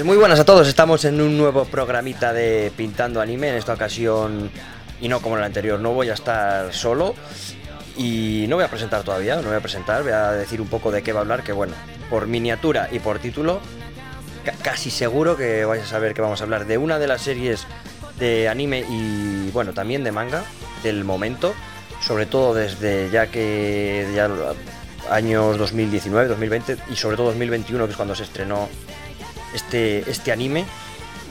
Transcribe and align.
Pues 0.00 0.06
muy 0.06 0.16
buenas 0.16 0.40
a 0.40 0.46
todos, 0.46 0.66
estamos 0.66 1.04
en 1.04 1.20
un 1.20 1.36
nuevo 1.36 1.66
programita 1.66 2.32
de 2.32 2.72
Pintando 2.74 3.20
Anime, 3.20 3.50
en 3.50 3.56
esta 3.56 3.74
ocasión, 3.74 4.50
y 4.98 5.08
no 5.08 5.20
como 5.20 5.34
en 5.34 5.40
el 5.40 5.44
anterior, 5.44 5.78
no 5.78 5.92
voy 5.92 6.08
a 6.08 6.14
estar 6.14 6.72
solo 6.72 7.14
y 7.98 8.46
no 8.48 8.56
voy 8.56 8.64
a 8.64 8.68
presentar 8.68 9.02
todavía, 9.02 9.36
no 9.36 9.48
voy 9.48 9.58
a 9.58 9.60
presentar, 9.60 10.02
voy 10.02 10.12
a 10.12 10.32
decir 10.32 10.62
un 10.62 10.68
poco 10.68 10.90
de 10.90 11.02
qué 11.02 11.12
va 11.12 11.18
a 11.18 11.22
hablar, 11.24 11.42
que 11.42 11.52
bueno, 11.52 11.74
por 12.08 12.28
miniatura 12.28 12.88
y 12.90 12.98
por 13.00 13.18
título, 13.18 13.60
ca- 14.42 14.54
casi 14.62 14.90
seguro 14.90 15.36
que 15.36 15.66
vais 15.66 15.82
a 15.82 15.86
saber 15.86 16.14
que 16.14 16.22
vamos 16.22 16.40
a 16.40 16.44
hablar 16.44 16.64
de 16.64 16.78
una 16.78 16.98
de 16.98 17.06
las 17.06 17.20
series 17.20 17.66
de 18.18 18.48
anime 18.48 18.86
y 18.88 19.50
bueno, 19.50 19.74
también 19.74 20.02
de 20.02 20.12
manga 20.12 20.44
del 20.82 21.04
momento, 21.04 21.52
sobre 22.00 22.24
todo 22.24 22.54
desde 22.54 23.10
ya 23.10 23.26
que 23.26 24.08
ya 24.14 24.30
años 25.10 25.58
2019, 25.58 26.26
2020 26.26 26.78
y 26.90 26.96
sobre 26.96 27.18
todo 27.18 27.26
2021, 27.26 27.84
que 27.84 27.90
es 27.90 27.96
cuando 27.98 28.14
se 28.14 28.22
estrenó 28.22 28.66
este, 29.54 30.10
este 30.10 30.32
anime, 30.32 30.64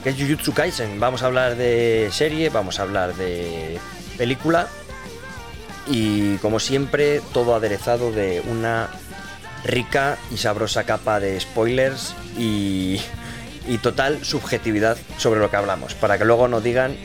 que 0.02 0.10
es 0.10 0.16
Jujutsu 0.16 0.52
Kaisen. 0.52 1.00
Vamos 1.00 1.22
a 1.22 1.26
hablar 1.26 1.56
de 1.56 2.08
serie, 2.12 2.48
vamos 2.50 2.78
a 2.78 2.82
hablar 2.82 3.14
de 3.14 3.78
película 4.16 4.68
y 5.86 6.36
como 6.36 6.60
siempre 6.60 7.20
todo 7.32 7.54
aderezado 7.54 8.12
de 8.12 8.42
una 8.48 8.88
rica 9.64 10.18
y 10.32 10.36
sabrosa 10.36 10.84
capa 10.84 11.20
de 11.20 11.38
spoilers 11.40 12.14
y, 12.38 13.00
y 13.66 13.78
total 13.78 14.24
subjetividad 14.24 14.96
sobre 15.18 15.40
lo 15.40 15.50
que 15.50 15.56
hablamos, 15.56 15.94
para 15.94 16.18
que 16.18 16.24
luego 16.24 16.48
nos 16.48 16.62
digan, 16.62 16.96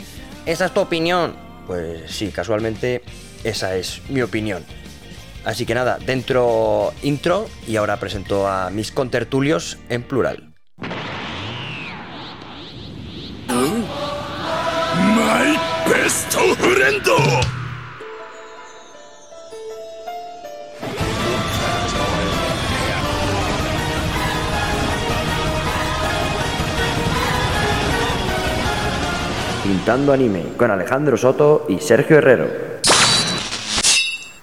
esa 0.46 0.66
es 0.66 0.74
tu 0.74 0.82
opinión. 0.82 1.36
Pues 1.68 2.12
sí, 2.12 2.30
casualmente 2.30 3.02
esa 3.44 3.76
es 3.76 4.02
mi 4.10 4.22
opinión. 4.22 4.64
Así 5.44 5.66
que 5.66 5.76
nada, 5.76 6.00
dentro 6.04 6.94
intro 7.04 7.48
y 7.68 7.76
ahora 7.76 8.00
presento 8.00 8.48
a 8.48 8.70
mis 8.72 8.92
contertulios 8.92 9.78
en 9.90 10.04
plural. 10.04 10.55
Pintando 29.64 30.14
Anime 30.14 30.44
con 30.58 30.70
Alejandro 30.70 31.18
Soto 31.18 31.66
y 31.68 31.80
Sergio 31.80 32.20
Herrero. 32.20 32.48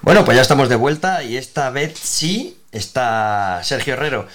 Bueno, 0.01 0.25
pues 0.25 0.35
ya 0.35 0.43
estamos 0.43 0.69
de 0.69 0.75
vuelta 0.75 1.23
y 1.23 1.37
esta 1.37 1.71
vez 1.71 1.97
sí 1.97 2.59
está 2.73 3.61
Sergio 3.63 3.95
Herrero. 3.95 4.27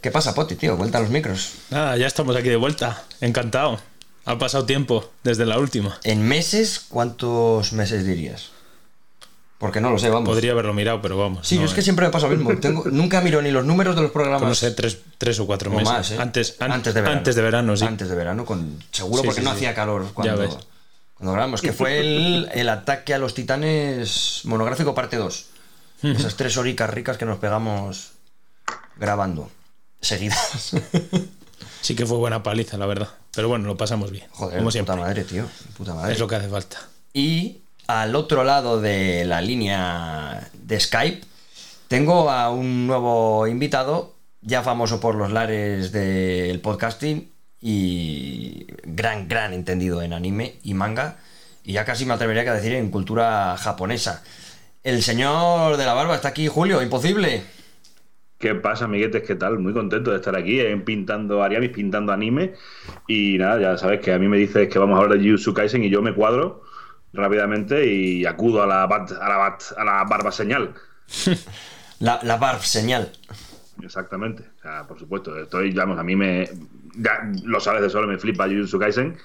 ¿Qué 0.00 0.10
pasa, 0.10 0.34
Poti, 0.34 0.54
tío? 0.54 0.78
Vuelta 0.78 0.96
a 0.96 1.02
los 1.02 1.10
micros. 1.10 1.56
Ah, 1.70 1.94
ya 1.98 2.06
estamos 2.06 2.34
aquí 2.36 2.48
de 2.48 2.56
vuelta. 2.56 3.02
Encantado. 3.20 3.89
Ha 4.30 4.38
pasado 4.38 4.64
tiempo 4.64 5.10
desde 5.24 5.44
la 5.46 5.58
última. 5.58 5.98
En 6.04 6.22
meses, 6.26 6.84
¿cuántos 6.88 7.72
meses 7.72 8.06
dirías? 8.06 8.50
Porque 9.58 9.80
no 9.80 9.90
lo 9.90 9.98
sé, 9.98 10.08
vamos. 10.08 10.28
Podría 10.28 10.52
haberlo 10.52 10.72
mirado, 10.72 11.02
pero 11.02 11.18
vamos. 11.18 11.46
Sí, 11.46 11.56
no, 11.56 11.62
yo 11.62 11.66
es 11.66 11.74
que 11.74 11.80
eh. 11.80 11.82
siempre 11.82 12.06
me 12.06 12.12
pasa 12.12 12.28
lo 12.28 12.36
mismo. 12.36 12.56
Tengo- 12.60 12.84
nunca 12.90 13.20
miro 13.20 13.42
ni 13.42 13.50
los 13.50 13.64
números 13.64 13.94
de 13.96 14.02
los 14.02 14.10
programas. 14.10 14.40
Pues 14.40 14.48
no 14.48 14.54
sé, 14.54 14.70
tres, 14.70 14.98
tres 15.18 15.38
o 15.40 15.46
cuatro 15.46 15.70
o 15.70 15.74
meses. 15.74 15.92
más, 15.92 16.10
¿eh? 16.12 16.16
antes, 16.18 16.56
an- 16.60 16.72
antes 16.72 16.94
de 16.94 17.00
verano. 17.00 17.18
Antes 17.18 17.34
de 17.34 17.42
verano, 17.42 17.76
sí. 17.76 17.84
Antes 17.84 18.08
de 18.08 18.14
verano, 18.16 18.44
con... 18.46 18.82
seguro 18.92 19.20
Sí, 19.22 19.26
porque 19.26 19.40
sí, 19.40 19.44
no 19.44 19.50
sí. 19.50 19.56
hacía 19.56 19.74
calor 19.74 20.06
cuando, 20.14 20.36
cuando 21.14 21.32
grabamos. 21.32 21.60
Que 21.60 21.72
fue 21.72 21.98
el, 22.00 22.48
el 22.54 22.68
ataque 22.68 23.12
a 23.14 23.18
los 23.18 23.34
titanes 23.34 24.42
monográfico 24.44 24.94
parte 24.94 25.16
2. 25.16 25.46
Esas 26.04 26.36
tres 26.36 26.56
horicas 26.56 26.88
ricas 26.88 27.18
que 27.18 27.26
nos 27.26 27.38
pegamos 27.38 28.12
grabando. 28.96 29.50
Seguidas. 30.00 30.70
Sí 31.80 31.94
que 31.96 32.06
fue 32.06 32.18
buena 32.18 32.42
paliza, 32.42 32.76
la 32.76 32.86
verdad. 32.86 33.08
Pero 33.32 33.48
bueno, 33.48 33.66
lo 33.66 33.76
pasamos 33.76 34.10
bien. 34.10 34.26
Joder, 34.30 34.58
como 34.58 34.70
puta 34.70 34.96
madre, 34.96 35.24
tío. 35.24 35.46
Puta 35.76 35.94
madre. 35.94 36.12
Es 36.12 36.18
lo 36.18 36.28
que 36.28 36.36
hace 36.36 36.48
falta. 36.48 36.78
Y 37.12 37.58
al 37.86 38.14
otro 38.14 38.44
lado 38.44 38.80
de 38.80 39.24
la 39.24 39.40
línea 39.40 40.48
de 40.52 40.78
Skype 40.78 41.26
tengo 41.88 42.30
a 42.30 42.50
un 42.50 42.86
nuevo 42.86 43.46
invitado, 43.46 44.14
ya 44.42 44.62
famoso 44.62 45.00
por 45.00 45.16
los 45.16 45.32
lares 45.32 45.90
del 45.90 46.60
podcasting 46.60 47.30
y 47.60 48.66
gran, 48.84 49.26
gran 49.26 49.52
entendido 49.52 50.00
en 50.02 50.12
anime 50.12 50.54
y 50.62 50.74
manga, 50.74 51.18
y 51.64 51.72
ya 51.72 51.84
casi 51.84 52.06
me 52.06 52.14
atrevería 52.14 52.50
a 52.50 52.54
decir 52.54 52.74
en 52.74 52.90
cultura 52.90 53.56
japonesa. 53.58 54.22
El 54.82 55.02
señor 55.02 55.76
de 55.76 55.84
la 55.84 55.94
barba 55.94 56.14
está 56.14 56.28
aquí, 56.28 56.46
Julio, 56.46 56.80
imposible. 56.80 57.42
¿Qué 58.40 58.54
pasa, 58.54 58.86
amiguetes? 58.86 59.22
¿Qué 59.22 59.34
tal? 59.36 59.58
Muy 59.58 59.74
contento 59.74 60.10
de 60.10 60.16
estar 60.16 60.34
aquí 60.34 60.60
en 60.60 60.82
Pintando 60.82 61.42
Ariamis, 61.42 61.70
pintando 61.70 62.10
anime. 62.12 62.54
Y 63.06 63.36
nada, 63.36 63.60
ya 63.60 63.76
sabes 63.76 64.00
que 64.00 64.14
a 64.14 64.18
mí 64.18 64.28
me 64.28 64.38
dices 64.38 64.68
que 64.70 64.78
vamos 64.78 64.98
a 64.98 65.02
hablar 65.02 65.18
de 65.18 65.24
Jujutsu 65.24 65.52
Kaisen 65.52 65.84
y 65.84 65.90
yo 65.90 66.00
me 66.00 66.14
cuadro 66.14 66.62
rápidamente 67.12 67.86
y 67.86 68.24
acudo 68.24 68.62
a 68.62 68.66
la, 68.66 68.88
bat- 68.88 69.12
a 69.20 69.28
la, 69.28 69.36
bat- 69.36 69.74
a 69.76 69.84
la 69.84 70.04
barba 70.04 70.32
señal. 70.32 70.74
La, 72.00 72.18
la 72.22 72.38
barb 72.38 72.62
señal. 72.62 73.12
Exactamente. 73.82 74.42
O 74.58 74.62
sea, 74.62 74.86
por 74.88 74.98
supuesto, 74.98 75.36
estoy, 75.38 75.70
vamos, 75.72 75.98
a 75.98 76.02
mí 76.02 76.16
me. 76.16 76.48
Ya 76.96 77.30
lo 77.44 77.60
sabes 77.60 77.82
de 77.82 77.90
solo, 77.90 78.06
me 78.08 78.16
flipa 78.16 78.46
Jujutsu 78.48 78.78
Kaisen. 78.78 79.18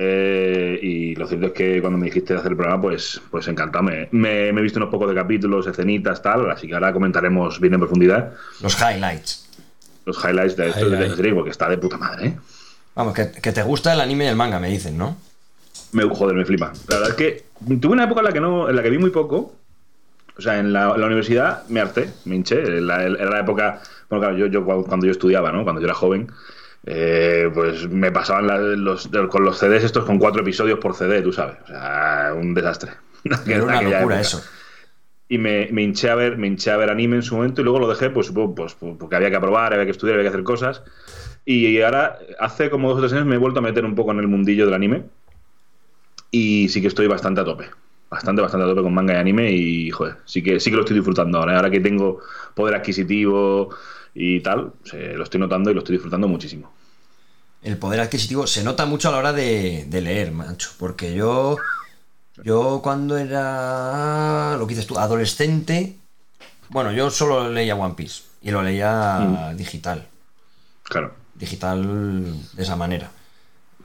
Eh, 0.00 0.78
y 0.80 1.16
lo 1.16 1.26
cierto 1.26 1.46
es 1.46 1.52
que 1.52 1.80
cuando 1.80 1.98
me 1.98 2.06
dijiste 2.06 2.32
de 2.32 2.38
hacer 2.38 2.52
el 2.52 2.56
programa, 2.56 2.80
pues, 2.80 3.20
pues 3.32 3.48
encantado. 3.48 3.82
Me, 3.82 4.08
me- 4.12 4.52
me 4.52 4.60
he 4.60 4.62
visto 4.62 4.78
unos 4.78 4.90
pocos 4.90 5.08
de 5.08 5.14
capítulos, 5.16 5.66
escenitas, 5.66 6.22
tal. 6.22 6.48
Así 6.52 6.68
que 6.68 6.74
ahora 6.74 6.92
comentaremos 6.92 7.58
bien 7.58 7.74
en 7.74 7.80
profundidad 7.80 8.32
Los 8.62 8.76
highlights. 8.80 9.48
los 10.06 10.16
highlights 10.24 10.56
de 10.56 10.68
esto 10.68 10.80
de 10.84 10.86
Highlight. 10.86 11.02
esta 11.04 11.16
serie, 11.16 11.34
porque 11.34 11.50
está 11.50 11.68
de 11.68 11.78
puta 11.78 11.98
madre, 11.98 12.26
¿eh? 12.28 12.36
Vamos, 12.94 13.12
que, 13.12 13.32
que 13.32 13.50
te 13.52 13.62
gusta 13.64 13.92
el 13.92 14.00
anime 14.00 14.24
y 14.26 14.28
el 14.28 14.36
manga, 14.36 14.60
me 14.60 14.68
dicen, 14.68 14.96
¿no? 14.96 15.16
Me, 15.92 16.04
joder, 16.04 16.36
me 16.36 16.44
flipa. 16.44 16.72
La 16.88 16.94
verdad 16.96 17.10
es 17.10 17.16
que 17.16 17.44
tuve 17.80 17.92
una 17.92 18.04
época 18.04 18.20
en 18.20 18.26
la 18.26 18.32
que 18.32 18.40
no, 18.40 18.68
en 18.68 18.76
la 18.76 18.82
que 18.84 18.90
vi 18.90 18.98
muy 18.98 19.10
poco. 19.10 19.54
O 20.36 20.40
sea, 20.40 20.58
en 20.60 20.72
la, 20.72 20.92
en 20.94 21.00
la 21.00 21.06
universidad 21.06 21.66
me 21.68 21.80
harté, 21.80 22.08
me 22.24 22.36
hinché. 22.36 22.60
En 22.60 22.86
la- 22.86 23.02
Era 23.02 23.30
la 23.30 23.40
época, 23.40 23.80
bueno, 24.08 24.22
claro, 24.22 24.36
yo, 24.38 24.46
yo 24.46 24.64
cu- 24.64 24.84
cuando 24.86 25.06
yo 25.06 25.12
estudiaba, 25.12 25.50
¿no? 25.50 25.64
Cuando 25.64 25.80
yo 25.80 25.86
era 25.86 25.94
joven, 25.94 26.28
eh, 26.86 27.50
pues 27.52 27.88
me 27.88 28.10
pasaban 28.12 28.46
la- 28.46 28.58
los, 28.58 29.08
con 29.30 29.44
los 29.44 29.58
CDs 29.58 29.84
estos 29.84 30.04
con 30.04 30.18
cuatro 30.18 30.42
episodios 30.42 30.78
por 30.78 30.94
CD, 30.94 31.22
tú 31.22 31.32
sabes. 31.32 31.56
O 31.64 31.66
sea, 31.66 32.32
un 32.36 32.54
desastre. 32.54 32.92
Era 33.46 33.64
una 33.64 33.82
locura 33.82 33.98
época. 34.00 34.20
eso. 34.20 34.42
Y 35.30 35.36
me, 35.36 35.68
me 35.72 35.82
hinché 35.82 36.08
a 36.08 36.14
ver, 36.14 36.38
me 36.38 36.46
hinché 36.46 36.70
a 36.70 36.78
ver 36.78 36.88
anime 36.88 37.16
en 37.16 37.22
su 37.22 37.36
momento 37.36 37.60
y 37.60 37.64
luego 37.64 37.78
lo 37.80 37.88
dejé, 37.88 38.08
pues 38.08 38.28
supongo, 38.28 38.54
pues, 38.54 38.74
porque 38.74 39.14
había 39.14 39.28
que 39.28 39.36
aprobar, 39.36 39.74
había 39.74 39.84
que 39.84 39.90
estudiar, 39.90 40.14
había 40.18 40.30
que 40.30 40.34
hacer 40.34 40.44
cosas. 40.44 40.82
Y 41.44 41.80
ahora, 41.82 42.18
hace 42.40 42.70
como 42.70 42.88
dos 42.88 42.96
o 42.98 43.00
tres 43.00 43.12
años, 43.12 43.26
me 43.26 43.34
he 43.34 43.38
vuelto 43.38 43.58
a 43.58 43.62
meter 43.62 43.84
un 43.84 43.94
poco 43.94 44.12
en 44.12 44.20
el 44.20 44.28
mundillo 44.28 44.64
del 44.64 44.74
anime. 44.74 45.04
Y 46.30 46.68
sí 46.68 46.80
que 46.80 46.88
estoy 46.88 47.06
bastante 47.06 47.40
a 47.40 47.44
tope. 47.44 47.66
Bastante, 48.10 48.40
bastante 48.40 48.64
a 48.64 48.68
tope 48.68 48.82
con 48.82 48.94
manga 48.94 49.14
y 49.14 49.16
anime. 49.16 49.50
Y, 49.52 49.90
joder, 49.90 50.16
sí 50.24 50.42
que, 50.42 50.60
sí 50.60 50.70
que 50.70 50.76
lo 50.76 50.82
estoy 50.82 50.96
disfrutando 50.96 51.38
ahora. 51.38 51.56
Ahora 51.56 51.70
que 51.70 51.80
tengo 51.80 52.20
poder 52.54 52.74
adquisitivo 52.74 53.70
y 54.14 54.40
tal, 54.40 54.72
se- 54.84 55.14
lo 55.14 55.24
estoy 55.24 55.40
notando 55.40 55.70
y 55.70 55.74
lo 55.74 55.80
estoy 55.80 55.94
disfrutando 55.96 56.28
muchísimo. 56.28 56.72
El 57.62 57.76
poder 57.76 58.00
adquisitivo 58.00 58.46
se 58.46 58.62
nota 58.62 58.86
mucho 58.86 59.08
a 59.08 59.12
la 59.12 59.18
hora 59.18 59.32
de, 59.32 59.84
de 59.88 60.00
leer, 60.00 60.30
macho. 60.32 60.70
Porque 60.78 61.14
yo. 61.14 61.56
Yo 62.44 62.80
cuando 62.82 63.16
era. 63.18 64.56
Lo 64.58 64.66
que 64.66 64.74
dices 64.74 64.86
tú, 64.86 64.96
adolescente. 64.98 65.96
Bueno, 66.68 66.92
yo 66.92 67.10
solo 67.10 67.48
leía 67.50 67.74
One 67.74 67.94
Piece. 67.94 68.22
Y 68.42 68.50
lo 68.52 68.62
leía 68.62 69.52
digital. 69.56 70.06
Claro. 70.84 71.14
Digital 71.34 72.34
de 72.52 72.62
esa 72.62 72.76
manera. 72.76 73.10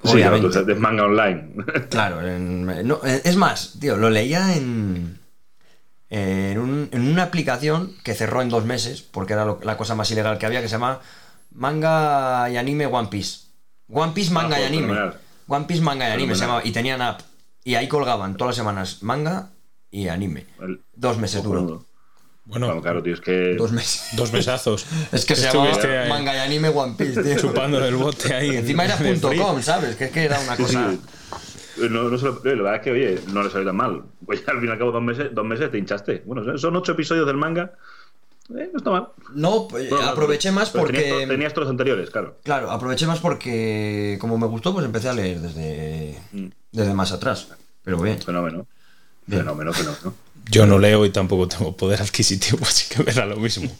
Sí, 0.03 0.11
claro, 0.11 0.35
Obviamente. 0.35 0.63
tú- 0.63 0.71
es 0.71 0.79
manga 0.79 1.05
online. 1.05 1.49
Claro, 1.89 2.27
en- 2.27 2.87
no, 2.87 3.01
es 3.03 3.35
más, 3.37 3.77
tío, 3.79 3.95
lo 3.97 4.09
leía 4.11 4.55
en, 4.55 5.17
en, 6.51 6.59
un- 6.59 6.89
en 6.91 7.07
una 7.11 7.23
aplicación 7.23 7.93
que 8.03 8.13
cerró 8.13 8.41
en 8.41 8.49
dos 8.49 8.65
meses, 8.65 9.01
porque 9.01 9.33
era 9.33 9.45
lo- 9.45 9.59
la 9.63 9.77
cosa 9.77 9.95
más 9.95 10.09
ilegal 10.11 10.37
que 10.37 10.45
había, 10.45 10.61
que 10.61 10.67
se 10.67 10.73
llama 10.73 10.99
Manga 11.51 12.49
y 12.49 12.57
Anime 12.57 12.85
One 12.87 13.07
Piece. 13.09 13.41
One 13.91 14.13
Piece, 14.13 14.31
Manga 14.31 14.55
Ah, 14.55 14.59
y 14.59 14.63
joder, 14.63 14.83
Anime. 14.91 15.11
One 15.47 15.65
Piece, 15.65 15.81
Manga 15.81 16.09
y 16.09 16.11
Anime 16.11 16.35
se 16.35 16.41
llamaba, 16.41 16.61
y 16.65 16.71
tenían 16.71 17.01
app. 17.01 17.21
Y 17.63 17.75
ahí 17.75 17.87
colgaban 17.87 18.35
todas 18.35 18.49
las 18.49 18.55
semanas 18.57 19.03
manga 19.03 19.49
y 19.89 20.07
anime. 20.07 20.45
El- 20.61 20.81
Dos 20.95 21.17
meses 21.17 21.41
duró. 21.43 21.85
Bueno, 22.45 22.65
Claro, 22.67 22.81
claro, 22.81 23.03
tío, 23.03 23.13
es 23.13 23.21
que. 23.21 23.55
Dos 23.55 23.71
meses. 23.71 24.09
dos 24.17 24.33
mesazos. 24.33 24.85
Es 25.13 25.23
que 25.25 25.35
se 25.35 25.47
llamaba 25.49 25.71
ahí 25.81 26.09
Manga 26.09 26.35
y 26.35 26.39
Anime 26.39 26.69
One 26.69 26.95
Piece, 26.97 27.23
tío. 27.23 27.37
chupando 27.39 27.79
del 27.79 27.95
bote 27.95 28.33
ahí. 28.33 28.51
Y 28.51 28.57
encima 28.57 28.83
era. 28.85 28.97
.com, 28.97 29.61
¿sabes? 29.61 29.95
Que 29.95 30.05
es 30.05 30.11
que 30.11 30.23
era 30.25 30.39
una 30.39 30.55
Sí, 30.57 30.63
cosa... 30.63 30.91
sí. 30.91 30.99
No, 31.89 32.03
no 32.09 32.17
se 32.17 32.25
lo- 32.25 32.41
la 32.43 32.51
verdad 32.53 32.75
es 32.75 32.81
que, 32.81 32.91
oye, 32.91 33.19
no 33.33 33.43
le 33.43 33.49
salió 33.49 33.65
tan 33.67 33.75
mal. 33.75 34.03
Pues 34.25 34.41
al 34.47 34.59
fin 34.59 34.69
y 34.69 34.71
al 34.71 34.77
cabo, 34.77 34.91
dos 34.91 35.01
meses, 35.03 35.29
dos 35.33 35.45
meses 35.45 35.71
te 35.71 35.77
hinchaste. 35.77 36.23
Bueno, 36.25 36.57
son 36.57 36.75
ocho 36.75 36.91
episodios 36.93 37.25
del 37.27 37.37
manga. 37.37 37.73
Eh, 38.49 38.69
no 38.71 38.77
está 38.77 38.89
mal. 38.91 39.07
No, 39.33 39.67
pues, 39.69 39.89
Bueno, 39.89 40.05
aproveché 40.07 40.51
más 40.51 40.69
porque... 40.69 41.01
Tenías, 41.01 41.27
tenías 41.29 41.53
todos 41.53 41.65
los 41.65 41.71
anteriores, 41.71 42.09
claro. 42.09 42.37
Claro, 42.43 42.69
aproveché 42.71 43.07
más 43.07 43.19
porque 43.19 44.17
como 44.19 44.37
me 44.37 44.47
gustó, 44.47 44.73
pues 44.73 44.85
empecé 44.85 45.09
a 45.09 45.13
leer 45.13 45.39
desde, 45.39 46.19
Mm. 46.33 46.47
desde 46.71 46.93
más 46.93 47.11
atrás. 47.13 47.47
Pero 47.83 47.99
bien. 48.01 48.19
Fenómeno. 48.21 48.67
Bien. 49.25 49.41
Fenómeno, 49.43 49.71
fenómeno. 49.73 50.13
Yo 50.51 50.65
no 50.65 50.77
leo 50.77 51.05
y 51.05 51.09
tampoco 51.09 51.47
tengo 51.47 51.75
poder 51.77 52.01
adquisitivo, 52.01 52.59
así 52.63 52.93
que 52.93 53.01
me 53.01 53.13
da 53.13 53.25
lo 53.25 53.37
mismo. 53.37 53.71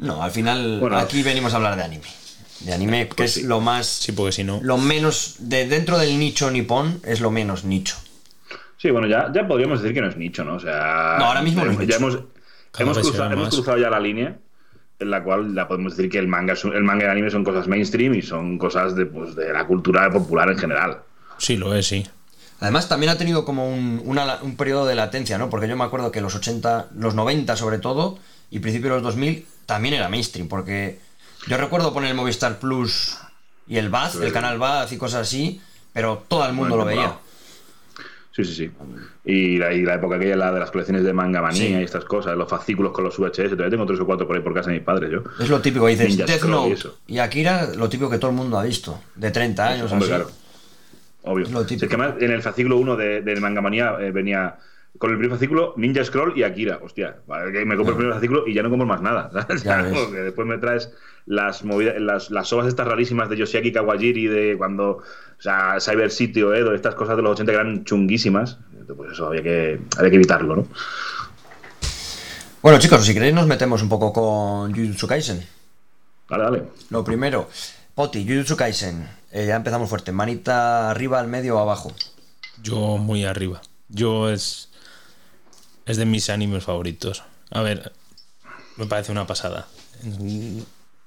No, 0.00 0.22
al 0.22 0.30
final 0.30 0.78
Bueno. 0.80 0.98
aquí 0.98 1.22
venimos 1.22 1.54
a 1.54 1.56
hablar 1.56 1.76
de 1.76 1.82
anime. 1.84 2.04
De 2.60 2.72
anime, 2.74 3.08
que 3.08 3.14
Pues 3.14 3.36
es 3.36 3.42
sí. 3.42 3.48
lo 3.48 3.60
más. 3.60 3.86
Sí, 3.86 4.12
porque 4.12 4.32
si 4.32 4.44
no. 4.44 4.60
Lo 4.62 4.76
menos. 4.78 5.36
De 5.38 5.66
dentro 5.66 5.98
del 5.98 6.18
nicho 6.18 6.50
nipón 6.50 7.00
es 7.04 7.20
lo 7.20 7.30
menos 7.30 7.64
nicho. 7.64 7.96
Sí, 8.76 8.90
bueno, 8.90 9.06
ya, 9.06 9.30
ya 9.34 9.46
podríamos 9.46 9.80
decir 9.82 9.94
que 9.94 10.00
no 10.00 10.08
es 10.08 10.16
nicho, 10.16 10.44
¿no? 10.44 10.54
O 10.56 10.60
sea. 10.60 11.16
No, 11.18 11.26
ahora 11.26 11.42
mismo 11.42 11.64
no 11.64 11.72
es 11.72 11.86
ya 11.88 11.96
hemos, 11.96 12.18
hemos, 12.78 12.98
cruzado, 12.98 13.32
hemos 13.32 13.54
cruzado 13.54 13.78
ya 13.78 13.90
la 13.90 14.00
línea 14.00 14.36
en 14.98 15.10
la 15.10 15.22
cual 15.24 15.54
ya 15.54 15.66
podemos 15.66 15.96
decir 15.96 16.10
que 16.10 16.18
el 16.18 16.28
manga, 16.28 16.52
es 16.52 16.62
el 16.64 16.82
manga 16.84 17.02
y 17.02 17.06
el 17.06 17.10
anime 17.12 17.30
son 17.30 17.42
cosas 17.42 17.66
mainstream 17.66 18.14
y 18.14 18.22
son 18.22 18.58
cosas 18.58 18.94
de, 18.94 19.06
pues, 19.06 19.34
de 19.34 19.50
la 19.52 19.66
cultura 19.66 20.10
popular 20.10 20.50
en 20.50 20.58
general. 20.58 20.98
Sí, 21.38 21.56
lo 21.56 21.74
es, 21.74 21.86
sí. 21.86 22.06
Además, 22.60 22.86
también 22.90 23.10
ha 23.10 23.16
tenido 23.16 23.46
como 23.46 23.66
un, 23.70 24.02
una- 24.04 24.42
un 24.42 24.56
periodo 24.58 24.84
de 24.84 24.94
latencia, 24.94 25.38
¿no? 25.38 25.48
Porque 25.48 25.66
yo 25.68 25.76
me 25.78 25.84
acuerdo 25.84 26.12
que 26.12 26.20
los 26.20 26.34
80, 26.34 26.88
los 26.96 27.14
90 27.14 27.56
sobre 27.56 27.78
todo, 27.78 28.18
y 28.50 28.58
principios 28.58 28.90
de 28.90 28.96
los 28.96 29.02
2000 29.04 29.46
también 29.64 29.94
era 29.94 30.10
mainstream, 30.10 30.48
porque 30.48 30.98
yo 31.46 31.56
recuerdo 31.56 31.92
poner 31.92 32.10
el 32.10 32.16
Movistar 32.16 32.58
Plus 32.58 33.18
y 33.66 33.76
el 33.78 33.88
Baz, 33.88 34.16
el 34.16 34.32
canal 34.32 34.58
Baz 34.58 34.92
y 34.92 34.98
cosas 34.98 35.22
así, 35.22 35.60
pero 35.92 36.22
todo 36.28 36.46
el 36.46 36.52
mundo 36.52 36.76
lo 36.76 36.84
veía. 36.84 37.14
Sí, 38.32 38.44
sí, 38.44 38.54
sí. 38.54 38.70
Y 39.24 39.58
la, 39.58 39.72
y 39.72 39.82
la 39.82 39.94
época 39.96 40.16
aquella, 40.16 40.36
la 40.36 40.52
de 40.52 40.60
las 40.60 40.70
colecciones 40.70 41.02
de 41.04 41.12
manga 41.12 41.42
manía 41.42 41.62
Sí. 41.66 41.72
y 41.74 41.82
estas 41.82 42.04
cosas, 42.04 42.36
los 42.36 42.48
fascículos 42.48 42.92
con 42.92 43.04
los 43.04 43.18
VHS, 43.18 43.50
todavía 43.50 43.70
tengo 43.70 43.86
tres 43.86 44.00
o 44.00 44.06
cuatro 44.06 44.26
por 44.26 44.36
ahí 44.36 44.42
por 44.42 44.54
casa 44.54 44.70
de 44.70 44.76
mis 44.76 44.84
padres, 44.84 45.10
yo. 45.10 45.24
Es 45.42 45.48
lo 45.48 45.60
típico, 45.60 45.86
dices 45.88 46.08
Ninja 46.08 46.26
Death 46.26 46.38
Scroll 46.40 46.76
y 47.08 47.14
y 47.14 47.18
Akira, 47.18 47.70
lo 47.76 47.88
típico 47.88 48.08
que 48.08 48.18
todo 48.18 48.30
el 48.30 48.36
mundo 48.36 48.58
ha 48.58 48.62
visto, 48.62 49.02
de 49.16 49.30
30 49.32 49.66
años 49.66 49.92
Hombre, 49.92 50.06
así. 50.06 50.14
claro. 50.14 50.30
Obvio. 51.22 51.44
Es 51.44 51.50
lo 51.52 51.66
típico. 51.66 51.84
es 51.86 51.90
que 51.90 51.96
además 52.00 52.22
en 52.22 52.30
el 52.30 52.40
fascículo 52.42 52.76
1 52.78 52.96
de, 52.96 53.20
del 53.22 53.40
manga 53.40 53.60
manía 53.60 53.96
eh, 54.00 54.10
venía 54.12 54.56
con 54.96 55.10
el 55.10 55.16
primer 55.18 55.36
fascículo 55.36 55.74
Ninja 55.76 56.04
Scroll 56.04 56.32
y 56.38 56.44
Akira. 56.44 56.78
Hostia, 56.82 57.16
me 57.26 57.76
compro 57.76 57.90
el 57.94 57.96
primer 57.98 58.14
fascículo 58.14 58.46
y 58.46 58.54
ya 58.54 58.62
no 58.62 58.70
compro 58.70 58.86
más 58.86 59.02
nada. 59.02 59.30
¿sabes? 59.32 59.62
Ya 59.64 59.82
después 59.82 60.46
me 60.46 60.56
traes 60.58 60.90
las 61.26 61.64
movidas, 61.64 62.00
las, 62.00 62.30
las 62.30 62.52
ovas 62.52 62.66
estas 62.66 62.86
rarísimas 62.86 63.28
de 63.28 63.36
Yoshiaki 63.36 63.72
Kawajiri, 63.72 64.26
de 64.26 64.56
cuando, 64.58 64.90
o 64.90 65.02
sea, 65.38 65.76
Cyber 65.80 66.10
City 66.10 66.42
o 66.42 66.54
Edo, 66.54 66.74
estas 66.74 66.94
cosas 66.94 67.16
de 67.16 67.22
los 67.22 67.32
80 67.32 67.52
que 67.52 67.56
eran 67.56 67.84
chunguísimas. 67.84 68.58
Pues 68.96 69.12
eso, 69.12 69.26
había 69.26 69.42
que, 69.42 69.80
había 69.96 70.10
que 70.10 70.16
evitarlo, 70.16 70.56
¿no? 70.56 70.66
Bueno, 72.62 72.78
chicos, 72.78 73.04
si 73.06 73.14
queréis 73.14 73.32
nos 73.32 73.46
metemos 73.46 73.82
un 73.82 73.88
poco 73.88 74.12
con 74.12 74.74
Jujutsu 74.74 75.06
Kaisen. 75.06 75.46
Dale, 76.28 76.44
dale. 76.44 76.62
Lo 76.90 77.02
primero, 77.04 77.48
Poti, 77.94 78.26
Jujutsu 78.26 78.56
Kaisen. 78.56 79.08
Eh, 79.32 79.46
ya 79.46 79.56
empezamos 79.56 79.88
fuerte. 79.88 80.12
Manita 80.12 80.90
arriba, 80.90 81.20
al 81.20 81.28
medio 81.28 81.56
o 81.56 81.60
abajo. 81.60 81.92
Yo 82.62 82.98
muy 82.98 83.24
arriba. 83.24 83.62
Yo 83.88 84.28
es. 84.28 84.68
Es 85.86 85.96
de 85.96 86.04
mis 86.04 86.28
animes 86.30 86.64
favoritos. 86.64 87.22
A 87.50 87.62
ver, 87.62 87.92
me 88.76 88.86
parece 88.86 89.12
una 89.12 89.26
pasada. 89.26 89.66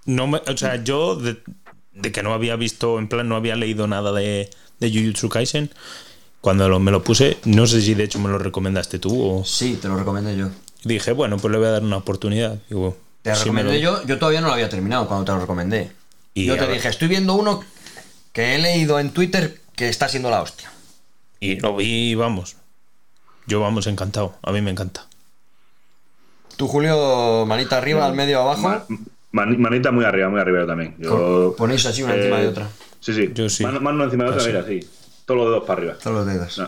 No 0.05 0.27
me- 0.27 0.41
o 0.47 0.57
sea, 0.57 0.83
yo 0.83 1.15
de, 1.15 1.37
de 1.93 2.11
que 2.11 2.23
no 2.23 2.33
había 2.33 2.55
visto, 2.55 2.99
en 2.99 3.07
plan, 3.07 3.27
no 3.29 3.35
había 3.35 3.55
leído 3.55 3.87
nada 3.87 4.11
de, 4.11 4.49
de 4.79 4.89
Jujutsu 4.91 5.29
Kaisen. 5.29 5.71
Cuando 6.41 6.67
lo- 6.67 6.79
me 6.79 6.91
lo 6.91 7.03
puse, 7.03 7.37
no 7.45 7.65
sé 7.67 7.81
si 7.81 7.93
de 7.93 8.03
hecho 8.03 8.19
me 8.19 8.29
lo 8.29 8.37
recomendaste 8.37 8.99
tú 8.99 9.39
o 9.39 9.45
Sí, 9.45 9.77
te 9.81 9.87
lo 9.87 9.95
recomendé 9.95 10.35
yo. 10.35 10.49
dije, 10.83 11.13
bueno, 11.13 11.37
pues 11.37 11.51
le 11.51 11.57
voy 11.57 11.67
a 11.67 11.71
dar 11.71 11.83
una 11.83 11.97
oportunidad. 11.97 12.57
Digo, 12.69 12.97
Te 13.21 13.33
sí 13.35 13.49
me 13.51 13.63
recomendé 13.63 13.81
lo- 13.83 13.99
yo, 14.01 14.05
yo 14.07 14.19
todavía 14.19 14.41
no 14.41 14.47
lo 14.47 14.53
había 14.53 14.67
terminado 14.69 15.07
cuando 15.07 15.23
te 15.25 15.31
lo 15.31 15.39
recomendé. 15.39 15.91
Y 16.33 16.45
yo 16.45 16.55
te 16.55 16.61
ver. 16.65 16.73
dije, 16.73 16.89
estoy 16.89 17.07
viendo 17.07 17.33
uno 17.35 17.63
que 18.33 18.55
he 18.55 18.57
leído 18.59 18.99
en 18.99 19.11
Twitter 19.11 19.61
que 19.75 19.87
está 19.87 20.09
siendo 20.09 20.29
la 20.29 20.41
hostia. 20.41 20.69
Y 21.39 21.59
lo 21.61 21.75
vi, 21.77 22.15
vamos. 22.15 22.57
Yo, 23.47 23.59
vamos, 23.61 23.87
encantado. 23.87 24.35
A 24.41 24.51
mí 24.51 24.61
me 24.61 24.71
encanta. 24.71 25.05
Tú, 26.57 26.67
Julio, 26.67 27.45
manita 27.47 27.77
arriba, 27.77 28.05
al 28.05 28.13
medio, 28.13 28.39
abajo. 28.41 28.85
Ma- 29.33 29.45
man- 29.45 29.59
manita 29.59 29.91
muy 29.91 30.05
arriba, 30.05 30.29
muy 30.29 30.39
arriba 30.39 30.61
yo 30.61 30.67
también. 30.67 30.95
Yo, 30.99 31.53
Ponéis 31.57 31.85
así 31.85 32.01
una 32.03 32.15
encima 32.15 32.39
de 32.39 32.47
otra. 32.47 32.69
Sí, 32.99 33.13
sí. 33.13 33.31
Yo 33.33 33.49
sí. 33.49 33.63
Mano, 33.63 33.81
mano 33.81 34.03
encima 34.05 34.23
de 34.23 34.29
otra, 34.31 34.43
mira, 34.45 34.63
sí. 34.65 34.79
Todos 35.25 35.39
los 35.41 35.49
dedos 35.49 35.63
para 35.65 35.79
arriba. 35.79 35.93
Todos 36.01 36.17
los 36.17 36.25
dedos. 36.25 36.57
No, 36.59 36.67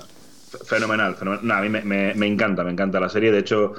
fenomenal, 0.65 1.15
fenomenal. 1.15 1.47
No, 1.47 1.53
a 1.53 1.61
mí 1.61 1.69
me, 1.69 1.81
me- 1.83 2.13
me 2.13 2.27
encanta, 2.27 2.63
me 2.63 2.71
encanta 2.71 2.99
la 2.99 3.07
serie. 3.09 3.31
De 3.31 3.39
hecho, 3.39 3.73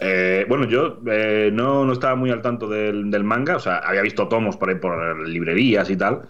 eh, 0.00 0.44
bueno, 0.48 0.64
yo 0.66 0.98
eh, 1.06 1.50
no, 1.52 1.84
no 1.84 1.92
estaba 1.92 2.14
muy 2.16 2.30
al 2.30 2.42
tanto 2.42 2.66
del, 2.68 3.10
del 3.10 3.24
manga, 3.24 3.56
o 3.56 3.60
sea, 3.60 3.78
había 3.78 4.02
visto 4.02 4.26
tomos 4.28 4.56
por 4.56 4.70
ahí 4.70 4.76
por 4.76 5.28
librerías 5.28 5.88
y 5.90 5.96
tal, 5.96 6.22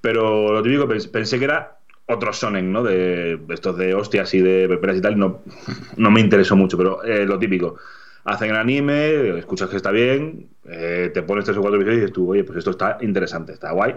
pero 0.00 0.52
lo 0.52 0.62
típico 0.62 0.86
pens- 0.88 1.10
pensé 1.10 1.38
que 1.38 1.44
era 1.46 1.78
otro 2.06 2.32
sonen, 2.32 2.72
¿no? 2.72 2.82
De 2.82 3.40
estos 3.50 3.76
de 3.76 3.94
hostias 3.94 4.32
y 4.34 4.40
de 4.40 4.68
peperas 4.68 4.96
y 4.96 5.00
tal, 5.00 5.12
y 5.14 5.16
no, 5.16 5.42
no 5.96 6.10
me 6.10 6.20
interesó 6.20 6.56
mucho, 6.56 6.76
pero 6.76 7.02
eh, 7.04 7.24
lo 7.26 7.38
típico. 7.38 7.76
Hacen 8.24 8.50
el 8.50 8.56
anime, 8.56 9.38
escuchas 9.38 9.68
que 9.68 9.76
está 9.76 9.90
bien, 9.90 10.48
eh, 10.68 11.10
te 11.12 11.22
pones 11.22 11.44
tres 11.44 11.56
o 11.56 11.60
cuatro 11.60 11.76
episodios 11.78 11.98
y 11.98 12.00
dices 12.02 12.12
tú, 12.14 12.30
oye, 12.30 12.44
pues 12.44 12.58
esto 12.58 12.70
está 12.70 12.98
interesante, 13.00 13.52
está 13.52 13.72
guay. 13.72 13.94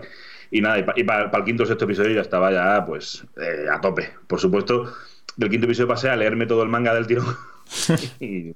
Y 0.51 0.62
nada, 0.62 0.80
y, 0.95 1.04
para 1.04 1.30
el 1.31 1.44
quinto 1.44 1.63
o 1.63 1.66
sexto 1.66 1.86
episodio 1.86 2.16
ya 2.16 2.22
estaba 2.22 2.51
ya, 2.51 2.86
pues, 2.86 3.24
eh, 3.39 3.66
a 3.72 3.80
tope. 3.81 4.12
Por 4.27 4.39
supuesto, 4.39 4.92
del 5.38 5.50
quinto 5.50 5.66
episodio 5.66 5.88
pasé 5.88 6.10
a 6.10 6.16
leerme 6.16 6.45
todo 6.48 6.63
el 6.63 6.69
manga 6.69 6.94
del 6.94 7.07
tirón. 7.07 7.25
y, 8.19 8.50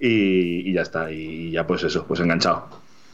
y- 0.00 0.70
y 0.70 0.72
ya 0.72 0.82
está, 0.82 1.10
y 1.12 1.50
ya 1.50 1.66
pues 1.66 1.82
eso, 1.84 2.04
pues 2.06 2.20
enganchado. 2.20 2.66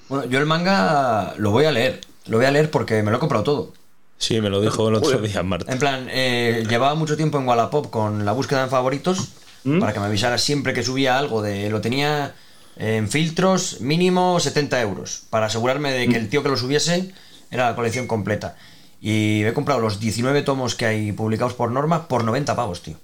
Bueno, 0.08 0.24
yo 0.26 0.38
el 0.38 0.46
manga 0.46 1.34
lo 1.38 1.50
voy 1.50 1.64
a 1.64 1.72
leer. 1.72 2.00
Lo 2.26 2.36
voy 2.38 2.46
a 2.46 2.50
leer 2.50 2.70
porque 2.70 3.02
me 3.02 3.10
lo 3.10 3.16
he 3.18 3.20
comprado 3.20 3.44
todo. 3.44 3.72
Sí, 4.16 4.40
me 4.40 4.48
lo 4.48 4.60
dijo 4.60 4.88
el 4.88 4.94
otro 4.94 5.18
día 5.18 5.42
Marta. 5.42 5.72
En 5.72 5.78
plan, 5.78 6.06
eh, 6.10 6.64
llevaba 6.68 6.94
mucho 6.94 7.16
tiempo 7.16 7.38
en 7.38 7.46
Wallapop 7.46 7.90
con 7.90 8.24
la 8.24 8.32
búsqueda 8.32 8.64
en 8.64 8.70
favoritos 8.70 9.34
¿Mm? 9.64 9.80
para 9.80 9.92
que 9.92 10.00
me 10.00 10.06
avisara 10.06 10.38
siempre 10.38 10.74
que 10.74 10.82
subía 10.82 11.18
algo 11.18 11.40
de 11.40 11.70
lo 11.70 11.80
tenía 11.80 12.34
en 12.76 13.08
filtros 13.08 13.80
mínimo 13.80 14.38
70 14.38 14.80
euros 14.82 15.24
para 15.30 15.46
asegurarme 15.46 15.92
de 15.92 16.08
que 16.08 16.16
el 16.16 16.28
tío 16.28 16.42
que 16.42 16.48
lo 16.48 16.56
subiese 16.56 17.12
era 17.50 17.70
la 17.70 17.76
colección 17.76 18.06
completa. 18.06 18.56
Y 19.00 19.44
he 19.44 19.52
comprado 19.52 19.80
los 19.80 20.00
19 20.00 20.42
tomos 20.42 20.74
que 20.74 20.86
hay 20.86 21.12
publicados 21.12 21.54
por 21.54 21.70
norma 21.70 22.08
por 22.08 22.24
90 22.24 22.56
pavos, 22.56 22.82
tío. 22.82 22.96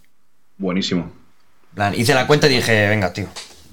Buenísimo. 0.56 1.02
En 1.70 1.74
plan, 1.74 1.94
hice 1.94 2.14
la 2.14 2.26
cuenta 2.26 2.46
y 2.48 2.56
dije, 2.56 2.88
venga, 2.88 3.12
tío, 3.12 3.26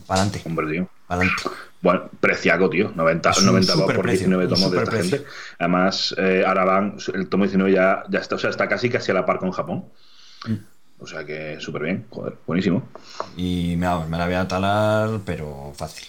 para 0.05 0.21
adelante, 0.21 0.47
Hombre, 0.47 0.67
tío. 0.67 0.89
para 1.07 1.21
adelante. 1.21 1.43
Bueno, 1.81 2.09
preciaco, 2.19 2.69
tío. 2.69 2.91
90, 2.93 3.29
Es 3.29 3.37
un 3.39 3.45
90 3.45 3.73
pavos 3.73 3.85
por 3.85 3.95
superprecio, 3.95 4.27
19 4.27 4.43
un 4.43 4.49
tomos 4.49 4.71
de 4.71 4.77
esta 4.77 4.91
gente. 4.91 5.25
Además, 5.59 6.15
eh, 6.17 6.43
ahora 6.45 6.65
van, 6.65 6.97
el 7.13 7.29
tomo 7.29 7.45
19 7.45 7.71
ya, 7.71 8.03
ya 8.09 8.19
está, 8.19 8.35
o 8.35 8.39
sea, 8.39 8.49
está 8.49 8.67
casi 8.67 8.89
casi 8.89 9.11
a 9.11 9.13
la 9.13 9.25
par 9.25 9.39
con 9.39 9.51
Japón. 9.51 9.85
Mm. 10.47 10.53
O 10.99 11.05
sea 11.05 11.25
que 11.25 11.57
súper 11.59 11.83
bien, 11.83 12.05
joder, 12.09 12.33
buenísimo. 12.47 12.83
Y 13.35 13.75
me, 13.77 13.85
la 13.85 14.25
voy 14.25 14.33
a 14.33 14.47
talar, 14.47 15.19
pero 15.25 15.71
fácil, 15.75 16.07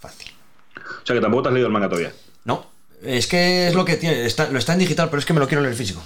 fácil. 0.00 0.32
O 0.76 1.06
sea 1.06 1.14
que 1.14 1.20
tampoco 1.20 1.44
te 1.44 1.48
has 1.50 1.54
leído 1.54 1.66
el 1.66 1.72
manga 1.72 1.88
todavía. 1.88 2.12
No, 2.44 2.66
es 3.02 3.26
que 3.26 3.68
es 3.68 3.74
lo 3.74 3.84
que 3.84 3.96
tiene, 3.96 4.24
está, 4.24 4.48
lo 4.50 4.58
está 4.58 4.72
en 4.72 4.78
digital, 4.78 5.08
pero 5.10 5.18
es 5.18 5.26
que 5.26 5.34
me 5.34 5.40
lo 5.40 5.48
quiero 5.48 5.62
leer 5.62 5.74
físico. 5.74 6.02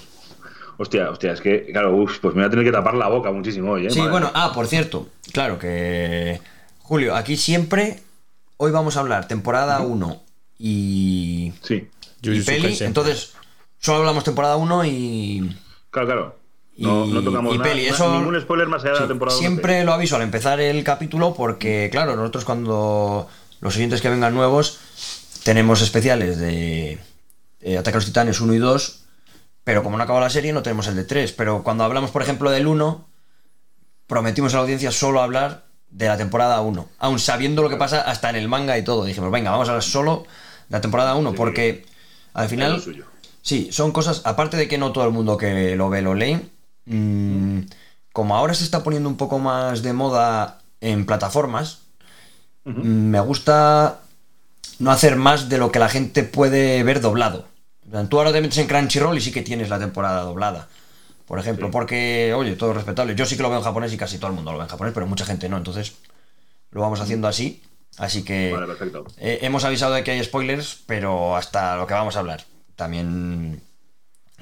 Hostia, 0.78 1.08
hostia, 1.08 1.32
es 1.32 1.40
que, 1.40 1.66
claro, 1.66 1.96
uf, 1.96 2.18
pues 2.18 2.34
me 2.34 2.42
voy 2.42 2.48
a 2.48 2.50
tener 2.50 2.64
que 2.64 2.72
tapar 2.72 2.94
la 2.94 3.08
boca 3.08 3.30
muchísimo 3.30 3.72
hoy, 3.72 3.86
¿eh? 3.86 3.90
Sí, 3.90 3.98
Madre 3.98 4.10
bueno, 4.10 4.30
ah, 4.34 4.52
por 4.54 4.66
cierto, 4.66 5.08
claro 5.32 5.58
que. 5.58 6.40
Julio, 6.80 7.14
aquí 7.14 7.36
siempre. 7.36 8.02
Hoy 8.58 8.72
vamos 8.72 8.96
a 8.96 9.00
hablar 9.00 9.28
temporada 9.28 9.80
1 9.80 10.22
y. 10.58 11.52
Sí, 11.62 11.88
y 12.22 12.28
Jujutsu 12.28 12.46
peli. 12.46 12.76
Entonces, 12.80 13.34
solo 13.78 13.98
hablamos 13.98 14.24
temporada 14.24 14.56
1 14.56 14.84
y. 14.84 15.56
claro, 15.90 16.06
claro. 16.06 16.45
No, 16.78 17.06
Y- 17.06 17.12
no 17.12 17.22
tocamos 17.22 17.54
y 17.54 17.58
nada, 17.58 17.70
peli, 17.70 17.86
eso- 17.86 18.18
ningún 18.18 18.40
spoiler 18.40 18.68
más 18.68 18.84
allá 18.84 18.94
de 18.94 19.00
la 19.00 19.08
temporada. 19.08 19.38
siempre 19.38 19.82
lo 19.84 19.92
aviso 19.94 20.16
al 20.16 20.22
empezar 20.22 20.60
el 20.60 20.84
capítulo 20.84 21.32
porque, 21.34 21.88
claro, 21.90 22.16
nosotros 22.16 22.44
cuando 22.44 23.28
los 23.60 23.72
siguientes 23.72 24.02
que 24.02 24.10
vengan 24.10 24.34
nuevos 24.34 24.78
tenemos 25.42 25.80
especiales 25.80 26.38
de 26.38 26.98
eh, 27.62 27.78
Ataque 27.78 27.96
a 27.96 27.98
los 28.00 28.04
Titanes 28.06 28.40
1 28.40 28.52
y 28.54 28.58
2, 28.58 29.04
pero 29.64 29.82
como 29.82 29.96
no 29.96 30.02
acaba 30.04 30.20
la 30.20 30.30
serie 30.30 30.52
no 30.52 30.62
tenemos 30.62 30.86
el 30.88 30.96
de 30.96 31.04
3. 31.04 31.32
Pero 31.32 31.62
cuando 31.64 31.82
hablamos, 31.84 32.10
por 32.10 32.22
ejemplo, 32.22 32.50
del 32.50 32.66
1, 32.66 33.08
prometimos 34.06 34.52
a 34.52 34.58
la 34.58 34.62
audiencia 34.62 34.92
solo 34.92 35.20
hablar 35.22 35.64
de 35.90 36.06
la 36.08 36.16
temporada 36.16 36.60
1, 36.60 36.88
aun 36.98 37.18
sabiendo 37.18 37.62
lo 37.62 37.68
que 37.68 37.76
pasa 37.76 38.02
hasta 38.02 38.28
en 38.30 38.36
el 38.36 38.48
manga 38.48 38.76
y 38.78 38.84
todo. 38.84 39.04
Dijimos, 39.04 39.30
venga, 39.30 39.50
vamos 39.50 39.68
a 39.68 39.72
hablar 39.72 39.82
solo 39.82 40.24
de 40.68 40.76
la 40.76 40.80
temporada 40.80 41.14
1 41.14 41.30
Sí, 41.30 41.36
porque 41.36 41.86
al 42.34 42.48
final... 42.48 42.82
Sí, 43.42 43.68
son 43.70 43.92
cosas, 43.92 44.22
aparte 44.24 44.56
de 44.56 44.66
que 44.66 44.76
no 44.76 44.90
todo 44.92 45.04
el 45.04 45.12
mundo 45.12 45.36
que 45.36 45.76
lo 45.76 45.88
ve 45.88 46.02
lo 46.02 46.14
lee, 46.14 46.50
mm, 46.86 47.60
como 48.12 48.36
ahora 48.36 48.54
se 48.54 48.64
está 48.64 48.82
poniendo 48.82 49.08
un 49.08 49.16
poco 49.16 49.38
más 49.38 49.82
de 49.82 49.92
moda 49.92 50.60
en 50.80 51.04
plataformas, 51.06 51.80
mm, 52.64 52.80
me 53.10 53.20
gusta 53.20 54.00
no 54.78 54.90
hacer 54.90 55.16
más 55.16 55.48
de 55.48 55.58
lo 55.58 55.70
que 55.72 55.78
la 55.78 55.88
gente 55.88 56.22
puede 56.22 56.82
ver 56.82 57.00
doblado. 57.00 57.46
Tú 58.10 58.18
ahora 58.18 58.32
te 58.32 58.40
metes 58.40 58.58
en 58.58 58.66
Crunchyroll 58.66 59.16
y 59.16 59.20
sí 59.20 59.30
que 59.32 59.42
tienes 59.42 59.68
la 59.68 59.78
temporada 59.78 60.22
doblada. 60.22 60.68
Por 61.26 61.38
ejemplo, 61.38 61.66
Sí. 61.68 61.72
porque, 61.72 62.34
oye, 62.36 62.56
todo 62.56 62.70
es 62.70 62.76
respetable. 62.76 63.14
Yo 63.14 63.24
sí 63.26 63.36
que 63.36 63.42
lo 63.42 63.48
veo 63.48 63.58
en 63.58 63.64
japonés 63.64 63.92
y 63.92 63.96
casi 63.96 64.18
todo 64.18 64.28
el 64.30 64.36
mundo 64.36 64.52
lo 64.52 64.58
ve 64.58 64.64
en 64.64 64.70
japonés, 64.70 64.92
pero 64.94 65.06
mucha 65.06 65.24
gente 65.24 65.48
no. 65.48 65.56
Entonces, 65.56 65.94
lo 66.72 66.80
vamos 66.80 67.00
haciendo 67.00 67.26
así. 67.28 67.62
Así 67.98 68.22
que 68.24 68.52
Vale, 68.52 68.66
perfecto. 68.66 69.04
eh, 69.18 69.38
hemos 69.42 69.64
avisado 69.64 69.94
de 69.94 70.04
que 70.04 70.10
hay 70.10 70.22
spoilers, 70.22 70.80
pero 70.86 71.36
hasta 71.36 71.76
lo 71.76 71.86
que 71.86 71.94
vamos 71.94 72.16
a 72.16 72.18
hablar. 72.20 72.44
También 72.76 73.62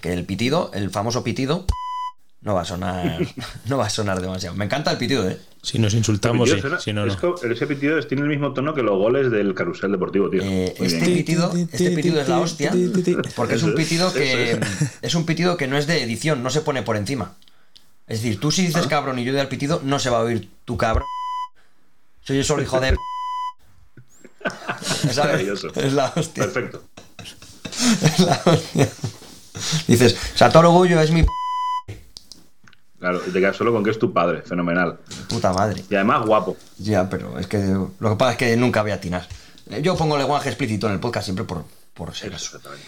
que 0.01 0.13
el 0.13 0.25
pitido, 0.25 0.71
el 0.75 0.91
famoso 0.91 1.23
pitido, 1.23 1.65
no 2.45 2.55
va 2.55 2.61
a 2.63 2.65
sonar 2.65 3.19
no 3.67 3.79
va 3.79 3.87
a 3.87 3.91
sonar 3.91 4.21
demasiado. 4.21 4.55
Me 4.57 4.65
encanta 4.67 4.91
el 4.93 4.99
pitido, 4.99 5.29
¿eh? 5.29 5.39
Si 5.63 5.79
nos 5.79 5.95
insultamos, 5.95 6.49
sí. 6.49 6.57
Pitido 6.57 6.69
suena- 6.69 6.81
Si 6.83 6.93
no, 6.93 7.07
es 7.07 7.23
no. 7.23 7.35
que 7.37 7.53
ese 7.53 7.67
pitido 7.67 8.01
tiene 8.03 8.23
el 8.23 8.29
mismo 8.29 8.53
tono 8.53 8.75
que 8.75 8.83
los 8.83 8.97
goles 8.99 9.31
del 9.31 9.55
carrusel 9.55 9.91
deportivo, 9.93 10.29
tío. 10.31 10.43
Eh, 10.43 10.75
este 10.79 11.07
pitido, 11.07 11.53
este 11.57 11.91
pitido 11.93 12.21
es 12.21 12.29
la 12.29 12.39
hostia, 12.41 12.73
porque 13.35 13.55
es 13.55 13.63
un 13.63 13.75
pitido 13.75 14.13
que 14.13 14.61
es 15.03 15.15
un 15.15 15.25
pitido 15.27 15.57
que 15.57 15.67
no 15.67 15.77
es 15.79 15.87
de 15.87 16.03
edición, 16.03 16.43
no 16.43 16.51
se 16.51 16.61
pone 16.61 16.83
por 16.83 16.97
encima. 16.97 17.35
Es 18.07 18.21
decir, 18.23 18.39
tú 18.39 18.51
si 18.51 18.63
Ah. 18.63 18.67
dices 18.67 18.87
cabrón 18.87 19.19
y 19.19 19.25
yo 19.25 19.33
doy 19.33 19.41
al 19.41 19.49
pitido, 19.49 19.81
no 19.83 19.99
se 19.99 20.11
va 20.11 20.19
a 20.19 20.23
oír 20.23 20.51
tu 20.67 20.77
cabrón. 20.77 21.07
Soy 22.23 22.37
yo 22.37 22.45
solo 22.45 22.63
hijo 22.63 22.79
de. 22.81 22.95
¿Sabes? 25.13 25.65
Es 25.77 25.93
la 25.95 26.13
hostia. 26.15 26.45
Perfecto. 26.45 26.83
Es 28.03 28.19
la 28.21 28.41
hostia. 28.45 28.89
Dices, 29.89 30.17
Satoru 30.35 30.71
Goyo 30.71 31.01
es 31.01 31.11
mi 31.11 31.23
p- 31.23 31.29
Claro, 33.05 33.21
y 33.27 33.31
te 33.31 33.39
quedas 33.39 33.55
solo 33.55 33.71
con 33.71 33.85
que 33.85 33.91
es 33.91 33.99
tu 33.99 34.15
padre, 34.15 34.41
fenomenal. 34.41 34.99
puta 35.29 35.53
madre. 35.53 35.85
Y 35.91 35.95
además 35.95 36.25
guapo. 36.25 36.57
Ya, 36.79 37.11
pero 37.11 37.39
es 37.39 37.47
que 37.47 37.59
lo 37.59 38.11
que 38.11 38.17
pasa 38.17 38.31
es 38.31 38.39
que 38.39 38.57
nunca 38.57 38.81
voy 38.81 38.93
a 38.93 38.95
atinar. 38.95 39.29
Eh, 39.69 39.83
Yo 39.83 39.95
pongo 39.95 40.17
lenguaje 40.17 40.49
explícito 40.49 40.87
en 40.87 40.95
el 40.95 41.01
podcast 41.01 41.27
siempre 41.27 41.45
por, 41.45 41.67
por. 41.93 42.09
Exactamente. 42.09 42.87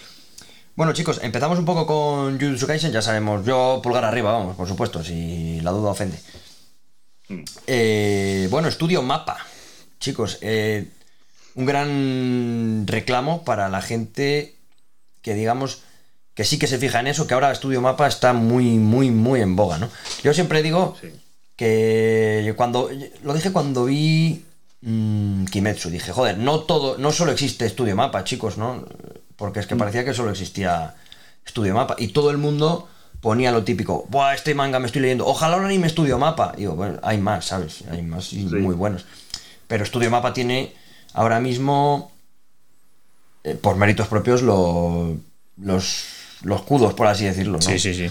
Bueno, 0.75 0.95
chicos, 0.95 1.21
empezamos 1.23 1.59
un 1.59 1.67
poco 1.67 1.87
con 1.87 2.41
Jujutsu 2.41 2.67
Kaisen. 2.67 2.93
Ya 2.93 3.03
sabemos, 3.03 3.45
yo 3.45 3.81
pulgar 3.83 4.07
arriba, 4.07 4.33
vamos, 4.33 4.57
por 4.57 4.67
supuesto, 4.67 5.05
si 5.05 5.61
la 5.61 5.71
duda 5.71 5.91
ofende. 5.91 6.19
Mm. 7.29 7.43
Eh, 7.67 8.49
bueno, 8.51 8.69
estudio 8.69 9.03
mapa. 9.03 9.37
Chicos, 10.01 10.39
eh, 10.41 10.89
un 11.57 11.67
gran 11.67 12.87
reclamo 12.87 13.45
para 13.45 13.69
la 13.69 13.83
gente 13.83 14.57
que 15.21 15.35
digamos 15.35 15.83
que 16.37 16.45
sí 16.45 16.59
que 16.59 16.69
se 16.69 16.79
fija 16.79 17.01
en 17.01 17.09
eso, 17.09 17.27
que 17.27 17.35
ahora 17.35 17.51
estudio 17.51 17.81
mapa 17.81 18.07
está 18.07 18.33
muy, 18.33 18.77
muy, 18.77 19.11
muy 19.11 19.41
en 19.41 19.57
boga, 19.57 19.79
¿no? 19.79 19.89
Yo 20.23 20.33
siempre 20.33 20.63
digo 20.63 20.95
Sí. 21.01 21.09
que 21.57 22.55
cuando 22.57 22.89
lo 23.25 23.35
dije 23.35 23.51
cuando 23.53 23.87
vi 23.87 24.45
mm, 24.83 25.47
Kimetsu, 25.47 25.91
dije, 25.91 26.13
joder, 26.13 26.37
no 26.39 26.61
todo, 26.61 26.99
no 26.99 27.11
solo 27.11 27.33
existe 27.33 27.65
Estudio 27.67 27.97
Mapa, 27.97 28.23
chicos, 28.25 28.57
¿no? 28.59 28.85
Porque 29.37 29.59
es 29.61 29.67
que 29.67 29.75
parecía 29.77 30.05
que 30.05 30.15
solo 30.15 30.31
existía 30.31 30.95
Estudio 31.45 31.75
Mapa 31.75 31.97
y 31.99 32.09
todo 32.09 32.31
el 32.31 32.37
mundo 32.39 32.87
ponía 33.23 33.51
lo 33.51 33.65
típico, 33.65 34.05
Buah, 34.11 34.35
este 34.35 34.55
manga 34.55 34.79
me 34.79 34.87
estoy 34.87 35.01
leyendo, 35.03 35.27
ojalá 35.27 35.57
un 35.57 35.65
anime 35.65 35.87
Estudio 35.87 36.19
Mapa. 36.19 36.53
Y 36.57 36.61
digo, 36.61 36.75
bueno, 36.77 37.01
hay 37.03 37.17
más, 37.19 37.47
¿sabes? 37.47 37.83
Hay 37.91 38.03
más 38.03 38.33
y 38.35 38.47
Sí. 38.49 38.55
muy 38.57 38.75
buenos. 38.75 39.07
Pero 39.67 39.83
Estudio 39.85 40.11
Mapa 40.11 40.33
tiene 40.35 40.75
ahora 41.15 41.41
mismo, 41.41 42.13
eh, 43.43 43.55
por 43.55 43.77
méritos 43.77 44.07
propios, 44.09 44.43
lo- 44.43 45.17
los, 45.57 46.05
los 46.45 46.63
cudos, 46.63 46.95
por 46.95 47.07
así 47.07 47.25
decirlo, 47.25 47.55
¿no? 47.55 47.61
Sí, 47.63 47.79
sí, 47.79 47.95
sí. 47.95 48.11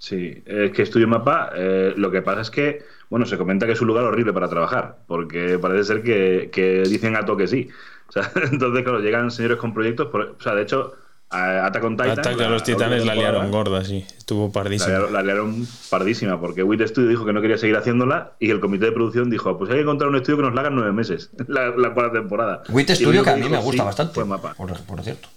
Sí, 0.00 0.42
es 0.46 0.70
que 0.72 0.82
Estudio 0.82 1.08
Mapa, 1.08 1.50
eh, 1.56 1.92
lo 1.96 2.10
que 2.10 2.22
pasa 2.22 2.42
es 2.42 2.50
que, 2.50 2.82
bueno, 3.10 3.26
se 3.26 3.36
comenta 3.36 3.66
que 3.66 3.72
es 3.72 3.80
un 3.80 3.88
lugar 3.88 4.04
horrible 4.04 4.32
para 4.32 4.48
trabajar, 4.48 4.98
porque 5.08 5.58
parece 5.58 5.84
ser 5.84 6.02
que, 6.02 6.50
que 6.52 6.82
dicen 6.82 7.16
a 7.16 7.24
toque 7.24 7.48
sí. 7.48 7.68
O 8.08 8.12
sea, 8.12 8.30
entonces, 8.52 8.84
claro, 8.84 9.00
llegan 9.00 9.30
señores 9.30 9.58
con 9.58 9.74
proyectos, 9.74 10.06
por- 10.08 10.36
o 10.38 10.42
sea, 10.42 10.54
de 10.54 10.62
hecho, 10.62 10.94
Attack 11.30 11.84
on 11.84 11.96
Titan... 11.96 12.18
Ataque 12.20 12.44
a 12.44 12.48
los 12.48 12.62
titanes 12.62 13.04
la 13.04 13.14
liaron 13.14 13.50
gorda, 13.50 13.84
sí. 13.84 14.04
Estuvo 14.16 14.50
La 14.54 14.62
liaron, 14.70 15.12
la 15.12 15.22
liaron 15.22 15.66
pardísima, 15.90 16.40
porque 16.40 16.62
Wit 16.62 16.80
Studio 16.86 17.08
dijo 17.08 17.26
que 17.26 17.32
no 17.32 17.42
quería 17.42 17.58
seguir 17.58 17.76
haciéndola 17.76 18.32
y 18.38 18.50
el 18.50 18.60
comité 18.60 18.86
de 18.86 18.92
producción 18.92 19.28
dijo, 19.28 19.58
pues 19.58 19.68
hay 19.70 19.76
que 19.78 19.82
encontrar 19.82 20.08
un 20.10 20.16
estudio 20.16 20.36
que 20.38 20.42
nos 20.44 20.54
la 20.54 20.60
haga 20.60 20.70
en 20.70 20.76
nueve 20.76 20.92
meses, 20.92 21.30
la, 21.48 21.70
la 21.76 21.92
cuarta 21.92 22.12
temporada. 22.12 22.62
Wit 22.70 22.90
Studio 22.90 23.24
que 23.24 23.30
a 23.30 23.34
mí 23.34 23.40
dijo 23.42 23.50
me 23.52 23.58
gusta 23.58 23.82
sí 23.82 23.86
bastante. 23.86 24.14
Fue 24.14 24.24
Mapa. 24.24 24.54
Por, 24.54 24.72
por 24.84 25.02
cierto. 25.02 25.28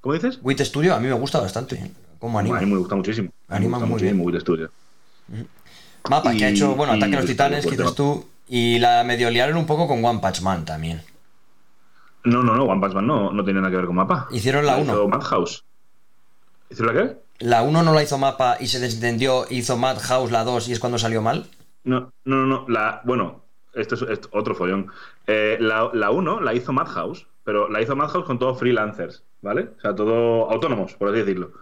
¿Cómo 0.00 0.14
dices? 0.14 0.38
Wit 0.42 0.60
Studio 0.60 0.94
a 0.94 1.00
mí 1.00 1.08
me 1.08 1.14
gusta 1.14 1.40
bastante. 1.40 1.90
Como 2.18 2.38
anima. 2.38 2.58
A 2.58 2.60
mí 2.60 2.66
me 2.66 2.78
gusta 2.78 2.94
muchísimo. 2.94 3.30
Anima 3.48 3.78
muy 3.78 3.88
muchísimo 3.88 4.24
bien. 4.24 4.34
Wit 4.34 4.40
Studio. 4.42 4.70
Mapa, 6.08 6.32
que 6.34 6.44
ha 6.44 6.48
hecho, 6.48 6.74
bueno, 6.74 6.94
Ataque 6.94 7.16
a 7.16 7.20
los 7.20 7.26
Titanes, 7.26 7.64
que 7.66 7.76
dices 7.76 7.94
tú. 7.94 8.26
Y 8.48 8.78
la 8.78 9.04
medio 9.04 9.28
liaron 9.30 9.56
un 9.58 9.66
poco 9.66 9.86
con 9.86 10.02
One 10.04 10.20
Punch 10.20 10.40
Man 10.40 10.64
también. 10.64 11.02
No, 12.24 12.42
no, 12.42 12.54
no, 12.56 12.64
One 12.64 12.80
Punch 12.80 12.94
Man 12.94 13.06
no, 13.06 13.32
no 13.32 13.44
tiene 13.44 13.60
nada 13.60 13.70
que 13.70 13.76
ver 13.76 13.86
con 13.86 13.96
Mapa. 13.96 14.26
Hicieron 14.30 14.64
la 14.64 14.80
hizo 14.80 15.04
uno. 15.04 15.18
Madhouse. 15.18 15.64
¿Hicieron 16.70 16.94
la 16.96 17.02
qué? 17.02 17.16
La 17.40 17.62
1 17.62 17.82
no 17.84 17.92
la 17.94 18.02
hizo 18.02 18.18
Mapa 18.18 18.56
y 18.58 18.66
se 18.66 18.80
desentendió, 18.80 19.46
hizo 19.48 19.76
Madhouse 19.76 20.32
la 20.32 20.42
2 20.44 20.68
y 20.68 20.72
es 20.72 20.80
cuando 20.80 20.98
salió 20.98 21.22
mal. 21.22 21.46
No, 21.84 22.12
no, 22.24 22.36
no, 22.36 22.46
no. 22.46 22.64
La, 22.68 23.00
bueno, 23.04 23.42
esto 23.74 23.94
es, 23.94 24.02
esto- 24.02 24.28
otro 24.32 24.54
follón. 24.56 24.90
Eh, 25.26 25.56
la, 25.60 25.88
la 25.92 26.10
1 26.10 26.40
la 26.40 26.54
hizo 26.54 26.72
Madhouse, 26.72 27.26
pero 27.48 27.66
la 27.70 27.80
hizo 27.80 27.96
Madhouse 27.96 28.26
con 28.26 28.38
todos 28.38 28.58
freelancers, 28.58 29.24
¿vale? 29.40 29.70
O 29.78 29.80
sea, 29.80 29.94
todo 29.94 30.50
autónomos, 30.50 30.92
por 30.96 31.08
así 31.08 31.20
decirlo. 31.20 31.52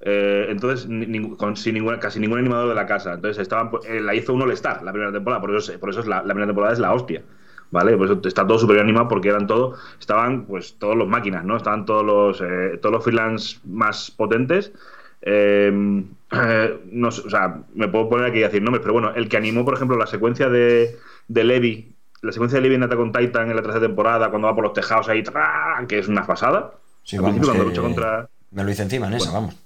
Eh, 0.00 0.46
entonces, 0.48 0.88
con, 1.36 1.54
sin 1.54 1.86
casi 1.98 2.18
ningún 2.18 2.38
animador 2.38 2.70
de 2.70 2.74
la 2.74 2.86
casa. 2.86 3.12
Entonces, 3.12 3.42
estaban, 3.42 3.70
pues, 3.70 3.84
eh, 3.84 4.00
la 4.00 4.14
hizo 4.14 4.32
un 4.32 4.40
All-Star 4.40 4.82
la 4.82 4.90
primera 4.92 5.12
temporada, 5.12 5.42
por 5.42 5.54
eso, 5.54 6.00
es- 6.00 6.06
la, 6.06 6.22
primera 6.24 6.46
temporada 6.46 6.72
es 6.72 6.78
la 6.78 6.94
hostia. 6.94 7.22
¿Vale? 7.70 7.94
Por 7.98 8.06
eso 8.06 8.20
está 8.24 8.46
todo 8.46 8.58
súper 8.58 8.78
animado 8.80 9.08
porque 9.08 9.28
eran 9.28 9.46
todo, 9.46 9.76
estaban 10.00 10.46
pues 10.46 10.78
todos 10.78 10.96
los 10.96 11.08
máquinas, 11.08 11.44
¿no? 11.44 11.56
Estaban 11.58 11.84
todos 11.84 12.04
los, 12.06 12.40
eh, 12.40 12.78
todos 12.80 12.94
los 12.94 13.04
freelance 13.04 13.58
más 13.66 14.10
potentes. 14.12 14.72
Eh, 15.20 16.04
eh, 16.32 16.78
o 17.04 17.10
sea, 17.10 17.62
me 17.74 17.88
puedo 17.88 18.08
poner 18.08 18.26
aquí 18.30 18.42
a 18.42 18.46
decir 18.46 18.62
nombres, 18.62 18.80
pero 18.82 18.94
bueno, 18.94 19.12
el 19.14 19.28
que 19.28 19.36
animó, 19.36 19.64
por 19.64 19.74
ejemplo, 19.74 19.96
la 19.96 20.06
secuencia 20.06 20.48
de, 20.48 20.96
de 21.28 21.44
Levi, 21.44 21.93
la 22.24 22.32
secuencia 22.32 22.56
de 22.58 22.62
Levi 22.62 22.74
en 22.76 22.82
Attack 22.84 22.98
on 22.98 23.12
Titan 23.12 23.50
en 23.50 23.56
la 23.56 23.62
tercera 23.62 23.86
temporada, 23.86 24.30
cuando 24.30 24.48
va 24.48 24.54
por 24.54 24.64
los 24.64 24.72
tejados 24.72 25.08
ahí, 25.08 25.22
¡tra! 25.22 25.84
que 25.88 25.98
es 25.98 26.08
una 26.08 26.26
pasada. 26.26 26.72
Sí, 27.02 27.16
Al 27.16 27.22
vamos, 27.22 27.36
principio, 27.38 27.54
cuando 27.62 27.70
lucha 27.70 27.82
contra. 27.82 28.28
Me 28.50 28.64
lo 28.64 28.70
hice 28.70 28.82
encima 28.82 29.06
en 29.08 29.14
esa, 29.14 29.30
vamos. 29.32 29.56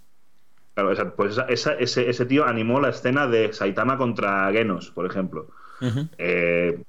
Claro, 0.75 0.93
esa- 0.93 1.11
pues 1.11 1.33
esa- 1.33 1.45
esa- 1.49 1.75
ese, 1.75 2.09
ese 2.11 2.27
tío 2.27 2.45
animó 2.47 2.81
la 2.81 2.89
escena 2.91 3.27
de 3.27 3.53
Saitama 3.53 3.97
contra 3.97 4.51
Genos, 4.53 4.91
por 4.91 5.07
ejemplo. 5.07 5.49
Eh, 6.19 6.83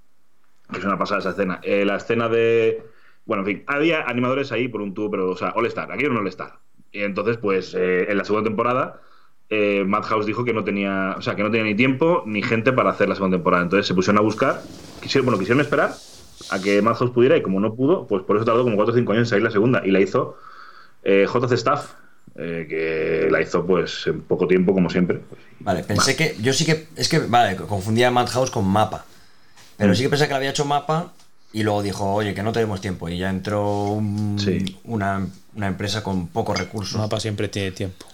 que 0.71 0.77
es 0.79 0.85
una 0.85 0.97
pasada 0.97 1.19
esa 1.19 1.29
escena. 1.31 1.59
Eh, 1.63 1.85
la 1.85 1.95
escena 1.97 2.29
de. 2.29 2.83
Bueno, 3.25 3.41
en 3.43 3.47
fin, 3.47 3.63
había 3.67 4.03
animadores 4.03 4.51
ahí 4.51 4.67
por 4.67 4.81
un 4.81 4.93
tubo, 4.93 5.11
pero, 5.11 5.29
o 5.31 5.35
sea, 5.37 5.49
All-Star, 5.55 5.91
aquí 5.91 6.03
era 6.03 6.11
un 6.11 6.17
All-Star. 6.17 6.57
Y 6.91 7.01
entonces, 7.03 7.37
pues, 7.37 7.75
eh, 7.75 8.09
en 8.11 8.17
la 8.17 8.25
segunda 8.25 8.47
temporada, 8.47 9.01
eh, 9.49 9.83
Madhouse 9.85 10.25
dijo 10.25 10.43
que 10.45 10.53
no 10.53 10.63
tenía, 10.63 11.15
o 11.17 11.21
sea, 11.21 11.35
que 11.35 11.43
no 11.43 11.49
tenía 11.49 11.65
ni 11.65 11.75
tiempo 11.75 12.23
ni 12.25 12.41
gente 12.43 12.71
para 12.71 12.91
hacer 12.91 13.09
la 13.09 13.15
segunda 13.15 13.37
temporada. 13.37 13.63
Entonces 13.63 13.87
se 13.87 13.93
pusieron 13.93 14.17
a 14.19 14.21
buscar, 14.21 14.61
quisieron, 15.01 15.25
bueno, 15.25 15.39
quisieron 15.39 15.61
esperar 15.61 15.93
a 16.51 16.59
que 16.59 16.81
Madhouse 16.81 17.11
pudiera 17.11 17.35
y 17.37 17.41
como 17.41 17.59
no 17.59 17.73
pudo, 17.75 18.07
pues 18.07 18.23
por 18.23 18.35
eso 18.37 18.45
tardó 18.45 18.63
como 18.63 18.75
4 18.75 18.93
o 18.93 18.97
5 18.97 19.11
años 19.11 19.21
en 19.23 19.29
salir 19.29 19.43
la 19.43 19.51
segunda. 19.51 19.81
Y 19.85 19.91
la 19.91 19.99
hizo 19.99 20.37
eh, 21.03 21.25
JC 21.31 21.51
Staff, 21.53 21.93
eh, 22.35 22.65
que 22.69 23.31
la 23.31 23.41
hizo, 23.41 23.65
pues, 23.65 24.05
en 24.07 24.21
poco 24.21 24.47
tiempo, 24.47 24.73
como 24.73 24.89
siempre. 24.89 25.17
Pues, 25.17 25.41
Vale, 25.59 25.83
pensé 25.83 26.15
que. 26.15 26.35
Yo 26.41 26.53
sí 26.53 26.65
que. 26.65 26.87
Es 26.95 27.09
que, 27.09 27.19
vale, 27.19 27.55
confundía 27.55 28.11
Madhouse 28.11 28.51
con 28.51 28.67
Mapa. 28.67 28.97
Mm. 28.97 29.73
Pero 29.77 29.95
sí 29.95 30.03
que 30.03 30.09
pensé 30.09 30.25
que 30.25 30.31
le 30.31 30.37
había 30.37 30.49
hecho 30.51 30.65
Mapa 30.65 31.11
y 31.53 31.63
luego 31.63 31.81
dijo, 31.81 32.13
oye, 32.13 32.33
que 32.33 32.43
no 32.43 32.51
tenemos 32.51 32.79
tiempo. 32.81 33.09
Y 33.09 33.17
ya 33.17 33.29
entró 33.29 33.85
un- 33.93 34.37
Sí. 34.39 34.77
una, 34.83 35.25
una 35.55 35.67
empresa 35.67 36.03
con 36.03 36.27
pocos 36.27 36.57
recursos. 36.59 36.99
Mapa 36.99 37.19
siempre 37.19 37.47
tiene 37.47 37.71
tiempo. 37.71 38.05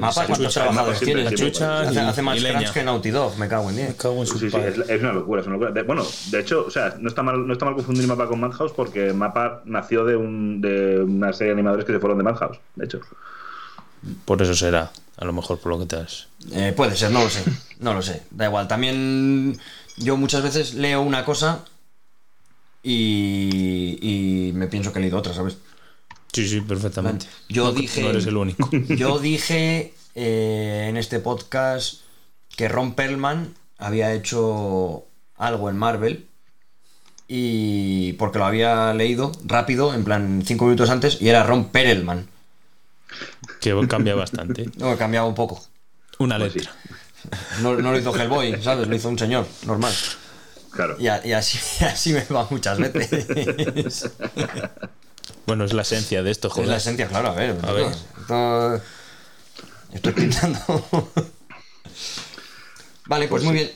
Mapa, 0.00 0.26
¿cuántos 0.26 0.52
trabajadores 0.54 1.00
tiene? 1.00 1.22
tiene 1.22 1.36
Chucha 1.36 1.80
hace, 1.82 1.94
y- 1.94 1.98
hace 1.98 2.22
más 2.22 2.36
y 2.36 2.40
crunch 2.40 2.54
leña. 2.60 2.72
que 2.72 2.82
Naughty 2.84 3.10
Dog, 3.10 3.38
me 3.38 3.48
cago 3.48 3.70
en 3.70 3.76
Me 3.76 3.82
10. 3.84 3.94
cago 3.96 4.20
en 4.20 4.26
su 4.26 4.38
Sí, 4.38 4.50
sí, 4.50 4.56
es, 4.56 4.78
es 4.90 5.00
una 5.02 5.12
locura, 5.12 5.40
es 5.40 5.46
una 5.46 5.54
locura. 5.56 5.70
De- 5.72 5.82
bueno, 5.82 6.04
de 6.30 6.40
hecho, 6.40 6.64
o 6.66 6.70
sea, 6.70 6.96
no 7.00 7.08
está 7.08 7.22
mal, 7.22 7.46
no 7.46 7.52
está 7.52 7.64
mal 7.64 7.74
confundir 7.74 8.06
Mapa 8.06 8.26
con 8.26 8.40
Madhouse 8.40 8.72
porque 8.72 9.12
Mapa 9.12 9.62
nació 9.64 10.04
de, 10.04 10.16
un, 10.16 10.60
de 10.60 11.00
una 11.00 11.32
serie 11.32 11.48
de 11.48 11.52
animadores 11.54 11.84
que 11.86 11.92
se 11.92 12.00
fueron 12.00 12.18
de 12.18 12.24
Madhouse, 12.24 12.58
de 12.76 12.84
hecho. 12.84 13.00
Por 14.24 14.40
eso 14.42 14.54
será. 14.54 14.90
A 15.16 15.24
lo 15.24 15.32
mejor 15.32 15.58
por 15.58 15.72
lo 15.72 15.78
que 15.80 15.86
te 15.86 15.96
has. 15.96 16.28
Eh, 16.52 16.72
puede 16.76 16.94
ser, 16.94 17.10
no 17.10 17.24
lo 17.24 17.28
sé. 17.30 17.42
No 17.80 17.92
lo 17.94 18.02
sé. 18.02 18.22
Da 18.30 18.46
igual. 18.46 18.68
También 18.68 19.58
yo 19.96 20.16
muchas 20.16 20.42
veces 20.42 20.74
leo 20.74 21.00
una 21.02 21.24
cosa 21.24 21.64
y, 22.82 23.98
y 24.48 24.52
me 24.52 24.68
pienso 24.68 24.92
que 24.92 24.98
he 24.98 25.02
leído 25.02 25.18
otra, 25.18 25.34
¿sabes? 25.34 25.56
Sí, 26.32 26.46
sí, 26.48 26.60
perfectamente. 26.60 27.26
Yo 27.48 27.64
No- 27.64 27.72
dije. 27.72 28.02
No 28.02 28.10
eres 28.10 28.26
el 28.26 28.36
único. 28.36 28.68
Yo 28.88 29.18
dije 29.18 29.94
eh, 30.14 30.86
en 30.88 30.96
este 30.96 31.18
podcast 31.20 32.00
que 32.56 32.68
Ron 32.68 32.94
Perlman 32.94 33.54
había 33.78 34.12
hecho 34.12 35.04
algo 35.36 35.70
en 35.70 35.76
Marvel 35.78 36.26
y 37.28 38.14
porque 38.14 38.38
lo 38.38 38.46
había 38.46 38.92
leído 38.94 39.32
rápido, 39.44 39.94
en 39.94 40.04
plan 40.04 40.42
cinco 40.46 40.64
minutos 40.64 40.90
antes, 40.90 41.20
y 41.20 41.28
era 41.28 41.42
Ron 41.44 41.68
Perelman. 41.70 42.26
Que 43.60 43.74
cambia 43.88 44.14
bastante. 44.14 44.68
No, 44.76 44.92
he 44.92 44.96
cambiado 44.96 45.26
un 45.26 45.34
poco. 45.34 45.62
Una 46.18 46.38
Pues 46.38 46.52
sí. 46.54 46.58
letra. 46.60 46.74
No, 47.62 47.76
no 47.76 47.92
lo 47.92 47.98
hizo 47.98 48.14
Hellboy, 48.16 48.62
¿sabes? 48.62 48.88
Lo 48.88 48.94
hizo 48.96 49.08
un 49.08 49.18
señor, 49.18 49.46
normal. 49.66 49.92
Claro. 50.72 50.96
Y, 50.98 51.08
a- 51.08 51.24
y 51.26 51.32
así, 51.32 51.58
y 51.80 51.84
así 51.88 52.12
me 52.12 52.24
va 52.24 52.46
muchas 52.50 52.78
veces. 52.78 54.10
Bueno, 55.48 55.64
es 55.64 55.72
la 55.72 55.80
esencia 55.80 56.22
de 56.22 56.30
esto, 56.30 56.48
Es 56.48 56.54
joder. 56.54 56.68
la 56.68 56.76
esencia, 56.76 57.08
claro, 57.08 57.28
a 57.30 57.32
ver. 57.32 57.56
A 57.62 57.72
ver. 57.72 57.86
esto- 57.86 58.82
Estoy 59.94 60.12
pintando. 60.12 60.58
vale, 63.06 63.28
pues, 63.28 63.42
muy 63.44 63.54
bien. 63.54 63.70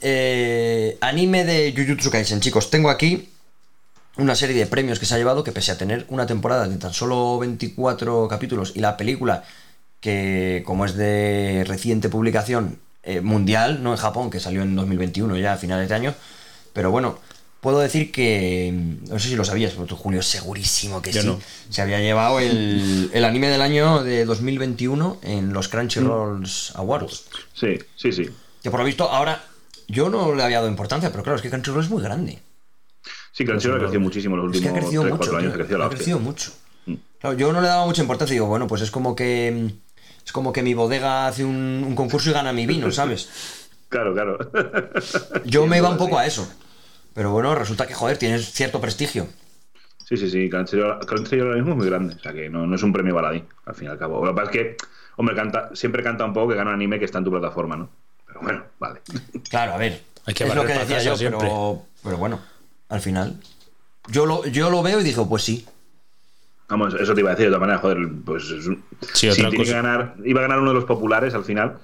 Eh, 0.00 0.98
anime 1.00 1.44
de 1.44 1.72
Jujutsu 1.76 2.10
Kaisen, 2.10 2.40
chicos. 2.40 2.70
Tengo 2.70 2.90
aquí 2.90 3.28
una 4.16 4.34
serie 4.34 4.56
de 4.56 4.66
premios 4.66 4.98
que 4.98 5.06
se 5.06 5.14
ha 5.14 5.18
llevado 5.18 5.44
que 5.44 5.52
pese 5.52 5.70
a 5.70 5.78
tener 5.78 6.06
una 6.08 6.26
temporada 6.26 6.66
de 6.66 6.76
tan 6.76 6.92
solo 6.92 7.38
24 7.38 8.26
capítulos 8.26 8.72
y 8.74 8.80
la 8.80 8.96
película 8.96 9.44
que 10.00 10.64
como 10.66 10.84
es 10.86 10.96
de 10.96 11.62
reciente 11.68 12.08
publicación 12.08 12.80
eh, 13.04 13.20
mundial, 13.20 13.84
no 13.84 13.92
en 13.92 13.96
Japón, 13.98 14.28
que 14.28 14.40
salió 14.40 14.62
en 14.62 14.74
2021 14.74 15.36
ya 15.38 15.52
a 15.52 15.56
finales 15.56 15.88
de 15.88 15.94
año, 15.94 16.14
pero 16.72 16.90
bueno, 16.90 17.20
puedo 17.62 17.78
decir 17.78 18.12
que, 18.12 18.70
no 19.08 19.18
sé 19.18 19.28
si 19.28 19.36
lo 19.36 19.44
sabías, 19.44 19.72
pero 19.72 19.86
tú, 19.86 19.96
Julio, 19.96 20.20
segurísimo 20.20 21.00
que 21.00 21.12
Yo 21.12 21.22
sí, 21.22 21.26
no. 21.28 21.40
se 21.70 21.80
había 21.80 22.00
llevado 22.00 22.40
el, 22.40 23.08
el 23.14 23.24
anime 23.24 23.48
del 23.48 23.62
año 23.62 24.02
de 24.02 24.24
2021 24.26 25.20
en 25.22 25.52
los 25.54 25.68
Crunchyrolls 25.68 26.72
Awards. 26.74 27.24
Sí, 27.54 27.78
sí, 27.96 28.12
sí. 28.12 28.28
Que 28.62 28.70
por 28.70 28.80
lo 28.80 28.84
visto 28.84 29.08
ahora 29.08 29.42
yo 29.88 30.10
no 30.10 30.34
le 30.34 30.42
había 30.42 30.56
dado 30.58 30.68
importancia, 30.68 31.10
pero 31.10 31.22
claro, 31.22 31.36
es 31.36 31.42
que 31.42 31.50
Crunchyroll 31.50 31.82
es 31.84 31.90
muy 31.90 32.02
grande. 32.02 32.40
Sí, 33.32 33.44
Crunchyroll 33.44 33.76
ha 33.78 33.80
crecido 33.80 34.00
muchísimo 34.00 34.34
en 34.36 34.46
los 34.46 34.56
Es 34.56 34.60
que 34.60 34.68
ha 34.68 34.72
últimos 34.72 34.90
crecido 34.90 35.02
3, 35.02 35.12
mucho. 35.14 35.30
4 35.30 35.38
años. 35.38 35.52
tío. 35.52 35.54
Ha 35.54 35.56
crecido 35.58 35.78
la 35.78 35.84
Ha 35.84 35.88
hostia. 35.88 35.96
crecido 35.98 36.18
mucho. 36.18 36.50
Mm. 36.86 36.94
Claro, 37.20 37.36
yo 37.38 37.52
no 37.52 37.60
le 37.60 37.68
daba 37.68 37.86
mucha 37.86 38.02
importancia. 38.02 38.34
Digo, 38.34 38.46
bueno, 38.46 38.66
pues 38.66 38.82
es 38.82 38.90
como 38.90 39.14
que. 39.14 39.70
Es 40.24 40.32
como 40.32 40.52
que 40.52 40.62
mi 40.62 40.74
bodega 40.74 41.26
hace 41.28 41.44
un, 41.44 41.84
un 41.86 41.94
concurso 41.94 42.30
y 42.30 42.32
gana 42.32 42.52
mi 42.52 42.66
vino, 42.66 42.90
¿sabes? 42.90 43.28
Claro, 43.92 44.14
claro. 44.14 44.38
Yo 45.44 45.64
Sí, 45.64 45.68
me 45.68 45.76
iba 45.76 45.90
un 45.90 45.98
poco 45.98 46.16
a 46.16 46.24
eso. 46.24 46.48
Pero 47.14 47.30
bueno, 47.32 47.54
resulta 47.54 47.86
que, 47.86 47.94
joder, 47.94 48.16
tienes 48.18 48.50
cierto 48.52 48.80
prestigio. 48.80 49.26
Sí, 50.04 50.16
sí, 50.16 50.28
sí. 50.30 50.48
Crunchyroll 50.50 51.42
ahora 51.42 51.54
mismo 51.56 51.70
es 51.72 51.76
muy 51.76 51.86
grande. 51.86 52.14
O 52.14 52.18
sea 52.18 52.32
que 52.32 52.48
no, 52.50 52.66
no 52.66 52.74
es 52.74 52.82
un 52.82 52.92
premio 52.92 53.14
baladí, 53.14 53.42
al 53.66 53.74
fin 53.74 53.88
y 53.88 53.90
al 53.90 53.98
cabo. 53.98 54.24
Lo 54.24 54.32
que 54.32 54.36
pasa 54.36 54.50
es 54.50 54.56
que, 54.56 54.76
hombre, 55.16 55.34
canta, 55.34 55.70
siempre 55.74 56.02
canta 56.02 56.24
un 56.24 56.32
poco 56.32 56.48
que 56.50 56.56
gana 56.56 56.70
un 56.70 56.76
anime 56.76 56.98
que 56.98 57.04
está 57.04 57.18
en 57.18 57.24
tu 57.24 57.30
plataforma, 57.30 57.76
¿no? 57.76 57.88
Pero 58.26 58.40
bueno, 58.40 58.64
vale. 58.78 59.00
Claro, 59.48 59.72
a 59.74 59.76
ver. 59.78 60.02
Hay 60.24 60.34
que 60.34 60.44
es 60.44 60.54
lo 60.54 60.64
que 60.64 60.72
decía 60.74 61.02
yo, 61.02 61.16
pero, 61.18 61.82
pero 62.02 62.16
bueno, 62.16 62.40
al 62.88 63.00
final. 63.00 63.40
Yo 64.08 64.24
lo, 64.26 64.44
yo 64.46 64.70
lo 64.70 64.82
veo 64.82 65.00
y 65.00 65.04
digo, 65.04 65.28
pues 65.28 65.42
sí. 65.42 65.66
Vamos, 66.68 66.94
eso 66.94 67.12
te 67.14 67.20
iba 67.20 67.30
a 67.30 67.34
decir 67.34 67.46
de 67.50 67.54
otra 67.56 67.60
manera, 67.60 67.78
joder, 67.80 67.98
pues 68.24 68.44
es 68.44 68.66
un- 68.66 68.82
Sí, 69.12 69.30
si 69.32 69.42
tiene 69.42 69.64
que 69.64 69.70
ganar, 69.72 70.14
iba 70.24 70.40
a 70.40 70.42
ganar 70.42 70.60
uno 70.60 70.70
de 70.70 70.74
los 70.76 70.84
populares 70.84 71.34
al 71.34 71.44
final, 71.44 71.78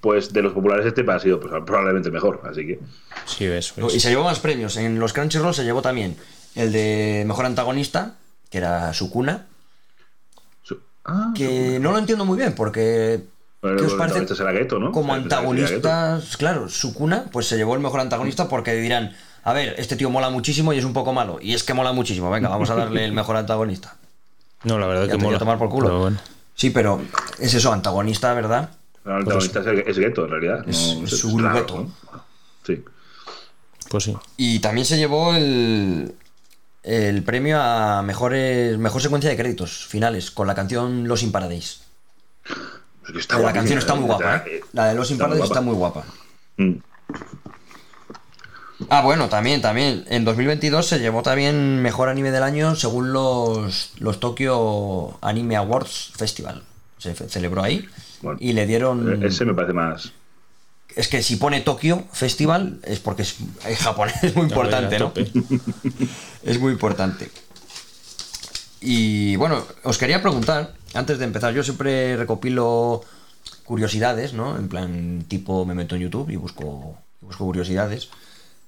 pues 0.00 0.32
de 0.32 0.42
los 0.42 0.52
populares 0.52 0.86
este 0.86 1.04
ha 1.10 1.18
sido 1.18 1.40
pues, 1.40 1.52
probablemente 1.64 2.10
mejor, 2.10 2.40
así 2.50 2.66
que 2.66 2.78
Sí, 3.26 3.44
eso 3.44 3.74
Y 3.94 4.00
se 4.00 4.10
llevó 4.10 4.24
más 4.24 4.38
premios. 4.40 4.76
En 4.76 4.98
los 4.98 5.12
Crunchyroll 5.12 5.54
se 5.54 5.64
llevó 5.64 5.82
también 5.82 6.16
el 6.54 6.72
de 6.72 7.24
mejor 7.26 7.46
antagonista, 7.46 8.14
que 8.50 8.58
era 8.58 8.92
Sukuna. 8.94 9.46
su- 10.62 10.78
ah, 11.04 11.32
Que 11.34 11.78
no 11.80 11.92
lo 11.92 11.98
entiendo 11.98 12.24
muy 12.24 12.38
bien, 12.38 12.54
porque. 12.54 13.20
Pero 13.60 13.76
¿Qué 13.76 13.84
os 13.86 13.92
el 13.92 13.98
parece? 13.98 14.14
protagonista 14.20 14.34
será 14.36 14.52
Geto, 14.52 14.78
¿no? 14.78 14.92
Como 14.92 15.12
Geto. 15.14 15.24
antagonistas, 15.24 16.36
claro, 16.36 16.68
Sukuna, 16.68 17.24
pues 17.32 17.46
se 17.48 17.56
llevó 17.56 17.74
el 17.74 17.80
mejor 17.80 18.00
antagonista 18.00 18.48
porque 18.48 18.72
dirán, 18.74 19.16
a 19.42 19.52
ver, 19.52 19.74
este 19.78 19.96
tío 19.96 20.10
mola 20.10 20.30
muchísimo 20.30 20.72
y 20.72 20.78
es 20.78 20.84
un 20.84 20.92
poco 20.92 21.12
malo. 21.12 21.38
Y 21.42 21.54
es 21.54 21.64
que 21.64 21.74
mola 21.74 21.92
muchísimo, 21.92 22.30
venga, 22.30 22.48
vamos 22.48 22.70
a 22.70 22.76
darle 22.76 23.04
el 23.04 23.12
mejor 23.12 23.36
antagonista. 23.36 23.96
No, 24.62 24.78
la 24.78 24.86
verdad 24.86 25.06
Ya 25.06 25.12
que 25.12 25.18
te 25.18 25.24
voy 25.24 25.24
a 25.24 25.28
mola. 25.30 25.38
tomar 25.40 25.58
por 25.58 25.68
culo. 25.70 25.86
Pero 25.88 26.00
bueno. 26.00 26.18
Sí, 26.54 26.70
pero 26.70 27.00
es 27.40 27.52
eso, 27.54 27.72
antagonista, 27.72 28.32
¿verdad? 28.34 28.70
El 29.08 29.14
antagonista 29.22 29.60
es, 29.60 29.86
es 29.88 29.96
Geto, 29.96 30.24
en 30.24 30.30
realidad. 30.30 30.68
Es- 30.68 30.96
no, 30.96 31.04
es 31.04 31.12
es 31.12 31.18
su 31.20 31.38
raro, 31.38 31.58
Geto. 31.58 31.76
¿no? 32.12 32.24
Sí. 32.66 32.84
Pues 33.90 34.04
sí. 34.04 34.16
Y 34.36 34.58
también 34.60 34.84
se 34.84 34.98
llevó 34.98 35.34
el, 35.34 36.14
el 36.82 37.22
premio 37.22 37.60
a 37.60 38.02
mejores, 38.02 38.76
mejor 38.78 39.00
secuencia 39.00 39.30
de 39.30 39.36
créditos 39.36 39.86
finales 39.86 40.30
con 40.30 40.46
la 40.46 40.54
canción 40.54 41.08
Los 41.08 41.22
está 43.20 43.36
la 43.36 43.40
guapísima, 43.40 43.52
canción 43.52 43.78
está 43.78 43.94
muy 43.94 44.04
¿eh? 44.04 44.06
guapa, 44.06 44.36
¿eh? 44.46 44.60
La 44.74 44.86
de 44.88 44.94
Los 44.94 45.10
In 45.10 45.14
está 45.14 45.26
muy 45.26 45.38
Paradise 45.38 45.44
está 45.44 45.60
guapa. 45.60 45.70
muy 45.70 45.74
guapa. 45.74 46.04
Mm. 46.58 46.74
Ah, 48.90 49.02
bueno, 49.02 49.28
también, 49.28 49.60
también. 49.60 50.04
En 50.08 50.24
2022 50.24 50.86
se 50.86 50.98
llevó 51.00 51.22
también 51.22 51.82
mejor 51.82 52.08
anime 52.08 52.30
del 52.30 52.42
año 52.42 52.76
según 52.76 53.12
los, 53.12 53.92
los 53.98 54.20
Tokyo 54.20 55.18
Anime 55.20 55.56
Awards 55.56 56.12
Festival. 56.16 56.62
Se 56.98 57.14
celebró 57.14 57.62
ahí 57.62 57.88
Bueno, 58.22 58.38
y 58.40 58.52
le 58.52 58.66
dieron. 58.66 59.22
Eh, 59.22 59.26
Ese 59.26 59.44
me 59.44 59.54
parece 59.54 59.72
más. 59.72 60.12
Es 60.96 61.08
que 61.08 61.22
si 61.22 61.36
pone 61.36 61.60
Tokyo 61.60 62.04
Festival 62.12 62.80
es 62.82 62.98
porque 62.98 63.22
es, 63.22 63.36
es 63.66 63.78
japonés, 63.78 64.14
es 64.22 64.34
muy 64.34 64.46
importante, 64.46 64.98
¿no? 64.98 65.12
Es 66.42 66.58
muy 66.58 66.72
importante. 66.72 67.30
Y 68.80 69.36
bueno, 69.36 69.64
os 69.82 69.98
quería 69.98 70.22
preguntar, 70.22 70.74
antes 70.94 71.18
de 71.18 71.24
empezar, 71.24 71.52
yo 71.52 71.62
siempre 71.62 72.16
recopilo 72.16 73.02
curiosidades, 73.64 74.32
¿no? 74.32 74.56
En 74.56 74.68
plan, 74.68 75.24
tipo, 75.28 75.64
me 75.64 75.74
meto 75.74 75.96
en 75.96 76.02
YouTube 76.02 76.30
y 76.30 76.36
busco, 76.36 76.96
busco 77.20 77.44
curiosidades. 77.44 78.08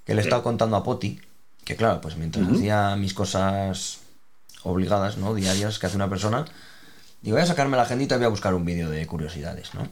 Que 0.04 0.14
le 0.14 0.20
he 0.20 0.24
estado 0.24 0.42
contando 0.42 0.76
a 0.76 0.82
Poti, 0.82 1.20
que 1.64 1.76
claro, 1.76 2.00
pues 2.00 2.16
mientras 2.16 2.48
hacía 2.48 2.96
mis 2.96 3.14
cosas 3.14 3.98
obligadas, 4.62 5.16
¿no? 5.16 5.34
Diarias 5.34 5.78
que 5.78 5.86
hace 5.86 5.96
una 5.96 6.10
persona, 6.10 6.44
digo, 7.22 7.36
voy 7.36 7.42
a 7.42 7.46
sacarme 7.46 7.76
la 7.76 7.82
agendita 7.84 8.14
y 8.14 8.18
voy 8.18 8.26
a 8.26 8.30
buscar 8.30 8.54
un 8.54 8.64
vídeo 8.64 8.90
de 8.90 9.06
curiosidades, 9.06 9.74
¿no? 9.74 9.88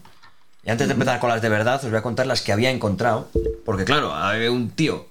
Y 0.64 0.70
antes 0.70 0.86
de 0.88 0.92
empezar 0.94 1.18
con 1.20 1.30
las 1.30 1.40
de 1.40 1.48
verdad, 1.48 1.76
os 1.82 1.88
voy 1.90 1.98
a 1.98 2.02
contar 2.02 2.26
las 2.26 2.42
que 2.42 2.52
había 2.52 2.70
encontrado. 2.70 3.28
Porque 3.64 3.84
claro, 3.84 4.14
hay 4.14 4.48
un 4.48 4.70
tío 4.70 5.06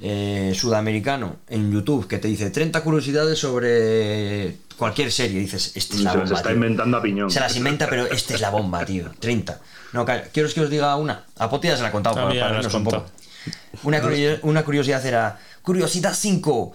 eh, 0.00 0.52
sudamericano 0.54 1.36
en 1.48 1.70
YouTube 1.72 2.06
que 2.06 2.18
te 2.18 2.28
dice 2.28 2.50
30 2.50 2.82
curiosidades 2.82 3.38
sobre 3.38 4.56
cualquier 4.76 5.10
serie. 5.12 5.38
Y 5.38 5.42
dices, 5.44 5.72
esta 5.76 5.94
es 5.94 6.00
la 6.02 6.10
Se 6.12 6.16
bomba. 6.18 6.30
las 6.30 6.38
está 6.40 6.48
tío". 6.50 6.56
inventando 6.56 6.96
a 6.98 7.02
piñón. 7.02 7.30
Se 7.30 7.40
las 7.40 7.56
inventa, 7.56 7.88
pero 7.88 8.06
esta 8.06 8.34
es 8.34 8.40
la 8.40 8.50
bomba, 8.50 8.84
tío. 8.84 9.10
30. 9.20 9.60
No, 9.92 10.04
calla. 10.04 10.24
quiero 10.32 10.48
que 10.52 10.60
os 10.60 10.70
diga 10.70 10.94
una. 10.96 11.24
A 11.38 11.48
Poti 11.48 11.68
ya 11.68 11.76
se 11.76 11.82
la 11.82 11.88
he 11.88 11.92
contado 11.92 12.16
para, 12.16 12.28
para 12.28 12.48
reírnos 12.50 12.74
un 12.74 12.84
poco. 12.84 13.06
Una, 13.84 14.02
una 14.42 14.64
curiosidad 14.64 15.04
era, 15.06 15.38
curiosidad 15.62 16.12
5. 16.14 16.72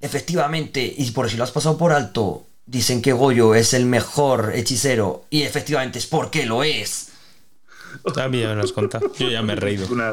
Efectivamente, 0.00 0.94
y 0.96 1.10
por 1.10 1.28
si 1.28 1.36
lo 1.36 1.42
has 1.44 1.50
pasado 1.50 1.76
por 1.76 1.92
alto, 1.92 2.46
dicen 2.68 3.02
que 3.02 3.12
Goyo 3.12 3.54
es 3.54 3.74
el 3.74 3.86
mejor 3.86 4.52
hechicero. 4.54 5.24
Y 5.30 5.42
efectivamente 5.42 5.98
es 5.98 6.06
porque 6.06 6.46
lo 6.46 6.62
es. 6.62 7.08
También 8.14 8.48
me 8.50 8.54
lo 8.56 8.62
has 8.62 8.72
contado. 8.72 9.10
Yo 9.18 9.28
ya 9.30 9.42
me 9.42 9.54
he 9.54 9.56
reído. 9.56 9.86
Una- 9.88 10.12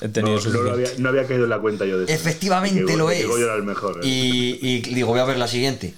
He 0.00 0.06
no, 0.08 0.12
tenido 0.12 0.30
no 0.30 0.34
lo 0.36 0.40
suficiente. 0.40 0.70
había, 0.72 0.88
no 0.98 1.08
había 1.10 1.26
caído 1.26 1.44
en 1.44 1.50
la 1.50 1.58
cuenta 1.60 1.84
yo 1.84 1.98
de 1.98 2.04
eso. 2.04 2.12
Efectivamente 2.12 2.84
Que- 2.86 2.96
lo 2.96 3.06
que 3.08 3.20
es. 3.20 3.26
Goyo 3.28 3.44
era 3.44 3.54
el 3.54 3.62
mejor. 3.62 3.96
¿eh? 4.02 4.06
Y, 4.06 4.58
y 4.62 4.80
digo, 4.94 5.08
voy 5.08 5.20
a 5.20 5.24
ver 5.24 5.36
la 5.36 5.46
siguiente. 5.46 5.94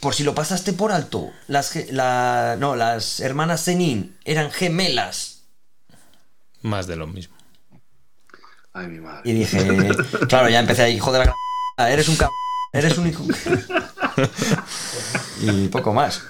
Por 0.00 0.14
si 0.14 0.22
lo 0.22 0.34
pasaste 0.34 0.72
por 0.72 0.92
alto, 0.92 1.30
las, 1.48 1.70
ge- 1.70 1.88
la, 1.90 2.56
no, 2.58 2.76
las 2.76 3.20
hermanas 3.20 3.64
Zenin 3.64 4.16
eran 4.24 4.50
gemelas. 4.52 5.42
Más 6.62 6.86
de 6.86 6.96
lo 6.96 7.06
mismo. 7.06 7.34
Ay, 8.72 8.86
mi 8.88 9.00
madre. 9.00 9.22
Y 9.30 9.32
dije, 9.34 9.90
claro, 10.28 10.48
ya 10.48 10.60
empecé 10.60 10.82
ahí, 10.82 10.94
hijo 10.96 11.12
de 11.12 11.18
la 11.20 11.24
c- 11.26 11.92
eres 11.92 12.08
un 12.08 12.16
c... 12.16 12.26
eres 12.72 12.98
un 12.98 13.06
hijo. 13.08 13.24
y 15.40 15.68
poco 15.68 15.92
más. 15.92 16.22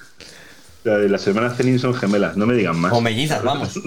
Las 0.84 1.26
hermanas 1.26 1.56
Zenin 1.56 1.78
son 1.78 1.94
gemelas, 1.94 2.36
no 2.36 2.46
me 2.46 2.54
digan 2.54 2.78
más. 2.78 2.92
O 2.92 3.00
mellizas, 3.00 3.42
vamos. 3.42 3.80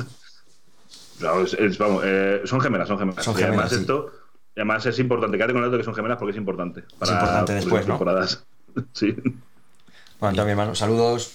No, 1.20 1.42
es- 1.42 1.54
es- 1.54 1.78
vamos, 1.78 2.04
eh, 2.06 2.42
son 2.46 2.60
gemelas, 2.62 2.88
son 2.88 2.98
gemelas. 3.00 3.24
Son 3.24 3.34
Y 3.40 3.44
además 3.44 3.70
gemelas, 3.70 3.72
sí. 3.74 3.80
esto, 3.82 4.12
además 4.56 4.86
es 4.86 5.00
importante. 5.00 5.38
Quédate 5.38 5.54
con 5.54 5.64
el 5.64 5.70
dato 5.70 5.78
que 5.80 5.84
son 5.86 5.96
gemelas 5.96 6.18
porque 6.18 6.32
es 6.32 6.38
importante. 6.38 6.84
Para 7.00 7.12
importante 7.14 7.40
futuras 7.40 7.64
después, 7.66 7.88
¿no? 7.88 7.94
temporadas. 7.96 8.44
Sí. 8.94 9.12
Bueno, 10.20 10.32
entonces, 10.32 10.46
mi 10.46 10.52
hermano, 10.52 10.76
saludos. 10.76 11.32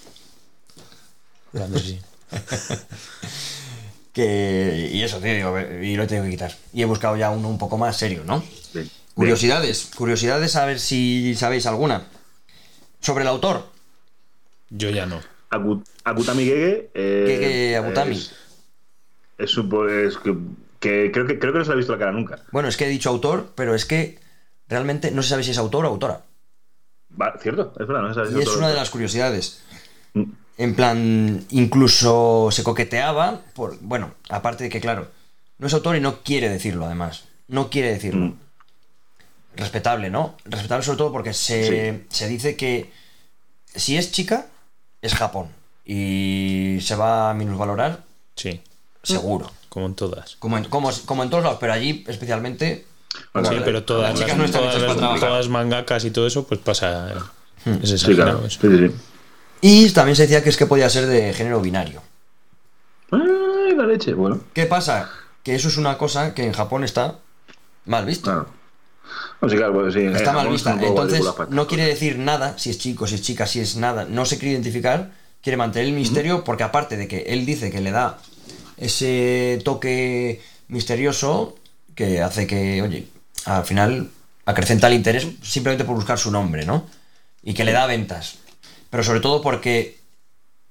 Sí. 1.77 2.01
Que, 4.13 4.91
y 4.93 5.01
eso, 5.03 5.21
tío, 5.21 5.33
digo, 5.35 5.59
y 5.59 5.97
lo 5.97 6.03
he 6.03 6.07
tenido 6.07 6.25
que 6.27 6.31
quitar. 6.33 6.53
Y 6.75 6.83
he 6.83 6.85
buscado 6.85 7.17
ya 7.17 7.31
uno 7.31 7.49
un 7.49 7.57
poco 7.57 7.79
más 7.79 7.97
serio, 7.97 8.23
¿no? 8.27 8.45
Bien. 8.75 8.91
Curiosidades, 9.15 9.89
curiosidades, 9.97 10.55
a 10.57 10.67
ver 10.67 10.79
si 10.81 11.35
sabéis 11.35 11.65
alguna. 11.65 12.05
Sobre 13.03 13.23
el 13.23 13.29
autor, 13.29 13.67
Yo 14.71 14.89
ya 14.89 15.05
no. 15.05 15.21
Agu- 15.51 15.85
Akutami 16.05 16.45
Gege. 16.45 16.91
eh, 16.95 17.25
Gege 17.29 17.77
Akutami. 17.77 18.17
Es, 19.39 19.59
que, 20.19 20.37
que 20.81 21.11
creo 21.13 21.27
que 21.27 21.39
creo 21.39 21.53
que 21.53 21.59
no 21.59 21.65
se 21.65 21.71
le 21.71 21.75
ha 21.75 21.77
visto 21.77 21.93
la 21.93 21.99
cara 21.99 22.13
nunca. 22.13 22.39
Bueno, 22.53 22.69
es 22.69 22.77
que 22.77 22.87
he 22.87 22.89
dicho 22.89 23.11
autor, 23.11 23.49
pero 23.55 23.75
es 23.75 23.85
que 23.85 24.19
realmente 24.69 25.11
no 25.11 25.23
se 25.23 25.31
sabe 25.31 25.43
si 25.43 25.51
es 25.51 25.59
autor 25.59 25.85
o 25.85 25.89
autora. 25.89 26.23
Va, 27.21 27.37
cierto, 27.43 27.75
es 27.79 27.87
verdad, 27.87 28.03
no 28.03 28.09
se 28.09 28.15
sabe 28.15 28.31
si 28.31 28.39
Y 28.39 28.43
es 28.43 28.57
una 28.57 28.69
de 28.69 28.75
las 28.77 28.89
curiosidades. 28.91 29.63
Mm. 30.15 30.23
En 30.59 30.75
plan, 30.75 31.45
incluso 31.51 32.49
se 32.51 32.63
coqueteaba, 32.63 33.41
por, 33.55 33.79
bueno, 33.81 34.15
aparte 34.29 34.65
de 34.65 34.71
que, 34.71 34.81
claro, 34.81 35.09
no 35.59 35.67
es 35.67 35.75
autor 35.75 35.97
y 35.97 36.01
no 36.01 36.23
quiere 36.23 36.49
decirlo, 36.49 36.87
además. 36.87 37.25
No 37.49 37.69
quiere 37.69 37.93
decirlo. 37.93 38.27
Mm. 38.27 38.39
Respetable, 39.57 40.09
¿no? 40.11 40.37
Respetable 40.45 40.85
sobre 40.85 40.99
todo 40.99 41.13
porque 41.13 41.33
se, 41.35 42.05
se 42.09 42.29
dice 42.29 42.57
que 42.57 42.91
si 43.75 43.97
es 43.97 44.13
chica, 44.13 44.47
es 45.03 45.15
Japón. 45.15 45.49
Y 45.85 46.79
se 46.81 46.95
va 46.95 47.31
a 47.31 47.35
minusvalorar, 47.35 48.03
Sí. 48.37 48.61
seguro. 49.03 49.51
Como 49.69 49.87
en 49.87 49.95
todas. 49.95 50.37
Como 50.37 50.57
en, 50.59 50.65
como, 50.67 50.91
como 51.07 51.23
en 51.23 51.31
todos 51.31 51.43
lados, 51.45 51.59
pero 51.61 51.73
allí 51.73 52.05
especialmente... 52.07 52.87
Bueno, 53.35 53.49
Sí, 53.51 53.57
pero 53.65 53.85
todas 53.85 54.11
las 54.11 54.13
las, 54.13 54.21
chicas 54.21 54.39
no 54.39 54.45
están 54.45 54.63
todas, 54.63 54.77
hechas 54.77 54.97
para 54.97 55.21
todas 55.21 55.49
mangakas 55.49 56.05
y 56.05 56.11
todo 56.11 56.27
eso, 56.27 56.47
pues 56.47 56.61
pasa. 56.61 57.13
eh, 57.67 57.79
Es 57.83 58.01
Sí, 58.01 58.15
claro. 58.15 58.45
eso. 58.47 58.61
Sí, 58.61 58.69
sí, 58.69 58.89
sí. 58.89 58.95
Y 59.61 59.91
también 59.91 60.17
se 60.17 60.23
decía 60.23 60.43
que 60.43 60.49
es 60.49 60.57
que 60.57 60.67
podía 60.67 60.89
ser 60.89 61.07
de 61.07 61.33
género 61.35 61.61
binario. 61.61 62.03
Ay, 63.11 63.75
la 63.77 63.87
leche, 63.87 64.15
bueno. 64.15 64.41
¿Qué 64.55 64.67
pasa? 64.67 65.11
Que 65.43 65.55
eso 65.55 65.69
es 65.69 65.77
una 65.77 65.99
cosa 65.99 66.35
que 66.35 66.45
en 66.45 66.53
Japón 66.53 66.85
está 66.85 67.19
mal 67.85 68.07
visto. 68.07 68.25
Claro. 68.31 68.47
Pues 69.43 69.95
sí. 69.95 70.01
Está 70.01 70.31
eh, 70.31 70.35
mal 70.35 70.49
vista. 70.49 70.79
Entonces 70.81 71.23
no 71.51 71.67
quiere 71.67 71.85
decir 71.85 72.19
nada 72.19 72.57
si 72.59 72.71
es 72.71 72.79
chico, 72.79 73.07
si 73.07 73.17
es 73.17 73.23
chica, 73.23 73.47
si 73.47 73.61
es 73.61 73.77
nada. 73.77 74.07
No 74.09 74.25
se 74.25 74.39
quiere 74.39 74.53
identificar 74.53 75.11
quiere 75.43 75.57
mantener 75.57 75.89
el 75.89 75.95
misterio 75.95 76.45
porque 76.45 76.63
aparte 76.63 76.97
de 76.97 77.09
que 77.09 77.25
él 77.29 77.45
dice 77.45 77.71
que 77.71 77.81
le 77.81 77.91
da 77.91 78.19
ese 78.77 79.61
toque 79.65 80.41
misterioso 80.69 81.57
que 81.95 82.23
hace 82.23 82.47
que, 82.47 82.81
oye, 82.81 83.09
al 83.45 83.65
final 83.65 84.11
acrecenta 84.47 84.87
el 84.87 84.95
interés 84.95 85.27
simplemente 85.43 85.85
por 85.85 85.97
buscar 85.97 86.19
su 86.19 86.31
nombre, 86.31 86.65
¿no? 86.65 86.87
Y 87.43 87.55
que 87.55 87.65
le 87.65 87.73
da 87.73 87.87
ventas. 87.87 88.37
Pero 88.89 89.03
sobre 89.03 89.21
todo 89.21 89.43
porque 89.43 89.99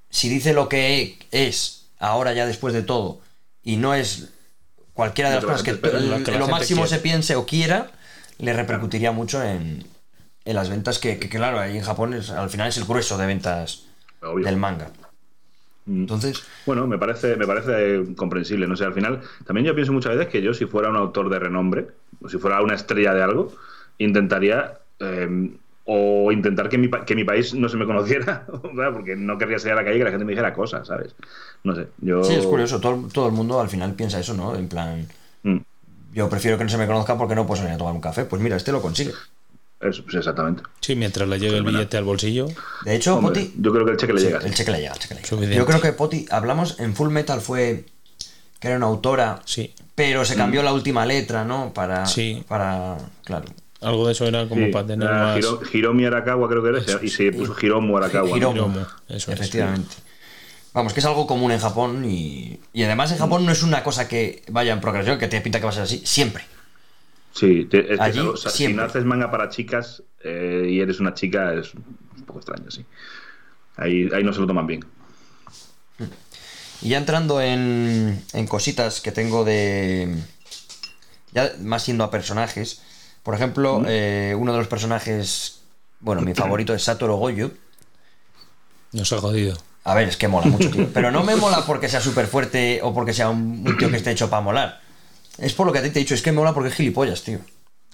si 0.09 0.29
dice 0.29 0.53
lo 0.53 0.69
que 0.69 1.19
es 1.31 1.83
ahora 1.99 2.33
ya 2.33 2.45
después 2.45 2.73
de 2.73 2.81
todo 2.81 3.19
y 3.63 3.75
no 3.75 3.93
es 3.93 4.29
cualquiera 4.93 5.29
de 5.29 5.35
las 5.35 5.45
cosas 5.45 5.63
que, 5.63 5.73
lo 5.73 6.23
que 6.23 6.31
máximo 6.39 6.81
quiere. 6.83 6.95
se 6.95 6.99
piense 6.99 7.35
o 7.35 7.45
quiera, 7.45 7.91
le 8.41 8.53
repercutiría 8.53 9.11
mucho 9.11 9.41
en, 9.43 9.85
en 10.45 10.55
las 10.55 10.69
ventas 10.69 10.99
que, 10.99 11.19
que, 11.19 11.29
claro, 11.29 11.59
ahí 11.59 11.77
en 11.77 11.83
Japón 11.83 12.13
es- 12.13 12.31
al 12.31 12.49
final 12.49 12.67
es 12.69 12.77
el 12.77 12.85
grueso 12.85 13.17
de 13.17 13.27
ventas 13.27 13.87
Obvio. 14.21 14.45
del 14.45 14.57
manga. 14.57 14.91
Mm. 15.85 16.01
Entonces, 16.01 16.43
Bueno, 16.65 16.87
me 16.87 16.97
parece, 16.97 17.35
me 17.37 17.47
parece 17.47 18.13
comprensible. 18.15 18.67
No 18.67 18.75
sé, 18.75 18.85
al 18.85 18.93
final, 18.93 19.21
también 19.45 19.65
yo 19.65 19.75
pienso 19.75 19.93
muchas 19.93 20.15
veces 20.15 20.31
que 20.31 20.41
yo, 20.41 20.53
si 20.53 20.65
fuera 20.65 20.89
un 20.89 20.95
autor 20.95 21.29
de 21.29 21.39
renombre, 21.39 21.87
o 22.21 22.29
si 22.29 22.37
fuera 22.37 22.61
una 22.61 22.75
estrella 22.75 23.13
de 23.13 23.23
algo, 23.23 23.53
intentaría. 23.97 24.79
eh, 24.99 25.51
o 25.83 26.31
intentar 26.31 26.69
que 26.69 26.77
mi, 26.77 26.89
que 26.91 27.15
mi 27.15 27.23
país 27.23 27.55
no 27.55 27.67
se 27.67 27.75
me 27.75 27.87
conociera, 27.87 28.45
¿verdad? 28.73 28.93
porque 28.93 29.15
no 29.15 29.37
querría 29.39 29.57
salir 29.59 29.73
a 29.73 29.75
la 29.77 29.83
calle 29.83 29.95
y 29.95 29.99
que 29.99 30.03
la 30.05 30.11
gente 30.11 30.25
me 30.25 30.31
dijera 30.33 30.53
cosas, 30.53 30.87
¿sabes? 30.87 31.15
No 31.63 31.73
sé, 31.75 31.87
yo... 31.97 32.21
sí, 32.21 32.33
es 32.35 32.45
curioso, 32.47 32.79
todo, 32.79 33.07
todo 33.11 33.27
el 33.27 33.33
mundo 33.33 33.59
al 33.59 33.69
final 33.69 33.93
piensa 33.95 34.19
eso, 34.19 34.33
¿no? 34.33 34.55
En 34.55 34.67
plan, 34.69 35.07
Mm, 35.43 35.57
yo 36.13 36.29
prefiero 36.29 36.57
que 36.57 36.63
no 36.63 36.69
se 36.69 36.77
me 36.77 36.87
conozca 36.87 37.17
porque 37.17 37.35
no 37.35 37.45
puedo 37.47 37.61
salir 37.61 37.75
a 37.75 37.77
tomar 37.77 37.93
un 37.93 38.01
café. 38.01 38.25
Pues 38.25 38.41
mira, 38.41 38.55
este 38.57 38.71
lo 38.71 38.81
consigue. 38.81 39.13
eso, 39.79 40.03
pues 40.03 40.15
exactamente. 40.15 40.61
Sí, 40.79 40.95
mientras 40.95 41.27
le 41.27 41.39
llegue 41.39 41.57
el 41.57 41.63
billete 41.63 41.97
al 41.97 42.03
bolsillo. 42.03 42.47
De 42.85 42.95
hecho, 42.95 43.15
Hombre, 43.17 43.33
Poti, 43.45 43.53
yo 43.57 43.71
creo 43.71 43.85
que 43.85 43.91
el 43.91 43.97
cheque 43.97 44.13
le 44.13 44.19
Sí, 44.19 44.25
llega. 44.27 44.39
el 44.39 44.53
cheque 44.53 44.71
le 44.71 44.77
llega, 44.79 44.93
el 44.93 44.99
cheque 44.99 45.15
le 45.15 45.47
llega. 45.47 45.55
Yo 45.55 45.65
creo 45.65 45.81
que 45.81 45.91
Poti, 45.93 46.25
hablamos 46.29 46.79
en 46.79 46.95
Full 46.95 47.09
Metal 47.09 47.41
fue 47.41 47.85
que 48.59 48.67
era 48.67 48.77
una 48.77 48.85
autora, 48.85 49.39
Sí. 49.45 49.73
pero 49.95 50.23
se 50.23 50.35
cambió 50.35 50.61
la 50.61 50.71
última 50.73 51.03
letra, 51.05 51.43
¿no? 51.45 51.73
Para, 51.73 52.05
Sí. 52.05 52.43
para, 52.47 52.95
claro. 53.23 53.45
Algo 53.81 54.05
de 54.05 54.11
eso 54.11 54.27
era 54.27 54.47
como 54.47 54.67
Sí, 54.67 54.71
para 54.71 54.85
tener 54.85 55.07
era 55.09 55.17
más. 55.23 55.37
Hiro- 55.39 55.59
Hiromi 55.73 56.05
Arakawa 56.05 56.47
creo 56.47 56.61
que 56.61 56.69
era, 56.69 56.79
y 57.01 57.09
se 57.09 57.31
puso 57.31 57.55
Hiromu 57.59 57.97
Arakawa. 57.97 58.29
¿no? 58.29 58.37
Hiromu. 58.37 58.55
Hiromu, 58.57 58.79
eso 59.09 59.31
es. 59.31 59.51
Vamos, 60.73 60.93
que 60.93 61.01
es 61.01 61.05
algo 61.05 61.27
común 61.27 61.51
en 61.51 61.59
Japón 61.59 62.05
y, 62.05 62.59
y 62.71 62.83
además 62.83 63.11
en 63.11 63.17
Japón 63.17 63.45
no 63.45 63.51
es 63.51 63.61
una 63.63 63.83
cosa 63.83 64.07
que 64.07 64.43
vaya 64.49 64.71
en 64.71 64.79
progresión, 64.79 65.19
que 65.19 65.27
te 65.27 65.41
pinta 65.41 65.59
que 65.59 65.65
va 65.65 65.71
a 65.71 65.73
ser 65.73 65.83
así, 65.83 66.01
siempre. 66.05 66.45
Sí, 67.33 67.65
te- 67.65 67.93
es 67.93 67.97
que 67.97 68.03
Allí, 68.03 68.19
o 68.19 68.37
sea, 68.37 68.51
si 68.51 68.73
no 68.73 68.83
haces 68.83 69.03
manga 69.05 69.29
para 69.31 69.49
chicas 69.49 70.03
eh, 70.23 70.67
y 70.69 70.79
eres 70.79 70.99
una 71.01 71.13
chica, 71.13 71.53
es 71.53 71.73
un 71.73 72.23
poco 72.25 72.39
extraño, 72.39 72.71
sí. 72.71 72.85
Ahí, 73.75 74.09
ahí 74.13 74.23
no 74.23 74.31
se 74.33 74.39
lo 74.39 74.47
toman 74.47 74.67
bien. 74.67 74.85
Y 76.81 76.89
ya 76.89 76.97
entrando 76.97 77.41
en, 77.41 78.23
en 78.33 78.47
cositas 78.47 79.01
que 79.01 79.11
tengo 79.11 79.43
de... 79.43 80.17
Ya 81.33 81.51
más 81.61 81.85
yendo 81.85 82.03
a 82.03 82.11
personajes. 82.11 82.81
Por 83.23 83.35
ejemplo, 83.35 83.83
eh, 83.87 84.35
uno 84.37 84.51
de 84.53 84.57
los 84.59 84.67
personajes... 84.67 85.61
Bueno, 85.99 86.21
mi 86.21 86.33
favorito 86.35 86.73
es 86.73 86.83
Satoru 86.83 87.15
Goju. 87.17 87.51
Nos 88.93 89.11
ha 89.13 89.19
jodido. 89.19 89.57
A 89.83 89.95
ver, 89.95 90.07
es 90.07 90.17
que 90.17 90.27
mola 90.27 90.45
mucho, 90.47 90.69
tío. 90.69 90.87
Pero 90.93 91.11
no 91.11 91.23
me 91.23 91.35
mola 91.35 91.63
porque 91.65 91.89
sea 91.89 92.01
súper 92.01 92.27
fuerte 92.27 92.79
o 92.83 92.93
porque 92.93 93.13
sea 93.13 93.29
un, 93.29 93.63
un 93.67 93.77
tío 93.77 93.89
que 93.89 93.97
esté 93.97 94.11
hecho 94.11 94.29
para 94.29 94.41
molar. 94.41 94.79
Es 95.37 95.53
por 95.53 95.65
lo 95.65 95.73
que 95.73 95.79
a 95.79 95.83
ti 95.83 95.89
te 95.89 95.99
he 95.99 96.03
dicho, 96.03 96.13
es 96.13 96.21
que 96.21 96.31
mola 96.31 96.53
porque 96.53 96.69
es 96.69 96.75
gilipollas, 96.75 97.23
tío. 97.23 97.39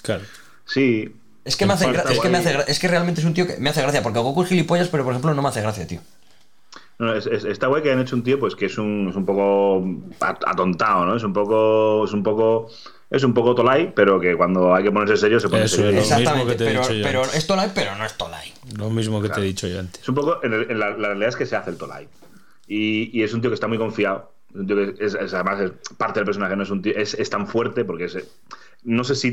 Claro. 0.01 0.23
Sí. 0.65 1.15
Es 1.45 1.55
que 1.55 1.65
me 1.65 1.73
hace, 1.73 1.85
es 1.89 2.19
que 2.19 2.27
me 2.29 2.39
guay. 2.39 2.45
hace 2.45 2.57
gra- 2.57 2.65
es 2.67 2.79
que 2.79 2.87
realmente 2.89 3.21
es 3.21 3.25
un 3.25 3.33
tío 3.33 3.47
que 3.47 3.55
me 3.57 3.69
hace 3.69 3.81
gracia, 3.81 4.03
porque 4.03 4.19
Goku 4.19 4.43
es 4.43 4.49
gilipollas, 4.49 4.89
pero 4.89 5.05
por 5.05 5.13
ejemplo 5.13 5.33
no 5.33 5.41
me 5.41 5.47
hace 5.47 5.61
gracia, 5.61 5.87
tío. 5.87 6.01
No, 6.99 7.13
es- 7.15 7.25
es- 7.27 7.45
está 7.45 7.67
guay 7.67 7.83
que 7.83 7.91
han 7.93 8.01
hecho 8.01 8.15
un 8.17 8.23
tío 8.23 8.37
pues 8.37 8.55
que 8.55 8.65
es 8.65 8.77
un, 8.77 9.07
es 9.09 9.15
un 9.15 9.25
poco 9.25 9.85
at- 10.19 10.43
atontado, 10.45 11.05
¿no? 11.05 11.15
Es 11.15 11.23
un 11.23 11.31
poco. 11.31 12.03
Es 12.03 12.11
un 12.11 12.23
poco. 12.23 12.69
Es 13.09 13.23
un 13.23 13.33
poco 13.33 13.55
Tolai, 13.55 13.93
pero 13.95 14.19
que 14.19 14.35
cuando 14.35 14.75
hay 14.75 14.83
que 14.83 14.91
ponerse 14.91 15.15
serio 15.17 15.39
se 15.39 15.47
pone 15.47 15.63
Eso 15.63 15.77
serio. 15.77 15.91
es. 15.91 15.95
Lo 15.95 16.01
Exactamente, 16.01 16.39
mismo 16.45 16.51
que 16.51 16.55
te 16.57 16.63
he 16.63 16.67
pero, 16.67 16.81
dicho 16.81 16.93
yo 16.93 17.03
pero 17.05 17.23
es 17.23 17.47
Tolai, 17.47 17.71
pero 17.73 17.95
no 17.95 18.05
es 18.05 18.13
Tolai. 18.17 18.53
Lo 18.77 18.89
mismo 18.89 19.21
que 19.21 19.27
te 19.27 19.33
Claro. 19.35 19.43
he 19.43 19.47
dicho 19.47 19.67
yo 19.67 19.79
antes. 19.79 20.01
Es 20.01 20.09
un 20.09 20.15
poco, 20.15 20.43
en, 20.43 20.53
el- 20.53 20.71
en 20.71 20.79
la, 20.79 20.89
la 20.91 21.07
realidad 21.09 21.29
es 21.29 21.35
que 21.37 21.45
se 21.45 21.55
hace 21.55 21.69
el 21.69 21.77
Tolai. 21.77 22.07
Y, 22.67 23.17
y 23.17 23.23
es 23.23 23.33
un 23.33 23.39
tío 23.41 23.49
que 23.49 23.53
está 23.53 23.67
muy 23.67 23.77
confiado. 23.77 24.33
Es 24.53 24.55
un 24.59 24.67
tío 24.67 24.75
que 24.75 25.05
es, 25.05 25.13
es- 25.13 25.33
además 25.33 25.61
es 25.61 25.71
parte 25.95 26.19
del 26.19 26.25
personaje, 26.25 26.55
no 26.57 26.63
es 26.63 26.69
un 26.69 26.81
tío, 26.81 26.93
es, 26.97 27.13
es 27.13 27.29
tan 27.29 27.47
fuerte 27.47 27.85
porque 27.85 28.05
es. 28.05 28.17
No 28.83 29.03
sé 29.03 29.15
si, 29.15 29.31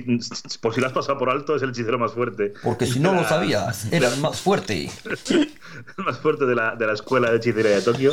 por 0.61 0.75
si 0.75 0.81
lo 0.81 0.87
has 0.87 0.93
pasado 0.93 1.19
por 1.19 1.29
alto, 1.31 1.55
es 1.57 1.63
el 1.63 1.71
hechicero 1.71 1.99
más 1.99 2.13
fuerte. 2.13 2.55
Porque 2.63 2.87
si 2.87 2.99
no 3.01 3.13
lo 3.13 3.25
sabías, 3.25 3.87
eras 3.93 4.19
más 4.19 4.41
fuerte. 4.41 4.89
el 5.31 6.05
más 6.05 6.19
fuerte 6.19 6.47
de 6.47 6.55
la, 6.55 6.77
de 6.77 6.87
la 6.87 6.93
escuela 6.95 7.31
de 7.31 7.37
hechicería 7.39 7.73
de 7.73 7.83
Tokio. 7.83 8.13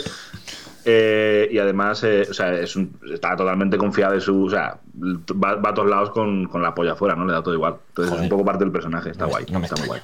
Eh, 0.86 1.48
y 1.52 1.58
además, 1.60 2.04
eh, 2.04 2.26
o 2.30 2.34
sea, 2.34 2.54
es 2.54 2.76
un- 2.76 2.98
está 3.14 3.36
totalmente 3.36 3.78
confiado 3.78 4.14
de 4.14 4.22
su. 4.22 4.46
O 4.46 4.50
sea, 4.50 4.80
va, 5.02 5.56
va 5.56 5.70
a 5.70 5.74
todos 5.74 5.90
lados 5.90 6.10
con, 6.12 6.46
con 6.48 6.62
la 6.62 6.74
polla 6.74 6.94
afuera, 6.94 7.16
¿no? 7.16 7.26
Le 7.26 7.34
da 7.34 7.44
todo 7.44 7.54
igual. 7.54 7.76
Entonces 7.90 8.10
Joder. 8.10 8.26
es 8.26 8.32
un 8.32 8.38
poco 8.38 8.46
parte 8.46 8.64
del 8.64 8.72
personaje. 8.74 9.12
Está 9.12 9.26
No 9.26 9.28
me- 9.28 9.32
guay. 9.34 9.46
no 9.52 9.60
me 9.60 9.66
está 9.66 9.76
muy 9.78 9.88
guay. 9.88 10.02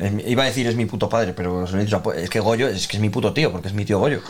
Es 0.00 0.12
mi- 0.12 0.22
Iba 0.24 0.42
a 0.44 0.46
decir 0.46 0.66
es 0.66 0.76
mi 0.76 0.86
puto 0.86 1.08
padre, 1.08 1.32
pero 1.34 1.66
se 1.66 1.74
lo 1.74 1.80
he 1.80 1.84
dicho 1.84 1.96
a 1.96 2.02
Po- 2.02 2.12
es 2.12 2.30
que 2.30 2.40
Goyo 2.40 2.68
es 2.68 2.86
que 2.88 2.96
es 2.96 3.00
mi 3.02 3.10
puto 3.10 3.32
tío, 3.32 3.50
porque 3.52 3.68
es 3.68 3.74
mi 3.74 3.84
tío 3.84 3.98
Goyo. 3.98 4.20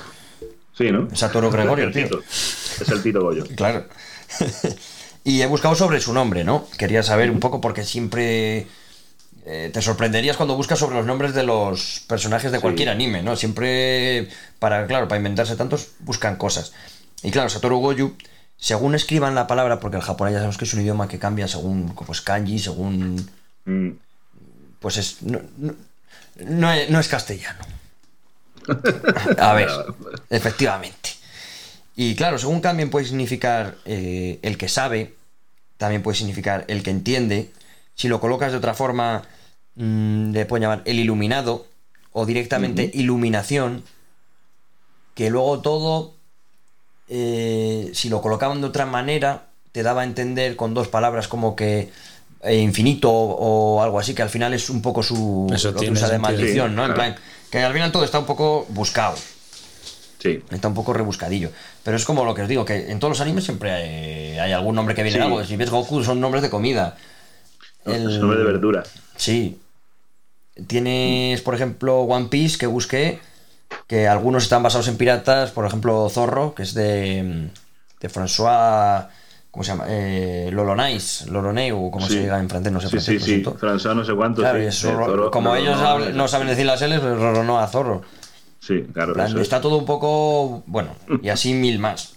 Sí, 0.73 0.91
¿no? 0.91 1.09
Satoru 1.15 1.51
Gregorio, 1.53 1.85
el 1.87 1.93
tío. 1.93 2.05
Tito. 2.05 2.21
Es 2.21 2.89
el 2.89 3.03
Tito 3.03 3.21
Goyo. 3.23 3.45
Claro. 3.57 3.85
y 5.25 5.41
he 5.43 5.47
buscado 5.47 5.75
sobre 5.75 6.01
su 6.01 6.13
nombre, 6.13 6.45
¿no? 6.45 6.67
Quería 6.79 7.03
saber 7.03 7.31
un 7.31 7.41
poco 7.41 7.61
porque 7.61 7.85
siempre 7.85 8.67
eh, 9.47 9.71
te 9.73 9.83
sorprenderías 9.83 10.37
cuando 10.37 10.57
buscas 10.57 10.79
sobre 10.79 10.97
los 10.97 11.07
nombres 11.07 11.35
de 11.35 11.43
los 11.43 12.03
personajes 12.09 12.51
de 12.51 12.59
Sí. 12.59 12.63
cualquier 12.63 12.89
anime, 12.89 13.23
¿no? 13.23 13.37
Siempre 13.37 14.29
para, 14.59 14.87
claro, 14.87 15.07
para 15.09 15.19
inventarse 15.19 15.57
tantos 15.57 15.89
buscan 16.01 16.37
cosas. 16.37 16.73
Y 17.23 17.31
claro, 17.31 17.49
Satoru 17.49 17.79
Goju, 17.79 18.17
según 18.57 18.95
escriban 18.95 19.35
la 19.35 19.47
palabra, 19.47 19.81
porque 19.81 19.97
el 19.99 20.03
japonés 20.03 20.33
ya 20.33 20.39
sabemos 20.39 20.57
que 20.59 20.65
es 20.65 20.73
un 20.75 20.81
idioma 20.81 21.09
que 21.09 21.19
cambia 21.19 21.47
según 21.49 21.95
pues 21.95 22.21
kanji, 22.21 22.59
según 22.59 23.29
Mm. 23.67 23.91
pues 24.81 24.97
es 24.99 25.23
no, 25.23 25.41
no- 25.59 25.75
no 26.45 26.73
es, 26.73 26.91
no 26.91 26.99
es 27.01 27.09
castellano. 27.09 27.65
A 29.39 29.53
ver, 29.55 29.69
efectivamente. 30.31 31.11
Y 31.97 32.15
claro, 32.17 32.39
según 32.39 32.61
cambien 32.61 32.91
puede 32.91 33.07
significar 33.07 33.77
eh, 33.85 34.39
el 34.43 34.59
que 34.59 34.69
sabe, 34.69 35.15
también 35.77 36.03
puede 36.03 36.17
significar 36.17 36.65
el 36.69 36.83
que 36.83 36.91
entiende. 36.91 37.51
Si 37.95 38.09
lo 38.09 38.21
colocas 38.21 38.51
de 38.53 38.59
otra 38.59 38.75
forma, 38.75 39.23
mm, 39.77 40.33
le 40.33 40.47
pueden 40.47 40.63
llamar 40.63 40.83
el 40.85 40.99
iluminado 40.99 41.67
o 42.13 42.27
directamente 42.27 42.91
iluminación, 42.95 43.83
que 45.15 45.31
luego 45.31 45.61
todo, 45.61 46.15
eh, 47.09 47.91
si 47.95 48.09
lo 48.09 48.21
colocaban 48.23 48.61
de 48.61 48.67
otra 48.69 48.87
manera, 48.87 49.47
te 49.73 49.83
daba 49.83 50.03
a 50.03 50.05
entender 50.05 50.57
con 50.57 50.75
dos 50.75 50.89
palabras 50.89 51.29
como 51.29 51.57
que 51.57 51.91
eh, 52.43 52.59
infinito 52.59 53.11
o, 53.11 53.77
o 53.79 53.83
algo 53.83 53.99
así, 53.99 54.15
que 54.15 54.23
al 54.23 54.31
final 54.31 54.55
es 54.55 54.71
un 54.71 54.81
poco 54.83 55.03
su 55.03 55.49
Eso 55.53 55.73
lo 55.73 55.81
que 55.81 55.91
usa 55.91 56.09
de 56.09 56.19
maldición, 56.19 56.71
Sí, 56.71 56.77
¿no? 56.77 56.87
En 56.87 56.95
plan, 56.95 57.17
que 57.51 57.59
al 57.63 57.73
final 57.73 57.91
todo 57.91 58.05
está 58.05 58.19
un 58.19 58.27
poco 58.27 58.67
buscado. 58.71 59.17
Sí. 60.21 60.41
Está 60.51 60.69
un 60.69 60.75
poco 60.75 60.93
rebuscadillo. 60.93 61.51
Pero 61.83 61.97
es 61.97 62.05
como 62.05 62.25
lo 62.25 62.35
que 62.35 62.43
os 62.43 62.49
digo, 62.49 62.65
que 62.65 62.91
en 62.91 62.99
todos 62.99 63.11
los 63.11 63.21
animes 63.21 63.45
siempre 63.45 63.71
hay, 63.73 64.39
hay 64.39 64.53
algún 64.53 64.75
nombre 64.75 64.95
que 64.95 65.03
viene 65.03 65.19
de 65.19 65.25
Sí. 65.25 65.27
algo. 65.31 65.45
Si 65.45 65.57
ves 65.57 65.71
Goku, 65.71 66.03
son 66.03 66.21
nombres 66.21 66.43
de 66.43 66.49
comida. 66.51 66.97
El- 67.85 68.11
Es 68.11 68.19
nombre 68.21 68.39
de 68.39 68.45
verdura. 68.45 68.85
Sí. 69.17 69.59
Tienes, 70.67 71.41
por 71.41 71.55
ejemplo, 71.55 72.01
One 72.03 72.27
Piece 72.27 72.59
que 72.59 72.67
busqué, 72.67 73.19
que 73.89 74.07
algunos 74.07 74.45
están 74.45 74.63
basados 74.63 74.87
en 74.89 74.97
piratas, 74.97 75.51
por 75.51 75.67
ejemplo, 75.67 76.09
Zorro, 76.09 76.55
que 76.55 76.63
es 76.63 76.75
de, 76.75 77.51
de 78.01 78.09
François, 78.09 79.09
¿cómo 79.51 79.65
se 79.65 79.73
llama? 79.73 79.87
Eh, 79.89 80.51
Lolonais, 80.53 81.27
Loloneu, 81.29 81.91
como 81.91 82.07
Sí. 82.07 82.15
se 82.15 82.21
diga 82.21 82.39
en 82.39 82.49
francés, 82.49 82.73
no 82.73 82.81
sé 82.81 82.87
Sí, 82.87 82.91
francés, 82.93 83.23
sí, 83.25 83.35
sí. 83.37 83.43
François 83.45 83.95
no 83.97 84.05
sé 84.05 84.15
cuánto. 84.15 84.43
Claro, 84.43 84.59
sí. 84.71 84.87
Zorro- 84.87 85.07
Zorro- 85.07 85.31
como 85.31 85.51
no, 85.51 85.57
ellos 85.57 85.77
no, 85.81 85.99
no, 85.99 86.11
no 86.11 86.29
saben 86.29 86.47
decir 86.47 86.67
las 86.67 86.81
L's, 86.83 87.01
pues 87.01 87.19
Roronoa 87.19 87.65
a 87.65 87.69
Zorro. 87.69 88.03
Sí, 88.61 88.87
claro. 88.93 89.13
Plan, 89.13 89.27
eso 89.27 89.37
es. 89.39 89.43
está 89.43 89.61
todo 89.61 89.77
un 89.77 89.85
poco. 89.87 90.63
Bueno, 90.67 90.91
y 91.23 91.29
así 91.31 91.53
mil 91.53 91.79
más. 91.81 92.15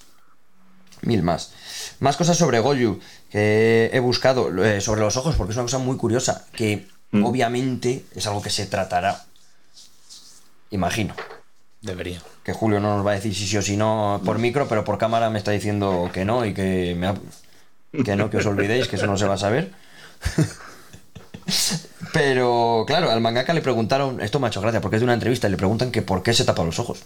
Mil 1.01 1.23
más. 1.23 1.53
Más 1.99 2.15
cosas 2.17 2.37
sobre 2.37 2.59
Goyu 2.59 2.99
que 3.31 3.89
he 3.91 3.99
buscado 3.99 4.49
eh, 4.63 4.79
sobre 4.79 5.01
los 5.01 5.17
ojos, 5.17 5.35
porque 5.35 5.51
es 5.51 5.57
una 5.57 5.63
cosa 5.65 5.79
muy 5.79 5.97
curiosa. 5.97 6.45
Que 6.53 6.87
Mm. 7.11 7.23
obviamente 7.23 8.05
es 8.15 8.27
algo 8.27 8.41
que 8.41 8.49
se 8.49 8.65
tratará. 8.65 9.23
Imagino. 10.71 11.15
Debería. 11.81 12.21
Que 12.43 12.53
Julio 12.53 12.79
no 12.79 12.97
nos 12.97 13.05
va 13.05 13.11
a 13.11 13.15
decir 13.15 13.33
si 13.33 13.47
sí 13.47 13.55
o 13.57 13.61
si 13.61 13.77
no 13.77 14.21
por 14.25 14.39
micro, 14.39 14.67
pero 14.67 14.83
por 14.83 14.97
cámara 14.97 15.29
me 15.29 15.37
está 15.37 15.51
diciendo 15.51 16.09
que 16.13 16.25
no 16.25 16.45
y 16.45 16.53
que 16.53 16.95
me 16.97 17.07
ha- 17.07 17.15
que 18.03 18.15
no, 18.15 18.29
que 18.29 18.37
os 18.37 18.45
olvidéis, 18.45 18.87
que 18.87 18.97
eso 18.97 19.07
no 19.07 19.17
se 19.17 19.25
va 19.25 19.35
a 19.35 19.37
saber. 19.37 19.71
Pero 22.13 22.83
claro, 22.87 23.09
al 23.11 23.21
mangaka 23.21 23.53
le 23.53 23.61
preguntaron, 23.61 24.21
esto 24.21 24.39
me 24.39 24.47
ha 24.47 24.49
hecho 24.49 24.61
gracia, 24.61 24.81
porque 24.81 24.97
es 24.97 25.01
de 25.01 25.05
una 25.05 25.13
entrevista, 25.13 25.47
y 25.47 25.51
le 25.51 25.57
preguntan 25.57 25.91
que 25.91 26.01
por 26.01 26.23
qué 26.23 26.33
se 26.33 26.43
tapa 26.45 26.63
los 26.63 26.79
ojos. 26.79 27.03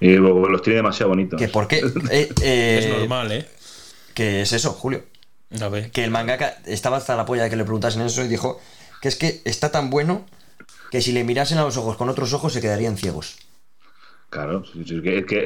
Y 0.00 0.10
luego 0.14 0.48
los 0.48 0.62
tiene 0.62 0.76
demasiado 0.76 1.10
bonitos. 1.10 1.38
Que 1.38 1.48
por 1.48 1.66
qué. 1.68 1.78
eh, 2.10 2.28
eh, 2.42 2.78
Es 2.82 2.88
normal, 2.98 3.32
¿eh? 3.32 3.48
Que 4.14 4.42
es 4.42 4.52
eso, 4.52 4.72
Julio. 4.72 5.04
A 5.60 5.68
ver. 5.68 5.90
Que 5.90 6.04
el 6.04 6.10
mangaka 6.10 6.58
estaba 6.66 6.96
hasta 6.96 7.16
la 7.16 7.24
polla 7.24 7.44
de 7.44 7.50
que 7.50 7.56
le 7.56 7.64
preguntasen 7.64 8.02
eso 8.02 8.24
y 8.24 8.28
dijo 8.28 8.60
que 9.00 9.08
es 9.08 9.16
que 9.16 9.40
está 9.44 9.70
tan 9.70 9.90
bueno 9.90 10.26
que 10.90 11.00
si 11.00 11.12
le 11.12 11.24
mirasen 11.24 11.58
a 11.58 11.62
los 11.62 11.76
ojos 11.76 11.96
con 11.96 12.08
otros 12.08 12.32
ojos 12.32 12.52
se 12.52 12.60
quedarían 12.60 12.96
ciegos. 12.96 13.38
Claro, 14.28 14.64
sí, 14.64 14.84
sí, 14.84 14.96
es 14.96 15.02
que, 15.02 15.18
es 15.18 15.26
que, 15.26 15.38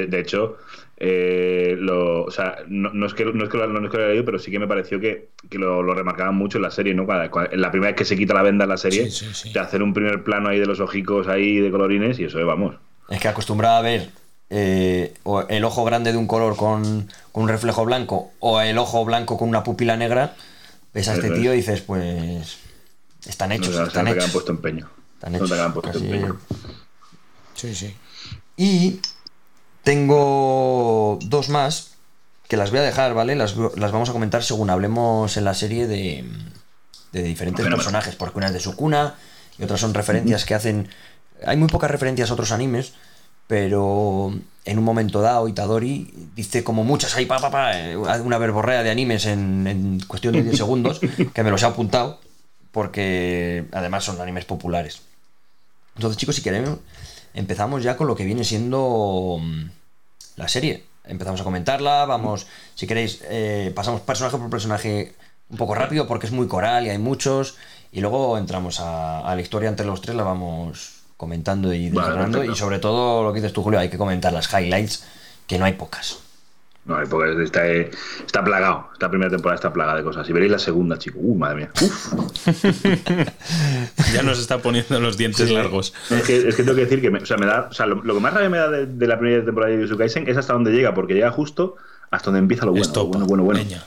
eh, 0.00 0.06
de 0.08 0.18
hecho, 0.20 0.58
eh, 0.96 1.76
lo, 1.78 2.24
o 2.24 2.30
sea, 2.32 2.56
no, 2.66 2.92
no 2.92 3.06
es 3.06 3.14
que, 3.14 3.24
no, 3.24 3.44
es 3.44 3.48
que 3.48 3.56
lo, 3.56 3.68
no 3.68 3.86
es 3.86 3.90
que 3.90 3.96
lo 3.96 4.02
haya 4.02 4.10
leído, 4.10 4.24
pero 4.24 4.40
sí 4.40 4.50
que 4.50 4.58
me 4.58 4.66
pareció 4.66 4.98
que, 4.98 5.28
que 5.48 5.56
lo, 5.56 5.82
lo 5.82 5.94
remarcaban 5.94 6.34
mucho 6.34 6.58
en 6.58 6.62
la 6.62 6.72
serie, 6.72 6.94
¿no? 6.94 7.06
Cuando- 7.06 7.30
cuando- 7.30 7.52
en 7.52 7.60
la 7.60 7.70
primera 7.70 7.92
vez 7.92 7.96
que 7.98 8.04
se 8.04 8.16
quita 8.16 8.34
la 8.34 8.42
venda 8.42 8.64
en 8.64 8.70
la 8.70 8.76
serie, 8.76 9.08
Sí, 9.08 9.26
sí, 9.26 9.34
sí. 9.34 9.52
de 9.52 9.60
hacer 9.60 9.82
un 9.84 9.94
primer 9.94 10.24
plano 10.24 10.48
ahí 10.48 10.58
de 10.58 10.66
los 10.66 10.80
ojicos 10.80 11.28
ahí 11.28 11.60
de 11.60 11.70
colorines 11.70 12.18
y 12.18 12.24
eso, 12.24 12.40
eh, 12.40 12.44
vamos. 12.44 12.74
Es 13.08 13.20
que 13.20 13.28
acostumbraba 13.28 13.78
a 13.78 13.82
ver 13.82 14.10
eh, 14.50 15.14
o 15.24 15.42
el 15.42 15.64
ojo 15.64 15.84
grande 15.84 16.12
de 16.12 16.18
un 16.18 16.26
color 16.26 16.56
con, 16.56 17.10
con 17.32 17.42
un 17.44 17.48
reflejo 17.48 17.84
blanco 17.84 18.30
o 18.40 18.60
el 18.60 18.78
ojo 18.78 19.04
blanco 19.04 19.36
con 19.38 19.48
una 19.48 19.62
pupila 19.64 19.96
negra, 19.96 20.34
ves 20.94 21.08
a 21.08 21.14
este 21.14 21.30
tío 21.30 21.52
y 21.52 21.58
dices, 21.58 21.80
pues 21.82 22.58
están 23.26 23.50
No, 23.50 23.56
hechos, 23.56 23.76
se 23.76 23.82
están 23.82 24.08
hechos. 24.08 24.24
han 24.24 24.30
puesto 24.32 24.52
empeño. 24.52 24.88
Están 25.14 25.34
hechos, 25.34 25.52
han 25.52 25.72
puesto 25.74 25.92
casi- 25.92 26.04
empeño. 26.06 26.38
Sí, 27.54 27.74
sí. 27.74 27.94
Y 28.56 29.00
tengo 29.82 31.18
dos 31.22 31.48
más 31.48 31.92
que 32.48 32.56
las 32.56 32.70
voy 32.70 32.78
a 32.78 32.82
dejar, 32.82 33.14
¿vale? 33.14 33.34
Las, 33.34 33.56
las 33.56 33.92
vamos 33.92 34.08
a 34.08 34.12
comentar 34.12 34.42
según 34.42 34.70
hablemos 34.70 35.36
en 35.36 35.44
la 35.44 35.54
serie 35.54 35.86
de, 35.86 36.24
de 37.12 37.22
diferentes 37.22 37.66
personajes, 37.66 38.16
porque 38.16 38.38
una 38.38 38.46
es 38.46 38.52
de 38.54 38.60
Sukuna 38.60 39.16
y 39.58 39.64
otras 39.64 39.80
son 39.80 39.92
referencias 39.94 40.44
que 40.44 40.54
hacen... 40.54 40.88
Hay 41.46 41.56
muy 41.56 41.68
pocas 41.68 41.90
referencias 41.90 42.30
a 42.30 42.32
otros 42.32 42.50
animes, 42.52 42.94
pero 43.48 44.32
en 44.64 44.78
un 44.78 44.84
momento 44.84 45.22
dado 45.22 45.48
Itadori 45.48 46.12
dice 46.36 46.62
como 46.62 46.84
muchas, 46.84 47.16
hay 47.16 47.24
pa, 47.24 47.38
pa, 47.38 47.50
pa, 47.50 47.80
eh, 47.80 47.96
una 47.96 48.36
verborrea 48.36 48.82
de 48.82 48.90
animes 48.90 49.24
en, 49.24 49.66
en 49.66 50.00
cuestión 50.06 50.34
de 50.34 50.42
10 50.42 50.56
segundos, 50.58 51.00
que 51.00 51.42
me 51.42 51.50
los 51.50 51.62
he 51.62 51.66
apuntado, 51.66 52.20
porque 52.70 53.64
además 53.72 54.04
son 54.04 54.20
animes 54.20 54.44
populares. 54.44 55.00
Entonces, 55.96 56.18
chicos, 56.18 56.36
si 56.36 56.42
queremos, 56.42 56.78
empezamos 57.32 57.82
ya 57.82 57.96
con 57.96 58.06
lo 58.06 58.14
que 58.14 58.24
viene 58.24 58.44
siendo 58.44 59.38
mm, 59.40 59.64
la 60.36 60.46
serie. 60.46 60.84
Empezamos 61.04 61.40
a 61.40 61.44
comentarla, 61.44 62.04
vamos, 62.04 62.46
si 62.74 62.86
queréis, 62.86 63.22
eh, 63.30 63.72
pasamos 63.74 64.02
personaje 64.02 64.36
por 64.36 64.50
personaje 64.50 65.14
un 65.48 65.56
poco 65.56 65.74
rápido 65.74 66.06
porque 66.06 66.26
es 66.26 66.32
muy 66.32 66.46
coral 66.46 66.84
y 66.84 66.90
hay 66.90 66.98
muchos, 66.98 67.56
y 67.90 68.02
luego 68.02 68.36
entramos 68.36 68.80
a, 68.80 69.20
a 69.20 69.34
la 69.34 69.40
historia 69.40 69.70
entre 69.70 69.86
los 69.86 70.02
tres, 70.02 70.14
la 70.14 70.24
vamos 70.24 70.97
comentando 71.18 71.74
y 71.74 71.90
Vale, 71.90 72.08
desgranando, 72.08 72.44
y 72.44 72.56
sobre 72.56 72.78
todo 72.78 73.22
lo 73.22 73.32
que 73.34 73.40
dices 73.40 73.52
tú, 73.52 73.62
Julio, 73.62 73.78
hay 73.78 73.90
que 73.90 73.98
comentar 73.98 74.32
las 74.32 74.50
highlights, 74.50 75.04
que 75.46 75.58
no 75.58 75.66
hay 75.66 75.74
pocas. 75.74 76.20
No, 76.86 76.96
porque 77.10 77.42
está, 77.42 77.68
eh, 77.68 77.90
está 78.24 78.42
plagado. 78.42 78.88
Esta 78.94 79.10
primera 79.10 79.30
temporada 79.30 79.56
está 79.56 79.70
plagada 79.70 79.98
de 79.98 80.04
cosas. 80.04 80.26
Y 80.26 80.32
veréis 80.32 80.52
la 80.52 80.58
segunda, 80.58 80.96
chicos. 80.98 81.20
Uh, 81.22 81.34
madre 81.34 81.56
mía. 81.56 81.70
Uf. 81.82 82.14
Ya 84.14 84.22
nos 84.22 84.38
está 84.38 84.58
poniendo 84.58 84.98
los 84.98 85.18
dientes 85.18 85.48
Sí. 85.48 85.54
largos. 85.54 85.92
Es 86.08 86.22
que, 86.22 86.48
es 86.48 86.56
que 86.56 86.62
tengo 86.62 86.76
que 86.76 86.84
decir 86.86 87.02
que 87.02 87.10
me, 87.10 87.18
o 87.18 87.26
sea, 87.26 87.36
me 87.36 87.44
da, 87.44 87.68
o 87.70 87.74
sea, 87.74 87.84
lo, 87.84 88.02
lo 88.02 88.14
que 88.14 88.20
más 88.20 88.32
rabia 88.32 88.48
me 88.48 88.56
da 88.56 88.70
de, 88.70 88.86
de 88.86 89.06
la 89.06 89.18
primera 89.18 89.44
temporada 89.44 89.70
de 89.70 89.76
Jujutsu 89.78 89.98
Kaisen 89.98 90.28
es 90.28 90.36
hasta 90.38 90.54
donde 90.54 90.70
llega, 90.72 90.94
porque 90.94 91.12
llega 91.12 91.30
justo 91.30 91.76
hasta 92.10 92.26
donde 92.26 92.38
empieza 92.40 92.64
lo 92.64 92.72
bueno. 92.72 92.86
lo 92.94 93.04
bueno, 93.06 93.26
bueno, 93.26 93.44
bueno. 93.44 93.60
leña. 93.60 93.84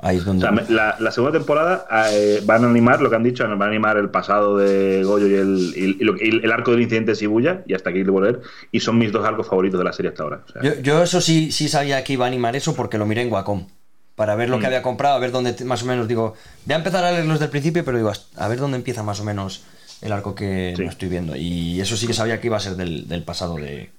Ahí 0.00 0.18
es 0.18 0.24
donde- 0.24 0.44
o 0.44 0.48
sea, 0.48 0.52
me- 0.52 0.68
la, 0.72 0.96
la 1.00 1.10
segunda 1.10 1.36
temporada 1.38 1.86
eh, 2.12 2.40
van 2.44 2.64
a 2.64 2.68
animar 2.68 3.00
lo 3.00 3.10
que 3.10 3.16
han 3.16 3.22
dicho, 3.24 3.42
van 3.48 3.60
a 3.62 3.66
animar 3.66 3.96
el 3.96 4.08
pasado 4.10 4.56
de 4.58 5.02
Goyo 5.04 5.26
y 5.26 5.34
el, 5.34 5.72
y- 5.76 5.96
y 6.00 6.04
lo- 6.04 6.16
y 6.16 6.40
el 6.44 6.52
arco 6.52 6.70
del 6.70 6.82
incidente 6.82 7.12
de 7.12 7.16
Shibuya 7.18 7.62
y 7.66 7.74
hasta 7.74 7.90
aquí 7.90 8.02
de 8.04 8.10
volver. 8.10 8.40
Y 8.70 8.80
son 8.80 8.96
mis 8.98 9.10
dos 9.12 9.26
arcos 9.26 9.48
favoritos 9.48 9.78
de 9.78 9.84
la 9.84 9.92
serie 9.92 10.10
hasta 10.10 10.22
ahora. 10.22 10.40
O 10.48 10.52
sea, 10.52 10.62
Yo, 10.62 10.80
yo 10.80 11.02
eso 11.02 11.20
sí, 11.20 11.50
sí 11.50 11.68
sabía 11.68 12.02
que 12.04 12.12
iba 12.12 12.24
a 12.26 12.28
animar 12.28 12.54
eso 12.54 12.74
porque 12.76 12.96
lo 12.98 13.06
miré 13.06 13.22
en 13.22 13.32
Wacom. 13.32 13.66
Para 14.14 14.34
ver 14.34 14.48
lo 14.48 14.58
que 14.58 14.66
había 14.66 14.80
comprado, 14.82 15.14
a 15.16 15.18
ver 15.18 15.30
dónde 15.30 15.54
más 15.66 15.82
o 15.82 15.86
menos 15.86 16.08
digo. 16.08 16.34
Voy 16.64 16.72
a 16.72 16.76
empezar 16.76 17.04
a 17.04 17.10
leerlos 17.10 17.34
desde 17.34 17.44
el 17.46 17.50
principio, 17.50 17.84
pero 17.84 17.98
digo, 17.98 18.10
a 18.36 18.48
ver 18.48 18.58
dónde 18.58 18.78
empieza 18.78 19.02
más 19.02 19.20
o 19.20 19.24
menos 19.24 19.64
el 20.00 20.10
arco 20.12 20.34
que 20.34 20.72
Sí. 20.76 20.84
no 20.84 20.88
estoy 20.90 21.08
viendo. 21.10 21.36
Y 21.36 21.80
eso 21.82 21.96
sí 21.96 22.06
que 22.06 22.14
sabía 22.14 22.40
que 22.40 22.46
iba 22.46 22.56
a 22.56 22.60
ser 22.60 22.76
del, 22.76 23.08
del 23.08 23.24
pasado 23.24 23.56
de, 23.56 23.90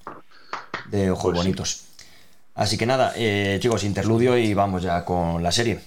de 0.90 1.10
Ojos 1.12 1.34
Pues 1.34 1.44
sí. 1.44 1.84
Así 2.58 2.76
que 2.76 2.86
nada, 2.86 3.12
eh, 3.14 3.58
chicos, 3.62 3.84
interludio 3.84 4.36
y 4.36 4.52
vamos 4.52 4.82
ya 4.82 5.04
con 5.04 5.44
la 5.44 5.52
serie. 5.52 5.78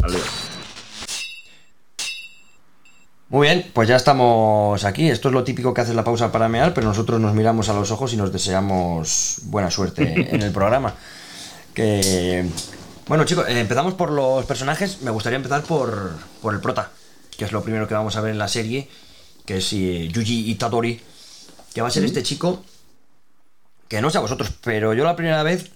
Muy 3.28 3.48
bien, 3.48 3.70
pues 3.74 3.90
ya 3.90 3.98
estamos 3.98 4.86
aquí. 4.86 5.10
Esto 5.10 5.28
es 5.28 5.34
lo 5.34 5.44
típico 5.44 5.74
que 5.74 5.82
hace 5.82 5.94
la 5.94 6.06
pausa 6.06 6.32
para 6.32 6.48
mear, 6.48 6.74
pero 6.74 6.88
nosotros 6.88 7.20
nos 7.20 7.34
miramos 7.34 7.68
a 7.68 7.74
los 7.74 7.92
ojos 7.92 8.14
y 8.14 8.16
nos 8.16 8.32
deseamos 8.32 9.42
buena 9.44 9.70
suerte 9.70 10.30
en 10.34 10.42
el 10.42 10.54
programa. 10.54 10.96
Que 11.74 12.46
bueno, 13.06 13.26
chicos, 13.26 13.50
eh, 13.50 13.60
empezamos 13.60 13.96
por 13.96 14.10
los 14.10 14.46
personajes. 14.46 15.02
Me 15.02 15.12
gustaría 15.12 15.36
empezar 15.36 15.64
por, 15.64 16.14
por 16.42 16.54
el 16.54 16.62
prota, 16.62 16.92
que 17.38 17.44
es 17.44 17.52
lo 17.52 17.64
primero 17.64 17.86
que 17.86 17.96
vamos 17.96 18.16
a 18.16 18.22
ver 18.22 18.32
en 18.32 18.40
la 18.40 18.48
serie, 18.48 18.88
que 19.46 19.58
es 19.58 19.74
eh, 19.74 20.08
Yuji 20.08 20.50
Itadori, 20.50 21.02
que 21.74 21.82
va 21.82 21.90
a 21.90 21.92
ser 21.92 22.06
este 22.06 22.24
chico 22.24 22.64
que 23.90 24.02
no 24.02 24.10
sé 24.10 24.20
a 24.20 24.22
vosotros, 24.22 24.54
pero 24.64 24.94
yo 24.94 25.04
la 25.04 25.18
primera 25.18 25.44
vez 25.44 25.70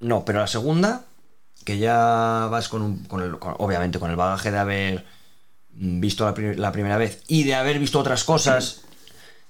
no, 0.00 0.24
pero 0.24 0.40
la 0.40 0.46
segunda 0.46 1.04
que 1.64 1.78
ya 1.78 2.48
vas 2.50 2.68
con, 2.68 2.82
un, 2.82 3.04
con 3.04 3.22
el, 3.22 3.38
con- 3.38 3.54
obviamente 3.58 3.98
con 3.98 4.10
el 4.10 4.16
bagaje 4.16 4.50
de 4.50 4.58
haber 4.58 5.04
visto 5.70 6.24
la, 6.24 6.34
pri- 6.34 6.56
la 6.56 6.72
primera 6.72 6.96
vez 6.96 7.22
y 7.28 7.44
de 7.44 7.54
haber 7.54 7.78
visto 7.78 7.98
otras 7.98 8.24
cosas, 8.24 8.82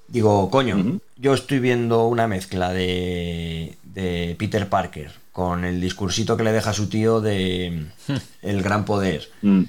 digo, 0.09 0.51
coño, 0.51 1.01
yo 1.17 1.35
estoy 1.35 1.59
viendo 1.61 2.07
una 2.07 2.27
mezcla 2.27 2.73
de, 2.73 3.77
de 3.85 4.35
Peter 4.39 4.69
Parker 4.69 5.13
con 5.33 5.65
el 5.65 5.81
discursito 5.81 6.37
que 6.37 6.43
le 6.45 6.53
deja 6.53 6.71
a 6.71 6.75
su 6.75 6.89
tío 6.89 7.21
de 7.21 7.87
el 8.43 8.63
gran 8.63 8.85
poder. 8.85 9.29
Mm, 9.43 9.63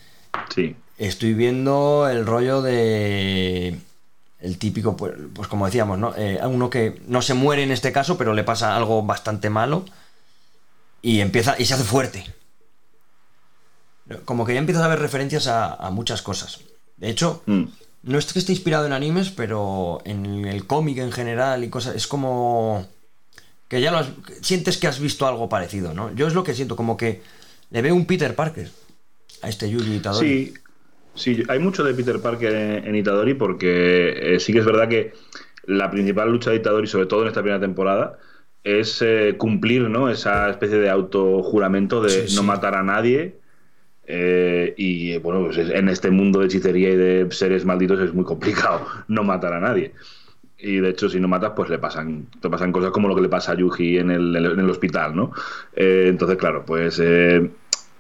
sí. 0.53 0.75
Estoy 0.97 1.33
viendo 1.33 2.09
el 2.09 2.25
rollo 2.25 2.61
de 2.61 3.79
el 4.41 4.57
típico, 4.57 4.97
pues, 4.97 5.13
pues 5.33 5.47
como 5.47 5.65
decíamos, 5.65 5.97
¿no? 5.99 6.13
Eh, 6.17 6.39
uno 6.45 6.69
que 6.69 7.01
no 7.07 7.21
se 7.21 7.33
muere 7.33 7.63
en 7.63 7.71
este 7.71 7.91
caso, 7.91 8.17
pero 8.17 8.33
le 8.33 8.43
pasa 8.43 8.75
algo 8.75 9.03
bastante 9.03 9.49
malo 9.49 9.85
y 11.01 11.19
empieza 11.21 11.55
y 11.59 11.65
se 11.65 11.73
hace 11.73 11.83
fuerte. 11.83 12.25
Como 14.25 14.45
que 14.45 14.53
ya 14.53 14.59
empiezas 14.59 14.83
a 14.83 14.87
ver 14.87 14.99
referencias 14.99 15.47
a, 15.47 15.73
a 15.75 15.91
muchas 15.91 16.21
cosas. 16.21 16.61
De 16.97 17.09
hecho, 17.09 17.43
Mm. 17.45 17.65
no 18.03 18.17
es 18.17 18.31
que 18.33 18.39
esté 18.39 18.51
inspirado 18.51 18.85
en 18.85 18.93
animes, 18.93 19.29
pero 19.29 20.01
en 20.05 20.45
el 20.45 20.65
cómic 20.65 20.97
en 20.97 21.11
general 21.11 21.63
y 21.63 21.69
cosas, 21.69 21.95
es 21.95 22.07
como 22.07 22.87
que 23.67 23.81
ya 23.81 23.91
lo 23.91 23.99
has- 23.99 24.09
sientes 24.41 24.77
que 24.77 24.87
has 24.87 24.99
visto 24.99 25.27
algo 25.27 25.47
parecido, 25.47 25.93
¿no? 25.93 26.13
Yo 26.15 26.25
es 26.27 26.33
lo 26.33 26.43
que 26.43 26.55
siento, 26.55 26.75
como 26.75 26.97
que 26.97 27.21
le 27.69 27.81
veo 27.83 27.93
un 27.93 28.05
Peter 28.05 28.33
Parker 28.35 28.71
a 29.43 29.49
este 29.49 29.69
Yuji 29.69 29.95
Itadori. 29.97 30.27
Sí, 30.47 30.53
sí, 31.13 31.43
hay 31.47 31.59
mucho 31.59 31.83
de 31.83 31.93
Peter 31.93 32.19
Parker 32.19 32.53
en, 32.55 32.87
en 32.87 32.95
Itadori 32.95 33.35
porque 33.35 34.35
eh, 34.35 34.39
sí 34.39 34.51
que 34.53 34.59
es 34.59 34.65
verdad 34.65 34.89
que 34.89 35.13
la 35.65 35.91
principal 35.91 36.31
lucha 36.31 36.49
de 36.49 36.55
Itadori, 36.55 36.87
sobre 36.87 37.05
todo 37.05 37.21
en 37.21 37.27
esta 37.27 37.41
primera 37.43 37.59
temporada, 37.61 38.17
es 38.63 39.01
eh, 39.01 39.35
cumplir 39.37 39.89
¿no? 39.89 40.09
esa 40.09 40.49
especie 40.49 40.77
de 40.79 40.89
autojuramento 40.89 42.01
de 42.01 42.27
Sí, 42.27 42.35
no 42.35 42.43
matar 42.43 42.75
a 42.75 42.83
nadie. 42.83 43.35
eh, 44.07 44.73
y 44.77 45.11
eh, 45.13 45.19
bueno, 45.19 45.43
pues 45.45 45.57
es- 45.57 45.69
en 45.69 45.89
este 45.89 46.09
mundo 46.11 46.39
de 46.39 46.47
hechicería 46.47 46.89
y 46.91 46.95
de 46.97 47.27
seres 47.31 47.65
malditos 47.65 47.99
es 47.99 48.13
muy 48.13 48.25
complicado 48.25 48.85
no 49.07 49.23
matar 49.23 49.53
a 49.53 49.59
nadie. 49.59 49.93
Y 50.57 50.77
de 50.79 50.89
hecho, 50.89 51.09
si 51.09 51.19
no 51.19 51.27
matas, 51.29 51.53
pues 51.55 51.69
le 51.69 51.79
pasan, 51.79 52.27
te 52.41 52.49
pasan 52.49 52.71
cosas 52.71 52.91
como 52.91 53.07
lo 53.07 53.15
que 53.15 53.21
le 53.21 53.29
pasa 53.29 53.53
a 53.53 53.55
Yuji 53.55 53.97
en 53.99 54.11
el, 54.11 54.35
en 54.35 54.59
el 54.59 54.69
hospital, 54.69 55.15
¿no? 55.15 55.31
Eh, 55.75 56.07
entonces, 56.09 56.37
claro, 56.37 56.65
pues 56.65 56.99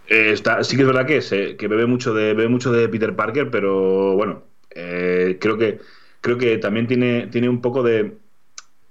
está, 0.07 0.63
sí 0.63 0.75
que 0.75 0.81
es 0.83 0.87
verdad 0.87 1.05
que, 1.05 1.55
que 1.57 1.67
bebe 1.67 1.85
mucho 1.85 2.13
de 2.13 2.33
bebe 2.33 2.47
mucho 2.49 2.71
de 2.71 2.89
Peter 2.89 3.15
Parker, 3.15 3.49
pero 3.51 4.13
bueno, 4.15 4.43
creo 4.69 5.57
que 5.57 5.79
creo 6.21 6.37
que 6.37 6.57
también 6.57 6.87
tiene, 6.87 7.27
tiene 7.27 7.49
un 7.49 7.61
poco 7.61 7.83
de 7.83 8.17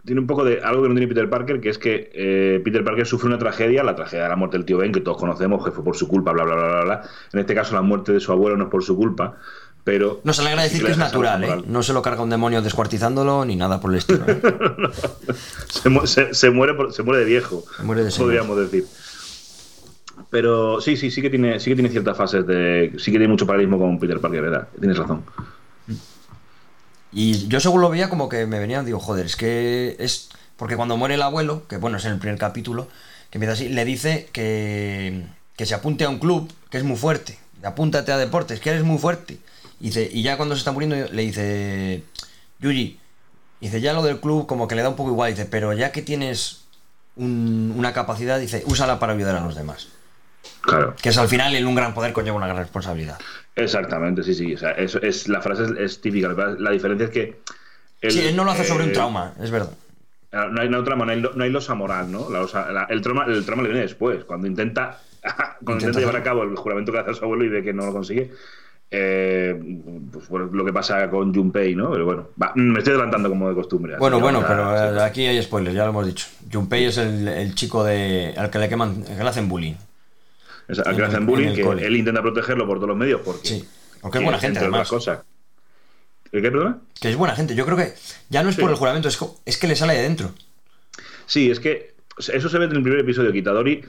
tiene 0.09 0.21
un 0.21 0.27
poco 0.27 0.45
de 0.45 0.61
algo 0.61 0.83
que 0.83 0.89
no 0.89 0.95
tiene 0.97 1.07
Peter 1.09 1.31
Parker, 1.31 1.61
que 1.61 1.69
es 1.69 1.79
que 1.79 2.11
eh, 2.13 2.61
Peter 2.65 2.83
Parker 2.83 3.07
sufre 3.07 3.29
una 3.29 3.39
tragedia, 3.39 3.85
la 3.85 3.95
tragedia 3.95 4.25
de 4.25 4.29
la 4.29 4.37
muerte 4.37 4.57
del 4.59 4.67
tío 4.67 4.79
Ben, 4.79 4.91
que 4.93 5.01
todos 5.01 5.17
conocemos, 5.19 5.65
que 5.65 5.71
fue 5.71 5.85
por 5.85 5.97
su 5.97 6.09
culpa, 6.09 6.33
bla, 6.33 6.43
bla, 6.45 6.55
bla, 6.57 6.67
bla, 6.69 6.85
bla. 6.85 7.03
En 7.33 7.39
este 7.41 7.55
caso, 7.55 7.75
la 7.75 7.83
muerte 7.83 8.13
de 8.13 8.19
su 8.21 8.33
abuelo 8.33 8.57
no 8.57 8.65
es 8.65 8.71
por 8.71 8.83
su 8.83 8.97
culpa, 8.97 9.37
pero... 9.85 10.21
No 10.25 10.33
se 10.33 10.43
le 10.43 10.49
alegra 10.49 10.65
decir 10.65 10.85
que 10.85 10.91
es 10.91 10.99
natural, 10.99 11.45
¿eh? 11.45 11.63
No 11.67 11.83
se 11.83 11.93
lo 11.93 12.03
carga 12.03 12.23
un 12.23 12.31
demonio 12.31 12.61
descuartizándolo 12.61 13.45
ni 13.45 13.55
nada 13.57 13.81
por 13.81 13.93
el 13.93 13.99
estilo. 13.99 14.25
¿eh? 14.27 14.41
se, 15.69 15.89
mu- 15.89 16.07
se- 16.07 16.35
se 16.35 16.51
muere 16.51 16.75
por- 16.75 16.93
se 16.93 17.03
muere 17.03 17.21
de 17.21 17.31
viejo, 17.31 17.63
Se 17.77 17.83
muere 17.85 18.05
de 18.05 18.11
señor. 18.11 18.27
podríamos 18.27 18.57
decir. 18.59 18.85
Pero 20.31 20.81
sí, 20.81 20.97
sí, 20.97 21.11
sí 21.11 21.23
que 21.23 21.31
tiene, 21.31 21.59
sí 21.61 21.71
que 21.71 21.77
tiene 21.77 21.89
ciertas 21.91 22.17
fases 22.17 22.47
de. 22.47 22.93
Sí 22.99 23.07
que 23.13 23.19
tiene 23.19 23.29
mucho 23.29 23.47
paralelismo 23.47 23.79
con 23.79 23.99
Peter 23.99 24.21
Parker, 24.21 24.43
¿verdad? 24.43 24.69
Tienes 24.79 24.99
razón. 24.99 25.23
Y 27.13 27.49
yo 27.49 27.61
según 27.61 27.81
lo 27.81 27.89
veía 27.91 28.09
como 28.11 28.29
que 28.29 28.47
me 28.47 28.59
venía, 28.59 28.83
digo, 28.83 29.01
joder, 29.01 29.27
es 29.27 29.37
que 29.37 29.97
es... 29.99 30.29
Porque 30.57 30.77
cuando 30.77 30.97
muere 30.97 31.15
el 31.15 31.23
abuelo, 31.23 31.67
que 31.69 31.77
bueno, 31.77 31.97
es 31.99 32.05
en 32.05 32.13
el 32.13 32.19
primer 32.19 32.39
capítulo, 32.39 32.89
que 33.31 33.39
empieza 33.39 33.53
así, 33.53 33.69
le 33.69 33.85
dice 33.85 34.29
que, 34.33 35.25
que 35.57 35.67
se 35.67 35.75
apunte 35.75 36.05
a 36.05 36.09
un 36.09 36.19
club, 36.19 36.53
que 36.71 36.79
es 36.79 36.85
muy 36.85 36.97
fuerte. 36.97 37.39
Apúntate 37.63 38.13
a 38.13 38.19
deportes, 38.19 38.61
que 38.61 38.71
eres 38.71 38.83
muy 38.83 38.99
fuerte. 38.99 39.39
Y, 39.81 39.87
dice, 39.87 40.09
y 40.13 40.23
ya 40.23 40.37
cuando 40.37 40.55
se 40.57 40.61
está 40.61 40.73
muriendo 40.73 40.97
le 40.97 41.23
dice, 41.23 42.03
Yuji, 42.59 42.99
dice, 43.61 43.81
ya 43.81 43.93
lo 43.93 44.03
del 44.03 44.19
club 44.21 44.47
como 44.47 44.67
que 44.67 44.75
le 44.75 44.83
da 44.83 44.89
un 44.89 44.97
poco 44.97 45.11
igual, 45.11 45.31
dice, 45.31 45.45
pero 45.47 45.73
ya 45.73 45.93
que 45.93 46.03
tienes 46.03 46.63
un- 47.17 47.73
una 47.77 47.93
capacidad, 47.93 48.39
dice, 48.41 48.65
úsala 48.67 48.99
para 48.99 49.13
ayudar 49.13 49.37
a 49.37 49.41
los 49.41 49.55
demás. 49.55 49.89
Claro. 50.63 50.97
Que 51.01 51.11
es 51.11 51.19
al 51.19 51.29
final 51.29 51.55
en 51.55 51.67
un 51.67 51.75
gran 51.77 51.95
poder 51.95 52.13
conlleva 52.13 52.37
una 52.37 52.47
gran 52.49 52.59
responsabilidad. 52.59 53.19
Exactamente, 53.59 54.23
sí, 54.23 54.35
sí. 54.35 54.55
O 54.55 54.59
sea, 54.59 54.71
eso 54.73 55.01
es, 55.03 55.29
la 55.29 55.41
frase 55.41 55.65
es, 55.65 55.71
es 55.79 56.01
típica. 56.01 56.29
La, 56.59 56.71
diferencia 56.71 57.07
es 57.07 57.11
que 57.11 57.41
el- 58.01 58.13
sí, 58.13 58.21
él 58.27 58.37
no 58.37 58.45
lo 58.45 58.53
hace 58.53 58.65
sobre 58.65 58.85
un 58.85 58.91
eh, 58.91 58.93
trauma, 58.95 59.35
es 59.43 59.51
verdad. 59.51 59.71
No 60.33 60.61
hay, 60.61 60.69
no 60.69 60.79
hay 60.79 60.85
trauma, 60.85 61.05
no 61.07 61.13
hay, 61.13 61.21
no 61.23 61.43
hay 61.45 61.51
losa 61.51 61.75
moral, 61.75 62.13
¿no? 62.13 62.29
La 62.31 62.41
losa- 62.41 62.71
la- 62.71 62.85
el, 62.85 63.01
trauma, 63.01 63.25
el 63.27 63.45
trauma 63.45 63.63
le 63.63 63.71
viene 63.71 63.83
después, 63.83 64.25
cuando 64.25 64.47
intenta, 64.47 65.01
cuando 65.65 65.85
intenta, 65.85 66.01
llevar 66.01 66.17
a 66.17 66.23
cabo 66.23 66.43
el 66.45 66.55
juramento 66.57 66.93
que 66.93 66.99
hace 66.99 67.11
a 67.11 67.15
su 67.15 67.25
abuelo 67.25 67.45
y 67.45 67.49
ve 67.49 67.63
que 67.63 67.73
no 67.73 67.87
lo 67.87 67.93
consigue. 67.93 68.31
Eh, 68.91 69.61
pues 70.11 70.29
bueno, 70.29 70.49
lo 70.51 70.65
que 70.65 70.73
pasa 70.73 71.11
con 71.11 71.35
Junpei, 71.35 71.75
¿no? 71.75 71.91
Pero 71.91 72.07
bueno, 72.07 72.29
va, 72.43 72.53
me 72.55 72.79
estoy 72.79 72.93
adelantando 72.95 73.29
como 73.29 73.49
de 73.49 73.55
costumbre. 73.55 73.97
Bueno, 73.99 74.19
bueno, 74.19 74.43
pero 74.47 74.97
eh, 74.97 75.03
aquí 75.03 75.27
hay 75.27 75.43
spoilers, 75.43 75.75
ya 75.75 75.85
lo 75.85 75.91
hemos 75.91 76.07
dicho. 76.07 76.27
Junpei 76.51 76.87
es 76.87 76.97
el, 76.97 77.29
el 77.29 77.55
chico 77.55 77.85
de, 77.85 78.33
al 78.37 78.49
que 78.51 78.59
le 78.59 78.69
queman, 78.69 79.03
que 79.03 79.23
le 79.23 79.29
hacen 79.29 79.49
bullying. 79.49 79.75
Que 80.69 80.75
le 80.91 80.97
el- 80.97 81.05
hacen 81.05 81.27
bullying, 81.27 81.55
que 81.55 81.63
cole. 81.63 81.85
él 81.87 81.97
intenta 81.97 82.23
protegerlo 82.23 82.67
por 82.67 82.77
todos 82.77 82.89
los 82.91 82.97
medios 82.97 83.21
porque. 83.25 83.49
Sí, 83.49 83.69
porque 84.01 84.19
es 84.19 84.25
buena 84.25 84.39
gente, 84.39 84.59
además. 84.61 84.81
otras 84.81 84.89
cosas. 84.91 85.21
¿El 86.31 86.43
qué, 86.43 86.51
perdona? 86.51 86.79
Que 87.01 87.09
es 87.11 87.17
buena 87.17 87.35
gente. 87.35 87.55
Yo 87.55 87.65
creo 87.65 87.77
que 87.77 87.95
ya 88.29 88.43
no 88.43 88.51
es 88.51 88.55
Sí. 88.57 88.61
por 88.61 88.71
el 88.71 88.77
juramento, 88.77 89.09
es, 89.09 89.17
co- 89.17 89.41
es 89.47 89.57
que 89.57 89.67
le 89.67 89.75
sale 89.77 89.95
de 89.95 90.03
dentro. 90.03 90.31
Sí, 91.27 91.51
es 91.51 91.59
que 91.59 91.95
eso 92.19 92.49
se 92.49 92.59
ve 92.59 92.67
en 92.67 92.73
el 92.73 92.83
primer 92.83 93.01
episodio. 93.01 93.33
Kitadori 93.33 93.83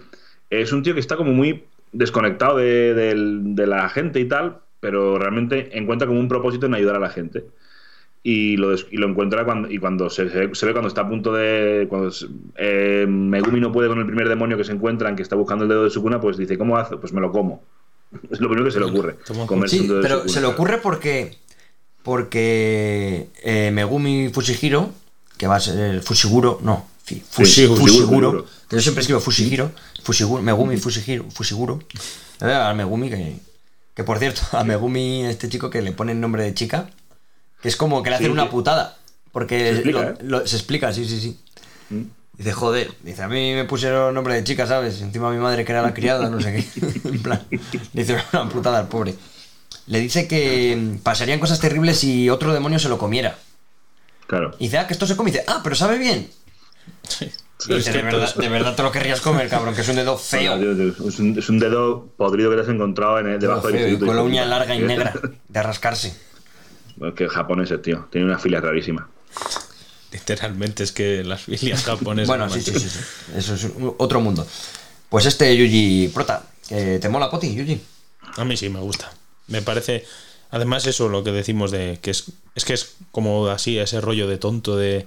es 0.50 0.72
un 0.72 0.82
tío 0.84 0.94
que 0.94 1.00
está 1.02 1.18
como 1.18 1.32
muy 1.34 1.66
desconectado 1.92 2.58
de, 2.58 2.94
de 2.94 3.68
la 3.68 3.90
gente 3.90 4.20
y 4.22 4.26
tal, 4.26 4.60
pero 4.80 5.18
realmente 5.20 5.78
encuentra 5.78 6.08
como 6.08 6.20
un 6.20 6.30
propósito 6.30 6.66
en 6.68 6.76
ayudar 6.76 6.96
a 6.96 7.00
la 7.00 7.10
gente. 7.10 7.44
Y 8.22 8.58
lo, 8.58 8.74
y 8.76 8.98
lo 8.98 9.08
encuentra 9.10 9.46
cuando, 9.46 9.72
y 9.72 9.78
cuando 9.78 10.10
se, 10.10 10.30
se- 10.30 10.54
se 10.54 10.66
ve 10.66 10.72
cuando 10.74 10.90
está 10.90 11.02
a 11.02 11.08
punto 11.10 11.32
de. 11.34 11.86
Cuando 11.90 12.12
se- 12.12 12.28
eh, 12.58 13.06
Megumi 13.08 13.62
no 13.62 13.72
puede 13.72 13.88
con 13.88 14.00
el 14.00 14.06
primer 14.06 14.28
demonio 14.28 14.58
que 14.58 14.66
se 14.66 14.74
encuentran, 14.74 15.16
que 15.16 15.22
está 15.24 15.36
buscando 15.38 15.64
el 15.64 15.70
dedo 15.70 15.84
de 15.86 15.90
su 15.90 16.02
cuna, 16.02 16.20
pues 16.20 16.36
dice: 16.38 16.58
¿Cómo 16.58 16.76
hace? 16.78 16.98
Pues 16.98 17.14
me 17.14 17.22
lo 17.22 17.32
como. 17.32 17.64
Es 18.32 18.40
lo 18.42 18.48
primero 18.50 18.66
que 18.66 18.72
se 18.72 18.80
le 18.80 18.86
ocurre. 18.88 19.16
Comerse 19.48 19.76
Sí, 19.78 19.82
un 19.84 19.88
dedo 19.88 19.98
de 19.98 20.04
pero 20.04 20.16
Sukuna. 20.18 20.34
se 20.34 20.42
le 20.42 20.48
ocurre 20.48 20.78
porque 20.80 21.38
porque 22.04 23.30
eh, 23.44 23.72
Megumi 23.72 24.30
Fushihiro, 24.34 24.90
que 25.38 25.48
va 25.48 25.56
a 25.58 25.60
ser 25.60 26.02
Fushiguro, 26.02 26.60
no, 26.64 26.86
fi- 27.04 27.22
Fushi- 27.22 27.46
Sí, 27.46 27.68
Fushiguro, 27.68 27.76
Fushiguro, 27.78 28.32
Fushiguro. 28.32 28.46
que 28.70 28.76
yo 28.76 28.82
siempre 28.82 29.02
escribo 29.02 29.20
Fushihiro, 29.20 29.72
Fushiguro, 30.04 30.42
Megumi 30.42 30.78
Fushihiro, 30.78 31.26
Fushiguro. 31.30 31.80
Eh, 32.42 32.52
A 32.52 32.74
Megumi 32.74 33.10
que, 33.10 33.36
que 33.94 34.04
por 34.04 34.18
cierto, 34.18 34.42
a 34.54 34.64
Megumi 34.64 35.26
este 35.26 35.50
chico 35.50 35.70
que 35.70 35.82
le 35.82 35.92
pone 35.92 36.12
el 36.14 36.20
nombre 36.20 36.44
de 36.44 36.54
chica, 36.54 36.90
que 37.62 37.68
es 37.68 37.76
como 37.76 38.02
que 38.04 38.10
le 38.10 38.16
hacen 38.18 38.28
Sí, 38.28 38.32
una 38.32 38.50
putada, 38.50 38.98
porque 39.32 39.58
Se 39.60 39.70
explica, 39.76 40.00
lo- 40.02 40.10
¿eh? 40.10 40.16
lo- 40.22 40.48
se 40.48 40.56
explica, 40.56 40.94
sí, 40.94 41.06
sí, 41.06 41.20
sí. 41.20 41.40
Mm. 41.90 42.04
Dice, 42.38 42.54
joder, 42.54 42.92
dice, 43.04 43.22
a 43.22 43.28
mí 43.28 43.54
me 43.54 43.66
pusieron 43.66 44.14
nombre 44.16 44.34
de 44.34 44.44
chica, 44.46 44.66
¿sabes? 44.66 45.02
Encima 45.02 45.30
mi 45.30 45.40
madre 45.40 45.66
que 45.66 45.74
era 45.74 45.82
la 45.82 45.94
criada, 45.94 46.30
no 46.30 46.40
sé 46.40 46.54
qué. 46.54 46.82
en 47.10 47.22
plan, 47.22 47.42
dice 47.94 48.18
una 48.34 48.48
putada 48.48 48.80
al 48.80 48.88
pobre. 48.88 49.14
Le 49.88 50.00
dice 50.00 50.28
que 50.28 50.76
mm, 50.78 50.98
pasarían 51.00 51.40
cosas 51.40 51.60
terribles 51.60 51.98
si 52.00 52.30
otro 52.30 52.54
demonio 52.54 52.80
se 52.80 52.88
lo 52.90 52.98
comiera. 52.98 53.38
Claro. 54.28 54.56
Y 54.60 54.66
dice, 54.66 54.78
ah, 54.78 54.88
que 54.88 54.94
esto 54.94 55.06
se 55.08 55.16
come. 55.18 55.32
Y 55.32 55.34
dice, 55.34 55.46
ah, 55.48 55.60
pero 55.64 55.76
sabe 55.76 55.98
bien. 55.98 56.30
Y 57.68 57.74
dice, 57.74 57.92
de 57.92 58.02
verdad, 58.04 58.34
de 58.36 58.48
verdad 58.50 58.76
te 58.76 58.84
lo 58.84 58.92
querrías 58.92 59.20
comer, 59.20 59.50
cabrón, 59.50 59.76
que 59.76 59.82
es 59.82 59.90
un 59.90 59.96
dedo 59.98 60.18
feo. 60.18 60.56
Es 61.08 61.20
un, 61.20 61.38
es 61.38 61.50
un 61.50 61.60
dedo 61.60 62.06
podrido 62.16 62.50
que 62.52 62.56
te 62.56 62.62
has 62.62 62.70
encontrado 62.70 63.20
en 63.20 63.28
el- 63.28 63.40
debajo 63.40 63.68
del 63.68 64.00
con 64.00 64.16
la 64.16 64.22
uña 64.24 64.46
larga 64.46 64.74
y 64.76 64.80
negra 64.80 65.14
de 65.50 65.64
rascarse. 65.64 66.16
Bueno, 67.00 67.16
que 67.16 67.30
japoneses, 67.30 67.82
tío. 67.82 68.08
Tiene 68.12 68.28
una 68.28 68.38
filia 68.38 68.60
rarísima. 68.60 69.10
Literalmente 70.12 70.84
es 70.84 70.92
que 70.92 71.24
las 71.24 71.44
filias 71.44 71.84
japonesas. 71.84 72.28
Bueno, 72.28 72.50
sí, 72.50 72.62
sí, 72.62 72.78
sí, 72.78 72.90
sí. 72.90 73.00
Eso 73.36 73.56
es 73.56 73.68
otro 73.98 74.20
mundo. 74.20 74.46
Pues 75.08 75.26
este 75.26 75.56
Yuji 75.56 76.10
Prota, 76.14 76.44
¿te 76.68 77.08
mola 77.10 77.32
Poti, 77.32 77.56
Yuji? 77.56 77.82
A 78.36 78.44
mí 78.44 78.58
sí 78.58 78.70
me 78.70 78.80
gusta. 78.80 79.12
Me 79.48 79.62
parece. 79.62 80.06
Además, 80.52 80.86
eso 80.88 81.08
lo 81.10 81.24
que 81.24 81.32
decimos 81.32 81.72
de 81.72 82.00
que 82.02 82.12
es, 82.12 82.26
es 82.56 82.66
que 82.66 82.74
es 82.74 82.96
como 83.12 83.48
así, 83.48 83.78
ese 83.80 84.02
rollo 84.02 84.28
de 84.28 84.38
tonto, 84.38 84.76
de, 84.76 85.06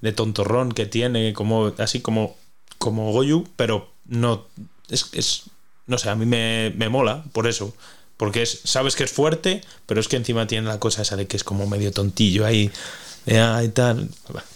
de 0.00 0.12
tontorrón 0.12 0.72
que 0.72 0.86
tiene, 0.86 1.34
como 1.34 1.72
así 1.78 2.00
como, 2.00 2.36
como 2.78 3.12
Goyu, 3.12 3.46
pero 3.54 3.92
no. 4.06 4.46
Es, 4.88 5.10
es 5.12 5.44
no 5.86 5.98
sé, 5.98 6.10
a 6.10 6.14
mí 6.14 6.26
me, 6.26 6.72
me 6.76 6.88
mola 6.88 7.22
por 7.32 7.46
eso. 7.46 7.74
Porque 8.18 8.42
es, 8.42 8.60
sabes 8.64 8.94
que 8.96 9.04
es 9.04 9.12
fuerte, 9.12 9.62
pero 9.86 10.00
es 10.00 10.08
que 10.08 10.16
encima 10.16 10.46
tiene 10.46 10.68
la 10.68 10.78
cosa 10.78 11.00
esa 11.02 11.16
de 11.16 11.26
que 11.26 11.36
es 11.38 11.44
como 11.44 11.66
medio 11.66 11.90
tontillo 11.92 12.44
ahí. 12.44 12.70
de, 13.24 13.38
ah, 13.40 13.62
y 13.64 13.68
tal. 13.68 14.08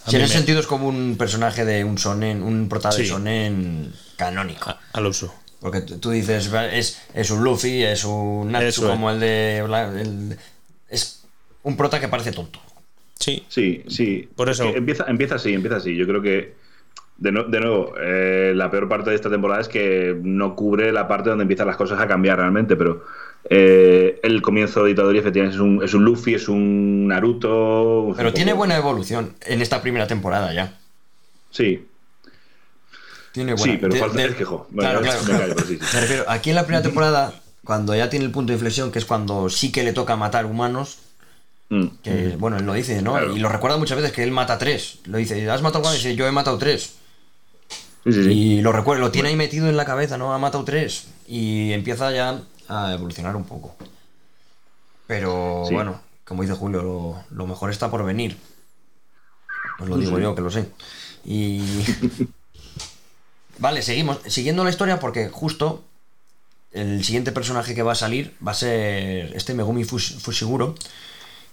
Si 0.09 0.17
en 0.17 0.23
ese 0.23 0.35
me- 0.35 0.39
sentido 0.39 0.61
es 0.61 0.67
como 0.67 0.89
un 0.89 1.17
personaje 1.19 1.65
de 1.65 1.85
un 1.85 1.99
sonen, 1.99 2.43
un 2.43 2.69
prota 2.69 2.89
de 2.91 2.97
Sí. 2.97 3.07
sonen 3.07 3.93
canónico. 4.17 4.71
a- 4.71 4.81
al 4.93 5.07
uso. 5.07 5.33
Porque 5.61 5.81
tú 5.83 6.11
dices, 6.11 6.51
es, 6.73 7.01
es 7.15 7.31
un 7.31 7.45
Luffy, 7.45 7.83
es 7.85 8.05
un 8.05 8.51
Natsu 8.51 8.67
Eso 8.67 8.89
como 8.89 9.11
el 9.11 9.21
de... 9.21 9.59
El- 9.59 10.37
es 10.89 11.23
un 11.63 11.77
prota 11.77 12.01
que 12.01 12.09
parece 12.09 12.33
tonto. 12.33 12.61
Sí, 13.19 13.45
Sí, 13.49 13.85
sí. 13.89 14.29
Por 14.35 14.49
eso- 14.49 14.65
Que 14.73 14.79
Empieza, 14.79 15.05
empieza 15.07 15.35
así, 15.37 15.53
empieza 15.55 15.77
así. 15.77 15.95
Yo 15.95 16.07
creo 16.07 16.21
que, 16.23 16.55
de, 17.19 17.31
no- 17.31 17.45
de 17.45 17.61
nuevo, 17.61 17.95
eh, 18.01 18.53
la 18.57 18.71
peor 18.71 18.89
parte 18.89 19.11
de 19.11 19.17
esta 19.17 19.31
temporada 19.31 19.61
es 19.61 19.69
que 19.69 20.17
no 20.21 20.57
cubre 20.57 20.91
la 20.93 21.07
parte 21.07 21.29
donde 21.31 21.43
empiezan 21.43 21.67
las 21.69 21.77
cosas 21.77 22.01
a 22.01 22.09
cambiar 22.09 22.39
realmente, 22.39 22.75
pero 22.75 23.05
eh, 23.51 24.21
el 24.23 24.41
comienzo 24.43 24.85
de 24.85 24.93
Itadori 24.93 25.19
efectivamente 25.19 25.57
es 25.57 25.61
un, 25.63 25.83
es 25.83 25.95
un 25.95 26.05
Luffy, 26.05 26.35
es 26.35 26.49
un 26.49 27.09
Naruto. 27.09 28.15
Pero 28.17 28.33
tiene 28.33 28.53
buena 28.53 28.77
evolución 28.77 29.35
en 29.47 29.61
esta 29.63 29.83
primera 29.83 30.07
temporada 30.07 30.53
ya. 30.55 30.79
Sí, 31.51 31.87
Tiene 33.33 33.55
buena. 33.55 33.73
sí, 33.73 33.79
pero 33.81 33.95
de- 33.95 34.01
falta 34.01 34.17
de- 34.19 34.25
el 34.25 34.37
quejo. 34.37 34.67
Bueno, 34.71 35.01
Claro, 35.01 35.05
claro. 35.05 35.23
me 35.33 35.39
callo, 35.39 35.55
pero 35.57 35.67
sí, 35.67 35.79
sí. 35.81 35.87
Me 35.95 36.01
refiero, 36.01 36.25
aquí 36.29 36.51
en 36.51 36.57
la 36.57 36.63
primera 36.65 36.83
temporada, 36.83 37.35
cuando 37.65 37.95
ya 37.95 38.09
tiene 38.11 38.25
el 38.25 38.31
punto 38.31 38.49
de 38.53 38.55
inflexión, 38.55 38.91
que 38.93 38.99
es 38.99 39.05
cuando 39.05 39.49
sí 39.51 39.73
que 39.73 39.83
le 39.83 39.93
toca 39.93 40.17
matar 40.17 40.47
humanos, 40.47 40.99
Mm. 41.69 41.87
que 42.03 42.37
bueno, 42.39 42.59
él 42.59 42.67
lo 42.67 42.75
dice, 42.75 43.01
¿no? 43.01 43.13
Claro. 43.13 43.35
Y 43.35 43.39
lo 43.39 43.49
recuerda 43.49 43.79
muchas 43.79 43.97
veces 43.97 44.13
que 44.13 44.23
él 44.23 44.31
mata 44.31 44.59
tres. 44.59 44.99
Lo 45.07 45.17
dice, 45.17 45.49
¿has 45.51 45.63
matado 45.63 45.81
cuántos? 45.83 46.05
Y 46.05 46.09
dice, 46.09 46.17
yo 46.19 46.27
he 46.27 46.33
matado 46.33 46.59
tres. 46.59 46.97
Sí. 48.05 48.11
Y 48.11 48.61
lo 48.61 48.73
recuerda, 48.73 49.01
lo 49.01 49.11
tiene 49.11 49.31
ahí 49.31 49.37
metido 49.37 49.69
en 49.71 49.77
la 49.79 49.87
cabeza, 49.87 50.19
¿no? 50.19 50.35
Ha 50.35 50.39
matado 50.39 50.65
tres. 50.65 51.07
Y 51.27 51.73
empieza 51.73 52.13
ya 52.13 52.43
a 52.69 52.93
evolucionar 52.93 53.37
un 53.37 53.45
poco. 53.45 53.75
Pero 55.07 55.65
Sí. 55.69 55.75
bueno, 55.75 56.01
como 56.25 56.43
dice 56.43 56.55
Julio, 56.55 56.83
lo, 56.83 57.25
lo 57.31 57.47
mejor 57.47 57.71
está 57.71 57.91
por 57.91 58.05
venir. 58.05 58.37
Os 59.81 59.89
lo 59.89 59.97
Sí, 59.97 60.03
digo 60.05 60.17
sí. 60.17 60.23
yo, 60.23 60.35
que 60.35 60.43
lo 60.43 60.51
sé. 60.51 60.69
Y. 61.25 61.61
vale, 63.59 63.83
seguimos. 63.83 64.19
Siguiendo 64.27 64.65
la 64.65 64.71
historia, 64.71 64.99
porque 65.01 65.29
justo 65.29 65.85
el 66.73 67.05
siguiente 67.05 67.33
personaje 67.33 67.75
que 67.75 67.83
va 67.83 67.93
a 67.93 67.97
salir 67.97 68.35
va 68.47 68.53
a 68.53 68.55
ser 68.55 69.35
este 69.37 69.55
Megumi 69.55 69.85
Fush- 69.85 70.19
Fushiguro, 70.19 70.75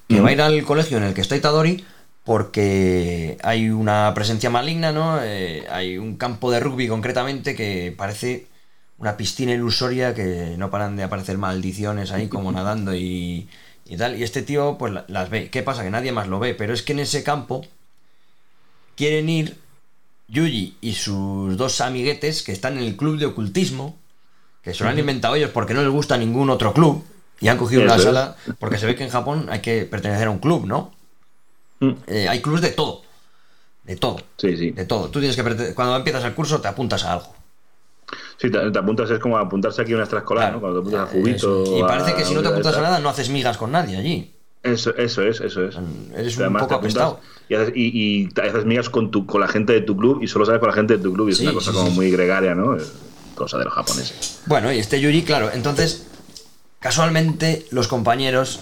que 0.08 0.22
va 0.22 0.30
a 0.30 0.32
ir 0.32 0.42
al 0.42 0.64
colegio 0.64 0.98
en 0.98 1.04
el 1.04 1.14
que 1.14 1.22
está 1.22 1.36
Itadori 1.36 1.86
porque 2.24 3.38
hay 3.44 3.70
una 3.70 4.12
presencia 4.14 4.50
maligna, 4.50 4.92
¿no? 4.92 5.20
Eh, 5.22 5.66
hay 5.72 5.98
un 5.98 6.16
campo 6.18 6.52
de 6.52 6.60
rugby 6.60 6.88
concretamente 6.88 7.56
que 7.56 7.94
parece 7.98 8.48
una 9.00 9.18
piscina 9.18 9.54
ilusoria 9.54 10.14
que 10.14 10.56
no 10.58 10.70
paran 10.70 10.96
de 10.96 11.04
aparecer 11.04 11.38
maldiciones 11.38 12.12
ahí 12.12 12.28
como 12.28 12.52
nadando 12.54 12.94
y, 12.96 13.48
y 13.86 13.98
tal. 13.98 14.18
Y 14.20 14.24
este 14.24 14.42
tío 14.44 14.78
pues 14.78 14.94
la- 14.94 15.06
las 15.08 15.30
ve. 15.30 15.50
¿Qué 15.50 15.64
pasa? 15.64 15.84
Que 15.84 15.90
nadie 15.90 16.12
más 16.12 16.28
lo 16.28 16.40
ve, 16.40 16.54
pero 16.54 16.74
es 16.74 16.82
que 16.84 16.94
en 16.94 17.00
ese 17.00 17.24
campo 17.24 17.66
quieren 18.96 19.30
ir 19.30 19.58
Yuji 20.28 20.78
y 20.82 20.94
sus 20.94 21.58
dos 21.58 21.82
amiguetes 21.82 22.44
que 22.44 22.52
están 22.52 22.78
en 22.78 22.84
el 22.84 22.96
club 22.96 23.18
de 23.18 23.26
ocultismo, 23.26 23.98
que 24.62 24.74
se 24.74 24.84
lo 24.84 24.90
han 24.90 25.00
inventado 25.00 25.36
ellos 25.36 25.52
porque 25.52 25.74
no 25.74 25.82
les 25.82 25.90
gusta 25.90 26.18
ningún 26.18 26.50
otro 26.50 26.74
club 26.74 27.04
y 27.40 27.48
han 27.48 27.58
cogido 27.58 27.82
una 27.84 27.96
es. 27.96 28.04
sala, 28.04 28.36
porque 28.60 28.78
se 28.78 28.86
ve 28.86 28.96
que 28.96 29.04
en 29.06 29.10
Japón 29.10 29.48
hay 29.50 29.62
que 29.62 29.84
pertenecer 29.86 30.28
a 30.28 30.32
un 30.32 30.40
club, 30.40 30.66
¿no? 30.68 30.94
Mm. 31.80 31.92
Eh, 32.08 32.28
hay 32.30 32.42
clubs 32.42 32.62
de 32.62 32.72
todo, 32.72 33.02
de 33.86 33.96
todo, 33.96 34.18
Sí, 34.38 34.56
sí. 34.58 34.72
de 34.72 34.86
todo. 34.86 35.10
Tú 35.10 35.20
tienes 35.20 35.36
que 35.38 35.74
cuando 35.74 35.96
empiezas 35.96 36.24
el 36.26 36.36
curso 36.36 36.60
te 36.62 36.68
apuntas 36.68 37.06
a 37.06 37.14
algo. 37.14 37.34
Sí, 38.38 38.50
te, 38.50 38.72
te 38.72 38.80
apuntas, 38.80 39.10
es 39.10 39.20
como 39.20 39.38
apuntarse 39.38 39.82
aquí 39.82 39.92
a 39.92 39.96
una 39.96 40.04
extraescolar, 40.04 40.54
¿no? 40.54 40.60
Cuando 40.62 40.82
te 40.82 40.96
apuntas 40.96 41.10
a 41.10 41.12
Jubito. 41.12 41.64
Eso. 41.64 41.78
Y 41.78 41.82
parece 41.82 42.16
que 42.16 42.26
si 42.26 42.34
no 42.34 42.42
te 42.42 42.48
apuntas 42.48 42.76
a 42.76 42.82
nada 42.82 43.00
no 43.00 43.10
haces 43.10 43.30
migas 43.30 43.58
con 43.58 43.72
nadie 43.72 43.98
allí. 43.98 44.34
Eso, 44.62 44.94
eso 44.98 45.24
es, 45.24 45.40
eso 45.40 45.66
es. 45.66 45.76
Eres 46.16 46.36
un 46.36 46.44
además 46.44 46.64
poco 46.64 46.76
apestado. 46.76 47.22
Y 47.48 47.56
haces, 47.56 47.74
y, 47.76 48.30
haces 48.42 48.66
migas 48.66 48.90
con, 48.90 49.10
tu, 49.10 49.26
con 49.26 49.42
la 49.42 49.48
gente 49.48 49.74
de 49.74 49.82
tu 49.82 49.96
club 49.96 50.22
y 50.22 50.28
solo 50.28 50.46
sabes 50.46 50.60
con 50.60 50.70
la 50.70 50.76
gente 50.76 50.98
de 50.98 51.04
tu 51.04 51.14
club. 51.14 51.30
Y 51.30 51.32
es 51.32 51.40
una 51.40 51.54
cosa 51.54 51.72
sí, 51.72 51.78
como 51.78 51.90
sí. 51.90 51.96
muy 51.96 52.12
gregaria, 52.12 52.56
¿no? 52.56 52.78
Cosa 53.36 53.58
de 53.58 53.66
los 53.66 53.74
japoneses. 53.74 54.42
Bueno, 54.46 54.72
y 54.72 54.80
este 54.80 55.00
Yuri, 55.00 55.24
claro, 55.24 55.50
entonces, 55.54 56.08
casualmente 56.80 57.66
los 57.72 57.88
compañeros 57.88 58.60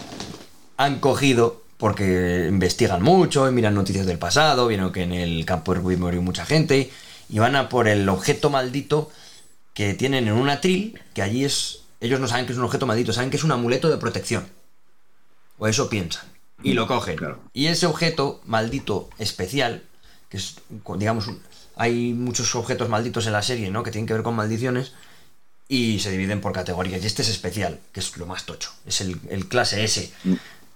han 0.78 1.00
cogido, 1.00 1.64
porque 1.78 2.46
investigan 2.48 3.02
mucho, 3.02 3.50
y 3.50 3.52
miran 3.52 3.74
noticias 3.74 4.06
del 4.06 4.20
pasado, 4.20 4.68
vieron 4.68 4.92
que 4.92 5.02
en 5.02 5.14
el 5.14 5.46
campo 5.46 5.74
de 5.74 5.80
rugby 5.80 5.98
murió 5.98 6.22
mucha 6.22 6.46
gente, 6.46 6.92
y 7.30 7.40
van 7.40 7.56
a 7.56 7.70
por 7.70 7.88
el 7.88 8.08
objeto 8.08 8.52
maldito 8.52 9.10
que 9.78 9.94
tienen 9.94 10.28
en 10.28 10.34
un 10.34 10.50
atril, 10.50 11.00
que 11.14 11.22
allí 11.22 11.46
es... 11.46 11.82
Ellos 12.00 12.20
no 12.20 12.28
saben 12.28 12.48
que 12.48 12.52
es 12.54 12.58
un 12.58 12.64
objeto 12.66 12.88
maldito, 12.88 13.14
saben 13.14 13.30
que 13.30 13.38
es 13.38 13.44
un 13.44 13.52
amuleto 13.52 13.90
de 13.90 13.98
protección. 13.98 14.48
O 15.60 15.68
eso 15.68 15.88
piensan. 15.88 16.26
Y 16.64 16.74
lo 16.74 16.88
cogen. 16.88 17.16
Claro. 17.16 17.40
Y 17.54 17.68
ese 17.68 17.86
objeto 17.86 18.42
maldito 18.46 19.08
especial, 19.20 19.84
que 20.30 20.38
es, 20.38 20.56
digamos, 20.98 21.28
un- 21.28 21.44
hay 21.76 22.14
muchos 22.14 22.56
objetos 22.56 22.90
malditos 22.90 23.28
en 23.28 23.34
la 23.34 23.44
serie, 23.44 23.70
¿no? 23.70 23.84
Que 23.84 23.92
tienen 23.92 24.08
que 24.08 24.14
ver 24.14 24.24
con 24.24 24.36
maldiciones 24.36 24.94
y 25.68 26.00
se 26.00 26.10
dividen 26.10 26.42
por 26.42 26.54
categorías. 26.54 27.04
Y 27.04 27.06
este 27.06 27.22
es 27.22 27.30
especial, 27.30 27.80
que 27.92 28.00
es 28.00 28.18
lo 28.18 28.26
más 28.26 28.46
tocho. 28.48 28.72
Es 28.88 29.02
el, 29.02 29.20
el 29.30 29.48
clase 29.48 29.84
S 29.84 30.12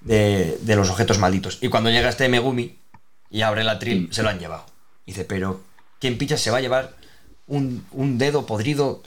de, 0.01 0.59
de 0.61 0.75
los 0.75 0.91
objetos 0.91 1.17
malditos. 1.17 1.57
Y 1.61 1.69
cuando 1.69 1.89
llega 1.89 2.09
este 2.09 2.29
Megumi, 2.29 2.77
Y 3.31 3.41
abre 3.41 3.63
la 3.63 3.79
tril, 3.79 4.09
Mm. 4.09 4.13
se 4.13 4.21
lo 4.23 4.29
han 4.29 4.37
llevado. 4.39 4.65
Dice, 5.07 5.25
pero 5.25 5.63
¿quién 5.99 6.17
picha 6.19 6.37
se 6.37 6.51
va 6.51 6.57
a 6.57 6.61
llevar 6.61 6.95
un, 7.51 7.85
un 7.91 8.17
dedo 8.17 8.45
podrido 8.45 9.03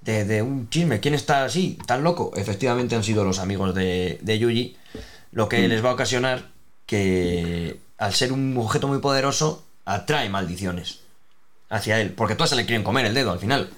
de, 0.00 0.24
de 0.24 0.42
un 0.42 0.68
chisme? 0.70 1.00
¿Quién 1.00 1.14
está 1.14 1.44
así, 1.44 1.78
tan 1.86 2.02
loco? 2.02 2.32
Efectivamente 2.36 2.94
han 2.94 3.04
sido 3.04 3.24
los 3.24 3.38
amigos 3.38 3.74
de, 3.74 4.18
de 4.22 4.38
Yuji, 4.38 4.76
lo 5.32 5.48
que 5.48 5.68
les 5.68 5.84
va 5.84 5.90
a 5.90 5.94
ocasionar 5.94 6.48
que 6.86 7.78
al 7.98 8.14
ser 8.14 8.32
un 8.32 8.56
objeto 8.56 8.88
muy 8.88 8.98
poderoso, 8.98 9.64
atrae 9.84 10.28
maldiciones 10.28 11.00
hacia 11.68 12.00
él. 12.00 12.12
Porque 12.12 12.34
todas 12.34 12.50
se 12.50 12.56
le 12.56 12.66
quieren 12.66 12.82
comer 12.82 13.06
el 13.06 13.14
dedo 13.14 13.30
al 13.32 13.38
final. 13.38 13.70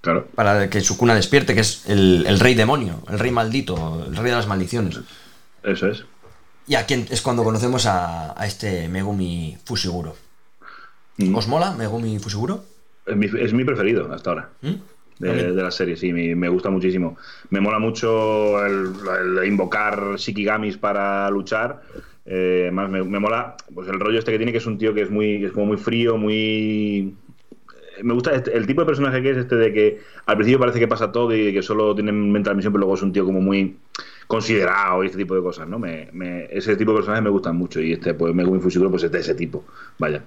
Claro. 0.00 0.28
Para 0.34 0.70
que 0.70 0.80
su 0.80 0.96
cuna 0.96 1.14
despierte, 1.14 1.54
que 1.54 1.62
es 1.62 1.82
el, 1.88 2.24
el 2.26 2.38
rey 2.38 2.54
demonio, 2.54 3.02
el 3.08 3.18
rey 3.18 3.32
maldito, 3.32 4.04
el 4.06 4.14
rey 4.16 4.30
de 4.30 4.36
las 4.36 4.46
maldiciones. 4.46 5.00
Eso 5.64 5.88
es. 5.88 6.04
Y 6.68 6.76
aquí 6.76 7.06
es 7.10 7.22
cuando 7.22 7.42
conocemos 7.44 7.86
a, 7.86 8.40
a 8.40 8.46
este 8.46 8.88
Megumi 8.88 9.58
Fushiguro. 9.64 10.16
Mm. 11.16 11.34
¿Os 11.34 11.46
mola 11.48 11.72
Megumi 11.72 12.18
Fushiguro? 12.18 12.64
Es 13.06 13.16
mi, 13.16 13.26
es 13.26 13.52
mi 13.52 13.64
preferido 13.64 14.12
hasta 14.12 14.30
ahora. 14.30 14.48
¿Mm? 14.62 14.74
De, 15.18 15.52
de 15.54 15.62
la 15.62 15.70
serie, 15.70 15.96
sí, 15.96 16.12
me, 16.12 16.34
me 16.36 16.48
gusta 16.50 16.68
muchísimo. 16.68 17.16
Me 17.48 17.60
mola 17.60 17.78
mucho 17.78 18.64
el, 18.66 18.92
el 19.40 19.46
invocar 19.48 20.16
Shikigamis 20.16 20.76
para 20.76 21.30
luchar. 21.30 21.80
Eh, 22.26 22.68
más 22.72 22.90
me, 22.90 23.02
me 23.02 23.18
mola 23.18 23.56
pues 23.72 23.88
el 23.88 23.98
rollo 24.00 24.18
este 24.18 24.32
que 24.32 24.36
tiene, 24.38 24.52
que 24.52 24.58
es 24.58 24.66
un 24.66 24.76
tío 24.76 24.92
que 24.92 25.02
es 25.02 25.10
muy, 25.10 25.44
es 25.44 25.52
como 25.52 25.66
muy 25.66 25.76
frío, 25.78 26.18
muy. 26.18 27.14
eh, 27.96 28.02
Me 28.02 28.12
gusta 28.12 28.34
este- 28.34 28.54
el 28.56 28.66
tipo 28.66 28.82
de 28.82 28.86
personaje 28.88 29.22
que 29.22 29.30
es 29.30 29.36
este 29.38 29.56
de 29.56 29.72
que 29.72 30.00
al 30.26 30.36
principio 30.36 30.58
parece 30.58 30.78
que 30.80 30.88
pasa 30.88 31.10
todo 31.12 31.34
y 31.34 31.50
que 31.52 31.62
solo 31.62 31.94
tiene 31.94 32.12
mental 32.12 32.54
misión, 32.56 32.72
pero 32.74 32.80
luego 32.80 32.94
es 32.96 33.02
un 33.02 33.12
tío 33.12 33.24
como 33.24 33.40
muy 33.40 33.76
considerado 34.26 35.02
y 35.02 35.06
este 35.06 35.18
tipo 35.18 35.34
de 35.34 35.40
cosas, 35.40 35.66
¿no? 35.68 35.78
Me, 35.78 36.10
me- 36.12 36.46
ese 36.50 36.76
tipo 36.76 36.90
de 36.90 36.96
personajes 36.98 37.24
me 37.24 37.30
gustan 37.30 37.56
mucho 37.56 37.80
y 37.80 37.92
este, 37.92 38.12
pues 38.12 38.34
Megumi 38.34 38.60
Fushiguro, 38.60 38.90
pues 38.90 39.04
es 39.04 39.12
de 39.12 39.20
ese 39.20 39.34
tipo. 39.34 39.64
Vaya. 39.98 40.20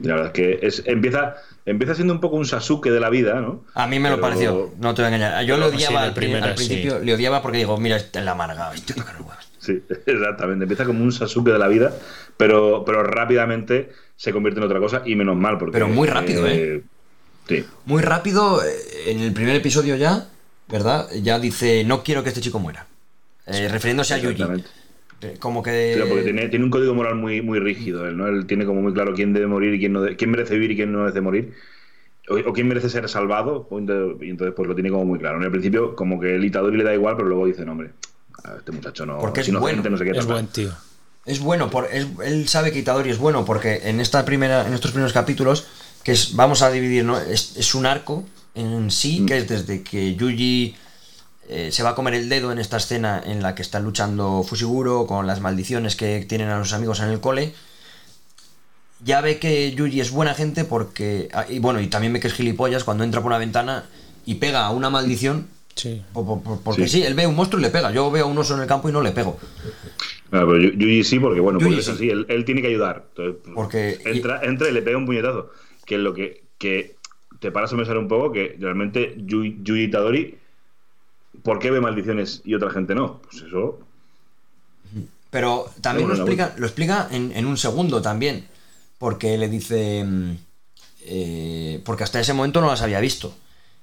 Y 0.00 0.06
la 0.08 0.14
verdad 0.16 0.32
es 0.34 0.40
que 0.60 0.66
es, 0.66 0.82
empieza, 0.86 1.36
empieza 1.64 1.94
siendo 1.94 2.12
un 2.12 2.20
poco 2.20 2.36
un 2.36 2.44
Sasuke 2.46 2.90
de 2.90 3.00
la 3.00 3.10
vida, 3.10 3.40
¿no? 3.40 3.64
A 3.74 3.86
mí 3.86 3.98
me 4.00 4.10
lo 4.10 4.20
pareció, 4.20 4.72
no 4.80 4.94
te 4.94 5.02
voy 5.02 5.12
a 5.12 5.14
engañar. 5.14 5.44
Yo 5.44 5.56
sí, 5.56 5.62
odiaba 5.76 6.02
al, 6.02 6.14
pri- 6.14 6.26
primera, 6.26 6.46
al 6.46 6.54
principio, 6.54 6.98
sí. 7.00 7.06
le 7.06 7.14
odiaba 7.14 7.40
porque 7.42 7.58
digo, 7.58 7.78
mira, 7.78 7.96
este 7.96 8.18
es 8.18 8.24
la 8.24 8.32
amargado, 8.32 8.72
este 8.74 8.94
toca 8.94 9.12
los 9.12 9.20
huevos. 9.22 9.48
Sí, 9.58 9.82
exactamente. 10.06 10.64
Empieza 10.64 10.84
como 10.84 11.02
un 11.02 11.12
Sasuke 11.12 11.50
de 11.52 11.58
la 11.58 11.68
vida, 11.68 11.92
pero, 12.36 12.82
pero 12.84 13.02
rápidamente 13.04 13.92
se 14.16 14.32
convierte 14.32 14.60
en 14.60 14.66
otra 14.66 14.80
cosa 14.80 15.02
y 15.06 15.14
menos 15.14 15.36
mal. 15.36 15.58
Porque, 15.58 15.72
Pero 15.72 15.88
muy 15.88 16.08
rápido, 16.08 16.46
¿eh? 16.46 16.82
Sí, 17.48 17.64
Muy 17.84 18.02
rápido, 18.02 18.62
eh, 18.64 19.10
en 19.10 19.20
el 19.20 19.32
primer 19.32 19.54
episodio 19.56 19.96
ya, 19.96 20.28
¿verdad? 20.68 21.08
Ya 21.22 21.38
dice, 21.38 21.84
no 21.84 22.02
quiero 22.02 22.22
que 22.22 22.30
este 22.30 22.40
chico 22.40 22.58
muera. 22.58 22.86
Eh, 23.46 23.68
refiriéndose 23.68 24.14
a 24.14 24.18
Yuji. 24.18 24.44
Eh, 25.24 25.36
Como 25.38 25.62
que... 25.62 26.04
Porque 26.08 26.22
tiene, 26.24 26.48
tiene 26.48 26.64
un 26.64 26.70
código 26.70 26.94
moral 26.94 27.14
muy, 27.16 27.40
muy 27.42 27.58
rígido, 27.58 28.06
él, 28.06 28.16
¿no? 28.16 28.26
Él 28.26 28.46
tiene 28.46 28.66
como 28.66 28.82
muy 28.82 28.92
claro 28.92 29.14
quién 29.14 29.32
debe 29.32 29.46
morir 29.46 29.74
y 29.74 29.78
quién 29.78 29.92
no 29.92 30.00
de- 30.02 30.16
quién 30.16 30.30
merece 30.30 30.54
vivir 30.54 30.72
y 30.72 30.76
quién 30.76 30.92
no 30.92 31.00
merece 31.00 31.20
morir. 31.20 31.54
O, 32.28 32.36
o 32.36 32.52
quién 32.52 32.68
merece 32.68 32.88
ser 32.88 33.08
salvado, 33.08 33.68
y 33.70 34.30
entonces 34.30 34.54
pues 34.56 34.68
lo 34.68 34.74
tiene 34.74 34.90
como 34.90 35.04
muy 35.04 35.18
claro. 35.18 35.36
En 35.38 35.44
el 35.44 35.50
principio, 35.50 35.94
como 35.94 36.18
que 36.20 36.34
el 36.36 36.44
Itadori 36.44 36.76
le 36.78 36.84
da 36.84 36.94
igual, 36.94 37.16
pero 37.16 37.28
luego 37.28 37.46
dice, 37.46 37.64
no, 37.64 37.72
hombre, 37.72 37.90
a 38.44 38.56
este 38.56 38.72
muchacho 38.72 39.04
no 39.06 39.18
Porque 39.18 39.40
es 39.42 39.48
inocente, 39.48 39.74
bueno. 39.82 39.90
no 39.90 39.98
sé 39.98 40.04
qué. 40.04 40.10
Es 40.10 40.16
tal, 40.18 40.26
tal". 40.26 40.34
buen 40.34 40.46
tío. 40.48 40.70
Es 41.26 41.40
bueno, 41.40 41.70
por, 41.70 41.86
es- 41.92 42.06
él 42.24 42.48
sabe 42.48 42.70
que 42.72 42.78
Itadori 42.80 43.10
es 43.10 43.18
bueno 43.18 43.44
porque 43.44 43.80
en 43.84 44.00
esta 44.00 44.24
primera, 44.24 44.66
en 44.66 44.74
estos 44.74 44.90
primeros 44.92 45.12
capítulos, 45.12 45.66
que 46.02 46.12
es, 46.12 46.34
vamos 46.36 46.62
a 46.62 46.70
dividir, 46.70 47.04
¿no? 47.04 47.18
Es, 47.18 47.56
es 47.56 47.74
un 47.74 47.86
arco 47.86 48.24
en 48.54 48.90
sí, 48.90 49.24
que 49.26 49.38
es 49.38 49.48
desde 49.48 49.82
que 49.82 50.14
Yuji 50.14 50.76
eh, 51.48 51.70
se 51.72 51.82
va 51.82 51.90
a 51.90 51.94
comer 51.94 52.14
el 52.14 52.28
dedo 52.28 52.52
en 52.52 52.58
esta 52.58 52.76
escena 52.78 53.22
en 53.24 53.42
la 53.42 53.54
que 53.54 53.62
está 53.62 53.80
luchando 53.80 54.42
Fushiguro 54.42 55.06
con 55.06 55.26
las 55.26 55.40
maldiciones 55.40 55.96
que 55.96 56.24
tienen 56.28 56.48
a 56.48 56.58
los 56.58 56.72
amigos 56.72 57.00
en 57.00 57.08
el 57.08 57.20
cole. 57.20 57.52
Ya 59.04 59.20
ve 59.20 59.38
que 59.38 59.72
Yuji 59.74 60.00
es 60.00 60.10
buena 60.10 60.34
gente 60.34 60.64
porque. 60.64 61.28
ah, 61.32 61.44
Y 61.48 61.58
bueno, 61.58 61.80
y 61.80 61.88
también 61.88 62.12
ve 62.12 62.20
que 62.20 62.28
es 62.28 62.34
gilipollas 62.34 62.84
cuando 62.84 63.04
entra 63.04 63.20
por 63.20 63.30
una 63.30 63.38
ventana 63.38 63.84
y 64.24 64.36
pega 64.36 64.64
a 64.66 64.70
una 64.70 64.90
maldición. 64.90 65.48
Sí. 65.74 66.02
po- 66.12 66.24
po- 66.24 66.40
po- 66.40 66.60
Porque 66.62 66.86
Sí. 66.86 67.00
sí, 67.00 67.02
él 67.02 67.14
ve 67.14 67.26
un 67.26 67.34
monstruo 67.34 67.58
y 67.60 67.64
le 67.64 67.70
pega. 67.70 67.90
Yo 67.90 68.08
veo 68.10 68.26
a 68.26 68.28
un 68.28 68.38
oso 68.38 68.54
en 68.54 68.60
el 68.62 68.66
campo 68.68 68.88
y 68.88 68.92
no 68.92 69.02
le 69.02 69.10
pego. 69.10 69.38
Claro, 70.30 70.46
pero 70.48 70.60
Yu- 70.60 70.72
Yuji 70.78 71.02
sí, 71.04 71.18
porque 71.18 71.40
bueno, 71.40 71.58
Yuji 71.58 71.68
porque 71.68 71.80
es 71.80 71.86
sí. 71.86 71.92
así, 71.92 72.10
él, 72.10 72.26
él 72.28 72.44
tiene 72.44 72.62
que 72.62 72.68
ayudar. 72.68 73.06
Entonces, 73.10 73.36
pues, 73.42 73.54
Porque- 73.54 73.98
entra, 74.04 74.40
entra 74.44 74.68
y 74.68 74.72
le 74.72 74.82
pega 74.82 74.96
un 74.96 75.04
puñetazo. 75.06 75.50
Que 75.84 75.96
es 75.96 76.00
lo 76.00 76.14
que, 76.14 76.44
que 76.58 76.94
te 77.40 77.50
paras 77.50 77.72
a 77.72 77.76
pensar 77.76 77.98
un 77.98 78.06
poco 78.08 78.30
que 78.32 78.56
realmente 78.58 79.16
Yu- 79.18 79.62
Yuji 79.64 79.82
Itadori, 79.82 80.38
¿por 81.44 81.60
qué 81.60 81.70
ve 81.70 81.80
maldiciones 81.80 82.40
y 82.44 82.54
otra 82.54 82.70
gente 82.70 82.96
no? 82.96 83.20
Pues 83.22 83.44
eso. 83.46 83.78
Pero 85.30 85.70
también 85.80 86.08
lo 86.08 86.14
explica, 86.14 86.54
lo 86.58 86.66
explica 86.66 87.08
en, 87.10 87.32
en 87.36 87.46
un 87.46 87.56
segundo 87.56 88.02
también. 88.02 88.46
Porque 88.98 89.36
le 89.38 89.48
dice. 89.48 90.02
mm, 90.04 90.30
eh, 91.06 91.82
porque 91.84 92.04
hasta 92.04 92.18
ese 92.20 92.32
momento 92.32 92.60
no 92.60 92.68
las 92.68 92.82
había 92.82 93.00
visto. 93.00 93.34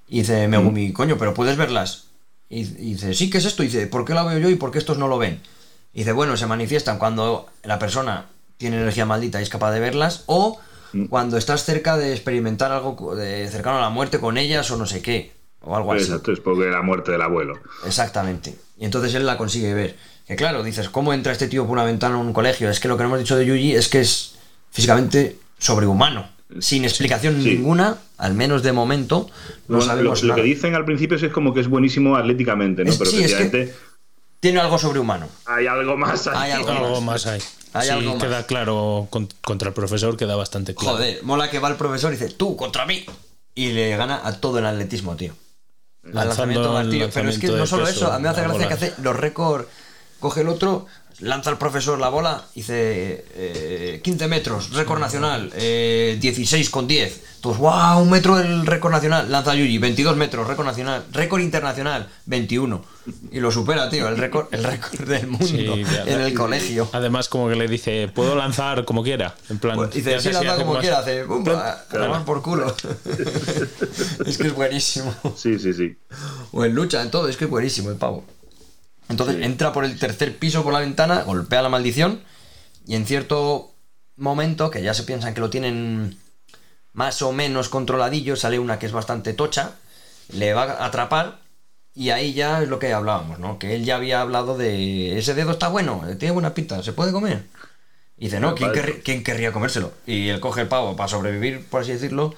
Y 0.08 0.20
dice 0.20 0.48
Megumi, 0.48 0.92
coño, 0.92 1.18
pero 1.18 1.34
puedes 1.34 1.56
verlas. 1.58 2.06
Y, 2.50 2.62
y 2.62 2.94
dice, 2.94 3.14
sí, 3.14 3.30
¿qué 3.30 3.38
es 3.38 3.46
esto? 3.46 3.64
Y 3.64 3.68
dice, 3.68 3.88
¿por 3.88 4.04
qué 4.04 4.14
la 4.14 4.24
veo 4.24 4.40
yo 4.40 4.50
y 4.50 4.56
por 4.56 4.72
qué 4.72 4.80
estos 4.80 4.98
no 4.98 5.08
lo 5.08 5.18
ven? 5.18 5.40
Y 5.94 6.00
dice, 6.00 6.12
bueno, 6.12 6.36
se 6.36 6.48
manifiestan 6.48 6.98
cuando 7.00 7.48
la 7.64 7.80
persona 7.80 8.26
tiene 8.58 8.78
energía 8.78 9.06
maldita 9.06 9.40
y 9.40 9.44
es 9.44 9.50
capaz 9.50 9.72
de 9.72 9.80
verlas. 9.80 10.24
O 10.26 10.60
Mm. 10.94 11.06
cuando 11.06 11.38
estás 11.38 11.64
cerca 11.64 11.96
de 11.96 12.12
experimentar 12.12 12.70
algo 12.74 13.16
de 13.16 13.48
cercano 13.48 13.78
a 13.78 13.82
la 13.82 13.90
muerte 13.90 14.20
con 14.20 14.38
ellas 14.38 14.70
o 14.72 14.76
no 14.78 14.86
sé 14.86 15.02
qué. 15.02 15.32
O 15.64 15.76
algo 15.76 15.94
así. 15.94 16.04
Exacto, 16.06 16.32
es 16.32 16.40
porque 16.40 16.66
la 16.70 16.82
muerte 16.82 17.12
del 17.12 17.22
abuelo. 17.22 17.60
Exactamente. 17.86 18.56
Y 18.78 18.86
entonces 18.86 19.14
él 19.14 19.26
la 19.26 19.38
consigue 19.38 19.74
ver. 19.74 19.96
Que 20.28 20.36
claro, 20.36 20.64
dices, 20.64 20.90
¿cómo 20.90 21.14
entra 21.14 21.32
este 21.32 21.48
tío 21.48 21.64
por 21.66 21.74
una 21.74 21.84
ventana 21.84 22.16
a 22.16 22.18
un 22.20 22.34
colegio? 22.34 22.70
Es 22.70 22.80
que 22.80 22.88
lo 22.88 22.98
que 22.98 23.04
no 23.04 23.10
hemos 23.10 23.20
dicho 23.20 23.36
de 23.36 23.46
Yuji 23.46 23.74
es 23.76 23.88
que 23.90 24.00
es 24.02 24.36
físicamente 24.72 25.38
sobrehumano. 25.60 26.30
Sin 26.60 26.84
explicación 26.84 27.42
Sí. 27.42 27.56
ninguna, 27.56 27.98
al 28.18 28.34
menos 28.34 28.62
de 28.64 28.72
momento, 28.74 29.30
no 29.68 29.80
sabemos 29.82 30.22
lo, 30.22 30.28
lo 30.30 30.34
nada. 30.34 30.42
que 30.42 30.48
dicen 30.48 30.76
al 30.76 30.84
principio 30.86 31.16
es 31.18 31.32
como 31.32 31.54
que 31.54 31.62
es 31.62 31.68
buenísimo 31.70 32.16
atléticamente, 32.18 32.84
¿no? 32.84 32.92
Es- 32.92 32.98
pero 32.98 33.10
sí, 33.12 33.24
es 33.24 33.34
que- 33.34 33.38
efectivamente 33.44 33.76
Tiene 34.42 34.60
algo 34.60 34.78
sobrehumano. 34.80 35.30
hay 35.46 35.68
algo 35.68 35.96
más 35.96 36.28
ahí. 36.28 36.34
Hay 36.36 36.52
algo 36.52 36.70
Algo 36.72 37.02
más. 37.02 37.26
más 37.26 37.28
hay. 37.28 37.42
Hay 37.74 37.88
sí, 37.88 37.94
algo 37.94 38.16
más. 38.16 38.24
queda 38.24 38.46
claro 38.48 39.08
con- 39.10 39.30
contra 39.42 39.70
el 39.70 39.74
profesor, 39.74 40.18
queda 40.18 40.36
bastante 40.36 40.76
claro. 40.76 40.98
Joder, 40.98 41.24
mola 41.24 41.50
que 41.50 41.60
va 41.60 41.70
el 41.70 41.76
profesor 41.76 42.12
y 42.12 42.18
dice, 42.18 42.34
tú 42.34 42.58
contra 42.58 42.86
mí. 42.86 43.06
Y 43.56 43.72
le 43.74 43.96
gana 43.96 44.20
a 44.24 44.34
todo 44.40 44.60
el 44.60 44.66
atletismo, 44.66 45.16
tío. 45.16 45.34
Lanzando 46.04 46.26
lanzamiento 46.26 46.68
el 46.68 46.74
martillo. 46.74 47.10
Pero 47.14 47.30
es 47.30 47.38
que 47.38 47.48
lanzamiento 47.48 47.58
no 47.58 47.68
solo 47.68 47.86
peso, 47.86 48.06
eso, 48.06 48.12
a 48.12 48.18
mí 48.18 48.24
me 48.24 48.30
hace 48.30 48.42
gracia 48.42 48.68
que 48.68 48.74
bola. 48.74 48.76
hace 48.76 48.94
los 49.02 49.16
récords. 49.16 49.68
Coge 50.20 50.42
el 50.42 50.50
otro, 50.50 50.86
lanza 51.22 51.50
al 51.50 51.58
profesor 51.58 52.00
la 52.00 52.10
bola, 52.10 52.44
dice 52.54 53.26
eh, 53.34 54.02
15 54.04 54.28
metros, 54.28 54.72
récord 54.72 55.00
nacional, 55.00 55.52
eh, 55.56 56.18
16 56.20 56.70
con 56.70 56.88
10. 56.88 57.24
Entonces, 57.38 57.60
wow, 57.60 58.00
un 58.00 58.10
metro 58.10 58.36
del 58.36 58.66
récord 58.68 58.92
nacional, 58.92 59.32
lanza 59.32 59.56
Yuji, 59.56 59.80
22 59.80 60.16
metros, 60.16 60.48
récord 60.48 60.68
nacional, 60.68 61.06
récord 61.12 61.42
internacional, 61.42 62.08
21. 62.28 62.84
Y 63.32 63.40
lo 63.40 63.52
supera, 63.52 63.90
tío, 63.90 64.08
el 64.08 64.18
récord, 64.18 64.48
el 64.54 64.64
récord 64.64 65.08
del 65.08 65.26
mundo 65.28 65.46
Sí, 65.48 65.66
en 66.06 66.22
el 66.22 66.34
colegio. 66.36 66.88
Además, 66.94 67.30
como 67.30 67.50
que 67.50 67.56
le 67.56 67.68
dice, 67.68 68.08
puedo 68.14 68.36
lanzar 68.36 68.86
como 68.86 69.02
quiera. 69.04 69.36
En 69.50 69.58
plan, 69.58 69.76
Pues 69.76 69.92
dice, 69.92 70.20
sí, 70.20 70.32
lanza 70.32 70.52
hace 70.54 70.62
como 70.62 70.74
más- 70.74 70.82
quiera, 70.82 71.00
hace, 71.00 71.24
pum, 71.26 71.44
tomar 71.44 72.26
por 72.26 72.42
culo. 72.44 72.76
es 74.26 74.38
que 74.38 74.48
es 74.48 74.54
buenísimo. 74.56 75.14
Sí, 75.36 75.58
sí, 75.60 75.74
sí. 75.74 75.98
O 76.52 76.64
en 76.64 76.76
lucha, 76.76 77.02
en 77.02 77.10
todo, 77.12 77.28
es 77.28 77.38
que 77.38 77.46
es 77.46 77.50
buenísimo 77.52 77.90
el 77.90 77.96
pavo. 77.98 78.24
Entonces 79.10 79.36
Sí. 79.38 79.44
entra 79.44 79.74
por 79.74 79.84
el 79.84 79.98
tercer 80.00 80.38
piso 80.38 80.64
por 80.64 80.72
la 80.74 80.80
ventana, 80.80 81.24
golpea 81.24 81.62
la 81.62 81.70
maldición 81.70 82.22
y 82.88 82.96
en 82.96 83.06
cierto 83.06 83.74
momento, 84.16 84.70
que 84.72 84.82
ya 84.84 84.94
se 84.94 85.04
piensan 85.04 85.34
que 85.34 85.42
lo 85.42 85.50
tienen 85.50 86.18
más 86.94 87.22
o 87.22 87.32
menos 87.34 87.68
controladillo, 87.70 88.36
sale 88.36 88.60
una 88.60 88.78
que 88.80 88.86
es 88.86 88.92
bastante 88.92 89.34
tocha, 89.34 89.72
le 90.30 90.54
va 90.54 90.64
a 90.64 90.86
atrapar 90.86 91.41
y 91.94 92.10
ahí 92.10 92.34
ya 92.34 92.62
es 92.62 92.70
lo 92.70 92.80
que 92.80 92.94
hablábamos, 92.94 93.40
¿no? 93.40 93.60
Que 93.60 93.76
él 93.76 93.84
ya 93.84 93.98
había 93.98 94.22
hablado 94.22 94.58
de 94.58 95.18
ese 95.18 95.34
dedo 95.34 95.52
está 95.52 95.68
bueno, 95.68 96.04
tiene 96.18 96.32
buena 96.32 96.54
pinta, 96.54 96.82
¿se 96.84 96.94
puede 96.94 97.12
comer? 97.12 97.46
Y 98.18 98.26
dice, 98.26 98.40
no, 98.40 98.56
¿quién, 98.56 99.24
querría 99.24 99.52
comérselo? 99.52 99.94
Y 100.06 100.30
él 100.30 100.40
coge 100.40 100.62
el 100.62 100.68
pavo 100.68 100.96
para 100.96 101.10
sobrevivir, 101.10 101.66
por 101.66 101.82
así 101.82 101.92
decirlo, 101.92 102.36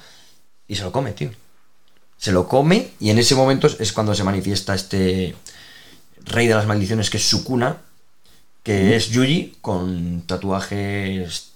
y 0.68 0.76
se 0.76 0.84
lo 0.84 0.92
come, 0.92 1.12
tío. 1.12 1.32
Se 2.18 2.32
lo 2.32 2.48
come 2.48 2.92
y 3.00 3.10
en 3.10 3.20
ese 3.20 3.36
momento 3.36 3.68
es 3.68 3.92
cuando 3.92 4.16
se 4.16 4.24
manifiesta 4.24 4.74
este 4.74 5.36
rey 6.26 6.48
de 6.48 6.56
las 6.56 6.66
maldiciones 6.66 7.10
que 7.10 7.18
es 7.18 7.28
Sukuna, 7.28 7.78
que 8.64 8.96
es 8.96 9.10
Yuji 9.10 9.58
con 9.62 10.22
tatuajes 10.22 11.52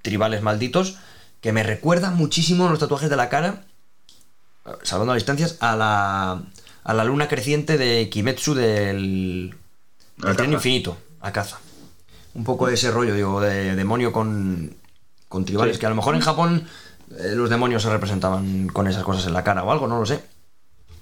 tribales 0.00 0.42
malditos, 0.42 0.96
que 1.40 1.52
me 1.52 1.64
recuerda 1.64 2.12
muchísimo 2.12 2.68
los 2.68 2.78
tatuajes 2.78 3.10
de 3.10 3.16
la 3.16 3.28
cara, 3.28 3.64
salvando 4.84 5.12
las 5.12 5.22
distancias, 5.22 5.56
a 5.58 5.74
la, 5.74 6.42
a 6.84 6.94
la 6.94 7.04
luna 7.04 7.28
creciente 7.28 7.78
de 7.78 8.08
Kimetsu 8.08 8.54
del, 8.54 9.54
del 10.18 10.36
tren 10.36 10.52
infinito, 10.52 10.96
a 11.20 11.32
caza. 11.32 11.58
Un 12.34 12.44
poco 12.44 12.68
ese 12.68 12.90
rollo, 12.90 13.14
digo, 13.14 13.40
de 13.40 13.76
demonio 13.76 14.12
con, 14.12 14.74
con 15.28 15.44
tribales, 15.44 15.76
Sí. 15.76 15.80
que 15.80 15.86
a 15.86 15.90
lo 15.90 15.96
mejor 15.96 16.14
en 16.14 16.20
Japón 16.22 16.66
eh, 17.18 17.32
los 17.34 17.50
demonios 17.50 17.82
se 17.82 17.90
representaban 17.90 18.68
con 18.68 18.86
esas 18.88 19.04
cosas 19.04 19.26
en 19.26 19.34
la 19.34 19.44
cara 19.44 19.62
o 19.64 19.70
algo, 19.70 19.86
no 19.86 19.98
lo 20.00 20.06
sé. 20.06 20.20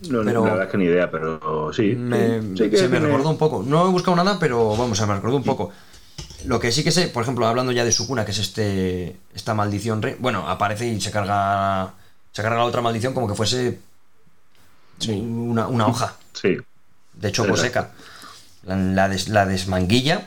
No, 0.09 0.23
Pero- 0.25 0.45
la 0.45 0.51
verdad 0.53 0.67
es 0.67 0.73
que 0.73 0.79
ni 0.79 0.85
idea, 0.87 1.11
pero 1.11 1.71
sí. 1.73 1.95
Me- 1.95 2.41
sí, 2.41 2.55
sí 2.57 2.71
que 2.71 2.77
se 2.79 2.89
me 2.89 2.99
recordó 2.99 3.29
un 3.31 3.39
poco. 3.39 3.63
No 3.65 3.87
he 3.87 3.91
buscado 3.91 4.17
nada, 4.17 4.39
pero 4.41 4.77
vamos, 4.77 4.99
se 4.99 5.07
me 5.07 5.15
recordó 5.15 5.37
un 5.37 5.45
poco. 5.45 5.71
Lo 6.47 6.59
que 6.59 6.73
sí 6.73 6.83
que 6.83 6.91
sé, 6.91 7.09
por 7.09 7.23
ejemplo, 7.23 7.47
hablando 7.47 7.71
ya 7.71 7.85
de 7.85 7.93
Sukuna, 7.93 8.25
que 8.25 8.31
es 8.31 8.39
este 8.39 9.17
esta 9.35 9.53
maldición, 9.55 10.01
re- 10.01 10.17
bueno, 10.19 10.49
aparece 10.49 10.89
y 10.89 11.01
se 11.01 11.11
carga 11.11 11.93
se 12.33 12.43
carga 12.43 12.59
la 12.59 12.65
otra 12.65 12.81
maldición 12.81 13.13
como 13.13 13.29
que 13.29 13.35
fuese 13.35 13.79
una, 15.09 15.67
una 15.69 15.87
hoja 15.87 16.17
Sí. 16.35 16.57
de 17.15 17.33
choco 17.33 17.57
seca. 17.57 17.91
La, 18.65 18.77
la 18.77 19.09
des- 19.09 19.29
la 19.29 19.47
desmanguilla 19.47 20.27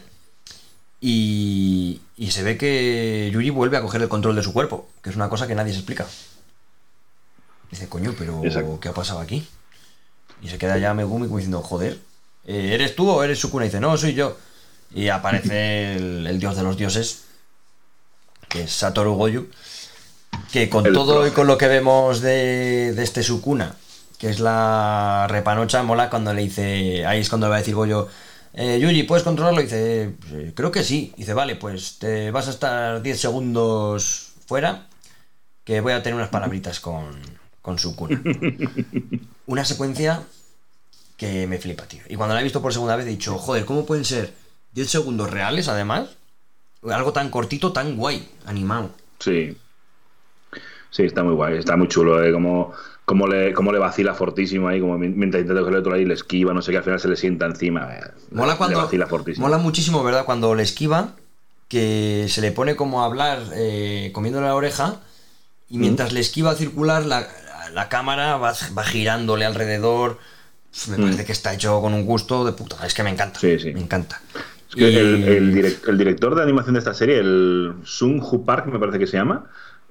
y, 1.01 2.01
y 2.17 2.31
se 2.31 2.43
ve 2.43 2.57
que 2.57 3.29
Yuji 3.33 3.49
vuelve 3.49 3.77
a 3.77 3.81
coger 3.81 4.01
el 4.01 4.09
control 4.09 4.35
de 4.35 4.43
su 4.43 4.53
cuerpo, 4.53 4.89
que 5.01 5.09
es 5.09 5.15
una 5.15 5.29
cosa 5.29 5.47
que 5.47 5.55
nadie 5.55 5.73
se 5.73 5.79
explica. 5.79 6.05
Dice, 7.69 7.87
coño, 7.89 8.13
pero 8.17 8.41
Exacto. 8.43 8.79
¿qué 8.79 8.89
ha 8.89 8.93
pasado 8.93 9.19
aquí? 9.19 9.45
Y 10.41 10.49
se 10.49 10.57
queda 10.57 10.77
ya 10.77 10.93
Megumi 10.93 11.27
como 11.27 11.37
diciendo, 11.37 11.61
joder, 11.61 11.99
eh, 12.45 12.71
¿eres 12.73 12.95
tú 12.95 13.09
o 13.09 13.23
eres 13.23 13.39
Sukuna? 13.39 13.65
Y 13.65 13.69
dice, 13.69 13.79
no, 13.79 13.97
soy 13.97 14.13
yo. 14.13 14.37
Y 14.93 15.09
aparece 15.09 15.93
el, 15.95 16.27
el 16.27 16.39
dios 16.39 16.55
de 16.55 16.63
los 16.63 16.77
dioses, 16.77 17.23
que 18.47 18.63
es 18.63 18.71
Satoru 18.71 19.15
Goju, 19.15 19.47
que 20.51 20.69
con 20.69 20.85
El 20.85 20.93
todo 20.93 21.25
y 21.27 21.31
con 21.31 21.47
lo 21.47 21.57
que 21.57 21.67
vemos 21.67 22.21
de, 22.21 22.93
de 22.93 23.03
este 23.03 23.23
Sukuna, 23.23 23.75
que 24.23 24.29
es 24.29 24.39
la 24.39 25.27
repanocha, 25.29 25.83
mola 25.83 26.09
cuando 26.09 26.33
le 26.33 26.43
dice, 26.43 27.05
ahí 27.05 27.19
es 27.19 27.27
cuando 27.27 27.47
le 27.47 27.49
va 27.49 27.55
a 27.57 27.59
decir 27.59 27.75
Goyo, 27.75 28.07
eh, 28.53 28.79
Yuji, 28.79 29.03
¿puedes 29.03 29.25
controlarlo? 29.25 29.59
Y 29.59 29.65
dice, 29.65 30.15
"Eh, 30.31 30.53
creo 30.55 30.71
que 30.71 30.81
sí. 30.81 31.11
Y 31.17 31.23
dice, 31.23 31.33
vale, 31.33 31.57
pues 31.57 31.99
te 31.99 32.31
vas 32.31 32.47
a 32.47 32.51
estar 32.51 33.01
10 33.01 33.19
segundos 33.19 34.31
fuera, 34.47 34.87
que 35.65 35.81
voy 35.81 35.91
a 35.91 36.01
tener 36.01 36.15
unas 36.15 36.29
palabritas 36.29 36.79
con, 36.79 37.19
con 37.61 37.77
Sukuna. 37.77 38.21
Una 39.45 39.65
secuencia 39.65 40.23
que 41.17 41.45
me 41.45 41.57
flipa, 41.57 41.83
tío. 41.83 42.03
Y 42.07 42.15
cuando 42.15 42.33
la 42.33 42.39
he 42.39 42.45
visto 42.45 42.61
por 42.61 42.71
segunda 42.71 42.95
vez 42.95 43.05
he 43.05 43.09
dicho, 43.09 43.37
joder, 43.37 43.65
¿cómo 43.65 43.85
pueden 43.85 44.05
ser 44.05 44.33
10 44.71 44.89
segundos 44.89 45.31
reales, 45.31 45.67
además? 45.67 46.11
Algo 46.89 47.11
tan 47.11 47.29
cortito, 47.29 47.73
tan 47.73 47.97
guay, 47.97 48.25
animado. 48.45 48.91
Sí. 49.19 49.57
Sí, 50.91 51.03
está 51.03 51.23
muy 51.23 51.33
guay, 51.33 51.57
está 51.57 51.75
muy 51.75 51.89
chulo, 51.89 52.23
¿eh? 52.23 52.31
Como, 52.31 52.71
como, 53.05 53.27
le, 53.27 53.53
como 53.53 53.71
le 53.71 53.79
vacila 53.79 54.13
fortísimo 54.13 54.67
ahí, 54.67 54.79
como 54.79 54.97
mi- 54.97 55.09
mientras 55.09 55.41
intenta 55.41 55.59
cogerle 55.61 55.79
otro 55.79 55.93
ahí, 55.95 56.05
le 56.05 56.13
esquiva, 56.13 56.53
no 56.53 56.61
sé 56.61 56.71
qué, 56.71 56.77
al 56.77 56.83
final 56.83 56.99
se 56.99 57.07
le 57.09 57.15
sienta 57.15 57.45
encima. 57.45 57.93
eh. 57.95 58.01
Mola 58.31 58.53
Le 58.53 58.57
cuando. 58.57 58.77
vacila 58.79 59.07
fortísimo. 59.07 59.45
Mola 59.47 59.57
muchísimo, 59.57 60.03
¿verdad? 60.03 60.25
Cuando 60.25 60.55
le 60.55 60.63
esquiva, 60.63 61.11
que 61.67 62.27
se 62.29 62.41
le 62.41 62.51
pone 62.51 62.75
como 62.75 63.01
a 63.03 63.05
hablar 63.05 63.39
eh, 63.55 64.11
comiéndole 64.13 64.47
la 64.47 64.55
oreja, 64.55 64.97
y 65.69 65.77
mientras 65.77 66.13
le 66.13 66.19
esquiva 66.19 66.53
circular, 66.55 67.05
la, 67.05 67.27
la 67.73 67.89
cámara 67.89 68.37
va, 68.37 68.53
va 68.77 68.83
girándole 68.83 69.45
alrededor. 69.45 70.19
Me 70.89 70.97
parece 70.97 71.25
que 71.25 71.31
está 71.31 71.53
hecho 71.53 71.81
con 71.81 71.93
un 71.93 72.05
gusto 72.05 72.45
de 72.45 72.51
puta. 72.53 72.85
Es 72.85 72.93
que 72.93 73.03
me 73.03 73.09
encanta. 73.11 73.39
Sí, 73.39 73.59
sí. 73.59 73.73
Me 73.73 73.81
encanta. 73.81 74.21
Es 74.69 74.75
que 74.75 74.89
Y- 74.89 74.95
el, 74.97 75.23
el 75.27 75.77
el 75.87 75.97
director 75.97 76.35
de 76.35 76.41
animación 76.43 76.73
de 76.73 76.79
esta 76.79 76.93
serie, 76.93 77.17
el 77.19 77.73
Sung 77.83 78.21
Hu 78.23 78.43
Park, 78.45 78.67
me 78.67 78.79
parece 78.79 78.97
que 78.99 79.05
se 79.07 79.17
llama, 79.17 79.45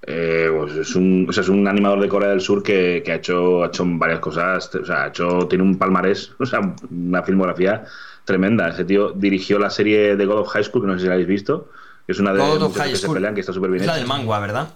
eh, 0.04 0.50
pues 0.56 0.72
es, 0.74 0.96
un, 0.96 1.26
o 1.28 1.32
sea, 1.32 1.42
es 1.42 1.48
un 1.48 1.66
animador 1.68 2.00
de 2.00 2.08
Corea 2.08 2.30
del 2.30 2.40
Sur 2.40 2.62
que, 2.62 3.02
que 3.04 3.12
ha, 3.12 3.16
hecho, 3.16 3.62
ha 3.62 3.68
hecho 3.68 3.84
varias 3.86 4.20
cosas, 4.20 4.74
o 4.74 4.84
sea, 4.84 5.04
ha 5.04 5.08
hecho, 5.08 5.46
tiene 5.48 5.64
un 5.64 5.78
palmarés, 5.78 6.32
o 6.38 6.46
sea, 6.46 6.60
una 6.90 7.22
filmografía 7.22 7.84
tremenda. 8.24 8.68
Ese 8.68 8.84
tío 8.84 9.12
dirigió 9.12 9.58
la 9.58 9.70
serie 9.70 10.16
de 10.16 10.26
God 10.26 10.40
of 10.40 10.48
High 10.48 10.64
School, 10.64 10.82
que 10.82 10.88
no 10.88 10.94
sé 10.94 11.00
si 11.02 11.06
la 11.06 11.14
habéis 11.14 11.28
visto, 11.28 11.70
que 12.06 12.12
es 12.12 12.18
una 12.18 12.32
de 12.32 12.40
God 12.40 12.48
of 12.48 12.62
muchachos 12.62 12.76
High 12.78 12.90
que 12.90 12.96
se 12.96 13.02
School. 13.02 13.14
pelean, 13.14 13.34
que 13.34 13.40
está 13.40 13.52
súper 13.52 13.70
bien 13.70 13.82
Es 13.82 13.86
la 13.86 13.96
del 13.96 14.06
manga, 14.06 14.38
¿verdad? 14.40 14.74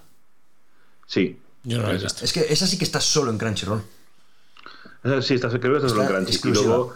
Sí. 1.05 1.39
Yo 1.63 1.77
no 1.79 1.87
lo 1.87 1.89
he 1.91 1.97
visto. 1.97 2.23
Es 2.23 2.31
que 2.31 2.45
esa 2.49 2.65
sí 2.65 2.77
que 2.77 2.85
está 2.85 3.01
solo 3.01 3.29
en 3.31 3.37
Crunchyroll. 3.37 3.81
Sí, 5.21 5.35
está, 5.35 5.49
creo 5.49 5.71
que 5.73 5.77
está 5.77 5.89
solo 5.89 6.01
en 6.01 6.07
Crunchy. 6.07 6.33
Y, 6.49 6.51
luego, 6.53 6.93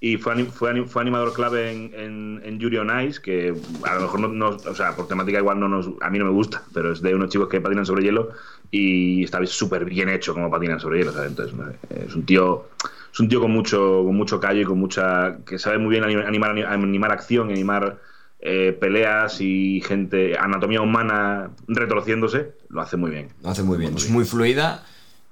y 0.00 0.16
fue, 0.18 0.34
anim- 0.34 0.50
fue, 0.50 0.72
anim- 0.72 0.86
fue 0.86 1.02
animador 1.02 1.32
clave 1.32 1.70
en, 1.72 1.92
en, 1.94 2.42
en 2.44 2.58
Yuri 2.58 2.76
on 2.78 3.00
Ice, 3.06 3.20
que 3.20 3.54
a 3.84 3.94
lo 3.94 4.00
mejor 4.02 4.20
no, 4.20 4.28
no- 4.28 4.60
o 4.68 4.74
sea, 4.74 4.94
por 4.96 5.08
temática 5.08 5.38
igual 5.38 5.58
no 5.60 5.68
nos, 5.68 5.90
a 6.00 6.10
mí 6.10 6.18
no 6.18 6.24
me 6.26 6.30
gusta, 6.32 6.62
pero 6.72 6.92
es 6.92 7.00
de 7.02 7.14
unos 7.14 7.30
chicos 7.30 7.48
que 7.48 7.60
patinan 7.60 7.86
sobre 7.86 8.04
hielo 8.04 8.30
y 8.70 9.24
está 9.24 9.44
súper 9.46 9.84
bien 9.84 10.08
hecho 10.08 10.34
como 10.34 10.50
patinan 10.50 10.80
sobre 10.80 10.98
hielo, 10.98 11.12
¿sabes? 11.12 11.30
Entonces, 11.30 11.54
es 11.90 12.14
un 12.14 12.24
tío 12.26 12.66
es 13.12 13.20
un 13.20 13.28
tío 13.28 13.40
con 13.40 13.52
mucho 13.52 14.02
con 14.04 14.16
mucho 14.16 14.40
callo 14.40 14.60
y 14.62 14.64
con 14.64 14.78
mucha 14.78 15.38
que 15.46 15.58
sabe 15.58 15.78
muy 15.78 15.90
bien 15.90 16.02
anim- 16.04 16.26
animar 16.26 16.50
animar 16.66 17.12
acción, 17.12 17.50
animar 17.50 17.98
eh, 18.40 18.76
peleas 18.78 19.40
y 19.40 19.80
gente 19.86 20.36
anatomía 20.36 20.80
humana 20.82 21.50
retorciéndose, 21.68 22.52
lo 22.68 22.80
hace 22.82 22.96
muy 22.96 23.10
bien. 23.10 23.28
Lo 23.42 23.50
hace 23.50 23.62
muy 23.62 23.78
bien. 23.78 23.94
Es 23.94 24.10
muy 24.10 24.24
fluida 24.24 24.84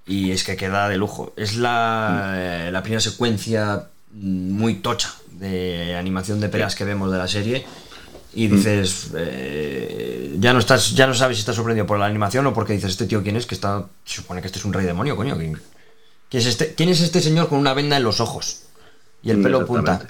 y 0.07 0.33
es 0.33 0.45
que 0.45 0.57
queda 0.57 0.89
de 0.89 0.97
lujo. 0.97 1.33
Es 1.37 1.57
la, 1.57 2.35
eh, 2.37 2.71
la 2.73 2.83
primera 2.83 3.01
secuencia 3.01 3.89
mm, 4.13 4.53
muy 4.53 4.77
tocha 4.77 5.15
de 5.31 5.97
animación 5.97 6.41
de 6.41 6.49
peleas 6.49 6.75
que 6.75 6.85
vemos 6.85 7.11
de 7.11 7.19
la 7.19 7.29
serie. 7.29 7.65
Y 8.35 8.47
dices, 8.49 9.11
eh, 9.15 10.37
ya 10.39 10.55
no 10.55 10.59
estás, 10.59 10.95
ya 10.95 11.07
no 11.07 11.13
sabes 11.13 11.37
si 11.37 11.41
estás 11.41 11.55
sorprendido 11.55 11.87
por 11.87 11.99
la 11.99 12.07
animación 12.07 12.47
o 12.47 12.55
porque 12.55 12.73
dices, 12.73 12.93
este 12.93 13.07
tío 13.07 13.23
quién 13.23 13.37
es, 13.37 13.45
que 13.45 13.55
está. 13.55 13.87
Se 14.05 14.17
supone 14.17 14.41
que 14.41 14.47
este 14.47 14.59
es 14.59 14.65
un 14.65 14.73
rey 14.73 14.87
demonio, 14.87 15.17
coño. 15.17 15.37
¿Quién, 15.37 15.61
quién 16.31 16.41
es 16.41 16.47
este, 16.47 16.75
quién 16.75 16.89
es 16.89 17.03
este 17.03 17.21
señor 17.21 17.49
con 17.49 17.59
una 17.59 17.75
venda 17.75 17.99
en 17.99 18.05
los 18.05 18.21
ojos? 18.21 18.63
Y 19.23 19.31
el 19.31 19.43
pelo 19.43 19.67
punta. 19.67 20.07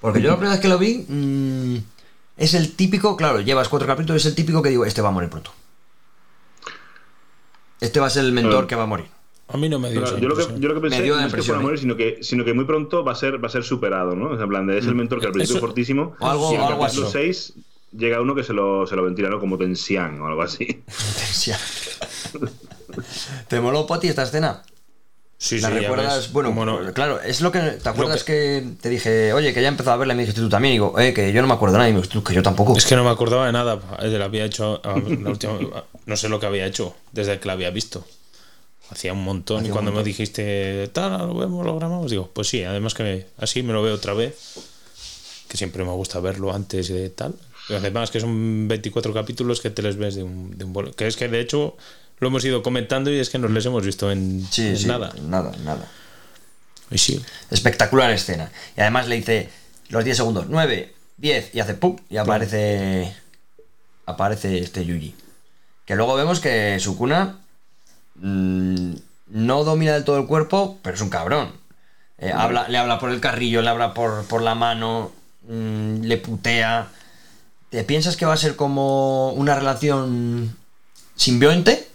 Porque 0.00 0.20
yo 0.20 0.30
la 0.30 0.36
primera 0.36 0.54
vez 0.54 0.60
que 0.60 0.68
lo 0.68 0.78
vi, 0.78 1.06
mm, 1.08 1.76
es 2.36 2.54
el 2.54 2.72
típico, 2.72 3.16
claro, 3.16 3.40
llevas 3.40 3.68
cuatro 3.68 3.86
capítulos, 3.86 4.22
es 4.22 4.26
el 4.26 4.34
típico 4.34 4.60
que 4.60 4.70
digo, 4.70 4.84
este 4.84 5.02
va 5.02 5.10
a 5.10 5.12
morir 5.12 5.30
pronto. 5.30 5.52
Este 7.80 8.00
va 8.00 8.06
a 8.06 8.10
ser 8.10 8.24
el 8.24 8.32
mentor 8.32 8.66
que 8.66 8.74
va 8.76 8.82
a 8.84 8.86
morir. 8.86 9.06
A 9.48 9.56
mí 9.56 9.68
no 9.68 9.80
me 9.80 9.90
dio 9.90 10.04
esa 10.04 10.16
yo, 10.18 10.28
lo 10.28 10.36
que, 10.36 10.42
impresión. 10.42 10.60
yo 10.60 10.68
lo 10.68 10.74
que 10.76 10.80
pensé 10.80 10.98
Me 10.98 11.02
dio 11.04 11.14
la 11.16 11.22
no 11.22 11.26
es 11.26 11.34
que 11.34 11.42
fuera 11.42 11.58
a 11.58 11.62
morir, 11.62 11.78
sino 11.80 11.96
que, 11.96 12.18
sino 12.22 12.44
que 12.44 12.54
muy 12.54 12.64
pronto 12.66 13.02
va 13.02 13.12
a 13.12 13.14
ser, 13.16 13.42
va 13.42 13.48
a 13.48 13.50
ser 13.50 13.64
superado, 13.64 14.14
¿no? 14.14 14.40
En 14.40 14.48
plan, 14.48 14.64
de- 14.66 14.78
es 14.78 14.86
el 14.86 14.94
mentor 14.94 15.18
que 15.20 15.26
al 15.26 15.32
principio 15.32 15.56
es 15.56 15.60
fortísimo. 15.60 16.14
O 16.20 16.26
algo- 16.26 16.52
y 16.52 16.54
en 16.54 16.60
el 16.60 16.66
algo 16.68 16.82
capítulo 16.82 17.08
así. 17.08 17.12
6 17.18 17.52
llega 17.96 18.20
uno 18.20 18.36
que 18.36 18.44
se 18.44 18.52
lo, 18.52 18.86
se 18.86 18.94
lo 18.94 19.02
ventila, 19.02 19.28
¿no? 19.28 19.40
Como 19.40 19.58
Tensian 19.58 20.20
o 20.20 20.26
algo 20.28 20.42
así. 20.42 20.66
Tensión. 20.86 21.58
¿Te 23.48 23.60
moló, 23.60 23.86
Poti, 23.86 24.06
esta 24.08 24.22
escena? 24.22 24.62
Sí, 25.42 25.58
¿La 25.58 25.68
sí, 25.68 25.74
recuerdas? 25.74 26.32
Bueno, 26.32 26.52
no. 26.66 26.78
pues, 26.80 26.92
claro, 26.92 27.18
es 27.22 27.40
lo 27.40 27.50
que. 27.50 27.60
¿Te 27.60 27.88
acuerdas 27.88 28.24
que- 28.24 28.62
que... 28.62 28.82
te 28.82 28.90
dije, 28.90 29.32
oye, 29.32 29.54
que 29.54 29.62
ya 29.62 29.68
he 29.68 29.70
empezado 29.70 29.94
a 29.94 29.96
verla 29.96 30.12
y 30.12 30.16
me 30.18 30.22
dijiste 30.24 30.42
tú 30.42 30.50
también? 30.50 30.72
Y 30.72 30.74
digo, 30.74 30.98
eh, 31.00 31.14
que 31.14 31.32
yo 31.32 31.40
no 31.40 31.48
me 31.48 31.54
acuerdo 31.54 31.78
nada. 31.78 31.88
Y 31.88 31.92
me 31.92 31.96
dijiste 32.00 32.12
tú, 32.18 32.22
que 32.22 32.34
yo 32.34 32.42
tampoco. 32.42 32.76
Es 32.76 32.84
que 32.84 32.94
no 32.94 33.04
me 33.04 33.08
acordaba 33.10 33.46
de 33.46 33.52
nada. 33.52 33.80
eh, 34.02 34.08
La 34.18 34.26
había 34.26 34.44
hecho. 34.44 34.82
la 34.84 34.92
última- 35.30 35.58
no 36.06 36.16
sé 36.18 36.28
lo 36.28 36.38
que 36.40 36.44
había 36.46 36.66
hecho 36.66 36.94
desde 37.12 37.40
que 37.40 37.46
la 37.46 37.54
había 37.54 37.70
visto. 37.70 38.04
Hacía 38.90 39.14
un 39.14 39.24
montón. 39.24 39.58
Hacía 39.60 39.70
y 39.70 39.72
cuando 39.72 39.92
montón. 39.92 40.04
me 40.04 40.08
dijiste, 40.08 40.88
tal, 40.92 41.26
lo 41.28 41.34
vemos, 41.34 41.64
lo 41.64 41.74
grabamos, 41.76 42.10
digo, 42.10 42.28
pues 42.34 42.48
sí, 42.48 42.62
además 42.64 42.92
que 42.92 43.02
me- 43.02 43.26
así 43.38 43.62
me 43.62 43.72
lo 43.72 43.82
veo 43.82 43.94
otra 43.94 44.12
vez. 44.12 44.36
Que 45.48 45.56
siempre 45.56 45.84
me 45.84 45.92
gusta 45.92 46.20
verlo 46.20 46.52
antes 46.52 46.90
y 46.90 46.92
de 46.92 47.08
tal. 47.08 47.34
Además 47.70 48.10
que 48.10 48.20
son 48.20 48.68
24 48.68 49.14
capítulos 49.14 49.60
que 49.62 49.70
te 49.70 49.80
les 49.80 49.96
ves 49.96 50.16
de 50.16 50.22
un, 50.22 50.56
de 50.58 50.64
un 50.64 50.92
Que 50.92 51.06
es 51.06 51.16
que 51.16 51.28
de 51.28 51.40
hecho 51.40 51.76
lo 52.20 52.28
hemos 52.28 52.44
ido 52.44 52.62
comentando 52.62 53.10
y 53.10 53.18
es 53.18 53.30
que 53.30 53.38
nos 53.38 53.50
les 53.50 53.64
hemos 53.66 53.84
visto 53.84 54.10
en, 54.10 54.46
Sí, 54.50 54.68
en 54.68 54.76
sí. 54.76 54.86
nada. 54.86 55.12
Nada, 55.22 55.52
nada. 55.64 55.86
Y 56.90 56.98
sí. 56.98 57.24
Espectacular 57.50 58.10
escena. 58.12 58.50
Y 58.76 58.80
además 58.80 59.08
le 59.08 59.16
dice 59.16 59.48
los 59.88 60.04
10 60.04 60.16
segundos, 60.16 60.46
9, 60.48 60.94
10, 61.16 61.54
y 61.54 61.60
hace 61.60 61.74
pum, 61.74 61.96
y 62.08 62.16
aparece. 62.18 63.14
Aparece 64.06 64.58
este 64.58 64.84
Yuji. 64.84 65.14
Que 65.84 65.96
luego 65.96 66.14
vemos 66.14 66.40
que 66.40 66.78
Sukuna 66.80 67.38
mm, 68.16 68.92
no 69.28 69.64
domina 69.64 69.92
del 69.94 70.04
todo 70.04 70.18
el 70.18 70.26
cuerpo, 70.26 70.78
pero 70.82 70.94
es 70.96 71.00
un 71.02 71.10
cabrón. 71.10 71.52
Eh, 72.18 72.32
habla, 72.34 72.68
le 72.68 72.76
habla 72.78 72.98
por 72.98 73.10
el 73.10 73.20
carrillo, 73.20 73.62
le 73.62 73.70
habla 73.70 73.94
por, 73.94 74.24
por 74.26 74.42
la 74.42 74.54
mano, 74.54 75.12
mm, 75.48 76.02
le 76.02 76.16
putea. 76.18 76.88
¿Te 77.70 77.84
piensas 77.84 78.16
que 78.16 78.26
va 78.26 78.34
a 78.34 78.36
ser 78.36 78.56
como 78.56 79.32
una 79.32 79.54
relación 79.54 80.56
simbionte? 81.16 81.88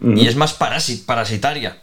Y 0.00 0.26
es 0.26 0.36
más 0.36 0.58
parasi- 0.58 1.04
parasitaria. 1.04 1.80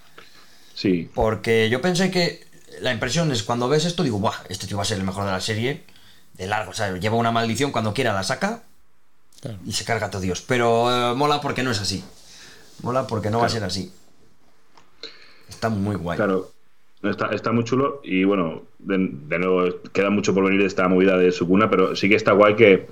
Sí. 0.75 1.09
Porque 1.13 1.69
yo 1.69 1.81
pensé 1.81 2.11
que 2.11 2.45
la 2.81 2.91
impresión 2.91 3.31
es 3.31 3.43
cuando 3.43 3.67
ves 3.69 3.85
esto, 3.85 4.03
digo, 4.03 4.19
Buah, 4.19 4.35
este 4.49 4.67
tío 4.67 4.77
va 4.77 4.83
a 4.83 4.85
ser 4.85 4.97
el 4.97 5.03
mejor 5.03 5.25
de 5.25 5.31
la 5.31 5.41
serie. 5.41 5.83
De 6.33 6.47
largo, 6.47 6.71
o 6.71 6.73
sea, 6.73 6.95
lleva 6.97 7.15
una 7.17 7.31
maldición, 7.31 7.71
cuando 7.71 7.93
quiera 7.93 8.13
la 8.13 8.23
saca 8.23 8.63
Claro. 9.41 9.57
y 9.65 9.73
se 9.73 9.85
carga 9.85 10.07
a 10.07 10.11
todo 10.11 10.21
Dios. 10.21 10.41
Pero 10.47 11.11
eh, 11.11 11.15
mola 11.15 11.41
porque 11.41 11.61
no 11.63 11.71
es 11.71 11.79
así. 11.79 12.03
Mola 12.81 13.05
porque 13.07 13.29
no 13.29 13.39
va 13.39 13.45
a 13.47 13.49
ser 13.49 13.63
así. 13.63 13.91
Está 15.49 15.69
muy 15.69 15.95
guay. 15.95 16.17
Claro, 16.17 16.51
está, 17.03 17.27
está 17.27 17.51
muy 17.51 17.63
chulo 17.63 18.01
y 18.03 18.23
bueno, 18.23 18.63
de, 18.83 19.09
de 19.27 19.39
nuevo, 19.39 19.65
queda 19.93 20.09
mucho 20.09 20.33
por 20.33 20.43
venir 20.45 20.61
de 20.61 20.67
esta 20.67 20.87
movida 20.87 21.17
de 21.17 21.31
Sukuna, 21.31 21.69
pero 21.69 21.95
sí 21.95 22.09
que 22.09 22.15
está 22.15 22.31
guay 22.31 22.55
que, 22.55 22.87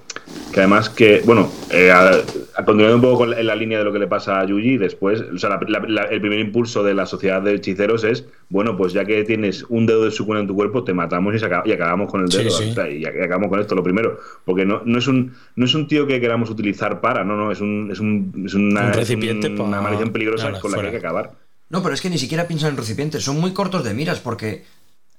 que 0.53 0.59
además 0.59 0.89
que, 0.89 1.21
bueno, 1.25 1.51
eh, 1.71 1.89
a- 1.91 2.11
a- 2.55 2.65
continuando 2.65 2.95
un 2.97 3.01
poco 3.01 3.17
con 3.19 3.31
la- 3.31 3.39
en 3.39 3.47
la 3.47 3.55
línea 3.55 3.79
de 3.79 3.83
lo 3.85 3.91
que 3.91 3.99
le 3.99 4.07
pasa 4.07 4.39
a 4.39 4.45
Yuji, 4.45 4.77
después, 4.77 5.21
o 5.21 5.37
sea, 5.37 5.49
la- 5.49 5.59
la- 5.67 5.85
la- 5.87 6.03
el 6.03 6.21
primer 6.21 6.39
impulso 6.39 6.83
de 6.83 6.93
la 6.93 7.05
sociedad 7.05 7.41
de 7.41 7.55
hechiceros 7.55 8.03
es, 8.03 8.25
bueno, 8.49 8.77
pues 8.77 8.93
ya 8.93 9.03
que 9.05 9.23
tienes 9.23 9.63
un 9.69 9.85
dedo 9.85 10.05
de 10.05 10.11
Sukuna 10.11 10.39
en 10.41 10.47
tu 10.47 10.55
cuerpo, 10.55 10.83
te 10.83 10.93
matamos 10.93 11.33
y, 11.35 11.39
se 11.39 11.45
acaba- 11.45 11.67
y 11.67 11.71
acabamos 11.71 12.11
con 12.11 12.21
el 12.21 12.29
dedo, 12.29 12.49
sí. 12.51 12.69
o 12.71 12.73
sea, 12.73 12.89
y 12.89 13.01
ac- 13.03 13.23
acabamos 13.23 13.49
con 13.49 13.59
esto, 13.59 13.73
lo 13.75 13.83
primero, 13.83 14.19
porque 14.45 14.65
no, 14.65 14.81
no, 14.85 14.97
es, 14.99 15.07
un, 15.07 15.33
no 15.55 15.65
es 15.65 15.73
un 15.73 15.87
tío 15.87 16.05
que 16.05 16.19
queramos 16.21 16.49
utilizar 16.49 17.01
para, 17.01 17.23
no, 17.23 17.35
no, 17.35 17.51
es, 17.51 17.61
un, 17.61 17.89
es, 17.91 17.99
un, 17.99 18.43
es 18.45 18.53
una, 18.53 18.83
Un 18.85 18.89
es 18.91 18.95
recipiente 18.95 19.47
una 19.49 19.81
maldición 19.81 20.11
peligrosa 20.11 20.49
Nada, 20.49 20.59
con 20.59 20.71
la 20.71 20.79
que 20.81 20.85
hay 20.87 20.91
que 20.91 20.97
acabar. 20.97 21.31
No, 21.71 21.83
pero 21.83 21.93
es 21.93 22.01
que 22.01 22.09
ni 22.09 22.17
siquiera 22.17 22.47
piensan 22.47 22.71
en 22.71 22.77
recipientes. 22.77 23.23
Son 23.23 23.39
muy 23.39 23.53
cortos 23.53 23.83
de 23.83 23.93
miras 23.93 24.19
porque 24.19 24.63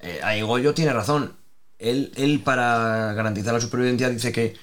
eh, 0.02 0.20
ahí 0.22 0.42
Goyo 0.42 0.74
tiene 0.74 0.92
razón. 0.92 1.34
Él, 1.78 2.12
él, 2.16 2.40
para 2.44 3.12
garantizar 3.14 3.54
la 3.54 3.60
supervivencia, 3.60 4.08
dice 4.10 4.32
que 4.32 4.54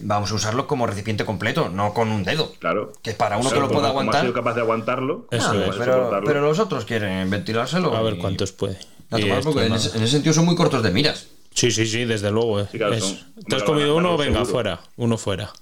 vamos 0.00 0.30
a 0.30 0.34
usarlo 0.34 0.66
como 0.66 0.86
recipiente 0.86 1.24
completo, 1.24 1.68
no 1.68 1.92
con 1.92 2.10
un 2.10 2.22
dedo. 2.24 2.52
Claro. 2.60 2.92
Que 3.02 3.12
para 3.12 3.36
uno 3.36 3.50
Claro, 3.50 3.66
que 3.68 3.74
lo 3.74 3.80
pueda 3.80 3.88
como 3.88 4.00
aguantar. 4.00 4.16
ha 4.16 4.20
sido 4.22 4.32
capaz 4.34 4.54
de 4.54 4.60
aguantarlo. 4.60 5.26
Eso 5.30 5.50
Ah, 5.52 5.66
es. 5.66 5.76
pero, 6.24 6.40
los 6.40 6.58
otros 6.58 6.84
quieren 6.84 7.28
ventilárselo. 7.30 7.96
A 7.96 8.02
ver 8.02 8.14
y- 8.14 8.18
cuántos 8.18 8.52
puede. 8.52 8.78
a 9.10 9.18
Y 9.18 9.22
tomar 9.22 9.38
esto 9.38 9.50
porque 9.52 9.66
en, 9.66 9.74
ese, 9.74 9.96
en 9.96 10.02
ese 10.04 10.12
sentido 10.12 10.32
son 10.32 10.44
muy 10.46 10.54
cortos 10.56 10.82
de 10.82 10.90
miras. 10.90 11.26
Sí, 11.54 11.70
sí, 11.70 11.84
sí, 11.86 12.04
desde 12.06 12.30
luego. 12.30 12.60
eh. 12.60 12.68
Sí, 12.72 12.78
claro, 12.78 12.94
Es- 12.94 13.04
son- 13.04 13.34
Te 13.46 13.56
has 13.56 13.62
comido 13.64 13.94
uno, 13.96 14.16
venga, 14.16 14.36
seguro. 14.38 14.50
fuera. 14.52 14.80
Uno 14.96 15.18
fuera. 15.18 15.52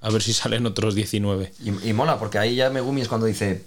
A 0.00 0.10
ver 0.10 0.22
si 0.22 0.32
salen 0.34 0.66
otros 0.66 0.94
19. 0.94 1.52
Y, 1.64 1.88
y 1.88 1.92
mola, 1.94 2.18
porque 2.18 2.38
ahí 2.38 2.54
ya 2.56 2.68
Megumi 2.68 3.00
es 3.00 3.08
cuando 3.08 3.26
dice. 3.26 3.64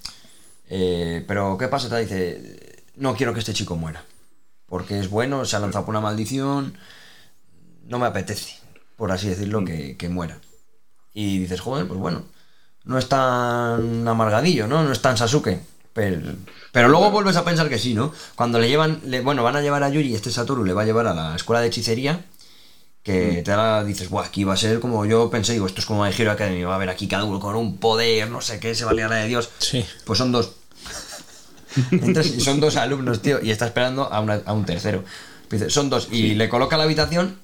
eh, 0.69 1.23
pero 1.27 1.57
¿qué 1.57 1.67
pasa? 1.67 1.89
Te 1.89 1.99
dice. 2.01 2.84
No 2.97 3.15
quiero 3.15 3.34
que 3.34 3.39
este 3.39 3.53
chico 3.53 3.75
muera. 3.75 4.03
Porque 4.70 4.99
es 4.99 5.09
bueno, 5.09 5.45
se 5.45 5.55
ha 5.55 5.59
lanzado 5.59 5.86
por 5.86 5.93
una 5.93 6.01
maldición. 6.01 6.78
No 7.88 7.97
me 7.99 8.05
apetece, 8.05 8.55
por 8.97 9.11
así 9.11 9.28
decirlo, 9.30 9.65
que, 9.65 9.97
que 9.97 10.09
muera. 10.09 10.38
Y 11.13 11.39
dices, 11.39 11.59
joder, 11.59 11.88
pues 11.88 11.99
bueno. 11.99 12.24
No 12.86 12.97
es 12.97 13.09
tan 13.09 14.07
amargadillo, 14.07 14.67
¿no? 14.67 14.84
No 14.84 14.91
es 14.91 15.01
tan 15.01 15.17
Sasuke. 15.17 15.59
Pero, 15.93 16.22
pero 16.72 16.88
luego 16.88 17.11
vuelves 17.11 17.36
a 17.36 17.43
pensar 17.43 17.67
que 17.67 17.78
sí, 17.80 17.93
¿no? 17.93 18.13
Cuando 18.36 18.59
le 18.59 18.67
llevan. 18.70 19.01
le- 19.05 19.22
bueno, 19.22 19.43
van 19.43 19.55
a 19.55 19.61
llevar 19.61 19.84
a 19.84 19.89
Yuri, 19.89 20.15
este 20.15 20.32
Satoru 20.32 20.63
le 20.63 20.74
va 20.74 20.84
a 20.84 20.86
llevar 20.86 21.07
a 21.07 21.13
la 21.13 21.36
escuela 21.36 21.61
de 21.61 21.67
hechicería. 21.67 22.26
Que 23.03 23.41
te 23.43 23.51
da, 23.51 23.84
dices, 23.84 24.09
guau, 24.09 24.24
aquí 24.24 24.43
va 24.43 24.53
a 24.53 24.57
ser 24.57 24.80
como 24.80 25.05
yo 25.05 25.30
pensé, 25.30 25.53
digo, 25.53 25.65
esto 25.65 25.80
es 25.80 25.86
como 25.86 26.03
My 26.03 26.11
Hero 26.15 26.32
Academy, 26.32 26.63
va 26.63 26.74
a 26.74 26.76
haber 26.76 26.89
aquí 26.89 27.07
cada 27.07 27.24
uno 27.24 27.39
con 27.39 27.55
un 27.55 27.78
poder, 27.78 28.30
no 28.30 28.41
sé 28.41 28.59
qué, 28.59 28.76
se 28.76 28.86
va 28.86 28.91
a 28.91 28.93
liar 28.93 29.09
la 29.09 29.15
de 29.17 29.28
Dios. 29.28 29.49
Sí. 29.59 29.86
Pues 30.05 30.20
son 30.20 30.32
dos. 30.32 30.51
Entras 31.91 32.27
y 32.27 32.41
son 32.41 32.59
dos 32.59 32.75
alumnos, 32.75 33.21
tío, 33.21 33.39
y 33.41 33.51
está 33.51 33.65
esperando 33.65 34.11
a, 34.11 34.19
una- 34.19 34.41
a 34.45 34.53
un 34.53 34.65
tercero. 34.65 35.03
Dice, 35.49 35.69
son 35.69 35.89
dos. 35.89 36.09
Y 36.11 36.36
le 36.36 36.47
coloca 36.49 36.77
la 36.77 36.84
habitación 36.84 37.36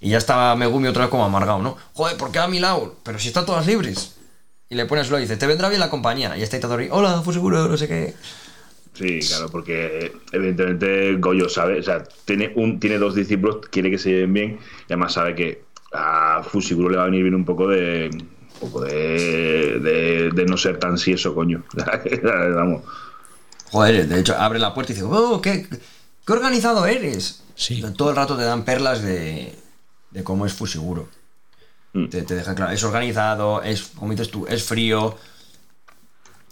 y 0.00 0.10
ya 0.10 0.18
estaba 0.18 0.56
Megumi 0.56 0.88
otra 0.88 1.02
vez 1.02 1.10
como 1.10 1.24
amargado, 1.24 1.60
¿no? 1.60 1.76
Joder, 1.94 2.16
¿por 2.16 2.32
qué 2.32 2.38
a 2.38 2.48
mi 2.48 2.58
lado? 2.60 2.96
Pero 3.04 3.18
si 3.18 3.28
están 3.28 3.46
todas 3.46 3.66
libres. 3.66 4.16
Y 4.68 4.74
le 4.74 4.86
pones 4.86 5.10
lo 5.10 5.18
y 5.18 5.22
dice, 5.22 5.36
te 5.36 5.46
vendrá 5.46 5.68
bien 5.68 5.80
la 5.80 5.90
compañía. 5.90 6.36
Y 6.36 6.42
está 6.42 6.56
Itadori, 6.56 6.88
hola, 6.90 7.20
fue 7.22 7.34
seguro, 7.34 7.68
no 7.68 7.76
sé 7.76 7.86
qué. 7.88 8.14
Sí, 8.94 9.20
claro, 9.20 9.48
porque 9.50 10.06
eh, 10.06 10.12
evidentemente 10.32 11.16
Goyo 11.16 11.48
sabe, 11.48 11.78
o 11.78 11.82
sea, 11.82 12.04
tiene, 12.24 12.52
un, 12.56 12.78
tiene 12.80 12.98
dos 12.98 13.14
discípulos, 13.14 13.58
quiere 13.70 13.90
que 13.90 13.98
se 13.98 14.10
lleven 14.10 14.32
bien, 14.32 14.50
y 14.88 14.92
además 14.92 15.12
sabe 15.14 15.34
que 15.34 15.64
a 15.92 16.42
Fusiguro 16.42 16.88
le 16.90 16.96
va 16.96 17.02
a 17.02 17.06
venir 17.06 17.22
bien 17.22 17.34
un 17.34 17.44
poco 17.44 17.68
de. 17.68 18.10
Un 18.60 18.70
poco 18.70 18.82
de, 18.84 19.78
de, 19.80 20.30
de 20.32 20.44
no 20.46 20.56
ser 20.56 20.78
tan 20.78 20.96
sieso, 20.98 21.34
coño. 21.34 21.64
Vamos. 22.54 22.82
Joder, 23.72 24.06
de 24.06 24.20
hecho, 24.20 24.36
abre 24.38 24.58
la 24.58 24.74
puerta 24.74 24.92
y 24.92 24.94
dice, 24.94 25.06
oh, 25.10 25.40
qué, 25.40 25.66
qué 26.26 26.32
organizado 26.32 26.86
eres. 26.86 27.42
Sí. 27.56 27.82
Todo 27.96 28.10
el 28.10 28.16
rato 28.16 28.36
te 28.36 28.44
dan 28.44 28.64
perlas 28.64 29.02
de, 29.02 29.54
de 30.10 30.22
cómo 30.24 30.46
es 30.46 30.52
Fusiguro. 30.52 31.08
Mm. 31.94 32.06
Te, 32.08 32.22
te 32.22 32.34
deja 32.34 32.54
claro, 32.54 32.72
es 32.72 32.82
organizado, 32.84 33.62
es, 33.62 33.82
como 33.94 34.12
dices 34.12 34.30
tú, 34.30 34.46
es 34.46 34.62
frío. 34.62 35.16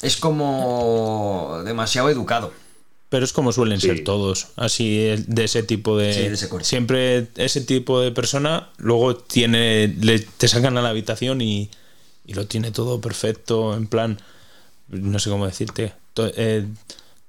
Es 0.03 0.17
como 0.17 1.61
demasiado 1.65 2.09
educado. 2.09 2.53
Pero 3.11 3.25
es 3.25 3.33
como 3.33 3.53
suelen 3.53 3.81
Sí. 3.81 3.89
ser 3.89 4.05
todos. 4.05 4.49
Así 4.57 4.99
de 5.27 5.45
ese 5.45 5.63
tipo 5.63 5.99
de. 5.99 6.15
Sí, 6.15 6.21
de 6.21 6.35
ese 6.35 6.49
corte. 6.49 6.65
siempre 6.65 7.27
ese 7.37 7.61
tipo 7.61 8.01
de 8.01 8.13
persona 8.13 8.71
luego 8.79 9.17
tiene. 9.17 9.89
le- 10.01 10.21
te 10.21 10.47
sacan 10.49 10.79
a 10.79 10.83
la 10.83 10.91
habitación 10.91 11.41
y, 11.43 11.71
y 12.25 12.35
lo 12.35 12.47
tiene 12.47 12.71
todo 12.71 13.01
perfecto. 13.01 13.75
En 13.75 13.89
plan. 13.89 14.21
No 14.89 15.19
sé 15.19 15.29
cómo 15.29 15.45
decirte. 15.47 15.93
to- 16.15 16.31
eh, 16.37 16.67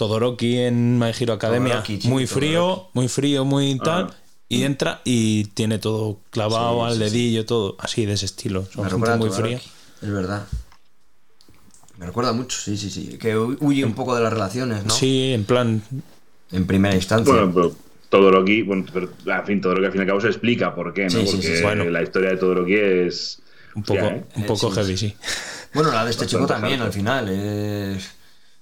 Todoroki 0.01 0.57
en 0.57 0.97
My 0.97 1.11
Hero 1.19 1.33
Academia. 1.33 1.83
Todoroki, 1.83 2.07
muy 2.07 2.25
Todoroki. 2.25 2.27
frío, 2.47 2.89
muy 2.93 3.07
frío, 3.07 3.45
muy 3.45 3.77
tal. 3.77 4.07
Ah. 4.09 4.15
Y 4.49 4.63
entra 4.63 4.99
y 5.03 5.43
tiene 5.53 5.77
todo 5.77 6.17
clavado 6.31 6.79
Sí, 6.79 6.85
al 6.87 6.93
sí, 6.93 6.97
sí. 6.97 7.03
dedillo, 7.03 7.45
todo. 7.45 7.75
Así 7.77 8.05
de 8.07 8.13
ese 8.13 8.25
estilo. 8.25 8.65
Son 8.73 8.83
Me 8.85 8.89
gente 8.89 9.15
muy 9.17 9.29
fría. 9.29 9.57
Es 10.01 10.09
verdad. 10.11 10.47
Me 11.97 12.07
recuerda 12.07 12.33
mucho, 12.33 12.57
sí, 12.59 12.75
sí, 12.77 12.89
sí. 12.89 13.17
Que 13.19 13.37
hu- 13.37 13.57
huye 13.61 13.85
un 13.85 13.93
poco 13.93 14.15
de 14.15 14.23
las 14.23 14.33
relaciones, 14.33 14.83
¿no? 14.85 14.91
Sí, 14.93 15.33
en 15.33 15.43
plan. 15.45 15.83
En 16.51 16.65
primera 16.65 16.95
instancia. 16.95 17.31
Bueno, 17.31 17.51
pero 17.53 17.75
Todoroki, 18.09 18.63
bueno, 18.63 18.85
pero, 18.91 19.07
en 19.25 19.45
fin, 19.45 19.61
Todoroki 19.61 19.85
al 19.85 19.91
fin 19.91 20.01
y 20.01 20.03
al 20.03 20.07
cabo 20.07 20.19
se 20.21 20.27
explica 20.29 20.73
por 20.73 20.93
qué, 20.95 21.03
¿no? 21.03 21.09
Sí, 21.11 21.17
sí, 21.19 21.25
sí, 21.27 21.33
Porque 21.37 21.57
sí. 21.57 21.63
Bueno. 21.63 21.85
la 21.85 22.01
historia 22.01 22.29
de 22.31 22.37
Todoroki 22.37 22.73
es. 22.75 23.39
Un 23.75 23.83
poco, 23.83 23.99
¿eh? 24.01 24.23
un 24.35 24.45
poco 24.47 24.69
sí, 24.69 24.75
heavy, 24.75 24.97
sí. 24.97 25.13
Bueno, 25.75 25.91
la 25.91 26.03
de 26.03 26.11
este 26.11 26.25
chico 26.25 26.47
también, 26.47 26.81
al 26.81 26.91
final. 26.91 27.29
Es, 27.29 28.09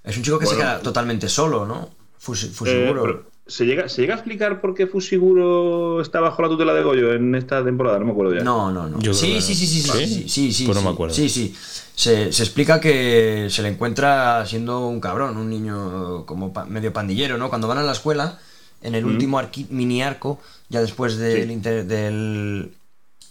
es 0.09 0.17
un 0.17 0.23
chico 0.23 0.39
que 0.39 0.45
se 0.45 0.55
queda 0.57 0.79
totalmente 0.81 1.29
solo, 1.29 1.65
¿no? 1.65 1.89
Fusi- 2.23 2.47
Eh, 2.47 2.51
Fusiguro. 2.53 3.01
pero, 3.01 3.23
¿se, 3.47 3.65
llega, 3.65 3.87
¿Se 3.87 4.01
llega 4.01 4.13
a 4.15 4.17
explicar 4.17 4.59
por 4.59 4.75
qué 4.75 4.87
Fusiguro 4.87 6.01
está 6.01 6.19
bajo 6.19 6.41
la 6.41 6.49
tutela 6.49 6.73
de 6.73 6.83
Goyo 6.83 7.13
en 7.13 7.33
esta 7.35 7.63
temporada? 7.63 7.97
No 7.99 8.05
me 8.05 8.11
acuerdo 8.11 8.35
ya. 8.35 8.43
No, 8.43 8.71
no, 8.71 8.87
no. 8.89 8.99
Yo 8.99 9.13
sí, 9.13 9.27
creo 9.31 9.41
sí, 9.41 9.53
no. 9.53 9.55
sí, 9.57 9.65
sí, 9.65 9.81
sí, 9.81 9.81
¿Sí? 9.89 10.05
sí, 10.07 10.29
sí, 10.29 10.53
sí, 10.53 10.65
Pues 10.65 10.75
no 10.77 10.83
me 10.83 10.89
acuerdo. 10.89 11.15
Sí, 11.15 11.29
sí. 11.29 11.55
Se, 11.95 12.31
se 12.33 12.43
explica 12.43 12.79
que 12.79 13.47
se 13.49 13.61
le 13.61 13.69
encuentra 13.69 14.45
siendo 14.45 14.87
un 14.87 14.99
cabrón, 14.99 15.37
un 15.37 15.49
niño 15.49 16.25
como 16.25 16.51
pa- 16.53 16.65
medio 16.65 16.91
pandillero, 16.93 17.37
¿no? 17.37 17.49
Cuando 17.49 17.67
van 17.67 17.77
a 17.77 17.83
la 17.83 17.91
escuela, 17.93 18.37
en 18.81 18.95
el 18.95 19.05
último 19.05 19.39
arqui- 19.39 19.67
mini 19.69 20.01
arco, 20.01 20.39
ya 20.69 20.81
después 20.81 21.17
del, 21.17 21.47
Sí. 21.47 21.53
inter- 21.53 21.85
del, 21.85 22.71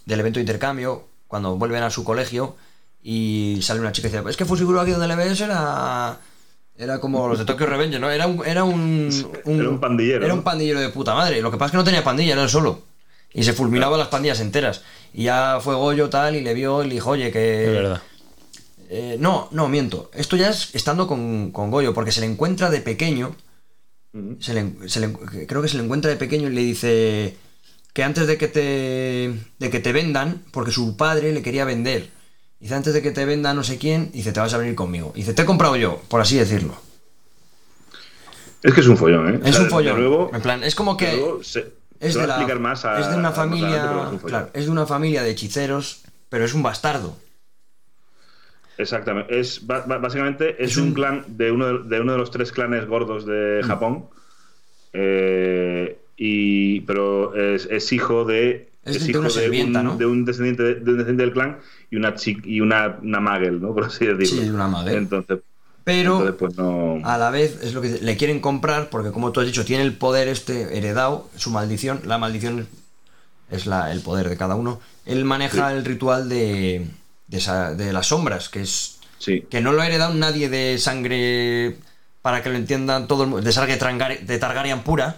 del 0.07 0.20
evento 0.20 0.39
de 0.39 0.43
intercambio, 0.43 1.05
cuando 1.26 1.57
vuelven 1.57 1.83
a 1.83 1.91
su 1.91 2.05
colegio 2.05 2.57
y 3.03 3.59
sale 3.62 3.81
una 3.81 3.93
chica 3.93 4.09
y 4.09 4.11
dice, 4.11 4.24
es 4.29 4.37
que 4.37 4.45
Fusiguro 4.45 4.81
aquí 4.81 4.91
donde 4.91 5.09
le 5.09 5.16
ves 5.16 5.41
era... 5.41 6.18
Era 6.79 7.01
como 7.01 7.26
los 7.29 7.39
de 7.39 7.45
Tokyo 7.45 7.66
Revenge, 7.66 7.99
¿no? 7.99 8.09
Era 8.11 8.26
un, 8.29 8.47
era 8.47 8.62
un, 8.64 9.09
Era 9.45 9.68
un 9.68 9.81
pandillero, 9.81 10.24
Era 10.24 10.35
un 10.35 10.43
pandillero 10.43 10.81
de 10.81 10.89
puta 10.91 11.14
madre. 11.14 11.41
Lo 11.43 11.51
que 11.51 11.57
pasa 11.57 11.66
es 11.66 11.70
que 11.72 11.76
no 11.79 11.85
tenía 11.85 12.05
pandilla, 12.05 12.35
era 12.35 12.45
él 12.45 12.49
solo. 12.49 12.83
Y 13.35 13.43
se 13.43 13.53
fulminaba 13.53 13.99
las 13.99 14.09
pandillas 14.09 14.41
enteras. 14.41 14.83
Y 15.12 15.24
ya 15.24 15.59
fue 15.61 15.74
Goyo 15.74 16.09
tal 16.09 16.37
y 16.37 16.41
le 16.41 16.55
vio 16.55 16.83
y 16.85 16.89
le 16.89 16.95
dijo, 16.95 17.11
oye, 17.11 17.31
que... 17.33 17.64
Es 17.66 17.72
verdad. 17.72 18.03
Eh, 18.91 19.16
no, 19.18 19.49
no, 19.51 19.68
miento. 19.68 20.11
Esto 20.14 20.37
ya 20.37 20.49
es 20.51 20.74
estando 20.74 21.07
con, 21.09 21.51
con 21.51 21.70
Goyo, 21.70 21.93
porque 21.93 22.12
se 22.12 22.20
le 22.20 22.26
encuentra 22.26 22.70
de 22.70 22.81
pequeño. 22.81 23.35
Ujú. 24.14 24.37
se 24.41 24.55
le- 24.55 24.89
se 24.89 25.01
le- 25.01 25.12
creo 25.47 25.61
que 25.61 25.68
se 25.68 25.76
le 25.76 25.85
encuentra 25.85 26.11
de 26.11 26.16
pequeño 26.16 26.49
y 26.49 26.55
le 26.55 26.62
dice 26.62 27.37
que 27.93 28.03
antes 28.05 28.26
de 28.26 28.39
que 28.39 28.49
te 28.49 29.35
de 29.59 29.70
que 29.70 29.81
te 29.81 29.93
vendan, 29.93 30.43
porque 30.53 30.70
su 30.70 30.97
padre 30.97 31.33
le 31.33 31.43
quería 31.43 31.66
vender. 31.66 32.09
Dice, 32.61 32.74
antes 32.74 32.92
de 32.94 33.02
que 33.02 33.12
te 33.12 33.24
venda 33.24 33.54
no 33.54 33.62
sé 33.62 33.78
quién, 33.78 34.11
dice, 34.12 34.32
te 34.32 34.40
vas 34.40 34.52
a 34.54 34.59
venir 34.59 34.74
conmigo. 34.74 35.12
Dice, 35.14 35.32
te 35.32 35.42
he 35.42 35.44
comprado 35.44 35.76
yo, 35.76 36.02
por 36.09 36.20
así 36.20 36.36
decirlo. 36.36 36.74
Es 38.62 38.74
que 38.74 38.80
es 38.80 38.86
un 38.88 38.96
follón, 38.96 39.34
¿eh? 39.34 39.40
Es 39.44 39.50
O 39.50 39.52
sea, 39.52 39.62
un 39.62 39.70
follón. 39.70 39.98
Nuevo, 40.00 40.30
en 40.34 40.42
plan, 40.42 40.64
es 40.64 40.74
como 40.74 40.96
que 40.96 41.22
se, 41.42 41.72
es 42.00 42.14
se 42.14 42.18
de, 42.18 42.18
va 42.18 42.24
a 42.24 42.26
la, 42.26 42.34
explicar 42.34 42.59
más 42.61 42.84
a- 42.84 42.98
es 42.98 43.09
de 43.09 43.16
una 43.16 43.28
adelante, 43.28 43.36
familia, 43.36 43.76
es 44.12 44.20
claro, 44.22 44.50
de 44.52 44.68
una 44.70 44.86
familia 44.86 45.22
de 45.22 45.30
hechiceros, 45.30 46.02
pero 46.28 46.44
es 46.44 46.54
un 46.54 46.62
bastardo. 46.64 47.16
Exactamente. 48.76 49.38
Es, 49.38 49.64
básicamente 49.66 50.62
es, 50.62 50.72
Es 50.72 50.76
un, 50.76 50.88
un- 50.88 50.94
clan 50.94 51.24
de 51.28 51.50
uno 51.52 51.66
de, 51.66 51.88
de 51.96 52.00
uno 52.00 52.12
de 52.12 52.18
los 52.18 52.30
tres 52.30 52.52
clanes 52.52 52.86
gordos 52.86 53.24
de 53.26 53.61
Japón. 53.64 54.06
Eh, 54.92 55.98
y, 56.16 56.80
pero 56.82 57.34
es, 57.36 57.66
es 57.66 57.92
hijo 57.92 58.24
de. 58.24 58.67
Es 58.97 59.05
de 59.05 59.11
hijo 59.11 59.20
una 59.20 59.30
sirvienta, 59.30 59.80
un, 59.80 59.84
¿no? 59.86 59.97
de 59.97 60.07
un 60.07 60.24
descendiente 60.24 60.62
de, 60.62 60.74
de 60.76 60.91
un 60.91 60.99
descendiente 60.99 61.22
del 61.22 61.32
clan 61.32 61.59
y 61.91 61.97
una 61.97 62.14
chi- 62.14 62.41
y 62.45 62.61
una, 62.61 62.99
una 63.03 63.20
Magel, 63.20 63.61
¿no? 63.61 63.74
Por 63.74 63.84
así 63.84 64.07
decirlo. 64.07 64.43
Sí, 64.43 64.49
una 64.51 64.68
Magel. 64.68 64.95
Entonces, 64.97 65.39
Pero 65.84 66.12
entonces, 66.28 66.36
pues 66.39 66.57
no. 66.57 67.01
a 67.05 67.16
la 67.18 67.30
vez 67.30 67.59
es 67.62 67.72
lo 67.74 67.80
que 67.80 67.99
le 68.01 68.16
quieren 68.16 68.41
comprar 68.41 68.91
porque 68.91 69.11
como 69.11 69.32
tú 69.32 69.41
has 69.41 69.47
dicho 69.47 69.64
tiene 69.64 69.82
el 69.84 69.95
poder 69.95 70.28
este 70.28 70.76
heredado 70.76 71.28
su 71.36 71.51
maldición 71.51 72.01
la 72.05 72.18
maldición 72.18 72.66
es 73.51 73.64
la, 73.66 73.91
el 73.93 74.01
poder 74.03 74.28
de 74.28 74.36
cada 74.36 74.55
uno 74.55 74.80
él 75.07 75.24
maneja 75.24 75.70
Sí. 75.70 75.76
el 75.76 75.84
ritual 75.86 76.28
de, 76.28 76.86
de, 77.28 77.39
esa- 77.39 77.74
de 77.74 77.93
las 77.95 78.09
sombras 78.09 78.49
que 78.51 78.61
es 78.61 78.99
Sí. 79.18 79.45
que 79.51 79.61
no 79.62 79.72
lo 79.72 79.80
ha 79.82 79.86
heredado 79.86 80.12
nadie 80.14 80.49
de 80.51 80.76
sangre 80.78 81.76
para 82.22 82.43
que 82.43 82.51
lo 82.51 82.57
entiendan 82.57 83.09
todo 83.09 83.24
el 83.24 83.30
mundo 83.30 83.45
de 83.45 83.53
sangre 83.53 83.72
de 83.76 84.39
Targaryen 84.39 84.82
pura 84.82 85.16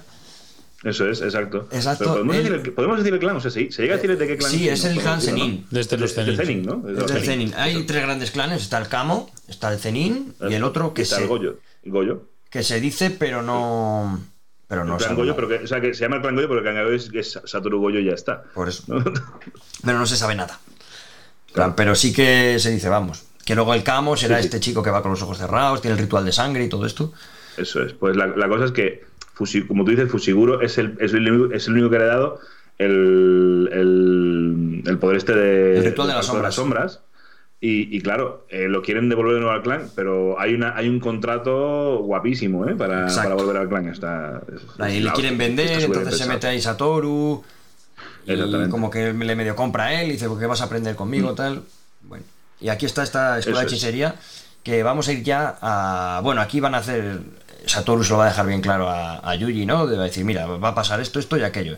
Eso 0.82 1.08
es, 1.10 1.20
exacto. 1.20 1.68
Exacto, 1.72 2.04
Pero 2.04 2.14
¿podemos, 2.14 2.36
decir 2.36 2.52
el, 2.54 2.72
podemos 2.72 2.98
decir 2.98 3.12
el 3.12 3.20
clan, 3.20 3.36
o 3.36 3.40
sea, 3.40 3.50
sí, 3.50 3.70
se 3.70 3.82
llega 3.82 3.94
a 3.94 3.96
decir 3.98 4.16
de 4.16 4.26
qué 4.26 4.36
clan 4.38 4.50
sí 4.50 4.68
es 4.68 4.84
el 4.84 4.94
¿no? 4.96 5.00
clan 5.02 5.20
Zenin 5.20 5.60
¿no? 5.62 5.66
Desde 5.70 5.98
los 5.98 6.14
Zenin. 6.14 6.62
¿no? 6.64 6.76
Es 6.76 6.82
de 6.84 6.92
es 6.92 6.98
los 6.98 7.12
del 7.12 7.22
Zenin. 7.22 7.48
Zenin 7.50 7.54
hay 7.54 7.82
tres 7.84 8.02
grandes 8.02 8.30
clanes 8.30 8.62
está 8.62 8.78
el 8.78 8.88
Kamo 8.88 9.30
está 9.46 9.70
el 9.72 9.78
Zenin 9.78 10.34
y 10.48 10.54
el 10.54 10.64
otro 10.64 10.94
que 10.94 11.02
Está 11.02 11.16
se, 11.16 11.22
el 11.22 11.28
Goyo. 11.28 11.58
el 11.82 11.90
Goyo. 11.92 12.22
que 12.48 12.62
se 12.62 12.80
dice 12.80 13.10
pero 13.10 13.42
no 13.42 14.20
pero 14.68 14.84
no 14.86 14.92
el 14.94 14.98
clan 14.98 15.08
sabe 15.10 15.16
Goyo, 15.16 15.32
nada. 15.32 15.36
pero 15.36 15.48
que, 15.58 15.64
o 15.64 15.66
sea, 15.66 15.80
que 15.82 15.92
se 15.92 16.00
llama 16.00 16.16
el 16.16 16.22
clan 16.22 16.34
Goyo, 16.34 16.48
pero 16.48 16.60
el 16.60 16.64
clan 16.64 16.82
Goyo 16.84 16.96
es, 16.96 17.10
es 17.12 17.38
Satoru 17.44 17.78
Goyo 17.80 17.98
y 18.00 18.06
ya 18.06 18.12
está. 18.12 18.42
por 18.54 18.68
eso 18.70 18.84
pero 19.84 19.98
no 19.98 20.06
se 20.06 20.16
sabe 20.16 20.34
nada. 20.34 20.58
Claro, 21.52 21.74
pero 21.76 21.94
sí 21.94 22.12
que 22.12 22.58
se 22.58 22.70
dice, 22.70 22.88
vamos, 22.88 23.24
que 23.44 23.54
luego 23.54 23.74
el 23.74 23.82
Camo 23.82 24.16
será 24.16 24.36
Sí, 24.36 24.42
sí. 24.42 24.46
este 24.46 24.60
chico 24.60 24.82
que 24.82 24.90
va 24.90 25.02
con 25.02 25.10
los 25.10 25.20
ojos 25.20 25.36
cerrados, 25.36 25.82
tiene 25.82 25.94
el 25.96 26.00
ritual 26.00 26.24
de 26.24 26.32
sangre 26.32 26.64
y 26.64 26.68
todo 26.68 26.86
esto. 26.86 27.12
Eso 27.56 27.82
es. 27.82 27.92
Pues 27.92 28.16
la, 28.16 28.28
la 28.28 28.48
cosa 28.48 28.66
es 28.66 28.70
que, 28.72 29.04
Fusi- 29.40 29.66
como 29.66 29.84
tú 29.84 29.90
dices, 29.92 30.10
Fusiguro 30.10 30.60
es 30.60 30.76
el, 30.76 30.96
es 31.00 31.14
el, 31.14 31.30
único, 31.32 31.54
es 31.54 31.66
el 31.66 31.72
único 31.72 31.88
que 31.90 31.98
le 31.98 32.04
ha 32.04 32.08
dado 32.08 32.38
el, 32.78 33.68
el, 33.72 34.82
el 34.86 34.98
poder 34.98 35.16
este 35.16 35.34
de, 35.34 35.78
El 35.78 35.84
ritual 35.84 36.08
de 36.08 36.14
las 36.14 36.26
palco 36.28 36.52
sombras. 36.52 37.00
Y, 37.62 37.94
y 37.94 38.00
claro, 38.00 38.46
eh, 38.48 38.68
lo 38.68 38.80
quieren 38.80 39.10
devolver 39.10 39.34
de 39.34 39.40
nuevo 39.40 39.54
al 39.54 39.62
clan, 39.62 39.90
pero 39.94 40.40
hay 40.40 40.54
una 40.54 40.74
hay 40.76 40.88
un 40.88 40.98
contrato 40.98 41.98
guapísimo 41.98 42.66
¿eh? 42.66 42.74
para, 42.74 43.06
volver 43.34 43.56
al 43.58 43.68
clan. 43.68 43.88
Está, 43.88 44.40
es- 44.54 44.80
Ahí 44.80 44.98
es 44.98 45.04
le 45.04 45.12
quieren 45.12 45.36
vender, 45.36 45.66
está 45.70 45.84
entonces 45.84 46.16
se 46.16 46.26
mete 46.26 46.46
ahí 46.46 46.60
Satoru. 46.60 47.42
Y 48.26 48.68
como 48.70 48.90
que 48.90 49.12
le 49.12 49.36
medio 49.36 49.54
compra 49.56 49.84
a 49.86 50.00
él 50.02 50.08
y 50.08 50.12
dice, 50.12 50.26
¿qué 50.38 50.46
vas 50.46 50.60
a 50.62 50.64
aprender 50.64 50.94
conmigo? 50.96 51.34
Tal. 51.34 51.62
Bueno, 52.02 52.24
y 52.60 52.68
aquí 52.70 52.86
está 52.86 53.02
esta 53.02 53.38
escuela 53.38 53.60
Mm. 53.60 53.66
Eso 53.66 53.70
de 53.70 53.76
es. 53.76 53.82
hechicería 53.82 54.14
que 54.62 54.82
vamos 54.82 55.08
a 55.08 55.12
ir 55.12 55.22
ya 55.22 55.58
a... 55.60 56.20
Bueno, 56.22 56.40
aquí 56.42 56.60
van 56.60 56.74
a 56.74 56.78
hacer... 56.78 57.18
Satoru 57.66 58.04
se 58.04 58.10
lo 58.10 58.18
va 58.18 58.26
a 58.26 58.28
dejar 58.28 58.46
bien 58.46 58.60
claro 58.60 58.88
a, 58.88 59.18
a 59.28 59.34
Yuji, 59.34 59.66
¿no? 59.66 59.86
De 59.86 59.96
decir, 59.96 60.24
mira, 60.24 60.46
va 60.46 60.68
a 60.68 60.74
pasar 60.74 61.00
esto, 61.00 61.18
esto 61.18 61.36
y 61.36 61.42
aquello. 61.42 61.76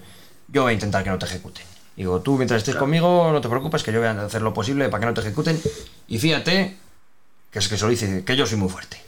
Yo 0.49 0.63
voy 0.63 0.71
a 0.71 0.75
intentar 0.75 1.03
que 1.05 1.11
no 1.11 1.19
te 1.19 1.27
ejecuten. 1.27 1.65
Digo, 1.97 2.21
tú 2.21 2.37
mientras 2.37 2.59
estés 2.59 2.77
conmigo, 2.77 3.31
no 3.33 3.41
te 3.41 3.49
preocupes, 3.49 3.83
que 3.83 3.93
yo 3.93 3.99
voy 3.99 4.09
a 4.09 4.23
hacer 4.23 4.43
lo 4.43 4.55
posible 4.55 4.89
para 4.89 5.01
que 5.01 5.07
no 5.07 5.15
te 5.15 5.21
ejecuten. 5.21 5.61
Y 6.09 6.19
fíjate, 6.19 6.77
que 7.51 7.59
es 7.59 7.69
que 7.69 7.77
se 7.77 7.85
lo 7.85 7.91
dice, 7.91 8.25
que 8.25 8.37
yo 8.37 8.47
soy 8.47 8.59
muy 8.59 8.71
fuerte. 8.71 9.03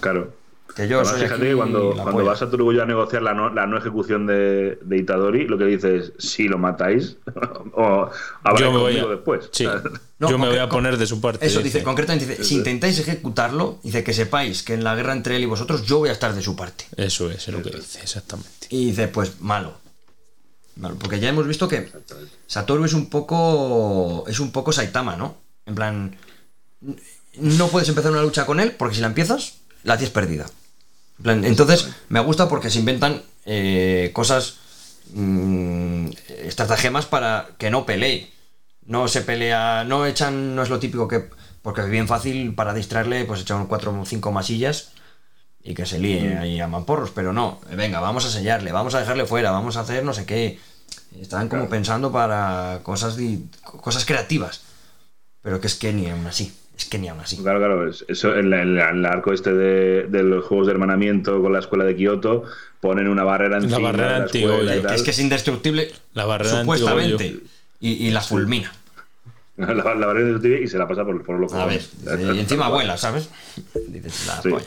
Claro. 0.00 0.34
Que 0.74 0.88
yo 0.88 1.00
Además, 1.00 1.18
soy 1.18 1.22
fíjate 1.22 1.48
que 1.48 1.56
cuando, 1.56 1.94
cuando 1.94 2.24
vas 2.24 2.42
a 2.42 2.50
Turugullo 2.50 2.82
a 2.82 2.86
negociar 2.86 3.22
la 3.22 3.34
no, 3.34 3.52
la 3.52 3.66
no 3.66 3.76
ejecución 3.78 4.26
de, 4.26 4.78
de 4.82 4.96
Itadori, 4.98 5.46
lo 5.46 5.58
que 5.58 5.64
dices 5.64 6.12
es 6.16 6.24
si 6.24 6.48
lo 6.48 6.58
matáis 6.58 7.16
o 7.74 8.08
habrá 8.42 8.60
Yo 8.60 8.72
me 8.72 8.78
voy 8.78 8.92
conmigo 8.92 9.08
a, 9.08 9.10
después. 9.10 9.48
sí. 9.52 9.66
No, 10.20 10.28
yo 10.28 10.36
me 10.36 10.48
voy 10.48 10.58
a 10.58 10.68
poner 10.68 10.98
de 10.98 11.06
su 11.06 11.18
parte. 11.18 11.46
Eso 11.46 11.62
dice, 11.62 11.82
concretamente 11.82 12.26
dice, 12.26 12.44
si 12.44 12.56
intentáis 12.56 12.98
ejecutarlo, 12.98 13.78
dice 13.82 14.04
que 14.04 14.12
sepáis 14.12 14.62
que 14.62 14.74
en 14.74 14.84
la 14.84 14.94
guerra 14.94 15.14
entre 15.14 15.36
él 15.36 15.44
y 15.44 15.46
vosotros 15.46 15.86
yo 15.86 15.96
voy 15.96 16.10
a 16.10 16.12
estar 16.12 16.34
de 16.34 16.42
su 16.42 16.54
parte. 16.54 16.84
Eso 16.94 17.30
es 17.30 17.48
lo 17.48 17.62
que 17.62 17.70
dice, 17.70 18.00
exactamente. 18.02 18.66
Y 18.68 18.88
dice, 18.88 19.08
pues 19.08 19.40
malo. 19.40 19.78
Malo, 20.76 20.96
porque 20.96 21.20
ya 21.20 21.30
hemos 21.30 21.46
visto 21.46 21.66
que 21.68 21.88
Satoru 22.46 22.84
es 22.84 22.92
un 22.92 23.08
poco. 23.08 24.24
es 24.28 24.40
un 24.40 24.52
poco 24.52 24.72
Saitama, 24.72 25.16
¿no? 25.16 25.38
En 25.64 25.74
plan. 25.74 26.16
No 27.38 27.68
puedes 27.68 27.88
empezar 27.88 28.12
una 28.12 28.22
lucha 28.22 28.44
con 28.44 28.60
él, 28.60 28.72
porque 28.72 28.96
si 28.96 29.00
la 29.00 29.06
empiezas, 29.06 29.60
la 29.84 29.96
tienes 29.96 30.12
perdida. 30.12 30.50
Entonces, 31.24 31.88
me 32.08 32.20
gusta 32.20 32.48
porque 32.48 32.70
se 32.70 32.78
inventan 32.78 33.22
eh, 33.44 34.10
cosas. 34.12 34.56
mm, 35.12 36.10
estratagemas 36.44 37.06
para 37.06 37.48
que 37.58 37.70
no 37.70 37.86
pelee. 37.86 38.30
No 38.86 39.08
se 39.08 39.22
pelea. 39.22 39.84
No 39.84 40.06
echan. 40.06 40.54
No 40.54 40.62
es 40.62 40.70
lo 40.70 40.78
típico 40.78 41.08
que. 41.08 41.28
Porque 41.62 41.82
es 41.82 41.90
bien 41.90 42.08
fácil 42.08 42.54
para 42.54 42.72
distraerle, 42.72 43.24
pues 43.26 43.42
echan 43.42 43.66
cuatro 43.66 43.98
o 43.98 44.06
cinco 44.06 44.32
masillas 44.32 44.92
y 45.62 45.74
que 45.74 45.86
se 45.86 45.98
líe 45.98 46.38
ahí 46.38 46.60
a 46.60 46.66
mamporros, 46.66 47.10
pero 47.10 47.32
no, 47.32 47.60
venga, 47.72 48.00
vamos 48.00 48.24
a 48.24 48.30
sellarle, 48.30 48.72
vamos 48.72 48.94
a 48.94 49.00
dejarle 49.00 49.26
fuera, 49.26 49.50
vamos 49.50 49.76
a 49.76 49.80
hacer 49.80 50.04
no 50.04 50.14
sé 50.14 50.24
qué. 50.24 50.58
Están 51.20 51.48
como 51.48 51.68
pensando 51.68 52.12
para 52.12 52.80
cosas 52.82 53.16
cosas 53.62 54.04
creativas. 54.04 54.62
Pero 55.42 55.60
que 55.60 55.66
es 55.66 55.74
que 55.74 55.92
ni 55.92 56.08
aún 56.08 56.26
así, 56.26 56.54
es 56.80 56.88
que 56.88 56.98
ni 56.98 57.08
aún 57.08 57.20
así. 57.20 57.36
Claro, 57.36 57.58
claro, 57.58 57.88
es- 57.88 58.04
eso 58.08 58.34
en, 58.36 58.50
la- 58.50 58.62
en 58.62 58.74
la- 58.76 58.90
en 58.90 58.96
el 58.98 59.06
arco 59.06 59.32
este 59.32 59.52
de, 59.52 60.04
de 60.08 60.22
los 60.22 60.44
juegos 60.44 60.66
de 60.66 60.72
hermanamiento 60.72 61.40
con 61.42 61.52
la 61.52 61.58
escuela 61.60 61.84
de 61.84 61.94
Kioto 61.96 62.44
ponen 62.80 63.08
una 63.08 63.22
barrera 63.24 63.58
encima 63.58 63.78
barrera 63.78 64.12
de 64.12 64.18
la 64.18 64.24
antigollo. 64.24 64.54
escuela 64.54 64.76
y 64.76 64.80
Que 64.80 64.86
tal. 64.86 64.96
es 64.96 65.02
que 65.02 65.10
es 65.10 65.18
indestructible 65.18 65.92
La 66.14 66.24
barrera 66.24 66.60
supuestamente 66.60 67.36
y, 67.80 67.90
y 68.06 68.10
la 68.10 68.20
fulmina. 68.22 68.72
la, 69.56 69.74
la 69.74 69.82
barrera 70.06 70.20
indestructible 70.28 70.62
y 70.62 70.68
se 70.68 70.78
la 70.78 70.88
pasa 70.88 71.04
por, 71.04 71.22
por 71.24 71.38
los 71.38 71.52
A 71.52 71.66
ver, 71.66 71.82
y 72.34 72.38
encima 72.38 72.68
vuela, 72.68 72.96
¿sabes? 72.96 73.28
Dices, 73.88 74.26
la 74.26 74.40
Sí. 74.42 74.48
polla. 74.48 74.66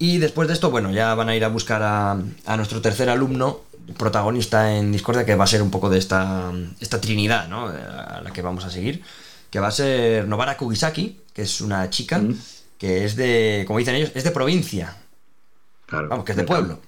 Y 0.00 0.18
después 0.18 0.46
de 0.46 0.54
esto, 0.54 0.70
bueno, 0.70 0.92
ya 0.92 1.12
van 1.16 1.28
a 1.28 1.34
ir 1.34 1.44
a 1.44 1.48
buscar 1.48 1.82
a, 1.82 2.12
a 2.46 2.56
nuestro 2.56 2.80
tercer 2.80 3.08
alumno, 3.10 3.62
protagonista 3.96 4.76
en 4.76 4.92
Discordia, 4.92 5.24
que 5.26 5.34
va 5.34 5.42
a 5.42 5.48
ser 5.48 5.60
un 5.62 5.72
poco 5.72 5.90
de 5.90 5.98
esta, 5.98 6.52
esta 6.78 7.00
trinidad, 7.00 7.48
¿no? 7.48 7.66
A 7.66 8.20
la 8.22 8.30
que 8.32 8.40
vamos 8.42 8.64
a 8.64 8.70
seguir. 8.70 9.02
Que 9.50 9.60
va 9.60 9.68
a 9.68 9.72
ser 9.72 10.26
Novara 10.28 10.56
Kugisaki, 10.56 11.20
que 11.32 11.42
es 11.42 11.60
una 11.60 11.88
chica 11.90 12.18
Mm. 12.18 12.36
que 12.78 13.04
es 13.04 13.16
de, 13.16 13.64
como 13.66 13.78
dicen 13.78 13.94
ellos, 13.94 14.12
es 14.14 14.24
de 14.24 14.30
provincia. 14.30 14.96
Claro. 15.86 16.08
Vamos, 16.08 16.24
que 16.24 16.32
es 16.32 16.36
de 16.38 16.44
pueblo. 16.44 16.80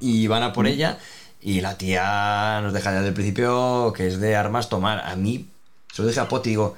Y 0.00 0.26
van 0.26 0.42
a 0.42 0.52
por 0.52 0.66
ella. 0.66 0.98
Y 1.40 1.60
la 1.60 1.76
tía 1.76 2.60
nos 2.62 2.72
deja 2.72 2.90
ya 2.90 2.96
desde 2.98 3.08
el 3.08 3.14
principio 3.14 3.92
que 3.96 4.06
es 4.06 4.20
de 4.20 4.36
armas 4.36 4.68
tomar. 4.68 5.00
A 5.00 5.16
mí, 5.16 5.48
se 5.92 6.02
lo 6.02 6.08
dije 6.08 6.20
a 6.20 6.28
Poti, 6.28 6.50
digo, 6.50 6.76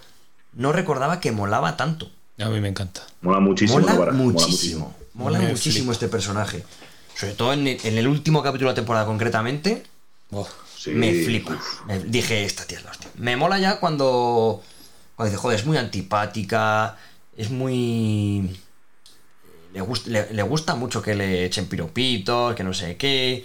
no 0.54 0.72
recordaba 0.72 1.20
que 1.20 1.32
molaba 1.32 1.76
tanto. 1.76 2.10
A 2.38 2.48
mí 2.48 2.60
me 2.60 2.68
encanta. 2.68 3.02
Mola 3.20 3.40
muchísimo. 3.40 3.80
Mola 3.80 4.12
muchísimo. 4.12 4.94
Mola 5.14 5.38
muchísimo 5.38 5.84
flipa. 5.84 5.92
este 5.92 6.08
personaje. 6.08 6.64
Sobre 7.14 7.34
todo 7.34 7.52
en 7.52 7.66
el, 7.68 7.78
en 7.84 7.98
el 7.98 8.08
último 8.08 8.42
capítulo 8.42 8.70
de 8.70 8.72
la 8.72 8.76
temporada 8.76 9.06
concretamente. 9.06 9.84
Oh, 10.32 10.48
Sí, 10.84 10.90
me 10.90 11.12
flipa. 11.24 11.58
Me- 11.86 11.98
dije, 12.00 12.44
esta 12.44 12.64
tía 12.66 12.78
es 12.78 12.84
la 12.84 12.90
hostia. 12.90 13.08
Me 13.16 13.36
mola 13.36 13.58
ya 13.58 13.80
cuando. 13.80 14.62
Cuando 15.16 15.30
dice, 15.30 15.40
joder, 15.40 15.58
es 15.58 15.64
muy 15.66 15.76
antipática. 15.78 16.96
Es 17.36 17.50
muy. 17.50 18.58
Le, 19.72 19.80
gust- 19.82 20.06
le, 20.06 20.32
le 20.32 20.42
gusta 20.42 20.74
mucho 20.74 21.02
que 21.02 21.14
le 21.14 21.44
echen 21.44 21.66
piropitos, 21.66 22.54
que 22.54 22.62
no 22.64 22.74
sé 22.74 22.96
qué. 22.96 23.44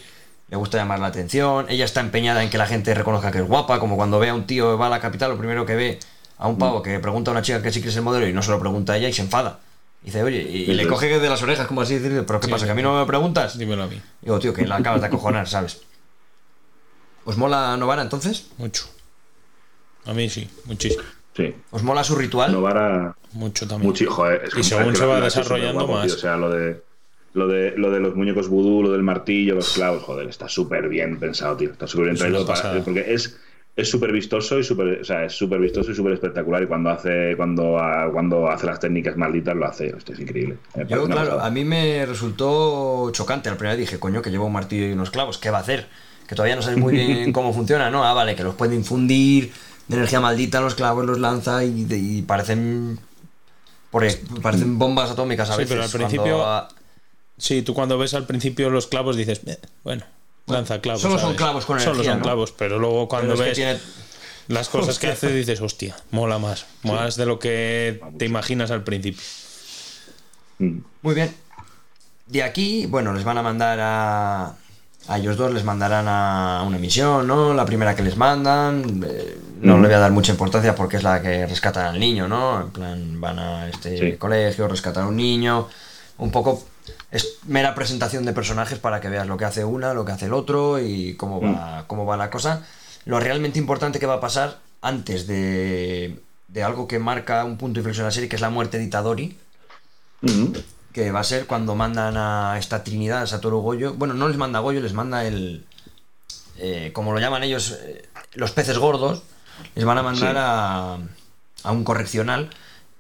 Le 0.50 0.58
gusta 0.58 0.78
llamar 0.78 1.00
la 1.00 1.08
atención. 1.08 1.66
Ella 1.70 1.86
está 1.86 2.02
empeñada 2.02 2.44
en 2.44 2.50
que 2.50 2.58
la 2.58 2.66
gente 2.68 2.94
reconozca 2.94 3.32
que 3.32 3.38
es 3.40 3.46
guapa. 3.48 3.80
Como 3.80 3.96
cuando 3.96 4.20
ve 4.20 4.30
a 4.30 4.34
un 4.34 4.46
tío 4.46 4.78
va 4.78 4.88
a 4.88 4.90
la 4.90 5.00
capital, 5.00 5.32
lo 5.32 5.38
primero 5.38 5.66
que 5.66 5.76
ve 5.76 6.00
a 6.38 6.48
un 6.48 6.58
pavo 6.58 6.82
que 6.82 7.00
pregunta 7.00 7.32
a 7.32 7.34
una 7.34 7.42
chica 7.42 7.62
que 7.62 7.72
sí 7.72 7.82
que 7.82 7.90
es 7.90 7.96
el 7.96 8.02
modelo 8.02 8.28
y 8.28 8.34
no 8.34 8.42
se 8.42 8.52
lo 8.52 8.60
pregunta 8.60 8.94
a 8.94 8.98
ella 8.98 9.10
y 9.10 9.14
se 9.14 9.22
enfada. 9.22 9.60
Dice, 10.02 10.24
oye, 10.24 10.42
y, 10.42 10.72
y 10.72 10.74
le 10.74 10.88
coge 10.88 11.20
de 11.20 11.30
las 11.30 11.42
orejas, 11.44 11.68
como 11.68 11.82
así 11.82 12.00
¿pero 12.26 12.40
qué 12.40 12.46
Sí, 12.48 12.52
pasa? 12.52 12.66
¿Que 12.66 12.72
a 12.72 12.76
mí 12.76 12.82
no 12.82 12.98
me 13.00 13.06
preguntas? 13.06 13.58
dímelo 13.58 13.84
a 13.84 13.88
mí. 13.88 14.02
Digo, 14.22 14.40
tío, 14.40 14.54
que 14.54 14.66
la 14.66 14.78
acabas 14.78 15.02
de 15.02 15.08
acojonar, 15.08 15.48
¿sabes? 15.50 15.82
¿Os 17.26 17.38
mola 17.38 17.76
Novara 17.78 18.02
entonces? 18.02 18.50
Mucho. 18.58 18.86
A 20.06 20.14
mí 20.14 20.30
sí, 20.30 20.50
muchísimo. 20.66 21.04
Sí. 21.36 21.54
¿Os 21.72 21.84
mola 21.84 22.04
su 22.04 22.16
ritual? 22.16 22.52
Novara. 22.52 23.16
Mucho 23.34 23.68
también. 23.68 23.90
Mucho, 23.92 24.10
joder, 24.12 24.44
es 24.46 24.58
Y 24.58 24.64
según 24.64 24.96
se 24.96 25.06
va 25.06 25.22
desarrollando 25.22 25.86
tío. 25.86 25.96
más. 25.96 26.14
O 26.14 26.18
sea, 26.18 26.36
lo 26.38 26.50
de, 26.50 26.82
lo 27.34 27.48
de 27.48 27.74
lo 27.78 27.92
de 27.92 28.00
los 28.00 28.16
muñecos 28.16 28.48
vudú, 28.50 28.84
lo 28.84 28.92
del 28.92 29.04
martillo, 29.04 29.56
los 29.56 29.74
clavos, 29.74 30.04
joder, 30.04 30.28
está 30.28 30.50
súper 30.50 30.90
bien 30.90 31.20
pensado, 31.20 31.56
tío. 31.58 31.72
Está 31.72 31.86
súper 31.88 32.14
bien 32.14 32.36
una 32.36 32.46
para- 32.46 32.84
porque 32.84 33.14
es 33.14 33.38
es 33.76 33.90
súper 33.90 34.12
vistoso 34.12 34.60
y 34.60 34.64
súper, 34.64 35.00
o 35.02 35.06
sea, 35.06 35.24
es 35.24 35.32
súper 35.34 35.58
vistoso 35.62 35.92
y 35.92 35.96
súper 35.96 36.12
espectacular 36.12 36.62
y 36.64 36.68
cuando 36.68 36.90
hace 36.90 37.36
cuando 37.38 37.78
ah, 37.78 38.10
cuando 38.12 38.50
hace 38.50 38.66
las 38.66 38.80
técnicas 38.80 39.16
malditas 39.16 39.56
lo 39.56 39.66
hace, 39.68 39.94
hostia, 39.94 40.16
es 40.16 40.20
increíble. 40.20 40.58
Yo, 40.76 41.06
claro, 41.06 41.06
pasada. 41.30 41.46
a 41.46 41.50
mí 41.52 41.64
me 41.64 42.06
resultó 42.06 43.10
chocante. 43.12 43.48
Al 43.48 43.56
primer 43.56 43.78
dije, 43.78 43.98
coño, 44.00 44.22
que 44.22 44.32
lleva 44.32 44.44
un 44.46 44.52
martillo 44.54 44.88
y 44.88 44.92
unos 44.92 45.12
clavos, 45.12 45.38
¿qué 45.38 45.50
va 45.50 45.60
a 45.60 45.62
hacer? 45.62 45.88
Que 46.30 46.36
todavía 46.36 46.56
no 46.56 46.62
sabes 46.62 46.78
muy 46.78 46.94
bien 46.94 47.34
cómo 47.34 47.52
funciona, 47.54 47.90
¿no? 47.90 48.06
Ah, 48.06 48.14
vale, 48.14 48.36
que 48.36 48.44
los 48.44 48.54
puede 48.56 48.76
infundir 48.76 49.52
de 49.88 49.96
energía 49.98 50.20
maldita, 50.20 50.62
los 50.62 50.76
clavos 50.76 51.04
los 51.06 51.18
lanza 51.20 51.64
y, 51.66 51.84
de- 51.86 51.98
y 51.98 52.22
parecen. 52.22 53.00
Porque 53.90 54.16
parecen 54.44 54.78
bombas 54.78 55.10
atómicas 55.10 55.50
a 55.50 55.54
Sí, 55.54 55.60
veces. 55.62 55.70
pero 55.74 55.84
al 55.84 55.90
principio- 55.90 56.46
a- 56.46 56.70
Sí, 57.40 57.62
tú 57.64 57.74
cuando 57.74 57.98
ves 57.98 58.14
al 58.14 58.28
principio 58.28 58.70
los 58.70 58.86
clavos 58.88 59.16
dices, 59.16 59.42
"Eh, 59.48 59.58
bueno, 59.84 60.04
lanza 60.46 60.80
clavos. 60.82 61.02
Solo 61.02 61.18
son 61.18 61.36
clavos 61.36 61.66
con 61.66 61.80
Solo 61.80 61.94
energía, 61.94 62.12
son 62.12 62.20
¿no? 62.20 62.24
clavos, 62.26 62.52
pero 62.52 62.78
luego 62.78 63.08
cuando 63.08 63.34
pero 63.34 63.40
ves 63.46 63.50
que 63.50 63.56
tiene- 63.56 63.80
las 64.50 64.68
cosas 64.70 65.00
que 65.00 65.08
hace 65.12 65.34
dices, 65.34 65.62
hostia, 65.62 65.96
mola 66.12 66.38
más. 66.38 66.66
Más 66.84 67.16
de 67.16 67.26
lo 67.26 67.40
que 67.40 68.00
te 68.20 68.26
imaginas 68.26 68.70
al 68.72 68.84
principio. 68.84 69.22
Mm. 70.60 70.80
Muy 71.02 71.16
bien. 71.16 71.34
De 72.28 72.44
aquí, 72.44 72.86
bueno, 72.86 73.14
les 73.14 73.24
van 73.24 73.38
a 73.40 73.42
mandar 73.42 73.80
a. 73.82 74.56
A 75.10 75.18
ellos 75.18 75.38
dos 75.38 75.52
les 75.52 75.64
mandarán 75.64 76.06
a 76.08 76.64
una 76.66 76.78
misión, 76.78 77.26
¿no? 77.28 77.54
La 77.54 77.66
primera 77.66 77.96
que 77.96 78.04
les 78.04 78.16
mandan. 78.16 79.04
eh, 79.08 79.38
no 79.62 79.78
le 79.80 79.88
voy 79.88 79.96
a 79.96 80.00
dar 80.00 80.12
mucha 80.12 80.32
importancia 80.32 80.76
porque 80.76 80.98
es 80.98 81.04
la 81.04 81.22
que 81.22 81.46
rescatan 81.48 81.88
al 81.88 82.00
niño, 82.00 82.28
¿no? 82.28 82.62
En 82.62 82.70
plan, 82.70 83.20
van 83.20 83.40
a 83.40 83.68
este 83.68 83.98
Sí. 83.98 84.18
colegio, 84.18 84.68
rescatan 84.68 85.04
a 85.06 85.08
un 85.08 85.16
niño. 85.18 85.68
Un 86.20 86.32
poco. 86.32 86.64
Es 87.12 87.38
mera 87.48 87.74
presentación 87.76 88.24
de 88.26 88.34
personajes 88.34 88.78
para 88.80 89.02
que 89.02 89.10
veas 89.10 89.26
lo 89.28 89.36
que 89.38 89.46
hace 89.46 89.66
una, 89.66 89.94
lo 89.94 90.06
que 90.06 90.12
hace 90.12 90.28
el 90.28 90.34
otro 90.34 90.80
y 90.80 91.16
cómo 91.16 91.42
va, 91.42 91.86
cómo 91.88 92.06
va 92.06 92.16
la 92.16 92.30
cosa. 92.30 92.62
Lo 93.06 93.20
realmente 93.20 93.58
importante 93.60 94.00
que 94.00 94.06
va 94.06 94.16
a 94.16 94.20
pasar 94.22 94.60
antes 94.82 95.26
de, 95.28 96.20
de 96.50 96.64
algo 96.64 96.88
que 96.88 97.00
marca 97.00 97.44
un 97.46 97.58
punto 97.58 97.76
de 97.76 97.80
inflexión 97.82 98.04
en 98.04 98.08
la 98.10 98.12
serie, 98.12 98.30
que 98.30 98.36
es 98.36 98.42
la 98.42 98.50
muerte 98.52 98.78
de 98.78 98.84
Itadori 98.86 99.38
Mm. 100.22 100.52
Que 101.00 101.12
va 101.12 101.22
a 101.22 101.24
ser 101.24 101.46
cuando 101.48 101.76
mandan 101.76 102.18
a 102.18 102.58
esta 102.60 102.84
Trinidad, 102.84 103.22
a 103.22 103.28
Satoru 103.28 103.62
Goyo. 103.62 103.94
Bueno, 103.94 104.14
no 104.14 104.28
les 104.28 104.36
manda 104.36 104.60
Goyo, 104.60 104.82
les 104.82 104.92
manda 104.94 105.24
el. 105.26 105.66
eh, 106.58 106.92
como 106.94 107.14
lo 107.14 107.20
llaman 107.20 107.42
ellos, 107.44 107.78
eh, 107.86 108.04
los 108.34 108.52
peces 108.52 108.78
gordos. 108.78 109.24
Les 109.76 109.86
van 109.86 109.98
a 109.98 110.04
mandar 110.04 110.34
Sí. 110.36 110.38
a, 110.42 110.98
a 111.64 111.72
un 111.72 111.84
correccional 111.86 112.50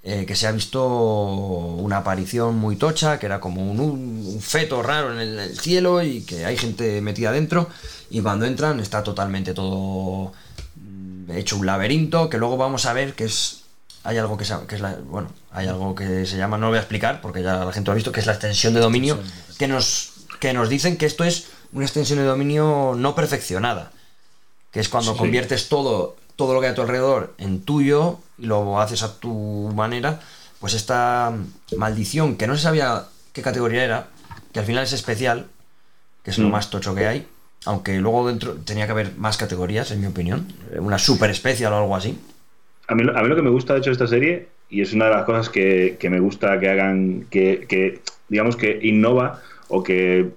eh, 0.04 0.26
que 0.26 0.36
se 0.38 0.48
ha 0.48 0.52
visto 0.54 0.86
una 0.88 1.98
aparición 1.98 2.56
muy 2.58 2.78
tocha, 2.78 3.20
que 3.20 3.26
era 3.26 3.42
como 3.42 3.70
un, 3.70 3.80
un 3.82 4.40
feto 4.42 4.82
raro 4.82 5.12
en 5.14 5.20
el, 5.20 5.40
el 5.40 5.60
cielo 5.60 6.02
y 6.02 6.22
que 6.22 6.46
hay 6.46 6.56
gente 6.56 7.02
metida 7.02 7.34
dentro. 7.34 7.68
Y 8.10 8.22
cuando 8.22 8.46
entran 8.46 8.80
está 8.80 9.04
totalmente 9.04 9.54
todo 9.54 10.32
mm, 10.78 11.32
hecho 11.32 11.58
un 11.58 11.66
laberinto, 11.66 12.30
que 12.30 12.38
luego 12.38 12.56
vamos 12.56 12.86
a 12.86 12.94
ver 12.94 13.14
que 13.14 13.26
es 13.26 13.59
hay 14.04 14.18
algo 14.18 14.38
que, 14.38 14.44
es 14.44 14.82
la, 14.82 14.96
bueno, 15.06 15.30
hay 15.52 15.68
algo 15.68 15.94
que 15.96 16.26
se 16.26 16.38
llama, 16.38 16.58
no 16.58 16.68
lo 16.68 16.70
voy 16.70 16.78
a 16.78 16.82
explicar 16.82 17.22
porque 17.22 17.44
ya 17.44 17.66
la 17.66 17.72
gente 17.74 17.88
lo 17.88 17.92
ha 17.94 17.96
visto, 17.96 18.12
que 18.12 18.20
es 18.20 18.26
la 18.26 18.34
extensión 18.34 18.74
de 18.74 18.80
dominio, 18.80 19.20
que 19.58 19.68
nos, 19.68 20.12
que 20.40 20.54
nos 20.54 20.70
dicen 20.70 20.98
que 20.98 21.06
esto 21.06 21.24
es 21.24 21.48
una 21.74 21.86
extensión 21.86 22.20
de 22.20 22.26
dominio 22.26 22.94
no 22.98 23.14
perfeccionada, 23.16 23.92
que 24.72 24.80
es 24.80 24.90
cuando 24.90 25.12
Sí. 25.14 25.18
conviertes 25.18 25.70
todo, 25.70 26.16
todo 26.36 26.54
lo 26.54 26.62
que 26.62 26.68
hay 26.68 26.72
a 26.72 26.76
tu 26.76 26.82
alrededor 26.82 27.34
en 27.38 27.62
tuyo 27.62 28.20
y 28.38 28.46
lo 28.46 28.80
haces 28.82 29.04
a 29.04 29.20
tu 29.20 29.72
manera, 29.76 30.20
pues 30.60 30.74
esta 30.74 31.34
maldición 31.78 32.36
que 32.38 32.48
no 32.48 32.56
se 32.56 32.64
sabía 32.64 33.06
qué 33.34 33.42
categoría 33.42 33.84
era, 33.84 34.08
que 34.54 34.60
al 34.60 34.66
final 34.66 34.84
es 34.84 34.94
especial, 34.94 35.48
que 36.24 36.32
es 36.32 36.38
lo 36.38 36.48
Mm. 36.48 36.52
más 36.52 36.70
tocho 36.70 36.96
que 36.96 37.08
hay, 37.08 37.28
Aunque 37.66 37.98
luego 37.98 38.26
dentro 38.26 38.54
tenía 38.56 38.86
que 38.86 38.94
haber 38.94 39.16
más 39.18 39.36
categorías, 39.36 39.92
en 39.92 40.00
mi 40.00 40.08
opinión. 40.08 40.48
Una 40.78 40.98
super 40.98 41.30
especial 41.30 41.74
o 41.74 41.78
algo 41.78 41.94
así. 41.94 42.18
A 42.90 42.96
mí, 42.96 43.04
lo- 43.04 43.18
a 43.18 43.22
mí 43.22 43.30
lo 43.30 43.36
que 43.36 43.42
me 43.42 43.50
gusta, 43.50 43.74
de 43.74 43.80
hecho, 43.80 43.90
de 43.92 43.94
esta 43.94 44.08
serie, 44.08 44.48
y 44.70 44.82
es 44.82 44.94
una 44.94 45.06
de 45.06 45.12
las 45.12 45.24
cosas 45.26 45.50
que, 45.50 45.98
que 46.00 46.10
me 46.10 46.20
gusta 46.20 46.60
que 46.60 46.70
hagan, 46.70 47.26
que, 47.30 47.66
que, 47.68 48.02
digamos 48.28 48.56
que 48.56 48.80
innova 48.82 49.42
o 49.68 49.84
que 49.84 50.30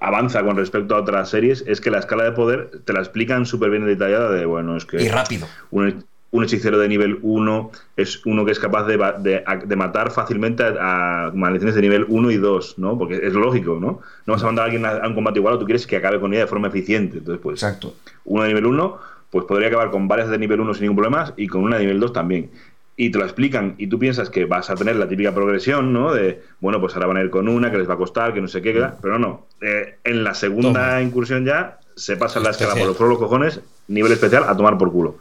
avanza 0.00 0.42
con 0.44 0.56
respecto 0.56 0.94
a 0.94 1.00
otras 1.00 1.30
series, 1.30 1.64
es 1.66 1.80
que 1.80 1.90
la 1.90 1.98
escala 1.98 2.24
de 2.24 2.32
poder 2.32 2.70
te 2.84 2.92
la 2.92 3.00
explican 3.00 3.46
súper 3.46 3.70
bien 3.70 3.86
detallada 3.86 4.30
de, 4.30 4.44
bueno, 4.44 4.76
es 4.76 4.84
que 4.84 5.02
Y 5.02 5.08
rápido. 5.08 5.46
un, 5.70 6.04
un 6.32 6.44
hechicero 6.44 6.78
de 6.78 6.88
nivel 6.88 7.18
1 7.22 7.70
es 7.96 8.24
uno 8.24 8.44
que 8.44 8.52
es 8.52 8.60
capaz 8.60 8.84
de, 8.86 8.96
de- 9.20 9.42
de 9.66 9.76
matar 9.76 10.10
fácilmente 10.12 10.62
a, 10.62 11.26
a 11.26 11.30
maldiciones 11.32 11.74
de 11.74 11.82
nivel 11.82 12.06
1 12.08 12.30
y 12.30 12.36
2, 12.36 12.78
¿no? 12.78 12.96
Porque 12.98 13.16
es 13.16 13.32
lógico, 13.32 13.78
¿no? 13.80 14.00
No 14.26 14.32
vas 14.34 14.42
a 14.42 14.46
mandar 14.46 14.64
a 14.64 14.66
alguien 14.66 14.84
a, 14.86 14.90
a 14.90 15.08
un 15.08 15.14
combate 15.14 15.38
igual 15.40 15.54
o 15.54 15.58
tú 15.58 15.64
quieres 15.64 15.86
que 15.86 15.96
acabe 15.96 16.20
con 16.20 16.32
ella 16.32 16.42
de 16.42 16.48
forma 16.48 16.68
eficiente. 16.68 17.18
Entonces, 17.18 17.40
pues, 17.42 17.62
Exacto. 17.62 17.94
uno 18.24 18.42
de 18.42 18.48
nivel 18.48 18.66
1, 18.66 18.98
pues 19.30 19.44
podría 19.46 19.68
acabar 19.68 19.90
con 19.90 20.08
varias 20.08 20.28
de 20.28 20.38
nivel 20.38 20.60
1 20.60 20.74
sin 20.74 20.82
ningún 20.82 20.96
problema 20.96 21.32
y 21.36 21.46
con 21.46 21.62
una 21.62 21.76
de 21.76 21.84
nivel 21.84 22.00
2 22.00 22.12
también. 22.12 22.50
Y 22.96 23.10
te 23.10 23.18
lo 23.18 23.24
explican 23.24 23.76
y 23.78 23.86
tú 23.86 23.98
piensas 23.98 24.28
que 24.28 24.44
vas 24.44 24.68
a 24.68 24.74
tener 24.74 24.96
la 24.96 25.08
típica 25.08 25.32
progresión, 25.32 25.92
¿no? 25.92 26.12
De, 26.12 26.42
bueno, 26.60 26.80
pues 26.80 26.94
ahora 26.94 27.06
van 27.06 27.16
a 27.16 27.22
ir 27.22 27.30
con 27.30 27.48
una 27.48 27.70
que 27.70 27.78
les 27.78 27.88
va 27.88 27.94
a 27.94 27.96
costar, 27.96 28.34
que 28.34 28.40
no 28.40 28.48
sé 28.48 28.60
qué, 28.60 28.72
que- 28.72 28.86
pero 29.00 29.18
no. 29.18 29.46
Eh, 29.62 29.96
en 30.04 30.24
la 30.24 30.34
segunda 30.34 30.72
Toma. 30.72 31.02
incursión 31.02 31.44
ya 31.44 31.78
se 31.96 32.16
pasa 32.16 32.40
la 32.40 32.50
escala 32.50 32.74
por 32.74 32.86
los 32.86 32.96
forros 32.96 33.12
los 33.12 33.28
cojones, 33.28 33.60
nivel 33.88 34.12
especial 34.12 34.44
a 34.48 34.56
tomar 34.56 34.76
por 34.76 34.92
culo. 34.92 35.16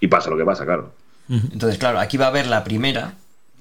Y 0.00 0.08
pasa 0.08 0.30
lo 0.30 0.36
que 0.36 0.44
pasa, 0.44 0.64
claro. 0.64 0.92
Entonces, 1.28 1.78
claro, 1.78 2.00
aquí 2.00 2.16
va 2.16 2.26
a 2.26 2.28
haber 2.28 2.46
la 2.46 2.64
primera, 2.64 3.14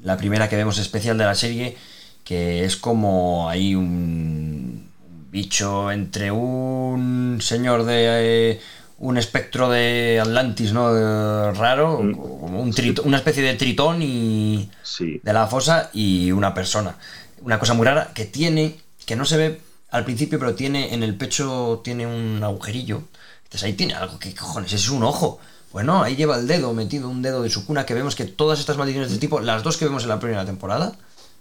la 0.04 0.18
primera 0.18 0.50
que 0.50 0.56
vemos 0.56 0.80
especial 0.80 1.18
de 1.18 1.26
la 1.26 1.36
serie, 1.36 1.78
que 2.24 2.66
es 2.66 2.76
como 2.76 3.50
ahí 3.50 3.76
un, 3.76 4.92
bicho 5.32 5.92
entre 5.92 6.30
un 6.30 7.38
señor 7.40 7.86
de 7.86 8.60
un 9.04 9.18
espectro 9.18 9.68
de 9.70 10.20
Atlantis, 10.22 10.74
¿no? 10.74 10.96
Eh, 10.96 11.52
raro, 11.54 12.00
Mm. 12.04 12.14
como 12.14 12.62
un 12.62 12.72
trito- 12.72 13.02
una 13.04 13.18
especie 13.18 13.42
de 13.42 13.56
tritón 13.56 14.02
y 14.04 14.70
Sí. 14.84 15.20
de 15.24 15.34
la 15.34 15.48
fosa 15.48 15.90
y 15.92 16.32
una 16.32 16.54
persona. 16.54 16.96
Una 17.42 17.58
cosa 17.58 17.74
muy 17.74 17.86
rara 17.86 18.12
que 18.14 18.26
tiene, 18.26 18.76
que 19.06 19.16
no 19.16 19.26
se 19.26 19.38
ve 19.38 19.62
al 19.90 20.06
principio, 20.06 20.38
pero 20.38 20.54
tiene 20.54 20.94
en 20.94 21.02
el 21.02 21.16
pecho 21.16 21.82
tiene 21.84 22.06
un 22.06 22.44
agujerillo. 22.44 23.02
Entonces 23.46 23.64
ahí 23.64 23.74
tiene 23.74 23.96
algo, 23.96 24.20
¿qué 24.20 24.36
cojones? 24.36 24.72
Es 24.74 24.88
un 24.90 25.02
ojo. 25.04 25.40
Bueno, 25.74 26.04
ahí 26.04 26.16
lleva 26.16 26.38
el 26.38 26.46
dedo 26.48 26.72
metido, 26.74 27.10
un 27.10 27.22
dedo 27.24 27.42
de 27.42 27.50
su 27.50 27.66
cuna, 27.66 27.86
que 27.88 27.94
vemos 27.96 28.16
que 28.16 28.26
todas 28.26 28.60
estas 28.60 28.78
maldiciones 28.78 29.10
de 29.10 29.16
este 29.16 29.26
tipo, 29.26 29.40
las 29.40 29.64
dos 29.64 29.78
que 29.78 29.86
vemos 29.86 30.04
en 30.04 30.10
la 30.10 30.20
primera 30.20 30.46
temporada, 30.46 30.94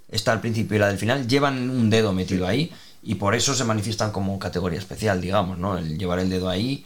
esta 0.09 0.33
al 0.33 0.41
principio 0.41 0.77
y 0.77 0.81
la 0.81 0.89
del 0.89 0.99
final, 0.99 1.29
llevan 1.29 1.69
un 1.69 1.91
dedo 1.91 2.13
metido 2.15 2.47
ahí 2.47 2.73
y 3.03 3.17
por 3.17 3.35
eso 3.35 3.55
se 3.55 3.65
manifiestan 3.65 4.13
como 4.13 4.39
categoría 4.39 4.79
especial, 4.79 5.21
digamos, 5.21 5.59
¿no? 5.59 5.77
El 5.77 5.99
llevar 5.99 6.21
el 6.21 6.31
dedo 6.31 6.49
ahí 6.49 6.85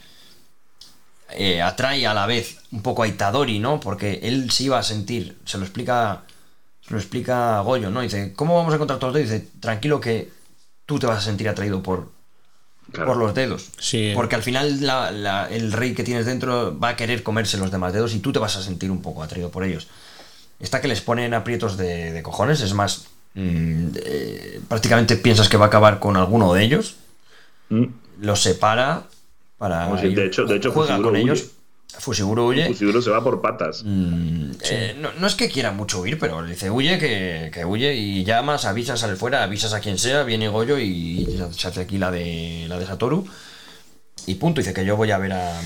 eh, 1.31 1.61
atrae 1.61 2.05
a 2.07 2.13
la 2.13 2.25
vez 2.25 2.57
un 2.71 2.81
poco 2.81 3.03
a 3.03 3.07
Itadori, 3.07 3.59
¿no? 3.59 3.79
Porque 3.79 4.19
él 4.23 4.51
se 4.51 4.63
iba 4.63 4.77
a 4.79 4.83
sentir, 4.83 5.37
se 5.45 5.57
lo 5.57 5.63
explica, 5.65 6.23
se 6.85 6.93
lo 6.93 6.99
explica 6.99 7.59
Goyo, 7.61 7.89
¿no? 7.89 8.01
Dice, 8.01 8.33
¿cómo 8.35 8.55
vamos 8.55 8.71
a 8.71 8.75
encontrar 8.75 8.99
todos 8.99 9.13
los 9.13 9.21
dedos? 9.23 9.41
Dice, 9.41 9.51
tranquilo 9.59 9.99
que 9.99 10.29
tú 10.85 10.99
te 10.99 11.07
vas 11.07 11.17
a 11.17 11.21
sentir 11.21 11.49
atraído 11.49 11.81
por, 11.81 12.11
Claro. 12.91 13.07
por 13.07 13.17
los 13.17 13.33
dedos. 13.33 13.69
Sí. 13.79 14.11
Porque 14.13 14.35
al 14.35 14.43
final 14.43 14.85
la- 14.85 15.09
la- 15.11 15.49
el 15.49 15.71
rey 15.71 15.93
que 15.95 16.03
tienes 16.03 16.25
dentro 16.27 16.77
va 16.79 16.89
a 16.89 16.95
querer 16.95 17.23
comerse 17.23 17.57
los 17.57 17.71
demás 17.71 17.91
dedos 17.93 18.13
y 18.13 18.19
tú 18.19 18.31
te 18.31 18.37
vas 18.39 18.55
a 18.55 18.61
sentir 18.61 18.91
un 18.91 19.01
poco 19.01 19.23
atraído 19.23 19.49
por 19.49 19.63
ellos. 19.63 19.87
Está 20.59 20.79
que 20.79 20.87
les 20.87 21.01
ponen 21.01 21.33
aprietos 21.33 21.75
de, 21.75 22.11
de 22.13 22.21
cojones, 22.23 22.61
es 22.61 22.73
más, 22.73 23.07
mm, 23.33 23.87
eh, 23.95 24.61
prácticamente 24.69 25.17
piensas 25.17 25.49
que 25.49 25.57
va 25.57 25.65
a 25.65 25.67
acabar 25.69 25.99
con 25.99 26.15
alguno 26.15 26.53
de 26.53 26.63
ellos, 26.63 26.95
Mm. 27.69 27.85
los 28.21 28.43
separa 28.43 29.03
para... 29.57 29.85
Como 29.85 29.99
si- 29.99 30.13
de 30.13 30.25
hecho- 30.25 30.45
de 30.45 30.55
hecho, 30.57 30.71
juega 30.71 30.97
con 30.97 31.13
huye. 31.13 31.21
ellos. 31.21 31.45
Fushiguro 31.97 32.47
huye. 32.47 32.65
Fushiguro 32.67 33.01
se 33.01 33.09
va 33.09 33.23
por 33.23 33.41
patas. 33.41 33.83
Mm, 33.85 34.51
eh, 34.69 34.95
no, 34.99 35.13
no 35.13 35.27
es 35.27 35.35
que 35.35 35.49
quiera 35.49 35.71
mucho 35.71 36.01
huir, 36.01 36.19
pero 36.19 36.41
le 36.41 36.51
dice 36.51 36.69
huye, 36.69 36.99
que, 36.99 37.51
que 37.53 37.63
huye 37.63 37.93
y 37.95 38.23
llamas, 38.25 38.65
avisas, 38.65 38.99
sale 38.99 39.15
fuera, 39.15 39.43
avisas 39.43 39.71
a 39.73 39.79
quien 39.79 39.97
sea, 39.97 40.23
viene 40.23 40.49
Goyo 40.49 40.77
y 40.77 41.39
se 41.55 41.67
hace 41.67 41.79
aquí 41.81 41.97
la 41.97 42.11
de 42.11 42.65
la 42.67 42.77
de 42.79 42.85
Satoru. 42.85 43.25
Y 44.25 44.35
punto, 44.35 44.59
dice 44.59 44.73
que 44.73 44.83
yo 44.83 44.97
voy 44.97 45.11
a 45.11 45.17
ver 45.19 45.33
a, 45.33 45.61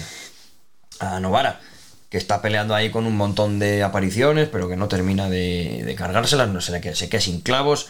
a 1.00 1.20
Novara, 1.20 1.62
que 2.10 2.18
está 2.20 2.42
peleando 2.44 2.76
ahí 2.76 2.92
con 2.92 3.06
un 3.08 3.16
montón 3.18 3.58
de 3.58 3.82
apariciones, 3.82 4.50
pero 4.50 4.70
que 4.70 4.76
no 4.76 4.88
termina 4.88 5.30
de, 5.30 5.82
de 5.84 5.96
cargárselas, 5.96 6.50
no 6.50 6.60
le 6.60 6.82
queda, 6.82 6.94
se 6.96 7.10
queda 7.10 7.22
sin 7.22 7.42
clavos. 7.42 7.88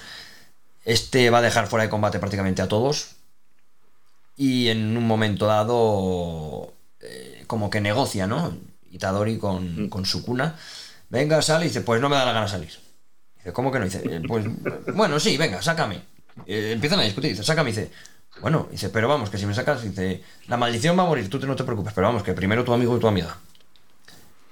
Este 0.86 1.30
va 1.30 1.39
a 1.39 1.41
dejar 1.41 1.68
fuera 1.68 1.84
de 1.84 1.89
combate 1.89 2.20
prácticamente 2.20 2.62
a 2.62 2.68
todos. 2.70 3.16
Y 4.42 4.70
en 4.70 4.96
un 4.96 5.06
momento 5.06 5.48
dado, 5.48 6.74
eh, 7.02 7.44
como 7.46 7.70
que 7.70 7.82
negocia, 7.82 8.26
¿no? 8.26 8.56
Itadori 8.90 9.38
con, 9.38 9.90
con 9.90 10.06
Sukuna. 10.06 10.56
Venga, 11.10 11.42
sale 11.42 11.66
y 11.66 11.68
dice, 11.68 11.82
pues 11.82 12.00
no 12.00 12.08
me 12.08 12.16
da 12.16 12.24
la 12.24 12.32
gana 12.32 12.48
salir. 12.48 12.70
Dice, 13.36 13.52
¿cómo 13.52 13.70
que 13.70 13.80
no? 13.80 13.86
Dice, 13.86 14.02
"Eh, 14.10 14.22
pues 14.26 14.46
bueno, 14.96 15.20
sí, 15.20 15.36
venga, 15.36 15.62
sácame. 15.62 16.04
Eh, 16.48 16.72
empiezan 16.74 17.02
a 17.02 17.04
discutir, 17.04 17.32
dice, 17.32 17.44
sácame, 17.44 17.72
dice, 17.72 17.92
bueno, 18.40 18.70
dice, 18.72 18.88
pero 18.88 19.10
vamos, 19.10 19.30
que 19.30 19.38
si 19.38 19.46
me 19.46 19.54
sacas, 19.54 19.84
dice, 19.84 20.24
la 20.48 20.56
maldición 20.56 20.98
va 20.98 21.04
a 21.04 21.08
morir, 21.08 21.30
tú 21.30 21.38
te- 21.38 21.46
no 21.46 21.58
te 21.58 21.66
preocupes, 21.66 21.92
pero 21.94 22.08
vamos, 22.08 22.24
que 22.24 22.32
primero 22.32 22.64
tu 22.64 22.72
amigo 22.72 22.96
y 22.96 23.00
tu 23.02 23.10
amiga. 23.10 23.36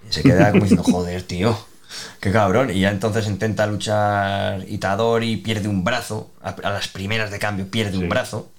Y 0.10 0.12
se 0.14 0.22
queda 0.22 0.52
como 0.52 0.64
diciendo, 0.64 0.84
joder, 0.84 1.24
tío, 1.24 1.58
qué 2.20 2.30
cabrón. 2.34 2.72
Y 2.72 2.82
ya 2.82 2.90
entonces 2.92 3.26
intenta 3.28 3.66
luchar 3.68 4.66
Itadori, 4.68 5.38
pierde 5.38 5.70
un 5.70 5.86
brazo, 5.86 6.30
a, 6.42 6.50
a 6.50 6.72
las 6.72 6.90
primeras 6.90 7.32
de 7.32 7.40
cambio 7.40 7.70
pierde 7.72 7.98
un 7.98 8.10
brazo. 8.10 8.52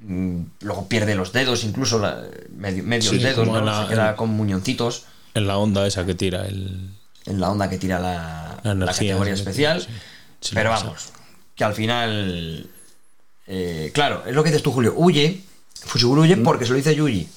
Mm, 0.00 0.42
Luego 0.60 0.88
pierde 0.88 1.14
los 1.14 1.32
dedos, 1.32 1.64
incluso 1.64 1.98
la- 1.98 2.22
medio, 2.56 2.82
medios 2.84 3.08
Sí, 3.14 3.18
dedos, 3.18 3.46
¿no? 3.46 3.60
la- 3.60 3.82
se 3.82 3.88
queda 3.90 4.14
con 4.16 4.30
muñoncitos 4.30 5.04
En 5.34 5.46
la 5.46 5.58
onda 5.58 5.86
esa 5.86 6.06
que 6.06 6.14
tira 6.14 6.46
el. 6.46 6.90
en 7.26 7.40
la 7.40 7.50
onda 7.50 7.68
que 7.68 7.78
tira 7.78 7.98
la, 7.98 8.60
La 8.62 8.74
la 8.74 8.84
energía 8.84 9.12
categoría 9.12 9.34
especial. 9.34 9.80
tira, 9.80 9.92
sí. 9.92 10.00
Sí, 10.40 10.50
pero 10.54 10.70
vamos, 10.70 11.10
que 11.56 11.64
al 11.64 11.74
final. 11.74 12.70
eh, 13.48 13.90
claro, 13.92 14.22
es 14.26 14.34
lo 14.34 14.42
que 14.44 14.50
dices 14.50 14.62
tú, 14.62 14.70
Julio. 14.72 14.94
Huye. 14.96 15.42
Fushiguro 15.84 16.22
huye 16.22 16.36
porque 16.36 16.64
se 16.64 16.70
lo 16.72 16.76
dice 16.76 16.94
Yuji. 16.94 17.28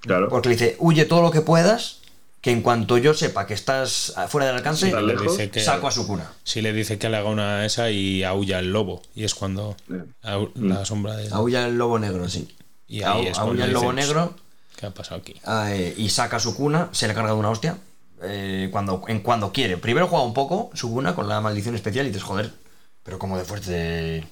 Claro. 0.00 0.28
Porque 0.28 0.48
le 0.50 0.54
dice, 0.54 0.76
huye 0.78 1.04
todo 1.06 1.22
lo 1.22 1.30
que 1.30 1.40
puedas, 1.40 1.98
que 2.44 2.50
en 2.50 2.60
cuanto 2.60 2.98
yo 2.98 3.14
sepa 3.14 3.46
que 3.46 3.54
estás 3.54 4.12
fuera 4.28 4.46
del 4.48 4.56
alcance, 4.56 4.88
Está 4.88 5.00
Le 5.00 5.14
lejos. 5.14 5.32
dice 5.32 5.48
que- 5.50 5.60
saco 5.60 5.88
a 5.88 5.90
su 5.90 6.06
cuna. 6.06 6.30
Sí 6.42 6.60
le 6.60 6.74
dice 6.74 6.98
que 6.98 7.08
le 7.08 7.16
haga 7.16 7.30
una 7.30 7.64
esa 7.64 7.90
y 7.90 8.22
aulla 8.22 8.58
el 8.58 8.70
lobo. 8.70 9.00
Y 9.14 9.24
es 9.24 9.34
cuando. 9.34 9.76
Au- 10.22 10.50
La 10.56 10.84
sombra 10.84 11.16
de. 11.16 11.28
Aulla 11.30 11.66
el 11.66 11.78
lobo 11.78 11.98
negro, 11.98 12.28
sí. 12.28 12.54
Y 12.86 13.02
ahí 13.02 13.28
es 13.28 13.38
aulla 13.38 13.64
el 13.64 13.72
lobo 13.72 13.94
negro 13.94 14.34
¿Qué 14.76 14.84
ha 14.84 14.90
pasado 14.90 15.22
aquí? 15.22 15.34
eh, 15.68 15.94
y 15.96 16.10
saca 16.10 16.38
su 16.38 16.54
cuna, 16.54 16.90
se 16.92 17.08
le 17.08 17.14
carga 17.14 17.30
de 17.32 17.36
una 17.38 17.48
hostia. 17.48 17.78
eh, 18.26 18.68
cuando, 18.70 19.02
en 19.08 19.20
cuando 19.20 19.50
quiere. 19.52 19.76
Primero 19.78 20.06
juega 20.08 20.24
un 20.24 20.34
poco 20.34 20.70
su 20.74 20.90
cuna 20.90 21.14
con 21.14 21.28
la 21.28 21.40
maldición 21.40 21.74
especial 21.74 22.04
y 22.06 22.08
dices, 22.10 22.22
joder, 22.24 22.50
pero 23.02 23.18
como 23.18 23.36
de 23.38 23.44
fuerte. 23.44 24.26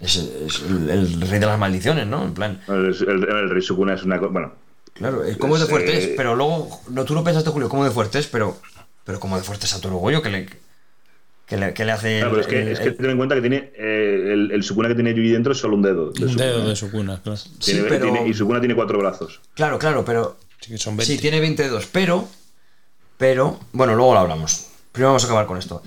Es, 0.00 0.16
es 0.16 0.60
el, 0.62 0.90
el 0.90 1.20
rey 1.22 1.38
de 1.40 1.46
las 1.46 1.58
maldiciones, 1.58 2.06
¿no? 2.06 2.22
En 2.24 2.34
plan, 2.34 2.60
El, 2.68 2.86
el, 2.94 3.24
el 3.28 3.50
Rey 3.50 3.62
Sukuna 3.62 3.94
es 3.94 4.02
una 4.02 4.18
cosa. 4.18 4.30
Bueno, 4.32 4.52
claro, 4.98 5.24
es 5.24 5.36
como 5.36 5.54
de 5.56 5.60
Pues, 5.66 5.70
fuerte 5.70 5.94
eh, 5.94 5.98
es, 6.10 6.16
pero 6.16 6.34
luego, 6.36 6.80
no, 6.90 7.04
tú 7.04 7.14
lo 7.14 7.22
pensaste, 7.24 7.50
Julio, 7.50 7.68
como 7.68 7.84
de 7.84 7.90
fuerte 7.90 8.18
es, 8.18 8.26
pero, 8.26 8.58
pero 9.04 9.20
como 9.20 9.36
de 9.36 9.42
fuerte 9.44 9.66
es 9.66 9.80
Goyo 9.82 10.22
que 10.22 10.30
le, 10.30 10.46
que 11.46 11.56
le, 11.56 11.72
que 11.74 11.84
le 11.84 11.92
hace. 11.92 12.18
claro, 12.18 12.30
pero 12.32 12.40
es 12.42 12.46
que, 12.48 12.62
el- 12.62 12.68
es 12.68 12.80
que 12.80 12.90
ten 12.92 13.10
en 13.10 13.16
cuenta 13.16 13.34
que 13.36 13.40
tiene 13.40 13.70
eh, 13.76 14.30
el, 14.32 14.50
el 14.52 14.62
Sukuna 14.62 14.88
que 14.88 14.94
tiene 14.94 15.14
Yuji 15.14 15.30
dentro 15.30 15.52
es 15.52 15.58
solo 15.58 15.76
un 15.76 15.82
dedo. 15.82 16.10
de 16.10 16.24
Un 16.24 16.30
Sukuna. 16.30 16.44
dedo 16.46 16.68
de 16.68 16.76
su 16.76 16.90
cuna, 16.90 17.20
claro. 17.22 17.36
Sí, 17.38 17.50
Tiene- 17.60 17.82
pero- 17.88 18.10
tiene- 18.12 18.28
y 18.28 18.34
Sukuna 18.34 18.58
tiene 18.60 18.74
cuatro 18.74 18.98
brazos. 18.98 19.40
Claro, 19.54 19.78
claro, 19.78 20.04
pero 20.04 20.36
Sí, 20.60 20.72
que 20.72 20.78
son 20.78 20.96
20. 20.96 21.14
Sí, 21.14 21.20
tiene 21.20 21.38
20 21.40 21.62
dedos, 21.64 21.86
pero. 21.92 22.26
Pero. 23.18 23.60
Bueno, 23.72 23.94
luego 23.94 24.14
lo 24.14 24.20
hablamos. 24.20 24.66
Primero 24.92 25.10
vamos 25.10 25.22
a 25.24 25.26
acabar 25.26 25.46
con 25.46 25.58
esto. 25.58 25.82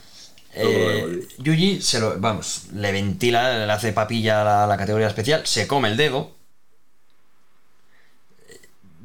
Eh, 0.54 1.28
Yuji 1.40 1.82
se 1.82 2.00
lo. 2.00 2.18
Vamos, 2.20 2.64
le 2.74 2.92
ventila, 2.92 3.66
le 3.66 3.72
hace 3.72 3.92
papilla 3.94 4.42
a 4.42 4.44
la, 4.46 4.68
la 4.68 4.78
categoría 4.78 5.08
especial, 5.08 5.42
se 5.46 5.68
come 5.68 5.90
el 5.90 5.98
dedo. 5.98 6.32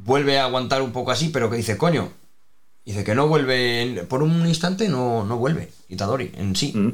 Vuelve 0.04 0.38
a 0.38 0.44
aguantar 0.44 0.82
un 0.82 0.92
poco 0.92 1.10
así, 1.10 1.28
pero 1.30 1.48
que 1.50 1.56
dice, 1.56 1.76
coño. 1.76 2.10
Dice 2.84 3.02
que 3.04 3.14
no 3.14 3.26
vuelve. 3.28 3.82
en- 3.82 4.06
Por 4.06 4.22
un 4.22 4.46
instante 4.46 4.88
no, 4.88 5.24
no 5.24 5.38
vuelve. 5.38 5.70
Itadori 5.88 6.30
en 6.36 6.54
sí. 6.54 6.72
Mm. 6.74 6.92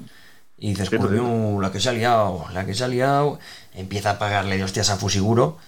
Y 0.58 0.68
dices, 0.70 0.90
coño, 0.90 1.60
la 1.60 1.72
que 1.72 1.80
se 1.80 1.88
ha 1.88 1.92
liado, 1.92 2.44
la 2.52 2.64
que 2.66 2.74
se 2.74 2.84
ha 2.84 2.88
liado. 2.88 3.38
Empieza 3.74 4.10
a 4.12 4.18
pagarle 4.18 4.56
de 4.58 4.64
hostias 4.64 4.90
a 4.90 4.96
Fusiguro. 4.96 5.58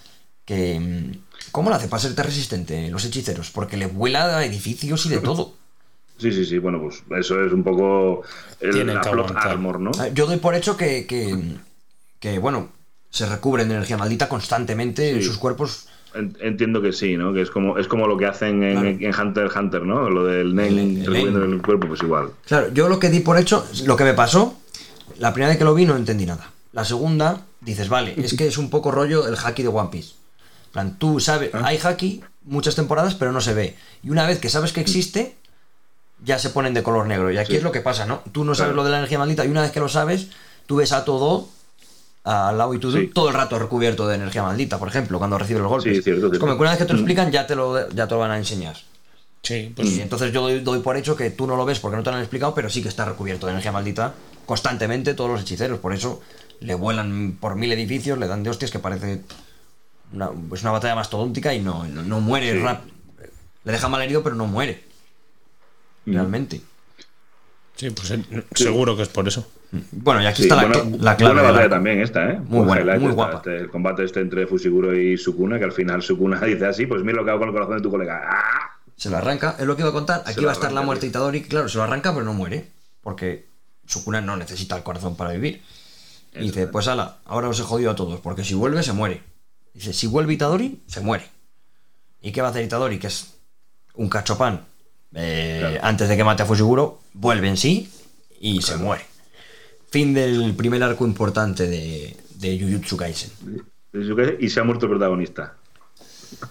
Que. 0.44 0.78
mm, 0.78 1.22
¿Cómo 1.50 1.70
lo 1.70 1.76
hace 1.76 1.88
para 1.88 2.00
ser 2.00 2.14
tan 2.14 2.26
resistente 2.26 2.88
los 2.90 3.04
hechiceros? 3.04 3.50
Porque 3.50 3.76
le 3.76 3.86
vuela 3.86 4.38
a 4.38 4.44
edificios 4.44 5.04
y 5.06 5.08
de 5.10 5.18
todo. 5.18 5.54
Sí, 6.18 6.30
sí, 6.30 6.44
sí. 6.44 6.58
Bueno, 6.58 6.80
pues 6.80 7.02
eso 7.18 7.44
es 7.44 7.52
un 7.52 7.64
poco 7.64 8.22
el, 8.60 8.70
Tienen 8.70 8.94
la 8.94 9.00
plot 9.00 9.32
armor, 9.34 9.80
¿no? 9.80 9.90
Ah, 9.98 10.06
Yo 10.08 10.26
doy 10.26 10.36
por 10.36 10.54
hecho 10.54 10.76
que. 10.76 11.04
que, 11.04 11.36
que, 12.20 12.38
bueno, 12.38 12.68
se 13.10 13.26
recubren 13.26 13.66
de 13.68 13.74
energía 13.74 13.96
maldita 13.96 14.28
constantemente 14.28 15.10
en 15.10 15.22
sus 15.22 15.36
cuerpos. 15.38 15.88
En- 16.14 16.36
Entiendo 16.40 16.80
que 16.82 16.92
sí, 16.92 17.16
¿no? 17.16 17.32
Que 17.32 17.42
es 17.42 17.50
como, 17.50 17.78
es 17.78 17.88
como 17.88 18.06
lo 18.06 18.16
que 18.16 18.26
hacen 18.26 18.62
en, 18.62 18.72
Claro. 18.72 18.88
en 18.88 19.20
Hunter 19.28 19.44
x 19.46 19.56
Hunter, 19.56 19.82
¿no? 19.82 20.10
Lo 20.10 20.24
del 20.24 20.58
el 20.58 20.98
recubriendo 21.06 21.44
el 21.44 21.62
cuerpo, 21.62 21.88
pues 21.88 22.02
igual. 22.02 22.30
Claro, 22.46 22.72
yo 22.72 22.88
lo 22.88 22.98
que 22.98 23.08
di 23.10 23.20
por 23.20 23.38
hecho, 23.38 23.66
lo 23.86 23.96
que 23.96 24.04
me 24.04 24.14
pasó, 24.14 24.58
la 25.18 25.32
primera 25.32 25.48
vez 25.50 25.58
que 25.58 25.64
lo 25.64 25.74
vi 25.74 25.86
no 25.86 25.96
entendí 25.96 26.26
nada. 26.26 26.50
la 26.72 26.84
segunda, 26.86 27.42
dices, 27.60 27.88
vale, 27.90 28.14
es 28.16 28.34
que 28.34 28.46
es 28.46 28.56
un 28.56 28.70
poco 28.70 28.90
rollo 28.90 29.28
el 29.28 29.36
haki 29.36 29.62
de 29.62 29.68
One 29.68 29.90
Piece. 29.92 30.12
En 30.68 30.72
plan, 30.72 30.98
tú 30.98 31.20
sabes, 31.20 31.50
Ah. 31.52 31.62
hay 31.66 31.78
haki 31.82 32.22
muchas 32.44 32.74
temporadas, 32.74 33.14
pero 33.14 33.30
no 33.30 33.40
se 33.42 33.52
ve. 33.52 33.76
Y 34.02 34.08
una 34.10 34.26
vez 34.26 34.38
que 34.38 34.48
sabes 34.48 34.72
que 34.72 34.80
existe, 34.80 35.34
ya 36.24 36.38
se 36.38 36.48
ponen 36.50 36.72
de 36.72 36.82
color 36.82 37.06
negro. 37.06 37.30
Y 37.30 37.36
aquí 37.36 37.52
Sí. 37.52 37.58
es 37.58 37.62
lo 37.62 37.72
que 37.72 37.80
pasa, 37.82 38.06
¿no? 38.06 38.22
Tú 38.32 38.44
no 38.44 38.54
sabes 38.54 38.70
Claro. 38.70 38.76
lo 38.76 38.84
de 38.84 38.90
la 38.90 38.96
energía 38.98 39.18
maldita 39.18 39.44
y 39.44 39.48
una 39.48 39.60
vez 39.62 39.70
que 39.70 39.80
lo 39.80 39.88
sabes, 39.88 40.28
tú 40.66 40.76
ves 40.76 40.92
a 40.92 41.04
todo, 41.04 41.48
a 42.24 42.52
Lao 42.52 42.72
y 42.74 42.78
Tudu, 42.78 42.98
Sí. 42.98 43.06
todo 43.08 43.28
el 43.28 43.34
rato 43.34 43.58
recubierto 43.58 44.06
de 44.06 44.14
energía 44.16 44.42
maldita, 44.42 44.78
por 44.78 44.88
ejemplo, 44.88 45.18
cuando 45.18 45.38
recibe 45.38 45.58
los 45.60 45.68
golpes. 45.68 45.96
Sí, 45.96 46.02
cierto, 46.02 46.32
Es 46.32 46.38
como 46.38 46.54
que 46.54 46.60
una 46.60 46.70
vez 46.70 46.78
que 46.78 46.84
te 46.84 46.92
lo 46.92 46.98
explican, 47.00 47.30
ya 47.32 47.46
te 47.46 47.56
lo, 47.56 47.88
ya 47.90 48.06
te 48.06 48.14
lo 48.14 48.20
van 48.20 48.30
a 48.30 48.38
enseñar. 48.38 48.76
Sí, 49.42 49.72
pues 49.74 49.88
Y 49.90 50.00
entonces 50.00 50.32
yo 50.32 50.40
doy, 50.42 50.60
doy 50.60 50.78
por 50.80 50.96
hecho 50.96 51.16
que 51.16 51.30
tú 51.30 51.48
no 51.48 51.56
lo 51.56 51.64
ves 51.64 51.80
porque 51.80 51.96
no 51.96 52.04
te 52.04 52.10
lo 52.10 52.16
han 52.16 52.22
explicado, 52.22 52.54
pero 52.54 52.70
sí 52.70 52.80
que 52.80 52.88
está 52.88 53.04
recubierto 53.04 53.46
de 53.46 53.52
energía 53.52 53.72
maldita 53.72 54.14
constantemente 54.46 55.14
todos 55.14 55.30
los 55.30 55.40
hechiceros. 55.40 55.80
Por 55.80 55.92
eso 55.92 56.22
le 56.60 56.74
vuelan 56.76 57.36
por 57.40 57.56
mil 57.56 57.72
edificios, 57.72 58.16
le 58.18 58.28
dan 58.28 58.44
de 58.44 58.50
hostias 58.50 58.70
que 58.70 58.78
parece 58.78 59.22
una, 60.12 60.30
pues 60.30 60.62
una 60.62 60.70
batalla 60.70 60.94
mastodóntica 60.94 61.52
y 61.54 61.58
no, 61.60 61.84
no, 61.88 62.02
no 62.04 62.20
muere 62.20 62.52
Sí. 62.52 62.58
rap- 62.60 62.84
Le 63.64 63.72
deja 63.72 63.88
mal 63.88 64.02
herido, 64.02 64.22
pero 64.22 64.36
no 64.36 64.46
muere. 64.46 64.84
Mm. 66.04 66.14
Sí, 67.76 67.90
pues 67.90 68.10
eh, 68.12 68.44
seguro 68.54 68.96
que 68.96 69.02
es 69.02 69.08
por 69.08 69.26
eso. 69.26 69.50
Bueno, 69.92 70.22
y 70.22 70.26
aquí 70.26 70.42
Sí, 70.42 70.48
está 70.48 70.56
la, 70.62 70.68
buena, 70.68 70.96
la 70.98 71.16
clave. 71.16 71.34
buena 71.34 71.50
batalla 71.50 71.70
también 71.70 72.00
esta, 72.00 72.30
¿eh? 72.30 72.36
Muy 72.38 72.64
Buen 72.64 72.66
buena, 72.66 72.94
muy 72.96 73.04
esta, 73.04 73.14
guapa. 73.14 73.36
este- 73.38 73.56
el 73.56 73.70
combate 73.70 74.04
este 74.04 74.20
entre 74.20 74.46
Fushiguro 74.46 74.94
y 74.94 75.16
Sukuna, 75.16 75.58
que 75.58 75.64
al 75.64 75.72
final 75.72 76.02
Sukuna 76.02 76.38
dice 76.44 76.66
así, 76.66 76.86
pues 76.86 77.02
mira 77.02 77.16
lo 77.18 77.24
que 77.24 77.30
hago 77.30 77.40
con 77.40 77.48
el 77.48 77.54
corazón 77.54 77.76
de 77.78 77.82
tu 77.82 77.90
colega. 77.90 78.20
¡Ah! 78.28 78.78
Se 78.96 79.08
lo 79.10 79.16
arranca, 79.16 79.56
es 79.58 79.66
lo 79.66 79.74
que 79.74 79.82
iba 79.82 79.88
a 79.88 79.94
contar. 79.94 80.22
Aquí 80.26 80.44
va 80.44 80.50
a 80.50 80.54
estar 80.54 80.70
la 80.72 80.82
muerte 80.82 81.06
de. 81.06 81.10
Itadori. 81.10 81.42
Claro, 81.42 81.68
se 81.68 81.78
lo 81.78 81.84
arranca, 81.84 82.12
pero 82.12 82.24
no 82.24 82.34
muere. 82.34 82.68
Porque 83.00 83.46
Sukuna 83.86 84.20
no 84.20 84.36
necesita 84.36 84.76
el 84.76 84.82
corazón 84.82 85.16
para 85.16 85.30
vivir. 85.32 85.62
Y 86.34 86.40
dice, 86.42 86.66
pues 86.68 86.86
ala, 86.88 87.16
ahora 87.24 87.48
os 87.48 87.58
he 87.58 87.62
jodido 87.62 87.90
a 87.90 87.96
todos, 87.96 88.20
porque 88.20 88.44
si 88.44 88.54
vuelve, 88.54 88.82
se 88.82 88.92
muere. 88.92 89.22
Dice, 89.74 89.92
si 89.92 90.06
vuelve 90.06 90.34
Itadori, 90.34 90.82
se 90.86 91.00
muere. 91.00 91.28
¿Y 92.20 92.30
qué 92.32 92.42
va 92.42 92.48
a 92.48 92.50
hacer 92.50 92.64
Itadori? 92.64 92.98
Que 92.98 93.08
es 93.08 93.34
un 93.94 94.08
cachopán. 94.08 94.66
Eh, 95.14 95.58
Claro. 95.60 95.78
Antes 95.82 96.08
de 96.08 96.16
que 96.16 96.24
mate 96.24 96.42
a 96.42 96.46
Fushiguro, 96.46 97.00
vuelve 97.12 97.48
en 97.48 97.56
sí 97.56 97.90
y 98.40 98.62
se 98.62 98.76
muere. 98.76 99.04
Fin 99.90 100.14
del 100.14 100.54
primer 100.54 100.82
arco 100.82 101.06
importante 101.06 101.66
de, 101.66 102.16
de 102.36 102.58
Jujutsu 102.60 102.96
Kaisen. 102.96 103.30
Y 104.40 104.48
se 104.48 104.60
ha 104.60 104.64
muerto 104.64 104.86
el 104.86 104.90
protagonista. 104.92 105.56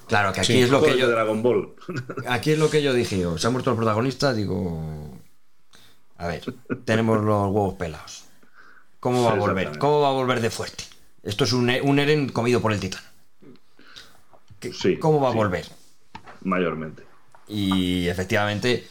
Claro, 0.08 0.32
que 0.32 0.42
aquí 0.42 0.54
Sí. 0.54 0.62
es 0.62 0.70
lo 0.70 0.82
que 0.84 0.96
yo... 0.98 1.10
Dragon 1.10 1.42
Ball. 1.42 1.74
Aquí 2.28 2.52
es 2.52 2.60
lo 2.60 2.70
que 2.70 2.84
yo 2.84 2.94
dije, 2.94 3.18
yo, 3.20 3.38
se 3.40 3.48
ha 3.48 3.50
muerto 3.50 3.72
el 3.72 3.78
protagonista, 3.78 4.32
digo... 4.34 5.18
A 6.18 6.28
ver, 6.28 6.44
tenemos 6.86 7.18
los 7.24 7.48
huevos 7.52 7.74
pelados. 7.74 8.26
¿Cómo 9.00 9.24
va 9.24 9.32
a 9.32 9.36
volver? 9.36 9.80
¿Cómo 9.80 10.02
va 10.02 10.10
a 10.10 10.12
volver 10.12 10.40
de 10.40 10.52
fuerte? 10.52 10.84
Esto 11.24 11.46
es 11.46 11.54
un, 11.54 11.68
un 11.82 11.98
Eren 11.98 12.30
comido 12.30 12.62
por 12.62 12.74
el 12.74 12.80
titán. 12.80 13.02
¿Qué- 14.60 14.72
Sí, 14.72 14.98
¿Cómo 14.98 15.20
va 15.20 15.30
a 15.30 15.32
sí. 15.32 15.38
volver? 15.38 15.66
Mayormente. 16.44 17.04
Y 17.52 18.08
efectivamente, 18.08 18.88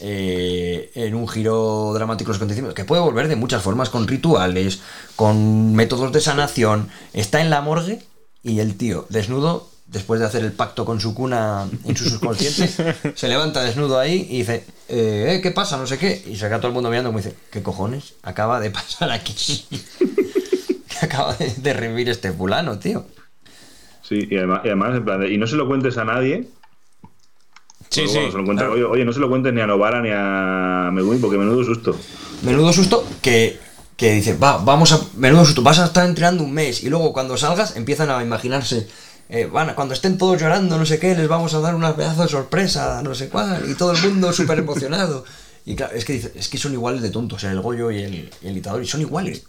eh, 0.00 0.90
en 0.94 1.14
un 1.14 1.26
giro 1.28 1.92
dramático 1.94 2.28
los 2.28 2.36
acontecimientos, 2.36 2.74
que 2.74 2.84
puede 2.84 3.00
volver 3.02 3.28
de 3.28 3.36
muchas 3.36 3.62
formas, 3.62 3.88
con 3.88 4.06
rituales, 4.06 4.80
con 5.16 5.74
métodos 5.74 6.12
de 6.12 6.20
sanación, 6.20 6.88
está 7.14 7.40
en 7.40 7.48
la 7.50 7.62
morgue 7.62 8.02
y 8.42 8.60
el 8.60 8.76
tío, 8.76 9.06
desnudo, 9.08 9.68
después 9.86 10.20
de 10.20 10.26
hacer 10.26 10.44
el 10.44 10.52
pacto 10.52 10.84
con 10.84 11.00
su 11.00 11.14
cuna 11.14 11.68
en 11.86 11.96
su 11.96 12.08
subconsciente, 12.08 12.68
se 13.14 13.28
levanta 13.28 13.62
desnudo 13.62 13.98
ahí 13.98 14.26
y 14.30 14.38
dice, 14.38 14.64
eh, 14.88 15.36
eh, 15.36 15.40
¿qué 15.42 15.50
pasa? 15.50 15.76
No 15.78 15.86
sé 15.86 15.96
qué. 15.98 16.22
Y 16.26 16.36
se 16.36 16.46
queda 16.48 16.58
todo 16.58 16.68
el 16.68 16.74
mundo 16.74 16.90
mirando 16.90 17.08
como 17.10 17.18
dice, 17.18 17.34
¿qué 17.50 17.62
cojones 17.62 18.14
acaba 18.22 18.60
de 18.60 18.70
pasar 18.70 19.10
aquí? 19.10 19.64
¿Qué 20.88 20.98
acaba 21.06 21.34
de, 21.36 21.52
de 21.54 21.72
revivir 21.72 22.08
este 22.10 22.30
fulano, 22.32 22.78
tío? 22.78 23.06
Sí, 24.02 24.26
y 24.30 24.36
además, 24.36 24.60
y 24.64 24.68
además, 24.68 24.96
en 24.96 25.04
plan 25.04 25.20
de- 25.20 25.32
y 25.32 25.38
no 25.38 25.46
se 25.46 25.56
lo 25.56 25.66
cuentes 25.66 25.96
a 25.96 26.04
nadie. 26.04 26.48
Sí, 27.92 28.00
Porque, 28.00 28.08
sí. 28.12 28.14
bueno, 28.18 28.32
se 28.32 28.38
lo 28.38 28.44
cuenta- 28.44 28.62
claro. 28.64 28.72
oye, 28.74 28.84
oye, 28.84 29.04
no 29.04 29.12
se 29.12 29.20
lo 29.20 29.28
cuentes 29.28 29.52
ni 29.52 29.60
a 29.60 29.66
Novara 29.66 30.00
ni 30.00 30.08
a 30.12 30.90
Megumi 30.92 31.18
porque 31.18 31.36
menudo 31.36 31.62
susto. 31.62 31.94
Menudo 32.42 32.72
susto 32.72 33.06
que, 33.20 33.60
que 33.96 34.12
dice, 34.14 34.34
va, 34.36 34.56
vamos 34.58 34.92
a. 34.92 35.00
Menudo 35.16 35.44
susto, 35.44 35.62
vas 35.62 35.78
a 35.78 35.84
estar 35.86 36.08
entrenando 36.08 36.42
un 36.42 36.52
mes 36.52 36.82
y 36.82 36.88
luego 36.88 37.12
cuando 37.12 37.36
salgas 37.36 37.76
empiezan 37.76 38.10
a 38.10 38.22
imaginarse. 38.22 38.88
eh, 39.28 39.46
van 39.46 39.70
a- 39.70 39.74
cuando 39.74 39.94
estén 39.94 40.18
todos 40.18 40.40
llorando, 40.40 40.76
no 40.78 40.84
sé 40.86 40.98
qué, 40.98 41.14
les 41.14 41.28
vamos 41.28 41.54
a 41.54 41.60
dar 41.60 41.74
una 41.74 41.94
pedazo 41.96 42.22
de 42.22 42.28
sorpresa, 42.28 43.00
no 43.02 43.14
sé 43.14 43.28
cuál, 43.30 43.62
y 43.70 43.74
todo 43.74 43.92
el 43.92 44.02
mundo 44.02 44.32
súper 44.32 44.58
emocionado. 44.58 45.24
Y 45.64 45.74
claro, 45.76 45.94
es 45.94 46.04
que, 46.04 46.14
dice, 46.14 46.32
es 46.34 46.48
que 46.48 46.58
son 46.58 46.72
iguales 46.72 47.00
de 47.02 47.10
tontos, 47.10 47.44
el 47.44 47.60
Goyo 47.60 47.90
y 47.90 48.02
el, 48.02 48.30
y 48.42 48.48
el 48.48 48.56
Itadori, 48.56 48.86
son 48.86 49.00
iguales. 49.00 49.44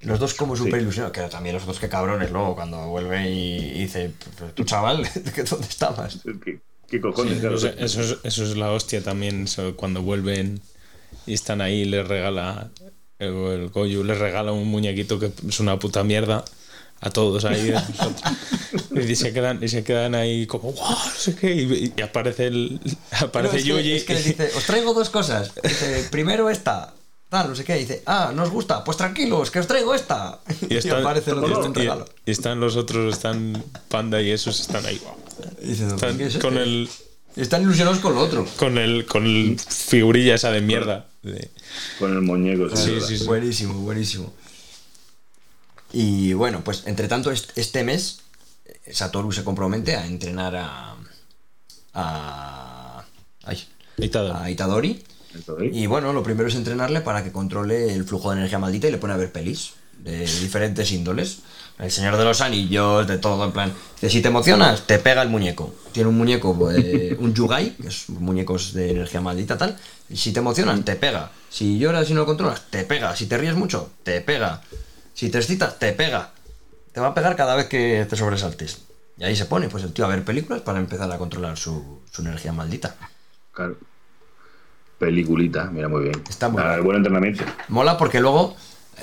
Los 0.00 0.18
dos 0.18 0.34
como 0.34 0.54
súper 0.56 0.82
ilusionados, 0.82 1.12
que 1.16 1.22
también 1.22 1.54
los 1.54 1.64
dos 1.64 1.78
que 1.80 1.88
cabrones 1.88 2.30
luego 2.30 2.54
cuando 2.54 2.86
vuelve 2.88 3.30
y, 3.30 3.56
y 3.56 3.78
dice, 3.80 4.12
"Pero 4.38 4.52
tú 4.52 4.64
chaval, 4.64 5.08
¿que 5.34 5.42
¿dónde 5.44 5.66
estabas? 5.68 6.18
¿Qué, 6.44 6.60
qué 6.88 7.00
cojones? 7.00 7.40
claro. 7.40 7.56
O 7.56 7.58
sea, 7.58 7.70
eso, 7.78 8.00
es, 8.00 8.16
eso 8.22 8.44
es 8.44 8.56
la 8.56 8.70
hostia 8.72 9.02
también, 9.02 9.44
eso, 9.44 9.74
cuando 9.76 10.02
vuelven 10.02 10.60
y 11.26 11.34
están 11.34 11.60
ahí, 11.60 11.84
les 11.84 12.06
regala, 12.06 12.70
el, 13.18 13.28
el 13.34 13.68
Goyu 13.70 14.04
les 14.04 14.18
regala 14.18 14.52
un 14.52 14.68
muñequito 14.68 15.18
que 15.18 15.30
es 15.48 15.60
una 15.60 15.78
puta 15.78 16.04
mierda 16.04 16.44
a 17.00 17.10
todos 17.10 17.44
ahí. 17.44 17.74
y, 19.08 19.16
se 19.16 19.32
quedan, 19.32 19.62
y 19.62 19.68
se 19.68 19.84
quedan 19.84 20.14
ahí 20.14 20.46
como, 20.46 20.72
wow, 20.72 20.88
no 20.90 21.10
sé 21.16 21.34
qué, 21.36 21.52
y, 21.54 21.92
y 21.96 22.02
aparece, 22.02 22.46
el, 22.46 22.80
aparece 23.20 23.52
No, 23.54 23.58
es 23.58 23.64
que- 23.64 23.68
Yuji. 23.68 23.92
es 23.92 24.04
que 24.04 24.14
les 24.14 24.24
dice, 24.24 24.50
os 24.56 24.64
traigo 24.64 24.94
dos 24.94 25.10
cosas. 25.10 25.52
Dice, 25.62 26.08
primero 26.10 26.48
esta, 26.48 26.94
tal, 27.28 27.48
no 27.50 27.54
sé 27.56 27.64
qué. 27.64 27.74
Dice, 27.74 28.02
ah, 28.06 28.32
¿no 28.34 28.44
os 28.44 28.50
gusta? 28.50 28.82
Pues 28.84 28.96
tranquilos, 28.96 29.50
que 29.50 29.58
os 29.58 29.66
traigo 29.66 29.94
esta. 29.94 30.40
y, 30.70 30.74
Y, 30.74 30.76
están, 30.78 31.00
aparece 31.00 31.32
un 31.34 31.74
regalo. 31.74 32.06
y 32.24 32.30
están 32.30 32.60
los 32.60 32.76
otros, 32.76 33.14
están 33.14 33.62
Panda 33.88 34.22
y 34.22 34.30
esos 34.30 34.58
están 34.60 34.84
ahí. 34.86 34.94
Dice, 34.94 35.06
Están 35.62 36.16
¿qué 36.18 36.26
es 36.26 36.38
con 36.38 36.56
el 36.56 36.88
Están 37.36 37.62
ilusionados 37.62 37.98
con 38.00 38.14
lo 38.14 38.20
otro. 38.20 38.46
con 38.56 38.78
el 38.78 39.04
con 39.06 39.24
el 39.26 39.58
figurilla 39.58 40.34
esa 40.34 40.50
de 40.50 40.60
mierda. 40.60 41.06
de- 41.22 41.50
Con 41.98 42.12
el 42.12 42.22
muñeco. 42.22 42.74
Sí, 42.76 42.90
verdad. 42.92 43.06
sí, 43.08 43.18
sí. 43.18 43.24
Buenísimo, 43.24 43.74
buenísimo. 43.80 44.32
Y 45.92 46.32
bueno, 46.32 46.62
pues 46.64 46.82
entre 46.86 47.08
tanto, 47.08 47.30
est- 47.30 47.56
este 47.56 47.84
mes, 47.84 48.20
eh, 48.64 48.92
Satoru 48.92 49.32
se 49.32 49.44
compromete 49.44 49.96
a 49.96 50.06
entrenar 50.06 50.56
a. 50.56 50.96
a. 51.94 53.04
ay, 53.44 53.64
Itadori. 53.98 54.38
a 54.38 54.50
Itadori. 54.50 55.02
Y 55.72 55.86
bueno, 55.86 56.12
lo 56.14 56.22
primero 56.22 56.48
es 56.48 56.54
entrenarle 56.54 57.02
para 57.02 57.22
que 57.22 57.30
controle 57.30 57.92
el 57.92 58.04
flujo 58.04 58.30
de 58.30 58.38
energía 58.38 58.58
maldita 58.58 58.88
y 58.88 58.90
le 58.90 58.98
pone 58.98 59.12
a 59.12 59.16
ver 59.18 59.32
pelis 59.32 59.72
de 59.98 60.20
diferentes 60.20 60.90
índoles. 60.92 61.38
El 61.78 61.90
Señor 61.90 62.16
de 62.16 62.24
los 62.24 62.40
Anillos, 62.40 63.06
de 63.06 63.18
todo, 63.18 63.44
en 63.44 63.52
plan. 63.52 63.72
Que 64.00 64.08
si 64.08 64.22
te 64.22 64.28
emocionas, 64.28 64.86
te 64.86 64.98
pega 64.98 65.20
el 65.22 65.28
muñeco. 65.28 65.74
Tiene 65.92 66.08
un 66.08 66.16
muñeco, 66.16 66.70
eh, 66.72 67.14
un 67.20 67.34
Yugai, 67.34 67.76
que 67.76 67.88
es 67.88 68.08
muñecos 68.08 68.72
de 68.72 68.92
energía 68.92 69.20
maldita 69.20 69.58
tal. 69.58 69.76
Y 70.08 70.16
si 70.16 70.32
te 70.32 70.40
emocionas, 70.40 70.82
te 70.84 70.96
pega. 70.96 71.30
Si 71.50 71.78
lloras 71.78 72.08
y 72.08 72.14
no 72.14 72.20
lo 72.20 72.26
controlas, 72.26 72.62
te 72.70 72.84
pega. 72.84 73.14
Si 73.14 73.26
te 73.26 73.36
ríes 73.36 73.54
mucho, 73.56 73.90
te 74.02 74.20
pega. 74.22 74.62
Si 75.12 75.28
te 75.30 75.38
excitas, 75.38 75.78
te 75.78 75.92
pega. 75.92 76.30
Te 76.92 77.00
va 77.00 77.08
a 77.08 77.14
pegar 77.14 77.36
cada 77.36 77.54
vez 77.56 77.66
que 77.66 78.06
te 78.08 78.16
sobresaltes. 78.16 78.82
Y 79.18 79.24
ahí 79.24 79.36
se 79.36 79.44
pone, 79.46 79.68
pues 79.68 79.84
el 79.84 79.92
tío 79.92 80.04
a 80.06 80.08
ver 80.08 80.24
películas 80.24 80.62
para 80.62 80.78
empezar 80.78 81.10
a 81.12 81.18
controlar 81.18 81.58
su, 81.58 82.00
su 82.10 82.22
energía 82.22 82.52
maldita. 82.52 82.96
claro. 83.52 83.76
Peliculita, 84.98 85.64
mira 85.66 85.88
muy 85.88 86.04
bien. 86.04 86.22
Está 86.28 86.48
muy 86.48 86.62
Ah, 86.62 86.72
bien. 86.74 86.84
buen 86.84 86.96
entrenamiento. 86.96 87.44
Mola 87.68 87.98
porque 87.98 88.18
luego, 88.18 88.56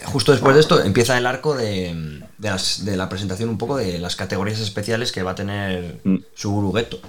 justo 0.06 0.32
después 0.32 0.56
de 0.56 0.62
esto, 0.62 0.82
empieza 0.84 1.18
el 1.18 1.26
arco 1.26 1.56
de, 1.56 2.22
de, 2.38 2.50
las- 2.50 2.84
de 2.86 2.98
la 2.98 3.10
presentación 3.10 3.50
un 3.50 3.58
poco 3.58 3.78
de 3.78 4.00
las 4.00 4.16
categorías 4.16 4.60
especiales 4.60 5.12
que 5.12 5.24
va 5.24 5.32
a 5.32 5.36
tener 5.36 6.00
Mm. 6.04 6.18
su 6.36 6.52
Gurugueto. 6.52 7.00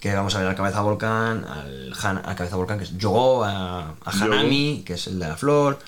Que 0.00 0.12
vamos 0.14 0.34
a 0.34 0.38
ver 0.40 0.48
al 0.48 0.56
Cabeza 0.56 0.80
Volcán, 0.82 1.44
al, 1.44 1.92
Han- 2.02 2.22
al 2.24 2.34
Cabeza 2.34 2.56
Volcán, 2.56 2.78
que 2.78 2.84
es 2.84 2.96
Yogo, 2.98 3.44
a. 3.44 3.94
Hanami, 4.04 4.82
que 4.84 4.94
es 4.94 5.06
el 5.06 5.18
de 5.20 5.28
la 5.28 5.36
flor. 5.36 5.78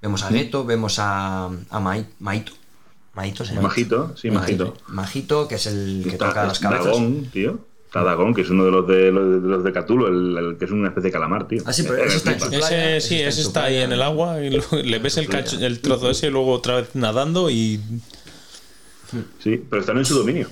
Vemos 0.00 0.22
a 0.22 0.28
Geto, 0.28 0.64
vemos 0.64 0.98
a, 1.00 1.46
a 1.46 1.80
Mai- 1.80 2.06
Maito. 2.20 2.52
Maito 3.14 3.44
se 3.44 3.54
llama. 3.54 3.68
Majito, 3.68 4.14
sí, 4.16 4.30
Majito. 4.30 4.76
Majito, 4.88 5.48
que 5.48 5.54
es 5.56 5.66
el 5.66 6.02
que 6.04 6.10
Está- 6.10 6.28
toca 6.28 6.44
las 6.44 6.58
cabezas. 6.60 6.96
Tío. 7.32 7.58
Está 7.96 8.04
Dagón, 8.10 8.34
que 8.34 8.42
es 8.42 8.50
uno 8.50 8.64
de 8.66 8.70
los 8.70 8.86
de 8.86 9.10
los 9.10 9.42
de, 9.42 9.48
los 9.48 9.64
de 9.64 9.70
el, 10.08 10.36
el 10.36 10.56
que 10.58 10.66
es 10.66 10.70
una 10.70 10.88
especie 10.88 11.08
de 11.08 11.12
calamar, 11.12 11.48
tío. 11.48 11.62
Ah, 11.64 11.72
sí, 11.72 11.82
pero 11.82 12.04
ese 12.04 12.16
está 12.18 12.32
en 12.32 12.40
su 12.40 12.48
playa, 12.50 12.96
Ese 12.96 13.08
sí, 13.32 13.40
está 13.40 13.64
ahí 13.64 13.78
en 13.78 13.92
el 13.92 14.02
agua 14.02 14.42
y 14.42 14.50
le 14.50 14.98
ves 14.98 15.16
el, 15.16 15.28
cacho- 15.28 15.58
el 15.58 15.80
trozo 15.80 16.10
ese 16.10 16.26
y 16.26 16.30
luego 16.30 16.52
otra 16.52 16.76
vez 16.76 16.94
nadando 16.94 17.48
y 17.48 17.80
Sí, 19.42 19.64
pero 19.70 19.80
están 19.80 19.96
en 19.98 20.04
su 20.04 20.18
dominio. 20.18 20.48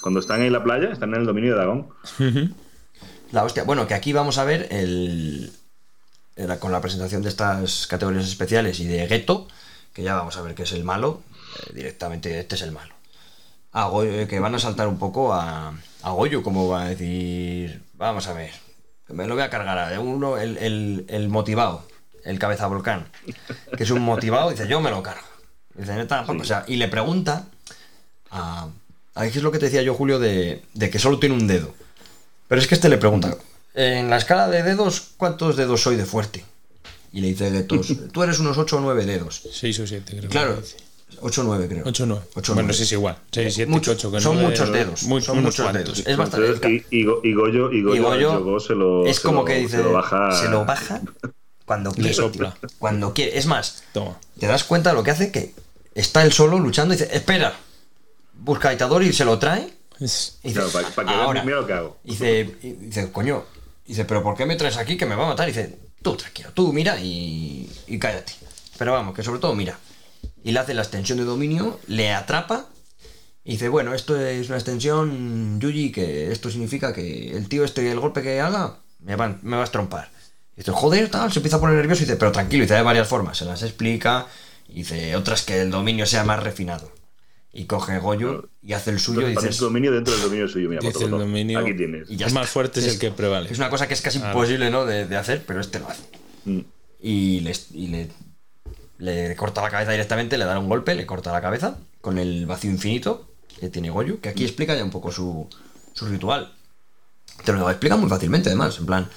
Cuando 0.00 0.18
están 0.20 0.42
en 0.42 0.52
la 0.52 0.64
playa, 0.64 0.90
están 0.90 1.14
en 1.14 1.20
el 1.20 1.26
dominio 1.26 1.52
de 1.52 1.58
Dagón. 1.58 1.88
La 3.32 3.44
hostia. 3.44 3.64
Bueno, 3.64 3.86
que 3.86 3.94
aquí 3.94 4.12
vamos 4.12 4.38
a 4.38 4.44
ver 4.44 4.66
el. 4.70 5.52
era 6.36 6.58
con 6.58 6.72
la 6.72 6.80
presentación 6.80 7.22
de 7.22 7.28
estas 7.28 7.86
categorías 7.86 8.26
especiales 8.26 8.80
y 8.80 8.86
de 8.86 9.06
Geto, 9.06 9.46
que 9.92 10.02
ya 10.02 10.14
vamos 10.14 10.36
a 10.36 10.42
ver 10.42 10.54
que 10.54 10.62
es 10.64 10.72
el 10.72 10.84
malo. 10.84 11.22
eh, 11.60 11.72
directamente, 11.74 12.38
este 12.40 12.54
es 12.56 12.62
el 12.62 12.72
malo. 12.72 12.94
A 13.80 13.88
Goyo- 13.88 14.26
que 14.26 14.40
van 14.40 14.54
a 14.54 14.58
saltar 14.58 14.88
un 14.88 14.98
poco 14.98 15.32
a, 15.32 15.72
a 16.02 16.10
Goyo, 16.10 16.42
como 16.42 16.68
va 16.68 16.84
a 16.84 16.88
decir. 16.88 17.80
Vamos 17.94 18.26
a 18.26 18.32
ver. 18.32 18.50
Me 19.08 19.26
lo 19.26 19.34
voy 19.34 19.42
a 19.44 19.50
cargar 19.50 19.78
a 19.78 20.00
uno, 20.00 20.36
el, 20.36 20.56
el, 20.58 21.06
el 21.08 21.28
motivado, 21.28 21.86
el 22.24 22.38
cabeza 22.38 22.66
volcán. 22.66 23.08
Que 23.76 23.84
es 23.84 23.90
un 23.90 24.02
motivado, 24.02 24.50
dice, 24.50 24.66
yo 24.68 24.80
me 24.80 24.90
lo 24.90 25.02
cargo. 25.02 25.26
Dice, 25.74 25.94
neta. 25.94 26.24
O 26.28 26.44
sea, 26.44 26.64
y 26.66 26.76
le 26.76 26.88
pregunta 26.88 27.46
a. 28.30 28.68
a 29.14 29.22
qué 29.22 29.28
es 29.28 29.42
lo 29.42 29.52
que 29.52 29.58
te 29.58 29.66
decía 29.66 29.82
yo, 29.82 29.94
Julio, 29.94 30.18
de, 30.18 30.62
de 30.74 30.90
que 30.90 30.98
solo 30.98 31.18
tiene 31.18 31.34
un 31.36 31.46
dedo. 31.46 31.74
Pero 32.48 32.60
es 32.60 32.66
que 32.66 32.74
este 32.74 32.88
le 32.88 32.98
pregunta, 32.98 33.36
en 33.74 34.10
la 34.10 34.16
escala 34.16 34.48
de 34.48 34.62
dedos, 34.62 35.12
¿cuántos 35.16 35.56
dedos 35.56 35.82
soy 35.82 35.96
de 35.96 36.04
fuerte? 36.06 36.44
Y 37.12 37.20
le 37.20 37.28
dice 37.28 37.50
Getos, 37.50 37.92
tú 38.12 38.22
eres 38.22 38.38
unos 38.40 38.58
8 38.58 38.76
o 38.76 38.80
9 38.80 39.06
dedos. 39.06 39.42
6 39.52 39.80
o 39.80 39.86
7, 39.86 40.16
creo. 40.18 40.30
Claro, 40.30 40.62
8 41.20 41.40
o 41.40 41.44
9 41.44 41.68
creo. 41.68 41.82
8 41.86 42.02
o 42.02 42.06
9. 42.06 42.22
Ocho 42.34 42.52
o 42.52 42.54
bueno, 42.54 42.66
nueve. 42.68 42.74
sí, 42.74 42.82
es 42.84 42.92
igual. 42.92 43.18
6, 43.32 43.54
7, 43.54 43.70
Mucho- 43.70 43.92
8, 43.92 44.12
que 44.12 44.20
son 44.20 44.40
muchos 44.40 44.70
dedos, 44.72 45.02
muy- 45.04 45.20
son 45.22 45.42
muchos 45.42 45.64
cuantos. 45.64 45.96
dedos. 45.96 46.06
Es 46.06 46.16
bastante. 46.16 46.46
Entonces, 46.48 46.82
y, 46.90 46.96
y, 46.98 47.00
y 47.00 47.34
Goyo, 47.34 47.72
y 47.72 47.82
Goyo, 47.82 47.94
Y 47.96 47.98
Goyo 48.00 48.60
se 48.60 48.74
lo, 48.74 49.06
es 49.06 49.16
se 49.16 49.22
como 49.22 49.40
lo- 49.40 49.44
que 49.44 49.54
dice, 49.56 49.78
se 49.78 49.82
lo 49.82 49.92
baja. 49.92 50.32
se 50.32 50.48
lo 50.48 50.64
baja 50.64 51.00
cuando 51.64 51.90
quiere. 51.92 52.14
sopla. 52.14 52.56
Cuando 52.78 53.12
quiere. 53.14 53.36
Es 53.38 53.46
más, 53.46 53.82
Toma. 53.92 54.18
te 54.38 54.46
das 54.46 54.64
cuenta 54.64 54.90
de 54.90 54.96
lo 54.96 55.02
que 55.02 55.10
hace 55.10 55.32
que 55.32 55.54
está 55.94 56.22
él 56.22 56.32
solo 56.32 56.58
luchando 56.58 56.94
y 56.94 56.96
dice, 56.96 57.10
espera, 57.14 57.54
busca 58.34 58.68
a 58.68 58.74
Itadori 58.74 59.08
y 59.08 59.12
se 59.12 59.24
lo 59.24 59.38
trae. 59.38 59.68
Y 60.00 60.04
dice, 60.04 60.32
Claro, 60.52 60.68
para, 60.70 60.88
para 60.90 61.08
que 61.08 61.14
ahora. 61.14 61.42
vean, 61.42 61.60
lo 61.60 61.66
que 61.66 61.72
hago. 61.72 61.98
Y 62.04 62.10
dice, 62.10 62.54
y 62.62 62.72
dice, 62.72 63.10
coño, 63.10 63.44
y 63.84 63.88
dice, 63.88 64.04
pero 64.04 64.22
¿por 64.22 64.36
qué 64.36 64.46
me 64.46 64.54
traes 64.54 64.76
aquí 64.76 64.96
que 64.96 65.06
me 65.06 65.16
va 65.16 65.24
a 65.24 65.28
matar? 65.30 65.48
Y 65.48 65.52
dice, 65.52 65.76
tú 66.02 66.14
tranquilo, 66.16 66.50
tú 66.54 66.72
mira 66.72 67.00
y, 67.00 67.68
y 67.88 67.98
cállate. 67.98 68.32
Pero 68.78 68.92
vamos, 68.92 69.12
que 69.16 69.24
sobre 69.24 69.40
todo 69.40 69.54
mira. 69.56 69.76
Y 70.48 70.52
le 70.52 70.60
hace 70.60 70.72
la 70.72 70.80
extensión 70.80 71.18
de 71.18 71.24
dominio, 71.24 71.78
le 71.88 72.10
atrapa 72.14 72.70
y 73.44 73.52
dice, 73.52 73.68
bueno, 73.68 73.92
esto 73.92 74.18
es 74.18 74.48
una 74.48 74.56
extensión, 74.56 75.60
Yuji, 75.60 75.92
que 75.92 76.32
esto 76.32 76.50
significa 76.50 76.94
que 76.94 77.32
el 77.36 77.50
tío 77.50 77.64
este, 77.64 77.90
el 77.92 78.00
golpe 78.00 78.22
que 78.22 78.40
haga, 78.40 78.78
me 79.00 79.14
va, 79.14 79.36
me 79.42 79.56
va 79.56 79.60
a 79.60 79.64
estrompar. 79.66 80.08
Y 80.54 80.60
dice, 80.60 80.72
joder, 80.72 81.10
tal, 81.10 81.30
se 81.30 81.40
empieza 81.40 81.58
a 81.58 81.60
poner 81.60 81.76
nervioso 81.76 82.02
y 82.02 82.06
dice, 82.06 82.16
pero 82.16 82.32
tranquilo, 82.32 82.62
y 82.62 82.66
dice, 82.66 82.76
de 82.76 82.80
varias 82.82 83.06
formas, 83.06 83.36
se 83.36 83.44
las 83.44 83.62
explica, 83.62 84.26
y 84.70 84.76
dice, 84.76 85.14
otras 85.16 85.42
que 85.42 85.60
el 85.60 85.70
dominio 85.70 86.06
sea 86.06 86.24
más 86.24 86.42
refinado. 86.42 86.90
Y 87.52 87.66
coge 87.66 87.98
Goyo 87.98 88.48
y 88.62 88.72
hace 88.72 88.88
el 88.90 89.00
suyo 89.00 89.20
y 89.20 89.24
Entonces, 89.32 89.50
dice, 89.50 89.58
tu 89.58 89.64
dominio 89.66 89.92
dentro 89.92 90.14
del 90.14 90.22
dominio 90.22 90.48
suyo. 90.48 90.70
Mira, 90.70 90.80
Dice 90.80 91.04
el 91.04 91.10
dominio. 91.10 91.58
Aquí 91.58 91.74
tienes. 91.74 92.08
Y 92.08 92.16
ya 92.16 92.24
el 92.24 92.28
está. 92.30 92.40
más 92.40 92.48
fuerte 92.48 92.80
es, 92.80 92.86
el 92.86 92.98
que 92.98 93.10
prevale. 93.10 93.50
Es 93.52 93.58
una 93.58 93.68
cosa 93.68 93.86
que 93.86 93.92
es 93.92 94.00
casi 94.00 94.18
Ah. 94.22 94.28
imposible, 94.28 94.70
¿no? 94.70 94.86
De, 94.86 95.04
de 95.06 95.16
hacer, 95.16 95.42
pero 95.46 95.60
este 95.60 95.78
lo 95.78 95.88
hace. 95.90 96.04
Mm. 96.46 96.60
Y, 97.00 97.40
le, 97.40 97.52
y 97.74 97.86
le, 97.88 98.08
le 98.98 99.34
corta 99.36 99.62
la 99.62 99.70
cabeza 99.70 99.92
directamente, 99.92 100.36
le 100.38 100.44
da 100.44 100.58
un 100.58 100.68
golpe, 100.68 100.94
le 100.94 101.06
corta 101.06 101.32
la 101.32 101.40
cabeza 101.40 101.78
con 102.00 102.18
el 102.18 102.46
vacío 102.46 102.70
infinito 102.70 103.28
que 103.58 103.68
tiene 103.68 103.90
Goyu, 103.90 104.20
que 104.20 104.28
aquí 104.28 104.44
explica 104.44 104.76
ya 104.76 104.84
un 104.84 104.90
poco 104.90 105.10
su, 105.10 105.48
su 105.92 106.06
ritual. 106.06 106.52
Te 107.44 107.52
lo 107.52 107.68
explica 107.70 107.96
muy 107.96 108.08
fácilmente, 108.08 108.48
además, 108.48 108.78
en 108.78 108.86
plan. 108.86 109.08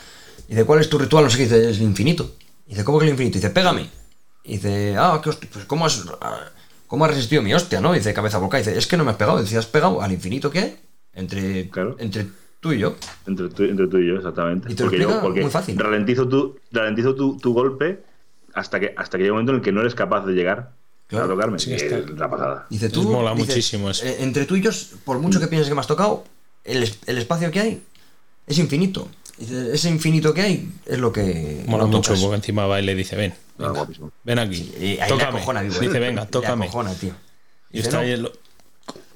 Dice, 0.48 0.66
¿cuál 0.66 0.80
es 0.82 0.90
tu 0.90 0.98
ritual? 0.98 1.24
No 1.24 1.30
sé 1.30 1.38
qué 1.38 1.44
dice, 1.44 1.70
es 1.70 1.78
el 1.78 1.84
infinito. 1.84 2.36
Dice, 2.68 2.84
¿cómo 2.84 3.00
que 3.00 3.06
el 3.06 3.12
infinito? 3.12 3.36
Dice, 3.36 3.50
pégame. 3.50 3.90
Dice, 4.44 4.96
ah, 4.98 5.20
qué 5.24 5.30
hostia, 5.30 5.50
pues 5.52 5.66
¿cómo 5.66 5.86
has, 5.86 6.04
¿cómo 6.88 7.06
has 7.06 7.12
resistido 7.12 7.42
mi 7.42 7.54
hostia, 7.54 7.80
no? 7.82 7.94
Dice, 7.94 8.14
cabeza 8.14 8.38
boca. 8.40 8.58
Dice, 8.58 8.78
es 8.78 8.88
que 8.88 8.98
no 8.98 9.04
me 9.04 9.12
has 9.12 9.18
pegado. 9.18 9.40
Dice, 9.42 9.58
has 9.58 9.66
pegado 9.68 10.02
al 10.02 10.12
infinito 10.12 10.50
que 10.52 10.60
hay 10.60 10.80
entre, 11.14 11.70
Claro. 11.70 11.96
entre 12.00 12.28
tú 12.60 12.72
y 12.74 12.80
yo. 12.80 12.96
Entre 13.28 13.50
tú, 13.50 13.64
entre 13.64 13.88
tú 13.88 13.98
y 13.98 14.08
yo, 14.08 14.16
exactamente. 14.18 14.72
Y 14.72 14.76
te 14.76 14.84
lo 14.84 14.90
porque 14.90 14.98
explica 14.98 15.20
yo, 15.20 15.22
porque 15.26 15.42
muy 15.42 15.52
fácil. 15.52 15.78
ralentizo, 15.80 16.28
tu, 16.28 16.60
ralentizo 16.72 17.16
tu, 17.16 17.38
tu 17.38 17.54
golpe 17.54 18.04
hasta 18.54 18.80
que, 18.80 18.94
hasta 18.98 19.18
que 19.18 19.24
llega 19.24 19.34
un 19.34 19.38
momento 19.40 19.52
en 19.54 19.58
el 19.60 19.64
que 19.64 19.72
no 19.72 19.82
eres 19.82 19.96
capaz 19.96 20.26
de 20.26 20.34
llegar 20.34 20.72
Claro. 21.08 21.26
a 21.26 21.28
tocarme. 21.30 21.60
Sí, 21.60 21.74
está. 21.74 21.98
es 21.98 22.10
la 22.12 22.30
pasada. 22.30 22.68
Dice 22.70 22.90
tú. 22.90 23.04
mola 23.04 23.34
dice, 23.36 23.48
muchísimo 23.48 23.90
eso. 23.90 24.06
"Eh, 24.06 24.18
entre 24.20 24.46
tú 24.46 24.56
y 24.56 24.62
yo, 24.62 24.72
por 25.04 25.20
mucho 25.20 25.40
que 25.40 25.48
pienses 25.48 25.68
que 25.68 25.76
me 25.76 25.82
has 25.82 25.88
tocado, 25.88 26.24
el, 26.64 26.90
el 27.06 27.18
espacio 27.18 27.52
que 27.52 27.60
hay 27.60 27.82
es 28.48 28.58
infinito. 28.60 29.10
Dice, 29.38 29.74
ese 29.74 29.90
infinito 29.90 30.34
que 30.34 30.42
hay 30.42 30.70
es 30.86 31.00
lo 31.00 31.12
que. 31.12 31.64
Mola 31.68 31.84
lo 31.84 31.88
mucho 31.90 32.10
tocas". 32.12 32.22
porque 32.22 32.36
encima 32.38 32.66
va 32.68 32.80
y 32.80 32.86
le 32.86 32.96
dice, 32.96 33.16
ven, 33.16 33.34
Ah, 33.60 33.68
venga, 33.68 33.88
ven 34.24 34.40
aquí, 34.40 34.72
le 34.80 34.98
tócame. 35.08 35.38
acojona, 35.38 35.62
vivo, 35.64 35.76
¿eh? 35.76 35.80
Dice, 35.82 36.00
venga, 36.00 36.26
tócame. 36.28 36.66
acojona, 36.66 36.94
tío. 36.96 37.14
Y 37.72 37.78
Dice, 37.78 37.90
está 37.90 37.98
"No". 37.98 38.04
ahí 38.04 38.12
el- 38.12 38.32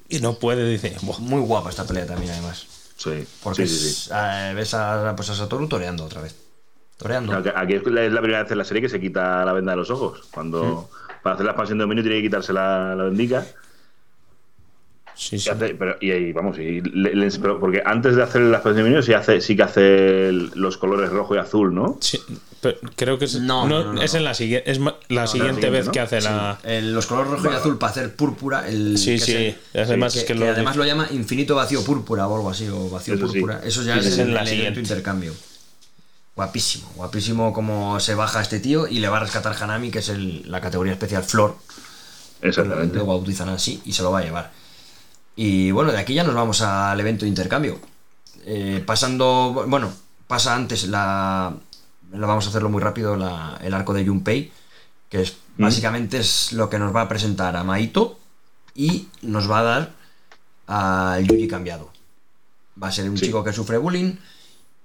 Y 0.08 0.20
no 0.20 0.38
puede, 0.38 0.68
dice, 0.70 0.94
"Buah". 1.02 1.18
Muy 1.18 1.40
guapa 1.40 1.70
esta 1.70 1.84
pelea 1.84 2.06
también, 2.06 2.30
además. 2.32 2.64
Sí, 2.96 3.26
Porque 3.42 3.66
sí, 3.66 3.74
sí, 3.76 3.80
sí. 3.84 3.88
es- 3.88 4.10
eh, 4.14 4.52
ves 4.54 4.72
a, 4.74 5.14
pues 5.16 5.30
a 5.30 5.34
Satoru 5.34 5.66
toreando 5.66 6.04
otra 6.04 6.20
vez. 6.22 6.34
Toreando. 6.98 7.32
Aquí 7.54 7.74
es 7.74 7.86
la, 7.86 8.04
es 8.04 8.12
la 8.12 8.20
primera 8.20 8.42
vez 8.42 8.52
en 8.52 8.58
la 8.58 8.64
serie 8.64 8.80
que 8.82 8.88
se 8.88 9.00
quita 9.00 9.44
la 9.44 9.52
venda 9.52 9.72
de 9.72 9.76
los 9.76 9.90
ojos. 9.90 10.22
Cuando 10.32 10.88
para 11.22 11.34
hacer 11.34 11.44
la 11.44 11.52
expansión 11.52 11.78
de 11.78 11.82
dominio 11.82 12.02
tiene 12.02 12.18
que 12.18 12.22
quitarse 12.28 12.52
la, 12.52 12.94
la 12.94 13.04
vendica. 13.04 13.44
Sí, 15.14 15.36
Y 15.36 15.38
sí. 15.38 15.48
hace- 15.48 15.74
pero, 15.74 15.96
y 16.00 16.10
ahí, 16.10 16.32
vamos, 16.32 16.58
y 16.58 16.82
le- 16.82 17.14
le- 17.14 17.30
pero 17.40 17.58
porque 17.58 17.82
antes 17.84 18.16
de 18.16 18.22
hacer 18.22 18.42
la 18.42 18.58
expansión 18.58 18.76
de 18.76 18.82
dominio 18.82 19.02
sí, 19.02 19.14
hace, 19.14 19.40
sí 19.40 19.56
que 19.56 19.62
hace 19.62 20.28
el- 20.28 20.50
los 20.54 20.76
colores 20.76 21.08
rojo 21.08 21.34
y 21.34 21.38
azul, 21.38 21.74
¿no? 21.74 21.96
Sí, 22.02 22.20
pero 22.60 22.76
creo 22.96 23.18
que 23.18 23.24
es, 23.24 23.40
No, 23.40 23.66
no, 23.66 23.82
no, 23.82 23.92
no, 23.94 24.02
es 24.02 24.12
no. 24.12 24.18
en 24.18 24.24
la 24.24 24.34
siguiente, 24.34 24.70
es 24.70 24.78
la 25.08 25.26
siguiente 25.26 25.70
vez 25.70 25.86
¿no? 25.86 25.92
que 25.92 26.00
hace 26.00 26.20
la. 26.20 26.58
Eh, 26.64 26.82
los 26.82 27.06
colores 27.06 27.30
rojo 27.32 27.50
y 27.50 27.56
azul 27.56 27.78
para 27.78 27.92
hacer 27.92 28.14
púrpura. 28.14 28.68
El, 28.68 28.98
Sí, 28.98 29.12
que 29.14 29.18
sí. 29.18 29.32
es 29.32 29.56
el- 29.72 29.82
Además 29.84 30.12
que, 30.12 30.18
es 30.18 30.24
que, 30.26 30.32
que 30.34 30.38
lo 30.38 30.50
además 30.50 30.76
lo 30.76 30.84
llama 30.84 31.08
infinito 31.10 31.54
vacío 31.54 31.82
púrpura 31.82 32.26
o 32.28 32.36
algo 32.36 32.50
así, 32.50 32.68
o 32.68 32.90
vacío 32.90 33.14
Eso 33.14 33.26
sí. 33.28 33.40
púrpura. 33.40 33.60
Eso 33.64 33.82
ya 33.84 33.94
Sí, 33.94 34.00
es, 34.00 34.06
es 34.08 34.18
en 34.18 34.28
el, 34.28 34.34
la 34.34 34.42
el 34.42 34.48
siguiente. 34.48 34.80
intercambio. 34.80 35.32
Guapísimo, 36.36 36.90
guapísimo 36.96 37.52
como 37.54 37.98
se 37.98 38.14
baja 38.14 38.42
este 38.42 38.60
tío 38.60 38.86
y 38.86 38.98
le 38.98 39.08
va 39.08 39.16
a 39.16 39.20
rescatar 39.20 39.56
Hanami, 39.58 39.90
que 39.90 40.00
es 40.00 40.10
el- 40.10 40.50
la 40.50 40.60
categoría 40.60 40.92
especial 40.92 41.22
Flor. 41.24 41.56
Exactamente. 42.42 42.98
Lo 42.98 43.06
bautizan 43.06 43.48
así 43.48 43.80
y 43.86 43.92
se 43.94 44.02
lo 44.02 44.12
va 44.12 44.18
a 44.18 44.22
llevar. 44.22 44.52
Y 45.34 45.70
bueno, 45.70 45.92
de 45.92 45.98
aquí 45.98 46.12
ya 46.12 46.24
nos 46.24 46.34
vamos 46.34 46.60
al 46.60 47.00
evento 47.00 47.24
de 47.24 47.30
intercambio. 47.30 47.78
Eh, 48.44 48.82
pasando, 48.86 49.64
bueno, 49.66 49.90
pasa 50.26 50.54
antes 50.54 50.86
la, 50.88 51.54
la 52.12 52.26
vamos 52.26 52.44
a 52.46 52.50
hacerlo 52.50 52.68
muy 52.68 52.82
rápido, 52.82 53.16
la- 53.16 53.58
el 53.62 53.72
arco 53.72 53.94
de 53.94 54.06
Junpei, 54.06 54.52
que 55.08 55.22
es 55.22 55.36
Mm. 55.56 55.62
básicamente 55.62 56.18
es 56.18 56.52
lo 56.52 56.68
que 56.68 56.78
nos 56.78 56.94
va 56.94 57.00
a 57.02 57.08
presentar 57.08 57.56
a 57.56 57.64
Maito 57.64 58.18
y 58.74 59.08
nos 59.22 59.50
va 59.50 59.60
a 59.60 59.62
dar 59.62 59.92
al 60.66 61.26
Yuji 61.26 61.48
cambiado. 61.48 61.90
Va 62.80 62.88
a 62.88 62.92
ser 62.92 63.08
un 63.08 63.16
Sí. 63.16 63.24
chico 63.26 63.42
que 63.42 63.54
sufre 63.54 63.78
bullying, 63.78 64.16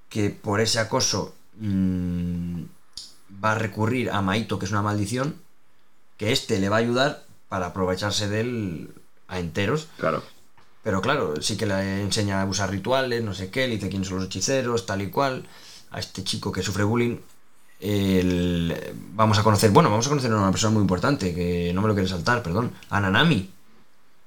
que 0.08 0.30
por 0.30 0.62
ese 0.62 0.80
acoso 0.80 1.34
mm, 1.62 2.64
va 3.44 3.52
a 3.54 3.56
recurrir 3.56 4.12
a 4.12 4.22
Maito, 4.22 4.60
que 4.60 4.66
es 4.66 4.72
una 4.72 4.82
maldición, 4.82 5.36
que 6.18 6.32
este 6.32 6.60
le 6.60 6.70
va 6.70 6.76
a 6.78 6.80
ayudar 6.80 7.24
para 7.50 7.68
aprovecharse 7.68 8.28
de 8.28 8.42
él 8.42 8.90
a 9.28 9.40
enteros. 9.40 9.88
Claro. 9.98 10.24
Pero 10.84 11.02
claro, 11.02 11.42
sí 11.42 11.58
que 11.58 11.66
le 11.68 12.02
enseña 12.02 12.42
a 12.42 12.46
usar 12.46 12.72
rituales, 12.72 13.24
no 13.24 13.34
sé 13.34 13.50
qué, 13.52 13.68
le 13.68 13.76
dice 13.76 13.90
quiénes 13.90 14.08
son 14.08 14.18
los 14.18 14.26
hechiceros, 14.28 14.86
tal 14.86 15.02
y 15.02 15.10
cual. 15.10 15.46
A 15.92 16.00
este 16.00 16.24
chico 16.24 16.52
que 16.52 16.62
sufre 16.64 16.84
bullying. 16.84 17.18
el- 17.84 18.76
vamos 19.16 19.40
a 19.40 19.44
conocer, 19.44 19.72
bueno, 19.72 19.90
vamos 19.90 20.06
a 20.06 20.10
conocer 20.10 20.32
a 20.32 20.38
una 20.38 20.52
persona 20.52 20.72
muy 20.74 20.82
importante, 20.82 21.34
que 21.34 21.72
no 21.74 21.82
me 21.82 21.88
lo 21.88 21.96
quiere 21.96 22.08
saltar, 22.08 22.44
perdón. 22.44 22.72
A 22.92 23.00
Nanami. 23.02 23.50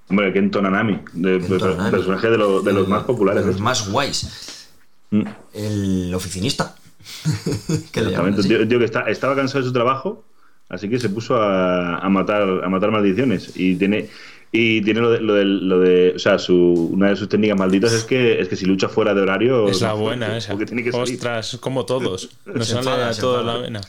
Hombre, 0.09 0.33
Kento 0.33 0.61
Nanami, 0.61 1.01
de, 1.13 1.39
Kento 1.39 1.59
de- 1.69 1.77
Nanami. 1.77 1.91
personaje 1.93 2.31
de, 2.31 2.37
lo- 2.39 2.61
de 2.63 2.73
los 2.73 2.89
más 2.89 3.05
populares. 3.05 3.43
De 3.43 3.47
los 3.47 3.55
de 3.55 3.59
hecho. 3.61 3.65
más 3.65 3.89
guays. 3.89 4.67
Mm. 5.11 5.23
El 5.53 6.13
oficinista. 6.15 6.75
Exactamente. 7.93 8.41
Un 8.43 8.49
tío, 8.49 8.69
tío 8.69 8.79
que 8.79 8.85
está- 8.85 9.09
estaba 9.09 9.35
cansado 9.37 9.61
de 9.61 9.67
su 9.69 9.73
trabajo, 9.73 10.25
así 10.69 10.89
que 10.89 10.99
se 10.99 11.09
puso 11.09 11.37
a, 11.37 11.99
a 11.99 12.09
matar 12.09 12.43
a 12.65 12.69
matar 12.69 12.91
maldiciones. 12.91 13.53
Y 13.57 13.77
tiene 13.77 14.09
y 14.57 14.83
tiene 14.83 15.01
lo 15.01 15.11
de, 15.11 15.21
lo 15.21 15.35
de, 15.35 15.45
lo 15.45 15.81
de- 15.81 16.13
o 16.15 16.19
sea, 16.19 16.39
su, 16.39 16.55
una 16.93 17.09
de 17.09 17.17
sus 17.17 17.29
técnicas 17.29 17.59
malditas 17.59 17.93
es 17.93 18.05
que 18.05 18.41
es 18.41 18.49
que 18.49 18.55
si 18.57 18.67
lucha 18.67 18.89
fuera 18.89 19.13
de 19.15 19.21
horario 19.23 19.69
Es 19.69 19.81
la 19.81 19.89
no, 19.89 19.97
buena 19.99 20.37
esa. 20.37 20.53
porque 20.53 20.67
tiene 20.67 20.85
que 20.85 20.93
salir. 20.93 21.15
Ostras, 21.15 21.59
como 21.61 21.85
todos. 21.87 22.31
Nos 22.47 22.69
Se 22.69 22.75
sale 22.83 23.03
a 23.03 23.13
se 23.13 23.21
toda 23.21 23.41
enfada. 23.41 23.57
la 23.59 23.63
vena. 23.63 23.81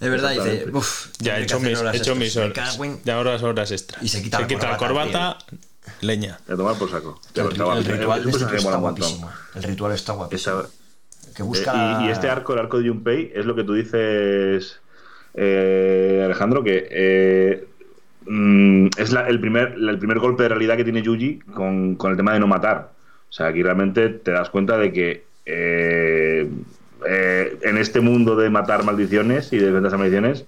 De 0.00 0.08
verdad, 0.10 0.30
dice, 0.32 0.66
uff, 0.72 1.06
Ya 1.20 1.38
he 1.38 1.44
hecho 1.44 1.60
mis, 1.60 1.80
he 1.80 1.96
hecho 1.96 2.14
mis 2.16 2.36
horas. 2.36 2.76
Ya 3.04 3.18
horas, 3.20 3.42
horas 3.44 3.70
extra. 3.70 3.98
Y 4.02 4.08
se 4.08 4.20
quita 4.20 4.40
la 4.40 4.48
la 4.48 4.76
corbata, 4.76 4.78
corbata, 4.78 5.38
leña. 6.00 6.40
A 6.48 6.56
tomar 6.56 6.74
por 6.76 6.90
saco. 6.90 7.20
El, 7.34 7.42
el 7.44 7.84
ritual 7.84 8.20
es 8.20 8.34
este 8.34 8.46
personaje 8.46 8.46
tío 8.46 8.50
que 8.50 8.56
está 8.56 8.76
guapísimo. 8.78 9.30
El 9.54 9.62
ritual 9.62 9.92
está 9.92 10.12
guapísimo. 10.14 10.60
Esa- 10.60 10.68
Que 11.34 11.42
busca. 11.42 11.72
y, 12.02 12.06
y 12.06 12.10
este 12.10 12.28
arco, 12.28 12.52
el 12.54 12.58
arco 12.60 12.80
de 12.80 12.88
Junpei, 12.88 13.32
es 13.34 13.46
lo 13.46 13.54
que 13.54 13.64
tú 13.64 13.74
dices, 13.74 14.80
eh, 15.34 16.22
Alejandro, 16.24 16.62
que 16.62 16.86
eh, 16.90 17.64
mm, 18.26 18.86
es 18.98 19.12
la- 19.12 19.28
el, 19.28 19.40
primer, 19.40 19.74
el 19.78 19.98
primer 19.98 20.18
golpe 20.18 20.42
de 20.44 20.48
realidad 20.50 20.76
que 20.76 20.84
tiene 20.84 21.02
Yuji 21.02 21.40
con, 21.54 21.96
con 21.96 22.10
el 22.10 22.16
tema 22.16 22.32
de 22.34 22.40
no 22.40 22.46
matar. 22.46 22.90
O 23.28 23.32
sea, 23.32 23.46
aquí 23.46 23.62
realmente 23.62 24.08
te 24.10 24.30
das 24.30 24.50
cuenta 24.50 24.76
de 24.78 24.92
que 24.92 25.24
eh, 25.46 26.48
en 27.62 27.78
este 27.78 28.00
mundo 28.00 28.36
de 28.36 28.50
matar 28.50 28.84
maldiciones 28.84 29.52
y 29.52 29.58
de 29.58 29.76
esas 29.76 29.94
maldiciones, 29.94 30.44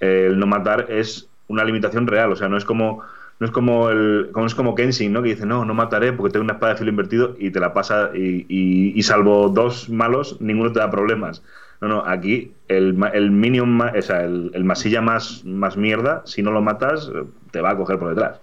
el 0.00 0.38
no 0.38 0.46
matar 0.46 0.86
es 0.90 1.26
una 1.48 1.64
limitación 1.64 2.06
real. 2.06 2.32
O 2.32 2.36
sea, 2.36 2.48
no 2.48 2.56
es 2.56 2.64
como. 2.64 3.02
No 3.40 3.46
es 3.46 3.52
como 3.52 3.88
el, 3.90 4.28
como 4.32 4.46
es 4.46 4.54
como 4.54 4.74
Kenshin, 4.74 5.12
¿no? 5.12 5.22
Que 5.22 5.30
dice, 5.30 5.46
no, 5.46 5.64
no 5.64 5.72
mataré 5.74 6.12
porque 6.12 6.32
tengo 6.32 6.44
una 6.44 6.52
espada 6.54 6.74
de 6.74 6.78
filo 6.78 6.90
invertido 6.90 7.36
y 7.38 7.50
te 7.50 7.58
la 7.58 7.72
pasa 7.72 8.10
y, 8.14 8.44
y- 8.48 8.92
y 8.94 9.02
salvo 9.02 9.48
dos 9.48 9.88
malos, 9.88 10.36
ninguno 10.40 10.72
te 10.72 10.78
da 10.80 10.90
problemas. 10.90 11.42
No, 11.80 11.88
no, 11.88 12.04
aquí 12.06 12.52
el, 12.68 13.02
el 13.14 13.30
minion, 13.30 13.80
o 13.80 14.02
sea, 14.02 14.24
el, 14.24 14.50
el 14.52 14.64
masilla 14.64 15.00
más, 15.00 15.42
más 15.46 15.78
mierda, 15.78 16.22
si 16.26 16.42
no 16.42 16.50
lo 16.52 16.60
matas, 16.60 17.10
te 17.50 17.62
va 17.62 17.70
a 17.70 17.76
coger 17.78 17.98
por 17.98 18.10
detrás. 18.10 18.36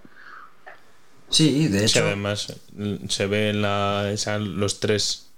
Sí, 1.30 1.68
de 1.68 1.78
Que 1.78 1.84
hecho. 1.84 2.00
además 2.04 2.58
se 3.08 3.26
ve 3.26 3.50
en 3.50 3.62
la, 3.62 4.10
esa- 4.12 4.38
los 4.38 4.80
tres, 4.80 5.28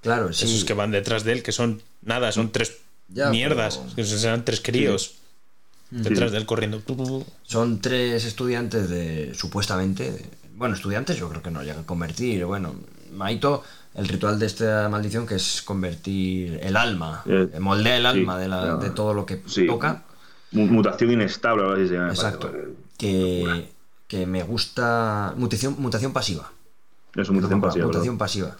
Claro, 0.00 0.32
sí. 0.32 0.44
esos 0.46 0.64
que 0.64 0.72
van 0.74 0.90
detrás 0.92 1.24
de 1.24 1.32
él, 1.32 1.42
que 1.42 1.52
son 1.52 1.82
nada, 2.02 2.32
son 2.32 2.52
tres 2.52 2.78
Ya, 3.08 3.28
mierdas, 3.30 3.78
pero- 3.78 3.96
que 3.96 4.04
serán 4.04 4.44
tres 4.46 4.60
críos. 4.62 5.16
Detrás 6.02 6.32
de 6.32 6.38
él 6.38 6.46
corriendo. 6.46 6.82
Son 7.42 7.80
tres 7.80 8.24
estudiantes 8.24 8.88
de, 8.88 9.32
supuestamente, 9.34 10.10
de- 10.12 10.30
bueno, 10.56 10.74
estudiantes 10.74 11.16
yo 11.16 11.28
creo 11.28 11.42
que 11.42 11.50
no 11.50 11.62
llegan 11.62 11.80
a 11.84 11.86
convertir, 11.86 12.44
bueno, 12.44 12.74
Maito, 13.12 13.62
el 13.94 14.08
ritual 14.08 14.38
de 14.38 14.46
esta 14.46 14.88
maldición 14.88 15.26
que 15.26 15.36
es 15.36 15.62
convertir 15.62 16.58
el 16.62 16.76
alma, 16.76 17.22
Eh, 17.26 17.58
moldea 17.60 17.96
el 17.96 18.02
sí, 18.02 18.08
alma 18.08 18.38
de, 18.38 18.48
la- 18.48 18.60
claro. 18.62 18.78
de 18.78 18.90
todo 18.90 19.14
lo 19.14 19.24
que 19.26 19.42
Sí. 19.46 19.66
toca, 19.66 20.02
Mu- 20.52 20.66
Mutación 20.66 21.10
inestable, 21.10 21.62
algo 21.64 21.74
así 21.74 21.88
se 21.88 21.94
llama. 21.94 22.06
me 22.08 22.12
exacto, 22.14 22.52
que, 22.98 23.68
que 24.06 24.26
me 24.26 24.42
gusta, 24.44 25.34
mutación, 25.36 25.74
mutación 25.78 26.12
pasiva, 26.12 26.50
Es 27.16 27.28
una 27.28 27.36
mutación 27.38 27.60
pasiva. 27.60 27.86
mutación 27.86 28.14
¿verdad? 28.14 28.24
pasiva, 28.24 28.56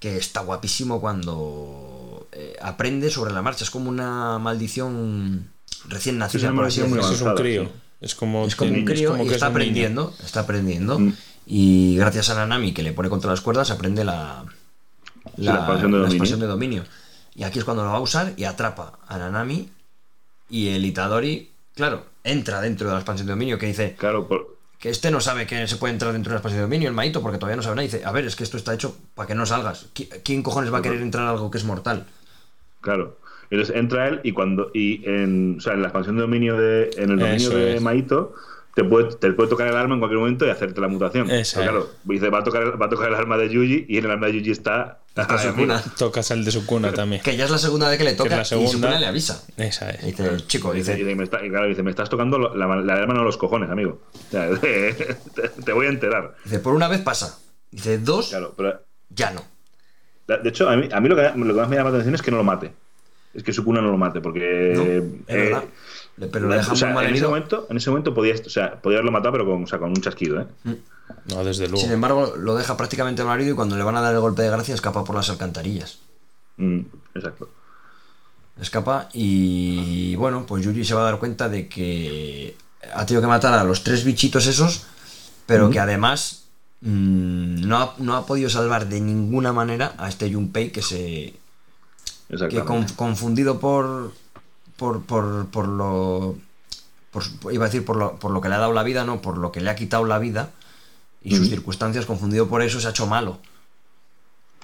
que 0.00 0.16
está 0.16 0.40
guapísimo 0.42 1.00
cuando 1.00 2.28
eh, 2.32 2.56
aprende 2.60 3.10
sobre 3.10 3.32
la 3.32 3.42
marcha, 3.42 3.64
es 3.64 3.70
como 3.70 3.88
una 3.88 4.38
maldición 4.38 5.48
recién 5.88 6.18
nacida, 6.18 6.52
por 6.52 6.64
así 6.66 6.80
decirlo. 6.80 7.10
es 7.10 7.20
un 7.22 7.34
crío. 7.34 7.68
Es 8.00 8.14
como, 8.14 8.46
Es 8.46 8.54
como 8.56 8.70
un 8.72 8.78
es 8.78 8.84
crío 8.84 9.10
como 9.10 9.24
y 9.24 9.28
que 9.28 9.34
está 9.34 9.46
es 9.46 9.50
un 9.52 9.58
niño. 9.58 9.64
aprendiendo, 9.64 10.14
está 10.24 10.40
aprendiendo. 10.40 10.98
Mm. 11.00 11.12
Y 11.46 11.96
gracias 11.96 12.30
a 12.30 12.34
Nanami 12.36 12.72
que 12.72 12.82
le 12.82 12.92
pone 12.92 13.08
contra 13.08 13.30
las 13.30 13.40
cuerdas, 13.40 13.70
aprende 13.70 14.04
la, 14.04 14.44
la 15.36 15.54
expansión 15.54 15.90
de 15.92 15.98
la 15.98 16.02
dominio. 16.04 16.06
expansión 16.06 16.40
de 16.40 16.46
dominio. 16.46 16.84
Y 17.34 17.42
aquí 17.44 17.58
es 17.58 17.64
cuando 17.64 17.84
lo 17.84 17.90
va 17.90 17.96
a 17.96 18.00
usar 18.00 18.34
y 18.36 18.44
atrapa 18.44 18.98
a 19.08 19.18
Nanami 19.18 19.68
y 20.50 20.68
el 20.68 20.84
Itadori, 20.84 21.50
claro, 21.74 22.06
entra 22.24 22.60
dentro 22.60 22.86
de 22.88 22.92
la 22.94 23.00
expansión 23.00 23.26
de 23.26 23.32
dominio 23.32 23.58
que 23.58 23.66
dice 23.66 23.94
Claro, 23.98 24.28
por- 24.28 24.58
que 24.78 24.90
este 24.90 25.10
no 25.10 25.20
sabe 25.20 25.46
que 25.46 25.66
se 25.66 25.76
puede 25.76 25.92
entrar 25.92 26.12
dentro 26.12 26.30
de 26.30 26.34
la 26.34 26.38
expansión 26.38 26.58
de 26.60 26.66
dominio, 26.66 26.88
el 26.88 26.94
Maito, 26.94 27.20
porque 27.22 27.38
todavía 27.38 27.56
no 27.56 27.62
sabe 27.62 27.74
nada. 27.76 27.84
Y 27.84 27.88
dice, 27.88 28.04
a 28.04 28.12
ver, 28.12 28.26
es 28.26 28.36
que 28.36 28.44
esto 28.44 28.56
está 28.56 28.72
hecho 28.74 28.96
para 29.16 29.26
que 29.26 29.34
no 29.34 29.44
salgas. 29.46 29.86
¿Qui- 29.94 30.08
¿Quién 30.22 30.42
cojones 30.44 30.72
va 30.72 30.78
a 30.78 30.82
querer 30.82 31.00
entrar 31.02 31.26
a 31.26 31.30
algo 31.30 31.50
que 31.50 31.58
es 31.58 31.64
mortal? 31.64 32.06
claro. 32.80 33.18
Entonces 33.50 33.74
entra 33.76 34.08
él 34.08 34.20
y 34.24 34.32
cuando 34.32 34.70
y 34.74 35.02
en, 35.08 35.56
o 35.58 35.60
sea, 35.60 35.72
en 35.74 35.80
la 35.82 35.88
expansión 35.88 36.16
de 36.16 36.22
dominio 36.22 36.56
de 36.56 36.90
en 36.96 37.10
el 37.10 37.18
dominio 37.18 37.34
Eso 37.36 37.56
de 37.56 37.76
es. 37.76 37.82
Maito 37.82 38.34
te 38.74 38.84
puede, 38.84 39.12
te 39.16 39.32
puede 39.32 39.48
tocar 39.48 39.66
el 39.66 39.74
arma 39.76 39.94
en 39.94 40.00
cualquier 40.00 40.20
momento 40.20 40.46
y 40.46 40.50
hacerte 40.50 40.80
la 40.80 40.86
mutación. 40.88 41.28
Eso 41.30 41.58
Pero 41.58 41.70
es. 41.80 41.84
claro, 41.84 41.90
dice, 42.04 42.28
va 42.30 42.38
a 42.38 42.44
tocar 42.44 42.62
el, 42.62 42.80
va 42.80 42.86
a 42.86 42.88
tocar 42.88 43.08
el 43.08 43.14
arma 43.16 43.36
de 43.36 43.48
Yuji 43.48 43.86
y 43.88 43.98
en 43.98 44.04
el 44.04 44.10
arma 44.12 44.26
de 44.28 44.34
Yuji 44.34 44.52
está, 44.52 45.00
arriba. 45.16 45.54
cuna. 45.56 45.82
Tocas 45.98 46.30
el 46.30 46.44
de 46.44 46.52
su 46.52 46.64
cuna 46.64 46.92
también. 46.92 47.20
Que 47.22 47.36
ya 47.36 47.46
es 47.46 47.50
la 47.50 47.58
segunda 47.58 47.88
vez 47.88 47.98
que 47.98 48.04
le 48.04 48.10
Que 48.12 48.16
toca 48.18 48.36
la 48.36 48.42
y 48.42 48.44
su 48.44 48.50
segunda. 48.50 48.86
cuna 48.88 49.00
le 49.00 49.06
avisa. 49.06 49.42
Esa 49.56 49.90
Y 49.90 49.94
es. 49.96 50.04
dice, 50.06 50.26
el 50.28 50.46
chico, 50.46 50.72
dice, 50.72 50.94
dice, 50.94 51.10
y 51.10 51.14
me 51.16 51.24
está- 51.24 51.44
y 51.44 51.48
claro, 51.50 51.66
dice, 51.66 51.82
me 51.82 51.90
estás 51.90 52.08
tocando 52.08 52.38
la, 52.38 52.54
la, 52.66 52.76
la 52.76 52.92
arma 52.94 53.14
no 53.14 53.24
los 53.24 53.36
cojones, 53.36 53.68
amigo. 53.68 54.00
O 54.14 54.30
sea, 54.30 54.48
te, 54.60 54.94
te 55.64 55.72
voy 55.72 55.86
a 55.86 55.88
enterar. 55.88 56.36
dice, 56.44 56.60
por 56.60 56.74
una 56.74 56.86
vez 56.86 57.00
pasa. 57.00 57.36
Dice, 57.72 57.98
dos, 57.98 58.28
Claro, 58.28 58.54
pero 58.56 58.80
ya 59.08 59.32
no. 59.32 59.42
de 60.28 60.48
hecho, 60.48 60.68
a 60.68 60.76
mí, 60.76 60.88
a 60.92 61.00
mí 61.00 61.08
lo, 61.08 61.16
que, 61.16 61.22
lo 61.22 61.46
que 61.54 61.60
más 61.60 61.68
me 61.68 61.74
llama 61.76 61.90
la 61.90 61.96
atención 61.96 62.14
es 62.14 62.22
que 62.22 62.30
no 62.30 62.36
lo 62.36 62.44
mate. 62.44 62.70
Es 63.34 63.42
que 63.42 63.52
su 63.52 63.64
cuna 63.64 63.80
no 63.80 63.90
lo 63.90 63.98
mate, 63.98 64.20
porque. 64.20 64.72
No, 64.74 64.82
eh, 64.82 65.22
es 65.26 65.36
verdad. 65.36 65.64
Pero 66.32 66.48
lo 66.48 66.54
deja 66.54 66.72
o 66.72 66.76
sea, 66.76 66.88
muy 66.88 66.94
mal 66.96 67.04
en 67.04 67.10
ese 67.10 67.18
herido. 67.18 67.30
momento, 67.30 67.66
en 67.70 67.76
ese 67.76 67.90
momento 67.90 68.14
podía, 68.14 68.34
o 68.34 68.50
sea, 68.50 68.80
podía 68.80 68.98
haberlo 68.98 69.12
matado, 69.12 69.32
pero 69.32 69.46
con, 69.46 69.64
o 69.64 69.66
sea, 69.66 69.78
con 69.78 69.90
un 69.90 70.00
chasquido, 70.00 70.40
¿eh? 70.40 70.46
No, 71.26 71.44
desde 71.44 71.68
luego. 71.68 71.80
Sin 71.80 71.92
embargo, 71.92 72.34
lo 72.36 72.56
deja 72.56 72.76
prácticamente 72.76 73.22
mal 73.22 73.38
herido 73.38 73.52
y 73.52 73.56
cuando 73.56 73.76
le 73.76 73.84
van 73.84 73.96
a 73.96 74.00
dar 74.00 74.14
el 74.14 74.20
golpe 74.20 74.42
de 74.42 74.50
gracia 74.50 74.74
escapa 74.74 75.04
por 75.04 75.14
las 75.14 75.30
alcantarillas. 75.30 76.00
Mm, 76.56 76.80
exacto. 77.14 77.50
Escapa 78.60 79.08
y 79.12 80.16
bueno, 80.16 80.44
pues 80.44 80.64
Yuri 80.64 80.84
se 80.84 80.94
va 80.94 81.02
a 81.02 81.10
dar 81.10 81.20
cuenta 81.20 81.48
de 81.48 81.68
que 81.68 82.56
ha 82.92 83.06
tenido 83.06 83.22
que 83.22 83.28
matar 83.28 83.54
a 83.54 83.62
los 83.62 83.84
tres 83.84 84.04
bichitos 84.04 84.46
esos, 84.46 84.86
pero 85.46 85.70
que 85.70 85.78
además 85.78 86.46
mm, 86.80 87.66
no, 87.68 87.78
ha, 87.78 87.94
no 87.98 88.16
ha 88.16 88.26
podido 88.26 88.50
salvar 88.50 88.88
de 88.88 89.00
ninguna 89.00 89.52
manera 89.52 89.94
a 89.96 90.08
este 90.08 90.32
Junpei 90.32 90.72
que 90.72 90.82
se, 90.82 91.34
que 92.48 92.64
con- 92.64 92.84
confundido 92.94 93.58
por 93.58 94.12
por, 94.76 95.02
por, 95.02 95.46
por 95.46 95.66
lo 95.68 96.36
por, 97.10 97.22
iba 97.52 97.64
a 97.64 97.68
decir 97.68 97.84
por 97.84 97.96
lo, 97.96 98.16
por 98.16 98.30
lo 98.30 98.40
que 98.40 98.48
le 98.48 98.54
ha 98.54 98.58
dado 98.58 98.72
la 98.72 98.82
vida 98.82 99.04
no 99.04 99.20
por 99.22 99.38
lo 99.38 99.50
que 99.50 99.60
le 99.60 99.70
ha 99.70 99.76
quitado 99.76 100.04
la 100.04 100.18
vida 100.18 100.50
y 101.22 101.34
sus 101.36 101.48
circunstancias 101.48 102.06
confundido 102.06 102.48
por 102.48 102.62
eso 102.62 102.78
se 102.80 102.86
ha 102.86 102.90
hecho 102.90 103.06
malo. 103.06 103.38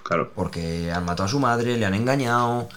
Claro. 0.03 0.31
porque 0.35 0.93
han 0.93 1.05
matado 1.07 1.25
a 1.25 1.29
su 1.29 1.41
madre 1.41 1.79
le 1.79 1.87
han 1.87 1.95
engañado 1.95 2.69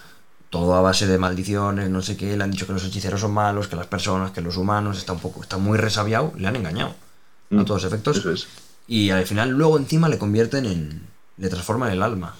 todo 0.48 0.74
a 0.74 0.80
base 0.80 1.06
de 1.06 1.18
maldiciones 1.18 1.90
no 1.90 2.00
sé 2.00 2.16
qué 2.16 2.34
le 2.38 2.42
han 2.42 2.50
dicho 2.50 2.66
que 2.66 2.72
los 2.72 2.82
hechiceros 2.84 3.20
son 3.20 3.32
malos 3.32 3.68
que 3.68 3.76
las 3.76 3.86
personas 3.86 4.30
que 4.30 4.40
los 4.40 4.56
humanos 4.56 4.96
está 4.96 5.12
un 5.12 5.20
poco 5.20 5.42
está 5.42 5.58
muy 5.58 5.76
resabiado 5.76 6.32
le 6.36 6.48
han 6.48 6.56
engañado 6.56 6.90
a 6.90 7.54
Mm, 7.54 7.64
todos 7.64 7.84
efectos. 7.84 8.18
Eso 8.18 8.30
es. 8.30 8.46
y 8.88 9.08
al 9.10 9.24
final 9.26 9.48
luego 9.50 9.78
encima 9.78 10.08
le 10.10 10.18
convierten 10.18 10.66
en 10.66 11.06
le 11.38 11.48
transforman 11.48 11.90
el 11.92 12.02
alma 12.02 12.34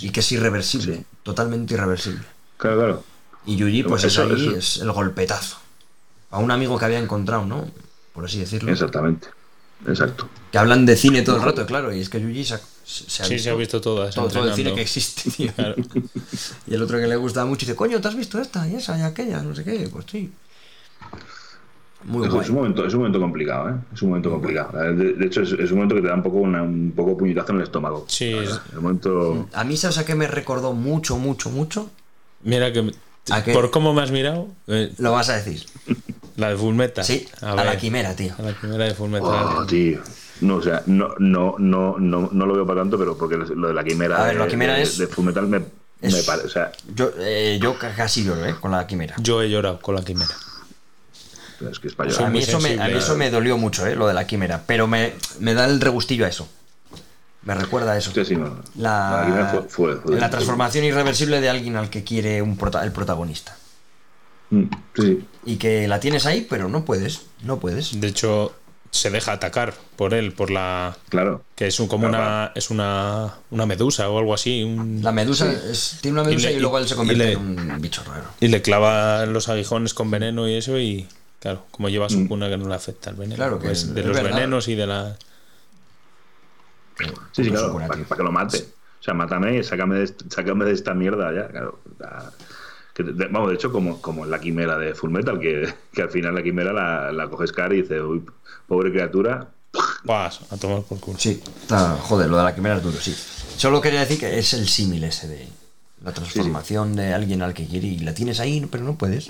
y 0.00 0.10
que 0.10 0.20
es 0.20 0.32
irreversible 0.32 0.96
Sí. 0.96 1.04
totalmente 1.22 1.74
irreversible 1.74 2.22
Claro, 2.56 2.76
claro. 2.78 3.04
y 3.46 3.56
Yuji, 3.56 3.82
pues 3.84 4.04
Eso- 4.04 4.24
es 4.24 4.30
ahí, 4.32 4.46
eso- 4.48 4.56
es 4.56 4.76
el 4.78 4.90
golpetazo. 4.92 5.56
A 6.30 6.38
un 6.38 6.50
amigo 6.50 6.78
que 6.78 6.84
había 6.86 6.98
encontrado, 6.98 7.44
¿no? 7.44 7.70
Por 8.14 8.24
así 8.24 8.38
decirlo. 8.38 8.72
Exactamente. 8.72 9.28
Exacto. 9.86 10.28
Que 10.52 10.58
hablan 10.58 10.86
de 10.86 10.96
cine 10.96 11.22
todo 11.22 11.36
el 11.36 11.42
rato, 11.42 11.66
claro, 11.66 11.92
y 11.92 12.00
es 12.00 12.08
que 12.08 12.20
Yuji 12.20 12.44
se 12.44 12.54
ha, 12.54 12.60
se 12.84 13.22
ha 13.22 13.26
Sí, 13.26 13.38
se 13.38 13.50
ha 13.50 13.54
visto 13.54 13.80
todas. 13.80 14.14
todo, 14.14 14.28
todo 14.28 14.48
el 14.48 14.54
cine 14.54 14.74
que 14.74 14.82
existe, 14.82 15.30
tío. 15.30 15.52
Claro. 15.54 15.74
Y 16.68 16.74
el 16.74 16.82
otro 16.82 16.98
que 16.98 17.06
le 17.06 17.16
gusta 17.16 17.44
mucho 17.44 17.66
dice, 17.66 17.74
coño, 17.76 18.00
¿te 18.00 18.08
has 18.08 18.14
visto 18.16 18.40
esta 18.40 18.66
y 18.68 18.76
esa 18.76 18.96
y 18.98 19.02
aquella? 19.02 19.42
No 19.42 19.54
sé 19.54 19.64
qué, 19.64 19.88
pues 19.92 20.06
sí. 20.10 20.30
Muy 22.04 22.26
Es, 22.26 22.34
es 22.34 22.48
un 22.48 22.54
momento, 22.56 22.86
es 22.86 22.92
un 22.94 23.00
momento 23.00 23.20
complicado, 23.20 23.68
¿eh? 23.70 23.74
Es 23.94 24.02
un 24.02 24.08
momento 24.10 24.30
complicado. 24.30 24.78
De, 24.94 25.12
de 25.14 25.26
hecho, 25.26 25.42
es, 25.42 25.52
es 25.52 25.70
un 25.70 25.76
momento 25.78 25.94
que 25.94 26.02
te 26.02 26.08
da 26.08 26.14
un 26.14 26.22
poco, 26.22 26.38
una- 26.38 26.62
un 26.62 26.92
poco 26.96 27.16
puñetazo 27.16 27.52
en 27.52 27.58
el 27.58 27.62
estómago. 27.64 28.04
Sí. 28.08 28.32
El 28.72 28.80
momento. 28.80 29.48
A 29.52 29.64
mí, 29.64 29.76
¿sabes 29.76 29.98
a 29.98 30.04
qué 30.04 30.14
me 30.14 30.26
recordó 30.26 30.72
mucho, 30.72 31.16
mucho, 31.16 31.50
mucho? 31.50 31.90
Mira 32.42 32.72
que. 32.72 32.92
¿A? 33.30 33.42
Por 33.52 33.70
cómo 33.70 33.94
me 33.94 34.02
has 34.02 34.10
mirado, 34.10 34.48
eh, 34.66 34.92
Lo 34.98 35.12
vas 35.12 35.28
a 35.28 35.36
decir. 35.36 35.64
la 36.36 36.48
de 36.50 36.56
Fullmetal. 36.56 37.04
Sí, 37.04 37.28
a, 37.40 37.54
ver, 37.54 37.66
la 37.66 37.76
quimera, 37.76 38.16
tío. 38.16 38.32
A 38.36 38.42
la 38.42 38.52
quimera 38.54 38.84
de 38.84 38.94
Fullmetal. 38.94 39.28
Oh, 39.58 39.64
tío. 39.66 40.00
No, 40.40 40.56
o 40.56 40.62
sea, 40.62 40.82
no, 40.86 41.14
no, 41.20 41.54
no, 41.58 41.98
no, 42.00 42.28
no 42.32 42.46
lo 42.46 42.54
veo 42.54 42.66
para 42.66 42.80
tanto, 42.80 42.98
pero 42.98 43.16
porque 43.16 43.36
lo 43.36 43.68
de 43.68 43.74
la 43.74 43.84
quimera, 43.84 44.20
A 44.20 44.26
ver, 44.26 44.36
la 44.36 44.44
de- 44.46 44.50
quimera 44.50 44.74
de, 44.74 44.82
es- 44.82 44.98
de 44.98 45.06
Fullmetal 45.06 45.46
me, 45.46 45.58
es- 46.00 46.12
me 46.14 46.22
parece. 46.24 46.46
O 46.48 46.50
sea, 46.50 46.72
Yo, 46.96 47.12
eh, 47.20 47.60
yo 47.62 47.78
ca- 47.78 47.94
casi 47.94 48.24
lloro, 48.24 48.44
¿eh? 48.44 48.56
Con 48.60 48.72
la 48.72 48.84
quimera. 48.88 49.14
Yo 49.20 49.40
he 49.40 49.48
llorado 49.48 49.78
con 49.80 49.94
la 49.94 50.02
quimera. 50.02 50.34
Es 51.70 51.78
que 51.78 51.88
a 52.22 52.28
mí, 52.28 52.38
eso 52.40 52.58
me, 52.60 52.68
a 52.70 52.72
mí 52.72 52.76
sensible. 52.78 52.98
eso 52.98 53.16
me 53.16 53.30
dolió 53.30 53.56
mucho, 53.58 53.86
¿eh? 53.86 53.94
Lo 53.96 54.06
de 54.06 54.14
la 54.14 54.26
quimera. 54.26 54.64
Pero 54.66 54.86
me, 54.86 55.12
me 55.40 55.54
da 55.54 55.66
el 55.66 55.80
regustillo 55.80 56.24
a 56.24 56.28
eso. 56.28 56.48
Me 57.44 57.54
recuerda 57.54 57.92
a 57.92 57.98
eso. 57.98 58.12
Sí, 58.12 58.24
sí, 58.24 58.36
no. 58.36 58.56
La, 58.76 59.24
quimera 59.26 59.48
fue, 59.48 59.62
fue- 59.68 59.96
fue- 59.96 60.20
la 60.20 60.30
transformación 60.30 60.84
irreversible 60.84 61.40
de 61.40 61.48
alguien 61.48 61.76
al 61.76 61.90
que 61.90 62.04
quiere 62.04 62.40
un 62.42 62.56
prota- 62.56 62.84
el 62.84 62.92
protagonista. 62.92 63.56
Mm, 64.50 64.64
Sí. 64.94 65.24
Y 65.44 65.56
que 65.56 65.88
la 65.88 65.98
tienes 65.98 66.26
ahí, 66.26 66.46
pero 66.48 66.68
no 66.68 66.84
puedes. 66.84 67.22
No 67.42 67.58
puedes. 67.58 68.00
De 68.00 68.06
hecho, 68.06 68.54
se 68.92 69.10
deja 69.10 69.32
atacar 69.32 69.74
por 69.96 70.12
él, 70.14 70.32
por 70.32 70.50
la. 70.50 70.96
claro. 71.08 71.42
que 71.56 71.66
es 71.66 71.80
un, 71.80 71.88
como 71.88 72.08
Claro, 72.08 72.22
una. 72.24 72.52
es 72.54 72.70
una. 72.70 73.34
una 73.50 73.66
medusa 73.66 74.08
o 74.08 74.18
algo 74.18 74.34
así. 74.34 74.62
un- 74.62 75.00
La 75.02 75.10
medusa 75.10 75.50
es- 75.50 75.98
tiene 76.00 76.20
una 76.20 76.28
medusa 76.28 76.50
y, 76.50 76.60
luego 76.60 76.78
él 76.78 76.86
se 76.86 76.94
convierte 76.94 77.24
le- 77.24 77.32
en 77.32 77.70
un 77.72 77.80
bicho 77.80 78.04
raro. 78.04 78.26
Y 78.40 78.48
le 78.48 78.62
clava 78.62 79.24
los 79.26 79.48
aguijones 79.48 79.94
con 79.94 80.10
veneno 80.12 80.46
y 80.48 80.54
eso, 80.56 80.78
y 80.78 81.08
claro, 81.42 81.66
como 81.72 81.88
lleva 81.90 82.08
su 82.08 82.26
cuna 82.28 82.48
que 82.48 82.56
no 82.56 82.68
le 82.68 82.74
afecta 82.74 83.10
el 83.10 83.16
veneno. 83.16 83.34
Claro 83.36 83.58
que 83.58 83.66
pues, 83.66 83.82
es- 83.82 83.94
de 83.94 84.00
es 84.00 84.06
los 84.06 84.16
verdad. 84.16 84.34
venenos 84.36 84.68
y 84.68 84.74
de 84.76 84.86
la. 84.86 85.16
Sí, 86.98 87.04
sí, 87.32 87.50
Puto 87.50 87.72
claro. 87.74 87.88
Para, 88.06 88.16
que 88.16 88.22
lo 88.22 88.32
mate. 88.32 88.58
O 89.00 89.02
sea, 89.04 89.14
mátame 89.14 89.56
y 89.58 89.64
sácame 89.64 89.96
de, 89.96 90.04
est- 90.04 90.22
sácame 90.32 90.64
de 90.64 90.72
esta 90.72 90.94
mierda 90.94 91.32
ya. 91.34 91.48
Claro. 91.48 91.80
La- 91.98 92.32
que 92.94 93.02
de- 93.02 93.26
vamos, 93.28 93.48
de 93.48 93.54
hecho, 93.56 93.72
como, 93.72 94.00
como 94.00 94.24
en 94.24 94.30
la 94.30 94.38
quimera 94.40 94.76
de 94.78 94.94
Fullmetal, 94.94 95.40
que, 95.40 95.72
que 95.92 96.02
al 96.02 96.10
final 96.10 96.34
la 96.34 96.42
quimera 96.42 96.72
la, 96.72 97.10
la 97.10 97.28
coge 97.28 97.46
Scar 97.46 97.72
y 97.72 97.82
dice, 97.82 98.00
uy, 98.00 98.22
pobre 98.68 98.92
criatura. 98.92 99.48
Pas, 100.06 100.40
a 100.50 100.56
tomar 100.58 100.82
por 100.82 101.00
culo. 101.00 101.18
Sí, 101.18 101.42
está, 101.62 101.96
joder, 101.96 102.28
lo 102.28 102.36
de 102.36 102.42
la 102.44 102.54
quimera 102.54 102.76
es 102.76 102.82
duro, 102.82 102.98
sí. 103.00 103.14
Solo 103.56 103.80
quería 103.80 104.00
decir 104.00 104.20
que 104.20 104.38
es 104.38 104.52
el 104.52 104.68
símil 104.68 105.02
ese 105.04 105.26
de 105.26 105.48
la 106.04 106.12
transformación 106.12 106.94
de 106.94 107.14
alguien 107.14 107.40
al 107.42 107.54
que 107.54 107.66
quiere 107.66 107.86
y 107.86 107.98
la 108.00 108.12
tienes 108.12 108.38
ahí, 108.40 108.66
pero 108.70 108.84
no 108.84 108.96
puedes. 108.96 109.28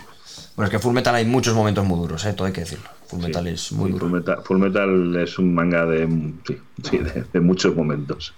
Bueno, 0.56 0.66
es 0.66 0.70
que 0.70 0.78
Full 0.78 0.92
Metal 0.94 1.14
hay 1.14 1.24
muchos 1.24 1.54
momentos 1.54 1.84
muy 1.84 1.98
duros, 1.98 2.24
¿eh? 2.24 2.32
todo 2.32 2.46
hay 2.46 2.52
que 2.52 2.60
decirlo. 2.62 2.88
Full 3.08 3.20
Metal 3.20 3.46
es 3.46 3.72
muy 3.72 3.90
duro. 3.90 4.06
Fullmetal, 4.08 4.42
Fullmetal 4.44 5.16
es 5.16 5.38
un 5.38 5.54
manga 5.54 5.84
de, 5.86 6.06
sí, 6.46 6.58
sí, 6.88 6.98
de, 6.98 7.24
de 7.32 7.40
muchos 7.40 7.74
momentos. 7.76 8.32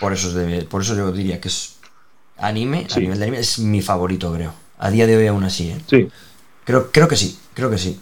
Por 0.00 0.12
eso, 0.12 0.28
es 0.28 0.34
de- 0.34 0.62
por 0.64 0.82
eso 0.82 0.94
yo 0.94 1.10
diría 1.12 1.40
que 1.40 1.48
es 1.48 1.76
anime, 2.36 2.86
a 2.90 2.98
nivel 3.00 3.18
de 3.18 3.24
anime, 3.24 3.38
es 3.40 3.58
mi 3.58 3.80
favorito, 3.82 4.32
creo. 4.32 4.52
A 4.78 4.90
día 4.90 5.06
de 5.06 5.16
hoy 5.16 5.26
aún 5.26 5.44
así, 5.44 5.70
¿eh? 5.70 5.80
Sí, 5.88 6.08
Creo, 6.64 6.90
creo 6.90 7.08
que 7.08 7.16
sí, 7.16 7.38
creo 7.54 7.70
que 7.70 7.78
sí. 7.78 7.98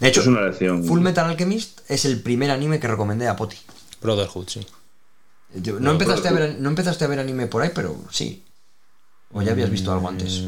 De 0.00 0.08
hecho, 0.08 0.20
es 0.20 0.26
una 0.28 0.42
lección. 0.42 0.84
Full 0.84 1.00
Metal 1.00 1.28
Alchemist 1.28 1.80
es 1.90 2.04
el 2.04 2.22
primer 2.22 2.50
anime 2.50 2.78
que 2.78 2.86
recomendé 2.88 3.26
a 3.26 3.34
Poti. 3.36 3.56
Brotherhood, 4.00 4.48
sí. 4.48 4.66
Yo- 5.54 5.74
No, 5.74 5.80
No, 5.80 5.90
empezaste 5.92 6.28
a 6.28 6.32
ver, 6.32 6.56
no 6.60 6.68
empezaste 6.68 7.04
a 7.04 7.08
ver 7.08 7.18
anime 7.18 7.46
por 7.48 7.62
ahí, 7.62 7.70
pero 7.74 7.96
sí. 8.10 8.44
O 9.32 9.42
ya 9.42 9.52
habías 9.52 9.70
visto 9.70 9.92
algo 9.92 10.08
antes. 10.08 10.44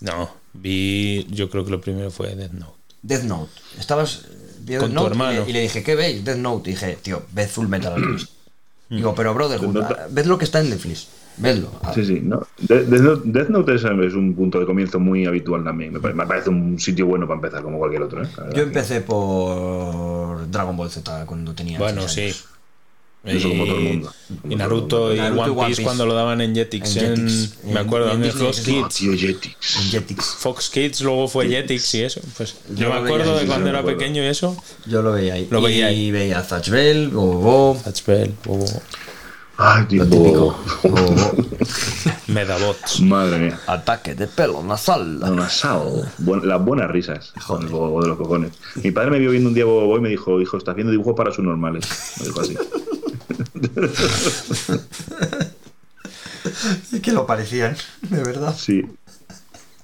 Mm, 0.00 0.04
No, 0.06 0.30
vi. 0.52 1.26
Yo 1.30 1.50
creo 1.50 1.64
que 1.64 1.70
lo 1.70 1.80
primero 1.80 2.10
fue 2.10 2.34
Death 2.34 2.52
Note. 2.52 2.78
Death 3.02 3.22
Note. 3.24 3.50
Estabas 3.78 4.24
eh, 4.30 4.54
viendo 4.60 4.86
Con 4.86 4.94
Death 4.94 5.02
tu 5.02 5.04
Note 5.04 5.14
y 5.14 5.18
le- 5.18 5.24
hermano. 5.34 5.48
Y, 5.48 5.52
le, 5.52 5.60
dije, 5.62 5.82
¿qué 5.82 5.94
veis? 5.94 6.24
Death 6.24 6.38
Note. 6.38 6.70
Y 6.70 6.74
dije, 6.74 6.98
tío, 7.02 7.22
ved 7.32 7.48
Full 7.48 7.68
Metal 7.68 7.92
Alchemist. 7.94 8.30
Digo, 8.90 9.14
pero 9.14 9.30
ah, 9.30 10.06
ved 10.10 10.26
lo 10.26 10.38
que 10.38 10.44
está 10.44 10.60
en 10.60 10.70
Netflix. 10.70 11.08
Vedlo. 11.36 11.68
Sí, 11.94 12.04
sí, 12.04 12.20
no. 12.22 12.46
De- 12.58 12.84
Death 12.84 13.00
Note, 13.02 13.22
Death 13.24 13.48
Note 13.48 13.74
es, 13.74 13.82
es 13.82 14.14
un 14.14 14.34
punto 14.36 14.60
de 14.60 14.66
comienzo 14.66 15.00
muy 15.00 15.26
habitual 15.26 15.64
también. 15.64 15.92
Me 15.92 15.98
pare- 16.00 16.14
me 16.14 16.26
parece 16.26 16.50
un 16.50 16.78
sitio 16.78 17.06
bueno 17.06 17.26
para 17.26 17.36
empezar, 17.38 17.62
como 17.62 17.78
cualquier 17.78 18.02
otro. 18.02 18.22
¿eh? 18.22 18.28
Yo 18.54 18.62
empecé 18.62 19.00
por 19.00 20.48
Dragon 20.50 20.76
Ball 20.76 20.90
Z 20.90 21.26
cuando 21.26 21.54
tenía. 21.54 21.78
Bueno, 21.78 22.08
sí. 22.08 22.32
Eso 23.24 23.48
como 23.48 23.64
todo 23.64 23.76
el 23.78 23.82
Y- 23.84 23.88
mundo. 23.88 24.12
Como 24.28 24.40
Y 24.44 24.52
el 24.52 24.58
Naruto 24.58 24.98
mundo. 24.98 25.14
y 25.14 25.18
Naruto 25.18 25.42
One 25.42 25.50
One 25.52 25.60
Piece 25.60 25.68
Piece. 25.68 25.82
cuando 25.82 26.06
lo 26.06 26.14
daban 26.14 26.40
en 26.42 26.54
Jetix. 26.54 26.96
En 26.96 27.04
en- 27.04 27.28
Jetix. 27.28 27.64
me 27.64 27.80
acuerdo, 27.80 28.12
en 28.12 28.24
en, 28.24 28.32
Fox 28.32 28.60
Kids. 28.60 28.94
tío, 28.96 29.12
Jetix. 29.16 29.76
En 29.76 29.90
Jetix. 29.90 30.24
Fox 30.38 30.68
Kids, 30.70 31.00
luego 31.00 31.26
fue 31.28 31.48
Jetix 31.48 31.94
y 31.94 32.02
eso. 32.02 32.20
Pues 32.36 32.54
Yo 32.70 32.74
yo 32.84 32.88
me 32.90 32.96
acuerdo 32.96 33.30
ahí, 33.32 33.34
de 33.36 33.40
sí, 33.40 33.46
cuando 33.46 33.68
era 33.70 33.78
acuerdo. 33.78 33.98
pequeño 33.98 34.22
y 34.22 34.26
eso. 34.26 34.56
Yo 34.86 35.00
lo 35.02 35.12
veía 35.12 35.34
ahí. 35.34 35.48
Lo 35.50 35.62
veía 35.62 35.90
y 35.90 35.94
ahí. 35.94 36.10
veía 36.10 36.38
a 36.40 36.42
Zatch 36.42 36.68
Bell, 36.68 37.08
Bobo. 37.08 37.80
Touch 37.82 38.04
Bell, 38.04 38.34
Bobo, 38.44 38.66
Ay, 39.56 39.84
tipo. 39.86 40.04
típico. 40.04 40.58
Bobo. 40.82 41.32
Medabots. 42.26 43.00
Madre 43.00 43.38
mía. 43.38 43.60
Ataque 43.66 44.14
de 44.14 44.26
pelo 44.26 44.62
nasal. 44.62 45.20
Una 45.22 45.48
sal. 45.48 46.10
Buen- 46.18 46.46
las 46.46 46.62
buenas 46.62 46.90
risas. 46.90 47.32
Joder. 47.40 47.68
Bobo 47.70 48.02
de 48.02 48.08
los 48.08 48.18
cojones. 48.18 48.52
Mi 48.82 48.90
padre 48.90 49.10
me 49.12 49.18
vio 49.18 49.30
viendo 49.30 49.48
un 49.48 49.54
día 49.54 49.64
Bobo 49.64 49.96
y 49.96 50.00
me 50.00 50.08
dijo, 50.08 50.40
hijo, 50.40 50.56
estás 50.56 50.74
viendo 50.74 50.90
dibujos 50.90 51.14
para 51.16 51.32
sus 51.32 51.44
normales. 51.44 51.86
Me 52.20 52.26
dijo 52.26 52.40
así. 52.40 52.54
Es 56.92 57.00
que 57.00 57.12
lo 57.12 57.26
parecían, 57.26 57.76
de 58.02 58.22
verdad. 58.22 58.54
Sí. 58.56 58.82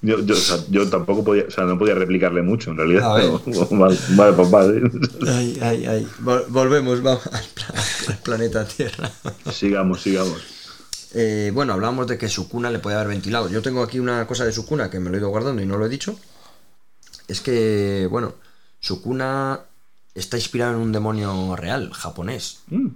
Yo, 0.03 0.19
yo, 0.25 0.33
o 0.33 0.37
sea, 0.37 0.57
yo 0.69 0.89
tampoco 0.89 1.23
podía, 1.23 1.43
o 1.47 1.51
sea, 1.51 1.65
no 1.65 1.77
podía 1.77 1.93
replicarle 1.93 2.41
mucho 2.41 2.71
en 2.71 2.77
realidad. 2.77 3.15
Pero- 3.15 3.67
vale, 3.71 3.97
vale, 4.09 4.33
papá. 4.33 4.65
¿sí? 4.65 4.79
Ay, 5.27 5.59
ay, 5.61 5.85
ay. 5.85 6.07
Vol- 6.23 6.45
volvemos, 6.49 7.01
vamos 7.03 7.25
al, 7.27 7.45
pla- 7.53 7.73
al 8.07 8.17
planeta 8.19 8.65
Tierra. 8.65 9.11
Sigamos, 9.51 10.01
sigamos. 10.01 10.41
Eh, 11.13 11.51
bueno, 11.53 11.73
hablábamos 11.73 12.07
de 12.07 12.17
que 12.17 12.29
su 12.29 12.47
cuna 12.49 12.71
le 12.71 12.79
puede 12.79 12.95
haber 12.95 13.09
ventilado. 13.09 13.49
Yo 13.49 13.61
tengo 13.61 13.83
aquí 13.83 13.99
una 13.99 14.25
cosa 14.25 14.45
de 14.45 14.51
su 14.53 14.65
cuna 14.65 14.89
que 14.89 14.99
me 14.99 15.09
lo 15.09 15.17
he 15.17 15.19
ido 15.19 15.29
guardando 15.29 15.61
y 15.61 15.65
no 15.65 15.77
lo 15.77 15.85
he 15.85 15.89
dicho. 15.89 16.17
Es 17.27 17.41
que, 17.41 18.07
bueno, 18.09 18.33
su 18.79 19.01
cuna 19.01 19.59
está 20.15 20.37
inspirado 20.37 20.73
en 20.73 20.79
un 20.79 20.91
demonio 20.91 21.55
real, 21.55 21.91
japonés. 21.93 22.59
Mm. 22.69 22.87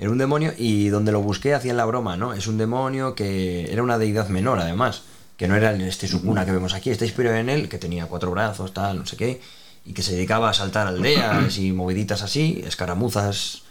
Era 0.00 0.10
un 0.10 0.16
demonio 0.16 0.54
y 0.56 0.88
donde 0.88 1.12
lo 1.12 1.20
busqué 1.20 1.52
hacían 1.52 1.76
la 1.76 1.84
broma, 1.84 2.16
¿no? 2.16 2.32
Es 2.32 2.46
un 2.46 2.56
demonio 2.56 3.14
que 3.14 3.70
era 3.70 3.82
una 3.82 3.98
deidad 3.98 4.28
menor, 4.28 4.58
además. 4.58 5.02
Que 5.36 5.46
no 5.46 5.56
era 5.56 5.74
este 5.74 6.08
Sukuna 6.08 6.46
que 6.46 6.52
vemos 6.52 6.72
aquí. 6.72 6.88
Está 6.88 7.04
inspirado 7.04 7.36
en 7.36 7.50
él, 7.50 7.68
que 7.68 7.76
tenía 7.76 8.06
cuatro 8.06 8.30
brazos, 8.30 8.72
tal, 8.72 8.98
no 8.98 9.06
sé 9.06 9.18
qué. 9.18 9.42
Y 9.84 9.92
que 9.92 10.02
se 10.02 10.12
dedicaba 10.12 10.48
a 10.48 10.54
saltar 10.54 10.86
aldeas 10.86 11.58
y 11.58 11.72
moviditas 11.72 12.22
así, 12.22 12.62
escaramuzas 12.66 13.62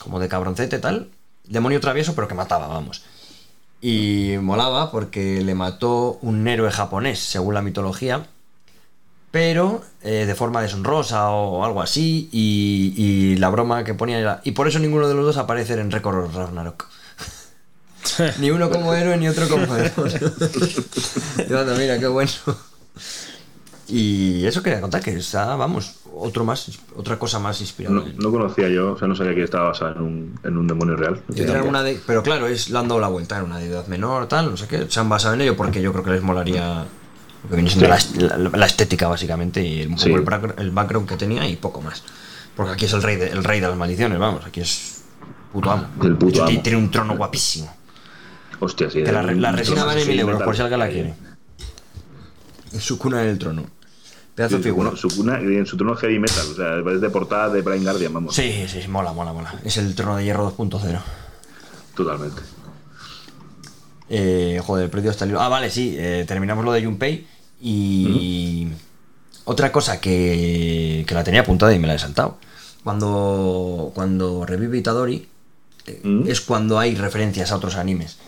como 0.00 0.18
de 0.18 0.28
cabroncete, 0.28 0.80
tal. 0.80 1.10
Demonio 1.44 1.80
travieso, 1.80 2.16
pero 2.16 2.26
que 2.26 2.34
mataba, 2.34 2.66
vamos. 2.66 3.04
Y 3.80 4.34
molaba 4.40 4.90
porque 4.90 5.42
le 5.42 5.54
mató 5.54 6.18
un 6.22 6.46
héroe 6.48 6.72
japonés, 6.72 7.20
según 7.20 7.54
la 7.54 7.62
mitología, 7.62 8.26
pero 9.30 9.82
eh, 10.02 10.24
de 10.26 10.34
forma 10.34 10.62
deshonrosa 10.62 11.28
o 11.30 11.64
algo 11.64 11.82
así. 11.82 12.28
Y, 12.32 12.94
y 12.96 13.36
la 13.36 13.48
broma 13.50 13.84
que 13.84 13.94
ponía 13.94 14.18
era. 14.18 14.40
Y 14.44 14.52
por 14.52 14.68
eso 14.68 14.78
ninguno 14.78 15.08
de 15.08 15.14
los 15.14 15.24
dos 15.24 15.36
aparece 15.36 15.74
en 15.74 15.90
Record 15.90 16.34
Ragnarok. 16.34 16.86
ni 18.40 18.50
uno 18.50 18.70
como 18.70 18.94
héroe 18.94 19.16
ni 19.16 19.28
otro 19.28 19.48
como 19.48 19.66
demonio. 19.74 20.18
Y 21.48 21.52
anda, 21.54 21.74
mira, 21.76 21.98
qué 21.98 22.06
bueno. 22.06 22.30
Y 23.90 24.44
eso 24.44 24.62
quería 24.62 24.80
contar, 24.82 25.00
que 25.02 25.16
está, 25.16 25.56
vamos, 25.56 25.94
otro 26.14 26.44
más, 26.44 26.78
otra 26.94 27.18
cosa 27.18 27.38
más 27.38 27.60
inspirada. 27.62 27.94
No, 27.96 28.04
no 28.18 28.30
conocía 28.30 28.68
yo, 28.68 28.92
o 28.92 28.98
sea, 28.98 29.08
no 29.08 29.16
sabía 29.16 29.34
que 29.34 29.42
estaba 29.44 29.68
basada 29.68 29.92
en 29.92 30.02
un, 30.02 30.40
en 30.44 30.56
un 30.58 30.66
demonio 30.66 30.94
real. 30.96 31.22
Era 31.34 31.62
una 31.62 31.82
de- 31.82 31.98
pero 32.06 32.22
claro, 32.22 32.48
es, 32.48 32.68
le 32.68 32.78
han 32.78 32.86
dado 32.88 33.00
la 33.00 33.08
vuelta, 33.08 33.36
era 33.36 33.44
una 33.44 33.58
deidad 33.58 33.86
menor, 33.86 34.26
tal, 34.28 34.50
no 34.50 34.56
sé 34.58 34.66
qué. 34.68 34.86
Se 34.90 35.00
han 35.00 35.08
basado 35.08 35.34
en 35.34 35.40
ello 35.40 35.56
porque 35.56 35.80
yo 35.80 35.92
creo 35.92 36.04
que 36.04 36.10
les 36.10 36.22
molaría 36.22 36.84
lo 37.44 37.50
que 37.50 37.54
viene 37.56 37.70
siendo 37.70 37.88
la, 37.88 37.96
est- 37.96 38.16
la- 38.16 38.36
la 38.36 38.66
estética, 38.66 39.08
básicamente, 39.08 39.62
y 39.64 39.94
Sí. 39.96 40.10
el, 40.12 40.24
el 40.58 40.70
background 40.70 41.08
que 41.08 41.16
tenía 41.16 41.48
y 41.48 41.56
poco 41.56 41.80
más. 41.80 42.02
Porque 42.56 42.72
aquí 42.72 42.84
es 42.86 42.92
el 42.92 43.02
rey 43.02 43.16
de, 43.16 43.28
el 43.28 43.44
rey 43.44 43.60
de 43.60 43.68
las 43.68 43.76
maldiciones, 43.76 44.18
vamos, 44.18 44.44
aquí 44.44 44.60
es 44.60 45.02
puto 45.52 45.70
amo. 45.70 45.86
El 46.02 46.16
puto 46.16 46.44
hecho, 46.44 46.44
amo. 46.46 46.62
Tiene 46.62 46.78
un 46.78 46.90
trono 46.90 47.16
guapísimo. 47.16 47.72
Hostia, 48.60 48.90
sí. 48.90 49.04
Que 49.04 49.12
la, 49.12 49.22
la 49.22 49.52
resina 49.52 49.84
vale 49.84 50.04
mil 50.04 50.18
euros, 50.18 50.42
por 50.42 50.56
si 50.56 50.62
alguien 50.62 50.80
la 50.80 50.88
quiere. 50.88 51.14
En 52.72 52.80
su 52.80 52.98
cuna 52.98 53.22
en 53.22 53.28
el 53.28 53.38
trono. 53.38 53.64
Pedazo 54.34 54.56
de 54.58 54.62
figura. 54.62 54.90
bueno, 54.90 54.96
su 54.96 55.08
cuna, 55.16 55.40
y 55.40 55.56
en 55.56 55.66
su 55.66 55.76
trono 55.76 55.96
heavy 55.96 56.18
metal, 56.18 56.46
o 56.52 56.54
sea, 56.54 56.94
es 56.94 57.00
de 57.00 57.10
portada 57.10 57.48
de 57.48 57.62
Blind 57.62 57.82
Guardian, 57.84 58.12
vamos. 58.14 58.34
Sí, 58.34 58.66
sí, 58.68 58.82
sí, 58.82 58.88
mola, 58.88 59.12
mola, 59.12 59.32
mola. 59.32 59.54
Es 59.64 59.76
el 59.78 59.94
trono 59.94 60.16
de 60.16 60.24
hierro 60.24 60.54
2.0. 60.56 61.00
Totalmente. 61.96 62.42
Eh, 64.10 64.60
joder, 64.64 64.84
el 64.84 64.90
precio 64.90 65.10
está 65.10 65.24
el... 65.24 65.36
Ah, 65.36 65.48
vale, 65.48 65.70
sí, 65.70 65.96
eh, 65.98 66.24
terminamos 66.26 66.64
lo 66.64 66.72
de 66.72 66.84
Junpei. 66.84 67.26
Y 67.60 68.68
otra 69.44 69.72
cosa 69.72 70.00
que, 70.00 71.04
que 71.06 71.14
la 71.14 71.24
tenía 71.24 71.40
apuntada 71.40 71.74
y 71.74 71.78
me 71.78 71.86
la 71.86 71.94
he 71.94 71.98
saltado. 71.98 72.38
Cuando, 72.84 73.92
cuando 73.94 74.46
revive 74.46 74.78
Itadori, 74.78 75.28
es 76.26 76.40
cuando 76.40 76.78
hay 76.78 76.94
referencias 76.94 77.50
a 77.52 77.56
otros 77.56 77.76
animes. 77.76 78.18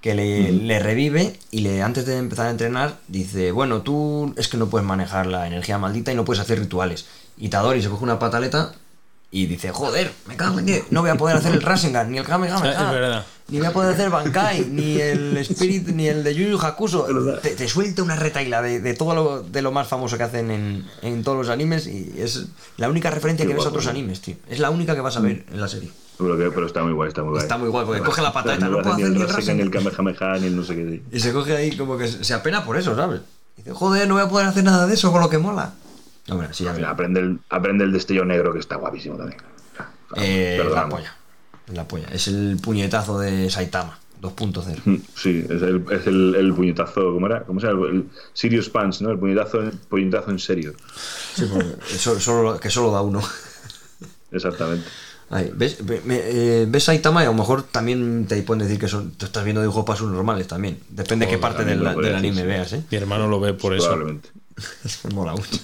Que 0.00 0.14
le, 0.14 0.52
le 0.52 0.78
revive 0.80 1.38
y 1.50 1.60
le 1.60 1.82
antes 1.82 2.04
de 2.04 2.18
empezar 2.18 2.48
a 2.48 2.50
entrenar 2.50 2.98
dice, 3.08 3.52
bueno, 3.52 3.80
tú 3.80 4.34
es 4.36 4.48
que 4.48 4.58
no 4.58 4.68
puedes 4.68 4.86
manejar 4.86 5.26
la 5.26 5.46
energía 5.46 5.78
maldita 5.78 6.12
y 6.12 6.14
no 6.14 6.26
puedes 6.26 6.42
hacer 6.42 6.58
rituales. 6.58 7.06
Itadori 7.38 7.80
se 7.80 7.88
coge 7.88 8.04
una 8.04 8.18
pataleta 8.18 8.74
y 9.36 9.46
dice, 9.46 9.72
joder, 9.72 10.12
me 10.28 10.36
cago 10.36 10.60
en 10.60 10.66
10, 10.66 10.92
no 10.92 11.00
voy 11.00 11.10
a 11.10 11.16
poder 11.16 11.36
hacer 11.36 11.52
el 11.52 11.60
Rasengan, 11.60 12.08
ni 12.08 12.18
el 12.18 12.24
Kamehameha, 12.24 12.70
Es 12.70 12.90
verdad. 12.92 13.26
ni 13.48 13.58
voy 13.58 13.66
a 13.66 13.72
poder 13.72 13.92
hacer 13.94 14.08
Bankai, 14.08 14.66
ni 14.70 15.00
el 15.00 15.36
Spirit, 15.38 15.88
ni 15.88 16.06
el 16.06 16.22
de 16.22 16.34
Yu 16.36 16.46
Yu 16.50 16.58
Hakusho. 16.58 17.04
Te, 17.42 17.50
te 17.56 17.66
suelta 17.66 18.04
una 18.04 18.14
retaila 18.14 18.62
de, 18.62 18.78
de 18.78 18.94
todo 18.94 19.12
lo, 19.12 19.42
de 19.42 19.60
lo 19.60 19.72
más 19.72 19.88
famoso 19.88 20.16
que 20.16 20.22
hacen 20.22 20.52
en, 20.52 20.86
en 21.02 21.24
todos 21.24 21.36
los 21.36 21.48
animes 21.48 21.88
y 21.88 22.14
es 22.16 22.44
la 22.76 22.88
única 22.88 23.10
referencia 23.10 23.44
que 23.44 23.54
ves 23.54 23.66
a 23.66 23.70
otros 23.70 23.88
animes, 23.88 24.20
tío. 24.20 24.36
Es 24.48 24.60
la 24.60 24.70
única 24.70 24.94
que 24.94 25.00
vas 25.00 25.16
a 25.16 25.20
ver 25.20 25.44
en 25.52 25.60
la 25.60 25.66
serie. 25.66 25.90
Pero, 26.16 26.38
que- 26.38 26.50
pero 26.52 26.66
está 26.68 26.84
muy 26.84 26.92
guay, 26.92 27.08
está 27.08 27.22
muy 27.22 27.30
guay. 27.32 27.42
Está 27.42 27.58
muy 27.58 27.68
guay, 27.70 27.84
porque 27.86 28.02
coge 28.02 28.22
la 28.22 28.32
patata, 28.32 28.56
no 28.68 28.70
no 28.70 28.82
puedo 28.82 28.94
puede 28.94 29.02
hacer 29.02 29.08
ni 29.10 29.16
ni 29.18 29.22
el 29.24 29.28
Rasengan, 29.28 29.56
ni 29.56 29.62
el. 29.64 29.70
Kamehameha, 29.72 30.38
ni 30.38 30.46
el 30.46 30.54
no 30.56 30.62
sé 30.62 30.76
qué. 30.76 31.02
Y 31.10 31.18
se 31.18 31.32
coge 31.32 31.56
ahí 31.56 31.76
como 31.76 31.98
que 31.98 32.06
se 32.06 32.22
se 32.22 32.34
apena 32.34 32.64
por 32.64 32.76
eso, 32.76 32.94
¿sabes? 32.94 33.20
Y 33.56 33.62
dice, 33.62 33.72
joder, 33.72 34.06
no 34.06 34.14
voy 34.14 34.22
a 34.22 34.28
poder 34.28 34.46
hacer 34.46 34.62
nada 34.62 34.86
de 34.86 34.94
eso 34.94 35.10
con 35.10 35.20
lo 35.20 35.28
que 35.28 35.38
mola. 35.38 35.72
Hombre, 36.28 36.48
sí. 36.52 36.66
Aprende 36.66 37.20
el, 37.20 37.38
aprende 37.50 37.84
el 37.84 37.92
destello 37.92 38.24
negro 38.24 38.52
que 38.52 38.58
está 38.60 38.76
guapísimo 38.76 39.16
también. 39.16 39.40
Eh, 40.16 40.62
la 40.72 40.88
polla. 40.88 41.14
La 41.72 41.88
polla. 41.88 42.08
Es 42.12 42.28
el 42.28 42.58
puñetazo 42.62 43.18
de 43.18 43.50
Saitama 43.50 43.98
2.0. 44.22 44.80
Mm, 44.84 44.94
Sí, 45.14 45.44
es 45.48 45.62
el, 45.62 45.84
es 45.90 46.06
el, 46.06 46.34
el 46.34 46.54
puñetazo, 46.54 47.12
¿cómo 47.14 47.26
era? 47.26 47.42
¿Cómo 47.44 47.60
se 47.60 47.66
llama? 47.66 47.88
El 47.88 48.06
Serious 48.32 48.68
Punch, 48.70 49.00
¿no? 49.00 49.10
El 49.10 49.18
puñetazo, 49.18 49.60
el 49.60 49.70
puñetazo 49.72 50.30
en 50.30 50.38
serio. 50.38 50.72
Sí, 51.34 51.44
porque 51.50 51.74
eso- 51.94 52.18
solo, 52.20 52.58
que 52.60 52.70
solo 52.70 52.90
da 52.90 53.02
uno. 53.02 53.22
Exactamente. 54.32 54.86
Ahí, 55.30 55.50
¿ves, 55.54 55.84
Ve- 55.84 56.02
me- 56.04 56.20
eh, 56.22 56.66
ves 56.68 56.84
Saitama 56.84 57.22
y 57.22 57.26
a 57.26 57.30
lo 57.30 57.34
mejor 57.34 57.62
también 57.64 58.26
te 58.26 58.40
pueden 58.42 58.62
decir 58.66 58.78
que 58.78 58.88
son, 58.88 59.12
te 59.12 59.24
estás 59.24 59.42
viendo 59.42 59.62
dibujos 59.62 59.84
para 59.84 59.98
normales 60.00 60.46
también. 60.46 60.78
Depende 60.90 61.26
de 61.26 61.32
qué 61.32 61.38
parte 61.38 61.64
del, 61.64 61.84
anime 62.14 62.44
veas, 62.44 62.72
¿eh? 62.74 62.84
Mi 62.90 62.96
hermano 62.98 63.26
lo 63.26 63.40
ve 63.40 63.54
por 63.54 63.74
eso. 63.74 63.86
Probablemente. 63.86 64.28
Eso 64.84 65.08
mola 65.10 65.32
mucho. 65.32 65.58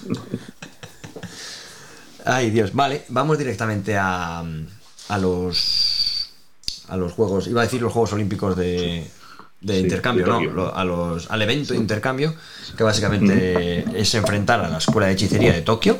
Ay, 2.25 2.51
Dios. 2.51 2.73
Vale, 2.73 3.05
vamos 3.09 3.37
directamente 3.37 3.97
a, 3.97 4.43
a 5.09 5.17
los 5.17 6.29
a 6.87 6.97
los 6.97 7.13
juegos. 7.13 7.47
Iba 7.47 7.61
a 7.61 7.63
decir 7.65 7.81
los 7.81 7.93
Juegos 7.93 8.13
Olímpicos 8.13 8.55
de, 8.57 9.07
de 9.61 9.73
Sí, 9.75 9.79
intercambio, 9.79 10.25
de 10.25 10.47
¿no? 10.47 10.67
A 10.73 10.83
los, 10.83 11.31
al 11.31 11.41
evento 11.41 11.73
de 11.73 11.79
intercambio, 11.79 12.35
que 12.77 12.83
básicamente 12.83 13.85
es 13.99 14.13
enfrentar 14.13 14.59
a 14.63 14.67
la 14.69 14.77
escuela 14.77 15.07
de 15.07 15.13
hechicería 15.13 15.53
de 15.53 15.61
Tokio 15.61 15.97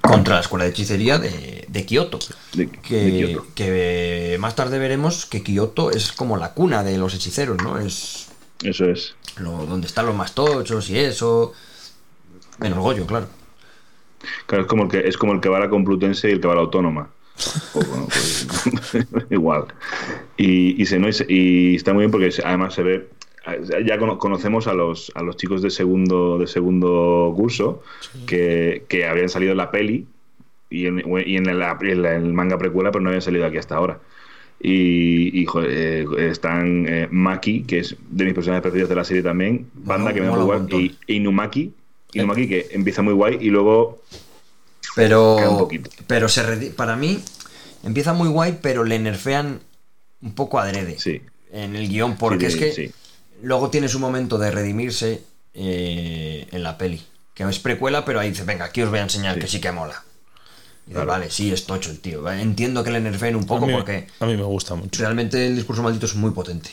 contra 0.00 0.34
la 0.34 0.40
escuela 0.40 0.64
de 0.64 0.70
hechicería 0.70 1.18
de, 1.18 1.66
de 1.68 1.86
Kioto. 1.86 2.18
De- 2.52 2.68
que, 2.68 3.38
que 3.54 4.36
más 4.40 4.56
tarde 4.56 4.78
veremos 4.80 5.24
que 5.26 5.42
Kioto 5.44 5.90
es 5.92 6.12
como 6.12 6.36
la 6.36 6.52
cuna 6.52 6.82
de 6.82 6.98
los 6.98 7.14
hechiceros, 7.14 7.58
¿no? 7.62 7.78
Es 7.78 8.26
Eso 8.62 8.86
es. 8.86 9.14
lo, 9.36 9.64
donde 9.66 9.86
están 9.86 10.06
los 10.06 10.16
más 10.16 10.32
tochos 10.34 10.90
y 10.90 10.98
eso. 10.98 11.52
Menos 12.62 12.78
Goyo, 12.78 13.06
claro. 13.06 13.26
Claro, 14.46 14.62
es 14.62 14.68
como 14.68 14.84
el 14.84 14.88
que, 14.90 15.00
es 15.08 15.16
como 15.18 15.32
el 15.32 15.40
que 15.40 15.48
va 15.48 15.56
a 15.56 15.60
la 15.60 15.68
Complutense 15.70 16.28
y 16.28 16.32
el 16.32 16.40
que 16.40 16.46
va 16.46 16.52
a 16.52 16.56
la 16.56 16.62
Autónoma. 16.62 17.08
O, 17.74 17.80
bueno, 17.84 18.06
pues, 18.06 18.46
igual. 19.30 19.64
Y, 20.36 20.80
y, 20.80 20.86
se, 20.86 20.98
no, 20.98 21.08
y, 21.08 21.12
se- 21.12 21.26
y 21.28 21.74
está 21.76 21.92
muy 21.92 22.02
bien 22.02 22.10
porque 22.10 22.30
además 22.44 22.74
se 22.74 22.82
ve. 22.82 23.08
Ya 23.84 23.98
cono- 23.98 24.18
conocemos 24.18 24.68
a 24.68 24.74
los, 24.74 25.10
a 25.16 25.22
los 25.22 25.36
chicos 25.36 25.62
de 25.62 25.70
segundo, 25.70 26.38
de 26.38 26.46
segundo 26.46 27.32
curso 27.36 27.82
que, 28.26 28.84
que 28.88 29.04
habían 29.06 29.28
salido 29.28 29.50
en 29.52 29.58
la 29.58 29.72
peli 29.72 30.06
y 30.70 30.86
en, 30.86 31.02
y 31.26 31.36
en, 31.36 31.58
la- 31.58 31.76
en 31.80 32.02
la- 32.02 32.14
en 32.14 32.26
el 32.26 32.32
manga 32.32 32.56
precuela, 32.58 32.92
pero 32.92 33.02
no 33.02 33.08
habían 33.08 33.22
salido 33.22 33.44
aquí 33.46 33.56
hasta 33.56 33.74
ahora. 33.74 33.98
Y, 34.60 35.40
y, 35.40 35.44
joder, 35.46 35.70
eh, 35.72 36.06
están 36.30 36.86
eh, 36.88 37.08
Maki, 37.10 37.64
que 37.64 37.80
es 37.80 37.96
de 38.10 38.24
mis 38.26 38.34
personajes 38.34 38.62
preferidos 38.62 38.88
de 38.90 38.94
la 38.94 39.02
serie 39.04 39.22
también, 39.24 39.66
Banda, 39.74 40.14
que 40.14 40.20
me 40.20 40.28
guay, 40.28 40.58
montón. 40.60 40.80
y 40.80 40.96
Inumaki, 41.08 41.72
Inumaki, 42.12 42.48
que 42.48 42.68
empieza 42.72 43.02
muy 43.02 43.14
guay 43.14 43.38
y 43.40 43.50
luego 43.50 44.02
Pero, 44.94 45.36
un 45.50 45.58
poquito. 45.58 45.90
pero 46.06 46.28
se 46.28 46.42
para 46.76 46.96
mí 46.96 47.22
empieza 47.82 48.12
muy 48.12 48.28
guay, 48.28 48.58
pero 48.60 48.84
le 48.84 48.98
nerfean 48.98 49.60
un 50.20 50.34
poco 50.34 50.58
adrede. 50.58 50.98
Sí. 50.98 51.20
en 51.54 51.76
el 51.76 51.86
guion, 51.88 52.16
porque 52.16 52.50
Sí, 52.50 52.56
es 52.56 52.64
que 52.64 52.72
sí. 52.72 52.92
luego 53.42 53.68
tiene 53.68 53.86
su 53.88 53.98
momento 53.98 54.38
de 54.38 54.50
redimirse 54.50 55.22
eh, 55.54 56.46
en 56.50 56.62
la 56.62 56.78
peli. 56.78 57.02
Que 57.34 57.44
es 57.44 57.58
precuela, 57.58 58.04
pero 58.06 58.20
ahí 58.20 58.30
dice, 58.30 58.44
venga, 58.44 58.64
aquí 58.66 58.80
os 58.82 58.88
voy 58.88 59.00
a 59.00 59.02
enseñar 59.02 59.34
Sí. 59.34 59.40
que 59.40 59.46
sí 59.48 59.60
que 59.60 59.70
mola. 59.72 60.02
Y 60.86 60.90
dice, 60.94 61.04
vale, 61.04 61.30
sí, 61.30 61.52
es 61.52 61.66
tocho 61.66 61.90
el 61.90 61.98
tío. 62.00 62.26
Entiendo 62.30 62.82
que 62.82 62.90
le 62.90 63.00
nerfeen 63.00 63.36
un 63.36 63.44
poco 63.44 63.64
a, 63.64 63.68
mí, 63.68 63.74
porque 63.74 64.06
a 64.20 64.24
mí 64.26 64.34
me 64.36 64.42
gusta 64.44 64.74
mucho. 64.74 65.00
realmente 65.02 65.46
el 65.46 65.54
discurso 65.56 65.82
maldito 65.82 66.06
es 66.06 66.14
muy 66.14 66.30
potente. 66.30 66.70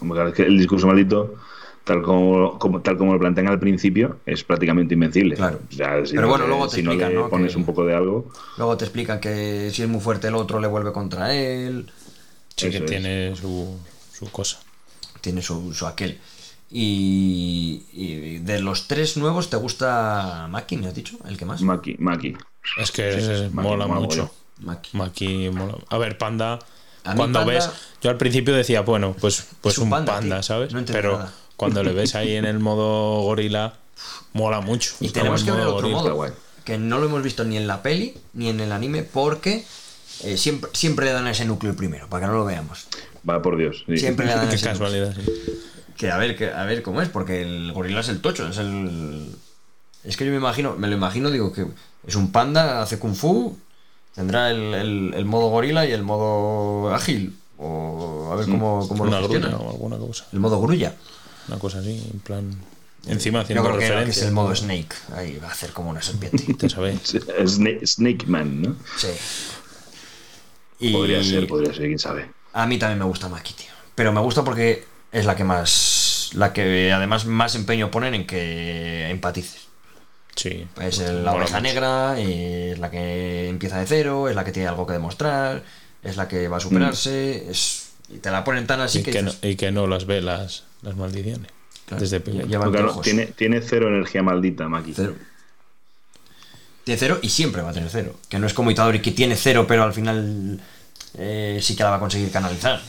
Como 0.00 0.14
claro, 0.14 0.30
es 0.30 0.34
que 0.34 0.42
el 0.42 0.58
discurso 0.58 0.86
maldito, 0.88 1.36
tal 1.84 2.02
como, 2.02 2.58
como- 2.58 2.80
tal 2.80 2.96
como 2.96 3.12
lo 3.14 3.18
plantean 3.18 3.48
al 3.48 3.58
principio, 3.58 4.18
es 4.26 4.44
prácticamente 4.44 4.94
invencible. 4.94 5.34
Claro. 5.36 5.60
O 5.70 5.74
sea, 5.74 6.04
si 6.06 6.10
Pero 6.12 6.22
no 6.22 6.28
bueno, 6.28 6.46
luego 6.46 6.68
te 6.68 6.76
si 6.76 6.82
no 6.82 6.92
explican, 6.92 7.12
le 7.14 7.18
¿no? 7.20 7.28
pones 7.28 7.52
que- 7.52 7.58
un 7.58 7.64
poco 7.64 7.84
de 7.84 7.94
algo, 7.94 8.30
Luego 8.56 8.76
te 8.76 8.84
explican 8.84 9.18
que 9.20 9.70
si 9.72 9.82
es 9.82 9.88
muy 9.88 10.00
fuerte 10.00 10.28
el 10.28 10.34
otro 10.34 10.60
le 10.60 10.68
vuelve 10.68 10.92
contra 10.92 11.34
él. 11.34 11.90
Sí 12.56 12.70
que 12.70 12.76
Eso 12.76 12.84
tiene 12.86 13.34
su, 13.34 13.76
su 14.12 14.30
cosa. 14.30 14.60
Tiene 15.20 15.40
su, 15.42 15.72
su 15.74 15.86
aquel. 15.86 16.18
Y, 16.74 17.84
y 17.92 18.38
de 18.38 18.60
los 18.60 18.88
tres 18.88 19.16
nuevos, 19.16 19.50
¿te 19.50 19.56
gusta 19.56 20.46
Maki, 20.50 20.76
me 20.78 20.86
has 20.88 20.94
dicho? 20.94 21.16
¿El 21.28 21.36
que 21.36 21.44
más? 21.44 21.60
Maki, 21.62 21.96
Maki. 21.98 22.34
Es 22.78 22.90
que 22.90 23.20
Sí, 23.20 23.54
Maki, 23.54 23.68
mola 23.68 23.86
mola 23.86 24.00
mucho. 24.00 24.30
Maki. 24.60 24.96
Maki 24.96 25.50
mola. 25.50 25.74
A 25.90 25.98
ver, 25.98 26.16
Panda. 26.18 26.58
A 27.04 27.14
Cuando 27.14 27.40
Panda- 27.40 27.44
ves. 27.54 27.70
Yo 28.00 28.10
al 28.10 28.16
principio 28.16 28.54
decía, 28.54 28.80
bueno, 28.82 29.14
pues, 29.20 29.48
pues 29.60 29.74
Es 29.74 29.78
un 29.78 29.92
un 29.92 30.04
panda. 30.04 30.42
¿sabes? 30.42 30.72
No 30.72 30.78
entiendo 30.78 30.98
Pero 31.00 31.18
nada. 31.18 31.32
Cuando 31.62 31.82
le 31.82 31.92
ves 31.92 32.14
ahí 32.14 32.34
en 32.36 32.44
el 32.44 32.58
modo 32.58 33.22
gorila, 33.22 33.74
mola 34.32 34.60
mucho. 34.60 34.94
Y 35.00 35.10
tenemos 35.10 35.40
en 35.40 35.46
que 35.46 35.52
ver 35.52 35.60
el 35.62 35.66
otro 35.68 35.88
gorila. 35.88 36.14
modo, 36.14 36.34
que 36.64 36.78
no 36.78 36.98
lo 36.98 37.06
hemos 37.06 37.22
visto 37.22 37.44
ni 37.44 37.56
en 37.56 37.66
la 37.66 37.82
peli 37.82 38.14
ni 38.34 38.48
en 38.48 38.60
el 38.60 38.72
anime, 38.72 39.02
porque 39.02 39.64
eh, 40.24 40.36
siempre, 40.36 40.70
siempre 40.74 41.06
le 41.06 41.12
dan 41.12 41.26
a 41.26 41.30
ese 41.32 41.44
núcleo 41.44 41.74
primero, 41.76 42.08
para 42.08 42.26
que 42.26 42.32
no 42.32 42.38
lo 42.38 42.44
veamos. 42.44 42.86
Va 43.28 43.40
por 43.42 43.56
Dios. 43.56 43.84
sí. 43.86 43.96
Siempre 43.98 44.26
le 44.26 44.32
dan 44.34 44.46
a 44.46 44.50
Qué 44.50 44.56
ese 44.56 44.72
núcleo. 44.72 44.88
casualidad, 44.88 45.14
sí. 45.16 45.32
Que 45.96 46.10
a 46.10 46.16
ver, 46.18 46.36
que, 46.36 46.50
a 46.50 46.64
ver 46.64 46.82
cómo 46.82 47.00
es, 47.02 47.08
porque 47.08 47.42
el 47.42 47.72
gorila 47.72 48.00
es 48.00 48.08
el 48.08 48.20
tocho, 48.20 48.48
es 48.48 48.58
el. 48.58 49.28
Es 50.04 50.16
que 50.16 50.24
yo 50.24 50.30
me 50.32 50.38
imagino, 50.38 50.74
me 50.76 50.88
lo 50.88 50.94
imagino, 50.96 51.30
digo 51.30 51.52
que 51.52 51.64
es 52.06 52.16
un 52.16 52.32
panda, 52.32 52.82
hace 52.82 52.98
kung 52.98 53.14
fu, 53.14 53.56
tendrá 54.14 54.50
el, 54.50 54.74
el- 54.74 55.14
el 55.14 55.24
modo 55.24 55.48
gorila 55.50 55.86
y 55.86 55.92
el 55.92 56.02
modo 56.02 56.92
ágil. 56.92 57.36
O 57.58 58.30
a 58.32 58.36
ver 58.36 58.46
cómo, 58.46 58.88
cómo 58.88 59.04
lo 59.04 59.10
Una 59.10 59.20
gestiona. 59.20 59.48
grulla 59.50 59.62
o 59.64 59.70
alguna 59.70 59.96
cosa. 59.98 60.26
El 60.32 60.40
modo 60.40 60.60
grulla. 60.60 60.96
Una 61.48 61.58
cosa 61.58 61.78
así, 61.78 62.02
en 62.12 62.20
plan. 62.20 62.56
Encima 63.06 63.40
Yo 63.40 63.42
haciendo 63.42 63.64
creo 63.64 63.78
que, 63.78 64.04
que 64.04 64.10
es 64.10 64.22
el 64.22 64.32
modo 64.32 64.54
Snake. 64.54 64.94
Ahí 65.16 65.36
va 65.42 65.48
a 65.48 65.52
hacer 65.52 65.72
como 65.72 65.90
una 65.90 66.00
serpiente. 66.02 66.54
Te 66.58 66.68
sabéis. 66.70 67.16
Snake, 67.46 67.86
Snake 67.86 68.26
Man, 68.26 68.62
¿no? 68.62 68.76
Sí. 68.96 69.08
Y 70.78 70.92
Podría 70.92 71.22
ser, 71.22 71.46
podría 71.46 71.72
ser, 71.72 71.86
quién 71.86 71.98
sabe. 71.98 72.30
A 72.52 72.66
mí 72.66 72.78
también 72.78 72.98
me 72.98 73.04
gusta 73.04 73.28
Maki, 73.28 73.54
tío. 73.54 73.66
Pero 73.94 74.12
me 74.12 74.20
gusta 74.20 74.42
porque 74.44 74.84
es 75.10 75.24
la 75.26 75.36
que 75.36 75.44
más. 75.44 76.30
La 76.34 76.52
que 76.52 76.92
además 76.92 77.24
más 77.26 77.54
empeño 77.54 77.90
ponen 77.90 78.14
en 78.14 78.26
que 78.26 79.08
empatices. 79.10 79.62
Sí. 80.34 80.66
Es 80.80 80.98
el- 80.98 81.24
la 81.24 81.34
oveja 81.34 81.60
negra, 81.60 82.18
es 82.18 82.78
la 82.78 82.90
que 82.90 83.48
empieza 83.48 83.78
de 83.78 83.86
cero, 83.86 84.28
es 84.28 84.34
la 84.34 84.44
que 84.44 84.52
tiene 84.52 84.68
algo 84.68 84.86
que 84.86 84.94
demostrar, 84.94 85.62
es 86.02 86.16
la 86.16 86.26
que 86.26 86.48
va 86.48 86.56
a 86.56 86.60
superarse, 86.60 87.50
es, 87.50 87.81
y 88.14 88.18
te 88.18 88.30
la 88.30 88.44
ponen 88.44 88.66
tan 88.66 88.80
así 88.80 88.98
Y 89.00 89.02
que, 89.02 89.10
que, 89.10 89.22
no, 89.22 89.32
y 89.42 89.56
que 89.56 89.70
no 89.72 89.86
las 89.86 90.06
ve 90.06 90.20
las, 90.20 90.64
las 90.82 90.96
maldiciones. 90.96 91.50
claro, 91.86 92.00
Desde 92.02 92.20
Claro, 92.22 93.00
tiene, 93.02 93.26
tiene 93.26 93.60
cero 93.62 93.88
energía 93.88 94.22
maldita, 94.22 94.68
Maki. 94.68 94.92
cero. 94.94 95.14
Tiene 96.84 96.98
cero 96.98 97.18
y 97.22 97.28
siempre 97.28 97.62
va 97.62 97.70
a 97.70 97.72
tener 97.72 97.88
cero. 97.90 98.16
Que 98.28 98.38
no 98.38 98.46
es 98.46 98.54
como 98.54 98.70
Itadori 98.70 99.00
que 99.00 99.12
tiene 99.12 99.36
cero, 99.36 99.66
pero 99.68 99.84
al 99.84 99.92
final 99.92 100.60
eh, 101.16 101.58
sí 101.62 101.76
que 101.76 101.82
la 101.84 101.90
va 101.90 101.96
a 101.96 102.00
conseguir 102.00 102.30
canalizar. 102.30 102.80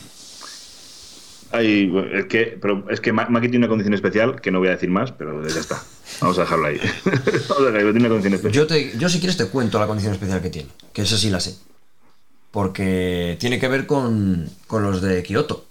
Ay, 1.52 1.92
es 2.14 2.26
que, 2.26 2.58
pero 2.60 2.90
es 2.90 3.00
que 3.00 3.14
Ma- 3.14 3.28
Maki 3.30 3.48
tiene 3.48 3.60
una 3.66 3.68
condición 3.68 3.94
especial 3.94 4.42
que 4.42 4.50
no 4.50 4.58
voy 4.58 4.70
a 4.70 4.72
decir 4.72 4.90
más, 4.90 5.12
pero 5.12 5.48
ya 5.48 5.60
está. 5.60 5.80
Vamos 6.20 6.38
a 6.40 6.42
dejarlo 6.42 6.66
ahí. 6.66 6.78
Vamos 7.06 7.20
a 7.60 7.66
dejarlo 7.66 7.78
ahí, 7.78 7.84
tiene 7.94 8.00
una 8.00 8.10
condición 8.10 8.34
especial. 8.34 8.54
Yo, 8.54 8.66
te, 8.68 8.98
yo 8.98 9.08
si 9.10 9.20
quieres 9.20 9.38
te 9.38 9.46
cuento 9.46 9.80
la 9.80 9.86
condición 9.86 10.14
especial 10.14 10.42
que 10.42 10.50
tiene, 10.50 10.70
que 10.92 11.04
esa 11.04 11.16
sí 11.18 11.30
la 11.30 11.40
sé. 11.40 11.56
Porque 12.54 13.36
tiene 13.40 13.60
que 13.60 13.68
ver 13.68 13.88
con, 13.88 14.48
con 14.68 14.84
los 14.84 15.02
de 15.02 15.24
Kioto. 15.24 15.66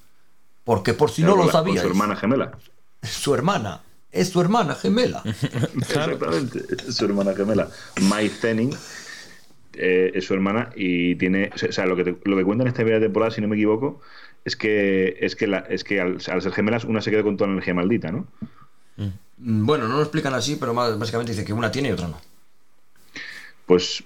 Porque 0.64 0.94
por 0.94 1.12
si 1.12 1.22
no 1.22 1.36
lo 1.36 1.48
sabíais, 1.48 1.80
Su 1.80 1.86
hermana 1.86 2.16
gemela. 2.16 2.58
su 3.04 3.34
hermana 3.34 3.80
es 4.10 4.30
su 4.30 4.40
hermana 4.40 4.74
gemela. 4.74 5.22
Exactamente. 5.76 6.64
Es 6.88 6.96
su 6.96 7.04
hermana 7.04 7.34
gemela. 7.34 7.68
Mai 8.02 8.28
Zenning 8.28 8.74
eh, 9.74 10.10
es 10.12 10.24
su 10.26 10.34
hermana 10.34 10.70
y 10.74 11.14
tiene. 11.14 11.50
O 11.54 11.72
sea, 11.72 11.86
lo 11.86 11.94
que, 11.94 12.02
te- 12.02 12.16
lo 12.24 12.36
que 12.36 12.44
cuenta 12.44 12.62
en 12.62 12.68
esta 12.68 12.78
primera 12.82 12.98
temporada, 13.00 13.30
si 13.30 13.40
no 13.40 13.46
me 13.46 13.54
equivoco, 13.54 14.00
es 14.44 14.56
que, 14.56 15.18
es 15.20 15.36
que, 15.36 15.46
la- 15.46 15.60
es 15.70 15.84
que 15.84 16.00
al, 16.00 16.18
al 16.32 16.42
ser 16.42 16.50
gemelas, 16.52 16.82
una 16.84 17.00
se 17.00 17.12
queda 17.12 17.22
con 17.22 17.36
toda 17.36 17.46
la 17.46 17.52
energía 17.54 17.74
maldita, 17.74 18.10
¿no? 18.10 18.26
Mm, 18.96 19.66
Bueno, 19.66 19.86
no 19.86 19.98
lo 19.98 20.02
explican 20.02 20.34
así, 20.34 20.56
pero 20.56 20.74
más- 20.74 20.98
básicamente 20.98 21.30
dice 21.30 21.44
que 21.44 21.52
una 21.52 21.70
tiene 21.70 21.90
y 21.90 21.92
otra 21.92 22.08
no. 22.08 22.20
Pues 23.66 24.02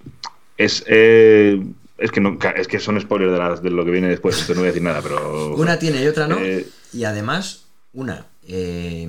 es. 0.59 0.85
eh, 0.87 1.63
es 1.99 2.11
que, 2.11 2.21
no, 2.21 2.39
es 2.57 2.69
que 2.69 2.79
son 2.79 3.01
spoilers 3.01 3.33
de, 3.33 3.39
las- 3.39 3.63
de 3.63 3.71
lo 3.71 3.85
que 3.85 3.91
viene 3.91 4.09
después, 4.09 4.35
entonces 4.37 4.57
no 4.57 4.61
voy 4.63 4.69
a 4.69 4.73
decir 4.73 4.83
nada, 4.83 5.01
pero. 5.03 5.55
Una 5.57 5.79
tiene 5.79 6.03
y 6.03 6.07
otra 6.07 6.27
no. 6.27 6.39
Eh, 6.39 6.67
y 6.93 7.05
además, 7.05 7.65
una. 7.93 8.27
eh, 8.47 9.09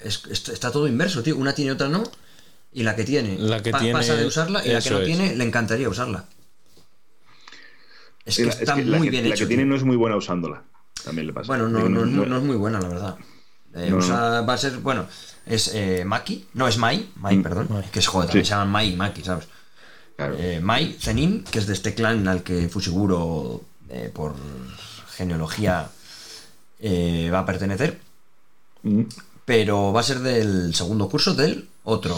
es- 0.00 0.22
est- 0.30 0.48
está 0.50 0.70
todo 0.70 0.86
inverso, 0.88 1.22
tío. 1.22 1.36
Una 1.36 1.52
tiene 1.54 1.70
y 1.70 1.74
otra 1.74 1.88
no. 1.88 2.02
Y 2.72 2.82
la 2.82 2.94
que 2.94 3.04
tiene, 3.04 3.36
La 3.38 3.62
que 3.62 3.70
pa- 3.70 3.78
tiene- 3.78 3.94
pasa 3.94 4.14
de 4.14 4.26
usarla 4.26 4.64
y 4.64 4.68
la 4.70 4.80
que 4.80 4.90
no 4.90 4.98
es. 4.98 5.06
tiene 5.06 5.34
le 5.36 5.44
encantaría 5.44 5.88
usarla. 5.88 6.24
Es 8.24 8.36
que 8.36 8.44
la- 8.44 8.50
es 8.52 8.60
está 8.60 8.74
que 8.74 8.84
la 8.84 8.98
muy 8.98 9.06
que- 9.06 9.10
bien 9.10 9.28
La 9.28 9.34
hecho. 9.34 9.44
que 9.44 9.48
tiene 9.48 9.64
no 9.64 9.74
es 9.76 9.84
muy 9.84 9.96
buena 9.96 10.16
usándola. 10.16 10.62
También 11.04 11.26
le 11.28 11.32
pasa. 11.32 11.46
Bueno, 11.46 11.68
no, 11.68 11.78
Digo, 11.78 11.88
no, 11.88 12.00
es 12.04 12.06
muy, 12.10 12.26
no 12.26 12.36
es 12.36 12.42
muy 12.42 12.56
buena, 12.56 12.80
la 12.80 12.88
verdad. 12.88 13.16
Eh, 13.74 13.88
No, 13.90 13.96
usa- 13.98 14.42
Va 14.42 14.52
a 14.54 14.58
ser, 14.58 14.78
bueno, 14.78 15.06
es 15.46 15.70
eh, 15.74 16.04
Maki, 16.04 16.48
no 16.54 16.68
es 16.68 16.76
Mai, 16.78 17.08
Mai, 17.16 17.36
Mm, 17.38 17.42
perdón, 17.42 17.66
Mai. 17.70 17.84
que 17.90 18.00
es 18.00 18.06
joder, 18.06 18.28
también 18.28 18.44
se 18.44 18.50
llaman 18.50 18.68
Mai 18.70 18.92
y 18.92 18.96
Maki, 18.96 19.22
¿sabes? 19.22 19.46
Claro. 20.18 20.34
Eh, 20.36 20.58
Mai 20.60 20.96
Zenin, 20.98 21.44
que 21.44 21.60
es 21.60 21.68
de 21.68 21.74
este 21.74 21.94
clan 21.94 22.26
al 22.26 22.42
que 22.42 22.68
Fushiguro, 22.68 23.62
eh, 23.88 24.10
por 24.12 24.34
genealogía, 25.14 25.88
eh, 26.80 27.30
va 27.32 27.38
a 27.40 27.46
pertenecer, 27.46 28.00
Mm. 28.82 29.02
pero 29.44 29.92
va 29.92 30.00
a 30.00 30.02
ser 30.02 30.18
del 30.18 30.74
segundo 30.74 31.08
curso 31.08 31.34
del 31.34 31.68
otro 31.84 32.16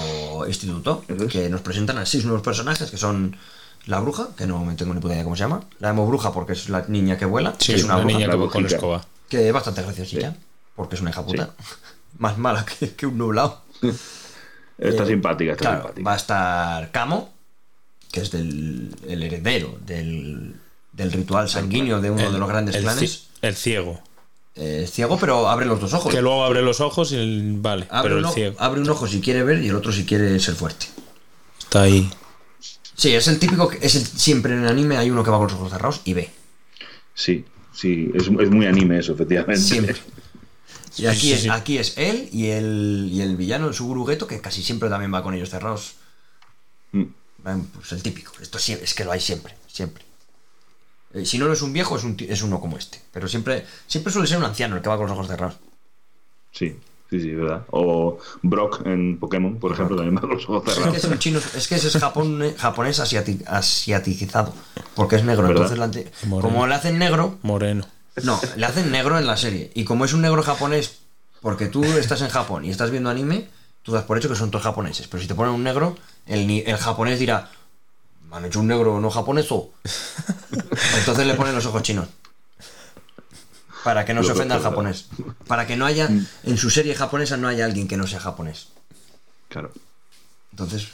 instituto, 0.49 1.05
es. 1.09 1.25
que 1.31 1.51
nos 1.51 1.61
presentan 1.61 1.99
a 1.99 2.07
seis 2.07 2.25
nuevos 2.25 2.41
personajes, 2.43 2.91
que 2.91 2.97
son 2.97 3.37
la 3.85 4.01
bruja, 4.01 4.29
que 4.35 4.47
no 4.47 4.65
me 4.65 4.75
tengo 4.77 4.95
ni 4.95 5.01
puta 5.01 5.13
idea 5.15 5.25
cómo 5.25 5.37
se 5.37 5.43
llama, 5.43 5.61
la 5.79 5.89
llamo 5.89 6.07
bruja 6.07 6.33
porque 6.33 6.55
es 6.55 6.71
la 6.71 6.87
niña 6.89 7.19
que 7.19 7.27
vuela, 7.27 7.55
Sí, 7.59 7.73
que 7.75 7.81
es 7.81 7.85
una 7.85 7.97
una 7.97 8.05
bruja, 8.05 8.17
niña 8.19 8.31
que 8.31 8.37
va 8.39 8.49
con 8.51 8.65
escoba. 8.67 9.05
que 9.29 9.47
es 9.47 9.53
bastante 9.53 9.83
graciosilla, 9.83 10.35
porque 10.75 10.95
es 10.97 11.03
una 11.03 11.11
hija 11.11 11.25
puta, 11.25 11.51
más 12.19 12.39
mala 12.39 12.65
que, 12.65 12.95
que 12.95 13.05
un 13.07 13.19
nublado. 13.19 13.61
Está 14.79 15.05
Eh, 15.05 15.07
simpática, 15.07 15.53
está 15.53 15.63
Claro, 15.65 15.79
simpática. 15.83 16.09
va 16.09 16.13
a 16.15 16.17
estar 16.17 16.91
Camo, 16.93 17.33
que 18.11 18.21
es 18.21 18.31
del, 18.31 18.95
el 19.09 19.23
heredero 19.23 19.79
del, 19.87 20.55
del 20.93 21.13
ritual 21.13 21.49
sanguíneo 21.49 22.01
de 22.01 22.11
uno 22.11 22.31
de 22.33 22.39
los 22.39 22.49
grandes 22.49 22.75
el, 22.77 22.83
clanes. 22.83 23.03
ci- 23.03 23.23
el 23.43 23.55
ciego. 23.57 24.03
Eh, 24.57 24.89
ciego, 24.91 25.17
pero 25.19 25.49
abre 25.49 25.65
los 25.67 25.81
dos 25.81 25.95
ojos. 25.95 26.13
Que 26.13 26.21
luego 26.21 26.45
abre 26.45 26.61
los 26.63 26.81
ojos 26.81 27.13
y 27.13 27.17
el, 27.17 27.55
vale, 27.59 27.87
Abre 27.89 28.03
pero 28.11 28.15
un, 28.17 28.19
el 28.21 28.25
ojo, 28.27 28.35
ciego 28.35 28.57
abre 28.59 28.81
un 28.81 28.91
ojo 28.91 29.07
si 29.07 29.21
quiere 29.21 29.43
ver 29.45 29.63
y 29.63 29.69
el 29.69 29.77
otro 29.77 29.93
si 29.93 30.05
quiere 30.05 30.39
ser 30.41 30.55
fuerte. 30.57 30.87
está 31.61 31.83
ahí. 31.83 32.11
Sí, 32.97 33.15
es 33.15 33.29
el 33.29 33.39
típico, 33.39 33.69
que- 33.69 33.79
es 33.81 33.95
el, 33.95 34.05
siempre 34.05 34.53
en 34.55 34.63
el 34.65 34.69
anime 34.69 34.97
hay 34.99 35.11
uno 35.11 35.23
que 35.25 35.31
va 35.31 35.39
con 35.39 35.47
los 35.47 35.55
ojos 35.55 35.71
cerrados 35.71 36.01
y 36.05 36.13
ve. 36.15 36.31
Sí, 37.15 37.45
sí, 37.73 38.11
es, 38.15 38.25
es 38.25 38.51
muy 38.51 38.67
anime 38.67 38.99
eso, 38.99 39.13
efectivamente. 39.15 39.61
Siempre. 39.63 39.97
Y 40.99 41.07
aquí, 41.07 41.21
sí, 41.21 41.33
es, 41.33 41.41
sí. 41.43 41.49
aquí 41.49 41.79
es 41.79 41.95
él 41.97 42.29
y 42.33 42.49
el, 42.49 43.09
y 43.13 43.23
el 43.23 43.37
villano, 43.37 43.69
el 43.69 43.75
Suguru 43.75 44.05
Geto, 44.05 44.27
que 44.27 44.41
casi 44.41 44.63
siempre 44.63 44.89
también 44.91 45.15
va 45.15 45.23
con 45.23 45.33
ellos 45.33 45.49
cerrados. 45.49 45.93
Pues 47.43 47.93
el 47.93 48.03
típico. 48.03 48.33
Esto 48.41 48.59
sí- 48.59 48.73
es 48.81 48.95
que 48.95 49.05
lo 49.05 49.13
hay 49.13 49.21
siempre, 49.21 49.55
siempre. 49.67 50.05
Eh, 51.15 51.25
si 51.25 51.39
no 51.39 51.47
no 51.47 51.53
es 51.53 51.63
un 51.63 51.73
viejo, 51.73 51.97
es, 51.97 52.05
un, 52.05 52.17
es 52.21 52.43
uno 52.43 52.61
como 52.61 52.77
este. 52.79 53.01
Pero 53.13 53.27
siempre, 53.29 53.67
siempre 53.87 54.13
suele 54.13 54.29
ser 54.29 54.39
un 54.39 54.45
anciano 54.45 54.77
el 54.77 54.83
que 54.83 54.89
va 54.89 54.97
con 54.97 55.07
los 55.07 55.15
ojos 55.17 55.27
cerrados. 55.29 55.57
Sí, 56.53 56.77
sí, 57.11 57.21
sí, 57.21 57.31
verdad. 57.35 57.65
O 57.71 58.19
Brock 58.43 58.83
en 58.87 59.19
Pokémon, 59.19 59.59
por 59.59 59.73
ejemplo, 59.73 59.97
también 59.97 60.17
va 60.17 60.21
con 60.21 60.31
los 60.31 60.45
ojos 60.49 60.63
Es 60.69 60.75
que 60.75 60.81
cerrados. 60.81 60.99
es 60.99 61.05
un 61.05 61.19
chino, 61.19 61.41
es 61.57 61.67
que 61.69 61.75
ese 61.77 61.89
es 61.89 61.97
Japón, 61.97 62.43
eh, 62.43 62.55
japonés 62.57 63.01
asiati- 63.01 63.43
asiaticizado. 63.47 64.55
Porque 64.95 65.17
es 65.17 65.25
negro. 65.25 65.49
¿Verdad? 65.49 65.73
Entonces, 65.73 66.11
la 66.29 66.41
como 66.41 66.67
le 66.67 66.75
hacen 66.75 66.99
negro, 66.99 67.39
Moreno. 67.43 67.87
No, 68.23 68.39
le 68.57 68.67
hacen 68.67 68.91
negro 68.91 69.19
en 69.19 69.27
la 69.27 69.37
serie. 69.37 69.71
Y 69.75 69.85
como 69.85 70.05
es 70.05 70.13
un 70.13 70.21
negro 70.21 70.43
japonés, 70.43 70.99
porque 71.41 71.67
tú 71.67 71.83
estás 71.85 72.21
en 72.23 72.29
Japón 72.29 72.65
y 72.65 72.71
estás 72.71 72.91
viendo 72.91 73.09
anime, 73.11 73.49
tú 73.83 73.93
das 73.93 74.05
por 74.05 74.19
hecho 74.19 74.29
que 74.29 74.37
son 74.37 74.51
todos 74.51 74.65
japoneses. 74.65 75.07
Pero 75.09 75.21
si 75.23 75.29
te 75.29 75.35
ponen 75.35 75.55
un 75.55 75.63
negro, 75.65 75.97
el, 76.27 76.49
el 76.51 76.77
japonés 76.77 77.19
dirá, 77.19 77.51
¿me 78.29 78.37
han 78.37 78.45
hecho 78.45 78.61
un 78.61 78.69
negro 78.69 79.01
no 79.01 79.11
japonés 79.11 79.51
o? 79.51 79.73
Entonces 80.99 81.27
le 81.27 81.35
ponen 81.35 81.55
los 81.55 81.67
ojos 81.67 81.83
chinos. 81.83 82.09
Para 83.85 84.05
que 84.05 84.13
no 84.13 84.23
se 84.23 84.33
ofenda 84.33 84.57
al 84.57 84.63
japonés. 84.63 85.07
Para 85.47 85.67
que 85.67 85.75
no 85.77 85.87
haya, 85.87 86.07
en 86.43 86.57
su 86.59 86.69
serie 86.69 86.95
japonesa 86.95 87.37
no 87.39 87.49
haya 87.49 87.65
alguien 87.65 87.89
que 87.89 87.97
no 87.97 88.07
sea 88.07 88.21
japonés. 88.21 88.69
Claro. 89.49 89.73
Entonces, 90.51 90.89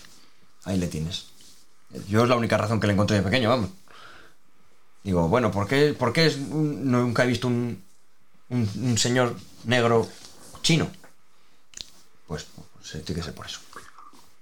ahí 0.65 0.79
le 0.79 0.87
tienes. 0.87 1.27
Yo 2.09 2.23
es 2.23 2.29
la 2.29 2.37
única 2.37 2.57
razón 2.57 2.79
que 2.79 2.87
le 2.87 2.93
encontré 2.93 3.17
de 3.17 3.23
pequeño, 3.23 3.49
vamos. 3.51 3.71
Digo, 5.03 5.29
bueno, 5.29 5.51
¿por 5.51 5.67
qué, 5.67 5.95
por 5.99 6.13
qué 6.13 6.27
es 6.27 6.37
un- 6.37 6.91
nunca 6.91 7.25
he 7.25 7.27
visto 7.27 7.49
un, 7.49 7.83
un, 8.51 8.71
un 8.83 8.99
señor 8.99 9.37
negro 9.65 10.09
chino? 10.63 10.89
Pues, 12.29 12.47
tiene 12.93 13.21
que 13.21 13.25
ser 13.25 13.35
por 13.35 13.47
eso. 13.47 13.61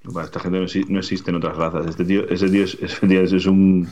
Bueno, 0.04 0.26
esta 0.26 0.40
gente 0.40 0.58
no, 0.58 0.66
no 0.88 0.98
existe 0.98 1.30
en 1.30 1.36
otras 1.36 1.56
razas. 1.56 1.86
Este 1.86 2.04
tío, 2.04 2.28
ese 2.28 2.48
tío, 2.48 2.64
es, 2.64 2.76
ese 2.80 3.06
tío 3.06 3.22
es 3.22 3.46
un, 3.46 3.88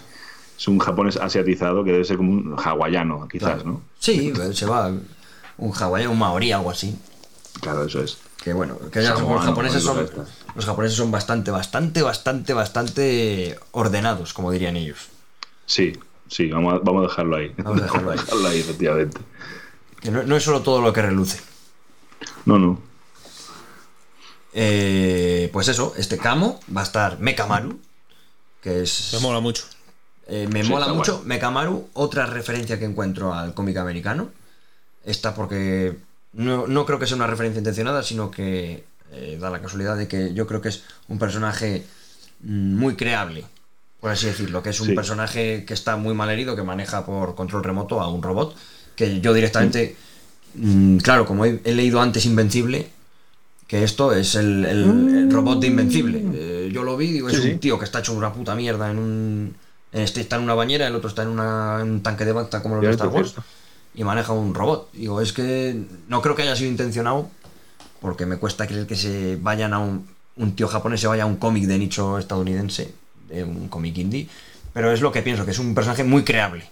es 0.58 0.68
un 0.68 0.78
japonés 0.78 1.16
asiatizado 1.16 1.82
que 1.84 1.92
debe 1.92 2.04
ser 2.04 2.18
como 2.18 2.32
un 2.32 2.56
hawaiano, 2.58 3.26
quizás, 3.28 3.64
¿no? 3.64 3.80
Sí, 3.98 4.32
se 4.52 4.66
va 4.66 4.92
un 5.58 5.72
hawaiano, 5.72 6.12
un 6.12 6.18
maorí, 6.18 6.52
algo 6.52 6.70
así. 6.70 6.96
Claro, 7.60 7.84
eso 7.84 8.02
es. 8.02 8.18
Que 8.42 8.52
bueno, 8.52 8.76
que 8.90 9.02
ya 9.02 9.10
los 9.10 9.20
Samoano, 9.20 9.40
japoneses 9.40 9.82
son 9.82 10.08
los 10.54 10.66
japoneses 10.66 10.96
son 10.96 11.10
bastante, 11.10 11.50
bastante, 11.50 12.02
bastante, 12.02 12.52
bastante 12.52 13.58
ordenados, 13.70 14.34
como 14.34 14.50
dirían 14.50 14.76
ellos. 14.76 15.08
Sí, 15.64 15.92
sí, 16.28 16.50
vamos 16.50 16.74
a, 16.74 16.78
vamos 16.78 17.04
a 17.04 17.08
dejarlo 17.08 17.36
ahí. 17.36 17.54
Vamos 17.58 17.80
a 17.80 17.84
dejarlo 17.84 18.10
ahí. 18.10 18.18
dejarlo 18.24 18.48
ahí, 18.48 18.60
efectivamente. 18.60 19.18
No 20.10 20.36
es 20.36 20.42
solo 20.42 20.60
todo 20.62 20.82
lo 20.82 20.92
que 20.92 21.02
reluce. 21.02 21.40
No, 22.44 22.58
no. 22.58 22.91
Eh, 24.54 25.48
pues 25.52 25.68
eso, 25.68 25.94
este 25.96 26.18
Kamo 26.18 26.60
va 26.74 26.82
a 26.82 26.84
estar 26.84 27.18
Mekamaru, 27.18 27.78
que 28.60 28.82
es 28.82 29.10
Me 29.14 29.20
mola 29.20 29.40
mucho. 29.40 29.64
Eh, 30.28 30.46
me 30.50 30.62
Sí, 30.62 30.70
mola 30.70 30.88
mucho. 30.88 31.22
Mekamaru, 31.24 31.88
otra 31.94 32.26
referencia 32.26 32.78
que 32.78 32.84
encuentro 32.84 33.32
al 33.34 33.54
cómic 33.54 33.76
americano. 33.78 34.30
Esta 35.04 35.34
porque 35.34 35.96
no, 36.34 36.66
no 36.66 36.86
creo 36.86 36.98
que 36.98 37.06
sea 37.06 37.16
una 37.16 37.26
referencia 37.26 37.58
intencionada, 37.58 38.02
sino 38.02 38.30
que 38.30 38.84
eh, 39.12 39.38
da 39.40 39.50
la 39.50 39.60
casualidad 39.60 39.96
de 39.96 40.06
que 40.08 40.32
yo 40.34 40.46
creo 40.46 40.60
que 40.60 40.68
es 40.68 40.82
un 41.08 41.18
personaje 41.18 41.84
mm, 42.40 42.74
muy 42.76 42.94
creable, 42.94 43.44
por 44.00 44.10
así 44.10 44.26
decirlo, 44.26 44.62
que 44.62 44.70
es 44.70 44.80
un 44.80 44.88
Sí. 44.88 44.94
personaje 44.94 45.64
que 45.66 45.74
está 45.74 45.96
muy 45.96 46.14
mal 46.14 46.30
herido, 46.30 46.54
que 46.56 46.62
maneja 46.62 47.04
por 47.04 47.34
control 47.34 47.64
remoto 47.64 48.00
a 48.00 48.08
un 48.08 48.22
robot, 48.22 48.54
que 48.96 49.20
yo 49.20 49.32
directamente, 49.34 49.96
mm, 50.54 50.98
claro, 50.98 51.26
como 51.26 51.44
he, 51.46 51.60
he 51.64 51.72
leído 51.72 52.00
antes 52.00 52.24
Invencible, 52.26 52.88
que 53.72 53.82
esto 53.84 54.12
es 54.12 54.34
el, 54.34 54.66
el- 54.66 54.84
el 55.16 55.30
robot 55.32 55.58
de 55.60 55.68
Invencible. 55.68 56.22
Eh, 56.34 56.70
yo 56.74 56.82
lo 56.82 56.94
vi, 56.98 57.10
digo, 57.10 57.30
es 57.30 57.36
Sí, 57.38 57.42
un 57.42 57.52
sí. 57.54 57.58
tío 57.58 57.78
que 57.78 57.86
está 57.86 58.00
hecho 58.00 58.12
una 58.12 58.30
puta 58.30 58.54
mierda 58.54 58.90
en 58.90 58.98
un... 58.98 59.56
Este 59.92 60.20
está 60.20 60.36
en 60.36 60.42
una 60.42 60.52
bañera, 60.52 60.86
el 60.86 60.94
otro 60.94 61.08
está 61.08 61.22
en, 61.22 61.28
una- 61.30 61.78
en 61.80 61.90
un 61.90 62.02
tanque 62.02 62.26
de 62.26 62.32
bacta 62.32 62.62
como 62.62 62.74
los 62.74 62.84
de 62.84 62.90
Star 62.90 63.08
Wars 63.08 63.34
y 63.94 64.04
maneja 64.04 64.34
un 64.34 64.54
robot. 64.54 64.92
Digo, 64.92 65.22
es 65.22 65.32
que 65.32 65.84
no 66.06 66.20
creo 66.20 66.36
que 66.36 66.42
haya 66.42 66.54
sido 66.54 66.70
intencionado 66.70 67.30
porque 68.02 68.26
me 68.26 68.36
cuesta 68.36 68.66
creer 68.66 68.86
que 68.86 68.94
se 68.94 69.38
vayan 69.40 69.72
a 69.72 69.78
un, 69.78 70.06
un 70.36 70.54
tío 70.54 70.68
japonés 70.68 71.00
se 71.00 71.06
vaya 71.06 71.22
a 71.22 71.26
un 71.26 71.36
cómic 71.36 71.64
de 71.64 71.78
nicho 71.78 72.18
estadounidense, 72.18 72.92
de 73.30 73.42
un 73.42 73.68
cómic 73.68 73.96
indie, 73.96 74.28
pero 74.74 74.92
es 74.92 75.00
lo 75.00 75.12
que 75.12 75.22
pienso, 75.22 75.46
que 75.46 75.52
es 75.52 75.58
un 75.58 75.74
personaje 75.74 76.04
muy 76.04 76.24
creable 76.24 76.66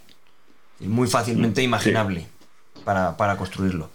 y 0.81 0.87
muy 0.87 1.09
fácilmente 1.09 1.61
Mm, 1.61 1.63
sí. 1.63 1.65
imaginable 1.65 2.27
para, 2.85 3.17
para 3.17 3.39
construirlo. 3.39 3.89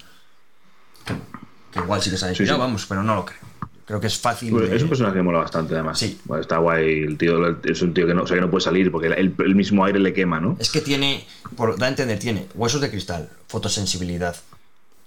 Que, 1.76 1.80
igual 1.82 2.02
sí 2.02 2.10
que 2.10 2.18
se 2.18 2.26
ha 2.26 2.28
Sí, 2.30 2.32
inspirado, 2.32 2.58
sí. 2.58 2.62
vamos, 2.62 2.86
pero 2.88 3.04
no 3.04 3.16
lo 3.16 3.26
creo. 3.26 3.40
Creo 3.86 4.00
que 4.02 4.08
es 4.08 4.18
fácil. 4.18 4.50
Bueno, 4.52 4.68
de- 4.68 4.76
es 4.78 4.82
un 4.82 4.90
personaje 4.90 5.18
que 5.18 5.22
mola 5.22 5.38
bastante, 5.40 5.76
además. 5.76 6.00
Sí. 6.00 6.20
Bueno, 6.26 6.42
está 6.42 6.58
guay. 6.58 7.04
El 7.04 7.18
tío 7.20 7.62
es 7.64 7.82
un 7.84 7.94
tío 7.94 8.08
que 8.08 8.16
no, 8.16 8.24
o 8.24 8.28
sea, 8.28 8.36
que 8.36 8.42
no 8.42 8.50
puede 8.50 8.64
salir 8.64 8.92
porque 8.92 9.08
el, 9.10 9.36
el 9.38 9.56
mismo 9.56 9.86
aire 9.86 10.00
le 10.00 10.12
quema, 10.12 10.40
¿no? 10.40 10.58
Es 10.60 10.72
que 10.72 10.82
tiene, 10.82 11.28
por, 11.56 11.78
da 11.78 11.86
a 11.86 11.90
entender, 11.90 12.18
tiene 12.18 12.48
huesos 12.56 12.82
de 12.82 12.90
cristal, 12.90 13.30
fotosensibilidad, 13.48 14.36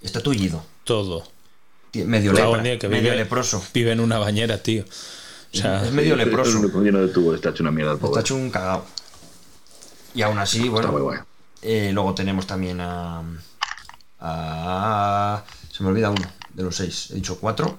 está 0.01 0.21
tullido, 0.21 0.65
Todo. 0.85 1.25
medio, 1.95 2.33
lepra, 2.33 2.89
medio 2.89 3.15
leproso. 3.17 3.65
Vive 3.75 3.91
en 3.91 3.99
una 4.01 4.19
bañera, 4.19 4.63
tío. 4.63 4.85
O 4.85 5.57
sea, 5.57 5.85
Es 5.85 5.91
medio 5.91 6.13
Es 6.15 6.19
leproso. 6.27 6.59
un 6.61 6.85
lleno 6.85 7.01
de 7.01 7.09
tubos, 7.09 7.35
está 7.35 7.49
hecho 7.49 7.65
una 7.65 7.73
mierda 7.73 7.93
el 7.93 7.97
Está 7.97 8.07
pobre. 8.07 8.21
hecho 8.21 8.37
un 8.37 8.51
cagao. 8.51 8.85
Y 10.15 10.23
aún 10.23 10.39
así, 10.39 10.59
Está 10.59 10.71
muy 10.71 10.81
bueno. 10.83 11.03
guay. 11.03 11.19
eh, 11.63 11.91
luego 11.93 12.15
tenemos 12.15 12.47
también 12.47 12.81
a, 12.81 13.23
a- 14.21 15.43
Se 15.73 15.83
me 15.83 15.89
olvida 15.91 16.11
uno 16.11 16.23
de 16.59 16.65
los 16.65 16.77
seis. 16.77 17.11
He 17.13 17.15
dicho 17.15 17.39
cuatro. 17.39 17.79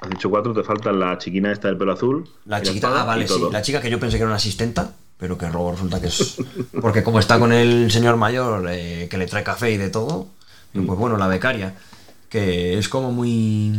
Has 0.00 0.10
dicho 0.10 0.28
cuatro, 0.30 0.52
te 0.52 0.62
falta 0.62 0.92
la 0.92 1.16
chiquina 1.18 1.52
esta 1.52 1.68
del 1.68 1.76
pelo 1.76 1.92
azul. 1.92 2.28
La 2.46 2.60
chiquita. 2.62 3.02
Ah, 3.02 3.04
vale, 3.04 3.28
sí. 3.28 3.34
todo. 3.34 3.52
La 3.52 3.62
chica 3.62 3.80
que 3.80 3.90
yo 3.90 4.00
pensé 4.00 4.16
que 4.16 4.22
era 4.22 4.28
una 4.28 4.36
asistenta. 4.36 4.92
Pero 5.18 5.38
que 5.38 5.46
luego 5.46 5.72
resulta 5.72 6.00
que 6.00 6.08
es. 6.08 6.36
Porque 6.80 7.02
como 7.02 7.18
está 7.18 7.38
con 7.38 7.52
el 7.52 7.90
señor 7.90 8.16
mayor 8.16 8.66
eh, 8.68 9.08
que 9.10 9.16
le 9.16 9.26
trae 9.26 9.42
café 9.44 9.70
y 9.70 9.76
de 9.76 9.88
todo. 9.88 10.28
pues 10.72 10.98
bueno, 10.98 11.16
la 11.16 11.26
becaria. 11.26 11.74
Que 12.28 12.78
es 12.78 12.88
como 12.88 13.12
muy. 13.12 13.72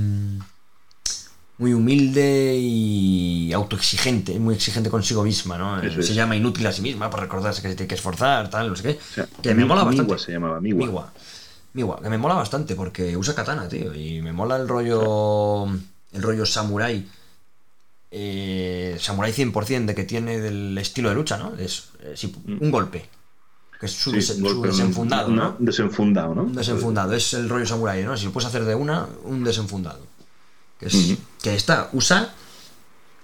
Muy 1.59 1.73
humilde 1.73 2.55
y 2.55 3.51
autoexigente, 3.51 4.37
muy 4.37 4.53
exigente 4.53 4.91
consigo 4.91 5.23
misma, 5.23 5.57
¿no? 5.57 5.81
Eso 5.81 6.03
se 6.03 6.11
es. 6.11 6.15
llama 6.15 6.35
inútil 6.35 6.67
a 6.67 6.71
sí 6.71 6.83
misma 6.83 7.09
para 7.09 7.23
recordarse 7.23 7.63
que 7.63 7.69
se 7.69 7.75
tiene 7.75 7.87
que 7.87 7.95
esforzar, 7.95 8.47
tal, 8.51 8.69
no 8.69 8.75
sé 8.75 8.83
qué. 8.83 8.89
O 8.89 9.13
sea, 9.15 9.27
que 9.41 9.55
me 9.55 9.65
mola 9.65 9.83
bastante. 9.83 10.03
Miwa 10.03 10.19
se 10.19 10.31
llamaba, 10.33 10.61
Miwa. 10.61 10.85
Miwa. 10.85 11.13
Miwa, 11.77 12.01
que 12.01 12.09
me 12.09 12.17
mola 12.17 12.33
bastante 12.33 12.73
porque 12.75 13.15
usa 13.15 13.35
katana, 13.35 13.69
tío. 13.69 13.93
Y 13.93 14.19
me 14.21 14.33
mola 14.33 14.55
el 14.57 14.67
rollo. 14.67 15.65
El 16.11 16.21
rollo 16.23 16.43
samurai. 16.45 17.05
Eh, 18.09 18.97
samurai 18.99 19.31
100% 19.31 19.85
de 19.85 19.93
que 19.93 20.03
tiene 20.05 20.39
del 20.39 20.75
estilo 20.79 21.09
de 21.09 21.15
lucha, 21.15 21.37
¿no? 21.37 21.53
Es, 21.55 21.89
sí, 22.15 22.33
un 22.47 22.71
golpe. 22.71 23.07
Que 23.79 23.85
es 23.85 23.91
su, 23.91 24.09
Mm. 24.09 24.21
Sí, 24.21 24.41
des- 24.41 24.61
desenfundado, 24.63 25.27
una- 25.29 25.43
¿no? 25.43 25.55
un 25.59 25.65
desenfundado, 25.65 26.33
¿no? 26.33 26.43
Un 26.43 26.55
desenfundado. 26.55 27.13
Es 27.13 27.33
el 27.35 27.47
rollo 27.47 27.67
samurai, 27.67 28.03
¿no? 28.03 28.17
Si 28.17 28.25
lo 28.25 28.31
puedes 28.31 28.47
hacer 28.47 28.63
de 28.65 28.73
una, 28.73 29.05
un 29.23 29.43
desenfundado. 29.43 29.99
Que, 30.79 30.87
es, 30.87 31.13
que 31.43 31.53
esta 31.53 31.89
usa 31.93 32.33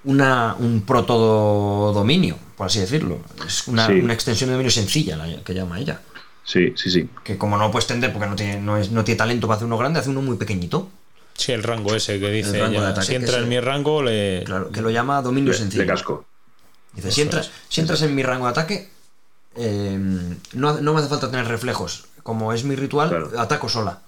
una, 0.03 0.55
un 0.59 0.81
proto-dominio, 0.81 2.38
por 2.55 2.67
así 2.67 2.80
decirlo. 2.80 3.17
Es 3.47 3.67
una, 3.67 3.88
Sí. 3.88 3.93
una 3.93 4.13
extensión 4.13 4.49
de 4.49 4.53
dominio 4.53 4.69
sencilla, 4.71 5.15
la 5.17 5.43
que 5.43 5.53
llama 5.55 5.80
ella 5.80 6.01
Sí, 6.44 6.74
sí, 6.76 6.91
sí. 6.91 7.10
que 7.24 7.38
como 7.38 7.57
no 7.57 7.65
lo 7.65 7.72
puedes 7.72 7.88
tender 7.88 8.11
porque 8.11 8.28
no 8.28 8.36
tiene, 8.36 8.60
no, 8.60 8.78
es, 8.78 8.91
no 8.91 9.03
tiene 9.03 9.18
talento 9.18 9.48
para 9.48 9.56
hacer 9.57 9.65
uno 9.65 9.78
grande, 9.78 9.99
hace 9.99 10.10
uno 10.10 10.22
muy 10.22 10.36
pequeñito. 10.38 10.90
sí, 11.36 11.52
el 11.53 11.64
rango 11.64 11.95
ese 11.95 12.20
que 12.20 12.30
dice 12.32 12.57
ella, 12.64 12.90
ataque 12.90 13.07
Si 13.07 13.15
entra 13.15 13.38
en 13.40 13.48
mi 13.49 13.60
rango, 13.60 14.03
le. 14.03 14.44
Claro, 14.45 14.70
que 14.70 14.82
lo 14.82 14.90
llama 14.90 15.22
dominio 15.22 15.53
sencillo. 15.53 15.82
de 15.84 15.88
casco. 15.88 16.26
Dice, 16.94 17.11
si 17.11 17.22
entras, 17.22 17.48
es. 17.48 17.52
si 17.70 17.82
entras 17.82 18.02
en 18.03 18.14
mi 18.14 18.24
rango 18.24 18.45
de 18.45 18.52
ataque, 18.52 18.90
eh, 19.56 19.98
no, 20.53 20.80
no 20.82 20.94
me 20.94 20.99
hace 20.99 21.10
falta 21.10 21.32
tener 21.32 21.48
reflejos. 21.48 22.06
Como 22.24 22.53
es 22.53 22.64
mi 22.64 22.76
ritual, 22.76 23.10
Claro. 23.10 23.32
ataco 23.38 23.68
sola. 23.70 24.02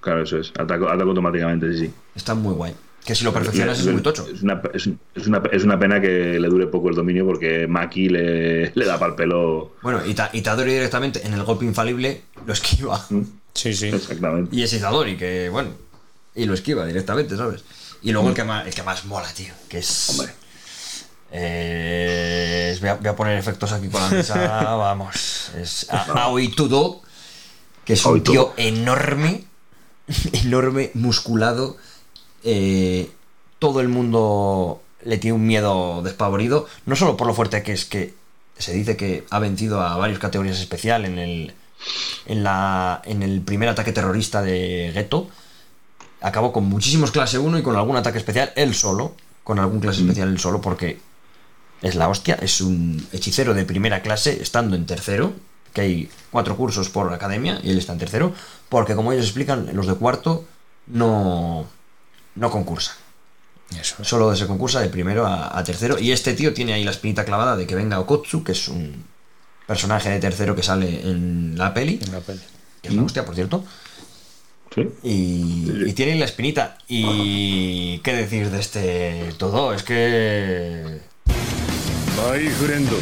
Claro, 0.00 0.22
eso 0.22 0.38
es. 0.38 0.50
Ataco, 0.58 0.88
ataco 0.88 1.08
automáticamente, 1.10 1.72
sí, 1.72 1.86
sí. 1.86 1.94
Está 2.14 2.34
muy 2.34 2.52
guay. 2.54 2.74
Que 3.04 3.14
si 3.14 3.22
lo 3.24 3.32
perfeccionas 3.34 3.78
es 3.78 3.84
Le- 3.84 3.92
muy 3.92 4.02
tocho. 4.02 4.26
Es 4.32 4.42
una, 4.42 4.62
es, 4.72 4.88
es 5.14 5.26
una, 5.26 5.42
es 5.52 5.62
una 5.62 5.78
pena 5.78 6.00
que 6.00 6.38
le 6.40 6.48
dure 6.48 6.66
poco 6.68 6.88
el 6.88 6.94
dominio 6.94 7.26
porque 7.26 7.66
Maki 7.66 8.08
le, 8.08 8.72
le 8.74 8.84
da 8.86 8.98
para 8.98 9.10
el 9.10 9.16
pelo. 9.16 9.74
Bueno, 9.82 10.00
Ita- 10.06 10.30
Itadori 10.32 10.72
directamente 10.72 11.26
en 11.26 11.34
el 11.34 11.42
golpe 11.44 11.66
infalible 11.66 12.22
lo 12.46 12.52
esquiva. 12.54 13.04
Sí, 13.52 13.74
sí. 13.74 13.88
Exactamente. 13.88 14.56
Y 14.56 14.62
es 14.62 14.72
Itadori, 14.72 15.16
que 15.18 15.48
bueno. 15.50 15.70
Y 16.34 16.46
lo 16.46 16.54
esquiva 16.54 16.86
directamente, 16.86 17.36
¿sabes? 17.36 17.62
Y 18.02 18.12
luego 18.12 18.30
el 18.30 18.34
que 18.34 18.44
más, 18.44 18.66
el 18.66 18.74
que 18.74 18.82
más 18.82 19.04
mola, 19.04 19.28
tío. 19.34 19.52
Que 19.68 19.78
es. 19.78 20.08
Hombre. 20.10 20.32
Eh, 21.36 22.70
es- 22.72 22.80
voy, 22.80 22.88
a, 22.90 22.94
voy 22.94 23.08
a 23.08 23.16
poner 23.16 23.38
efectos 23.38 23.72
aquí 23.72 23.88
con 23.88 24.00
la 24.00 24.08
mesa. 24.16 24.34
vamos. 24.76 25.50
Es 25.56 25.86
a- 25.90 26.22
Aoi 26.24 26.48
Tudo, 26.48 27.02
que 27.84 27.92
es 27.94 28.04
un 28.06 28.22
tío 28.22 28.54
enorme, 28.56 29.44
enorme, 30.44 30.90
musculado. 30.94 31.76
Eh, 32.44 33.10
todo 33.58 33.80
el 33.80 33.88
mundo 33.88 34.82
le 35.02 35.18
tiene 35.18 35.34
un 35.34 35.46
miedo 35.46 36.02
despavorido. 36.02 36.66
No 36.86 36.96
solo 36.96 37.16
por 37.16 37.26
lo 37.26 37.34
fuerte 37.34 37.62
que 37.62 37.72
es 37.72 37.84
que 37.84 38.14
se 38.58 38.72
dice 38.72 38.96
que 38.96 39.24
ha 39.30 39.38
vencido 39.38 39.80
a 39.80 39.96
varias 39.96 40.18
categorías 40.18 40.60
especial 40.60 41.04
en 41.04 41.18
el, 41.18 41.54
en, 42.26 42.44
la, 42.44 43.02
en 43.04 43.22
el 43.22 43.40
primer 43.40 43.68
ataque 43.68 43.92
terrorista 43.92 44.42
de 44.42 44.92
Ghetto. 44.94 45.28
Acabó 46.20 46.52
con 46.52 46.64
muchísimos 46.64 47.10
clase 47.10 47.38
1 47.38 47.58
y 47.58 47.62
con 47.62 47.76
algún 47.76 47.96
ataque 47.96 48.18
especial 48.18 48.52
él 48.56 48.74
solo. 48.74 49.14
Con 49.42 49.58
algún 49.58 49.80
clase 49.80 50.00
especial 50.00 50.28
él 50.28 50.38
solo 50.38 50.60
porque 50.60 50.98
es 51.82 51.94
la 51.96 52.08
hostia. 52.08 52.34
Es 52.40 52.60
un 52.60 53.06
hechicero 53.12 53.54
de 53.54 53.64
primera 53.64 54.02
clase 54.02 54.40
estando 54.40 54.76
en 54.76 54.86
tercero. 54.86 55.32
Que 55.72 55.80
hay 55.80 56.10
cuatro 56.30 56.56
cursos 56.56 56.88
por 56.88 57.12
academia 57.12 57.60
y 57.62 57.70
él 57.70 57.78
está 57.78 57.92
en 57.92 57.98
tercero. 57.98 58.32
Porque 58.68 58.94
como 58.94 59.12
ellos 59.12 59.26
explican, 59.26 59.68
los 59.74 59.86
de 59.86 59.94
cuarto 59.94 60.44
no, 60.86 61.66
no 62.36 62.50
concursa 62.50 62.96
Eso. 63.80 64.04
Solo 64.04 64.34
se 64.36 64.46
concursa 64.46 64.80
de 64.80 64.88
primero 64.88 65.26
a, 65.26 65.62
tercero. 65.64 65.98
Y 65.98 66.12
este 66.12 66.34
tío 66.34 66.52
tiene 66.52 66.72
ahí 66.74 66.84
la 66.84 66.90
espinita 66.90 67.24
clavada 67.24 67.56
de 67.56 67.66
que 67.66 67.74
venga 67.74 68.00
Okotsu, 68.00 68.44
que 68.44 68.52
es 68.52 68.68
un 68.68 69.04
personaje 69.66 70.10
de 70.10 70.20
tercero 70.20 70.54
que 70.54 70.62
sale 70.62 71.00
en 71.02 71.56
la 71.56 71.72
peli. 71.72 71.98
En 72.02 72.12
la 72.12 72.20
peli. 72.20 72.40
Que 72.82 72.88
es 72.88 72.94
una 72.94 73.04
hostia, 73.04 73.24
por 73.24 73.34
cierto. 73.34 73.64
¿Sí? 74.74 74.88
Y, 75.02 75.88
y, 75.88 75.92
tiene 75.92 76.16
la 76.16 76.24
espinita. 76.24 76.78
Y 76.88 77.98
qué 78.00 78.12
decir 78.12 78.50
de 78.50 78.60
este 78.60 79.32
todo, 79.38 79.72
es 79.72 79.82
que. 79.82 81.00
Bye, 82.16 82.50
friendo. 82.50 82.96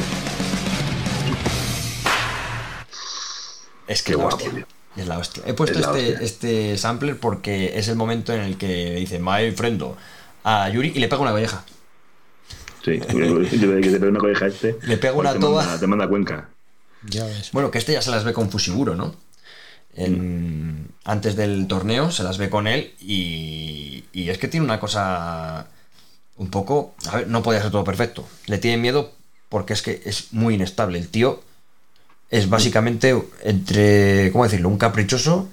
Es 3.87 4.03
que 4.03 4.15
hostia. 4.15 4.67
Es 4.97 5.07
la 5.09 5.19
hostia. 5.19 5.43
He 5.47 5.55
puesto 5.55 5.79
Es 5.79 5.87
este, 5.87 6.13
hostia. 6.13 6.19
este 6.27 6.79
sampler 6.79 7.19
porque 7.19 7.79
es 7.79 7.89
el 7.89 7.97
momento 7.97 8.33
en 8.35 8.41
el 8.43 8.59
que 8.59 8.95
dice 8.97 9.19
My 9.19 9.51
friendo 9.53 9.97
a 10.45 10.69
Yuri 10.69 10.93
y 10.95 10.99
le 11.01 11.09
pega 11.09 11.23
una 11.23 11.31
colleja. 11.33 11.65
Sí. 12.85 12.99
que 13.01 13.07
te 13.07 13.99
pega 13.99 14.09
una 14.09 14.19
colleja 14.19 14.47
este. 14.47 14.77
Le 14.83 14.97
pega 14.99 15.15
una 15.15 15.33
te 15.33 15.39
toba. 15.39 15.63
Manda, 15.63 15.81
te 15.81 15.87
manda 15.87 16.05
a 16.05 16.09
Cuenca. 16.09 16.49
Ya 17.09 17.25
ves. 17.25 17.51
Bueno, 17.53 17.71
que 17.71 17.79
este 17.79 17.93
ya 17.93 18.03
se 18.03 18.11
las 18.11 18.25
ve 18.25 18.33
con 18.33 18.51
Fusiguro, 18.51 18.95
¿no? 18.95 19.15
En- 19.95 20.89
Antes 21.05 21.37
del 21.37 21.67
torneo 21.69 22.11
se 22.11 22.23
las 22.23 22.39
ve 22.39 22.49
con 22.49 22.67
él 22.67 22.95
y, 23.01 24.05
y 24.13 24.29
es 24.31 24.39
que 24.39 24.49
tiene 24.49 24.65
una 24.65 24.79
cosa 24.81 25.67
un 26.37 26.49
poco... 26.51 26.95
A 27.11 27.17
ver, 27.19 27.29
no 27.29 27.43
podía 27.43 27.61
ser 27.63 27.71
todo 27.71 27.85
perfecto. 27.85 28.27
Le 28.47 28.59
tiene 28.59 28.77
miedo 28.79 29.13
porque 29.49 29.73
es 29.73 29.83
que 29.83 30.01
es 30.05 30.33
muy 30.33 30.55
inestable. 30.55 30.99
El 30.99 31.09
tío 31.09 31.43
es 32.33 32.49
básicamente 32.49 33.15
entre, 33.43 34.33
¿cómo 34.33 34.45
decirlo? 34.45 34.71
Un 34.71 34.79
caprichoso 34.79 35.51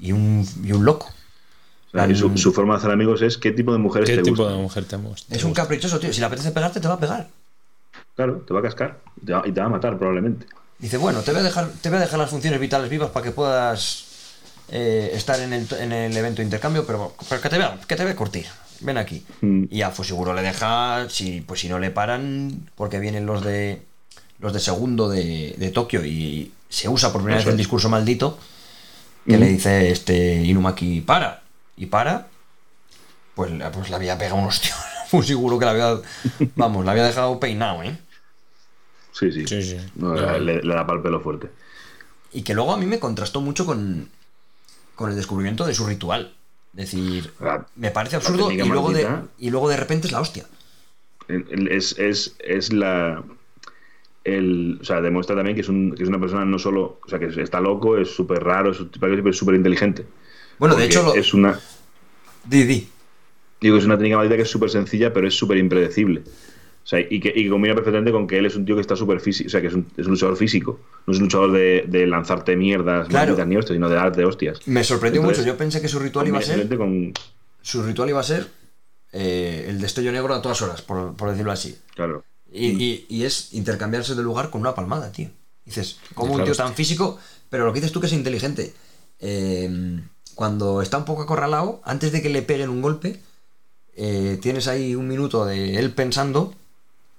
y 0.00 0.12
un, 0.12 0.48
y 0.64 0.72
un 0.72 0.82
loco. 0.82 1.12
O 1.88 1.90
sea, 1.90 2.08
y 2.08 2.16
su, 2.16 2.34
su 2.38 2.54
forma 2.54 2.72
de 2.72 2.78
hacer 2.78 2.90
amigos 2.90 3.20
es 3.20 3.36
qué 3.36 3.50
tipo 3.52 3.70
de 3.70 3.78
mujeres 3.78 4.08
¿Qué 4.08 4.16
te 4.16 4.22
tipo 4.22 4.48
de 4.48 4.56
mujer 4.56 4.86
te 4.86 4.96
gusta? 4.96 5.34
Es 5.34 5.44
un 5.44 5.52
caprichoso, 5.52 6.00
tío. 6.00 6.10
Si 6.14 6.20
le 6.20 6.26
apetece 6.26 6.52
pegarte, 6.52 6.80
te 6.80 6.88
va 6.88 6.94
a 6.94 6.98
pegar. 6.98 7.28
Claro, 8.14 8.38
te 8.46 8.54
va 8.54 8.60
a 8.60 8.62
cascar 8.62 8.98
y 9.20 9.26
te 9.26 9.32
va, 9.34 9.42
y 9.46 9.52
te 9.52 9.60
va 9.60 9.66
a 9.66 9.68
matar 9.68 9.98
probablemente. 9.98 10.46
Dice, 10.78 10.96
bueno, 10.96 11.20
te 11.20 11.32
voy 11.32 11.40
a 11.40 11.44
dejar, 11.44 11.68
te 11.82 11.90
voy 11.90 11.98
a 11.98 12.00
dejar 12.00 12.18
las 12.18 12.30
funciones 12.30 12.60
vitales 12.60 12.88
vivas 12.88 13.10
para 13.10 13.22
que 13.22 13.32
puedas 13.32 14.06
eh, 14.70 15.10
estar 15.12 15.38
en 15.38 15.52
el, 15.52 15.66
en 15.78 15.92
el 15.92 16.16
evento 16.16 16.38
de 16.38 16.44
intercambio, 16.44 16.86
pero, 16.86 17.14
pero 17.28 17.42
que 17.42 17.50
te 17.50 17.58
vea, 17.58 17.78
que 17.86 17.94
te 17.94 18.04
vea 18.04 18.16
curtir. 18.16 18.46
Ven 18.80 18.96
aquí. 18.96 19.22
Mm. 19.42 19.64
Y 19.68 19.78
ya, 19.78 19.90
pues 19.90 20.08
seguro 20.08 20.32
le 20.32 20.40
deja, 20.40 21.10
si, 21.10 21.42
pues 21.42 21.60
si 21.60 21.68
no 21.68 21.78
le 21.78 21.90
paran, 21.90 22.70
porque 22.74 23.00
vienen 23.00 23.26
los 23.26 23.44
de 23.44 23.82
los 24.38 24.52
de 24.52 24.60
segundo 24.60 25.08
de, 25.08 25.54
de 25.56 25.70
Tokio 25.70 26.04
y 26.04 26.52
se 26.68 26.88
usa 26.88 27.12
por 27.12 27.22
primera 27.22 27.38
vez 27.38 27.46
el 27.48 27.56
discurso 27.56 27.88
maldito 27.88 28.38
que 29.26 29.36
Mm. 29.36 29.40
le 29.40 29.48
dice 29.48 29.90
este 29.90 30.34
Inumaki, 30.44 31.00
para. 31.00 31.42
Y 31.76 31.86
para, 31.86 32.28
pues, 33.34 33.50
le- 33.50 33.68
pues 33.70 33.90
le 33.90 33.96
había 33.96 34.16
pegado 34.18 34.36
un 34.36 34.46
hostia. 34.46 34.74
Pues 35.10 35.26
seguro 35.28 35.56
que 35.58 35.64
le 35.64 35.70
había, 35.70 36.00
vamos, 36.56 36.84
le 36.84 36.90
había 36.90 37.04
dejado 37.04 37.38
peinado, 37.38 37.82
¿eh? 37.84 37.96
Sí, 39.12 39.30
sí. 39.30 39.46
Sí, 39.46 39.62
sí. 39.62 39.76
No, 39.94 40.14
le, 40.38 40.62
le 40.62 40.74
da 40.74 40.84
para 40.86 40.96
el 40.98 41.02
pelo 41.02 41.20
fuerte. 41.20 41.48
Y 42.32 42.42
que 42.42 42.54
luego 42.54 42.72
a 42.72 42.76
mí 42.76 42.86
me 42.86 42.98
contrastó 42.98 43.40
mucho 43.40 43.64
con, 43.64 44.10
con 44.96 45.10
el 45.10 45.16
descubrimiento 45.16 45.64
de 45.64 45.74
su 45.74 45.86
ritual. 45.86 46.34
Es 46.76 46.90
decir, 46.90 47.32
La- 47.40 47.66
me 47.76 47.90
parece 47.92 48.16
la 48.16 48.18
absurdo 48.18 48.50
y 48.50 48.56
luego, 48.58 48.92
de, 48.92 49.08
y 49.38 49.50
luego 49.50 49.68
de 49.68 49.76
repente 49.76 50.08
es 50.08 50.12
la 50.12 50.20
hostia. 50.20 50.44
Es, 51.28 51.96
es, 51.98 52.34
es 52.40 52.72
la. 52.72 53.22
El, 54.26 54.78
o 54.80 54.84
sea, 54.84 55.00
demuestra 55.00 55.36
también 55.36 55.54
que 55.54 55.60
es, 55.62 55.68
un- 55.68 55.92
que 55.94 56.02
es 56.02 56.08
una 56.08 56.18
persona 56.20 56.44
no 56.44 56.58
solo. 56.58 56.98
O 57.04 57.08
sea, 57.08 57.18
que 57.18 57.26
está 57.40 57.60
loco, 57.60 57.96
es 57.96 58.10
súper 58.10 58.42
raro, 58.42 58.72
es 58.72 58.78
súper 59.36 59.54
inteligente. 59.54 60.04
Bueno, 60.58 60.74
de 60.74 60.84
hecho, 60.86 61.02
lo, 61.02 61.14
Es 61.14 61.32
una. 61.34 61.58
di, 62.44 62.64
di. 62.64 62.88
Digo, 63.60 63.76
es 63.78 63.84
una 63.84 63.96
técnica 63.96 64.16
maldita 64.16 64.36
que 64.36 64.42
es 64.42 64.50
súper 64.50 64.70
sencilla, 64.70 65.12
pero 65.12 65.26
es 65.28 65.34
súper 65.34 65.56
impredecible. 65.58 66.22
O 66.84 66.88
sea, 66.88 67.00
y 67.00 67.18
que, 67.20 67.30
y 67.34 67.44
que 67.44 67.50
combina 67.50 67.74
perfectamente 67.74 68.12
con 68.12 68.26
que 68.28 68.38
él 68.38 68.46
es 68.46 68.54
un 68.54 68.64
tío 68.64 68.76
que 68.76 68.80
está 68.80 68.94
súper 68.94 69.18
físico, 69.20 69.48
o 69.48 69.50
sea, 69.50 69.60
que 69.60 69.66
es 69.66 69.74
un, 69.74 69.86
es 69.96 70.06
un 70.06 70.12
luchador 70.12 70.36
físico. 70.36 70.78
No 71.06 71.12
es 71.12 71.18
un 71.18 71.24
luchador 71.24 71.50
de, 71.52 71.84
de 71.88 72.06
lanzarte 72.06 72.54
mierdas, 72.56 73.08
Claro. 73.08 73.26
malditas 73.28 73.48
ni 73.48 73.56
hostias, 73.56 73.74
sino 73.76 73.88
de 73.88 73.96
darte 73.96 74.24
hostias. 74.24 74.60
Me 74.68 74.84
sorprendió 74.84 75.20
Entonces, 75.20 75.44
mucho. 75.44 75.52
Yo 75.54 75.58
pensé 75.58 75.80
que 75.82 75.88
su 75.88 75.98
ritual 75.98 76.28
iba 76.28 76.38
a 76.38 76.42
ser. 76.42 76.68
Con. 76.76 77.12
Su 77.60 77.82
ritual 77.82 78.08
iba 78.10 78.20
a 78.20 78.22
ser 78.22 78.46
eh, 79.12 79.66
el 79.68 79.80
destello 79.80 80.12
negro 80.12 80.32
a 80.34 80.40
todas 80.42 80.62
horas, 80.62 80.80
por, 80.82 81.16
por 81.16 81.30
decirlo 81.30 81.50
así. 81.50 81.76
Claro. 81.94 82.22
Y, 82.56 82.82
y- 82.84 83.06
y 83.08 83.24
es 83.24 83.52
intercambiarse 83.52 84.14
de 84.14 84.22
lugar 84.22 84.50
con 84.50 84.60
una 84.60 84.74
palmada, 84.74 85.12
tío. 85.12 85.30
Dices, 85.64 85.96
como 86.14 86.32
un 86.32 86.38
tío 86.44 86.54
tan 86.56 86.74
físico, 86.74 87.18
pero 87.50 87.66
lo 87.66 87.72
que 87.72 87.80
dices 87.80 87.92
tú 87.92 88.00
que 88.00 88.06
es 88.06 88.12
inteligente. 88.12 88.74
eh, 89.20 90.00
cuando 90.34 90.82
está 90.82 90.98
un 90.98 91.04
poco 91.06 91.22
acorralado, 91.22 91.80
antes 91.84 92.12
de 92.12 92.20
que 92.20 92.28
le 92.28 92.42
peguen 92.42 92.68
un 92.68 92.82
golpe, 92.82 93.20
eh, 93.96 94.38
tienes 94.42 94.68
ahí 94.68 94.94
un 94.94 95.08
minuto 95.08 95.46
de 95.46 95.78
él 95.78 95.92
pensando 95.92 96.54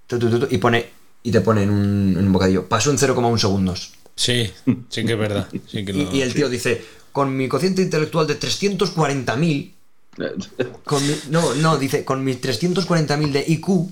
tu, 0.06 0.20
tu, 0.20 0.30
tu, 0.30 0.40
tu, 0.42 0.48
y 0.54 0.60
pone 0.60 0.86
y 1.24 1.32
te 1.32 1.42
pone 1.42 1.64
en 1.64 1.72
un, 1.72 2.16
en 2.18 2.26
un 2.28 2.32
bocadillo. 2.32 2.68
Pasó 2.70 2.92
en 2.92 2.98
0,1 2.98 3.38
segundos. 3.40 3.94
Sí, 4.16 4.52
sí 4.90 5.04
que 5.06 5.14
es 5.14 5.20
verdad. 5.20 5.48
Sí 5.68 5.84
que 5.84 5.92
Y, 5.94 6.06
lo- 6.06 6.16
y 6.16 6.22
el 6.22 6.34
tío 6.36 6.48
dice, 6.50 6.84
con 7.12 7.36
mi 7.36 7.48
cociente 7.50 7.82
intelectual 7.82 8.28
de 8.28 8.36
340.000, 8.40 9.74
con 10.86 11.06
mi- 11.08 11.16
no, 11.30 11.56
no, 11.56 11.78
dice, 11.78 12.06
con 12.06 12.24
mis 12.24 12.40
340.000 12.40 13.32
de 13.32 13.44
IQ, 13.48 13.90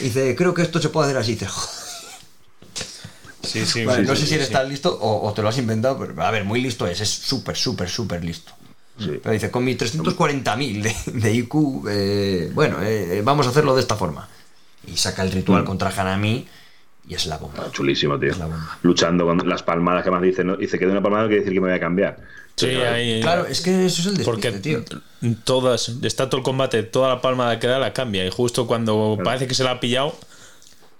dice, 0.00 0.34
creo 0.36 0.54
que 0.54 0.62
esto 0.62 0.80
se 0.80 0.88
puede 0.88 1.06
hacer 1.08 1.18
así. 1.18 1.32
Dice, 1.32 1.46
"Joder". 1.46 1.78
Sí, 3.42 3.64
sí, 3.64 3.84
Vale, 3.84 4.02
sí, 4.02 4.06
no 4.08 4.14
sí, 4.14 4.22
sé 4.22 4.26
si 4.28 4.34
eres 4.34 4.48
sí. 4.48 4.52
tan 4.52 4.68
listo 4.68 4.92
o, 5.00 5.26
o 5.26 5.32
te 5.32 5.40
lo 5.42 5.48
has 5.48 5.56
inventado, 5.58 5.98
pero 5.98 6.22
a 6.22 6.30
ver, 6.30 6.44
muy 6.44 6.60
listo 6.60 6.86
es, 6.86 7.00
es 7.00 7.08
súper, 7.08 7.56
súper, 7.56 7.88
súper 7.88 8.22
listo. 8.24 8.52
Sí. 8.98 9.20
Pero 9.22 9.32
dice, 9.32 9.50
con 9.50 9.64
mis 9.64 9.78
340.000 9.78 10.82
de, 10.82 10.94
de 11.20 11.32
IQ, 11.34 11.54
eh, 11.88 12.50
bueno, 12.52 12.78
eh, 12.82 13.22
vamos 13.24 13.46
a 13.46 13.50
hacerlo 13.50 13.74
de 13.74 13.80
esta 13.80 13.96
forma. 13.96 14.28
Y 14.86 14.96
saca 14.96 15.22
el 15.22 15.30
ritual 15.32 15.62
Mm. 15.62 15.66
contra 15.66 15.90
Hanami 15.90 16.46
y 17.08 17.14
es 17.14 17.26
la 17.26 17.38
bomba. 17.38 17.64
Ah, 17.66 17.70
chulísimo, 17.72 18.18
tío. 18.18 18.30
Es 18.32 18.38
la 18.38 18.46
bomba. 18.46 18.78
Luchando 18.82 19.24
con 19.24 19.48
las 19.48 19.62
palmadas 19.62 20.04
que 20.04 20.10
más 20.10 20.22
dice. 20.22 20.44
¿no? 20.44 20.56
Dice 20.56 20.78
que 20.78 20.84
de 20.86 20.92
una 20.92 21.02
palmada 21.02 21.22
no 21.24 21.28
quiere 21.28 21.40
decir 21.42 21.54
que 21.54 21.60
me 21.60 21.68
voy 21.68 21.76
a 21.76 21.80
cambiar. 21.80 22.18
Sí, 22.56 22.66
Claro. 22.70 22.94
ahí- 22.96 23.20
Claro, 23.20 23.46
es 23.46 23.60
que 23.60 23.86
eso 23.86 24.00
es 24.10 24.18
el 24.18 24.24
Porque 24.24 24.50
despiste, 24.50 24.96
tío. 25.20 25.34
todas, 25.44 25.90
está 26.02 26.28
todo 26.28 26.38
el 26.38 26.44
combate, 26.44 26.82
toda 26.82 27.08
la 27.08 27.20
palma 27.20 27.58
que 27.58 27.66
da 27.68 27.78
la 27.78 27.92
cambia. 27.92 28.26
Y 28.26 28.30
justo 28.30 28.66
cuando 28.66 29.16
parece 29.24 29.46
que 29.46 29.54
se 29.54 29.62
la 29.64 29.72
ha 29.72 29.80
pillado, 29.80 30.14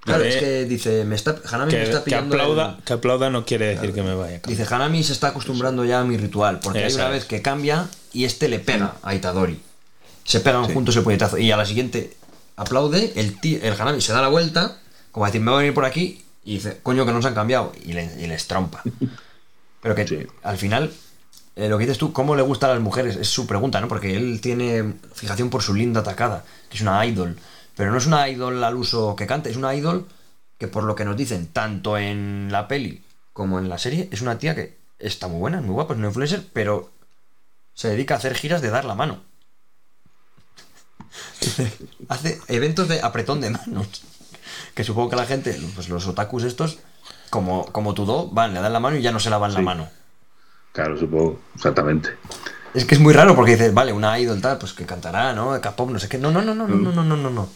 Claro, 0.01 0.22
es 0.24 0.36
que 0.36 0.64
dice, 0.64 1.05
me 1.05 1.16
está, 1.16 1.36
Hanami 1.51 1.72
me 1.72 1.78
que, 1.78 1.85
está 1.85 1.98
que 1.98 2.05
pillando. 2.05 2.35
aplauda, 2.36 2.76
el- 2.78 2.85
que 2.85 2.93
aplauda 2.94 3.28
no 3.30 3.44
quiere 3.44 3.74
decir 3.74 3.93
que 3.93 4.02
me 4.02 4.14
vaya. 4.14 4.40
Dice, 4.47 4.64
Hanami 4.72 5.02
se 5.02 5.12
está 5.12 5.28
acostumbrando 5.28 5.85
ya 5.85 6.01
a 6.01 6.05
mi 6.05 6.16
ritual, 6.16 6.60
porque 6.60 6.85
hay 6.85 6.93
una 6.94 7.06
es. 7.06 7.12
vez 7.12 7.24
que 7.26 7.43
cambia 7.43 7.89
y 8.12 8.24
este 8.24 8.48
le 8.48 8.60
pega 8.60 8.94
a 9.02 9.14
Itadori. 9.14 9.60
Se 10.24 10.40
pegan 10.40 10.64
juntos 10.72 10.97
el 10.97 11.02
puñetazo. 11.02 11.36
Y 11.39 11.51
a 11.51 11.56
la 11.56 11.66
siguiente 11.66 12.16
aplaude, 12.56 13.12
el, 13.16 13.39
ti- 13.40 13.59
el 13.60 13.74
Hanami 13.78 14.01
se 14.01 14.12
da 14.12 14.22
la 14.22 14.28
vuelta, 14.28 14.78
como 15.12 15.26
decir, 15.26 15.40
me 15.40 15.51
voy 15.51 15.56
a 15.59 15.60
venir 15.62 15.74
por 15.74 15.85
aquí, 15.85 16.24
y 16.44 16.55
dice, 16.55 16.80
coño, 16.82 17.05
que 17.05 17.12
no 17.12 17.20
se 17.22 17.28
han 17.28 17.35
cambiado, 17.35 17.72
y, 17.85 17.93
le, 17.93 18.05
y 18.20 18.26
les 18.26 18.47
trompa. 18.47 18.82
Pero 19.82 19.94
que 19.94 20.06
Sí. 20.06 20.26
al 20.43 20.56
final, 20.59 20.93
eh, 21.56 21.68
lo 21.68 21.78
que 21.78 21.85
dices 21.85 21.98
tú, 21.98 22.12
¿cómo 22.12 22.35
le 22.36 22.43
gusta 22.43 22.66
a 22.66 22.74
las 22.74 22.80
mujeres? 22.82 23.16
Es 23.16 23.28
su 23.28 23.47
pregunta, 23.47 23.80
¿no? 23.80 23.89
Porque 23.89 24.16
él 24.16 24.40
tiene 24.40 24.94
fijación 25.14 25.51
por 25.51 25.62
su 25.62 25.74
linda 25.74 26.01
atacada, 26.01 26.44
que 26.68 26.76
es 26.76 26.82
una 26.82 27.05
idol. 27.06 27.39
Pero 27.76 27.93
no 27.93 27.98
es 27.98 28.06
una 28.06 28.28
idol 28.28 28.62
al 28.64 28.76
uso 28.76 29.14
que 29.14 29.26
cante, 29.26 29.51
es 29.51 29.56
una 29.56 29.74
idol 29.74 30.09
que 30.59 30.66
por 30.66 30.82
lo 30.85 30.94
que 30.97 31.05
nos 31.05 31.16
dicen, 31.16 31.47
tanto 31.47 31.97
en 31.97 32.48
la 32.51 32.66
peli 32.66 33.05
como 33.32 33.60
en 33.60 33.68
la 33.68 33.78
serie, 33.78 34.09
es 34.10 34.20
una 34.20 34.39
tía 34.39 34.56
que 34.56 34.76
está 34.98 35.28
muy 35.28 35.39
buena, 35.39 35.60
muy 35.60 35.74
guapa, 35.74 35.93
es 35.94 35.98
una 35.98 36.09
influencer, 36.09 36.44
pero 36.52 36.90
se 37.74 37.89
dedica 37.89 38.14
a 38.14 38.18
hacer 38.18 38.35
giras 38.35 38.60
de 38.62 38.70
dar 38.70 38.85
la 38.85 38.97
mano. 38.97 39.20
Hace 42.09 42.40
eventos 42.48 42.89
de 42.89 43.01
apretón 43.01 43.40
de 43.40 43.51
manos. 43.51 44.02
Que 44.78 44.84
supongo 44.84 45.10
que 45.10 45.16
la 45.16 45.26
gente, 45.26 45.60
pues 45.74 45.88
los 45.88 46.06
otakus 46.06 46.44
estos, 46.44 46.78
como, 47.30 47.66
como 47.72 47.94
Tudo, 47.94 48.28
van, 48.28 48.55
le 48.55 48.60
dan 48.60 48.72
la 48.72 48.78
mano 48.78 48.96
y 48.96 49.02
ya 49.02 49.10
no 49.10 49.18
se 49.18 49.28
lavan 49.28 49.52
la 49.52 49.60
mano. 49.60 49.88
Claro, 50.70 50.96
supongo. 50.96 51.40
Exactamente. 51.56 52.10
Es 52.74 52.84
que 52.84 52.94
es 52.94 53.00
muy 53.00 53.12
raro 53.12 53.34
porque 53.34 53.56
dices, 53.56 53.74
vale, 53.74 53.92
una 53.92 54.16
idol 54.20 54.40
tal, 54.40 54.56
pues 54.56 54.74
que 54.74 54.86
cantará, 54.86 55.32
¿no? 55.32 55.60
K-pop, 55.60 55.90
no 55.90 55.98
sé 55.98 56.09
qué. 56.09 56.16
No, 56.16 56.30
no, 56.30 56.42
no, 56.42 56.55
no, 56.55 56.68
no, 56.68 56.76
no, 56.76 56.92
no, 56.92 57.02
no, 57.02 57.16
no, 57.16 57.28
no. 57.30 57.48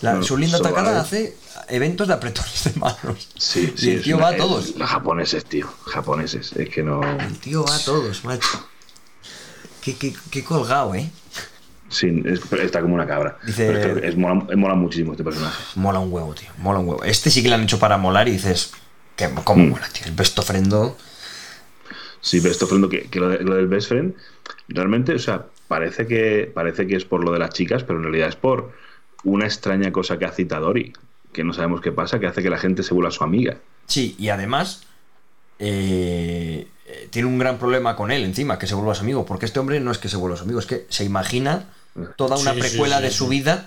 La- 0.00 0.14
No, 0.14 0.22
su 0.22 0.38
linda 0.38 0.56
atacada 0.56 0.92
hay- 0.92 0.96
hace 0.96 1.36
eventos 1.68 2.08
de 2.08 2.14
apretones 2.14 2.64
de 2.64 2.80
manos. 2.80 3.28
Sí, 3.36 3.74
y 3.76 3.78
sí. 3.78 3.90
el 3.90 3.96
es 3.98 4.04
tío 4.04 4.16
una- 4.16 4.24
va 4.24 4.32
a 4.32 4.36
todos. 4.38 4.74
Los 4.76 4.88
japoneses, 4.88 5.44
tío. 5.44 5.68
Japoneses. 5.84 6.52
Es 6.54 6.70
que 6.70 6.82
no. 6.82 7.02
El 7.02 7.38
tío 7.40 7.62
va 7.62 7.76
a 7.76 7.78
todos, 7.80 8.24
macho. 8.24 8.66
Qué, 9.82 9.94
qué, 9.98 10.14
qué 10.30 10.42
colgado, 10.42 10.94
¿eh? 10.94 11.10
Sí, 11.88 12.22
es- 12.24 12.52
está 12.52 12.80
como 12.80 12.94
una 12.94 13.06
cabra. 13.06 13.38
Dice- 13.46 13.66
Pero 13.66 13.78
es, 13.78 14.00
que 14.00 14.08
es- 14.08 14.16
mola, 14.16 14.34
mola 14.56 14.74
muchísimo 14.74 15.12
este 15.12 15.22
personaje. 15.24 15.62
Mola 15.76 15.98
un 16.00 16.12
huevo, 16.12 16.34
tío. 16.34 16.48
Mola 16.58 16.78
un 16.80 16.88
huevo. 16.88 17.04
Este 17.04 17.30
sí 17.30 17.42
que 17.42 17.48
le 17.48 17.54
han 17.54 17.62
hecho 17.62 17.78
para 17.78 17.96
molar 17.96 18.28
y 18.28 18.32
dices, 18.32 18.72
que, 19.14 19.30
¿cómo 19.44 19.64
Mm. 19.64 19.68
mola, 19.70 19.88
tío? 19.92 20.06
El 20.06 20.12
best 20.12 20.38
ofrendo. 20.38 20.96
Sí, 22.20 22.40
pero 22.40 22.50
esto 22.52 22.66
Friend, 22.66 22.88
que, 22.88 23.02
que 23.02 23.20
lo, 23.20 23.28
de- 23.28 23.38
lo 23.44 23.54
del 23.54 23.68
best 23.68 23.88
friend, 23.88 24.14
realmente, 24.68 25.14
o 25.14 25.18
sea, 25.18 25.46
parece 25.68 26.06
que, 26.08 26.50
parece 26.52 26.86
que 26.88 26.96
es 26.96 27.04
por 27.04 27.22
lo 27.24 27.30
de 27.32 27.38
las 27.38 27.50
chicas, 27.50 27.84
pero 27.84 27.98
en 27.98 28.04
realidad 28.04 28.28
es 28.28 28.36
por 28.36 28.72
una 29.22 29.44
extraña 29.44 29.92
cosa 29.92 30.18
que 30.18 30.24
hace 30.24 30.42
Itadori, 30.42 30.92
que 31.32 31.44
no 31.44 31.52
sabemos 31.52 31.80
qué 31.80 31.92
pasa, 31.92 32.18
que 32.18 32.26
hace 32.26 32.42
que 32.42 32.50
la 32.50 32.58
gente 32.58 32.82
se 32.82 32.94
vuelva 32.94 33.10
su 33.12 33.22
amiga. 33.22 33.58
Sí, 33.86 34.16
y 34.18 34.28
además 34.30 34.82
eh, 35.58 36.55
tiene 37.16 37.28
un 37.28 37.38
gran 37.38 37.56
problema 37.58 37.96
con 37.96 38.10
él 38.10 38.24
encima, 38.24 38.58
que 38.58 38.66
se 38.66 38.74
vuelva 38.74 38.94
su 38.94 39.02
amigo, 39.02 39.24
porque 39.24 39.46
este 39.46 39.58
hombre 39.58 39.80
no 39.80 39.90
es 39.90 39.96
que 39.98 40.08
se 40.10 40.18
vuelva 40.18 40.36
su 40.36 40.44
amigo, 40.44 40.58
es 40.58 40.66
que 40.66 40.84
se 40.90 41.02
imagina 41.04 41.64
toda 42.16 42.36
una 42.36 42.52
Sí, 42.52 42.60
precuela 42.60 42.98
sí, 42.98 43.02
de 43.04 43.10
sí. 43.10 43.16
su 43.16 43.28
vida 43.28 43.66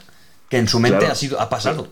que 0.50 0.58
en 0.58 0.68
su 0.68 0.80
mente 0.80 1.00
Claro. 1.00 1.14
ha 1.14 1.16
sido 1.16 1.40
ha 1.42 1.50
pasado. 1.50 1.88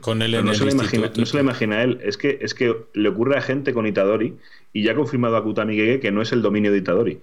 Con 0.00 0.22
él 0.22 0.32
en 0.34 0.44
no 0.44 0.52
el 0.52 0.56
se, 0.56 0.64
le 0.64 0.70
imagina, 0.70 1.10
no 1.16 1.26
se 1.26 1.36
le 1.36 1.42
imagina 1.42 1.76
a 1.78 1.82
él, 1.82 2.00
es 2.04 2.16
que, 2.16 2.38
es 2.40 2.54
que 2.54 2.72
le 2.94 3.08
ocurre 3.08 3.36
a 3.36 3.42
gente 3.42 3.74
con 3.74 3.84
Itadori 3.86 4.36
y 4.72 4.84
ya 4.84 4.92
ha 4.92 4.94
confirmado 4.94 5.36
a 5.36 5.42
Kutami 5.42 5.74
Gege 5.74 5.98
que 6.00 6.12
no 6.12 6.22
es 6.22 6.30
el 6.32 6.40
dominio 6.40 6.70
de 6.70 6.78
Itadori 6.78 7.20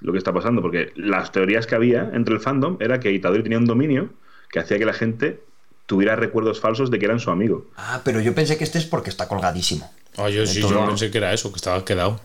lo 0.00 0.10
que 0.10 0.18
está 0.18 0.32
pasando, 0.32 0.60
porque 0.60 0.92
las 0.96 1.30
teorías 1.30 1.66
que 1.68 1.76
había 1.76 2.10
entre 2.12 2.34
el 2.34 2.40
fandom 2.40 2.76
era 2.80 2.98
que 2.98 3.12
Itadori 3.12 3.44
tenía 3.44 3.58
un 3.58 3.66
dominio 3.66 4.10
que 4.50 4.58
hacía 4.58 4.78
que 4.78 4.84
la 4.84 4.92
gente 4.94 5.40
tuviera 5.86 6.16
recuerdos 6.16 6.60
falsos 6.60 6.90
de 6.90 6.98
que 6.98 7.04
eran 7.04 7.20
su 7.20 7.30
amigo. 7.30 7.70
Ah, 7.76 8.00
pero 8.04 8.20
yo 8.20 8.34
pensé 8.34 8.58
que 8.58 8.64
este 8.64 8.78
es 8.78 8.84
porque 8.84 9.10
está 9.10 9.28
colgadísimo. 9.28 9.88
Ah, 10.16 10.28
yo 10.28 10.44
sí, 10.44 10.56
Entonces, 10.56 10.70
yo 10.70 10.80
no. 10.80 10.86
pensé 10.88 11.10
que 11.12 11.18
era 11.18 11.32
eso, 11.32 11.50
que 11.52 11.56
estaba 11.56 11.84
quedado. 11.84 12.20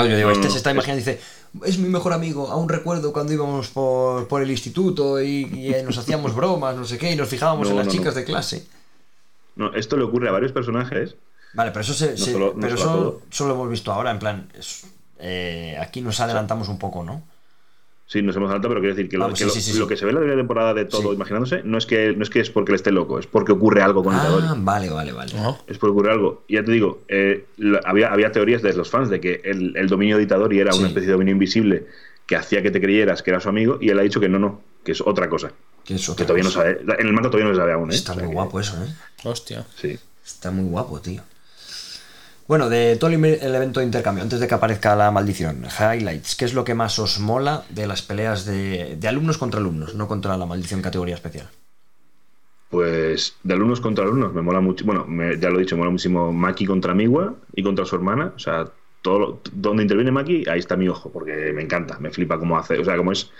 Claro, 0.00 0.08
yo 0.10 0.16
digo, 0.16 0.30
este 0.30 0.50
se 0.50 0.56
está 0.58 0.70
es- 0.70 0.74
imaginando 0.74 0.98
dice, 0.98 1.20
es 1.64 1.78
mi 1.78 1.88
mejor 1.88 2.12
amigo, 2.12 2.48
aún 2.50 2.68
recuerdo 2.68 3.12
cuando 3.12 3.32
íbamos 3.32 3.68
por, 3.68 4.26
por 4.28 4.42
el 4.42 4.50
instituto 4.50 5.20
y, 5.22 5.48
y, 5.52 5.72
eh, 5.74 5.82
nos 5.84 5.96
hacíamos 5.98 6.34
bromas, 6.36 6.76
no 6.76 6.84
sé 6.84 6.98
qué, 6.98 7.12
y 7.12 7.16
nos 7.16 7.28
fijábamos 7.28 7.66
No, 7.68 7.72
en 7.72 7.76
las 7.78 7.86
no, 7.86 7.92
chicas 7.92 8.14
no. 8.14 8.20
de 8.20 8.24
clase. 8.24 8.66
No, 9.56 9.72
esto 9.74 9.96
le 9.96 10.04
ocurre 10.04 10.28
a 10.28 10.32
varios 10.32 10.52
personajes 10.52 11.14
Vale, 11.54 11.70
pero 11.70 11.82
eso, 11.82 11.94
se, 11.94 12.16
solo- 12.16 12.54
pero 12.60 12.76
solo 12.76 13.20
eso 13.30 13.50
hemos 13.52 13.68
visto 13.70 13.92
ahora, 13.92 14.10
en 14.10 14.18
plan. 14.18 14.48
es- 14.58 14.84
eh, 15.20 15.78
aquí 15.80 16.00
nos 16.00 16.18
adelantamos 16.18 16.68
un 16.68 16.78
poco, 16.78 17.04
¿no? 17.04 17.22
Sí, 18.06 18.20
nos 18.20 18.36
hemos 18.36 18.48
adelantado, 18.48 18.74
pero 18.74 18.80
quiero 18.82 18.94
decir 18.94 19.08
que, 19.10 19.16
lo, 19.16 19.24
Vamos, 19.24 19.38
que 19.38 19.44
sí, 19.44 19.48
lo- 19.48 19.54
sí, 19.54 19.60
sí, 19.62 19.78
lo 19.78 19.86
sí. 19.86 19.88
que 19.88 19.96
se 19.96 20.04
ve 20.04 20.10
en 20.10 20.16
la 20.16 20.20
primera 20.20 20.38
temporada 20.40 20.74
de 20.74 20.84
todo 20.84 21.08
Sí. 21.10 21.14
imaginándose 21.16 21.62
no 21.64 21.78
es 21.78 21.86
que 21.86 22.12
no 22.14 22.22
es 22.22 22.28
que 22.28 22.40
es 22.40 22.50
porque 22.50 22.72
él 22.72 22.76
esté 22.76 22.92
loco, 22.92 23.18
es 23.18 23.26
porque 23.26 23.52
ocurre 23.52 23.80
algo 23.80 24.04
con 24.04 24.14
Itadori. 24.14 24.46
Ah, 24.46 24.54
vale, 24.58 24.90
vale, 24.90 25.12
vale. 25.12 25.32
¿no? 25.34 25.58
Es 25.66 25.78
porque 25.78 25.92
ocurre 25.92 26.12
algo. 26.12 26.44
Y 26.46 26.54
ya 26.54 26.64
te 26.64 26.70
digo, 26.72 27.02
eh, 27.08 27.46
la- 27.56 27.80
había, 27.84 28.12
había 28.12 28.30
teorías 28.30 28.60
de 28.60 28.74
los 28.74 28.90
fans 28.90 29.08
de 29.08 29.20
que 29.20 29.40
el, 29.44 29.74
el 29.76 29.88
dominio 29.88 30.18
de 30.18 30.24
Itadori 30.24 30.58
era 30.60 30.72
Sí. 30.72 30.80
una 30.80 30.88
especie 30.88 31.06
de 31.06 31.12
dominio 31.12 31.32
invisible 31.32 31.86
que 32.26 32.36
hacía 32.36 32.62
que 32.62 32.70
te 32.70 32.80
creyeras 32.80 33.22
que 33.22 33.30
era 33.30 33.40
su 33.40 33.48
amigo 33.48 33.78
y 33.80 33.88
él 33.88 33.98
ha 33.98 34.02
dicho 34.02 34.20
que 34.20 34.28
no, 34.28 34.38
no, 34.38 34.60
que 34.84 34.92
es 34.92 35.00
otra 35.00 35.28
cosa. 35.30 35.52
Que, 35.84 35.94
es 35.94 36.04
Que 36.06 36.12
otra 36.12 36.26
todavía 36.26 36.44
no 36.44 36.50
sabe. 36.50 36.80
En 36.98 37.06
el 37.06 37.12
manga 37.14 37.30
todavía 37.30 37.48
no 37.48 37.54
se 37.54 37.60
sabe 37.60 37.72
aún, 37.72 37.90
¿eh? 37.90 37.94
Está 37.94 38.12
O 38.12 38.14
sea 38.16 38.22
muy 38.24 38.30
que- 38.30 38.34
guapo 38.34 38.60
eso, 38.60 38.76
¿eh? 38.84 38.88
Hostia. 39.24 39.64
Sí. 39.76 39.98
Está 40.24 40.50
muy 40.50 40.64
guapo, 40.68 41.00
tío. 41.00 41.22
Bueno, 42.46 42.68
de 42.68 42.96
todo 42.96 43.08
el 43.10 43.24
evento 43.24 43.80
de 43.80 43.86
intercambio, 43.86 44.22
antes 44.22 44.38
de 44.38 44.46
que 44.46 44.54
aparezca 44.54 44.94
la 44.94 45.10
maldición, 45.10 45.64
highlights, 45.64 46.36
¿qué 46.36 46.44
es 46.44 46.52
lo 46.52 46.62
que 46.64 46.74
más 46.74 46.98
os 46.98 47.18
mola 47.18 47.64
de 47.70 47.86
las 47.86 48.02
peleas 48.02 48.44
de, 48.44 48.98
alumnos 49.08 49.38
contra 49.38 49.60
alumnos, 49.60 49.94
no 49.94 50.08
contra 50.08 50.36
la 50.36 50.44
maldición 50.44 50.82
categoría 50.82 51.14
especial? 51.14 51.48
Pues 52.68 53.36
de 53.42 53.54
alumnos 53.54 53.80
contra 53.80 54.04
alumnos 54.04 54.34
me 54.34 54.42
mola 54.42 54.60
mucho. 54.60 54.84
Bueno, 54.84 55.06
ya 55.40 55.48
lo 55.48 55.56
he 55.56 55.60
dicho, 55.60 55.76
me 55.76 55.80
mola 55.80 55.92
muchísimo 55.92 56.32
Maki 56.32 56.66
contra 56.66 56.92
Miwa 56.92 57.34
y 57.54 57.62
contra 57.62 57.86
su 57.86 57.94
hermana. 57.96 58.32
O 58.36 58.38
sea, 58.38 58.66
todo 59.00 59.18
lo- 59.18 59.40
donde 59.52 59.84
interviene 59.84 60.10
Maki, 60.10 60.44
ahí 60.48 60.58
está 60.58 60.76
mi 60.76 60.88
ojo, 60.88 61.10
porque 61.10 61.52
me 61.54 61.62
encanta, 61.62 61.98
me 61.98 62.10
flipa 62.10 62.38
cómo 62.38 62.58
hace. 62.58 62.78
O 62.78 62.84
sea, 62.84 62.96
cómo 62.96 63.12
es, 63.12 63.30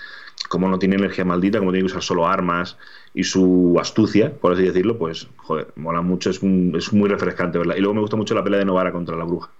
cómo 0.48 0.68
no 0.68 0.78
tiene 0.78 0.96
energía 0.96 1.24
maldita, 1.24 1.58
cómo 1.58 1.70
tiene 1.72 1.86
que 1.86 1.92
usar 1.92 2.02
solo 2.02 2.26
armas 2.26 2.76
y 3.14 3.24
su 3.24 3.76
astucia, 3.80 4.32
por 4.34 4.52
así 4.52 4.62
decirlo, 4.62 4.98
pues, 4.98 5.28
joder, 5.36 5.68
mola 5.76 6.00
mucho, 6.02 6.30
es, 6.30 6.42
un- 6.42 6.74
es 6.76 6.92
muy 6.92 7.08
refrescante 7.08 7.58
verla. 7.58 7.76
Y 7.76 7.80
luego 7.80 7.94
me 7.94 8.00
gusta 8.00 8.16
mucho 8.16 8.34
la 8.34 8.44
pelea 8.44 8.58
de 8.60 8.64
Novara 8.64 8.92
contra 8.92 9.16
la 9.16 9.24
bruja. 9.24 9.50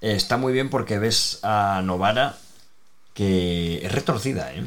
Eh, 0.00 0.14
Está 0.14 0.36
muy 0.36 0.52
bien 0.52 0.70
porque 0.70 0.98
ves 0.98 1.40
a 1.42 1.82
Novara 1.84 2.36
que 3.14 3.84
es 3.84 3.92
retorcida, 3.92 4.54
¿eh? 4.54 4.64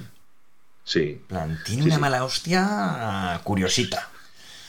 Sí. 0.84 1.22
plan, 1.28 1.60
tiene 1.66 1.82
Sí, 1.84 1.88
una 1.88 1.96
sí. 1.96 2.02
mala 2.02 2.24
hostia 2.24 3.42
curiosita. 3.44 4.10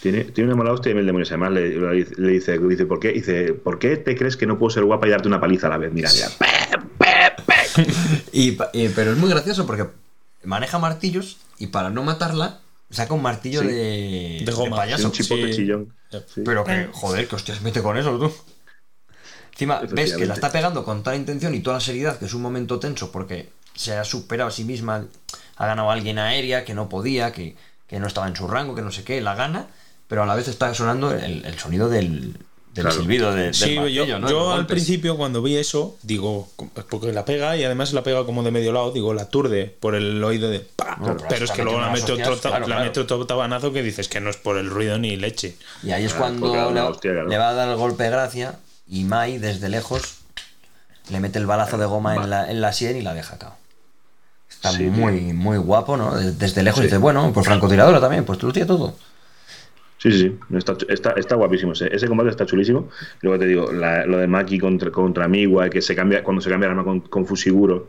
Tiene, 0.03 0.25
tiene 0.25 0.51
una 0.53 0.59
mala 0.59 0.73
hostia 0.73 0.93
y 0.93 0.95
mil 0.95 1.07
demonios. 1.07 1.31
Además, 1.31 1.53
le, 1.53 1.71
le 1.79 1.93
dice, 2.33 2.59
le 2.59 2.69
dice, 2.69 2.87
¿por 2.87 3.01
qué? 3.01 3.13
Dice, 3.13 3.53
¿por 3.55 3.79
qué 3.79 3.97
te 3.97 4.17
crees 4.17 4.37
que 4.37 4.47
no 4.47 4.59
puedo 4.59 4.71
ser 4.71 4.85
guapa 4.85 5.07
y 5.07 5.11
darte 5.11 5.29
una 5.29 5.41
paliza 5.41 5.69
a 5.69 5.71
la 5.71 5.79
vez? 5.79 5.93
Mira, 5.93 6.11
mira. 6.13 6.29
Y, 8.33 8.59
y- 8.73 8.89
pero 8.91 9.13
es 9.13 9.17
muy 9.19 9.29
gracioso 9.31 9.67
porque 9.67 9.87
maneja 10.45 10.79
martillos 10.79 11.39
y 11.59 11.69
para 11.69 11.91
no 11.91 12.03
matarla 12.03 12.61
saca 12.91 13.13
un 13.15 13.23
martillo 13.23 13.61
Sí. 13.61 13.67
de, 13.69 14.43
De 14.45 14.53
goma. 14.53 14.77
payaso. 14.77 15.01
Es 15.01 15.05
un 15.07 15.13
chipote 15.13 15.53
Sí. 15.53 15.67
Sí. 16.35 16.43
Pero 16.45 16.65
que, 16.65 16.89
joder, 16.93 17.29
que 17.29 17.37
hostias 17.37 17.61
mete 17.61 17.83
con 17.83 17.97
eso 17.99 18.19
tú. 18.19 18.33
Encima, 19.53 19.81
ves 19.91 20.15
que 20.15 20.25
la 20.27 20.35
está 20.35 20.53
pegando 20.53 20.85
con 20.85 21.03
toda 21.03 21.15
la 21.15 21.21
intención 21.21 21.55
y 21.55 21.61
toda 21.61 21.77
la 21.79 21.81
seriedad, 21.81 22.19
que 22.19 22.27
es 22.27 22.35
un 22.35 22.43
momento 22.43 22.79
tenso 22.79 23.11
porque 23.11 23.51
se 23.75 23.93
ha 23.97 24.05
superado 24.05 24.49
a 24.49 24.53
sí 24.53 24.65
misma, 24.65 25.05
ha 25.57 25.67
ganado 25.67 25.91
a 25.91 25.93
alguien 25.95 26.19
aérea 26.19 26.65
que 26.65 26.75
no 26.75 26.89
podía, 26.89 27.33
que, 27.33 27.57
que 27.89 27.99
no 27.99 28.07
estaba 28.07 28.29
en 28.29 28.37
su 28.37 28.47
rango, 28.47 28.75
que 28.77 28.83
no 28.83 28.93
sé 28.93 29.03
qué, 29.03 29.21
la 29.21 29.35
gana, 29.35 29.67
pero 30.07 30.23
a 30.23 30.27
la 30.27 30.37
vez 30.37 30.47
está 30.49 30.73
sonando 30.75 31.13
el, 31.13 31.45
el 31.45 31.59
sonido 31.59 31.89
del, 31.89 32.37
del 32.83 32.87
Claro. 32.87 33.01
silbido 33.01 33.33
de, 33.35 33.43
del 33.45 33.55
Sí, 33.55 33.75
yo, 33.75 34.05
yo 34.05 34.53
al 34.53 34.67
principio 34.67 35.17
cuando 35.17 35.43
vi 35.43 35.57
eso, 35.57 35.97
digo, 36.03 36.49
porque 36.91 37.13
la 37.13 37.25
pega 37.25 37.57
y 37.57 37.65
además 37.65 37.93
la 37.93 38.03
pega 38.03 38.25
como 38.25 38.43
de 38.43 38.51
medio 38.51 38.73
lado, 38.73 38.93
digo, 38.93 39.15
la 39.15 39.29
turde 39.29 39.67
por 39.81 39.95
el 39.95 40.23
oído 40.25 40.49
de 40.51 40.61
¡pa! 40.61 40.97
No, 41.01 41.17
pero 41.17 41.29
pero 41.29 41.45
es 41.45 41.51
que 41.51 41.63
luego 41.65 41.81
la 41.81 41.91
mete 41.91 42.13
otro, 42.13 42.39
claro, 42.39 42.59
la 42.61 42.65
claro. 42.67 42.85
mete 42.85 43.01
otro 43.01 43.27
tabanazo 43.27 43.73
que 43.73 43.83
dices 43.83 44.09
que 44.09 44.21
no 44.21 44.31
es 44.31 44.37
por 44.37 44.57
el 44.59 44.71
ruido 44.71 44.99
ni 44.99 45.17
leche. 45.17 45.57
Y 45.83 45.91
ahí 45.93 46.05
es 46.05 46.15
Ah, 46.15 46.19
cuando 46.19 46.53
le, 46.73 46.81
hostia, 46.81 47.13
claro. 47.13 47.29
le 47.29 47.39
va 47.39 47.51
a 47.51 47.55
dar 47.55 47.69
el 47.69 47.77
golpe 47.77 48.05
de 48.05 48.11
gracia 48.11 48.59
y 48.89 49.05
Mai, 49.05 49.39
desde 49.39 49.69
lejos, 49.69 50.03
le 51.11 51.21
mete 51.21 51.39
el 51.39 51.47
balazo 51.47 51.79
de 51.79 51.87
goma 51.87 52.17
en 52.17 52.31
la, 52.31 52.51
en 52.51 52.61
la 52.61 52.73
sien 52.73 52.97
y 52.97 53.03
la 53.03 53.15
deja 53.15 53.39
cao. 53.39 53.57
Está 54.51 54.73
Sí, 54.73 54.85
muy, 54.85 55.33
muy 55.35 55.59
guapo, 55.59 55.97
¿no? 55.97 56.15
De- 56.17 56.33
Desde 56.33 56.63
lejos 56.63 56.81
Sí. 56.81 56.85
dice, 56.87 56.97
bueno, 56.99 57.31
pues 57.35 57.47
francotiradora 57.47 58.01
también, 58.01 58.25
pues 58.25 58.39
tú 58.39 58.47
lo 58.47 58.53
tienes 58.53 58.67
todo. 58.67 58.95
Sí, 59.99 60.13
sí, 60.13 60.19
sí. 60.19 60.39
Está, 60.57 60.77
está, 60.89 61.11
está 61.13 61.35
guapísimo. 61.35 61.73
Ese, 61.73 61.95
ese 61.95 62.07
combate 62.07 62.31
está 62.31 62.47
chulísimo. 62.47 62.89
Luego 63.21 63.39
te 63.39 63.47
digo, 63.47 63.73
la- 63.73 64.07
lo 64.07 64.19
de 64.19 64.27
Maki 64.29 64.59
contra, 64.59 64.91
contra 64.91 65.27
Miwa, 65.29 65.69
que 65.69 65.83
se 65.83 65.95
cambia, 65.97 66.23
cuando 66.23 66.41
se 66.41 66.49
cambia 66.49 66.67
el 66.67 66.71
arma 66.73 66.85
con, 66.85 67.01
con 67.01 67.27
Fusiguro. 67.27 67.89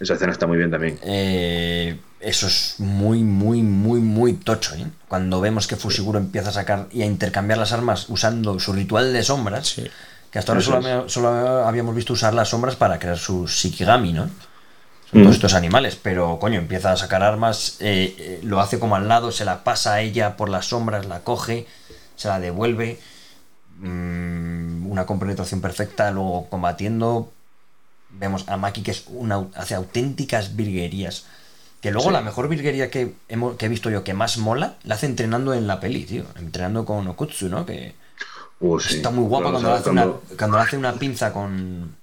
Esa 0.00 0.14
escena 0.14 0.32
está 0.32 0.46
muy 0.46 0.58
bien 0.58 0.70
también. 0.70 0.98
Eh, 1.02 1.98
eso 2.20 2.46
es 2.46 2.76
muy, 2.78 3.22
muy, 3.22 3.62
muy, 3.62 4.00
muy 4.00 4.34
tocho, 4.34 4.74
¿eh? 4.74 4.86
Cuando 5.08 5.40
vemos 5.40 5.66
que 5.66 5.76
Fusiguro 5.76 6.18
empieza 6.18 6.50
a 6.50 6.52
sacar 6.52 6.86
y 6.92 7.02
a 7.02 7.06
intercambiar 7.06 7.58
las 7.58 7.72
armas 7.72 8.08
usando 8.10 8.58
su 8.58 8.72
ritual 8.72 9.12
de 9.12 9.22
sombras, 9.22 9.68
Sí. 9.68 9.86
que 10.30 10.38
hasta 10.38 10.52
ahora 10.52 10.62
solo, 10.62 11.08
solo 11.08 11.28
habíamos 11.66 11.94
visto 11.94 12.12
usar 12.12 12.34
las 12.34 12.48
sombras 12.48 12.76
para 12.76 12.98
crear 12.98 13.16
su 13.18 13.46
Shikigami, 13.46 14.12
¿no? 14.12 14.28
Mm. 15.16 15.22
todos 15.22 15.36
estos 15.36 15.54
animales, 15.54 15.98
pero 16.00 16.38
coño, 16.38 16.58
empieza 16.58 16.92
a 16.92 16.96
sacar 16.96 17.22
armas, 17.22 17.76
eh, 17.80 18.14
eh, 18.18 18.40
lo 18.42 18.60
hace 18.60 18.78
como 18.78 18.96
al 18.96 19.08
lado, 19.08 19.32
se 19.32 19.44
la 19.44 19.64
pasa 19.64 19.94
a 19.94 20.00
ella 20.00 20.36
por 20.36 20.48
las 20.48 20.66
sombras, 20.66 21.06
la 21.06 21.20
coge, 21.20 21.66
se 22.16 22.28
la 22.28 22.40
devuelve, 22.40 22.98
mm, 23.78 24.86
una 24.90 25.06
compenetración 25.06 25.60
perfecta, 25.60 26.10
luego 26.10 26.46
combatiendo, 26.48 27.32
vemos 28.10 28.44
a 28.48 28.56
Maki 28.56 28.82
que 28.82 28.90
es 28.92 29.04
una, 29.08 29.46
hace 29.54 29.74
auténticas 29.74 30.56
virguerías, 30.56 31.24
que 31.80 31.90
luego 31.90 32.08
Sí. 32.08 32.12
la 32.14 32.22
mejor 32.22 32.48
virguería 32.48 32.90
que, 32.90 33.14
hemos, 33.28 33.56
que 33.56 33.66
he 33.66 33.68
visto 33.68 33.90
yo 33.90 34.02
que 34.04 34.14
más 34.14 34.38
mola, 34.38 34.74
la 34.84 34.94
hace 34.94 35.06
entrenando 35.06 35.52
en 35.54 35.66
la 35.66 35.80
peli, 35.80 36.04
tío, 36.04 36.24
entrenando 36.36 36.84
con 36.84 37.06
Okutsu, 37.06 37.48
¿no? 37.48 37.66
Que 37.66 37.94
sí. 38.80 38.96
está 38.96 39.10
muy 39.10 39.24
guapa 39.26 39.50
cuando, 39.50 39.72
hace 39.74 39.90
una, 39.90 40.06
cuando 40.38 40.58
hace 40.58 40.76
una 40.78 40.94
pinza 40.94 41.32
con 41.32 41.94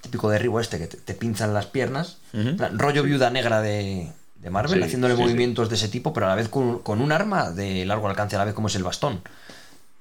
típico 0.00 0.30
derribo 0.30 0.60
este 0.60 0.78
que 0.78 0.86
te, 0.86 0.96
te 0.96 1.14
pinzan 1.14 1.52
las 1.54 1.66
piernas 1.66 2.18
plan, 2.56 2.78
rollo 2.78 3.02
viuda 3.02 3.30
negra 3.30 3.60
de, 3.62 4.10
de 4.36 4.50
Marvel 4.50 4.78
Sí, 4.78 4.84
haciéndole 4.84 5.16
sí, 5.16 5.22
movimientos 5.22 5.68
de 5.68 5.74
ese 5.76 5.88
tipo 5.88 6.12
pero 6.12 6.26
a 6.26 6.30
la 6.30 6.34
vez 6.36 6.48
con, 6.48 6.78
con 6.80 7.00
un 7.00 7.12
arma 7.12 7.50
de 7.50 7.84
largo 7.84 8.08
alcance 8.08 8.36
a 8.36 8.38
la 8.40 8.44
vez 8.44 8.54
como 8.54 8.68
es 8.68 8.74
el 8.76 8.84
bastón 8.84 9.20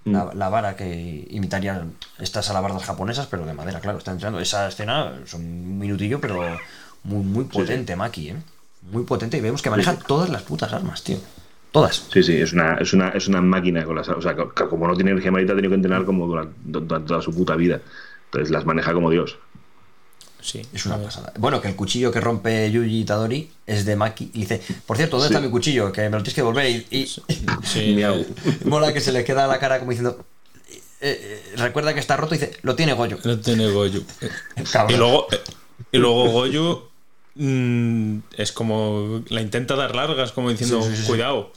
Mm. 0.05 0.13
la, 0.13 0.31
la 0.33 0.47
vara 0.47 0.75
que 0.77 1.27
imitaría 1.31 1.83
estas 2.19 2.49
alabardas 2.49 2.85
japonesas 2.85 3.27
pero 3.27 3.45
de 3.45 3.53
madera 3.53 3.81
claro 3.81 3.97
está 3.97 4.11
entrando 4.11 4.39
esa 4.39 4.69
escena 4.69 5.11
son 5.25 5.41
un 5.41 5.79
minutillo 5.79 6.21
pero 6.21 6.57
muy 7.03 7.23
muy 7.25 7.43
potente 7.43 7.93
Maki 7.97 8.29
¿eh? 8.29 8.35
muy 8.91 9.03
potente 9.03 9.35
y 9.37 9.41
vemos 9.41 9.61
que 9.61 9.69
maneja 9.69 9.97
todas 9.97 10.29
las 10.29 10.43
putas 10.43 10.71
armas 10.71 11.03
tío 11.03 11.17
todas 11.73 12.05
Sí, 12.13 12.23
sí, 12.23 12.37
es 12.37 12.53
una, 12.53 12.75
es 12.75 12.93
una, 12.93 13.09
es 13.09 13.27
una 13.27 13.41
máquina 13.41 13.83
con 13.83 13.97
las. 13.97 14.07
O 14.07 14.21
sea, 14.21 14.33
co- 14.35 14.53
co- 14.55 14.69
como 14.69 14.87
no 14.87 14.95
tiene 14.95 15.11
energía 15.11 15.31
maldita, 15.31 15.51
ha 15.51 15.55
tenido 15.57 15.71
que 15.71 15.75
entrenar 15.75 16.05
como 16.05 16.25
durante, 16.25 16.55
durante 16.63 17.07
toda 17.07 17.21
su 17.21 17.35
puta 17.35 17.55
vida. 17.57 17.81
Entonces 18.25 18.49
las 18.49 18.65
maneja 18.65 18.93
como 18.93 19.09
Dios. 19.11 19.37
Sí. 20.41 20.61
Es 20.73 20.85
una 20.85 20.97
pasada. 20.97 21.33
Bueno, 21.37 21.59
que 21.61 21.67
el 21.67 21.75
cuchillo 21.75 22.11
que 22.11 22.21
rompe 22.21 22.71
Yuji 22.71 23.01
Itadori 23.01 23.49
es 23.65 23.85
de 23.85 23.95
Maki. 23.95 24.31
Y 24.33 24.41
dice, 24.41 24.61
por 24.85 24.95
cierto, 24.97 25.17
¿dónde 25.17 25.29
Sí. 25.29 25.33
está 25.33 25.45
mi 25.45 25.51
cuchillo? 25.51 25.91
Que 25.91 26.03
me 26.03 26.11
lo 26.17 26.23
tienes 26.23 26.33
que 26.35 26.41
devolver. 26.41 26.69
Y, 26.69 26.85
y- 26.91 27.07
Sí, 27.63 27.97
mola 28.65 28.93
que 28.93 29.01
se 29.01 29.11
le 29.11 29.23
queda 29.23 29.47
la 29.47 29.59
cara 29.59 29.79
como 29.79 29.91
diciendo, 29.91 30.25
eh, 30.69 30.81
eh, 31.01 31.53
recuerda 31.57 31.93
que 31.93 31.99
está 31.99 32.15
roto 32.17 32.35
y 32.35 32.37
dice, 32.37 32.57
lo 32.61 32.75
tiene 32.75 32.93
Goyo. 32.93 33.17
No 33.23 33.37
tiene 33.39 33.69
Goyu. 33.69 34.03
Cabrón. 34.71 34.95
Y 34.95 34.97
luego, 34.97 35.27
eh, 35.31 35.39
y 35.91 35.97
luego 35.97 36.29
Goyu 36.31 36.81
mm, 37.35 38.17
es 38.37 38.51
como 38.51 39.23
la 39.29 39.41
intenta 39.41 39.75
dar 39.75 39.95
largas, 39.95 40.31
como 40.31 40.49
diciendo, 40.49 40.81
Sí, 40.81 40.89
sí, 40.89 40.95
sí, 40.95 41.01
sí. 41.01 41.07
cuidado. 41.07 41.51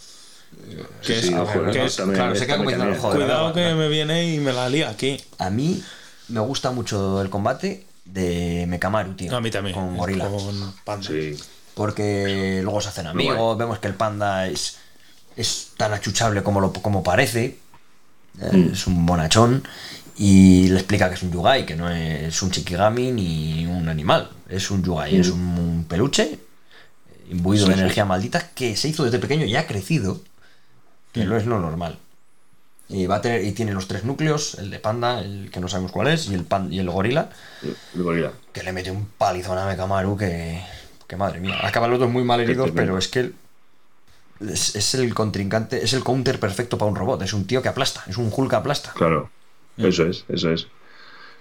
Que 1.07 1.23
Sí, 1.23 1.29
es, 1.29 1.35
joder, 1.35 1.71
que 1.73 1.79
no, 1.79 1.85
es- 1.85 1.97
también- 1.97 2.17
claro, 2.17 2.35
se 2.35 2.47
queda 2.47 2.57
como 2.57 2.71
diciendo, 2.71 2.97
joder, 3.01 3.19
cuidado 3.21 3.53
que 3.53 3.75
me 3.75 3.89
viene 3.89 4.35
y 4.35 4.39
me 4.41 4.53
la 4.53 4.69
lía 4.69 4.91
aquí. 4.91 5.21
A 5.39 5.49
mí 5.49 5.81
me 6.29 6.41
gusta 6.41 6.71
mucho 6.73 7.23
el 7.23 7.31
combate 7.31 7.87
de 8.13 8.67
Mekamaru, 8.69 9.15
tío. 9.15 9.37
A 9.37 9.41
mí 9.41 9.51
también. 9.51 9.75
Con 9.75 9.97
Gorila. 9.97 10.29
Con 10.29 10.75
Panda. 10.85 11.07
Sí. 11.09 11.37
Porque 11.75 12.61
luego 12.63 12.81
se 12.81 12.89
hacen 12.89 13.07
amigos, 13.07 13.57
vemos 13.57 13.79
que 13.79 13.87
el 13.89 13.95
panda 13.95 14.47
es, 14.49 14.79
es 15.37 15.71
tan 15.77 15.93
achuchable 15.93 16.43
como, 16.43 16.61
lo, 16.61 16.73
como 16.73 17.03
parece. 17.03 17.59
Eh, 18.41 18.71
Es 18.73 18.87
un 18.87 19.07
bonachón. 19.07 19.63
Y 20.17 20.69
le 20.69 20.77
explica 20.81 21.09
que 21.09 21.15
es 21.15 21.23
un 21.23 21.33
yugai, 21.33 21.65
que 21.65 21.77
no 21.77 21.89
es 21.91 22.43
un 22.43 22.51
chikigami 22.51 23.11
ni 23.13 23.67
un 23.67 23.89
animal. 23.89 24.29
Es 24.49 24.71
un 24.71 24.83
yugai, 24.83 25.17
es 25.17 25.31
un, 25.31 25.41
un 25.41 25.85
peluche 25.85 26.39
imbuido 27.31 27.65
Sí, 27.65 27.71
de 27.71 27.77
sí. 27.77 27.81
energía 27.83 28.05
maldita 28.05 28.51
que 28.51 28.77
se 28.77 28.89
hizo 28.89 29.05
desde 29.05 29.19
pequeño 29.21 29.47
y 29.47 29.57
ha 29.57 29.67
crecido, 29.67 30.21
que 31.13 31.25
no 31.25 31.37
es 31.37 31.47
lo 31.47 31.61
normal. 31.61 31.99
Y 32.93 33.07
va 33.07 33.17
a 33.17 33.21
tener, 33.23 33.45
y 33.45 33.53
tiene 33.53 33.73
los 33.73 33.87
tres 33.87 34.05
núcleos, 34.05 34.55
el 34.59 34.69
de 34.71 34.81
panda, 34.81 35.21
el 35.21 35.49
que 35.53 35.61
no 35.61 35.69
sabemos 35.69 35.93
cuál 35.93 36.09
es, 36.09 36.29
y 36.29 36.35
el 36.35 36.45
pan, 36.45 36.73
y 36.73 36.81
el 36.81 36.91
gorila, 36.91 37.31
El 37.95 38.03
gorila. 38.03 38.33
que 38.53 38.63
le 38.65 38.73
mete 38.73 38.91
un 38.91 39.07
palizón 39.17 39.57
a 39.59 39.67
Mekamaru 39.67 40.17
que, 40.17 40.61
que 41.07 41.17
madre 41.17 41.39
mía. 41.39 41.57
Acaban 41.63 41.91
los 41.91 42.01
dos 42.01 42.11
muy 42.11 42.25
mal 42.25 42.41
heridos, 42.41 42.71
pero 42.75 42.99
es 42.99 43.07
que 43.07 43.31
es, 44.41 44.75
es 44.75 44.95
el 44.95 45.15
contrincante, 45.15 45.85
es 45.85 45.93
el 45.93 46.03
counter 46.03 46.41
perfecto 46.41 46.79
para 46.79 46.91
un 46.91 46.97
robot. 46.97 47.23
Es 47.23 47.33
un 47.33 47.47
tío 47.47 47.63
que 47.63 47.69
aplasta, 47.69 48.03
es 48.09 48.17
un 48.17 48.31
Hulk 48.35 48.51
que 48.51 48.57
aplasta. 48.57 48.93
Claro. 48.95 49.31
Eso 49.77 50.05
es, 50.07 50.25
eso 50.29 50.51
es. 50.51 50.67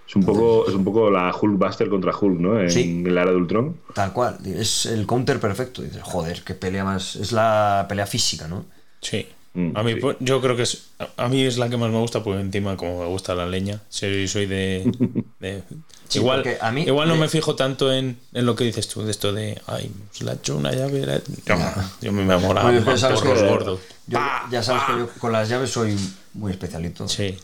Es 0.08 0.16
un 0.16 0.24
poco, 0.24 0.68
es 0.68 0.74
un 0.74 0.84
poco 0.84 1.10
la 1.12 1.34
Hulkbuster 1.36 1.88
contra 1.90 2.16
Hulk, 2.16 2.40
¿no? 2.40 2.60
En 2.60 2.70
Sí. 2.72 3.04
la 3.04 3.22
era 3.24 3.32
de 3.32 3.38
Ultron. 3.38 3.78
Tal 3.94 4.12
cual, 4.14 4.38
es 4.46 4.86
el 4.86 5.06
counter 5.06 5.40
perfecto. 5.40 5.82
Dices, 5.82 6.02
joder, 6.04 6.44
qué 6.44 6.54
pelea 6.56 6.84
más. 6.84 7.16
Es 7.16 7.32
la 7.32 7.86
pelea 7.90 8.06
física, 8.08 8.48
¿no? 8.48 8.66
Sí. 9.02 9.28
Mm, 9.72 9.78
A 9.78 9.84
mí, 9.84 9.94
sí. 9.94 10.00
pues, 10.00 10.18
yo 10.20 10.40
creo 10.42 10.56
que 10.56 10.64
es, 10.64 10.90
a 11.18 11.28
mí 11.28 11.44
es 11.44 11.58
la 11.58 11.70
que 11.70 11.78
más 11.78 11.92
me 11.92 11.98
gusta 12.00 12.24
porque 12.24 12.40
encima 12.42 12.78
como 12.78 13.00
me 13.02 13.08
gusta 13.08 13.36
la 13.36 13.46
leña, 13.46 13.82
soy, 13.90 14.28
soy 14.28 14.46
de... 14.46 14.90
de- 15.40 15.64
Sí, 16.08 16.18
igual 16.18 16.42
porque 16.42 16.58
a 16.60 16.72
mí- 16.72 16.84
igual 16.86 17.08
no 17.08 17.14
de- 17.14 17.20
me 17.20 17.28
fijo 17.30 17.56
tanto 17.56 17.94
en, 17.94 18.18
en 18.34 18.46
lo 18.48 18.56
que 18.56 18.64
dices 18.64 18.88
tú, 18.88 19.04
de 19.04 19.12
esto 19.12 19.32
de, 19.32 19.62
ay, 19.68 19.92
se 20.12 20.24
le 20.24 20.32
ha 20.32 20.34
hecho 20.34 20.58
una 20.58 20.72
llave. 20.72 21.06
la- 21.06 21.22
Yo, 21.46 21.56
yo 22.02 22.12
me 22.12 22.24
enamoraba 22.24 22.72
Bueno, 22.72 22.84
ya 22.86 22.98
sabes 22.98 23.22
que- 23.22 23.28
gordos. 23.28 23.80
Yo- 24.08 24.18
ya 24.50 24.64
sabes 24.64 24.82
que 24.88 24.94
yo 24.98 25.10
con 25.20 25.32
las 25.32 25.48
llaves 25.50 25.70
soy 25.70 25.96
muy 26.34 26.52
especialito. 26.52 27.08
Sí. 27.08 27.38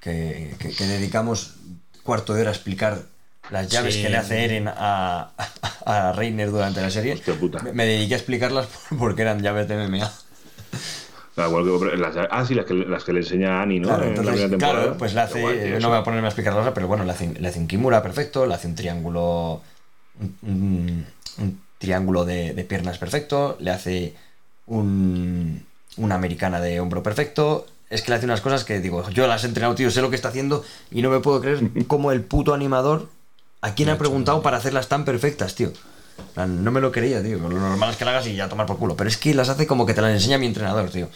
Que, 0.00 0.54
que- 0.58 0.70
que 0.70 0.84
dedicamos 0.84 1.54
cuarto 2.02 2.34
de 2.34 2.42
hora 2.42 2.50
a 2.50 2.54
explicar 2.54 3.02
las 3.50 3.68
llaves 3.68 3.94
Sí. 3.94 4.02
que 4.02 4.08
le 4.08 4.16
hace 4.16 4.44
Eren 4.44 4.68
a, 4.68 5.30
a 5.86 6.12
Reiner 6.12 6.50
durante 6.50 6.80
la 6.80 6.90
serie. 6.90 7.14
Hostia 7.14 7.34
puta. 7.38 7.62
Me, 7.62 7.72
me 7.72 7.86
dediqué 7.86 8.14
a 8.14 8.16
explicarlas 8.16 8.66
porque 8.98 9.22
eran 9.22 9.42
llaves 9.42 9.68
de 9.68 9.76
MMA. 9.76 10.10
Ah, 11.36 11.48
las- 11.96 12.28
ah, 12.30 12.44
sí, 12.46 12.54
las 12.54 12.64
que, 12.64 12.74
las 12.74 13.02
que 13.02 13.12
le 13.12 13.20
enseña 13.20 13.58
a 13.58 13.62
Annie, 13.62 13.80
¿no? 13.80 13.88
Claro, 13.88 14.04
la 14.04 14.10
entonces, 14.10 14.50
pues 14.98 15.14
le 15.14 15.20
hace, 15.20 15.40
no 15.80 15.88
voy 15.88 15.98
a 15.98 16.04
ponerme 16.04 16.26
a 16.26 16.30
explicar 16.30 16.52
ahora, 16.52 16.72
pero 16.72 16.86
bueno, 16.86 17.04
le 17.04 17.10
hace, 17.10 17.58
un 17.58 17.66
Kimura 17.66 18.02
perfecto, 18.02 18.46
le 18.46 18.54
hace 18.54 18.68
un 18.68 18.74
triángulo, 18.76 19.60
un 20.42 21.06
triángulo 21.78 22.24
de, 22.24 22.54
de 22.54 22.64
piernas 22.64 22.98
perfecto, 22.98 23.56
le 23.58 23.70
hace 23.72 24.14
un, 24.66 25.66
una 25.96 26.14
americana 26.14 26.60
de 26.60 26.80
hombro 26.80 27.02
perfecto. 27.02 27.66
Es 27.90 28.02
que 28.02 28.10
le 28.10 28.16
hace 28.16 28.24
unas 28.26 28.40
cosas 28.40 28.64
que 28.64 28.80
digo, 28.80 29.08
yo 29.10 29.26
las 29.26 29.44
he 29.44 29.46
entrenado, 29.48 29.74
tío, 29.74 29.90
sé 29.90 30.00
lo 30.02 30.10
que 30.10 30.16
está 30.16 30.28
haciendo 30.28 30.64
y 30.90 31.02
no 31.02 31.10
me 31.10 31.20
puedo 31.20 31.40
creer 31.40 31.60
cómo 31.86 32.12
el 32.12 32.22
puto 32.22 32.54
animador, 32.54 33.08
¿a 33.60 33.74
quién 33.74 33.88
ha 33.88 33.98
preguntado 33.98 34.40
para 34.42 34.56
hacerlas 34.56 34.88
tan 34.88 35.04
perfectas, 35.04 35.54
tío? 35.54 35.72
No 36.36 36.70
me 36.72 36.80
lo 36.80 36.90
creía, 36.90 37.22
tío. 37.22 37.38
Lo 37.38 37.48
normal 37.48 37.90
es 37.90 37.96
que 37.96 38.04
la 38.04 38.10
hagas 38.12 38.26
y 38.26 38.34
ya 38.34 38.48
tomar 38.48 38.66
por 38.66 38.78
culo. 38.78 38.96
Pero 38.96 39.08
es 39.08 39.16
que 39.16 39.34
las 39.34 39.48
hace 39.48 39.66
como 39.66 39.86
que 39.86 39.94
te 39.94 40.02
las 40.02 40.12
enseña 40.12 40.38
mi 40.38 40.46
entrenador, 40.46 40.90
tío. 40.90 41.08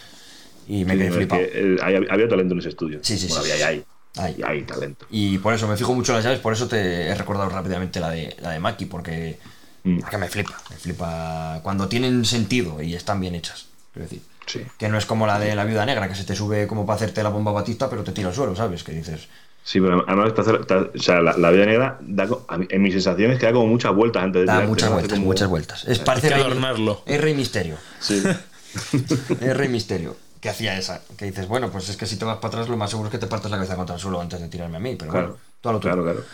Y 0.67 0.85
me 0.85 0.93
Sí, 0.93 0.97
quedé 0.99 1.07
es 1.09 1.15
flipado. 1.15 1.41
que, 1.41 1.51
eh, 1.53 1.77
hay- 1.81 1.95
había 2.09 2.27
talento 2.29 2.53
en 2.53 2.59
ese 2.59 2.69
estudio. 2.69 2.99
Sí, 3.01 3.17
sí, 3.17 3.27
Bueno, 3.27 3.43
sí, 3.43 3.51
había, 3.51 3.67
hay. 3.67 3.83
Hay. 4.17 4.35
Y 4.37 4.43
hay 4.43 4.63
talento. 4.63 5.05
Y 5.09 5.37
por 5.39 5.53
eso 5.53 5.67
me 5.67 5.77
fijo 5.77 5.93
mucho 5.93 6.11
en 6.11 6.17
las 6.17 6.25
llaves, 6.25 6.39
por 6.39 6.53
eso 6.53 6.67
te 6.67 7.07
he 7.07 7.15
recordado 7.15 7.49
rápidamente 7.49 7.99
la 7.99 8.09
de, 8.11 8.35
la 8.41 8.51
de 8.51 8.59
Maki, 8.59 8.85
porque, 8.85 9.39
Mm. 9.83 9.99
porque 9.99 10.17
me 10.17 10.27
flipa, 10.27 10.57
me 10.69 10.75
flipa 10.77 11.59
cuando 11.63 11.87
tienen 11.87 12.25
sentido 12.25 12.81
y 12.81 12.95
están 12.95 13.19
bien 13.21 13.35
hechas. 13.35 13.67
Quiero 13.93 14.07
decir, 14.09 14.21
Sí. 14.45 14.61
que 14.77 14.89
no 14.89 14.97
es 14.97 15.05
como 15.05 15.25
la 15.27 15.39
de 15.39 15.55
la 15.55 15.63
viuda 15.63 15.85
negra, 15.85 16.07
que 16.09 16.15
se 16.15 16.23
te 16.23 16.35
sube 16.35 16.65
como 16.67 16.85
para 16.85 16.95
hacerte 16.97 17.23
la 17.23 17.29
bomba 17.29 17.51
batista, 17.51 17.89
pero 17.89 18.03
te 18.03 18.11
tira 18.11 18.29
al 18.29 18.35
suelo, 18.35 18.55
¿sabes? 18.55 18.83
Que 18.83 18.91
dices, 18.93 19.27
Sí, 19.69 19.79
pero 19.79 20.03
además 20.07 20.33
hace- 20.35 20.57
te- 20.65 20.73
o 20.97 20.99
sea, 20.99 21.21
la, 21.21 21.37
la 21.37 21.51
vida 21.51 21.65
negra 21.67 21.97
da, 22.01 22.27
en 22.69 22.81
mis 22.81 22.91
sensaciones 22.93 23.37
que 23.37 23.45
da 23.45 23.53
como 23.53 23.67
muchas 23.67 23.93
vueltas 23.93 24.23
antes 24.23 24.41
de 24.41 24.45
da 24.47 24.53
tirarte, 24.53 24.67
muchas 24.69 24.89
vueltas, 24.91 25.13
como- 25.13 25.25
muchas 25.27 25.47
vueltas. 25.47 25.85
Es, 25.87 25.99
parece 25.99 26.29
que 26.29 26.33
Rey- 26.33 26.43
adornarlo. 26.43 27.03
Es 27.05 27.21
Rey 27.21 27.35
Misterio. 27.35 27.77
Sí. 27.99 28.23
Es 29.41 29.57
Rey 29.57 29.69
Misterio. 29.69 30.15
Que 30.41 30.49
hacía 30.49 30.75
esa. 30.75 31.01
Que 31.17 31.25
dices, 31.25 31.47
bueno, 31.47 31.69
pues 31.69 31.87
es 31.89 31.97
que 31.97 32.07
si 32.07 32.15
te 32.17 32.25
vas 32.25 32.37
para 32.37 32.47
atrás, 32.47 32.69
lo 32.69 32.77
más 32.77 32.89
seguro 32.89 33.09
es 33.09 33.11
que 33.11 33.19
te 33.19 33.27
partas 33.27 33.51
la 33.51 33.57
cabeza 33.57 33.75
contra 33.75 33.93
el 33.95 34.01
suelo 34.01 34.19
antes 34.21 34.39
de 34.41 34.47
tirarme 34.47 34.77
a 34.77 34.79
mí. 34.79 34.95
Pero 34.95 35.11
Claro. 35.11 35.27
bueno, 35.27 35.41
todo 35.61 35.73
lo 35.73 35.79
tuyo. 35.79 35.93
Claro, 35.93 36.03
claro. 36.11 36.25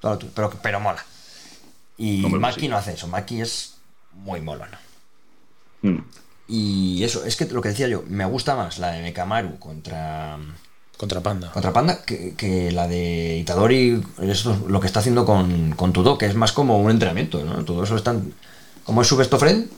Todo 0.00 0.12
lo 0.12 0.18
tuyo. 0.18 0.32
Pero, 0.34 0.50
pero 0.62 0.80
mola. 0.80 1.02
Y 1.96 2.16
Hombre, 2.24 2.40
pues 2.40 2.54
Maki 2.56 2.60
sí. 2.60 2.68
no 2.68 2.76
hace 2.76 2.92
eso. 2.92 3.06
Maki 3.08 3.40
es 3.40 3.76
muy 4.12 4.40
molona. 4.42 4.78
Mm. 5.82 5.98
Y 6.48 7.04
eso, 7.04 7.24
es 7.24 7.36
que 7.36 7.46
lo 7.46 7.62
que 7.62 7.68
decía 7.70 7.88
yo, 7.88 8.02
me 8.08 8.24
gusta 8.26 8.54
más 8.56 8.78
la 8.78 8.90
de 8.92 9.00
Mekamaru 9.02 9.58
contra, 9.58 10.36
Contra 11.02 11.20
Panda. 11.20 11.50
contra 11.50 11.72
Panda 11.72 12.04
que, 12.04 12.34
que 12.36 12.70
la 12.70 12.86
de 12.86 13.38
Itadori, 13.38 14.00
eso 14.20 14.52
es 14.52 14.60
lo 14.70 14.78
que 14.78 14.86
está 14.86 15.00
haciendo 15.00 15.24
con, 15.26 15.72
con 15.72 15.92
Tudo, 15.92 16.16
que 16.16 16.26
es 16.26 16.36
más 16.36 16.52
como 16.52 16.78
un 16.80 16.92
entrenamiento, 16.92 17.44
¿no? 17.44 17.64
Todo 17.64 17.82
eso 17.82 17.96
están. 17.96 18.32
Como 18.84 19.02
es 19.02 19.08
su 19.08 19.16
best 19.16 19.34
friend, 19.34 19.68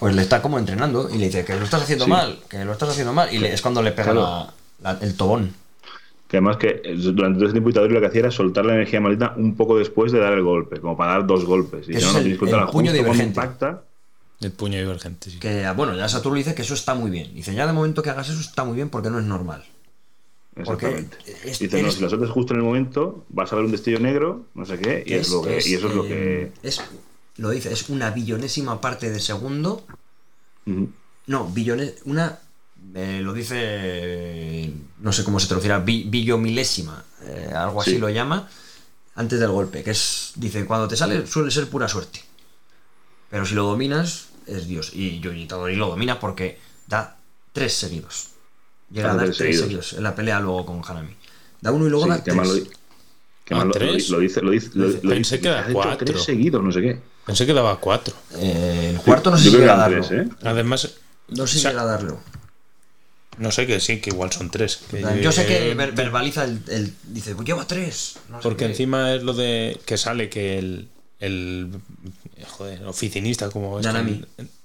pues 0.00 0.14
le 0.14 0.22
está 0.22 0.40
como 0.40 0.58
entrenando 0.58 1.10
y 1.10 1.18
le 1.18 1.26
dice 1.26 1.44
que 1.44 1.54
lo 1.56 1.64
estás 1.64 1.82
haciendo 1.82 2.06
Sí. 2.06 2.10
mal, 2.10 2.38
que 2.48 2.64
lo 2.64 2.72
estás 2.72 2.88
haciendo 2.88 3.12
mal, 3.12 3.28
y 3.30 3.38
le- 3.38 3.52
es 3.52 3.60
cuando 3.60 3.82
le 3.82 3.92
pega 3.92 4.12
Claro. 4.12 4.20
la- 4.80 4.94
la- 4.94 4.98
el 5.02 5.14
tobón. 5.14 5.52
Que 6.26 6.38
además 6.38 6.56
que 6.56 6.80
eh, 6.84 6.94
durante 6.96 7.36
todo 7.38 7.44
ese 7.46 7.52
tiempo 7.52 7.68
Itadori 7.68 7.92
lo 7.92 8.00
que 8.00 8.06
hacía 8.06 8.20
era 8.20 8.30
soltar 8.30 8.64
la 8.64 8.72
energía 8.76 9.02
maldita 9.02 9.34
un 9.36 9.56
poco 9.56 9.76
después 9.78 10.10
de 10.10 10.20
dar 10.20 10.32
el 10.32 10.42
golpe, 10.42 10.80
como 10.80 10.96
para 10.96 11.12
dar 11.12 11.26
dos 11.26 11.44
golpes. 11.44 11.86
Y 11.86 11.92
Eso 11.92 12.00
ya 12.00 12.06
es 12.06 12.12
no 12.14 12.18
el- 12.20 12.26
el 12.32 12.38
puño 12.38 12.66
justo 12.66 12.92
divergente. 12.92 13.24
impacta. 13.24 13.82
El 14.40 14.52
puño 14.52 14.78
divergente, 14.78 15.30
sí. 15.30 15.38
Que 15.38 15.70
bueno, 15.76 15.94
ya 15.96 16.08
Satoru 16.08 16.34
le 16.34 16.38
dice 16.40 16.54
que 16.54 16.62
eso 16.62 16.72
está 16.72 16.94
muy 16.94 17.10
bien. 17.10 17.34
Dice, 17.34 17.54
ya 17.54 17.66
de 17.66 17.74
momento 17.74 18.02
que 18.02 18.08
hagas 18.10 18.30
eso 18.30 18.40
está 18.40 18.64
muy 18.64 18.76
bien 18.76 18.88
porque 18.88 19.10
no 19.10 19.18
es 19.18 19.24
normal. 19.26 19.64
Exactamente. 20.62 21.16
es- 21.44 21.58
Dice, 21.58 21.82
no, 21.82 21.90
si 21.90 22.00
lo 22.00 22.08
sueltas 22.08 22.30
justo 22.30 22.52
en 22.54 22.60
el 22.60 22.64
momento, 22.66 23.24
vas 23.28 23.52
a 23.52 23.56
ver 23.56 23.64
un 23.64 23.72
destello 23.72 23.98
negro, 24.00 24.46
no 24.54 24.64
sé 24.66 24.78
qué, 24.78 25.02
y, 25.06 25.14
es, 25.14 25.28
lo 25.30 25.42
que, 25.42 25.60
y 25.64 25.74
eso 25.74 25.88
es 25.88 25.94
lo 25.94 26.04
eh, 26.06 26.52
que. 26.62 26.68
es- 26.68 26.80
lo 27.36 27.50
dice, 27.50 27.72
es 27.72 27.88
una 27.88 28.10
billonésima 28.10 28.80
parte 28.80 29.10
de 29.10 29.20
segundo. 29.20 29.84
No, 31.26 31.46
billones. 31.48 31.94
Una. 32.04 32.38
eh, 32.94 33.20
lo 33.22 33.32
dice. 33.32 33.54
eh, 33.58 34.72
No 35.00 35.12
sé 35.12 35.24
cómo 35.24 35.38
se 35.40 35.46
traducirá. 35.48 35.78
bi- 35.78 36.04
billomilésima. 36.08 37.04
eh, 37.24 37.50
algo 37.54 37.80
así 37.82 37.92
Sí. 37.92 37.98
lo 37.98 38.08
llama. 38.08 38.48
Antes 39.14 39.40
del 39.40 39.50
golpe. 39.50 39.82
Que 39.82 39.90
es. 39.92 40.32
Dice, 40.36 40.64
cuando 40.66 40.88
te 40.88 40.96
sale 40.96 41.26
suele 41.26 41.50
ser 41.50 41.68
pura 41.68 41.88
suerte. 41.88 42.20
Pero 43.30 43.44
si 43.46 43.54
lo 43.54 43.64
dominas, 43.64 44.28
es 44.46 44.66
Dios. 44.66 44.92
Y 44.94 45.20
yo 45.20 45.32
Itadori 45.32 45.76
lo 45.76 45.88
domina 45.88 46.18
porque 46.20 46.58
da 46.86 47.18
tres 47.52 47.74
seguidos. 47.74 48.28
Llega 48.90 49.12
a 49.12 49.16
dar 49.16 49.24
tres 49.26 49.36
seguidos. 49.36 49.62
seguidos. 49.62 49.92
En 49.94 50.02
la 50.02 50.14
pelea 50.14 50.40
luego 50.40 50.64
con 50.66 50.82
Hanami. 50.86 51.14
Da 51.60 51.72
uno 51.72 51.86
y 51.86 51.90
luego 51.90 52.04
Sí, 52.04 52.10
da 52.10 52.22
tres. 52.22 52.36
lo, 52.36 52.54
que 52.54 53.54
Ah, 53.54 53.56
además 53.56 53.66
lo- 53.66 53.72
¿tres? 53.72 54.08
lo 54.10 54.18
dice, 54.20 54.40
lo 54.42 54.50
dice, 54.50 54.70
lo, 54.74 54.86
lo 54.88 54.92
Pensé 55.00 55.14
dice, 55.36 55.40
que 55.40 55.48
hecho 55.48 55.72
cuatro. 55.72 56.06
tres 56.06 56.22
seguidos, 56.22 56.62
no 56.62 56.72
sé 56.72 56.80
qué. 56.82 57.00
Pensé 57.26 57.46
que 57.46 57.52
daba 57.52 57.78
cuatro. 57.80 58.14
Eh, 58.38 58.92
el 58.94 59.00
cuarto 59.02 59.30
no 59.30 59.36
sé 59.38 59.44
Yo 59.44 59.50
si 59.52 59.56
llega 59.58 59.74
a 59.74 59.76
darlo. 59.76 60.06
tres, 60.06 60.26
¿eh? 60.26 60.28
Además, 60.42 60.94
No 61.28 61.46
sé 61.46 61.52
si 61.54 61.58
O 61.58 61.62
sea, 61.62 61.70
llega 61.72 61.82
a 61.82 61.86
darlo. 61.86 62.18
no 63.38 63.52
sé 63.52 63.66
que 63.66 63.80
sí, 63.80 64.00
que 64.00 64.10
igual 64.10 64.32
son 64.32 64.50
tres. 64.50 64.80
que- 64.90 65.02
Yo 65.22 65.30
sé 65.32 65.44
que 65.46 65.74
ver- 65.74 65.92
verbaliza 65.92 66.44
el, 66.44 66.60
el- 66.68 66.94
Dice, 67.04 67.34
pues 67.34 67.46
lleva 67.46 67.66
tres. 67.66 68.16
No 68.30 68.40
Porque 68.40 68.64
encima 68.64 69.14
es 69.14 69.22
lo 69.22 69.34
de 69.34 69.78
que 69.84 69.96
sale 69.98 70.28
que 70.30 70.58
el, 70.58 70.88
el 71.20 71.70
joder, 72.46 72.84
oficinista 72.86 73.50
como 73.50 73.78
es 73.80 73.86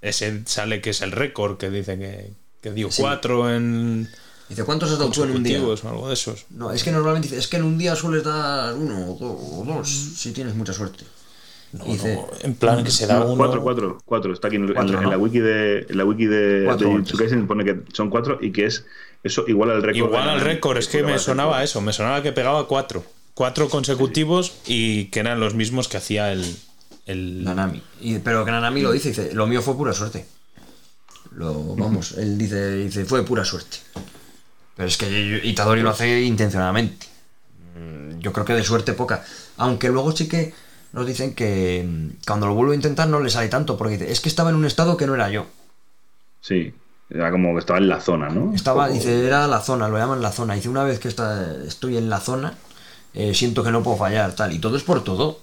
ese 0.02 0.42
sale 0.46 0.82
que 0.82 0.92
es 0.92 1.02
el 1.02 1.12
récord 1.12 1.58
que 1.58 1.70
dice 1.70 1.98
que, 1.98 2.32
que 2.64 2.72
dio 2.72 2.90
Sí. 2.90 3.02
cuatro 3.02 3.54
en 3.54 4.10
Dice, 4.50 4.64
¿cuántos 4.64 4.92
has 4.92 4.98
dado 5.00 5.12
tú 5.12 5.24
en 5.24 5.32
un 5.32 5.44
día? 5.44 5.58
consecutivos 5.60 5.84
o 5.84 5.90
algo 5.90 6.08
de 6.08 6.14
esos. 6.16 6.46
No, 6.50 6.72
es 6.72 6.84
que 6.84 6.92
normalmente 6.92 7.28
dice, 7.28 7.40
es 7.40 7.48
que 7.48 7.58
en 7.58 7.64
un 7.64 7.78
día 7.78 7.96
sueles 7.96 8.24
dar 8.24 8.74
uno 8.76 9.12
o 9.12 9.18
do- 9.18 9.60
o 9.62 9.64
dos, 9.66 9.90
si 9.90 10.32
tienes 10.32 10.56
mucha 10.56 10.74
suerte. 10.74 11.04
No, 11.72 11.86
dice, 11.86 12.16
no, 12.16 12.28
en 12.42 12.54
plan 12.56 12.84
que 12.84 12.92
se 12.92 13.08
da 13.08 13.20
No, 13.20 13.26
uno 13.28 13.36
cuatro, 13.38 13.64
cuatro, 13.64 13.98
cuatro. 14.06 14.34
Está 14.34 14.48
aquí 14.48 14.58
en, 14.58 14.68
en- 14.68 14.74
Cuatro, 14.74 14.98
en 14.98 15.04
¿no? 15.06 15.10
la 15.10 15.18
wiki 15.18 15.40
de, 15.40 15.88
en 15.90 15.98
la 15.98 16.06
wiki 16.06 16.26
de, 16.26 16.60
de 16.62 17.44
pone 17.48 17.66
que 17.66 17.82
son 17.94 18.10
cuatro 18.12 18.38
y 18.42 18.52
que 18.52 18.66
es 18.66 18.86
eso 19.24 19.44
igual 19.48 19.72
al 19.72 19.82
récord. 19.82 20.08
Igual 20.10 20.30
al 20.30 20.42
récord, 20.42 20.78
es 20.78 20.88
que 20.88 21.02
me 21.02 21.18
sonaba 21.18 21.64
eso, 21.64 21.82
me 21.82 21.92
sonaba 21.94 22.22
que 22.22 22.32
pegaba 22.32 22.68
cuatro. 22.68 23.04
Cuatro 23.34 23.70
consecutivos 23.70 24.54
y 24.68 25.06
que 25.06 25.20
eran 25.22 25.40
los 25.40 25.56
mismos 25.56 25.88
que 25.88 25.98
hacía 25.98 26.32
el. 26.32 26.46
el 27.08 27.44
Nanami. 27.44 27.82
Y, 28.02 28.20
pero 28.20 28.46
que 28.46 28.52
Nanami 28.52 28.82
lo 28.82 28.92
dice, 28.92 29.10
dice, 29.10 29.34
lo 29.34 29.48
mío 29.48 29.64
fue 29.64 29.76
pura 29.76 29.94
suerte. 29.94 30.28
Lo, 31.36 31.76
vamos, 31.76 32.14
él 32.18 32.38
dice, 32.38 32.76
dice, 32.76 33.06
fue 33.06 33.24
pura 33.26 33.44
suerte. 33.44 33.78
Pero 34.76 34.88
es 34.88 34.98
que 34.98 35.42
Itadori 35.44 35.82
lo 35.82 35.90
hace 35.90 36.22
intencionadamente. 36.22 37.08
Mm, 37.78 38.20
Yo 38.20 38.32
creo 38.34 38.46
que 38.46 38.54
de 38.54 38.64
suerte 38.64 38.94
poca. 38.94 39.24
Aunque 39.58 39.90
luego 39.90 40.12
sí 40.16 40.28
que 40.28 40.54
nos 40.94 41.06
dicen 41.08 41.34
que 41.34 41.84
mm, 41.88 42.26
cuando 42.28 42.48
lo 42.48 42.54
vuelvo 42.54 42.72
a 42.72 42.76
intentar 42.76 43.08
no 43.08 43.20
le 43.20 43.30
sale 43.30 43.48
tanto, 43.50 43.78
porque 43.78 43.98
dice, 43.98 44.12
es 44.12 44.20
que 44.22 44.30
estaba 44.30 44.50
en 44.52 44.56
un 44.56 44.66
estado 44.66 44.96
que 44.98 45.08
no 45.08 45.16
era 45.16 45.30
yo. 45.30 45.46
Sí, 46.42 46.74
era 47.10 47.32
como 47.32 47.54
que 47.54 47.60
estaba 47.60 47.80
en 47.80 47.88
la 47.90 48.00
zona, 48.02 48.30
¿no? 48.30 48.54
Estaba, 48.54 48.90
dice, 48.90 49.26
era 49.26 49.48
la 49.48 49.62
zona, 49.62 49.88
lo 49.90 49.98
llaman 49.98 50.22
la 50.22 50.32
zona. 50.32 50.54
Dice, 50.56 50.70
una 50.70 50.84
vez 50.84 51.00
que 51.00 51.08
está, 51.08 51.56
estoy 51.66 51.98
en 51.98 52.10
la 52.10 52.20
zona, 52.20 52.54
eh, 53.14 53.34
siento 53.34 53.64
que 53.64 53.72
no 53.72 53.82
puedo 53.84 53.98
fallar, 53.98 54.34
tal. 54.36 54.52
Y 54.54 54.60
todo 54.60 54.76
es 54.78 54.84
por 54.84 55.04
todo. 55.04 55.40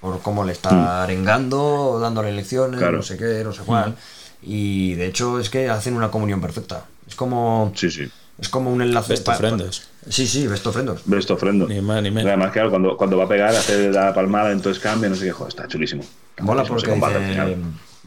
Por 0.00 0.20
cómo 0.20 0.44
le 0.44 0.50
está 0.52 1.04
arengando, 1.04 1.98
dándole 2.00 2.32
lecciones, 2.32 2.78
Claro. 2.80 2.96
no 2.96 3.02
sé 3.04 3.16
qué, 3.16 3.42
no 3.44 3.52
sé 3.52 3.62
cuál. 3.62 3.96
Y 4.42 4.94
de 4.94 5.06
hecho 5.06 5.38
es 5.38 5.50
que 5.50 5.68
hacen 5.70 5.94
una 5.94 6.10
comunión 6.10 6.40
perfecta. 6.40 6.86
Es 7.06 7.14
como, 7.14 7.72
Sí, 7.76 7.90
sí. 7.90 8.10
es 8.38 8.48
como 8.48 8.72
un 8.72 8.82
enlace. 8.82 9.10
Best 9.12 9.24
pa- 9.26 9.32
of 9.32 9.38
friends. 9.38 9.88
Sí, 10.08 10.26
sí, 10.26 10.46
best 10.46 10.66
of 10.66 10.74
friends. 10.74 11.02
Ves 11.04 11.20
esto 11.20 11.34
ofrendo. 11.34 11.68
Ni 11.68 11.80
más 11.80 12.02
ni 12.02 12.10
menos. 12.10 12.26
Además, 12.28 12.50
claro, 12.52 12.70
cuando, 12.70 12.96
cuando 12.96 13.16
va 13.16 13.24
a 13.24 13.28
pegar, 13.28 13.54
hace 13.54 13.90
la 13.90 14.12
palmada, 14.12 14.50
entonces 14.50 14.82
cambia, 14.82 15.08
no 15.08 15.14
sé 15.14 15.26
qué, 15.26 15.32
joder, 15.32 15.48
está 15.50 15.68
chulísimo. 15.68 16.04
Mola 16.40 16.64
porque 16.64 16.90
combate 16.90 17.14
al 17.16 17.20
dice, 17.22 17.32
final. 17.32 17.56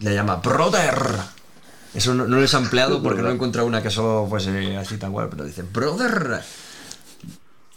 le 0.01 0.13
llama 0.13 0.35
brother. 0.37 0.95
Eso 1.93 2.13
no, 2.13 2.27
no 2.27 2.41
les 2.41 2.53
ha 2.53 2.57
empleado 2.57 3.01
porque 3.01 3.21
no 3.21 3.29
he 3.29 3.33
encontrado 3.33 3.65
una 3.67 3.81
que 3.81 3.89
solo 3.89 4.27
fuese 4.29 4.75
así 4.75 4.97
tal 4.97 5.11
cual, 5.11 5.29
pero 5.29 5.45
dice 5.45 5.61
brother. 5.63 6.41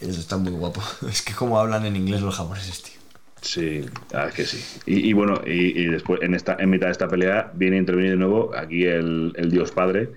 Eso 0.00 0.20
está 0.20 0.36
muy 0.36 0.50
guapo. 0.52 0.82
Es 1.08 1.22
que 1.22 1.34
como 1.34 1.58
hablan 1.60 1.84
en 1.86 1.94
inglés 1.96 2.20
los 2.22 2.34
japoneses, 2.36 2.82
tío. 2.82 2.97
Sí, 3.40 3.84
es 4.26 4.34
que 4.34 4.44
sí. 4.44 4.64
Y, 4.86 5.08
y 5.08 5.12
bueno, 5.12 5.40
y, 5.46 5.80
y 5.80 5.86
después 5.86 6.20
en 6.22 6.34
esta 6.34 6.56
en 6.58 6.70
mitad 6.70 6.86
de 6.86 6.92
esta 6.92 7.08
pelea 7.08 7.50
viene 7.54 7.76
a 7.76 7.80
intervenir 7.80 8.12
de 8.12 8.16
nuevo 8.16 8.52
aquí 8.56 8.84
el, 8.84 9.32
el 9.36 9.50
dios 9.50 9.70
padre, 9.72 10.10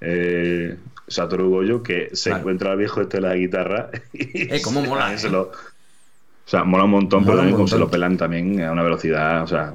eh, 0.00 0.76
Satoru 1.08 1.50
Goyo, 1.50 1.82
que 1.82 2.10
se 2.14 2.30
Claro. 2.30 2.40
encuentra 2.40 2.72
al 2.72 2.78
viejo 2.78 3.00
este 3.00 3.16
de 3.18 3.22
la 3.22 3.34
guitarra. 3.34 3.90
Y 4.12 4.54
Eh, 4.54 4.62
cómo 4.62 4.82
mola, 4.82 5.16
se 5.18 5.26
eh. 5.26 5.30
lo- 5.30 5.50
o 5.50 6.50
sea, 6.50 6.64
mola 6.64 6.84
un 6.84 6.90
montón, 6.90 7.20
Mola 7.20 7.26
pero 7.32 7.36
también 7.38 7.56
como 7.56 7.68
se 7.68 7.78
lo 7.78 7.90
pelan 7.90 8.16
también 8.16 8.60
a 8.62 8.72
una 8.72 8.82
velocidad, 8.82 9.42
o 9.42 9.46
sea. 9.46 9.74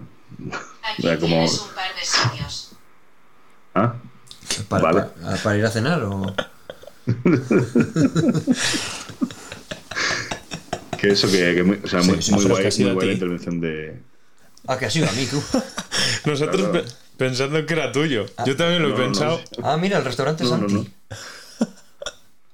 Aquí 0.84 1.02
como- 1.20 1.36
tienes 1.36 1.62
un 1.62 1.76
par 1.76 1.96
de 1.96 2.06
sitios. 2.06 2.72
¿Ah? 3.76 3.94
¿Para, 4.70 4.84
Vale. 4.84 5.02
para- 5.22 5.38
para 5.38 5.58
ir 5.58 5.66
a 5.66 5.70
cenar 5.70 6.02
o...? 6.04 6.34
Que 11.08 11.14
eso 11.14 11.30
que, 11.32 11.56
que 11.56 11.64
muy, 11.64 11.80
o 11.84 11.88
sea, 11.88 12.02
muy, 12.04 12.22
sí, 12.22 12.32
muy 12.34 12.46
guay, 12.46 12.62
que 12.62 12.68
ha 12.68 12.72
sido 12.72 12.90
muy 12.90 12.92
a 12.92 12.94
guay 12.96 13.08
la 13.08 13.12
ti. 13.12 13.16
intervención 13.16 13.62
de. 13.62 14.00
Ah, 14.68 14.78
que 14.78 14.86
ha 14.86 14.90
sido 14.90 15.08
a 15.08 15.12
mí, 15.12 15.26
tú. 15.26 15.42
Nosotros 16.26 16.58
Claro. 16.70 16.72
pe- 16.74 16.92
pensando 17.18 17.66
que 17.66 17.74
era 17.74 17.92
tuyo. 17.92 18.26
Yo 18.46 18.56
también 18.56 18.82
lo 18.82 18.90
he 18.90 18.92
No, 18.92 18.98
no, 18.98 19.04
no. 19.06 19.12
pensado. 19.12 19.42
Ah, 19.64 19.78
mira, 19.78 19.98
el 20.00 20.06
restaurante 20.06 20.44
No, 20.44 20.50
Santi. 20.50 20.74
no. 20.74 20.86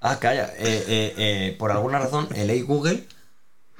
Ah, 0.03 0.17
calla. 0.19 0.47
Eh, 0.57 0.83
eh, 0.87 1.13
eh, 1.17 1.55
por 1.59 1.71
alguna 1.71 1.99
razón, 1.99 2.27
el 2.33 2.49
Hey 2.49 2.61
Google. 2.61 3.03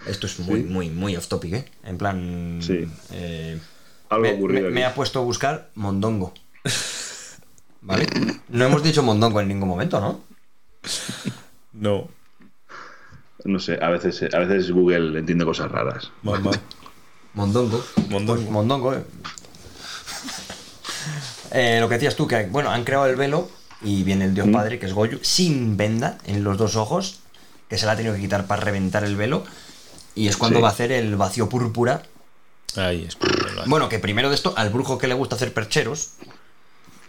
Esto 0.06 0.28
es 0.28 0.38
muy, 0.40 0.62
Sí. 0.62 0.68
muy, 0.68 0.90
muy 0.92 1.16
off 1.16 1.28
topic, 1.28 1.54
¿eh? 1.54 1.66
En 1.84 1.98
plan. 1.98 2.60
Sí. 2.62 2.88
eh, 3.14 3.60
Algo 4.10 4.24
me, 4.24 4.34
ocurrido 4.34 4.62
me- 4.62 4.68
aquí. 4.68 4.76
me 4.76 4.86
ha 4.86 4.94
puesto 4.94 5.20
a 5.20 5.24
buscar 5.24 5.70
Mondongo. 5.76 6.34
¿Vale? 7.82 8.06
No 8.50 8.66
hemos 8.66 8.84
dicho 8.84 9.02
Mondongo 9.02 9.42
en 9.42 9.48
ningún 9.48 9.68
momento, 9.68 10.00
¿no? 10.00 10.22
No, 11.74 12.08
No 13.46 13.60
sé, 13.60 13.80
a 13.82 13.90
veces, 13.90 14.34
a 14.34 14.40
veces 14.40 14.72
Google 14.72 15.18
entiende 15.20 15.46
cosas 15.46 15.72
raras. 15.72 16.12
Mondongo. 16.24 16.52
Mondongo. 17.34 17.84
Pues 18.10 18.50
Mondongo, 18.50 18.94
eh. 18.94 19.04
Eh, 21.52 21.78
lo 21.82 21.90
que 21.90 21.96
decías 21.96 22.16
tú, 22.16 22.28
que 22.28 22.46
bueno, 22.48 22.70
han 22.70 22.84
creado 22.84 23.06
el 23.08 23.16
velo 23.16 23.50
y 23.82 24.04
viene 24.04 24.26
el 24.26 24.34
dios 24.34 24.48
Mm. 24.48 24.52
padre, 24.52 24.80
que 24.80 24.86
es 24.86 24.94
Goyu, 24.94 25.20
sin 25.22 25.76
venda 25.76 26.18
en 26.26 26.44
los 26.44 26.58
dos 26.58 26.76
ojos, 26.76 27.20
que 27.68 27.78
se 27.78 27.86
la 27.86 27.94
ha 27.94 27.96
tenido 27.96 28.14
que 28.16 28.22
quitar 28.22 28.46
para 28.48 28.62
reventar 28.62 29.04
el 29.04 29.16
velo. 29.16 29.44
Y 30.16 30.28
es 30.28 30.38
cuando 30.38 30.60
Sí. 30.60 30.62
va 30.64 30.70
a 30.70 30.72
hacer 30.72 30.92
el 30.92 31.16
vacío 31.16 31.50
púrpura. 31.50 32.04
Ahí 32.76 33.06
es. 33.08 33.18
Bueno, 33.66 33.90
que 33.90 34.00
primero 34.00 34.30
de 34.30 34.36
esto, 34.36 34.54
al 34.56 34.70
brujo 34.70 34.98
que 34.98 35.08
le 35.08 35.14
gusta 35.14 35.36
hacer 35.36 35.54
percheros, 35.54 36.12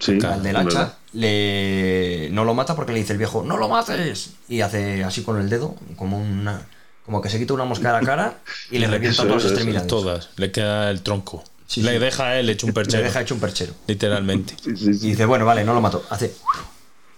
Sí, 0.04 0.18
al 0.26 0.42
del 0.42 0.56
hacha, 0.56 0.96
le... 1.12 2.28
no 2.32 2.44
lo 2.44 2.54
mata 2.54 2.74
porque 2.74 2.92
le 2.92 2.98
dice 2.98 3.12
el 3.12 3.18
viejo, 3.18 3.44
¡no 3.44 3.56
lo 3.56 3.68
mates! 3.68 4.30
Y 4.48 4.60
hace 4.62 5.04
así 5.04 5.22
con 5.22 5.40
el 5.40 5.48
dedo, 5.48 5.76
como 5.96 6.18
una. 6.18 6.66
Como 7.06 7.20
que 7.22 7.28
se 7.28 7.38
quita 7.38 7.54
una 7.54 7.64
mosca 7.64 7.92
de 7.94 8.00
la 8.00 8.06
cara 8.06 8.38
y 8.70 8.78
le 8.78 8.86
revienta 8.88 9.22
todas 9.22 9.42
las 9.44 9.52
extremidades. 9.52 9.86
Todas. 9.88 10.30
Le 10.36 10.50
queda 10.50 10.90
el 10.90 11.02
tronco. 11.02 11.44
Sí, 11.68 11.82
le 11.82 11.92
sí. 11.92 11.98
deja 11.98 12.24
a 12.26 12.38
él 12.40 12.50
hecho 12.50 12.66
un 12.66 12.70
Le 12.70 12.74
perchero. 12.74 13.02
deja 13.04 13.20
hecho 13.20 13.34
un 13.34 13.40
perchero. 13.40 13.72
Literalmente. 13.86 14.54
Sí, 14.62 14.76
sí, 14.76 15.06
Y 15.06 15.10
dice, 15.10 15.24
bueno, 15.24 15.44
vale, 15.46 15.64
no 15.64 15.72
lo 15.74 15.80
mato. 15.80 16.04
Hace 16.10 16.34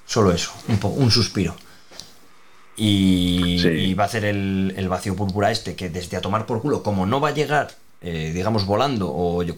solo 0.06 0.30
eso, 0.32 0.52
un, 0.68 0.76
po- 0.78 0.88
un 0.88 1.10
suspiro. 1.10 1.56
Y, 2.76 3.58
Sí. 3.62 3.68
y 3.68 3.94
va 3.94 4.04
a 4.04 4.06
hacer 4.06 4.24
el, 4.24 4.74
el 4.76 4.88
vacío 4.88 5.14
púrpura 5.14 5.50
este, 5.50 5.74
que 5.76 5.88
desde 5.90 6.16
a 6.16 6.20
tomar 6.20 6.44
por 6.46 6.60
culo, 6.60 6.82
como 6.82 7.06
no 7.06 7.20
va 7.20 7.28
a 7.28 7.32
llegar, 7.34 7.72
eh, 8.02 8.32
digamos, 8.34 8.66
volando 8.66 9.10
o 9.14 9.42
yo- 9.42 9.54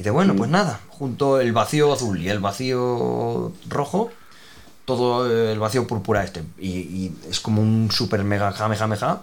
corriendo, 0.00 0.02
dice, 0.02 0.10
bueno, 0.10 0.34
pues 0.36 0.50
nada, 0.50 0.80
junto 0.88 1.40
el 1.40 1.52
vacío 1.52 1.92
azul 1.92 2.20
y 2.20 2.28
el 2.28 2.38
vacío 2.40 3.52
rojo, 3.68 4.10
todo 4.84 5.30
el 5.52 5.58
vacío 5.58 5.86
púrpura 5.86 6.24
este. 6.24 6.42
Y, 6.58 6.68
y 6.70 7.12
es 7.30 7.40
como 7.40 7.62
un 7.62 7.90
super 7.92 8.24
mega 8.24 8.50
jamejameja, 8.52 9.20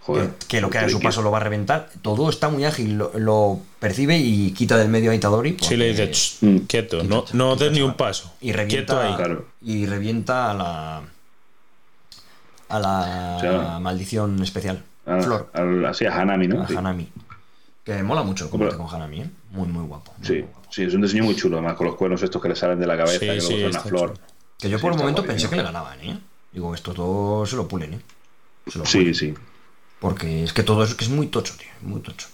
Joder. 0.00 0.30
que, 0.30 0.46
que 0.48 0.60
lo 0.60 0.68
que 0.68 0.78
haga 0.78 0.86
a 0.88 0.90
su 0.90 1.00
paso 1.00 1.22
lo 1.22 1.30
va 1.30 1.38
a 1.38 1.40
reventar. 1.42 1.88
Todo 2.02 2.28
está 2.28 2.48
muy 2.50 2.64
ágil, 2.64 2.98
lo, 2.98 3.10
lo 3.14 3.60
percibe 3.78 4.18
y 4.18 4.50
quita 4.52 4.76
del 4.76 4.88
medio 4.88 5.10
a 5.10 5.14
Itadori. 5.14 5.56
Si 5.60 5.76
le 5.76 5.88
dices, 5.88 6.38
Mm. 6.42 6.56
quieto, 6.66 7.02
no, 7.04 7.24
no 7.32 7.56
des 7.56 7.72
ni 7.72 7.80
un 7.80 7.94
paso. 7.94 8.32
y 8.40 8.52
revienta 8.52 8.94
Quieto 8.94 9.00
ahí. 9.00 9.14
Claro. 9.16 9.46
y 9.62 9.86
revienta 9.86 10.50
a 10.50 10.54
la 10.54 11.02
a 12.68 12.78
la 12.80 13.34
O 13.36 13.40
sea, 13.40 13.78
maldición 13.78 14.42
especial 14.42 14.82
a- 15.06 15.20
Flor 15.20 15.50
así 15.88 16.06
a 16.06 16.20
Hanami, 16.20 16.48
¿no? 16.48 16.62
a 16.62 16.66
Sí. 16.68 16.74
Que 17.84 18.02
mola 18.02 18.22
mucho 18.22 18.44
el 18.44 18.50
combate 18.50 18.72
Pero- 18.76 18.84
con 18.84 18.94
Hanami 18.94 19.20
¿eh? 19.20 19.30
muy 19.50 19.68
muy 19.68 19.84
guapo 19.86 20.12
muy 20.18 20.26
Sí, 20.26 20.40
guapo. 20.40 20.62
sí, 20.70 20.82
es 20.84 20.94
un 20.94 21.02
diseño 21.02 21.24
muy 21.24 21.36
chulo, 21.36 21.58
además, 21.58 21.74
con 21.76 21.86
los 21.86 21.96
cuernos 21.96 22.22
estos 22.22 22.40
que 22.40 22.48
le 22.48 22.56
salen 22.56 22.80
de 22.80 22.86
la 22.86 22.96
cabeza, 22.96 23.18
Sí, 23.20 23.26
que 23.26 23.40
sí, 23.40 23.52
luego 23.52 23.60
son 23.60 23.70
una 23.70 23.80
flor. 23.80 24.08
chulo. 24.14 24.26
que 24.58 24.70
yo 24.70 24.78
Sí, 24.78 24.82
por 24.82 24.92
un 24.92 24.98
momento 24.98 25.24
pensé 25.24 25.44
¿no? 25.44 25.50
que 25.50 25.56
le 25.56 25.62
ganaban 25.62 26.00
¿eh? 26.00 26.18
digo 26.52 26.74
estos 26.74 26.94
dos 26.94 27.50
se 27.50 27.56
lo 27.56 27.68
pulen 27.68 27.94
¿eh? 27.94 28.00
Se 28.68 28.78
lo 28.78 28.86
Sí, 28.86 28.98
pulen. 28.98 29.14
sí. 29.14 29.34
porque 30.00 30.44
es 30.44 30.52
que 30.52 30.62
todo 30.62 30.82
eso 30.84 30.96
que 30.96 31.04
es 31.04 31.10
muy 31.10 31.26
tocho 31.26 31.54
tío 31.58 31.68
muy 31.82 32.00
tocho 32.00 32.28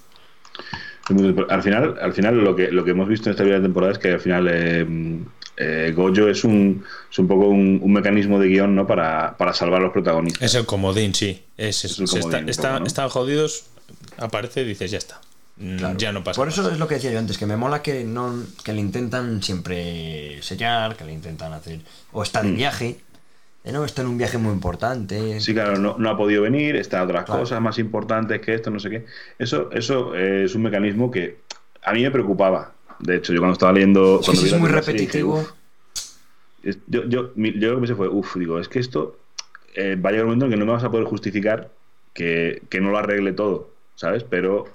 Al 1.49 1.63
final, 1.63 1.99
al 2.01 2.13
final 2.13 2.37
lo 2.45 2.55
que 2.55 2.71
lo 2.71 2.85
que 2.85 2.93
hemos 2.93 3.09
visto 3.09 3.29
en 3.29 3.33
esta 3.33 3.43
primera 3.43 3.61
temporada 3.63 3.93
es 3.93 3.99
que 3.99 4.13
al 4.13 4.21
final 4.21 4.47
eh, 4.49 4.87
eh, 5.57 5.93
Gojo 5.97 6.29
es 6.29 6.45
un, 6.45 6.85
es 7.11 7.19
un 7.19 7.27
poco 7.27 7.49
un, 7.49 7.81
un 7.83 7.93
mecanismo 7.93 8.39
de 8.39 8.47
guion 8.49 8.75
¿no? 8.77 8.87
para, 8.87 9.37
para 9.37 9.53
salvar 9.53 9.81
a 9.81 9.85
los 9.85 9.93
protagonistas. 9.93 10.43
Es 10.43 10.55
el 10.55 10.65
comodín, 10.67 11.13
sí. 11.15 11.43
Es, 11.57 11.85
Es 11.85 11.99
el 11.99 12.07
se 12.07 12.21
comodín 12.21 12.49
está-. 12.49 12.79
Están 12.87 13.09
jodidos, 13.09 13.65
aparece 14.19 14.63
y 14.63 14.67
dices, 14.67 14.91
ya 14.93 14.99
está. 14.99 15.21
Mm, 15.61 15.77
Claro. 15.77 15.99
Ya 15.99 16.11
no 16.12 16.24
pasa 16.24 16.37
Por 16.41 16.47
más. 16.49 16.59
eso 16.59 16.70
es 16.70 16.78
lo 16.78 16.89
que 16.89 16.95
decía 16.95 17.12
yo 17.12 17.19
antes, 17.19 17.37
que 17.39 17.45
me 17.47 17.57
mola 17.57 17.82
que 17.82 18.03
no 18.05 18.35
que 18.65 18.73
le 18.73 18.81
intentan 18.81 19.43
siempre 19.43 20.41
sellar, 20.43 20.97
que 20.97 21.05
le 21.05 21.12
intentan 21.12 21.53
hacer. 21.53 21.81
O 22.12 22.23
está 22.23 22.43
de 22.43 22.53
viaje. 22.53 22.97
De 23.62 23.73
no, 23.73 23.85
está 23.85 24.01
en 24.01 24.09
un 24.09 24.16
viaje 24.16 24.39
muy 24.39 24.53
importante. 24.55 25.37
Mm. 25.37 25.41
Sí, 25.41 25.53
claro, 25.53 25.78
no, 25.78 25.97
no 25.99 26.09
ha 26.09 26.16
podido 26.16 26.43
venir, 26.43 26.77
está 26.77 27.03
otras 27.05 27.24
Claro. 27.27 27.41
cosas 27.41 27.61
más 27.61 27.78
importantes 27.78 28.41
que 28.41 28.55
esto, 28.55 28.70
no 28.70 28.81
sé 28.81 28.89
qué. 28.89 29.05
Eso, 29.39 29.70
eso 29.73 30.15
eh, 30.16 30.45
es 30.45 30.55
un 30.55 30.62
mecanismo 30.62 31.11
que 31.11 31.41
a 31.82 31.93
mí 31.93 32.03
me 32.03 32.11
preocupaba. 32.11 32.73
De 32.99 33.16
hecho, 33.16 33.32
yo 33.35 33.41
cuando 33.41 33.53
estaba 33.53 33.73
leyendo. 33.73 34.20
Cuando 34.24 34.41
si 34.41 34.49
vi 34.49 34.53
es 34.55 34.59
muy 34.59 34.65
primera 34.69 34.82
serie, 34.82 35.01
dije, 35.03 35.19
repetitivo. 35.19 35.47
Yo, 36.89 37.05
yo, 37.07 37.32
mi- 37.37 37.59
yo 37.59 37.69
lo 37.70 37.74
que 37.77 37.81
pensé 37.81 37.95
fue, 37.95 38.09
uff, 38.09 38.37
digo, 38.37 38.59
es 38.59 38.69
que 38.69 38.78
esto 38.81 39.19
eh, 39.74 39.97
va 39.97 40.11
a 40.11 40.12
llegar 40.12 40.27
un 40.27 40.31
momento 40.32 40.45
en 40.47 40.51
que 40.53 40.57
no 40.59 40.66
me 40.66 40.73
vas 40.73 40.85
a 40.85 40.91
poder 40.91 41.07
justificar 41.07 41.70
que, 42.12 42.62
que 42.69 42.81
no 42.81 42.91
lo 42.91 42.99
arregle 42.99 43.32
todo, 43.32 43.70
¿sabes? 43.95 44.24
Pero 44.24 44.66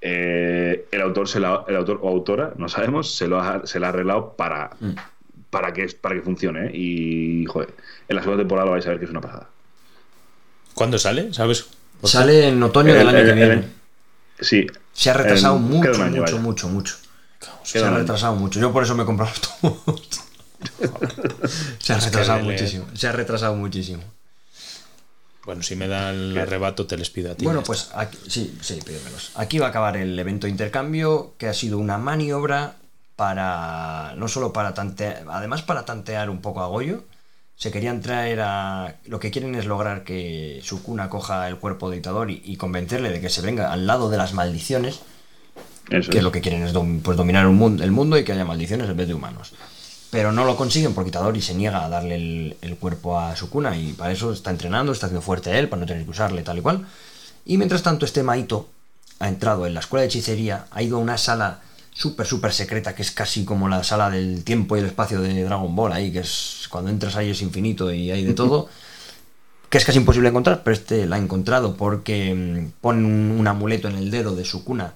eh, 0.00 0.86
el 0.92 1.00
autor 1.00 1.28
se 1.28 1.40
la, 1.40 1.64
el 1.68 1.76
autor 1.76 1.98
o 2.02 2.08
autora, 2.08 2.52
no 2.56 2.68
sabemos, 2.68 3.14
se 3.16 3.26
lo 3.26 3.40
ha, 3.40 3.66
se 3.66 3.80
la 3.80 3.86
ha 3.86 3.90
arreglado 3.90 4.34
para, 4.36 4.70
Mm. 4.80 4.90
para 5.50 5.72
que 5.72 5.86
para 6.00 6.14
que 6.14 6.22
funcione. 6.22 6.66
¿eh? 6.66 6.70
Y 6.74 7.46
joder, 7.46 7.74
en 8.08 8.16
la 8.16 8.22
segunda 8.22 8.42
temporada 8.42 8.66
lo 8.66 8.72
vais 8.72 8.86
a 8.86 8.90
ver 8.90 8.98
que 8.98 9.04
es 9.06 9.10
una 9.10 9.20
pasada. 9.20 9.48
¿Cuándo 10.74 10.98
sale? 10.98 11.32
¿Sabes? 11.34 11.66
Sale 12.04 12.48
en 12.48 12.62
otoño 12.62 12.92
del 12.94 13.02
El- 13.02 13.08
año 13.08 13.18
el- 13.18 13.26
que 13.26 13.32
viene. 13.34 13.52
el- 13.54 13.72
Sí, 14.40 14.66
Se 14.92 15.10
ha 15.10 15.14
retrasado 15.14 15.56
en- 15.56 15.62
mucho, 15.64 16.00
año, 16.02 16.20
mucho, 16.20 16.38
mucho, 16.38 16.68
mucho. 16.68 16.94
Se 17.64 17.80
ha 17.82 17.88
año. 17.88 17.96
retrasado 17.98 18.36
mucho. 18.36 18.60
Yo 18.60 18.72
por 18.72 18.84
eso 18.84 18.94
me 18.94 19.02
he 19.02 19.06
comprado 19.06 19.32
todos. 19.60 20.24
Se 21.78 21.92
ha 21.92 21.98
retrasado 21.98 22.44
muchísimo. 22.44 22.86
Se 22.94 23.08
ha 23.08 23.12
retrasado 23.12 23.54
muchísimo. 23.56 24.02
Bueno, 25.48 25.62
si 25.62 25.76
me 25.76 25.88
da 25.88 26.10
el 26.10 26.36
arrebato, 26.36 26.86
te 26.86 26.98
les 26.98 27.08
pido 27.08 27.32
a 27.32 27.34
ti. 27.34 27.42
Bueno, 27.46 27.62
pues 27.62 27.90
aquí, 27.94 28.18
sí, 28.28 28.58
sí, 28.60 28.80
pídemelos. 28.84 29.30
Aquí 29.34 29.58
va 29.58 29.68
a 29.68 29.70
acabar 29.70 29.96
el 29.96 30.18
evento 30.18 30.46
de 30.46 30.50
intercambio, 30.50 31.32
que 31.38 31.46
ha 31.48 31.54
sido 31.54 31.78
una 31.78 31.96
maniobra 31.96 32.74
para, 33.16 34.12
no 34.18 34.28
solo 34.28 34.52
para 34.52 34.74
tantear, 34.74 35.24
además 35.30 35.62
para 35.62 35.86
tantear 35.86 36.28
un 36.28 36.42
poco 36.42 36.60
a 36.60 36.66
Goyo, 36.66 37.04
se 37.56 37.70
querían 37.70 38.02
traer 38.02 38.40
a, 38.42 38.96
lo 39.06 39.18
que 39.20 39.30
quieren 39.30 39.54
es 39.54 39.64
lograr 39.64 40.04
que 40.04 40.60
Sukuna 40.62 41.08
coja 41.08 41.48
el 41.48 41.56
cuerpo 41.56 41.88
de 41.88 41.96
Itadori 41.96 42.42
y 42.44 42.58
convencerle 42.58 43.08
de 43.08 43.22
que 43.22 43.30
se 43.30 43.40
venga 43.40 43.72
al 43.72 43.86
lado 43.86 44.10
de 44.10 44.18
las 44.18 44.34
maldiciones, 44.34 45.00
eso 45.88 46.10
que 46.12 46.18
es. 46.18 46.24
lo 46.24 46.30
que 46.30 46.42
quieren 46.42 46.62
es 46.62 46.74
dom- 46.74 47.00
pues, 47.00 47.16
dominar 47.16 47.46
un 47.46 47.56
mundo, 47.56 47.82
el 47.84 47.90
mundo 47.90 48.18
y 48.18 48.24
que 48.24 48.32
haya 48.32 48.44
maldiciones 48.44 48.86
en 48.90 48.98
vez 48.98 49.08
de 49.08 49.14
humanos. 49.14 49.54
Pero 50.10 50.32
no 50.32 50.44
lo 50.44 50.56
consiguen 50.56 50.94
porque 50.94 51.10
Itadori 51.10 51.42
se 51.42 51.54
niega 51.54 51.84
a 51.84 51.88
darle 51.88 52.14
el, 52.14 52.56
el 52.62 52.76
cuerpo 52.76 53.18
a 53.18 53.36
Sukuna 53.36 53.76
y 53.76 53.92
para 53.92 54.10
eso 54.12 54.32
está 54.32 54.50
entrenando, 54.50 54.90
está 54.92 55.06
haciendo 55.06 55.20
fuerte 55.22 55.58
él 55.58 55.68
para 55.68 55.80
no 55.80 55.86
tener 55.86 56.04
que 56.04 56.10
usarle 56.10 56.42
tal 56.42 56.58
y 56.58 56.62
cual. 56.62 56.86
Y 57.44 57.58
mientras 57.58 57.82
tanto 57.82 58.06
este 58.06 58.22
Maito 58.22 58.68
ha 59.20 59.28
entrado 59.28 59.66
en 59.66 59.74
la 59.74 59.80
escuela 59.80 60.02
de 60.02 60.06
hechicería, 60.08 60.66
ha 60.70 60.82
ido 60.82 60.96
a 60.96 61.00
una 61.00 61.18
sala 61.18 61.60
súper, 61.92 62.26
súper 62.26 62.52
secreta 62.52 62.94
que 62.94 63.02
es 63.02 63.10
casi 63.10 63.44
como 63.44 63.68
la 63.68 63.82
sala 63.84 64.08
del 64.08 64.44
tiempo 64.44 64.76
y 64.76 64.80
el 64.80 64.86
espacio 64.86 65.20
de 65.20 65.42
Dragon 65.44 65.74
Ball 65.76 65.92
ahí, 65.92 66.10
que 66.12 66.20
es 66.20 66.68
cuando 66.70 66.90
entras 66.90 67.16
ahí 67.16 67.30
es 67.30 67.42
infinito 67.42 67.92
y 67.92 68.10
hay 68.10 68.24
de 68.24 68.32
todo. 68.34 68.68
que 69.68 69.76
es 69.76 69.84
casi 69.84 69.98
imposible 69.98 70.30
encontrar, 70.30 70.62
pero 70.64 70.74
este 70.74 71.04
la 71.06 71.16
ha 71.16 71.18
encontrado 71.18 71.76
porque 71.76 72.34
mm, 72.34 72.80
ponen 72.80 73.04
un, 73.04 73.30
un 73.38 73.46
amuleto 73.46 73.88
en 73.88 73.96
el 73.96 74.10
dedo 74.10 74.34
de 74.34 74.46
Sukuna 74.46 74.94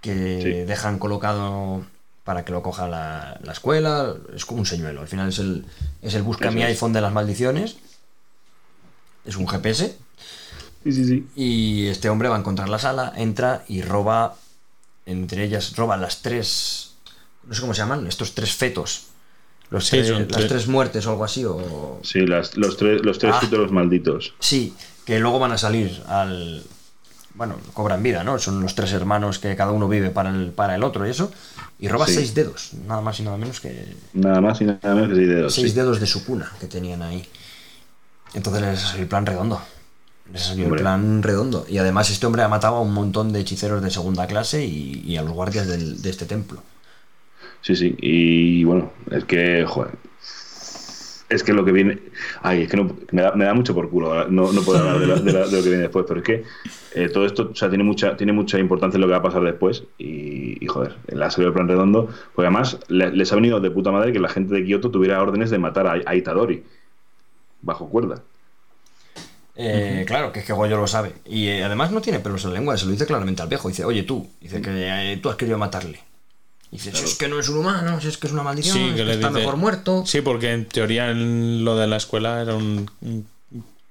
que 0.00 0.40
Sí. 0.42 0.50
dejan 0.66 0.98
colocado 0.98 1.84
para 2.26 2.44
que 2.44 2.52
lo 2.52 2.62
coja 2.62 2.86
la, 2.88 3.40
la 3.42 3.52
escuela. 3.52 4.14
Es 4.34 4.44
como 4.44 4.60
un 4.60 4.66
señuelo. 4.66 5.00
Al 5.00 5.08
final 5.08 5.30
es 5.30 5.38
el, 5.38 5.64
es 6.02 6.12
el 6.14 6.22
busca 6.22 6.50
mi 6.50 6.62
iPhone 6.62 6.92
de 6.92 7.00
las 7.00 7.12
maldiciones. 7.12 7.76
Es 9.24 9.36
un 9.36 9.48
GPS. 9.48 9.96
Sí, 10.84 10.92
sí, 10.92 11.04
sí. 11.06 11.26
Y 11.34 11.86
este 11.86 12.10
hombre 12.10 12.28
va 12.28 12.36
a 12.36 12.38
encontrar 12.40 12.68
la 12.68 12.78
sala, 12.78 13.12
entra 13.16 13.64
y 13.68 13.80
roba, 13.82 14.36
entre 15.06 15.42
ellas, 15.44 15.74
roba 15.76 15.96
las 15.96 16.22
tres, 16.22 16.92
no 17.44 17.54
sé 17.54 17.60
cómo 17.60 17.74
se 17.74 17.78
llaman, 17.78 18.06
estos 18.06 18.34
tres 18.34 18.54
fetos. 18.54 19.06
Los 19.70 19.88
tres- 19.90 20.10
las 20.10 20.28
tres. 20.28 20.46
tres 20.48 20.66
muertes 20.68 21.06
o 21.06 21.10
algo 21.10 21.24
así. 21.24 21.44
O... 21.44 21.98
Sí, 22.04 22.20
las- 22.26 22.56
los 22.56 22.76
tres, 22.76 23.04
los 23.04 23.18
tres 23.18 23.34
Ah. 23.36 23.40
futuros 23.40 23.72
malditos. 23.72 24.34
Sí, 24.38 24.74
que 25.04 25.18
luego 25.18 25.40
van 25.40 25.52
a 25.52 25.58
salir 25.58 26.02
al... 26.06 26.62
Bueno, 27.36 27.56
cobran 27.74 28.02
vida, 28.02 28.24
¿no? 28.24 28.38
Son 28.38 28.60
los 28.62 28.74
tres 28.74 28.92
hermanos 28.92 29.38
que 29.38 29.54
cada 29.56 29.70
uno 29.72 29.88
vive 29.88 30.10
para 30.10 30.30
el, 30.30 30.52
para 30.52 30.74
el 30.74 30.82
otro 30.82 31.06
y 31.06 31.10
eso. 31.10 31.30
Y 31.78 31.88
roba 31.88 32.06
Sí. 32.06 32.14
seis 32.14 32.34
dedos, 32.34 32.70
nada 32.86 33.02
más 33.02 33.20
y 33.20 33.24
nada 33.24 33.36
menos 33.36 33.60
que 33.60 33.94
Nada 34.14 34.40
más 34.40 34.60
y 34.62 34.64
nada 34.64 34.94
menos 34.94 35.10
que 35.10 35.14
seis 35.16 35.28
dedos. 35.28 35.54
seis 35.54 35.70
sí. 35.72 35.76
dedos 35.76 36.00
de 36.00 36.06
su 36.06 36.24
cuna 36.24 36.50
que 36.58 36.66
tenían 36.66 37.02
ahí. 37.02 37.26
Entonces 38.34 38.62
les 38.62 38.80
salió 38.80 39.02
el 39.02 39.08
plan 39.08 39.26
redondo. 39.26 39.60
Les 40.32 40.42
salió 40.42 40.66
el 40.66 40.80
plan 40.80 41.22
redondo. 41.22 41.66
Y 41.68 41.78
además 41.78 42.10
este 42.10 42.24
hombre 42.26 42.42
ha 42.42 42.48
matado 42.48 42.76
a 42.76 42.80
un 42.80 42.92
montón 42.94 43.32
de 43.32 43.40
hechiceros 43.40 43.82
de 43.82 43.90
segunda 43.90 44.26
clase 44.26 44.64
y, 44.64 45.02
y 45.06 45.16
a 45.18 45.22
los 45.22 45.32
guardias 45.32 45.66
del- 45.66 46.00
de 46.00 46.10
este 46.10 46.24
templo. 46.26 46.62
Sí, 47.60 47.76
sí. 47.76 47.94
Y 48.00 48.64
bueno, 48.64 48.92
es 49.10 49.24
que, 49.24 49.64
joder. 49.66 49.92
Es 51.28 51.42
que 51.42 51.52
lo 51.52 51.64
que 51.64 51.72
viene. 51.72 51.98
Ay, 52.42 52.62
es 52.62 52.68
que 52.70 52.76
no, 52.76 52.96
me, 53.10 53.22
da, 53.22 53.32
me 53.32 53.44
da 53.44 53.52
mucho 53.52 53.74
por 53.74 53.90
culo. 53.90 54.28
No, 54.28 54.52
no 54.52 54.62
puedo 54.62 54.78
hablar 54.88 55.20
de, 55.22 55.32
lo 55.32 55.62
que 55.62 55.68
viene 55.68 55.78
después, 55.82 56.04
pero 56.06 56.20
es 56.20 56.24
que 56.26 56.44
eh, 56.94 57.08
todo 57.08 57.26
esto 57.26 57.50
o 57.52 57.54
sea, 57.56 57.68
tiene, 57.68 57.82
mucha, 57.82 58.16
tiene 58.16 58.32
mucha 58.32 58.58
importancia 58.60 58.96
en 58.96 59.00
lo 59.00 59.06
que 59.08 59.12
va 59.12 59.18
a 59.18 59.22
pasar 59.22 59.42
después. 59.42 59.82
Y, 59.98 60.62
y, 60.64 60.66
joder, 60.68 60.94
la 61.08 61.28
salido 61.30 61.50
del 61.50 61.54
plan 61.54 61.68
redondo. 61.68 62.06
Porque 62.32 62.46
además 62.46 62.78
le- 62.88 63.10
les 63.10 63.32
ha 63.32 63.34
venido 63.34 63.58
de 63.60 63.70
puta 63.72 63.90
madre 63.90 64.12
que 64.12 64.20
la 64.20 64.28
gente 64.28 64.54
de 64.54 64.64
Kioto 64.64 64.90
tuviera 64.92 65.20
órdenes 65.20 65.50
de 65.50 65.58
matar 65.58 65.88
a, 65.88 66.00
a 66.06 66.14
Itadori. 66.14 66.62
Bajo 67.60 67.88
cuerda. 67.88 68.22
Eh, 69.56 70.04
Claro, 70.06 70.32
que 70.32 70.40
es 70.40 70.46
que 70.46 70.52
Goyo 70.52 70.76
lo 70.76 70.86
sabe. 70.86 71.12
Y 71.24 71.48
eh, 71.48 71.64
además 71.64 71.90
no 71.90 72.00
tiene 72.00 72.20
pelos 72.20 72.44
en 72.44 72.50
la 72.52 72.58
lengua, 72.58 72.76
se 72.76 72.84
lo 72.84 72.92
dice 72.92 73.06
claramente 73.06 73.42
al 73.42 73.48
viejo. 73.48 73.68
Dice, 73.68 73.84
oye 73.84 74.02
tú, 74.04 74.28
dice 74.40 74.60
que 74.62 74.70
eh, 75.12 75.16
tú 75.20 75.28
has 75.28 75.36
querido 75.36 75.58
matarle. 75.58 75.98
Dice, 76.70 76.92
si 76.94 77.04
es 77.04 77.14
que 77.14 77.28
no 77.28 77.38
es 77.38 77.48
un 77.48 77.58
humano, 77.58 78.00
si 78.00 78.08
es 78.08 78.18
que 78.18 78.26
es 78.26 78.32
una 78.32 78.42
maldición, 78.42 78.76
Sí, 78.76 78.84
es 78.84 78.90
que 78.90 78.96
que 78.96 79.04
le 79.04 79.14
está 79.14 79.28
dice- 79.28 79.40
mejor 79.40 79.56
muerto. 79.56 80.04
Sí, 80.06 80.20
porque 80.20 80.52
en 80.52 80.66
teoría 80.66 81.10
en 81.10 81.64
lo 81.64 81.76
de 81.76 81.86
la 81.86 81.96
escuela 81.96 82.42
era 82.42 82.54
un, 82.54 82.90
un 83.02 83.26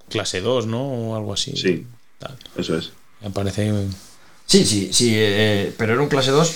clase 0.09 0.41
2, 0.41 0.67
¿no? 0.67 0.81
O 0.83 1.15
algo 1.15 1.33
así. 1.33 1.55
Sí. 1.55 1.85
Tal. 2.19 2.37
Eso 2.57 2.77
es. 2.77 2.91
Me 3.21 3.29
parece. 3.31 3.71
Sí, 4.45 4.65
sí, 4.65 4.89
sí, 4.93 5.11
eh, 5.15 5.73
pero 5.77 5.93
era 5.93 6.01
un 6.01 6.09
clase 6.09 6.31
2 6.31 6.53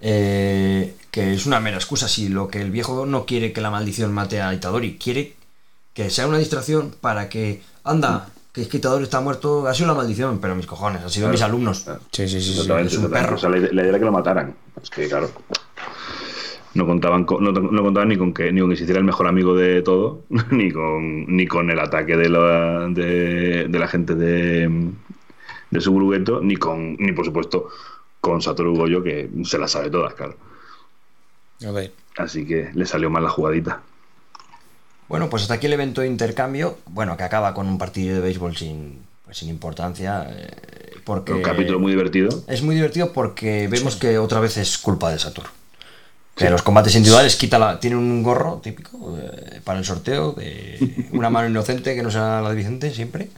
eh, 0.00 0.94
que 1.10 1.32
es 1.34 1.46
una 1.46 1.60
mera 1.60 1.76
excusa. 1.76 2.08
Si 2.08 2.28
lo 2.28 2.48
que 2.48 2.60
el 2.60 2.70
viejo 2.70 3.06
no 3.06 3.26
quiere 3.26 3.52
que 3.52 3.60
la 3.60 3.70
maldición 3.70 4.12
mate 4.12 4.40
a 4.40 4.52
Itadori, 4.54 4.96
quiere 4.98 5.34
que 5.94 6.10
sea 6.10 6.26
una 6.26 6.38
distracción 6.38 6.94
para 7.00 7.28
que, 7.28 7.62
anda, 7.84 8.30
que 8.52 8.62
es 8.62 8.68
que 8.68 8.76
está 8.76 9.20
muerto, 9.20 9.66
ha 9.66 9.72
sido 9.74 9.88
la 9.88 9.94
maldición, 9.94 10.38
pero 10.40 10.54
mis 10.54 10.66
cojones, 10.66 11.02
han 11.02 11.10
sido 11.10 11.28
mis 11.28 11.40
alumnos. 11.42 11.86
Sí, 12.10 12.28
sí, 12.28 12.40
sí. 12.40 12.42
sí. 12.42 12.50
Exactamente, 12.52 12.92
es 12.94 12.98
un 12.98 13.10
perro. 13.10 13.36
O 13.36 13.38
sea, 13.38 13.48
la, 13.48 13.56
ide- 13.58 13.72
la 13.72 13.80
idea 13.82 13.88
era 13.90 13.98
que 13.98 14.04
lo 14.04 14.12
mataran. 14.12 14.54
Es 14.82 14.90
que, 14.90 15.08
claro. 15.08 15.30
No 16.74 16.86
contaban, 16.86 17.24
con- 17.24 17.42
no, 17.44 17.52
no 17.52 17.82
contaban 17.82 18.08
ni 18.08 18.16
con 18.16 18.32
que 18.32 18.50
ni 18.50 18.60
con 18.60 18.70
que 18.70 18.76
se 18.76 18.84
hiciera 18.84 18.98
el 18.98 19.04
mejor 19.04 19.26
amigo 19.26 19.54
de 19.54 19.82
todo, 19.82 20.22
ni 20.50 20.70
con 20.70 21.26
ni 21.34 21.46
con 21.46 21.70
el 21.70 21.78
ataque 21.78 22.16
de 22.16 22.28
la, 22.30 22.88
de, 22.88 23.66
de 23.68 23.78
la 23.78 23.88
gente 23.88 24.14
de, 24.14 24.90
de 25.70 25.80
su 25.80 25.94
grueto, 25.94 26.40
ni 26.42 26.56
con 26.56 26.96
ni 26.98 27.12
por 27.12 27.24
supuesto 27.26 27.68
con 28.20 28.40
Satoru 28.40 28.74
Goyo, 28.76 29.02
que 29.02 29.28
se 29.44 29.58
las 29.58 29.72
sabe 29.72 29.90
todas, 29.90 30.14
claro. 30.14 30.36
A 31.66 31.70
ver. 31.72 31.92
Así 32.16 32.46
que 32.46 32.70
le 32.74 32.86
salió 32.86 33.10
mal 33.10 33.22
la 33.24 33.30
jugadita. 33.30 33.82
Bueno, 35.12 35.28
pues 35.28 35.42
hasta 35.42 35.52
aquí 35.52 35.66
el 35.66 35.74
evento 35.74 36.00
de 36.00 36.06
intercambio, 36.06 36.78
bueno, 36.86 37.18
que 37.18 37.22
acaba 37.22 37.52
con 37.52 37.66
un 37.66 37.76
partido 37.76 38.14
de 38.14 38.22
béisbol 38.22 38.56
sin, 38.56 39.00
pues, 39.26 39.36
sin 39.36 39.50
importancia, 39.50 40.26
eh, 40.26 40.94
porque... 41.04 41.34
Un 41.34 41.42
capítulo 41.42 41.78
muy 41.78 41.92
divertido. 41.92 42.42
Es 42.46 42.62
muy 42.62 42.74
divertido 42.74 43.12
porque 43.12 43.68
vemos 43.68 43.96
que 43.96 44.16
otra 44.16 44.40
vez 44.40 44.56
es 44.56 44.78
culpa 44.78 45.10
de 45.10 45.18
Saturn. 45.18 45.50
Que 46.34 46.48
los 46.48 46.62
combates 46.62 46.94
individuales 46.94 47.36
quita 47.36 47.58
la, 47.58 47.78
tiene 47.78 47.96
un 47.96 48.22
gorro 48.22 48.62
típico 48.62 49.18
eh, 49.20 49.60
para 49.62 49.80
el 49.80 49.84
sorteo 49.84 50.32
de 50.32 51.10
una 51.12 51.28
mano 51.28 51.46
inocente 51.46 51.94
que 51.94 52.02
no 52.02 52.10
sea 52.10 52.40
la 52.40 52.48
de 52.48 52.56
Vicente 52.56 52.90
siempre. 52.90 53.28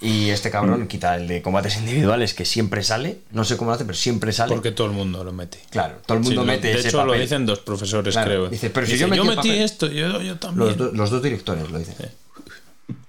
Y 0.00 0.30
este 0.30 0.50
cabrón 0.52 0.86
quita 0.86 1.16
el 1.16 1.26
de 1.26 1.42
combates 1.42 1.76
individuales 1.76 2.32
que 2.32 2.44
siempre 2.44 2.84
sale. 2.84 3.18
No 3.32 3.44
sé 3.44 3.56
cómo 3.56 3.70
lo 3.70 3.74
hace, 3.74 3.84
pero 3.84 3.96
siempre 3.98 4.32
sale. 4.32 4.54
Porque 4.54 4.70
todo 4.70 4.86
el 4.86 4.92
mundo 4.92 5.24
lo 5.24 5.32
mete. 5.32 5.58
Claro, 5.70 5.96
todo 6.06 6.18
el 6.18 6.22
mundo 6.24 6.42
Sí, 6.42 6.46
mete 6.46 6.68
de 6.68 6.78
ese 6.78 6.88
hecho, 6.88 7.04
lo 7.04 7.12
dicen 7.14 7.46
dos 7.46 7.58
profesores, 7.60 8.14
Claro, 8.14 8.28
creo. 8.28 8.48
dice, 8.48 8.70
pero 8.70 8.86
si 8.86 8.92
Dice, 8.92 9.02
yo 9.04 9.08
metí 9.08 9.20
el 9.22 9.26
metí 9.28 9.36
papel". 9.48 9.62
esto, 9.62 9.86
yo, 9.88 10.20
yo 10.22 10.38
también. 10.38 10.68
Los, 10.68 10.76
do- 10.76 10.92
los 10.92 11.10
dos 11.10 11.20
directores 11.22 11.68
lo 11.68 11.78
dicen. 11.80 11.96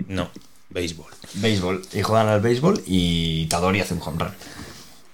No, 0.08 0.30
béisbol. 0.72 1.12
béisbol 1.36 1.82
y 1.94 2.02
juegan 2.02 2.28
al 2.28 2.42
béisbol 2.42 2.82
y 2.88 3.46
Tadori 3.46 3.82
hace 3.82 3.94
un 3.94 4.02
home 4.04 4.24
run. 4.24 4.34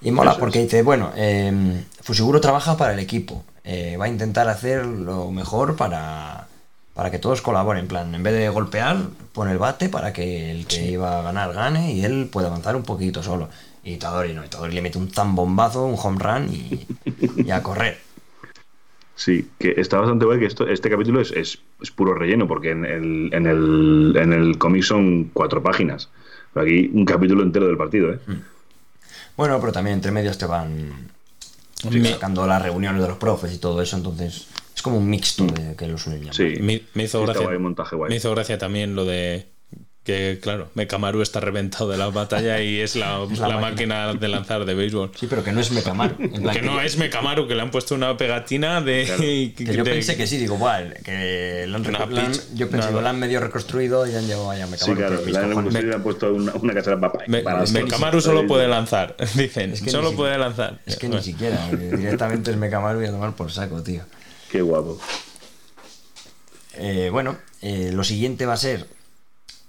Y 0.02 0.12
mola 0.12 0.38
porque 0.38 0.62
dice, 0.62 0.82
bueno, 0.82 1.12
eh, 1.18 1.84
Fusiguro 2.02 2.40
trabaja 2.40 2.78
para 2.78 2.94
el 2.94 3.00
equipo, 3.00 3.44
eh, 3.66 3.98
va 4.00 4.06
a 4.06 4.08
intentar 4.08 4.48
hacer 4.48 4.86
lo 4.86 5.30
mejor 5.32 5.76
para, 5.76 6.48
para 6.96 7.12
que 7.12 7.20
todos 7.20 7.42
colaboren, 7.44 7.82
en 7.84 7.88
plan, 7.88 8.16
en 8.16 8.24
vez 8.24 8.34
de 8.34 8.50
golpear, 8.50 8.98
pone 9.34 9.52
el 9.52 9.60
bate 9.60 9.90
para 9.90 10.14
que 10.14 10.50
el 10.50 10.66
que 10.66 10.92
iba 10.92 11.20
a 11.20 11.22
ganar 11.22 11.54
gane 11.54 11.94
y 11.94 12.04
él 12.04 12.30
pueda 12.32 12.48
avanzar 12.48 12.76
un 12.76 12.84
poquito 12.84 13.22
solo. 13.22 13.50
Y 13.84 13.98
Tadori 13.98 14.34
no, 14.34 14.44
y 14.44 14.48
Tadori 14.48 14.74
le 14.74 14.82
mete 14.82 14.98
un 14.98 15.12
zambombazo, 15.12 15.86
un 15.86 15.96
home 16.02 16.18
run 16.20 16.50
y, 16.52 16.88
y 17.44 17.52
a 17.52 17.62
correr. 17.62 18.00
Sí, 19.16 19.50
que 19.60 19.76
está 19.78 20.00
bastante 20.00 20.26
guay 20.26 20.40
que 20.40 20.46
esto, 20.46 20.68
este 20.68 20.90
capítulo 20.90 21.22
es, 21.22 21.32
es, 21.32 21.60
es 21.82 21.92
puro 21.92 22.14
relleno, 22.14 22.48
porque 22.48 22.72
en 22.72 22.84
el, 22.84 23.30
en 23.34 23.46
el, 23.46 24.16
en 24.18 24.34
el 24.34 24.58
cómic 24.58 24.84
son 24.84 25.30
cuatro 25.34 25.62
páginas. 25.62 26.10
Pero 26.54 26.66
aquí 26.66 26.90
un 26.94 27.06
capítulo 27.06 27.44
entero 27.44 27.68
del 27.68 27.78
partido, 27.78 28.14
¿eh? 28.14 28.20
Bueno, 29.38 29.60
pero 29.60 29.72
también 29.72 29.96
entre 29.96 30.12
medias 30.12 30.38
te 30.38 30.46
van 30.46 31.10
Me- 31.92 32.10
sacando 32.10 32.48
las 32.48 32.62
reuniones 32.62 33.02
de 33.02 33.08
los 33.10 33.18
profes 33.18 33.54
y 33.54 33.58
todo 33.58 33.82
eso, 33.82 33.98
entonces 33.98 34.36
es 34.38 34.48
como 34.86 34.98
un 35.00 35.10
mixto 35.10 35.46
de 35.46 35.76
que 35.76 35.88
los 35.88 36.06
unen 36.08 36.20
llaman. 36.22 36.34
Sí. 36.34 36.56
Me, 36.62 36.82
me 36.94 37.04
hizo 37.04 37.22
gracia. 37.24 37.44
guay, 37.46 37.58
montaje 37.60 37.96
guay. 37.96 38.10
Me 38.10 38.16
hizo 38.16 38.32
gracia 38.32 38.58
también 38.58 38.96
lo 38.96 39.04
de 39.06 39.48
que, 40.04 40.38
claro, 40.40 40.70
Mekamaru 40.76 41.24
está 41.24 41.40
reventado 41.40 41.90
de 41.90 41.98
la 41.98 42.08
batalla 42.12 42.62
y 42.62 42.80
es 42.80 42.96
la, 42.96 43.26
la 43.40 43.48
la 43.48 43.58
máquina. 43.58 44.14
de 44.14 44.28
lanzar 44.28 44.64
de 44.64 44.76
béisbol. 44.76 45.10
Sí, 45.16 45.26
pero 45.28 45.44
que 45.44 45.52
no 45.52 45.60
es 45.60 45.72
Mekamaru. 45.72 46.16
Que 46.54 46.62
no 46.62 46.80
es 46.80 46.98
Mekamaru, 46.98 47.48
que 47.48 47.56
le 47.56 47.64
han 47.64 47.72
puesto 47.72 47.96
una 47.96 48.16
pegatina 48.16 48.82
de. 48.82 49.52
Que 49.58 49.66
yo 49.76 49.84
de- 49.84 49.90
pensé 49.92 50.16
que 50.16 50.28
sí, 50.28 50.38
digo, 50.38 50.58
bueno, 50.58 50.94
que 51.04 51.66
lo 51.68 51.78
han, 51.78 51.84
lo 51.84 51.90
yo 52.54 52.70
pensé, 52.70 52.90
digo, 52.90 53.02
lo 53.02 53.08
han 53.08 53.20
medio 53.20 53.40
reconstruido 53.40 54.06
y 54.06 54.14
han 54.14 54.28
llevado 54.28 54.52
ahí 54.52 54.62
a 54.62 54.68
Sí, 54.68 54.94
claro. 54.94 55.20
Le 55.26 55.38
han, 55.40 55.74
le 55.90 55.96
han 55.96 56.04
puesto 56.04 56.32
una, 56.32 56.54
una 56.54 56.74
casera 56.76 57.00
para, 57.00 57.26
Me- 57.28 57.42
Mekamaru 57.42 58.22
solo 58.22 58.46
puede 58.46 58.68
lanzar, 58.68 59.16
dicen. 59.34 59.72
Es 59.72 59.82
que 59.82 59.90
solo 59.90 60.12
si- 60.12 60.16
puede 60.18 60.38
lanzar. 60.38 60.82
Es 60.86 60.98
que 60.98 61.10
ni 61.10 61.20
siquiera, 61.24 61.68
directamente 61.72 62.52
es 62.52 62.58
Mekamaru 62.58 63.02
y 63.02 63.06
a 63.08 63.12
tomar 63.12 63.36
por 63.36 63.52
saco, 63.52 63.82
tío. 63.82 64.04
Qué 64.56 64.62
guapo. 64.62 64.98
Eh, 66.76 67.10
bueno, 67.12 67.36
eh, 67.62 67.92
lo 67.92 68.06
siguiente 68.06 68.46
va 68.46 68.54
a 68.54 68.58
ser 68.58 68.88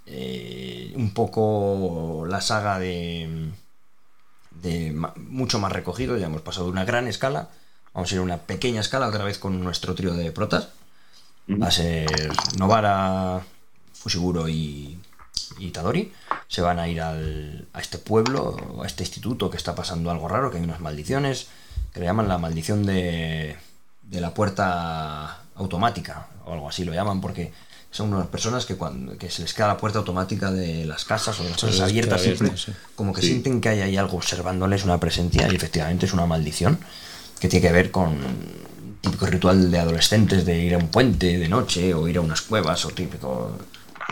eh, 0.06 0.92
un 0.94 1.12
poco 1.12 2.24
la 2.28 2.40
saga 2.40 2.78
de, 2.78 3.50
mucho 5.16 5.58
más 5.58 5.72
recogido. 5.72 6.16
Ya 6.16 6.26
hemos 6.26 6.42
pasado 6.42 6.66
de 6.66 6.70
una 6.70 6.84
gran 6.84 7.08
escala. 7.08 7.48
Vamos 7.94 8.12
a 8.12 8.14
ir 8.14 8.20
a 8.20 8.22
una 8.22 8.36
pequeña 8.42 8.80
escala 8.80 9.08
otra 9.08 9.24
vez 9.24 9.38
con 9.38 9.60
nuestro 9.64 9.96
trío 9.96 10.14
de 10.14 10.30
protas. 10.30 10.68
Va 11.50 11.66
a 11.66 11.72
ser 11.72 12.08
Novara, 12.56 13.42
Fushiguro 13.92 14.48
y, 14.48 15.00
y 15.58 15.70
Tadori. 15.72 16.12
Se 16.46 16.60
van 16.62 16.78
a 16.78 16.86
ir 16.86 17.00
al- 17.00 17.66
a 17.72 17.80
este 17.80 17.98
pueblo, 17.98 18.56
a 18.80 18.86
este 18.86 19.02
instituto 19.02 19.50
que 19.50 19.56
está 19.56 19.74
pasando 19.74 20.12
algo 20.12 20.28
raro, 20.28 20.52
que 20.52 20.58
hay 20.58 20.62
unas 20.62 20.78
maldiciones, 20.80 21.48
que 21.92 21.98
le 21.98 22.06
llaman 22.06 22.28
la 22.28 22.38
maldición 22.38 22.86
de, 22.86 23.56
de 24.08 24.20
la 24.20 24.32
puerta 24.32 25.38
automática, 25.56 26.28
o 26.44 26.52
algo 26.52 26.68
así 26.68 26.84
lo 26.84 26.92
llaman, 26.94 27.20
porque 27.20 27.52
son 27.90 28.12
unas 28.12 28.26
personas 28.26 28.66
que 28.66 28.76
cuando 28.76 29.16
que 29.16 29.30
se 29.30 29.42
les 29.42 29.54
queda 29.54 29.68
la 29.68 29.76
puerta 29.78 29.98
automática 29.98 30.50
de 30.50 30.84
las 30.84 31.04
casas 31.04 31.38
o 31.40 31.44
de 31.44 31.50
las 31.50 31.62
les 31.62 31.80
abiertas 31.80 32.20
siempre, 32.22 32.52
como 32.94 33.12
que 33.12 33.22
Sí. 33.22 33.28
sienten 33.28 33.60
que 33.60 33.70
hay 33.70 33.80
ahí 33.80 33.96
algo 33.96 34.16
observándoles, 34.16 34.84
una 34.84 34.98
presencia, 35.00 35.48
y 35.50 35.56
efectivamente 35.56 36.06
es 36.06 36.12
una 36.12 36.26
maldición 36.26 36.78
que 37.40 37.48
tiene 37.48 37.66
que 37.66 37.72
ver 37.72 37.90
con 37.90 38.08
un 38.10 38.98
típico 39.00 39.26
ritual 39.26 39.70
de 39.70 39.78
adolescentes 39.78 40.44
de 40.44 40.58
ir 40.58 40.74
a 40.74 40.78
un 40.78 40.88
puente 40.88 41.38
de 41.38 41.48
noche 41.48 41.94
o 41.94 42.06
ir 42.08 42.18
a 42.18 42.20
unas 42.20 42.42
cuevas 42.42 42.84
o 42.84 42.90
típico 42.90 43.56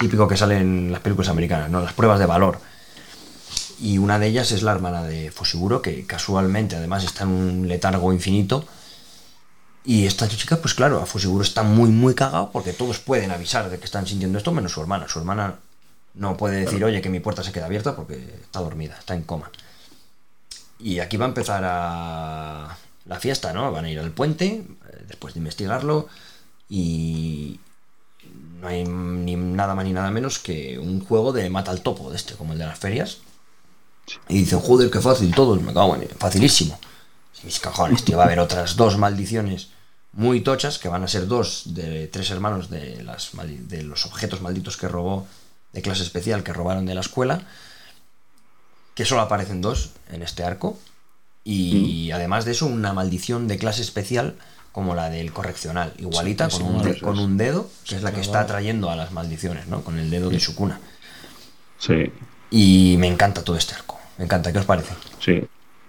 típico 0.01 0.27
que 0.27 0.37
sale 0.37 0.59
en 0.59 0.91
las 0.91 1.01
películas 1.01 1.29
americanas, 1.29 1.71
¿no? 1.71 1.81
Las 1.81 1.93
pruebas 1.93 2.19
de 2.19 2.27
valor. 2.27 2.59
Y 3.81 3.99
una 3.99 4.19
de 4.19 4.27
ellas 4.27 4.51
es 4.53 4.63
la 4.63 4.73
hermana 4.73 5.05
de 5.05 5.31
Fushiguro, 5.31 5.83
que 5.83 6.05
casualmente 6.07 6.75
además 6.77 7.05
está 7.05 7.25
en 7.25 7.31
un 7.31 7.69
letargo 7.69 8.13
infinito. 8.13 8.65
Y 9.85 10.07
esta 10.07 10.27
chica, 10.29 10.57
pues 10.57 10.73
claro, 10.73 11.01
a 11.01 11.07
Fushiguro 11.07 11.45
está 11.45 11.63
muy, 11.63 11.91
muy 11.91 12.15
cagado 12.15 12.51
porque 12.51 12.73
todos 12.73 12.99
pueden 13.01 13.31
avisar 13.31 13.69
de 13.69 13.79
que 13.79 13.85
están 13.85 14.07
sintiendo 14.07 14.39
esto, 14.39 14.51
menos 14.51 14.73
su 14.73 14.81
hermana. 14.81 15.07
Su 15.09 15.19
hermana 15.19 15.57
no 16.15 16.39
puede 16.39 16.61
decir, 16.61 16.83
oye, 16.85 17.03
que 17.03 17.11
mi 17.11 17.21
puerta 17.21 17.43
se 17.43 17.53
queda 17.53 17.67
abierta 17.67 17.95
porque 17.95 18.15
está 18.43 18.61
dormida, 18.61 18.97
está 18.99 19.15
en 19.15 19.23
coma. 19.23 19.51
Y 20.79 21.01
aquí 21.01 21.19
va 21.19 21.27
a 21.27 21.29
empezar 21.29 21.63
a 21.67 22.77
la 23.05 23.21
fiesta, 23.21 23.53
¿no? 23.53 23.71
Van 23.73 23.85
a 23.85 23.91
ir 23.91 23.99
al 23.99 24.11
puente, 24.11 24.47
eh, 24.47 25.05
después 25.07 25.35
de 25.35 25.39
investigarlo, 25.39 26.09
y 26.69 27.61
no 28.61 28.69
hay 28.69 28.85
ni 28.85 29.37
nada 29.37 29.75
más 29.75 29.85
ni 29.85 29.93
nada 29.93 30.11
menos 30.11 30.39
que 30.39 30.79
un 30.79 31.05
juego 31.05 31.33
de 31.33 31.51
mata 31.51 31.71
al 31.71 31.83
topo, 31.83 32.11
de 32.11 32.17
este, 32.17 32.35
como 32.35 32.55
el 32.55 32.59
de 32.59 32.67
las 32.67 32.79
ferias. 32.79 33.19
Y 34.29 34.39
dicen, 34.39 34.61
joder, 34.61 34.91
qué 34.91 35.01
fácil 35.01 35.35
todos, 35.35 35.61
me 35.61 35.75
cago 35.75 35.95
en 35.97 36.09
facilísimo. 36.09 36.79
Mis 37.43 37.61
cojones, 37.61 38.03
tío, 38.03 38.17
va 38.17 38.23
a 38.23 38.27
haber 38.27 38.41
otras 38.41 38.77
dos 38.77 38.97
maldiciones 38.97 39.74
muy 40.17 40.41
tochas, 40.41 40.79
que 40.79 40.89
van 40.89 41.03
a 41.05 41.09
ser 41.09 41.27
dos 41.27 41.63
de 41.75 42.07
tres 42.09 42.31
hermanos 42.31 42.71
de, 42.71 43.03
las, 43.03 43.31
de 43.69 43.83
los 43.83 44.07
objetos 44.07 44.41
malditos 44.41 44.77
que 44.77 44.89
robó 44.89 45.27
de 45.73 45.83
clase 45.83 46.03
especial, 46.03 46.43
que 46.45 46.53
robaron 46.53 46.87
de 46.87 46.95
la 46.95 47.01
escuela, 47.01 47.43
que 48.95 49.05
solo 49.05 49.23
aparecen 49.23 49.61
dos 49.61 49.91
en 50.13 50.23
este 50.23 50.45
arco. 50.45 50.79
Y 51.47 52.11
además 52.13 52.45
de 52.47 52.53
eso, 52.53 52.67
una 52.67 52.93
maldición 52.93 53.49
de 53.49 53.59
clase 53.59 53.83
especial 53.83 54.37
como 54.73 54.95
la 54.95 55.11
del 55.11 55.33
correccional, 55.33 55.93
igualita, 55.99 56.49
Sí, 56.51 56.59
con, 56.63 56.75
un, 56.75 56.81
sí, 56.83 56.89
de- 56.89 56.95
sí. 56.95 57.01
con 57.01 57.19
un 57.19 57.37
dedo, 57.37 57.69
que 57.87 57.97
es 57.97 58.03
la 58.03 58.13
que 58.13 58.21
está 58.21 58.41
atrayendo 58.41 58.91
a 58.91 58.97
las 58.97 59.13
maldiciones, 59.13 59.67
¿no? 59.69 59.83
Con 59.85 59.99
el 59.99 60.11
dedo 60.11 60.31
de 60.31 60.41
su 60.41 60.55
cuna. 60.55 60.81
Sí, 61.79 62.11
Y 62.51 62.97
me 62.99 63.09
encanta 63.09 63.43
todo 63.45 63.57
este 63.57 63.75
arco. 63.75 63.99
Me 64.17 64.25
encanta, 64.25 64.53
¿qué 64.53 64.59
os 64.59 64.65
parece? 64.65 64.95
sí. 65.21 65.43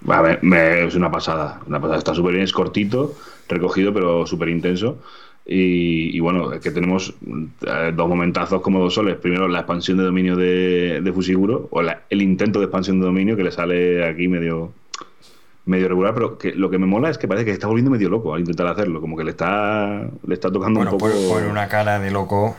A 0.08 0.22
ver, 0.22 0.40
me- 0.44 0.86
es 0.86 0.96
una 0.96 1.12
pasada, 1.12 1.62
una 1.68 1.80
pasada. 1.80 1.98
Está 1.98 2.14
súper 2.14 2.34
bien, 2.34 2.44
es 2.44 2.54
cortito, 2.54 3.16
recogido, 3.48 3.94
pero 3.94 4.26
súper 4.28 4.50
intenso. 4.50 5.00
Y, 5.48 6.16
y 6.16 6.20
bueno, 6.20 6.52
es 6.54 6.60
que 6.62 6.72
tenemos 6.72 7.14
eh, 7.66 7.92
dos 7.96 8.08
momentazos 8.10 8.62
como 8.62 8.80
dos 8.80 8.94
soles. 8.96 9.16
Primero, 9.18 9.48
la 9.48 9.60
expansión 9.60 9.98
de 9.98 10.04
dominio 10.04 10.36
de, 10.36 11.02
de 11.02 11.14
Fusiguro, 11.14 11.68
o 11.72 11.82
la- 11.82 12.02
el 12.10 12.22
intento 12.22 12.60
de 12.60 12.66
expansión 12.66 13.00
de 13.00 13.06
dominio 13.06 13.36
que 13.36 13.44
le 13.44 13.52
sale 13.52 14.08
aquí 14.08 14.28
medio 14.28 14.72
medio 15.68 15.88
regular, 15.88 16.14
pero 16.14 16.38
que 16.38 16.54
lo 16.54 16.70
que 16.70 16.78
me 16.78 16.86
mola 16.86 17.10
es 17.10 17.18
que 17.18 17.28
parece 17.28 17.44
que 17.46 17.50
se 17.52 17.56
está 17.56 17.66
volviendo 17.66 17.90
medio 17.90 18.08
loco 18.08 18.36
al 18.36 18.42
intentar 18.42 18.68
hacerlo, 18.68 19.02
como 19.02 19.18
que 19.18 19.24
le 19.24 19.32
está 19.32 20.08
le 20.28 20.34
está 20.36 20.52
tocando 20.52 20.80
Bueno, 20.80 20.92
un 20.92 20.98
poco. 21.00 21.12
pone, 21.12 21.28
pone 21.28 21.48
una 21.48 21.68
cara 21.68 22.00
de 22.00 22.12
loco. 22.12 22.56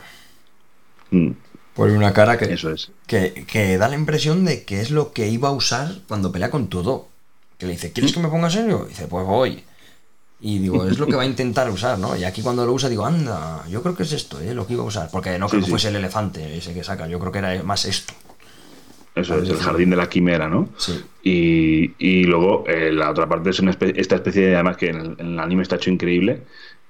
Mm, 1.11 1.29
Pone 1.73 1.95
una 1.95 2.11
cara 2.11 2.37
que, 2.37 2.45
eso 2.53 2.69
es. 2.71 2.91
que, 3.05 3.45
que 3.47 3.77
da 3.77 3.87
la 3.87 3.95
impresión 3.95 4.43
de 4.43 4.65
que 4.65 4.81
es 4.81 4.91
lo 4.91 5.13
que 5.13 5.29
iba 5.29 5.47
a 5.49 5.51
usar 5.53 5.89
cuando 6.07 6.31
pelea 6.33 6.49
con 6.49 6.67
todo. 6.67 7.07
Que 7.57 7.65
le 7.65 7.71
dice, 7.73 7.91
¿quieres 7.91 8.13
que 8.13 8.19
me 8.19 8.27
ponga 8.29 8.49
serio? 8.49 8.83
Y 8.85 8.89
dice, 8.89 9.07
pues 9.07 9.25
voy. 9.25 9.63
Y 10.39 10.59
digo, 10.59 10.85
es 10.85 10.99
lo 10.99 11.07
que 11.07 11.15
va 11.15 11.23
a 11.23 11.25
intentar 11.25 11.67
usar, 11.71 11.97
¿no? 11.97 12.15
Y 12.15 12.23
aquí 12.23 12.43
cuando 12.43 12.63
lo 12.65 12.71
usa 12.73 12.89
digo, 12.89 13.05
anda, 13.05 13.63
yo 13.67 13.81
creo 13.81 13.95
que 13.95 14.03
es 14.03 14.11
esto, 14.13 14.39
¿eh? 14.39 14.53
Lo 14.53 14.67
que 14.67 14.73
iba 14.73 14.83
a 14.83 14.85
usar. 14.85 15.09
Porque 15.11 15.39
no 15.39 15.47
creo 15.47 15.61
Sí, 15.61 15.63
que 15.63 15.65
sí. 15.65 15.71
fuese 15.71 15.87
el 15.87 15.95
elefante 15.95 16.57
ese 16.57 16.73
que 16.75 16.83
saca, 16.83 17.07
yo 17.07 17.19
creo 17.19 17.31
que 17.31 17.39
era 17.39 17.63
más 17.63 17.85
esto. 17.85 18.13
Eso 19.15 19.41
es, 19.41 19.49
el 19.49 19.57
jardín 19.57 19.89
de 19.89 19.95
la 19.95 20.07
quimera, 20.07 20.47
¿no? 20.47 20.69
Sí. 20.77 21.03
Y, 21.23 21.95
y 21.97 22.23
luego 22.25 22.65
eh, 22.67 22.91
la 22.93 23.09
otra 23.09 23.27
parte 23.27 23.49
es 23.49 23.59
una 23.59 23.71
espe- 23.71 23.93
esta 23.95 24.13
especie, 24.13 24.45
de, 24.45 24.53
además 24.55 24.77
que 24.77 24.89
en 24.89 24.97
el, 24.97 25.15
en 25.17 25.25
el 25.33 25.39
anime 25.39 25.63
está 25.63 25.77
hecho 25.77 25.89
increíble, 25.89 26.43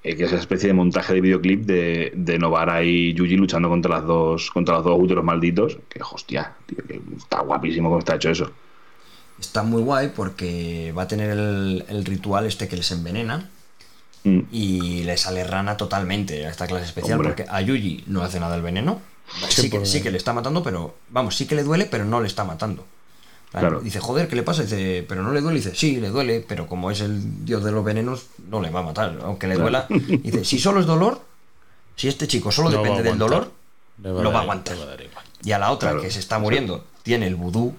eh, 0.04 0.18
que 0.18 0.24
es 0.26 0.32
esa 0.34 0.42
especie 0.42 0.68
de 0.68 0.74
montaje 0.74 1.14
de 1.14 1.22
videoclip 1.22 1.66
de, 1.66 2.12
de 2.14 2.38
Novara 2.38 2.84
y 2.84 3.14
Yuji 3.14 3.38
luchando 3.38 3.70
contra 3.70 3.92
las 3.96 4.06
dos 4.06 4.52
contra 4.52 4.76
los 4.76 4.84
dos 4.84 5.00
úteros 5.00 5.24
malditos. 5.24 5.78
Que 5.88 6.02
hostia, 6.04 6.54
tío, 6.66 6.80
que 6.86 7.00
está 7.16 7.40
guapísimo 7.40 7.88
cómo 7.88 8.00
está 8.00 8.16
hecho 8.16 8.30
eso. 8.30 8.52
Está 9.40 9.64
muy 9.64 9.82
guay 9.84 10.10
porque 10.16 10.94
va 10.98 11.04
a 11.04 11.08
tener 11.08 11.30
el, 11.32 11.86
el 11.90 12.06
ritual 12.06 12.46
este 12.46 12.68
que 12.68 12.76
les 12.78 12.92
envenena 12.92 13.50
Mm, 14.24 14.40
y 14.52 15.04
le 15.04 15.16
sale 15.16 15.44
rana 15.44 15.78
totalmente 15.78 16.46
a 16.48 16.50
esta 16.50 16.66
clase 16.68 16.86
especial 16.86 17.20
Hombre. 17.20 17.30
porque 17.30 17.46
a 17.50 17.62
Yuji 17.62 18.04
no 18.08 18.24
hace 18.24 18.40
nada 18.40 18.56
el 18.56 18.62
veneno. 18.64 19.00
Sí 19.48 19.70
que, 19.70 19.78
por- 19.78 19.88
sí 19.88 20.02
que 20.02 20.10
le 20.12 20.18
está 20.18 20.34
matando, 20.34 20.64
pero 20.64 20.96
vamos, 21.10 21.36
sí 21.38 21.46
que 21.46 21.54
le 21.56 21.64
duele, 21.64 21.86
pero 21.86 22.04
no 22.04 22.20
le 22.20 22.28
está 22.28 22.44
matando. 22.44 22.84
Claro. 23.52 23.80
Dice, 23.80 24.00
joder, 24.02 24.28
¿qué 24.28 24.36
le 24.36 24.44
pasa? 24.44 24.64
Dice, 24.64 25.06
pero 25.08 25.22
no 25.24 25.32
le 25.32 25.40
duele. 25.40 25.60
Dice, 25.60 25.74
sí, 25.76 25.98
le 26.02 26.10
duele, 26.10 26.44
pero 26.46 26.68
como 26.68 26.92
es 26.92 27.00
el 27.02 27.46
dios 27.46 27.64
de 27.64 27.72
los 27.72 27.86
venenos, 27.86 28.26
no 28.50 28.60
le 28.60 28.70
va 28.72 28.82
a 28.82 28.84
matar. 28.84 29.18
Aunque 29.24 29.48
le 29.48 29.56
duela. 29.56 29.86
Dice, 29.90 30.44
si 30.44 30.60
solo 30.60 30.82
es 30.82 30.88
dolor, 30.88 31.22
si 31.96 32.08
este 32.10 32.28
chico 32.28 32.52
solo 32.52 32.70
No 32.72 32.78
depende 32.80 33.04
del 33.04 33.18
dolor, 33.20 33.52
lo 34.02 34.32
va 34.32 34.40
a 34.40 34.42
aguantar. 34.42 34.76
va 34.78 34.94
a 34.94 34.98
y 35.44 35.52
a 35.54 35.60
la 35.60 35.72
otra 35.72 35.92
Claro. 35.92 36.02
que 36.02 36.12
se 36.12 36.20
está 36.20 36.40
muriendo 36.40 36.84
tiene 37.04 37.28
el 37.28 37.36
vudú, 37.36 37.78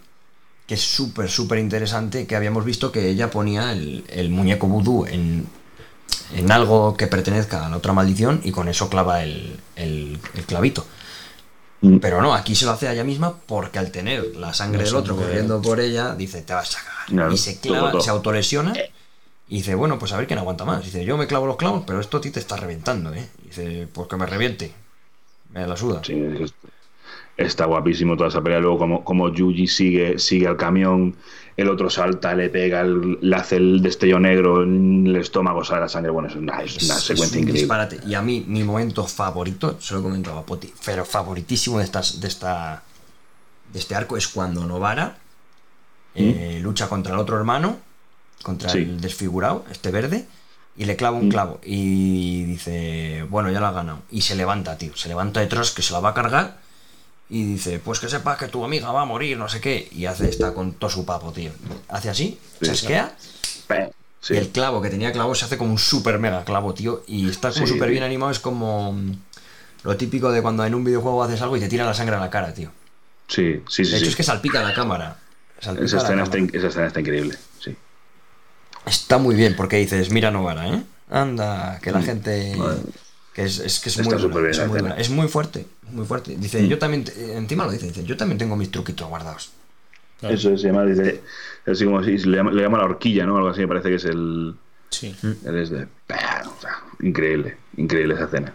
que 0.68 0.74
es 0.74 0.82
súper, 0.82 1.28
súper 1.30 1.58
interesante, 1.58 2.28
que 2.28 2.36
habíamos 2.36 2.64
visto 2.64 2.92
que 2.92 3.08
ella 3.10 3.30
ponía 3.30 3.72
el, 3.72 4.04
el 4.08 4.30
muñeco 4.30 4.68
vudú 4.68 5.06
en, 5.06 5.48
en 6.34 6.52
algo 6.52 6.96
que 6.96 7.06
pertenezca 7.08 7.66
a 7.66 7.70
la 7.70 7.76
otra 7.78 7.92
maldición 7.94 8.40
y 8.44 8.52
con 8.52 8.68
eso 8.68 8.88
clava 8.90 9.22
el, 9.24 9.58
el- 9.76 10.18
el 10.34 10.44
clavito. 10.44 10.86
Mm. 11.80 11.98
Pero 11.98 12.20
no, 12.20 12.34
aquí 12.34 12.54
se 12.54 12.64
lo 12.66 12.72
hace 12.72 12.88
a 12.88 12.92
ella 12.92 13.04
misma 13.04 13.34
porque 13.46 13.78
al 13.78 13.90
tener 13.92 14.36
la 14.36 14.52
sangre 14.52 14.84
del 14.84 14.94
otro 14.96 15.16
corriendo 15.16 15.62
por 15.62 15.80
ella, 15.80 16.14
dice, 16.14 16.42
te 16.42 16.52
vas 16.52 16.76
a 16.76 16.80
cagar. 16.84 17.32
Y 17.32 17.38
se 17.38 17.58
clava, 17.60 17.92
todo. 17.92 18.00
se 18.02 18.10
autolesiona 18.10 18.74
y 19.48 19.56
dice, 19.56 19.74
bueno, 19.74 19.98
pues 19.98 20.12
a 20.12 20.18
ver 20.18 20.26
quién 20.26 20.38
aguanta 20.40 20.64
más. 20.66 20.84
Dice, 20.84 21.04
yo 21.04 21.16
me 21.16 21.26
clavo 21.26 21.46
los 21.46 21.56
clavos, 21.56 21.84
pero 21.86 22.00
esto 22.00 22.18
a 22.18 22.20
ti 22.20 22.30
te 22.30 22.40
está 22.40 22.56
reventando, 22.56 23.14
¿eh? 23.14 23.26
Dice, 23.44 23.88
pues 23.92 24.08
que 24.08 24.16
me 24.16 24.26
reviente. 24.26 24.72
Me 25.50 25.66
la 25.66 25.76
suda. 25.76 26.02
sí, 26.04 26.12
es- 26.40 26.52
está 27.38 27.64
guapísimo 27.64 28.16
toda 28.16 28.28
esa 28.28 28.42
pelea. 28.42 28.60
Luego, 28.60 28.76
como, 28.78 29.04
como 29.04 29.32
Yuji 29.32 29.66
sigue, 29.68 30.18
sigue 30.18 30.46
al 30.46 30.56
camión, 30.58 31.16
el 31.56 31.68
otro 31.70 31.88
salta, 31.88 32.34
le 32.34 32.50
pega, 32.50 32.80
el- 32.82 33.18
le 33.20 33.36
hace 33.36 33.56
el 33.56 33.80
destello 33.80 34.18
negro 34.20 34.62
en 34.62 35.06
el 35.06 35.16
estómago, 35.16 35.64
sale 35.64 35.80
la 35.80 35.88
sangre. 35.88 36.10
Bueno, 36.10 36.28
es 36.28 36.34
una, 36.36 36.60
es 36.62 36.82
una 36.84 36.94
Es- 36.96 37.00
secuencia 37.00 37.24
es 37.26 37.32
un 37.32 37.38
increíble. 37.38 37.60
disparate. 37.60 38.00
Y 38.06 38.14
a 38.14 38.20
mí, 38.22 38.44
mi 38.46 38.62
momento 38.64 39.06
favorito, 39.06 39.80
se 39.80 39.94
lo 39.94 40.00
he 40.00 40.02
comentado 40.02 40.36
a 40.38 40.44
Poti, 40.44 40.70
pero 40.84 41.04
favoritísimo 41.04 41.78
de, 41.78 41.84
estas, 41.84 42.20
de, 42.20 42.28
esta, 42.28 42.82
de 43.72 43.78
este 43.78 43.94
arco 43.94 44.16
es 44.16 44.28
cuando 44.28 44.66
Novara 44.66 45.16
eh, 46.14 46.58
lucha 46.62 46.88
contra 46.88 47.14
el 47.14 47.20
otro 47.20 47.36
hermano, 47.36 47.78
contra 48.42 48.68
¿Mm? 48.68 48.72
Sí. 48.72 48.78
el 48.78 49.00
desfigurado, 49.00 49.64
este 49.70 49.90
verde, 49.92 50.26
y 50.76 50.84
le 50.84 50.96
clava 50.96 51.16
un 51.16 51.26
Mm. 51.26 51.30
clavo. 51.30 51.60
Y 51.64 52.44
dice, 52.44 53.24
bueno, 53.30 53.50
ya 53.52 53.60
la 53.60 53.68
ha 53.68 53.72
ganado. 53.72 54.00
Y 54.10 54.22
se 54.22 54.34
levanta, 54.34 54.76
tío. 54.78 54.96
Se 54.96 55.08
levanta 55.08 55.40
detrás, 55.40 55.70
que 55.70 55.82
se 55.82 55.92
la 55.92 56.00
va 56.00 56.10
a 56.10 56.14
cargar. 56.14 56.58
Y 57.30 57.44
dice, 57.44 57.78
pues 57.78 58.00
que 58.00 58.08
sepas 58.08 58.38
que 58.38 58.48
tu 58.48 58.64
amiga 58.64 58.90
va 58.90 59.02
a 59.02 59.04
morir, 59.04 59.36
no 59.36 59.48
sé 59.48 59.60
qué. 59.60 59.88
Y 59.92 60.06
hace 60.06 60.28
esta 60.28 60.54
con 60.54 60.72
todo 60.72 60.88
su 60.90 61.04
papo, 61.04 61.30
tío. 61.32 61.50
Hace 61.88 62.08
así, 62.10 62.38
Sí, 62.60 62.66
chasquea. 62.66 63.14
Pe- 63.66 63.92
sí. 64.20 64.34
Y 64.34 64.36
el 64.38 64.48
clavo 64.48 64.80
que 64.80 64.88
tenía 64.88 65.12
clavo 65.12 65.34
se 65.34 65.44
hace 65.44 65.58
como 65.58 65.70
un 65.72 65.78
super 65.78 66.18
mega 66.18 66.44
clavo, 66.44 66.72
tío. 66.72 67.02
Y 67.06 67.28
está 67.28 67.52
como 67.52 67.66
Sí. 67.66 67.72
súper 67.74 67.90
bien 67.90 68.02
animado. 68.02 68.30
Es 68.30 68.38
como 68.38 68.92
mm, 68.94 69.12
lo 69.84 69.96
típico 69.98 70.32
de 70.32 70.40
cuando 70.40 70.64
en 70.64 70.74
un 70.74 70.84
videojuego 70.84 71.22
haces 71.22 71.42
algo 71.42 71.56
y 71.56 71.60
te 71.60 71.68
tira 71.68 71.84
la 71.84 71.92
sangre 71.94 72.16
a 72.16 72.20
la 72.20 72.30
cara, 72.30 72.54
tío. 72.54 72.70
Sí, 73.26 73.62
sí, 73.68 73.84
sí. 73.84 73.90
De 73.92 73.98
hecho, 73.98 74.08
es 74.08 74.16
que 74.16 74.22
salpica 74.22 74.62
la 74.62 74.72
cámara. 74.72 75.18
Salpica 75.60 75.84
esa, 75.84 75.98
escena 75.98 76.22
está, 76.22 76.36
cámara. 76.36 76.50
in- 76.52 76.58
esa 76.58 76.68
escena 76.68 76.86
está 76.86 77.00
increíble. 77.00 77.36
Sí. 77.62 77.76
Está 78.86 79.18
muy 79.18 79.34
bien 79.34 79.54
porque 79.54 79.76
dices, 79.76 80.10
mira 80.10 80.30
Novara, 80.30 80.66
¿eh? 80.68 80.82
Anda, 81.10 81.78
que 81.82 81.90
la 81.92 82.00
gente... 82.00 82.54
Vale. 82.56 82.80
Que 83.38 83.44
es, 83.44 83.60
es 83.60 83.78
que 83.78 83.88
es 83.88 83.96
Está 83.98 84.02
muy, 84.02 84.14
buena, 84.14 84.20
superbién 84.28 84.50
es 84.50 84.58
muy 84.58 84.64
escena. 84.66 84.80
buena. 84.88 85.00
Es 85.00 85.10
muy 85.10 85.28
fuerte, 85.28 85.66
muy 85.92 86.04
fuerte. 86.04 86.34
Dice, 86.36 86.66
yo 86.66 86.76
también, 86.76 87.04
te- 87.04 87.36
encima 87.36 87.66
lo 87.66 87.70
dice, 87.70 87.86
dice, 87.86 88.02
yo 88.02 88.16
también 88.16 88.36
tengo 88.36 88.56
mis 88.56 88.68
truquitos 88.68 89.06
guardados. 89.08 89.50
Claro. 90.18 90.34
Eso 90.34 90.58
se 90.58 90.66
llama, 90.66 90.84
dice, 90.84 91.20
así 91.64 91.84
como 91.84 92.02
si 92.02 92.18
le 92.18 92.36
llama, 92.36 92.50
le 92.50 92.62
llama 92.62 92.78
la 92.78 92.84
horquilla, 92.86 93.26
¿no? 93.26 93.36
Algo 93.36 93.50
así, 93.50 93.60
me 93.60 93.68
parece 93.68 93.90
que 93.90 93.94
es 93.94 94.04
el. 94.06 94.56
Sí. 94.90 95.14
el 95.44 95.56
es 95.56 95.70
de. 95.70 95.84
O 95.84 96.60
sea, 96.60 96.82
increíble, 97.00 97.56
increíble 97.76 98.14
esa 98.14 98.24
escena. 98.24 98.52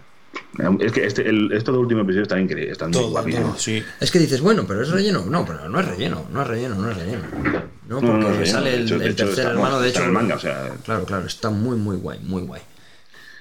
Es 0.82 0.92
que 0.92 1.06
este, 1.06 1.30
el, 1.30 1.52
estos 1.54 1.74
dos 1.74 1.82
últimos 1.84 2.04
episodios 2.04 2.24
están 2.24 2.42
increíbles, 2.42 2.74
están 2.74 2.92
Todo, 2.92 3.10
guapísimos. 3.12 3.52
todo, 3.52 3.60
sí. 3.60 3.82
Es 4.02 4.12
que 4.12 4.20
dices, 4.20 4.42
bueno, 4.42 4.66
pero 4.68 4.82
es 4.82 4.90
relleno. 4.90 5.26
No, 5.28 5.46
pero 5.46 5.70
no 5.70 5.80
es 5.80 5.88
relleno, 5.88 6.26
no 6.30 6.42
es 6.42 6.48
relleno, 6.48 6.76
no 6.76 6.92
es 6.92 6.98
relleno. 6.98 7.24
No, 7.88 8.02
porque 8.02 8.08
No, 8.08 8.18
no, 8.18 8.30
no, 8.38 8.46
sale 8.46 8.74
el, 8.76 8.84
hecho- 8.84 8.98
tercer 9.00 9.30
está- 9.30 9.52
hermano, 9.52 9.80
de 9.80 9.88
está 9.88 10.00
hecho. 10.02 10.10
en 10.10 10.16
el 10.18 10.22
manga, 10.22 10.36
o 10.36 10.40
sea. 10.40 10.72
Claro, 10.84 11.06
claro, 11.06 11.26
está 11.26 11.50
muy, 11.52 11.78
muy 11.78 11.96
guay, 11.96 12.20
muy 12.20 12.42
guay. 12.42 12.62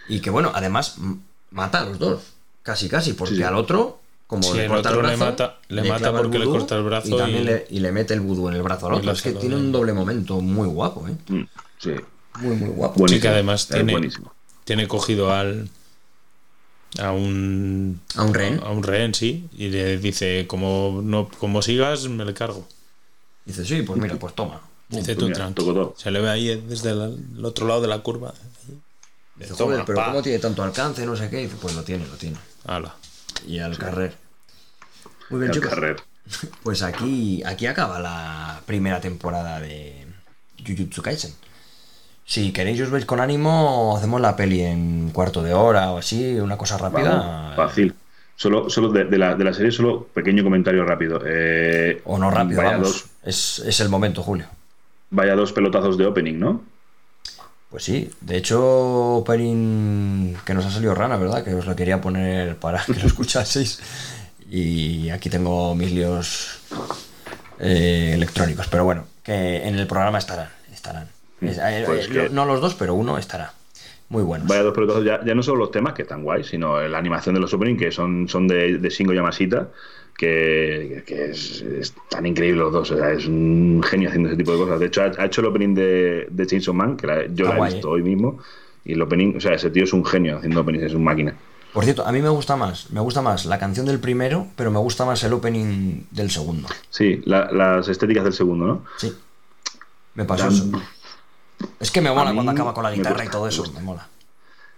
Y 0.08 0.20
que 0.20 0.30
bueno, 0.30 0.52
además 0.54 0.96
mata 1.52 1.80
a 1.80 1.84
los 1.86 1.98
dos. 1.98 2.22
Casi, 2.62 2.88
casi, 2.88 3.12
porque 3.14 3.36
Sí, 3.36 3.42
al 3.42 3.54
otro, 3.56 3.98
como 4.26 4.42
Sí, 4.44 4.56
le 4.56 4.64
el 4.64 4.68
corta 4.70 4.88
el 4.90 4.94
otro 4.96 5.02
le 5.08 5.16
brazo. 5.16 5.24
mata- 5.30 5.58
le 5.68 5.82
mata 5.84 6.12
porque 6.16 6.38
le 6.38 6.44
corta 6.46 6.76
el 6.76 6.82
brazo 6.84 7.08
Y 7.08 7.16
también 7.18 7.42
y- 7.42 7.44
le, 7.44 7.66
y 7.70 7.80
le 7.80 7.92
mete 7.92 8.14
el 8.14 8.20
vudú 8.20 8.48
en 8.48 8.54
el 8.54 8.62
brazo 8.62 8.86
al 8.86 8.94
otro. 8.94 9.06
le 9.06 9.12
Es 9.12 9.22
que 9.22 9.32
tiene 9.32 9.56
un 9.56 9.72
doble 9.72 9.92
momento 9.92 10.40
muy 10.40 10.68
guapo, 10.68 11.06
¿eh? 11.08 11.16
mm, 11.28 11.42
Sí, 11.78 11.90
Muy, 12.40 12.54
muy 12.56 12.68
guapo. 12.70 13.00
buenísimo. 13.00 13.08
Sí, 13.08 13.20
que 13.20 13.28
además 13.28 13.66
tiene- 13.68 13.92
buenísimo. 13.92 14.32
Tiene 14.64 14.86
cogido 14.86 15.32
al. 15.32 15.68
A 17.00 17.10
un. 17.10 18.00
A 18.16 18.22
un 18.22 18.34
rehén. 18.34 18.60
A 18.62 18.70
un 18.70 18.82
rehén, 18.82 19.14
sí. 19.14 19.48
Y 19.56 19.68
le 19.70 19.98
dice: 19.98 20.46
Como, 20.46 21.00
no, 21.02 21.28
como 21.38 21.62
sigas, 21.62 22.06
me 22.08 22.24
le 22.24 22.32
cargo. 22.34 22.66
Dice, 23.44 23.64
sí, 23.64 23.82
pues 23.82 23.98
mira, 24.00 24.14
pues 24.16 24.34
toma. 24.34 24.60
Dice 24.88 25.14
pues 25.14 25.18
tú, 25.28 25.32
tranquilo. 25.32 25.94
Se 25.96 26.10
le 26.10 26.20
ve 26.20 26.28
ahí 26.30 26.62
desde 26.68 26.90
el, 26.90 27.18
el 27.38 27.44
otro 27.44 27.66
lado 27.66 27.80
de 27.80 27.88
la 27.88 27.98
curva. 28.00 28.34
Dice, 29.36 29.54
joder, 29.54 29.84
pero 29.86 29.96
pa. 29.96 30.06
¿cómo 30.06 30.22
tiene 30.22 30.38
tanto 30.38 30.62
alcance? 30.62 31.04
No 31.06 31.16
sé 31.16 31.28
qué. 31.30 31.38
Dice, 31.38 31.56
pues 31.60 31.74
lo 31.74 31.82
tiene, 31.82 32.06
lo 32.06 32.14
tiene. 32.16 32.36
Ala. 32.66 32.94
Y 33.46 33.58
al 33.58 33.76
carrer. 33.78 34.14
Muy 35.30 35.40
bien, 35.40 35.52
chicos. 35.52 35.70
carrer. 35.70 35.96
Pues 36.62 36.82
aquí, 36.82 37.42
aquí 37.44 37.66
acaba 37.66 37.98
la 37.98 38.60
primera 38.64 39.00
temporada 39.00 39.58
de 39.58 40.06
Jujutsu 40.64 41.02
Kaisen. 41.02 41.34
Si 42.24 42.52
queréis 42.52 42.80
os 42.80 42.90
veis 42.90 43.04
con 43.04 43.18
ánimo, 43.18 43.96
hacemos 43.96 44.20
la 44.20 44.36
peli 44.36 44.60
en 44.60 45.10
cuarto 45.10 45.42
de 45.42 45.52
hora 45.52 45.90
o 45.90 45.98
así, 45.98 46.36
una 46.38 46.56
cosa 46.56 46.78
rápida. 46.78 47.16
Vamos, 47.18 47.56
fácil. 47.56 47.94
Solo, 48.36 48.70
solo 48.70 48.90
de, 48.90 49.04
de 49.06 49.18
la, 49.18 49.34
de 49.34 49.42
la 49.44 49.52
serie, 49.52 49.72
solo 49.72 50.06
pequeño 50.14 50.44
comentario 50.44 50.84
rápido. 50.84 51.20
Eh, 51.26 52.00
O 52.04 52.18
no 52.18 52.30
rápido, 52.30 52.58
vaya 52.62 52.72
vamos. 52.76 52.88
Dos, 52.88 53.06
Es, 53.24 53.58
es 53.66 53.80
el 53.80 53.88
momento, 53.88 54.22
Julio. 54.22 54.46
vaya 55.10 55.34
dos 55.34 55.52
pelotazos 55.52 55.98
de 55.98 56.06
opening, 56.06 56.38
¿no? 56.38 56.62
Pues 57.72 57.84
sí, 57.84 58.10
de 58.20 58.36
hecho, 58.36 59.16
opening 59.16 60.34
que 60.44 60.52
nos 60.54 60.64
ha 60.66 60.70
salido 60.70 60.94
rana, 60.94 61.16
¿verdad? 61.16 61.42
Que 61.42 61.54
os 61.54 61.64
lo 61.66 61.74
quería 61.74 62.00
poner 62.00 62.56
para 62.58 62.84
que 62.84 62.92
lo 62.92 63.06
escuchaseis. 63.06 63.80
Y 64.50 65.08
aquí 65.10 65.30
tengo 65.30 65.74
mis 65.74 65.90
líos 65.90 66.58
eh, 67.58 68.12
electrónicos, 68.14 68.68
pero 68.68 68.84
bueno, 68.84 69.06
que 69.22 69.66
en 69.66 69.78
el 69.78 69.86
programa 69.86 70.18
estarán. 70.18 70.50
estarán. 70.72 71.08
Es- 71.40 71.58
eh, 71.58 71.82
Pues 71.86 72.06
eh, 72.06 72.10
que- 72.10 72.28
No 72.28 72.44
los 72.44 72.60
dos, 72.60 72.74
pero 72.74 72.94
uno 72.94 73.16
estará. 73.18 73.54
Muy 74.12 74.22
buenos. 74.22 74.46
Vaya 74.46 74.62
dos 74.62 74.74
pelotazos, 74.74 75.04
ya, 75.04 75.24
ya 75.24 75.34
no 75.34 75.42
solo 75.42 75.56
los 75.60 75.70
temas, 75.70 75.94
que 75.94 76.02
están 76.02 76.22
guays, 76.22 76.46
sino 76.46 76.78
la 76.86 76.98
animación 76.98 77.34
de 77.34 77.40
los 77.40 77.52
opening, 77.54 77.76
que 77.76 77.90
son, 77.90 78.28
son 78.28 78.46
de, 78.46 78.76
de 78.76 78.88
Shingo 78.90 79.14
Yamashita, 79.14 79.70
que, 80.18 81.02
que 81.06 81.30
es, 81.30 81.62
es 81.62 81.94
tan 82.10 82.26
increíble 82.26 82.60
los 82.60 82.72
dos. 82.72 82.90
O 82.90 82.96
sea, 82.96 83.10
es 83.12 83.26
un 83.26 83.82
genio 83.84 84.08
haciendo 84.10 84.28
ese 84.28 84.36
tipo 84.36 84.52
de 84.52 84.58
cosas. 84.58 84.80
De 84.80 84.86
hecho, 84.86 85.02
ha, 85.02 85.12
ha 85.18 85.24
hecho 85.24 85.40
el 85.40 85.46
opening 85.46 85.74
de, 85.74 86.26
de 86.30 86.46
Chainsaw 86.46 86.74
Man, 86.74 86.96
que 86.96 87.06
la- 87.06 87.26
yo 87.26 87.48
Ah, 87.50 87.58
la 87.58 87.68
he 87.68 87.72
visto 87.72 87.88
eh. 87.88 87.92
hoy 87.92 88.02
mismo. 88.02 88.38
Y 88.84 88.92
el 88.92 89.02
opening, 89.02 89.36
o 89.36 89.40
sea, 89.40 89.54
ese 89.54 89.70
tío 89.70 89.84
es 89.84 89.92
un 89.92 90.04
genio 90.04 90.36
haciendo 90.38 90.60
openings, 90.60 90.84
es 90.84 90.94
un 90.94 91.04
máquina. 91.04 91.34
Por 91.72 91.84
cierto, 91.84 92.06
a 92.06 92.12
mí 92.12 92.20
me 92.20 92.28
gusta 92.28 92.54
más, 92.54 92.90
me 92.90 93.00
gusta 93.00 93.22
más 93.22 93.46
la 93.46 93.58
canción 93.58 93.86
del 93.86 93.98
primero, 93.98 94.46
pero 94.56 94.70
me 94.70 94.78
gusta 94.78 95.06
más 95.06 95.24
el 95.24 95.32
opening 95.32 96.02
del 96.10 96.30
segundo. 96.30 96.68
Sí, 96.90 97.22
la- 97.24 97.50
las 97.50 97.88
estéticas 97.88 98.24
del 98.24 98.34
segundo, 98.34 98.66
¿no? 98.66 98.84
Sí. 98.98 99.10
Me 100.14 100.26
pasó 100.26 100.44
Dan- 100.44 100.52
eso. 100.52 100.82
Es 101.80 101.90
que 101.90 102.00
me 102.00 102.10
mola 102.10 102.32
cuando 102.34 102.52
acaba 102.52 102.74
con 102.74 102.84
la 102.84 102.92
guitarra 102.92 103.24
y 103.24 103.28
todo 103.28 103.46
eso, 103.48 103.70
me 103.72 103.80
mola. 103.80 104.08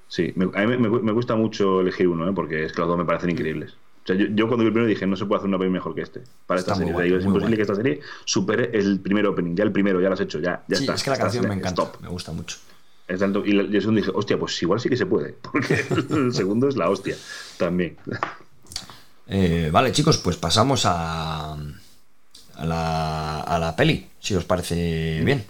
Sí, 0.08 0.32
me- 0.36 0.44
a 0.54 0.66
mí 0.66 0.76
me, 0.76 1.12
gusta 1.12 1.34
mucho 1.34 1.80
elegir 1.80 2.06
uno, 2.08 2.28
¿eh? 2.28 2.32
porque 2.34 2.64
es 2.64 2.72
que 2.72 2.80
los 2.80 2.88
dos 2.88 2.98
me 2.98 3.04
parecen 3.04 3.30
increíbles. 3.30 3.72
O 3.72 4.06
sea, 4.06 4.14
yo, 4.16 4.26
yo 4.30 4.46
cuando 4.48 4.58
vi 4.64 4.66
el 4.68 4.72
primero 4.72 4.86
dije, 4.88 5.06
no 5.06 5.16
se 5.16 5.24
puede 5.24 5.38
hacer 5.38 5.48
una 5.48 5.58
peli 5.58 5.70
mejor 5.70 5.94
que 5.94 6.02
este. 6.02 6.20
Para 6.46 6.60
esta 6.60 6.72
Está 6.72 6.84
serie. 6.84 6.94
O 6.94 6.96
sea, 6.98 7.06
es 7.06 7.24
imposible 7.24 7.40
guay. 7.46 7.56
que 7.56 7.62
esta 7.62 7.74
serie 7.74 8.00
supere 8.26 8.70
el 8.78 9.00
primer 9.00 9.26
opening. 9.26 9.54
Ya 9.56 9.64
el 9.64 9.72
primero, 9.72 10.00
ya 10.00 10.08
lo 10.08 10.14
has 10.14 10.20
hecho, 10.20 10.38
ya, 10.40 10.62
ya 10.68 10.76
sí, 10.76 10.82
está. 10.84 10.94
es 10.94 11.02
que 11.02 11.10
la 11.10 11.16
canción 11.16 11.48
me 11.48 11.54
encanta, 11.54 11.82
Stop. 11.84 12.00
me 12.02 12.08
gusta 12.08 12.32
mucho. 12.32 12.58
Es 13.08 13.18
tanto- 13.20 13.44
y 13.44 13.52
la- 13.52 13.62
y 13.64 13.74
el 13.74 13.80
segundo 13.80 14.00
dije, 14.00 14.12
hostia, 14.14 14.38
pues 14.38 14.62
igual 14.62 14.78
sí 14.78 14.88
que 14.90 14.96
se 14.96 15.06
puede. 15.06 15.32
Porque 15.40 15.74
el 16.10 16.34
segundo 16.34 16.68
es 16.68 16.76
la 16.76 16.90
hostia 16.90 17.16
también. 17.56 17.96
Eh, 19.26 19.70
vale, 19.72 19.90
chicos, 19.92 20.18
pues 20.18 20.36
pasamos 20.36 20.84
a, 20.84 21.54
a, 21.54 22.64
la, 22.66 23.40
a 23.40 23.58
la 23.58 23.74
peli, 23.74 24.06
si 24.20 24.34
os 24.34 24.44
parece 24.44 25.22
bien. 25.24 25.44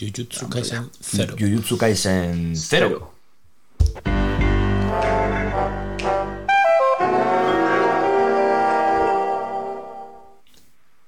Jujutsu 0.00 0.48
Kaisen 0.48 0.88
0. 1.00 1.36
Jujutsu 1.38 1.76
Kaisen 1.76 2.56
0. 2.56 3.10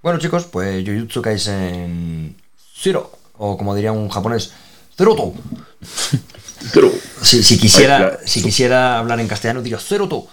Bueno, 0.02 0.18
chicos, 0.18 0.44
pues 0.46 0.84
Jujutsu 0.86 1.22
Kaisen 1.22 2.34
0, 2.82 3.10
o 3.38 3.56
como 3.56 3.74
diría 3.74 3.92
un 3.92 4.08
japonés, 4.08 4.52
Zeroto. 4.96 5.32
Pero, 6.74 6.92
Si, 7.22 7.42
si 7.42 7.58
quisiera, 7.58 7.96
Ay, 7.96 8.02
la- 8.02 8.18
si 8.26 8.42
quisiera 8.42 8.98
hablar 8.98 9.20
en 9.20 9.28
castellano, 9.28 9.62
diría 9.62 9.78
Zeroto. 9.78 10.26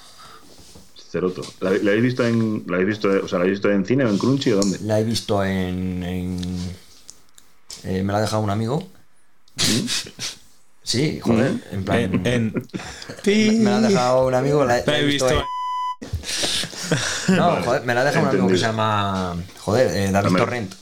Ceroto. 1.11 1.41
¿La, 1.59 1.71
la 1.71 1.77
habéis 1.91 2.03
visto 2.03 2.25
en, 2.25 2.63
la 2.67 2.75
habéis 2.75 2.89
visto, 2.89 3.09
o 3.09 3.27
sea, 3.27 3.39
la 3.39 3.43
habéis 3.45 3.59
visto 3.59 3.71
en 3.71 3.83
cine 3.85 4.05
o 4.05 4.09
en 4.09 4.17
Crunchy 4.19 4.51
o 4.51 4.57
dónde? 4.57 4.77
La 4.83 4.99
he 4.99 5.03
visto 5.03 5.43
en. 5.43 6.03
en- 6.03 6.88
eh, 7.83 8.03
me 8.03 8.11
la 8.13 8.19
ha 8.19 8.21
dejado 8.21 8.41
un 8.41 8.49
amigo. 8.49 8.87
Sí, 10.81 11.19
joder, 11.21 11.51
en 11.71 11.83
plan. 11.85 11.99
En, 11.99 12.25
en- 12.25 13.63
Me 13.63 13.69
la 13.69 13.77
ha 13.77 13.81
dejado 13.81 14.25
un 14.27 14.33
amigo. 14.33 14.65
La, 14.65 14.81
La 14.87 14.97
he 14.99 15.03
visto. 15.05 15.29
No, 17.29 17.61
joder, 17.63 17.83
me 17.83 17.93
la 17.93 18.01
ha 18.01 18.05
dejado 18.05 18.23
un 18.23 18.29
amigo 18.29 18.47
que 18.47 18.57
se 18.57 18.61
llama. 18.65 19.35
Joder, 19.59 19.87
eh, 19.95 20.11
David 20.11 20.27
Hombre. 20.29 20.43
Torrent. 20.43 20.73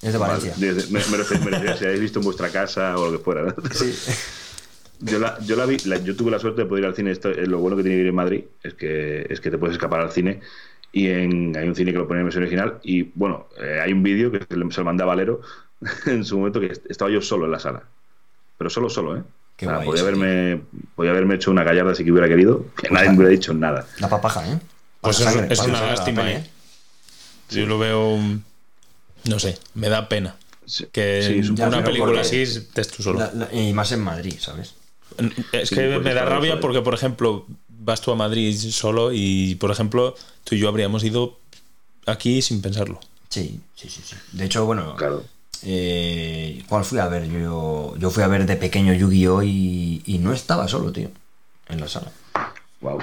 Es 0.00 0.12
de 0.12 0.18
Valencia. 0.18 0.52
Vale, 0.54 0.66
de- 0.72 0.82
de- 0.82 0.86
me, 0.90 1.00
me 1.10 1.16
refiero, 1.18 1.44
me 1.44 1.50
refiero 1.50 1.74
a 1.74 1.76
si 1.76 1.84
habéis 1.84 2.00
visto 2.00 2.18
en 2.20 2.24
vuestra 2.24 2.48
casa 2.48 2.96
o 2.96 3.10
lo 3.10 3.18
que 3.18 3.24
fuera. 3.24 3.42
¿no? 3.42 3.54
Sí. 3.74 3.94
Yo 5.00 5.18
la, 5.18 5.38
yo 5.40 5.56
la 5.56 5.66
vi, 5.66 5.76
la- 5.84 5.98
yo 5.98 6.16
tuve 6.16 6.30
la 6.30 6.38
suerte 6.38 6.62
de 6.62 6.66
poder 6.68 6.84
ir 6.84 6.88
al 6.88 6.96
cine. 6.96 7.10
Esto, 7.10 7.28
eh, 7.30 7.46
lo 7.46 7.58
bueno 7.58 7.76
que 7.76 7.82
tiene 7.82 7.96
vivir 7.96 8.08
en 8.10 8.14
Madrid 8.16 8.44
es 8.62 8.72
que, 8.72 9.26
es 9.28 9.40
que 9.40 9.50
te 9.50 9.58
puedes 9.58 9.74
escapar 9.76 10.00
al 10.00 10.12
cine. 10.12 10.40
Y 10.92 11.08
en, 11.08 11.54
hay 11.58 11.68
un 11.68 11.74
cine 11.74 11.92
que 11.92 11.98
lo 11.98 12.08
pone 12.08 12.20
en 12.20 12.26
versión 12.26 12.42
original. 12.44 12.78
Y 12.82 13.02
bueno, 13.14 13.48
eh, 13.62 13.80
hay 13.82 13.92
un 13.92 14.02
vídeo 14.02 14.32
que 14.32 14.38
se, 14.48 14.56
lo 14.56 14.84
mandé 14.84 15.02
a 15.02 15.06
Valero 15.06 15.42
en 16.06 16.24
su 16.24 16.38
momento 16.38 16.60
que 16.60 16.66
est- 16.66 16.86
estaba 16.90 17.10
yo 17.10 17.20
solo 17.20 17.44
en 17.46 17.52
la 17.52 17.58
sala. 17.60 17.82
Pero 18.58 18.70
solo, 18.70 18.88
solo, 18.90 19.16
¿eh? 19.18 19.22
Qué 19.56 19.66
O 19.66 19.68
sea, 19.70 19.76
guay 19.76 19.86
podía, 19.88 20.02
haberme, 20.02 20.60
podía 20.94 21.10
haberme 21.12 21.34
hecho 21.36 21.50
una 21.50 21.64
gallarda 21.64 21.94
si 21.94 22.04
que 22.04 22.12
hubiera 22.12 22.28
querido. 22.28 22.66
Que 22.80 22.90
nadie 22.90 23.08
me 23.10 23.16
hubiera 23.16 23.30
dicho 23.30 23.54
nada. 23.54 23.86
La 24.00 24.08
papaja, 24.08 24.46
¿eh? 24.50 24.58
Pues 25.00 25.18
es, 25.18 25.24
sangre, 25.24 25.46
es 25.52 25.58
pasa 25.58 25.70
una 25.70 25.80
lástima, 25.86 26.22
peli, 26.22 26.34
¿eh? 26.34 26.50
Yo 27.50 27.66
lo 27.66 27.78
veo. 27.78 28.18
No 29.24 29.38
sé, 29.38 29.58
me 29.74 29.88
da 29.88 30.08
pena. 30.08 30.36
Sí, 30.66 30.86
Que 30.90 31.40
sí, 31.44 31.50
una 31.52 31.84
película 31.84 32.20
así 32.22 32.42
estés 32.42 32.88
tú 32.88 33.02
solo. 33.02 33.20
La- 33.20 33.32
la- 33.32 33.52
y 33.54 33.72
más 33.72 33.92
en 33.92 34.00
Madrid, 34.00 34.34
¿sabes? 34.38 34.74
Es 35.52 35.68
Sí, 35.68 35.74
que 35.76 35.92
pues 35.94 36.02
me 36.04 36.12
da 36.14 36.24
rabia 36.24 36.54
¿eh? 36.54 36.58
porque, 36.60 36.80
por 36.82 36.92
ejemplo, 36.94 37.46
vas 37.68 38.00
tú 38.00 38.10
a 38.10 38.16
Madrid 38.16 38.54
solo 38.58 39.10
y, 39.12 39.54
por 39.54 39.70
ejemplo, 39.70 40.14
tú 40.44 40.54
y 40.54 40.58
yo 40.58 40.68
habríamos 40.68 41.04
ido 41.04 41.38
aquí 42.06 42.42
sin 42.42 42.60
pensarlo. 42.60 42.98
Sí, 43.28 43.60
sí, 43.76 43.88
sí. 43.88 44.02
sí. 44.04 44.16
De 44.32 44.44
hecho, 44.46 44.66
bueno, 44.66 44.96
Claro. 44.96 45.24
Eh, 45.64 46.62
¿cuál 46.68 46.84
fui 46.84 46.98
a 46.98 47.08
ver? 47.08 47.26
Yo, 47.28 47.94
yo 47.98 48.10
fui 48.10 48.22
a 48.22 48.28
ver 48.28 48.46
de 48.46 48.56
pequeño 48.56 48.92
Yu-Gi-Oh! 48.94 49.42
Y, 49.42 50.02
y 50.06 50.18
no 50.18 50.32
estaba 50.32 50.68
solo, 50.68 50.92
tío, 50.92 51.10
en 51.68 51.80
la 51.80 51.88
sala. 51.88 52.10
Wow. 52.80 52.98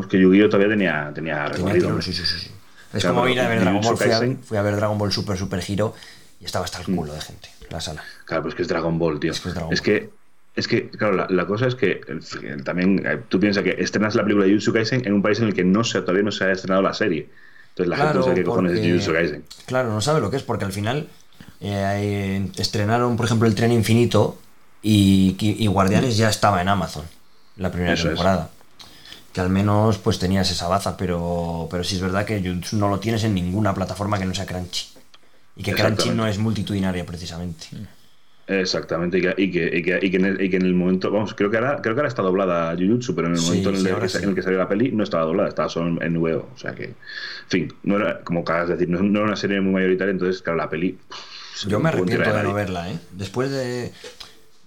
Es 0.00 0.06
que 0.06 0.20
Yu-Gi-Oh! 0.20 0.48
todavía 0.48 0.68
tenía, 0.68 1.10
tenía 1.14 1.50
Tenía 1.50 2.00
sí, 2.02 2.12
sí, 2.12 2.24
sí. 2.24 2.50
Es 2.92 3.00
Claro, 3.02 3.16
como 3.16 3.28
ir 3.28 3.40
a 3.40 3.48
ver 3.48 3.60
Dragon 3.60 3.82
Ball. 3.82 3.96
Fui 3.96 4.06
a, 4.10 4.18
Kaisen- 4.20 4.38
fui 4.42 4.56
a 4.56 4.62
ver 4.62 4.76
Dragon 4.76 4.96
Ball 4.98 5.12
Super 5.12 5.36
Super 5.36 5.62
Hero 5.66 5.94
y 6.40 6.44
estaba 6.44 6.64
hasta 6.64 6.78
el 6.80 6.84
culo 6.84 7.12
de 7.12 7.20
gente 7.20 7.48
en 7.60 7.66
la 7.70 7.80
sala. 7.80 8.02
Claro, 8.24 8.44
pues 8.44 8.54
que 8.54 8.62
es 8.62 8.68
Dragon 8.68 8.98
Ball, 8.98 9.20
tío. 9.20 9.32
Es 9.32 9.40
que 9.40 9.50
es 9.70 9.80
que, 9.82 10.10
es 10.56 10.68
que, 10.68 10.88
claro, 10.88 11.14
la, 11.14 11.26
la 11.28 11.46
cosa 11.46 11.66
es 11.66 11.74
que 11.74 12.00
también 12.64 13.04
eh, 13.06 13.18
tú 13.28 13.38
piensas 13.38 13.62
que 13.62 13.76
estrenas 13.78 14.14
la 14.14 14.22
película 14.22 14.46
de 14.46 14.52
Jujutsu 14.52 14.72
Kaisen 14.72 15.02
en 15.06 15.12
un 15.12 15.22
país 15.22 15.38
en 15.40 15.48
el 15.48 15.54
que 15.54 15.64
no 15.64 15.84
se, 15.84 16.00
todavía 16.00 16.22
no 16.22 16.32
se 16.32 16.44
ha 16.44 16.52
estrenado 16.52 16.80
la 16.80 16.94
serie. 16.94 17.28
Entonces 17.70 17.88
la 17.90 17.96
gente 17.96 18.14
no 18.14 18.22
sabe 18.22 18.34
qué 18.36 18.44
cojones 18.44 18.72
es 18.72 18.80
Jujutsu 18.86 19.12
Kaisen. 19.12 19.44
Claro, 19.66 19.90
no 19.92 20.00
sabe 20.00 20.20
lo 20.20 20.30
que 20.30 20.36
es, 20.38 20.42
porque 20.42 20.64
al 20.64 20.72
final 20.72 21.08
eh, 21.60 22.40
eh, 22.42 22.50
estrenaron, 22.56 23.16
por 23.16 23.26
ejemplo, 23.26 23.48
el 23.48 23.54
tren 23.54 23.72
infinito 23.72 24.38
y, 24.82 25.36
y 25.40 25.66
Guardianes 25.66 26.16
ya 26.16 26.28
estaba 26.28 26.60
en 26.62 26.68
Amazon, 26.68 27.04
la 27.56 27.70
primera 27.70 27.94
Eso 27.94 28.08
es. 28.10 28.18
temporada. 28.18 28.50
Que 29.32 29.40
al 29.40 29.50
menos 29.50 29.98
pues 29.98 30.18
tenías 30.18 30.50
esa 30.50 30.68
baza, 30.68 30.96
pero, 30.96 31.68
pero 31.70 31.84
sí 31.84 31.96
es 31.96 32.02
verdad 32.02 32.24
que 32.26 32.40
no 32.72 32.88
lo 32.88 33.00
tienes 33.00 33.24
en 33.24 33.34
ninguna 33.34 33.74
plataforma 33.74 34.18
que 34.18 34.24
no 34.26 34.34
sea 34.34 34.46
Crunchy. 34.46 34.86
Y 35.56 35.62
que 35.62 35.74
Crunchy 35.74 36.10
no 36.10 36.26
es 36.26 36.38
multitudinaria 36.38 37.04
precisamente. 37.06 37.66
Exactamente, 38.50 39.18
y 39.18 39.20
que, 39.20 39.34
y 39.36 39.50
que, 39.50 39.76
y 39.76 39.82
que, 39.82 39.98
y 40.00 40.10
que 40.10 40.16
en 40.16 40.24
el, 40.24 40.40
y 40.40 40.48
que 40.48 40.56
en 40.56 40.62
el 40.64 40.74
momento, 40.74 41.10
vamos, 41.10 41.34
creo 41.34 41.50
que 41.50 41.58
ahora, 41.58 41.82
creo 41.82 41.94
que 41.94 42.00
ahora 42.00 42.08
está 42.08 42.22
doblada 42.22 42.74
Jujutsu, 42.74 43.14
pero 43.14 43.28
en 43.28 43.34
el 43.34 43.40
Sí, 43.40 43.46
momento 43.46 43.68
en, 43.68 43.74
el, 43.76 43.80
sí, 43.82 43.88
de- 43.88 43.92
ahora 43.92 44.08
sí. 44.08 44.22
en 44.22 44.30
el 44.30 44.34
que 44.34 44.40
salió 44.42 44.58
la 44.58 44.68
peli 44.68 44.90
no 44.90 45.04
estaba 45.04 45.24
doblada, 45.24 45.50
estaba 45.50 45.68
solo 45.68 46.00
en, 46.02 46.14
VO. 46.18 46.48
O 46.54 46.56
sea 46.56 46.74
que, 46.74 46.84
en 46.84 46.94
fin, 47.48 47.74
no 47.82 47.96
era, 47.96 48.22
como 48.24 48.40
acabas 48.40 48.68
de 48.68 48.74
decir, 48.76 48.88
no, 48.88 49.02
no 49.02 49.18
era 49.18 49.26
una 49.28 49.36
serie 49.36 49.60
muy 49.60 49.74
mayoritaria, 49.74 50.12
entonces, 50.12 50.40
claro, 50.40 50.56
la 50.56 50.70
peli. 50.70 50.92
pff, 50.92 51.18
Yo 51.66 51.80
me 51.80 51.88
arrepiento 51.88 52.32
de 52.32 52.42
no 52.42 52.52
verla, 52.54 52.90
¿eh? 52.90 52.98
Después 53.12 53.50
de... 53.50 53.92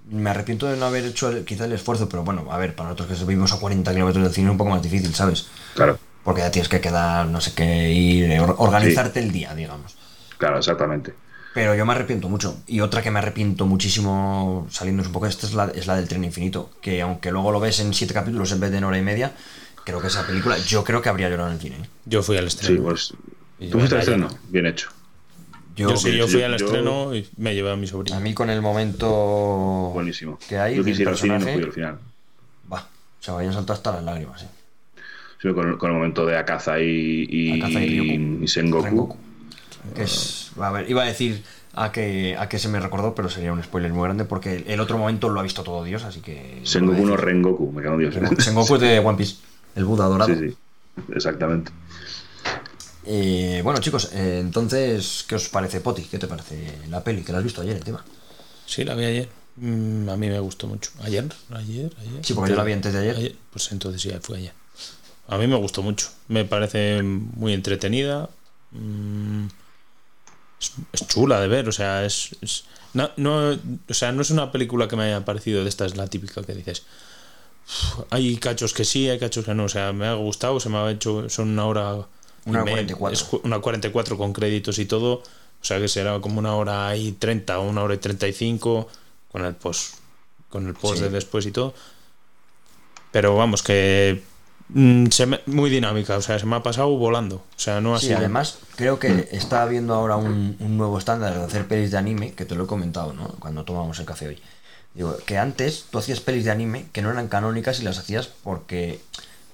Me 0.10 0.30
arrepiento 0.30 0.66
de 0.68 0.78
no 0.78 0.86
haber 0.88 1.06
hecho 1.06 1.30
el- 1.30 1.46
quizá 1.46 1.66
el 1.66 1.74
esfuerzo, 1.74 2.10
pero 2.10 2.24
bueno, 2.24 2.48
a 2.52 2.58
ver, 2.58 2.76
para 2.76 2.90
nosotros 2.90 3.18
que 3.20 3.26
vivimos 3.26 3.54
a 3.54 3.60
40 3.60 3.94
kilómetros 3.94 4.24
del 4.24 4.34
cine 4.34 4.48
es 4.48 4.52
un 4.52 4.58
poco 4.58 4.72
más 4.72 4.82
difícil, 4.82 5.14
¿sabes? 5.14 5.46
Claro, 5.76 5.98
Porque 6.24 6.42
ya 6.42 6.52
tienes 6.52 6.70
que 6.70 6.82
quedar, 6.82 7.28
no 7.28 7.40
sé 7.40 7.54
qué, 7.54 7.92
ir, 7.92 8.32
eh, 8.32 8.40
or- 8.40 8.56
organizarte 8.58 9.20
el 9.20 9.32
día, 9.32 9.54
digamos. 9.56 9.96
claro, 10.38 10.58
exactamente. 10.58 11.14
Pero 11.54 11.76
yo 11.76 11.86
me 11.86 11.92
arrepiento 11.94 12.30
mucho. 12.30 12.56
Y 12.66 12.80
otra 12.80 13.02
que 13.02 13.12
me 13.12 13.20
arrepiento 13.20 13.66
muchísimo, 13.66 14.68
saliéndonos 14.72 15.08
un 15.08 15.14
poco 15.14 15.26
de 15.26 15.32
esta, 15.32 15.48
es 15.48 15.54
la, 15.54 15.66
es 15.66 15.86
la 15.86 15.96
del 15.98 16.08
tren 16.08 16.24
infinito. 16.24 16.70
Que 16.82 17.02
aunque 17.02 17.32
luego 17.32 17.52
lo 17.52 17.60
ves 17.60 17.80
en 17.82 17.94
siete 17.94 18.14
capítulos 18.14 18.52
en 18.54 18.60
vez 18.62 18.72
de 18.72 18.78
en 18.78 18.86
hora 18.86 18.98
y 18.98 19.02
media, 19.02 19.34
creo 19.86 20.02
que 20.02 20.08
esa 20.08 20.26
película, 20.26 20.58
yo 20.58 20.84
creo 20.84 21.02
que 21.02 21.10
habría 21.10 21.30
llorado 21.30 21.50
en 21.50 21.56
el 21.56 21.62
cine. 21.62 21.76
¿eh? 21.76 21.90
Yo 22.06 22.24
fui 22.24 22.38
al 22.38 22.50
Sí, 22.50 22.58
estreno. 22.58 22.84
pues. 22.84 23.14
Y 23.60 23.70
¿Tú 23.70 23.80
fuiste 23.80 23.96
al 23.96 24.02
estreno? 24.02 24.30
Bien 24.50 24.66
hecho. 24.66 24.90
Yo, 25.82 25.90
Yo 25.90 25.98
sí, 25.98 26.16
yo 26.18 26.28
fui 26.28 26.40
yo- 26.40 26.46
al 26.46 26.58
yo- 26.58 26.66
estreno 26.66 27.16
y 27.16 27.28
me 27.38 27.54
llevé 27.56 27.72
a 27.72 27.76
mi 27.76 27.88
sobrino. 27.88 28.18
a 28.18 28.20
mí 28.20 28.34
con 28.34 28.50
el 28.50 28.62
momento 28.62 29.92
Buenísimo. 29.94 30.38
que 30.48 30.58
hay 30.58 30.76
Yo 30.76 30.84
quisiera 30.84 31.12
al 31.12 31.18
cine 31.18 31.36
y 31.36 31.40
no 31.40 31.52
fui 31.54 31.64
al 31.64 31.72
final. 31.74 32.00
va, 32.72 32.88
se 33.20 33.32
me 33.32 33.38
habían 33.38 33.54
saltado 33.54 33.74
hasta 33.78 33.92
las 33.94 34.04
lágrimas. 34.04 34.44
¿eh? 34.44 34.48
Sí, 35.42 35.52
con, 35.54 35.78
con 35.78 35.90
el 35.90 35.96
momento 35.98 36.26
de 36.26 36.38
Akaza 36.38 36.80
y, 36.80 37.26
y, 37.30 37.60
Akaza 37.60 37.82
y 37.84 38.40
y 38.44 38.48
Sengoku. 38.48 38.84
Rengoku. 38.86 39.18
Que 39.96 40.04
es, 40.04 40.52
a 40.60 40.72
ver, 40.72 40.90
iba 40.90 41.02
a 41.02 41.06
decir 41.06 41.42
a 41.74 41.92
que, 41.92 42.36
a 42.38 42.48
que 42.48 42.60
se 42.60 42.68
me 42.70 42.80
recordó, 42.80 43.16
pero 43.16 43.30
sería 43.30 43.52
un 43.52 43.64
spoiler 43.64 43.92
muy 43.92 44.04
grande 44.04 44.26
porque 44.26 44.64
el, 44.68 44.80
otro 44.80 44.98
momento 45.00 45.30
lo 45.30 45.40
ha 45.40 45.44
visto 45.44 45.64
todo 45.64 45.84
Dios, 45.84 46.04
así 46.04 46.20
que... 46.22 46.60
Sengoku 46.64 47.06
no 47.06 47.18
Rengoku. 47.18 47.66
Rengoku, 47.66 47.72
me 47.72 47.82
cago 47.82 47.96
en 48.00 48.12
Dios. 48.12 48.44
Sengoku 48.44 48.76
es 48.76 48.82
de 48.82 49.00
One 49.00 49.18
Piece, 49.18 49.38
el 49.76 49.86
Buda 49.86 50.06
dorado. 50.06 50.32
Sí, 50.36 50.50
sí, 50.50 50.56
exactamente. 51.16 51.72
Eh, 53.06 53.62
bueno, 53.64 53.80
chicos, 53.80 54.10
eh, 54.14 54.40
entonces, 54.40 55.26
¿qué 55.28 55.36
os 55.36 55.50
parece, 55.50 55.82
Poti? 55.82 56.04
¿Qué 56.04 56.20
te 56.20 56.28
parece 56.28 56.80
la 56.90 57.04
peli? 57.04 57.24
Que 57.24 57.32
la 57.32 57.40
has 57.40 57.44
visto 57.44 57.62
ayer, 57.62 57.78
encima. 57.78 58.04
Sí, 58.66 58.84
la 58.84 58.94
vi 58.96 59.06
ayer. 59.06 59.30
Mm, 59.58 60.10
a 60.10 60.16
mí 60.18 60.30
me 60.30 60.40
gustó 60.40 60.68
mucho. 60.68 60.92
¿Ayer? 61.02 61.26
¿Ayer? 61.52 61.92
¿Ayer? 62.00 62.24
Sí, 62.26 62.34
porque 62.34 62.52
yo 62.52 62.56
la 62.58 62.64
vi 62.64 62.74
antes 62.74 62.94
de 62.94 63.00
ayer. 63.00 63.36
Pues 63.52 63.72
entonces 63.72 64.02
sí, 64.02 64.12
fue 64.22 64.38
ayer. 64.38 64.54
A 65.28 65.38
mí 65.38 65.48
me 65.48 65.56
gustó 65.56 65.82
mucho. 65.82 66.10
Me 66.28 66.46
parece 66.46 67.02
muy 67.04 67.54
entretenida. 67.54 68.30
Mm, 68.72 69.48
es, 70.60 70.72
es 70.94 71.08
chula 71.08 71.40
de 71.42 71.48
ver. 71.48 71.68
O 71.68 71.72
sea, 71.72 72.06
es. 72.06 72.36
es- 72.42 72.66
no, 72.94 73.10
no, 73.16 73.52
o 73.90 73.94
sea, 73.94 74.12
no 74.12 74.22
es 74.22 74.30
una 74.32 74.52
película 74.52 74.88
que 74.90 74.96
me 74.98 75.04
haya 75.06 75.24
parecido 75.26 75.64
de 75.64 75.70
esta, 75.70 75.86
es 75.86 75.96
la 75.96 76.08
típica 76.08 76.44
que 76.44 76.54
dices. 76.54 76.84
"Uf, 77.68 78.06
Hay 78.10 78.36
cachos 78.38 78.74
que 78.74 78.84
sí, 78.86 79.10
hay 79.10 79.18
cachos 79.20 79.46
que 79.46 79.54
no. 79.54 79.64
O 79.66 79.70
sea, 79.70 79.92
me 79.94 80.08
ha 80.08 80.14
gustado, 80.16 80.60
se 80.60 80.70
me 80.70 80.78
ha 80.78 80.92
hecho. 80.92 81.30
Son 81.30 81.50
una 81.50 81.66
hora. 81.66 82.08
Una 82.46 82.64
me- 82.64 82.72
44. 82.72 83.14
es 83.14 83.44
una 83.44 83.60
44 83.60 84.18
con 84.18 84.34
créditos 84.34 84.80
y 84.80 84.86
todo. 84.86 85.16
O 85.16 85.64
sea 85.64 85.80
que 85.80 85.88
será 85.88 86.20
como 86.22 86.40
una 86.40 86.56
hora 86.56 86.96
y 86.96 87.12
30 87.12 87.60
o 87.60 87.70
una 87.70 87.84
hora 87.84 87.94
y 87.94 87.98
35 87.98 88.88
con 89.32 89.46
el 89.46 89.56
post. 89.56 89.96
Con 90.50 90.68
el 90.68 90.74
post 90.74 90.98
Sí. 90.98 91.04
de 91.04 91.10
después 91.10 91.46
y 91.46 91.52
todo. 91.52 91.74
Pero 93.12 93.36
vamos, 93.36 93.62
que. 93.64 94.24
mm, 94.70 95.08
se 95.08 95.26
me- 95.26 95.42
muy 95.48 95.70
dinámica, 95.70 96.16
o 96.18 96.22
sea, 96.22 96.40
se 96.40 96.46
me 96.46 96.56
ha 96.56 96.64
pasado 96.64 96.90
volando. 96.98 97.36
O 97.38 97.60
sea, 97.60 97.82
no 97.82 97.94
ha 97.94 98.00
Sí, 98.00 98.14
además, 98.14 98.60
creo 98.78 99.00
que 99.00 99.28
está 99.34 99.64
habiendo 99.64 99.94
ahora 99.94 100.16
un, 100.16 100.56
un 100.60 100.78
nuevo 100.78 100.98
estándar 100.98 101.38
de 101.38 101.44
hacer 101.44 101.68
pelis 101.68 101.92
de 101.92 101.98
anime, 101.98 102.34
que 102.34 102.46
te 102.46 102.56
lo 102.56 102.64
he 102.64 102.68
comentado, 102.68 103.12
¿no? 103.14 103.28
Cuando 103.40 103.66
tomamos 103.66 104.00
el 104.00 104.06
café 104.06 104.30
hoy. 104.30 104.40
Digo, 104.94 105.18
que 105.26 105.38
antes 105.38 105.86
tú 105.92 105.98
hacías 106.00 106.22
pelis 106.22 106.46
de 106.46 106.52
anime 106.52 106.86
que 106.94 107.02
no 107.02 107.12
eran 107.12 107.28
canónicas 107.28 107.80
y 107.82 107.84
las 107.84 107.98
hacías 107.98 108.28
porque 108.28 109.02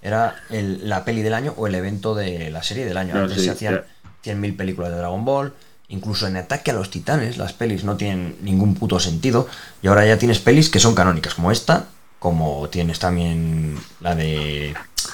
era 0.02 0.36
el- 0.50 0.88
la 0.90 1.04
peli 1.06 1.22
del 1.22 1.34
año 1.34 1.54
o 1.58 1.68
el 1.68 1.76
evento 1.76 2.16
de 2.16 2.50
la 2.50 2.64
serie 2.64 2.86
del 2.86 2.98
año. 2.98 3.14
No, 3.16 3.22
Antes 3.22 3.38
sí, 3.40 3.46
se 3.46 3.52
hacían 3.52 3.76
ya. 3.76 3.86
100.000 4.24 4.56
películas 4.56 4.92
de 4.92 4.98
Dragon 4.98 5.24
Ball 5.26 5.54
Incluso 5.90 6.28
en 6.28 6.36
Ataque 6.36 6.72
a 6.72 6.74
los 6.74 6.90
Titanes, 6.90 7.38
las 7.38 7.54
pelis 7.54 7.86
no 7.86 7.96
tienen 7.96 8.36
ningún 8.42 8.76
puto 8.76 9.00
sentido. 9.00 9.48
Y 9.82 9.88
ahora 9.88 10.06
ya 10.06 10.18
tienes 10.18 10.40
pelis 10.40 10.70
que 10.70 10.80
son 10.80 10.94
canónicas, 10.94 11.34
como 11.34 11.50
esta, 11.50 11.86
como 12.20 12.68
tienes 12.68 13.00
también 13.00 13.78
la 14.02 14.14
de. 14.14 14.74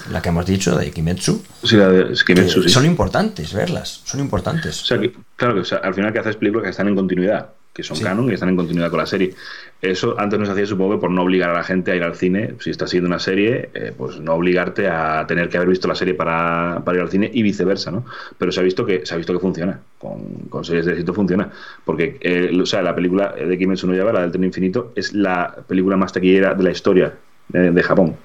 La 0.10 0.19
que 0.23 0.30
hemos 0.30 0.47
dicho, 0.47 0.76
de 0.76 0.89
Kimetsu. 0.89 1.43
Sí, 1.64 1.76
la 1.76 1.89
de 1.89 2.15
Kimetsu, 2.26 2.64
sí. 2.64 2.69
Son 2.69 2.88
importantes 2.88 3.53
verlas, 3.53 4.01
son 4.03 4.19
importantes. 4.22 4.81
O 4.81 4.85
sea, 4.85 4.97
que, 4.99 5.14
claro, 5.35 5.53
que 5.53 5.60
o 5.60 5.65
sea, 5.65 5.77
al 5.77 5.93
final 5.93 6.11
que 6.11 6.18
haces 6.19 6.38
películas 6.38 6.64
que 6.64 6.69
están 6.72 6.88
en 6.88 6.95
continuidad, 6.95 7.49
que 7.74 7.82
son 7.84 7.98
Sí. 7.98 8.04
canon 8.04 8.30
y 8.30 8.34
están 8.36 8.50
en 8.50 8.56
continuidad 8.56 8.90
con 8.91 9.00
la 9.00 9.06
serie. 9.08 9.34
Eso 9.82 10.16
antes 10.20 10.38
no 10.40 10.45
se 10.45 10.52
hacía, 10.52 10.66
supongo, 10.68 10.94
que 10.94 11.02
por 11.02 11.10
no 11.12 11.24
obligar 11.24 11.50
a 11.50 11.54
la 11.54 11.64
gente 11.64 11.91
a 11.91 11.95
ir 11.95 12.04
al 12.04 12.16
cine. 12.16 12.54
Si 12.60 12.70
estás 12.70 12.91
siguiendo 12.91 13.08
una 13.08 13.18
serie, 13.20 13.70
eh, 13.74 13.91
pues 13.98 14.20
no 14.20 14.34
obligarte 14.36 14.88
a 14.88 15.26
tener 15.28 15.50
que 15.50 15.58
haber 15.58 15.70
visto 15.70 15.88
la 15.88 15.95
serie 15.95 16.14
para, 16.14 16.82
para 16.86 16.98
ir 16.98 17.02
al 17.04 17.10
cine 17.10 17.30
y 17.34 17.41
viceversa, 17.41 17.90
¿no? 17.91 18.06
Pero 18.38 18.52
se 18.52 18.60
ha 18.60 18.64
visto 18.64 18.86
que 18.86 19.06
se 19.06 19.14
ha 19.16 19.18
visto 19.18 19.34
que 19.34 19.40
funciona. 19.40 19.80
Con, 19.98 20.22
con 20.50 20.64
series 20.64 20.86
de 20.86 20.91
éxito 20.94 21.14
funciona. 21.14 21.50
Porque, 21.84 22.18
eh, 22.22 22.56
o 22.62 22.66
sea, 22.66 22.82
la 22.84 22.94
película 22.94 23.34
de 23.34 23.58
Kimetsu 23.58 23.88
no 23.88 23.95
Yaiba, 23.95 24.14
la 24.14 24.22
del 24.22 24.32
tren 24.32 24.44
infinito, 24.44 24.94
es 24.95 25.14
la 25.14 25.56
película 25.68 25.98
más 25.98 26.14
taquillera 26.14 26.54
de 26.54 26.64
la 26.64 26.72
historia 26.72 27.14
de, 27.50 27.72
de 27.72 27.84
Japón. 27.84 28.16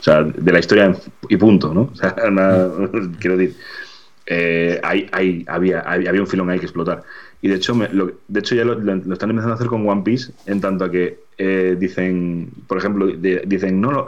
O 0.00 0.02
sea, 0.02 0.22
de 0.24 0.52
la 0.52 0.58
historia 0.58 0.92
y 1.28 1.36
punto, 1.36 1.72
¿no? 1.72 1.82
O 1.92 1.94
sea, 1.94 2.14
nada- 2.30 2.70
quiero 3.20 3.36
decir, 3.36 3.56
eh, 4.26 4.80
hay, 4.82 5.08
hay- 5.12 5.44
había, 5.48 5.80
había, 5.80 6.10
había 6.10 6.20
un 6.20 6.26
filón 6.26 6.50
ahí 6.50 6.58
que 6.58 6.66
explotar. 6.66 7.02
Y 7.44 7.48
de 7.48 7.56
hecho, 7.56 7.74
me- 7.74 7.88
lo, 7.88 8.12
de 8.28 8.40
hecho 8.40 8.54
ya 8.54 8.64
lo, 8.64 8.74
lo- 8.78 8.94
lo 8.96 9.12
están 9.12 9.30
empezando 9.30 9.52
a 9.52 9.56
hacer 9.56 9.66
con 9.66 9.86
One 9.88 10.02
Piece, 10.02 10.32
en 10.46 10.60
tanto 10.60 10.84
a 10.84 10.90
que 10.90 11.18
eh, 11.38 11.76
dicen, 11.78 12.50
por 12.68 12.78
ejemplo, 12.78 13.06
de- 13.08 13.42
dicen, 13.46 13.80
no, 13.80 14.06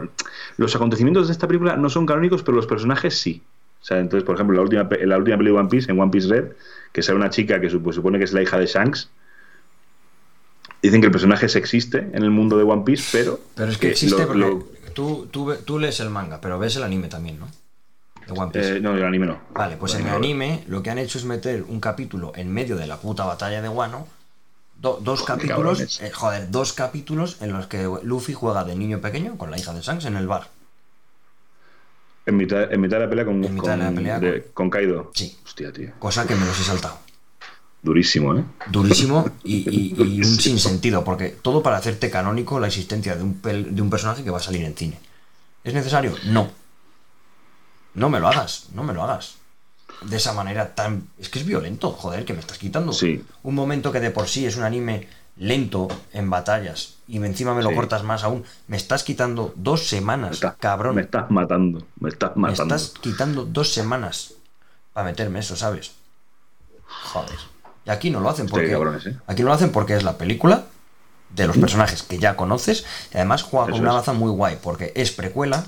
los 0.57 0.77
acontecimientos 0.77 1.27
de 1.27 1.33
esta 1.33 1.47
película 1.49 1.77
no 1.77 1.91
son 1.91 2.07
canónicos, 2.07 2.43
pero 2.45 2.55
los 2.57 2.67
personajes 2.67 3.19
sí. 3.19 3.43
O 3.83 3.85
sea, 3.85 3.99
entonces, 3.99 4.25
por 4.25 4.37
ejemplo, 4.37 4.57
la 4.57 4.63
última, 4.63 4.89
la 5.05 5.19
última 5.19 5.37
película 5.37 5.59
de 5.61 5.67
One 5.67 5.69
Piece, 5.69 5.91
en 5.91 6.01
One 6.01 6.11
Piece 6.13 6.29
Red, 6.29 6.45
que 6.93 7.03
sale 7.03 7.17
una 7.19 7.29
chica 7.31 7.61
que 7.61 7.69
supo- 7.69 7.93
supone 7.93 8.19
que 8.19 8.25
es 8.25 8.33
la 8.33 8.41
hija 8.41 8.57
de 8.59 8.67
Shanks, 8.67 9.11
dicen 10.81 11.01
que 11.01 11.07
el 11.07 11.13
personaje 11.13 11.49
se 11.49 11.59
existe 11.59 11.99
en 11.99 12.23
el 12.23 12.31
mundo 12.31 12.57
de 12.57 12.63
One 12.65 12.83
Piece, 12.85 13.09
pero... 13.13 13.41
Pero 13.57 13.71
es 13.73 13.79
que 13.79 13.89
existe 13.89 14.21
lo- 14.23 14.27
porque 14.29 14.39
lo- 14.41 14.75
Tú, 14.95 15.27
tú, 15.31 15.53
tú 15.65 15.79
lees 15.81 15.99
el 15.99 16.09
manga, 16.11 16.41
pero 16.41 16.57
ves 16.61 16.77
el 16.77 16.85
anime 16.85 17.09
también, 17.09 17.41
¿no? 17.41 17.49
De 18.27 18.33
One 18.33 18.53
Piece. 18.53 18.77
eh, 18.77 18.81
no, 18.81 18.95
el 18.97 19.05
anime 19.05 19.27
no. 19.27 19.39
Vale, 19.55 19.77
pues 19.77 19.95
El 19.95 20.03
en 20.03 20.09
el 20.09 20.15
anime 20.15 20.65
lo 20.69 20.83
que 20.83 20.91
han 20.91 20.99
hecho 20.99 21.19
es 21.19 21.25
meter 21.25 21.63
un 21.69 21.81
capítulo 21.81 22.33
en 22.37 22.51
medio 22.53 22.77
de 22.77 22.87
la 22.87 22.97
puta 22.99 23.25
batalla 23.25 23.61
de 23.63 23.69
Wano. 23.69 24.07
do- 24.81 24.99
dos 25.03 25.21
Joder, 25.21 25.37
capítulos, 25.37 26.01
eh, 26.03 26.11
joder, 26.11 26.51
dos 26.51 26.73
capítulos 26.73 27.39
en 27.41 27.53
los 27.53 27.67
que 27.69 27.89
Luffy 28.03 28.35
juega 28.35 28.65
de 28.65 28.75
niño 28.77 29.01
pequeño 29.01 29.37
con 29.39 29.51
la 29.51 29.59
hija 29.59 29.73
de 29.73 29.81
Shanks 29.81 30.05
en 30.07 30.17
el 30.17 30.27
bar. 30.27 30.49
En 32.27 32.37
mitad, 32.37 32.73
en 32.73 32.81
mitad 32.81 32.97
de 32.99 33.05
la 33.05 33.11
pelea 33.11 33.25
con, 33.27 33.45
En 33.45 33.55
mitad 33.55 33.73
de 33.73 33.77
la 33.77 33.85
con- 33.87 33.95
pelea 33.95 34.19
de- 34.21 34.51
con 34.55 34.71
Kaido. 34.71 35.11
Sí. 35.15 35.37
Hostia, 35.45 35.73
tío. 35.73 35.91
Cosa 35.99 36.27
que 36.27 36.35
me 36.35 36.47
los 36.47 36.59
he 36.59 36.65
saltado. 36.65 36.99
Durísimo, 37.83 38.35
¿eh? 38.35 38.45
Durísimo 38.71 39.29
y, 39.45 39.57
y- 39.69 39.95
y 40.03 40.19
un 40.21 40.25
sinsentido, 40.25 41.05
porque 41.05 41.29
todo 41.43 41.63
para 41.63 41.77
hacerte 41.77 42.11
canónico 42.11 42.59
la 42.59 42.69
existencia 42.69 43.15
de 43.15 43.23
un, 43.23 43.41
de 43.43 43.83
un 43.83 43.91
personaje 43.91 44.25
que 44.25 44.31
va 44.31 44.39
a 44.39 44.43
salir 44.43 44.65
en 44.65 44.75
cine. 44.75 44.99
¿Es 45.63 45.75
necesario? 45.75 46.15
No. 46.27 46.51
No 47.95 48.09
me 48.11 48.21
lo 48.21 48.29
hagas, 48.29 48.67
no 48.75 48.83
me 48.83 48.93
lo 48.93 49.03
hagas. 49.05 49.35
De 50.03 50.17
esa 50.17 50.33
manera 50.33 50.75
tan... 50.75 51.09
Es 51.19 51.29
que 51.29 51.39
es 51.39 51.47
violento, 51.47 51.93
joder, 51.93 52.25
que 52.25 52.35
me 52.35 52.41
estás 52.41 52.59
quitando. 52.59 52.93
Sí. 52.93 53.25
Un 53.43 53.55
momento 53.55 53.93
que 53.93 54.01
de 54.01 54.11
por 54.11 54.29
sí 54.29 54.45
es 54.47 54.57
un 54.57 54.65
anime 54.65 55.09
lento 55.37 55.89
en 56.13 56.31
batallas 56.31 56.95
y 57.09 57.17
encima 57.17 57.55
me 57.55 57.63
lo 57.63 57.71
Sí. 57.71 57.75
cortas 57.77 58.03
más 58.03 58.23
aún. 58.25 58.45
Me 58.67 58.77
estás 58.77 59.03
quitando 59.05 59.53
dos 59.57 59.81
Me 59.83 59.87
semanas, 59.87 60.33
estás, 60.33 60.57
cabrón. 60.59 60.97
Me 60.97 61.03
estás 61.03 61.31
matando. 61.31 61.87
Me 62.01 62.09
estás 62.09 62.37
Me 62.37 62.43
matando. 62.51 62.75
estás 62.75 62.95
quitando 63.01 63.45
dos 63.45 63.73
semanas 63.73 64.35
para 64.93 65.07
meterme 65.07 65.41
eso, 65.41 65.57
¿sabes? 65.57 65.93
Joder. 67.13 67.39
Y 67.87 67.91
aquí 67.91 68.11
no 68.11 68.21
lo 68.21 68.31
hacen 68.31 68.47
porque. 68.49 68.71
cabrones, 68.71 69.07
¿eh? 69.07 69.17
Aquí 69.27 69.43
no 69.43 69.49
lo 69.49 69.55
hacen 69.55 69.71
porque 69.73 69.97
es 69.97 70.03
la 70.05 70.17
película 70.19 70.65
de 71.31 71.47
los 71.47 71.57
personajes 71.59 72.03
que 72.03 72.19
ya 72.19 72.37
conoces. 72.37 72.85
Y 73.13 73.17
además 73.17 73.43
juega 73.43 73.71
con 73.71 73.81
una 73.81 73.93
baza 73.93 74.13
muy 74.13 74.31
guay, 74.31 74.59
porque 74.63 74.93
es 74.95 75.11
precuela, 75.13 75.65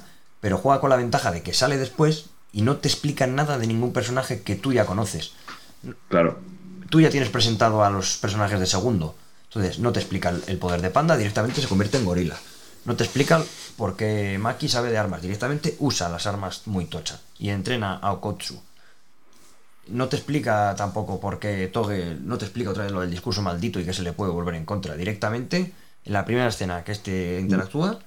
pero 0.46 0.58
juega 0.58 0.80
con 0.80 0.90
la 0.90 0.96
ventaja 0.96 1.32
de 1.32 1.42
que 1.42 1.52
sale 1.52 1.76
después 1.76 2.26
y 2.52 2.62
no 2.62 2.76
te 2.76 2.86
explican 2.86 3.34
nada 3.34 3.58
de 3.58 3.66
ningún 3.66 3.92
personaje 3.92 4.42
que 4.42 4.54
tú 4.54 4.72
ya 4.72 4.86
conoces. 4.86 5.32
Claro. 6.08 6.38
Tú 6.88 7.00
ya 7.00 7.10
tienes 7.10 7.30
presentado 7.30 7.82
a 7.82 7.90
los 7.90 8.16
personajes 8.18 8.60
de 8.60 8.66
segundo. 8.66 9.16
Entonces, 9.48 9.80
no 9.80 9.90
te 9.92 9.98
explica 9.98 10.32
el- 10.46 10.58
poder 10.58 10.82
de 10.82 10.90
Panda, 10.90 11.16
directamente 11.16 11.60
se 11.60 11.66
convierte 11.66 11.98
en 11.98 12.04
gorila. 12.04 12.36
No 12.84 12.94
te 12.94 13.02
explica 13.02 13.42
por 13.76 13.96
qué 13.96 14.38
Maki 14.38 14.68
sabe 14.68 14.92
de 14.92 14.98
armas, 14.98 15.20
directamente 15.20 15.74
usa 15.80 16.08
las 16.08 16.28
armas 16.28 16.62
muy 16.66 16.84
tocha 16.84 17.20
y 17.40 17.48
entrena 17.48 17.94
a 17.96 18.12
Okotsu. 18.12 18.62
No 19.88 20.06
te 20.06 20.14
explica 20.14 20.76
tampoco 20.76 21.18
por 21.18 21.40
qué 21.40 21.66
Toge, 21.66 22.16
no 22.20 22.38
te 22.38 22.44
explica 22.44 22.70
otra 22.70 22.84
vez 22.84 22.92
lo 22.92 23.00
del 23.00 23.10
discurso 23.10 23.42
maldito 23.42 23.80
y 23.80 23.84
que 23.84 23.92
se 23.92 24.02
le 24.02 24.12
puede 24.12 24.30
volver 24.30 24.54
en 24.54 24.64
contra. 24.64 24.94
Directamente, 24.94 25.72
en 26.04 26.12
la 26.12 26.24
primera 26.24 26.46
escena 26.46 26.84
que 26.84 26.92
este 26.92 27.40
interactúa, 27.40 27.98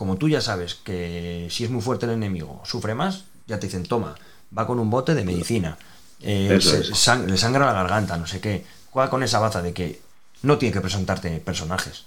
como 0.00 0.16
tú 0.16 0.30
ya 0.30 0.40
sabes 0.40 0.76
que 0.76 1.46
si 1.50 1.64
es 1.64 1.70
muy 1.70 1.82
fuerte 1.82 2.06
el 2.06 2.12
enemigo, 2.12 2.62
sufre 2.64 2.94
más, 2.94 3.26
ya 3.46 3.60
te 3.60 3.66
dicen, 3.66 3.84
toma, 3.84 4.14
va 4.56 4.66
con 4.66 4.78
un 4.80 4.88
bote 4.88 5.14
de 5.14 5.24
medicina, 5.26 5.76
eh, 6.22 6.56
se- 6.62 6.84
sang- 6.94 7.26
le 7.26 7.36
sangra 7.36 7.66
la 7.66 7.74
garganta, 7.74 8.16
no 8.16 8.26
sé 8.26 8.40
qué. 8.40 8.64
Juega 8.92 9.10
con 9.10 9.22
esa 9.22 9.40
baza 9.40 9.60
de 9.60 9.74
que 9.74 10.00
no 10.42 10.56
tiene 10.56 10.72
que 10.72 10.80
presentarte 10.80 11.28
personajes. 11.40 12.06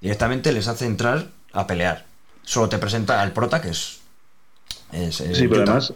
Directamente 0.00 0.50
les 0.52 0.66
hace 0.66 0.86
entrar 0.86 1.28
a 1.52 1.66
pelear. 1.68 2.06
Solo 2.42 2.68
te 2.68 2.78
presenta 2.78 3.22
al 3.22 3.32
prota, 3.32 3.62
que 3.62 3.70
es. 3.70 4.00
es, 4.92 5.16
Sí, 5.16 5.46
pero 5.48 5.62
además, 5.62 5.94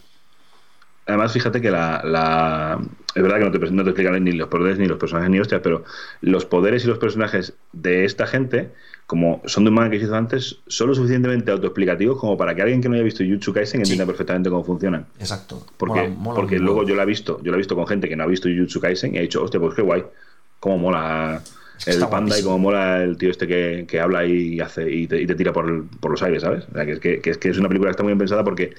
además 1.07 1.33
fíjate 1.33 1.61
que 1.61 1.71
la, 1.71 2.03
la- 2.05 2.81
es 3.15 3.23
verdad 3.23 3.39
que 3.39 3.45
no 3.45 3.51
te, 3.53 3.59
no 3.71 3.83
te 3.85 3.91
explican 3.91 4.23
ni 4.25 4.33
los 4.33 4.49
poderes 4.49 4.79
ni 4.79 4.87
los 4.87 4.99
personajes 4.99 5.31
ni 5.31 5.41
hostias, 5.41 5.61
pero 5.63 5.85
los 6.21 6.45
poderes 6.47 6.85
y 6.85 6.89
los 6.89 6.99
personajes 6.99 7.55
de 7.73 8.05
esta 8.05 8.27
gente, 8.27 8.73
como 9.07 9.41
son 9.47 9.63
de 9.65 9.69
un 9.71 9.75
manga 9.77 9.91
que 9.91 9.99
se 10.01 10.07
hizo 10.07 10.17
antes, 10.17 10.57
son 10.67 10.89
lo 10.89 10.95
suficientemente 10.95 11.53
autoexplicativos 11.53 12.19
como 12.19 12.37
para 12.37 12.55
que 12.57 12.63
alguien 12.63 12.81
que 12.83 12.89
no 12.89 12.95
haya 12.97 13.05
visto 13.05 13.23
Jutsu 13.23 13.53
Kaisen 13.53 13.81
entienda 13.81 14.05
Sí. 14.05 14.09
perfectamente 14.09 14.51
cómo 14.51 14.65
funcionan. 14.65 15.07
Exacto. 15.21 15.65
Porque, 15.77 16.01
Mola- 16.09 16.15
mola 16.17 16.35
porque 16.41 16.59
luego 16.59 16.85
yo 16.85 16.97
la 16.97 17.05
he 17.05 17.07
visto, 17.07 17.41
yo 17.43 17.53
la 17.53 17.57
he 17.57 17.59
visto 17.59 17.77
con 17.77 17.87
gente 17.87 18.09
que 18.09 18.17
no 18.17 18.25
ha 18.25 18.27
visto 18.27 18.49
Jujutsu 18.49 18.81
Kaisen 18.81 19.15
y 19.15 19.19
ha 19.19 19.21
dicho, 19.21 19.43
hostia, 19.45 19.61
pues 19.61 19.75
qué 19.75 19.83
guay, 19.83 20.03
cómo 20.59 20.79
mola 20.79 21.41
Es 21.79 21.85
que 21.85 21.91
el 21.93 22.09
panda 22.09 22.37
y 22.37 22.43
cómo 22.43 22.59
mola 22.59 23.03
el 23.05 23.17
tío 23.17 23.31
este 23.31 23.47
que, 23.47 23.85
que 23.89 24.01
habla 24.01 24.25
y 24.27 24.59
hace 24.59 24.91
y 24.91 25.07
te, 25.07 25.23
y 25.23 25.27
te 25.27 25.37
tira 25.37 25.53
por, 25.53 25.69
el- 25.71 25.85
por 26.01 26.11
los 26.11 26.23
aires, 26.25 26.43
¿sabes? 26.43 26.65
O 26.69 26.73
sea, 26.73 26.85
que, 26.85 26.93
es 26.93 26.99
que, 26.99 27.21
que 27.21 27.31
es 27.31 27.39
que 27.39 27.49
es 27.51 27.59
una 27.59 27.69
película 27.69 27.91
que 27.91 27.93
está 27.93 28.03
muy 28.03 28.11
bien 28.11 28.19
pensada 28.19 28.43
porque 28.43 28.75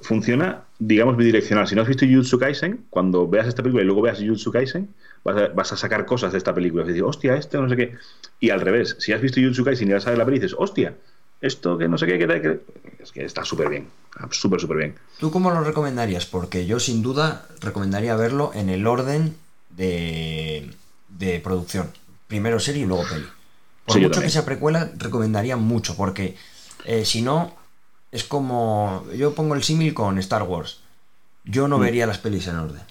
funciona, 0.00 0.62
digamos, 0.78 1.16
bidireccional. 1.16 1.66
Si 1.66 1.74
no 1.74 1.82
has 1.82 1.88
visto 1.88 2.06
Jujutsu 2.06 2.38
Kaisen, 2.38 2.80
cuando 2.90 3.28
veas 3.28 3.46
esta 3.48 3.62
película 3.62 3.82
y 3.82 3.86
luego 3.86 4.02
veas 4.02 4.18
Jujutsu 4.18 4.50
Kaisen, 4.52 4.88
vas 5.32 5.42
a, 5.42 5.48
vas 5.54 5.72
a 5.72 5.76
sacar 5.76 6.04
cosas 6.06 6.32
de 6.32 6.38
esta 6.38 6.54
película. 6.54 6.82
Es 6.82 6.88
decir, 6.88 7.02
hostia, 7.04 7.36
esto, 7.36 7.60
no 7.62 7.68
sé 7.68 7.76
qué. 7.76 7.96
Y 8.40 8.50
al 8.50 8.60
revés, 8.60 8.96
si 8.98 9.12
has 9.12 9.20
visto 9.20 9.40
Jujutsu 9.40 9.64
Kaisen 9.64 9.88
y 9.88 9.92
vas 9.92 10.06
a 10.06 10.10
ver 10.10 10.18
la 10.18 10.24
película 10.24 10.44
y 10.46 10.48
dices, 10.48 10.58
hostia, 10.60 10.94
esto 11.40 11.78
que 11.78 11.88
no 11.88 11.96
sé 11.98 12.06
qué, 12.06 12.18
que, 12.18 12.26
que- 12.26 12.60
es 13.02 13.12
que 13.12 13.24
está 13.24 13.44
súper 13.44 13.68
bien. 13.68 13.88
Súper, 14.30 14.60
súper 14.60 14.76
bien. 14.78 14.94
¿Tú 15.20 15.30
cómo 15.30 15.50
lo 15.50 15.62
recomendarías? 15.62 16.26
Porque 16.26 16.66
yo 16.66 16.80
sin 16.80 17.02
duda 17.02 17.46
recomendaría 17.60 18.16
verlo 18.16 18.50
en 18.54 18.68
el 18.70 18.86
orden 18.86 19.36
de, 19.70 20.70
de 21.08 21.40
producción. 21.40 21.90
Primero 22.26 22.58
serie 22.60 22.82
y 22.82 22.86
luego 22.86 23.04
peli. 23.08 23.26
Por 23.86 23.94
Sí, 23.96 24.00
mucho 24.02 24.20
que 24.20 24.28
sea 24.30 24.44
precuela, 24.44 24.90
recomendaría 24.96 25.56
mucho, 25.56 25.96
porque 25.96 26.36
eh, 26.84 27.04
si 27.04 27.22
no, 27.22 27.54
es 28.12 28.24
como... 28.24 29.06
Yo 29.16 29.34
pongo 29.34 29.54
el 29.54 29.62
símil 29.62 29.94
con 29.94 30.18
Star 30.18 30.42
Wars. 30.42 30.80
Yo 31.44 31.66
Mm. 31.66 31.70
no 31.70 31.78
vería 31.78 32.06
las 32.06 32.18
pelis 32.18 32.46
en 32.48 32.56
orden. 32.56 32.82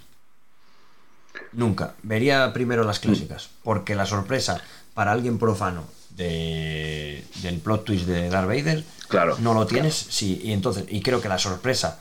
Nunca. 1.54 1.96
Vería 2.04 2.52
primero 2.54 2.84
las 2.84 3.00
clásicas, 3.00 3.50
porque 3.64 3.96
la 3.96 4.06
sorpresa 4.06 4.62
para 4.94 5.12
alguien 5.12 5.38
profano 5.40 5.84
de, 6.12 7.24
del 7.42 7.60
plot 7.60 7.86
twist 7.86 8.06
de 8.08 8.30
Darth 8.30 8.48
Vader 8.48 8.84
Claro. 9.08 9.38
no 9.40 9.54
lo 9.54 9.66
tienes, 9.68 9.96
sí, 9.96 10.42
y 10.44 10.52
entonces, 10.52 10.86
y 10.90 11.02
creo 11.02 11.22
que 11.22 11.30
la 11.30 11.38
sorpresa 11.38 12.00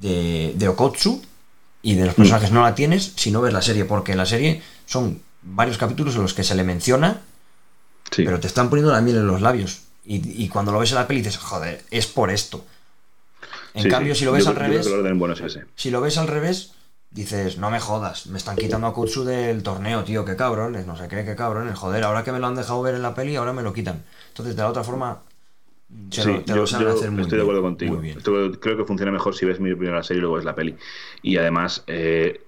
de, 0.00 0.52
de 0.56 0.68
Okotsu 0.68 1.20
y 1.82 1.94
de 1.94 2.04
los 2.06 2.14
Mm. 2.14 2.16
personajes 2.16 2.50
no 2.52 2.62
la 2.62 2.74
tienes 2.74 3.12
si 3.16 3.30
no 3.30 3.40
ves 3.40 3.52
la 3.52 3.62
serie, 3.62 3.84
porque 3.84 4.12
en 4.12 4.18
la 4.18 4.26
serie 4.26 4.62
son 4.86 5.20
varios 5.42 5.78
capítulos 5.78 6.14
en 6.16 6.22
los 6.22 6.34
que 6.34 6.44
se 6.44 6.54
le 6.54 6.62
menciona, 6.64 7.20
Sí. 8.10 8.22
pero 8.24 8.38
te 8.40 8.46
están 8.46 8.70
poniendo 8.70 8.92
la 8.92 9.00
miel 9.00 9.16
en 9.16 9.26
los 9.26 9.40
labios. 9.42 9.80
Y, 10.04 10.42
y 10.42 10.48
cuando 10.48 10.72
lo 10.72 10.78
ves 10.78 10.90
en 10.92 10.96
la 10.96 11.06
peli 11.06 11.20
dices, 11.20 11.36
joder, 11.38 11.84
es 11.90 12.06
por 12.06 12.30
esto. 12.30 12.64
En 13.74 13.82
Sí, 13.84 13.88
cambio, 13.90 14.14
si 14.14 14.24
lo 14.24 14.32
ves 14.32 14.44
Yo- 14.44 14.50
al 14.50 14.56
revés, 14.56 14.86
ese. 15.44 15.64
si 15.76 15.90
lo 15.90 16.00
ves 16.00 16.16
al 16.18 16.26
revés, 16.28 16.72
dices, 17.10 17.58
no 17.58 17.70
me 17.70 17.80
jodas, 17.80 18.26
me 18.26 18.38
están 18.38 18.56
quitando 18.56 18.86
a 18.86 18.92
Kutsu 18.92 19.24
del 19.24 19.62
torneo, 19.62 20.04
tío, 20.04 20.24
qué 20.24 20.36
cabrones, 20.36 20.86
no 20.86 20.96
sé 20.96 21.08
qué, 21.08 21.24
qué 21.24 21.34
cabrones, 21.34 21.76
joder, 21.78 22.04
ahora 22.04 22.22
que 22.22 22.32
me 22.32 22.38
lo 22.38 22.46
han 22.46 22.54
dejado 22.54 22.82
ver 22.82 22.94
en 22.94 23.02
la 23.02 23.14
peli, 23.14 23.36
ahora 23.36 23.52
me 23.52 23.62
lo 23.62 23.72
quitan. 23.72 24.02
Entonces, 24.28 24.54
de 24.56 24.62
la 24.62 24.68
otra 24.68 24.84
forma, 24.84 25.22
te 26.10 26.22
Sí, 26.22 26.28
lo, 26.30 26.40
te 26.40 26.48
yo, 26.52 26.56
lo 26.56 26.66
saben 26.66 26.88
yo 26.88 26.94
hacer 26.94 27.10
muy 27.10 27.22
estoy 27.22 27.38
de 27.38 27.42
acuerdo 27.42 27.62
contigo. 27.62 27.94
muy 27.94 28.02
bien. 28.02 28.18
Estoy- 28.18 28.52
creo 28.58 28.76
que 28.76 28.84
funciona 28.84 29.10
mejor 29.10 29.34
si 29.34 29.46
ves 29.46 29.58
mi 29.58 29.74
primera 29.74 30.02
serie 30.02 30.18
y 30.18 30.20
luego 30.20 30.36
ves 30.36 30.44
la 30.44 30.54
peli. 30.54 30.76
Y 31.22 31.38
además, 31.38 31.82
eh, 31.86 32.42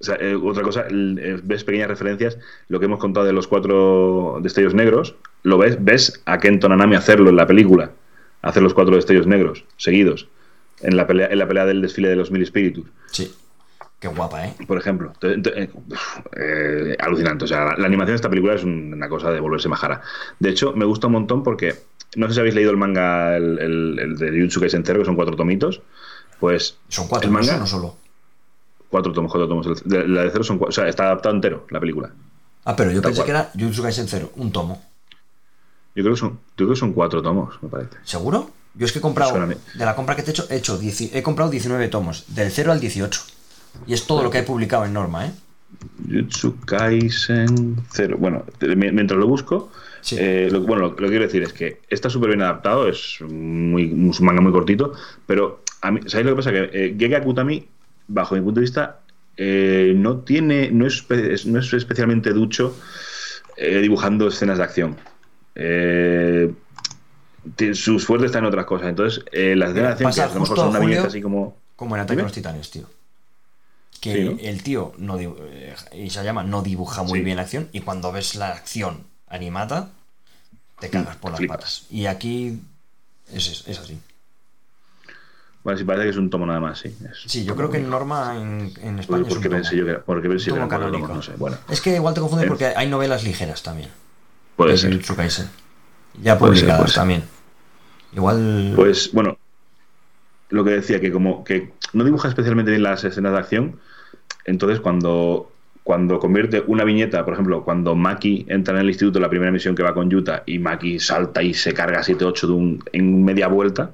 o 0.00 0.04
sea, 0.04 0.16
eh, 0.16 0.34
otra 0.34 0.62
cosa, 0.62 0.86
eh, 0.90 1.40
ves 1.42 1.64
pequeñas 1.64 1.88
referencias, 1.88 2.38
lo 2.68 2.78
que 2.80 2.86
hemos 2.86 2.98
contado 2.98 3.26
de 3.26 3.32
los 3.34 3.46
cuatro 3.46 4.38
destellos 4.42 4.72
negros, 4.74 5.16
lo 5.42 5.58
ves, 5.58 5.76
ves 5.84 6.22
a 6.24 6.38
Kento 6.38 6.68
Nanami 6.68 6.96
hacerlo 6.96 7.28
en 7.30 7.36
la 7.36 7.46
película, 7.46 7.90
hacer 8.42 8.62
los 8.62 8.74
cuatro 8.74 8.96
destellos 8.96 9.26
negros 9.26 9.64
seguidos, 9.76 10.28
en 10.80 10.96
la 10.96 11.06
pelea, 11.06 11.28
en 11.28 11.38
la 11.38 11.46
pelea 11.46 11.66
del 11.66 11.82
desfile 11.82 12.08
de 12.08 12.16
los 12.16 12.30
mil 12.30 12.42
espíritus. 12.42 12.86
Sí. 13.10 13.34
Qué 14.00 14.06
guapa, 14.08 14.46
¿eh? 14.46 14.54
Por 14.66 14.78
ejemplo, 14.78 15.12
eh, 15.22 15.68
eh, 16.36 16.96
alucinante. 17.00 17.44
O 17.44 17.48
sea, 17.48 17.64
la, 17.64 17.76
la 17.76 17.86
animación 17.86 18.12
de 18.12 18.16
esta 18.16 18.30
película 18.30 18.54
es 18.54 18.62
un- 18.64 18.92
una 18.94 19.08
cosa 19.08 19.30
de 19.30 19.40
volverse 19.40 19.68
majara. 19.68 20.02
De 20.38 20.50
hecho, 20.50 20.72
me 20.72 20.84
gusta 20.84 21.08
un 21.08 21.14
montón 21.14 21.42
porque 21.42 21.74
no 22.16 22.28
sé 22.28 22.34
si 22.34 22.40
habéis 22.40 22.54
leído 22.54 22.70
el 22.70 22.76
manga, 22.76 23.36
el, 23.36 23.58
el, 23.58 23.98
el 23.98 24.16
de 24.16 24.48
Zero, 24.84 25.00
que 25.00 25.04
son 25.04 25.16
cuatro 25.16 25.34
tomitos. 25.36 25.82
Pues 26.38 26.76
Son 26.88 27.08
cuatro, 27.08 27.26
el 27.28 27.32
no 27.32 27.40
manga, 27.40 27.56
uno 27.56 27.66
solo. 27.66 27.96
cuatro 28.88 29.12
tomos, 29.12 29.32
cuatro 29.32 29.48
tomos. 29.48 29.84
De- 29.84 30.06
La 30.06 30.22
de 30.22 30.30
Zero 30.30 30.44
son 30.44 30.58
cuatro. 30.58 30.70
O 30.70 30.72
sea, 30.72 30.88
está 30.88 31.04
adaptado 31.06 31.34
entero 31.34 31.66
la 31.70 31.80
película. 31.80 32.10
Ah, 32.64 32.76
pero 32.76 32.92
yo 32.92 33.02
pensé 33.02 33.24
que 33.24 33.30
era 33.30 33.50
Jujutsu 33.58 33.82
Kaisen 33.82 34.06
Zero, 34.06 34.30
un 34.36 34.52
tomo. 34.52 34.80
Yo 35.96 36.04
creo 36.04 36.14
que 36.14 36.20
son, 36.20 36.30
yo 36.30 36.38
creo 36.66 36.68
que 36.70 36.76
son 36.76 36.92
cuatro 36.92 37.20
tomos, 37.22 37.60
me 37.62 37.68
parece. 37.68 37.96
¿Seguro? 38.04 38.50
Yo 38.74 38.86
es 38.86 38.92
que 38.92 38.98
he 39.00 39.02
comprado, 39.02 39.34
de 39.34 39.84
la 39.84 39.96
compra 39.96 40.14
que 40.14 40.22
te 40.22 40.30
he 40.30 40.32
hecho, 40.32 40.46
he, 40.50 40.56
hecho 40.56 40.78
he 41.12 41.22
comprado 41.24 41.50
19 41.50 41.88
tomos, 41.88 42.24
del 42.28 42.52
0 42.52 42.70
al 42.70 42.78
18. 42.78 43.20
Y 43.86 43.94
es 43.94 44.06
todo 44.06 44.22
lo 44.22 44.30
que 44.30 44.38
he 44.38 44.42
publicado 44.42 44.84
en 44.84 44.92
Norma, 44.92 45.26
¿eh? 45.26 45.32
Jujutsu 46.08 46.58
Kaisen 46.64 47.76
0. 47.90 48.16
Bueno, 48.18 48.44
mientras 48.76 49.18
lo 49.18 49.26
busco, 49.26 49.70
Sí. 50.00 50.16
eh, 50.18 50.48
lo, 50.50 50.60
bueno, 50.62 50.82
lo, 50.82 50.88
lo 50.90 50.96
que 50.96 51.06
quiero 51.08 51.24
decir 51.24 51.42
es 51.42 51.52
que 51.52 51.80
está 51.88 52.08
súper 52.08 52.30
bien 52.30 52.42
adaptado, 52.42 52.88
es 52.88 53.20
muy, 53.20 53.92
un 53.92 54.14
manga 54.20 54.40
muy 54.40 54.52
cortito, 54.52 54.92
pero 55.26 55.62
a 55.82 55.90
mí, 55.90 56.00
¿sabéis 56.06 56.26
lo 56.26 56.32
que 56.32 56.36
pasa? 56.36 56.52
Que 56.52 56.70
eh, 56.72 56.96
Gege 56.98 57.16
Akutami, 57.16 57.66
bajo 58.06 58.34
mi 58.34 58.40
punto 58.40 58.60
de 58.60 58.64
vista, 58.64 59.00
eh, 59.36 59.92
no 59.96 60.18
tiene, 60.18 60.70
no 60.70 60.86
es, 60.86 61.04
no 61.46 61.60
especialmente 61.60 62.32
ducho 62.32 62.76
eh, 63.56 63.78
dibujando 63.80 64.28
escenas 64.28 64.58
de 64.58 64.64
acción. 64.64 64.96
Sus 67.72 68.04
fuertes 68.04 68.26
están 68.26 68.44
en 68.44 68.48
otras 68.48 68.66
cosas. 68.66 68.88
Entonces, 68.88 69.24
las 69.32 69.70
escenas 69.70 69.98
de 69.98 70.06
acción, 70.06 70.12
que 70.12 70.20
a 70.20 70.34
lo 70.34 70.40
mejor 70.40 70.56
son 70.56 70.68
una 70.68 70.78
viñeta 70.80 71.06
así 71.06 71.20
como. 71.22 71.56
Como 71.76 71.94
en 71.94 72.02
Ataque 72.02 72.20
a 72.20 72.24
los 72.24 72.32
Titanes, 72.32 72.70
tío. 72.70 72.86
Que 74.00 74.14
Sí, 74.14 74.24
¿no? 74.24 74.36
el 74.40 74.62
tío 74.62 74.92
no 74.98 75.18
dibu- 75.18 75.36
eh, 75.40 75.74
Isayama 75.94 76.44
no 76.44 76.62
dibuja 76.62 77.02
muy 77.02 77.18
Sí. 77.20 77.24
bien 77.24 77.36
la 77.36 77.42
acción 77.42 77.68
y 77.72 77.80
cuando 77.80 78.12
ves 78.12 78.34
la 78.36 78.48
acción 78.50 79.04
animada 79.28 79.90
te 80.80 80.88
cagas 80.90 81.16
por 81.16 81.32
las 81.32 81.38
Flipas. 81.38 81.56
patas. 81.56 81.86
Y 81.90 82.06
aquí 82.06 82.60
es, 83.32 83.48
es- 83.48 83.64
es 83.66 83.78
así. 83.78 83.98
Bueno, 85.64 85.78
sí, 85.78 85.84
parece 85.84 86.04
que 86.04 86.10
es 86.10 86.16
un 86.16 86.30
tomo 86.30 86.46
nada 86.46 86.60
más, 86.60 86.78
sí. 86.78 86.96
Es 87.10 87.30
Sí, 87.30 87.44
yo 87.44 87.54
creo 87.56 87.66
tomo 87.68 87.72
que 87.72 87.78
en. 87.84 87.90
Norma 87.90 88.34
en, 88.36 88.72
en 88.80 88.98
España 89.00 89.22
es 89.22 89.28
¿Por 89.28 89.36
un 89.38 89.42
qué 89.42 89.48
tomo. 89.48 89.60
pensé 89.60 89.76
yo 89.76 89.84
que 89.84 89.90
era? 89.90 90.02
Porque 90.04 90.28
pensé 90.28 90.44
que 90.46 90.50
tomo 90.52 90.68
cuatro 90.68 90.86
canónico. 90.86 91.08
tomos, 91.08 91.26
no 91.28 91.32
sé. 91.32 91.38
Bueno, 91.38 91.58
Es 91.68 91.80
que 91.80 91.94
igual 91.96 92.14
te 92.14 92.20
confundes 92.20 92.46
Eh. 92.46 92.48
porque 92.48 92.66
hay 92.66 92.88
novelas 92.88 93.24
ligeras 93.24 93.62
también. 93.62 93.90
puede 94.56 94.72
de 94.72 94.78
ser. 94.78 95.16
Kaisen. 95.16 95.48
Ya 96.22 96.38
Puede 96.38 96.54
ser, 96.56 96.62
publicadas 96.64 96.78
puede 96.80 96.88
ser. 96.88 96.94
también. 97.00 97.24
Igual. 98.12 98.72
Pues 98.76 99.12
bueno, 99.12 99.36
lo 100.50 100.64
que 100.64 100.70
decía, 100.70 101.00
que 101.00 101.12
como 101.12 101.44
que 101.44 101.72
no 101.92 102.04
dibuja 102.04 102.28
especialmente 102.28 102.70
bien 102.70 102.82
las 102.82 103.04
escenas 103.04 103.32
de 103.32 103.38
acción, 103.38 103.80
entonces 104.44 104.80
cuando, 104.80 105.50
cuando 105.82 106.18
convierte 106.18 106.62
una 106.66 106.84
viñeta, 106.84 107.24
por 107.24 107.34
ejemplo, 107.34 107.64
cuando 107.64 107.94
Maki 107.94 108.46
entra 108.48 108.74
en 108.74 108.80
el 108.80 108.88
instituto, 108.88 109.20
la 109.20 109.30
primera 109.30 109.50
misión 109.50 109.74
que 109.74 109.82
va 109.82 109.94
con 109.94 110.10
Yuta, 110.10 110.42
y 110.46 110.58
Maki 110.58 110.98
salta 111.00 111.42
y 111.42 111.54
se 111.54 111.74
carga 111.74 112.00
7-8 112.00 112.40
de 112.46 112.52
un, 112.52 112.84
en 112.92 113.24
media 113.24 113.48
vuelta, 113.48 113.92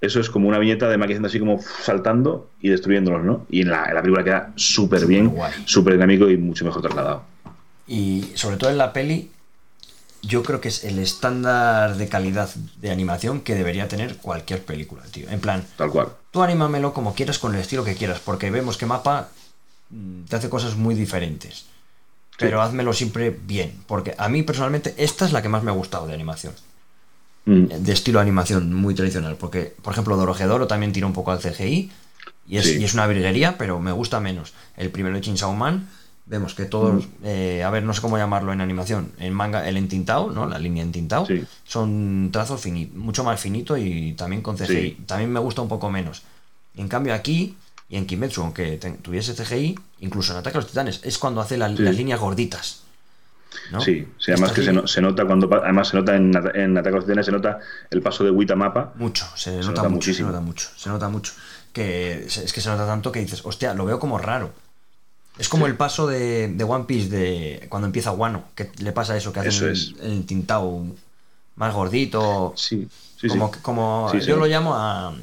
eso 0.00 0.18
es 0.20 0.30
como 0.30 0.48
una 0.48 0.58
viñeta 0.58 0.88
de 0.88 0.96
Maki 0.96 1.12
haciendo 1.12 1.28
así 1.28 1.38
como 1.38 1.60
saltando 1.60 2.48
y 2.60 2.70
destruyéndolos, 2.70 3.22
¿no? 3.22 3.46
Y 3.50 3.62
en 3.62 3.70
la, 3.70 3.86
en 3.86 3.94
la 3.94 4.00
película 4.00 4.24
queda 4.24 4.52
súper 4.56 5.06
bien, 5.06 5.34
súper 5.66 5.94
dinámico 5.94 6.30
y 6.30 6.38
mucho 6.38 6.64
mejor 6.64 6.80
trasladado. 6.80 7.22
Y 7.86 8.30
sobre 8.34 8.56
todo 8.56 8.70
en 8.70 8.78
la 8.78 8.92
peli, 8.92 9.30
yo 10.22 10.42
creo 10.42 10.60
que 10.60 10.68
es 10.68 10.84
el 10.84 10.98
estándar 10.98 11.96
de 11.96 12.08
calidad 12.08 12.50
de 12.80 12.90
animación 12.90 13.40
que 13.40 13.54
debería 13.54 13.88
tener 13.88 14.16
cualquier 14.18 14.64
película, 14.64 15.02
tío. 15.10 15.28
En 15.30 15.40
plan, 15.40 15.64
Tal 15.76 15.90
cual. 15.90 16.08
tú 16.30 16.42
anímamelo 16.42 16.92
como 16.92 17.14
quieras 17.14 17.38
con 17.38 17.54
el 17.54 17.60
estilo 17.60 17.84
que 17.84 17.94
quieras, 17.96 18.20
porque 18.24 18.50
vemos 18.50 18.76
que 18.76 18.86
Mapa 18.86 19.28
mm, 19.90 20.24
te 20.24 20.36
hace 20.36 20.48
cosas 20.50 20.76
muy 20.76 20.94
diferentes. 20.94 21.66
Pero 22.38 22.62
házmelo 22.62 22.92
siempre 22.94 23.30
bien, 23.30 23.82
porque 23.86 24.14
a 24.16 24.28
mí 24.30 24.42
personalmente 24.42 24.94
esta 24.96 25.26
es 25.26 25.32
la 25.32 25.42
que 25.42 25.50
más 25.50 25.62
me 25.62 25.70
ha 25.70 25.74
gustado 25.74 26.06
de 26.06 26.14
animación. 26.14 26.54
Mm. 27.44 27.66
De 27.66 27.92
estilo 27.92 28.18
animación 28.20 28.72
muy 28.72 28.94
tradicional, 28.94 29.36
porque 29.36 29.74
por 29.82 29.92
ejemplo 29.92 30.16
Dorohedoro 30.16 30.66
también 30.66 30.92
tira 30.92 31.06
un 31.06 31.12
poco 31.12 31.32
al 31.32 31.38
CGI 31.40 31.90
y 32.48 32.56
es, 32.56 32.64
Sí. 32.66 32.78
y 32.78 32.84
es 32.84 32.94
una 32.94 33.06
virguería, 33.06 33.56
pero 33.58 33.78
me 33.80 33.92
gusta 33.92 34.20
menos. 34.20 34.54
El 34.76 34.90
primero 34.90 35.14
de 35.16 35.20
Chainsaw 35.22 35.52
Man, 35.54 35.88
vemos 36.30 36.54
que 36.54 36.64
todos, 36.64 37.06
eh, 37.24 37.62
a 37.64 37.70
ver, 37.70 37.82
no 37.82 37.92
sé 37.92 38.00
cómo 38.00 38.16
llamarlo 38.16 38.52
en 38.52 38.60
animación, 38.60 39.10
en 39.18 39.34
manga, 39.34 39.68
el 39.68 39.76
entintado, 39.76 40.30
¿no? 40.30 40.46
La 40.46 40.58
línea 40.60 40.82
entintado, 40.82 41.26
Sí. 41.26 41.44
son 41.64 42.30
trazos 42.32 42.64
mucho 42.94 43.24
más 43.24 43.40
finito 43.40 43.76
y 43.76 44.12
también 44.12 44.40
con 44.40 44.56
CGI. 44.56 44.66
Sí. 44.66 44.98
También 45.06 45.32
me 45.32 45.40
gusta 45.40 45.60
un 45.60 45.68
poco 45.68 45.90
menos. 45.90 46.22
En 46.76 46.86
cambio 46.88 47.12
aquí 47.14 47.56
y 47.88 47.96
en 47.96 48.06
Kimetsu, 48.06 48.42
aunque 48.42 48.76
te- 48.76 48.92
tuviese 48.92 49.34
CGI, 49.34 49.76
incluso 49.98 50.32
en 50.32 50.38
Ataque 50.38 50.56
a 50.58 50.60
los 50.60 50.68
Titanes, 50.68 51.00
es 51.02 51.18
cuando 51.18 51.40
hace 51.40 51.56
la- 51.58 51.68
Sí. 51.76 51.82
las 51.82 51.96
líneas 51.96 52.20
gorditas. 52.20 52.82
¿no? 53.72 53.80
Sí, 53.80 54.06
sí, 54.18 54.30
además 54.30 54.52
que 54.52 54.62
se, 54.62 54.72
no- 54.72 54.86
se 54.86 55.00
nota 55.00 55.24
cuando 55.24 55.52
además 55.52 55.88
se 55.88 55.96
nota 55.96 56.14
en, 56.14 56.32
en 56.54 56.78
Ataque 56.78 56.94
a 56.94 56.98
los 56.98 57.04
Titanes, 57.06 57.26
se 57.26 57.32
nota 57.32 57.58
el 57.90 58.00
paso 58.00 58.22
de 58.22 58.30
Wita 58.30 58.54
Mapa. 58.54 58.92
Mucho, 58.94 59.26
se, 59.34 59.50
nota, 59.56 59.66
nota 59.66 59.82
mucho, 59.82 59.90
muchísimo. 59.94 60.28
se 60.28 60.32
nota 60.32 60.44
mucho, 60.44 60.68
se 60.76 60.88
nota 60.88 61.08
mucho. 61.08 61.32
Que 61.72 62.24
es 62.26 62.52
que 62.52 62.60
se 62.60 62.68
nota 62.68 62.86
tanto 62.86 63.10
que 63.10 63.18
dices, 63.18 63.44
hostia, 63.44 63.74
lo 63.74 63.84
veo 63.84 63.98
como 63.98 64.18
raro. 64.18 64.52
Es 65.38 65.48
como 65.48 65.66
el 65.66 65.76
paso 65.76 66.06
de, 66.06 66.48
de 66.48 66.64
One 66.64 66.84
Piece 66.84 67.08
de 67.08 67.66
cuando 67.70 67.86
empieza 67.86 68.12
Wano, 68.12 68.44
que 68.54 68.70
le 68.78 68.92
pasa 68.92 69.16
eso, 69.16 69.32
que 69.32 69.40
hace 69.40 69.48
Eso 69.48 69.66
el, 69.66 69.72
es. 69.72 69.94
el 70.02 70.26
tintado 70.26 70.82
más 71.56 71.72
gordito. 71.74 72.52
Sí, 72.56 72.88
sí, 73.20 73.28
como, 73.28 73.52
sí. 73.52 73.60
como 73.62 74.12
yo 74.14 74.36
lo 74.36 74.46
llamo 74.46 74.74
a 74.74 75.14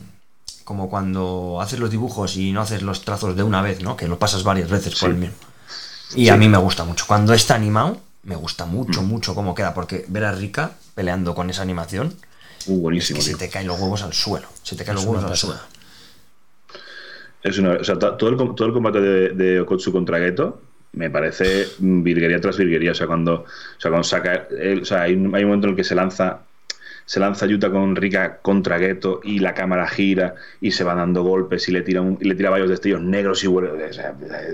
como 0.64 0.90
cuando 0.90 1.60
haces 1.62 1.80
los 1.80 1.90
dibujos 1.92 2.36
y 2.36 2.52
no 2.52 2.62
haces 2.62 2.82
los 2.82 3.02
trazos 3.06 3.36
de 3.38 3.44
una 3.44 3.62
vez, 3.62 3.82
¿no? 3.82 3.96
Que 3.96 4.08
lo 4.08 4.20
pasas 4.20 4.44
varias 4.44 4.70
veces 4.70 4.96
por 5.00 5.10
el 5.12 5.16
mismo. 5.16 5.36
Y 6.16 6.30
a 6.30 6.36
mí 6.38 6.50
me 6.50 6.58
gusta 6.58 6.84
mucho. 6.84 7.06
Cuando 7.08 7.34
está 7.34 7.56
animado, 7.56 8.02
me 8.24 8.36
gusta 8.36 8.66
mucho, 8.66 9.02
Mm. 9.02 9.06
mucho 9.08 9.36
cómo 9.36 9.56
queda, 9.56 9.74
porque 9.74 10.06
ver 10.10 10.26
a 10.26 10.32
Rika 10.34 10.72
peleando 10.96 11.36
con 11.36 11.50
esa 11.50 11.62
animación 11.62 12.16
Uh, 12.66 12.74
es 12.76 12.82
buenísimo, 12.82 13.18
que 13.20 13.24
se 13.24 13.36
te 13.36 13.48
caen 13.50 13.66
los 13.68 13.80
huevos 13.80 14.02
al 14.02 14.14
suelo. 14.14 14.48
Se 14.64 14.76
te 14.76 14.84
caen 14.84 14.98
Es 14.98 15.06
los 15.06 15.14
huevos 15.14 15.32
al 15.32 15.38
suelo. 15.38 15.60
Es 17.44 17.58
una- 17.60 17.74
o 17.74 17.84
sea, 17.84 17.98
to- 18.00 18.16
todo, 18.16 18.30
el, 18.30 18.38
todo 18.56 18.68
el 18.68 18.74
combate 18.74 19.00
de, 19.00 19.30
de 19.30 19.60
Okotsu 19.62 19.92
contra 19.92 20.18
Geto 20.20 20.62
me 20.94 21.10
parece 21.10 21.68
virguería 21.80 22.42
tras 22.42 22.58
virguería. 22.58 22.92
O 22.92 22.96
sea, 22.96 23.08
cuando, 23.08 23.42
o 23.42 23.46
sea, 23.80 23.92
cuando 23.92 24.04
saca. 24.04 24.48
el- 24.60 24.82
o 24.82 24.86
sea, 24.86 25.04
hay 25.04 25.14
un, 25.14 25.34
hay 25.36 25.44
un 25.44 25.50
momento 25.50 25.68
en 25.68 25.72
el 25.72 25.76
que 25.78 25.84
se 25.84 25.96
lanza. 25.96 26.42
Se 27.06 27.22
lanza 27.22 27.46
Yuta 27.46 27.70
con 27.72 27.96
Rika 27.96 28.40
contra 28.42 28.78
Geto 28.80 29.22
y 29.24 29.40
la 29.40 29.54
cámara 29.54 29.88
gira 29.88 30.36
y 30.60 30.72
se 30.72 30.84
va 30.84 30.94
dando 30.94 31.24
golpes 31.24 31.70
y 31.70 31.72
le 31.72 31.82
tira, 31.82 32.02
un- 32.02 32.18
y 32.20 32.26
le 32.28 32.36
tira 32.36 32.50
varios 32.50 32.70
destellos 32.70 33.00
negros 33.02 33.42
y 33.46 33.48
vuelve. 33.48 33.86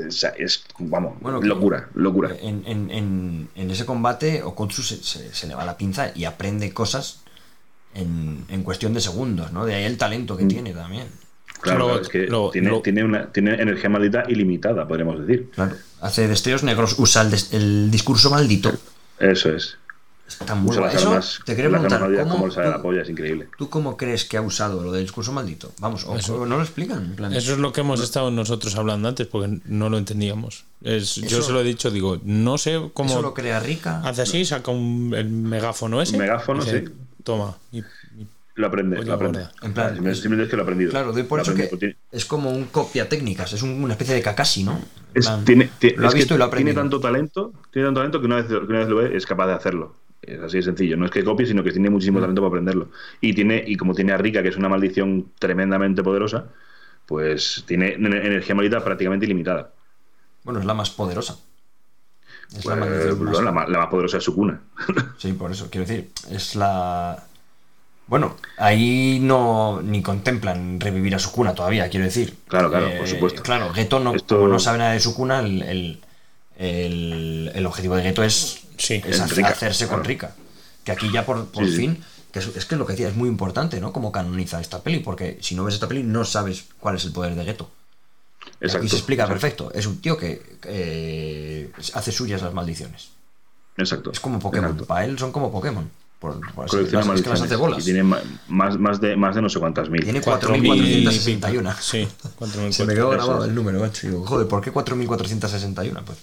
O 0.07 0.11
sea, 0.11 0.29
es, 0.37 0.63
vamos, 0.77 1.15
Bueno, 1.19 1.41
locura, 1.41 1.89
locura. 1.95 2.29
En, 2.43 2.61
en- 2.67 2.91
en- 2.91 3.49
en 3.55 3.71
ese 3.71 3.87
combate, 3.87 4.43
Okotsu 4.43 4.83
se, 4.83 4.97
se- 4.97 5.33
se 5.33 5.47
le 5.47 5.55
va 5.55 5.65
la 5.65 5.77
pinza 5.77 6.11
y 6.13 6.25
aprende 6.25 6.71
cosas 6.73 7.23
en, 7.95 8.45
en 8.49 8.61
cuestión 8.61 8.93
de 8.93 9.01
segundos, 9.01 9.51
¿no? 9.51 9.65
De 9.65 9.73
ahí 9.73 9.85
el 9.85 9.97
talento 9.97 10.37
que 10.37 10.45
Mm. 10.45 10.49
tiene 10.49 10.73
también. 10.73 11.07
Claro, 11.63 11.85
Luego- 11.87 12.01
es 12.01 12.09
que 12.09 12.27
luego- 12.27 12.51
tiene, 12.51 12.67
luego- 12.67 12.83
tiene, 12.83 13.03
una, 13.03 13.31
tiene 13.31 13.53
energía 13.61 13.89
maldita 13.89 14.23
ilimitada, 14.27 14.87
podríamos 14.87 15.25
decir. 15.25 15.49
Claro. 15.55 15.75
Hace 16.01 16.27
destellos 16.27 16.63
negros, 16.63 16.95
usa 16.99 17.21
el, 17.21 17.31
des- 17.31 17.53
el 17.53 17.89
discurso 17.89 18.29
maldito. 18.29 18.71
Eso 19.19 19.49
es. 19.55 19.77
Está 20.27 20.55
muy 20.55 20.71
Usa 20.71 20.81
las 20.85 20.95
Eso 20.95 21.09
armas, 21.09 21.39
te 21.45 21.55
quería 21.55 21.69
preguntar, 21.69 21.99
¿cómo 22.27 22.49
sale 22.49 22.69
la 22.69 22.77
tú- 22.77 22.81
polla, 22.81 23.01
es 23.01 23.09
increíble. 23.09 23.47
¿Tú 23.57 23.69
cómo 23.69 23.97
crees 23.97 24.25
que 24.25 24.37
ha 24.37 24.41
usado 24.41 24.81
lo 24.83 24.91
del 24.91 25.03
discurso 25.03 25.31
maldito? 25.31 25.71
Vamos, 25.79 26.05
o, 26.05 26.15
Eso- 26.17 26.45
no 26.45 26.55
lo 26.57 26.61
explican. 26.63 27.03
en 27.05 27.15
plan- 27.15 27.33
Eso 27.33 27.53
es 27.53 27.59
lo 27.59 27.71
que 27.71 27.81
hemos 27.81 28.01
estado 28.01 28.31
nosotros 28.31 28.75
hablando 28.75 29.07
antes, 29.09 29.27
porque 29.27 29.59
no 29.65 29.89
lo 29.89 29.97
entendíamos. 29.97 30.63
Es- 30.81 31.15
yo 31.15 31.41
se 31.41 31.51
lo 31.51 31.61
he 31.61 31.63
dicho, 31.63 31.91
digo, 31.91 32.19
no 32.23 32.57
sé 32.57 32.81
cómo 32.93 33.11
Eso 33.11 33.21
lo 33.21 33.33
crea 33.33 33.59
Rica. 33.59 34.01
hace 34.03 34.23
así, 34.23 34.43
saca 34.45 34.71
un, 34.71 35.13
el 35.15 35.29
megáfono 35.29 36.01
ese. 36.01 36.13
Un 36.13 36.19
megáfono, 36.21 36.63
dice, 36.63 36.85
sí. 36.87 36.93
Toma. 37.23 37.55
y- 37.71 37.83
Lo 38.55 38.67
aprende, 38.67 38.97
Oye, 38.99 39.07
lo 39.07 39.13
aprende. 39.15 39.39
gorda. 39.39 39.51
En 39.63 39.73
plan, 39.73 39.87
Simplemente 39.87 40.21
simplemente 40.21 40.43
es 40.43 40.49
que 40.51 40.55
lo 40.57 40.61
ha 40.61 40.65
aprendido. 40.65 40.91
Claro, 40.91 41.11
doy 41.11 41.23
por 41.23 41.39
hecho 41.39 41.55
que 41.55 41.67
tiene- 41.75 41.97
es 42.11 42.25
como 42.25 42.51
un 42.51 42.65
copia 42.65 43.09
técnicas, 43.09 43.51
es 43.53 43.63
un- 43.63 43.83
una 43.83 43.93
especie 43.93 44.13
de 44.13 44.21
Kakashi, 44.21 44.63
¿no? 44.63 44.79
Es- 45.13 45.25
plan, 45.25 45.43
tiene, 45.43 45.69
tiene- 45.79 45.97
lo 45.97 46.07
ha 46.07 46.11
visto 46.11 46.35
y 46.35 46.37
lo 46.37 46.43
ha 46.45 46.51
tiene 46.51 46.73
tanto 46.73 46.99
talento, 46.99 47.51
tiene 47.71 47.87
tanto 47.87 47.99
talento 48.01 48.19
que 48.19 48.25
una 48.27 48.35
vez, 48.35 48.45
que 48.45 48.55
una 48.57 48.79
vez 48.79 48.87
lo 48.89 48.95
ve 48.97 49.17
es 49.17 49.25
capaz 49.25 49.47
de 49.47 49.53
hacerlo. 49.53 49.95
Es 50.21 50.39
así 50.39 50.57
de 50.57 50.63
sencillo. 50.63 50.95
No 50.97 51.05
es 51.05 51.11
que 51.11 51.23
copie, 51.23 51.45
sino 51.47 51.63
que 51.63 51.71
tiene 51.71 51.89
Mm. 51.89 51.93
muchísimo 51.93 52.19
talento 52.21 52.41
para 52.41 52.49
aprenderlo. 52.49 52.89
Y 53.21 53.33
tiene, 53.33 53.63
y 53.65 53.75
como 53.75 53.93
tiene 53.95 54.13
a 54.13 54.17
Rika, 54.17 54.41
que 54.43 54.49
es 54.49 54.55
una 54.57 54.69
maldición 54.69 55.31
tremendamente 55.39 56.01
poderosa, 56.03 56.45
pues 57.07 57.63
tiene 57.67 57.97
ener- 57.97 58.25
energía 58.25 58.55
maldita 58.55 58.83
prácticamente 58.83 59.25
ilimitada. 59.25 59.71
Bueno, 60.43 60.59
es 60.59 60.65
la 60.65 60.73
más 60.75 60.91
poderosa. 60.91 61.39
Es 62.55 62.65
la 62.65 62.75
Pues, 62.77 63.17
más- 63.19 63.41
la, 63.41 63.51
más, 63.51 63.67
la 63.69 63.79
más 63.79 63.87
poderosa 63.87 64.17
es 64.19 64.23
su 64.23 64.35
cuna. 64.35 64.61
Sí, 65.17 65.33
por 65.33 65.51
eso, 65.51 65.69
quiero 65.71 65.87
decir, 65.87 66.11
es 66.29 66.55
la... 66.55 67.23
Bueno, 68.13 68.37
ahí 68.57 69.17
no 69.23 69.81
ni 69.81 70.03
contemplan 70.03 70.79
revivir 70.79 71.15
a 71.15 71.17
su 71.19 71.31
cuna 71.31 71.55
todavía, 71.55 71.89
quiero 71.89 72.05
decir. 72.05 72.29
Eh, 72.29 72.43
Claro, 72.47 72.69
claro, 72.69 72.91
por 72.95 73.07
supuesto. 73.07 73.41
Claro, 73.41 73.73
Geto 73.73 73.99
no, 73.99 74.13
Esto- 74.13 74.35
como 74.37 74.49
no 74.49 74.59
sabe 74.59 74.77
nada 74.77 74.91
de 74.91 74.99
su 74.99 75.15
cuna, 75.15 75.39
el, 75.39 75.63
el, 75.63 76.01
el- 76.55 77.51
el 77.55 77.65
objetivo 77.65 77.95
de 77.95 78.03
Geto 78.03 78.23
es, 78.23 78.65
Sí, 78.77 79.01
es 79.03 79.19
hacer- 79.19 79.45
hacerse 79.45 79.87
con. 79.87 80.03
Rika. 80.03 80.35
Que 80.83 80.91
aquí 80.91 81.09
ya 81.11 81.25
por, 81.25 81.47
por 81.47 81.65
Sí, 81.65 81.71
sí. 81.71 81.77
fin, 81.77 82.03
que 82.31 82.37
es, 82.37 82.55
es 82.55 82.65
que 82.67 82.75
lo 82.75 82.85
que 82.85 82.93
decía, 82.93 83.07
es 83.07 83.15
muy 83.15 83.29
importante, 83.29 83.81
¿no? 83.81 83.91
Cómo 83.91 84.11
canoniza 84.11 84.61
esta 84.61 84.83
peli, 84.83 84.99
porque 84.99 85.39
si 85.41 85.55
no 85.55 85.63
ves 85.63 85.73
esta 85.73 85.87
peli 85.87 86.03
no 86.03 86.23
sabes 86.23 86.65
cuál 86.79 86.97
es 86.97 87.05
el 87.05 87.13
poder 87.13 87.33
de 87.33 87.45
Geto. 87.45 87.71
Exacto, 88.61 88.77
Aquí 88.77 88.89
se 88.89 88.97
explica 88.97 89.23
exacto. 89.23 89.41
perfecto. 89.41 89.71
Es 89.73 89.87
un 89.87 89.99
tío 90.01 90.17
que 90.17 90.39
eh, 90.65 91.71
hace 91.95 92.11
suyas 92.11 92.43
las 92.43 92.53
maldiciones. 92.53 93.09
Exacto. 93.75 94.11
Es 94.11 94.19
como 94.19 94.37
Pokémon. 94.37 94.65
exacto. 94.69 94.85
Para 94.85 95.05
él 95.05 95.17
son 95.17 95.31
como 95.31 95.51
Pokémon. 95.51 95.89
Por, 96.23 96.39
por 96.53 96.63
así- 96.65 96.71
Colecciona 96.77 96.79
las- 96.79 96.85
es 96.85 96.89
que 96.89 96.95
las 96.95 97.07
maldiciones. 97.07 97.41
hace 97.41 97.55
bolas. 97.57 97.79
Y 97.81 97.83
tiene 97.83 98.03
más, 98.47 98.79
más, 98.79 99.01
de, 99.01 99.15
más 99.17 99.35
de 99.35 99.41
no 99.41 99.49
sé 99.49 99.59
cuántas 99.59 99.89
mil. 99.89 100.01
Tiene 100.03 100.21
4.000 100.21 100.63
4.461. 100.63 101.75
Sí, 101.81 102.07
4.461. 102.39 102.71
Se 102.71 102.85
me 102.85 102.93
quedó 102.93 103.09
grabado 103.09 103.43
el 103.43 103.53
número, 103.53 103.79
macho. 103.81 104.07
Digo, 104.07 104.25
joder, 104.25 104.47
¿por 104.47 104.61
qué 104.61 104.71
4.461? 104.71 106.01
Pues 106.05 106.17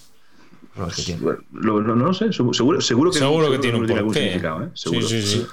los 0.77 0.97
que 0.97 1.03
tiene. 1.03 1.21
Bueno, 1.21 1.41
lo- 1.53 1.83
no 1.83 1.95
lo 2.07 2.15
sé, 2.15 2.33
seguro, 2.33 2.55
seguro, 2.55 2.81
seguro 2.81 3.11
que, 3.11 3.19
Seguro 3.19 3.51
que 3.51 3.59
tiene 3.59 3.79
un 3.79 3.91
algún 3.91 4.15
significado, 4.15 4.63
¿eh? 4.65 4.69
Seguro. 4.75 5.07
Sí, 5.07 5.21
sí, 5.23 5.29
sí. 5.29 5.47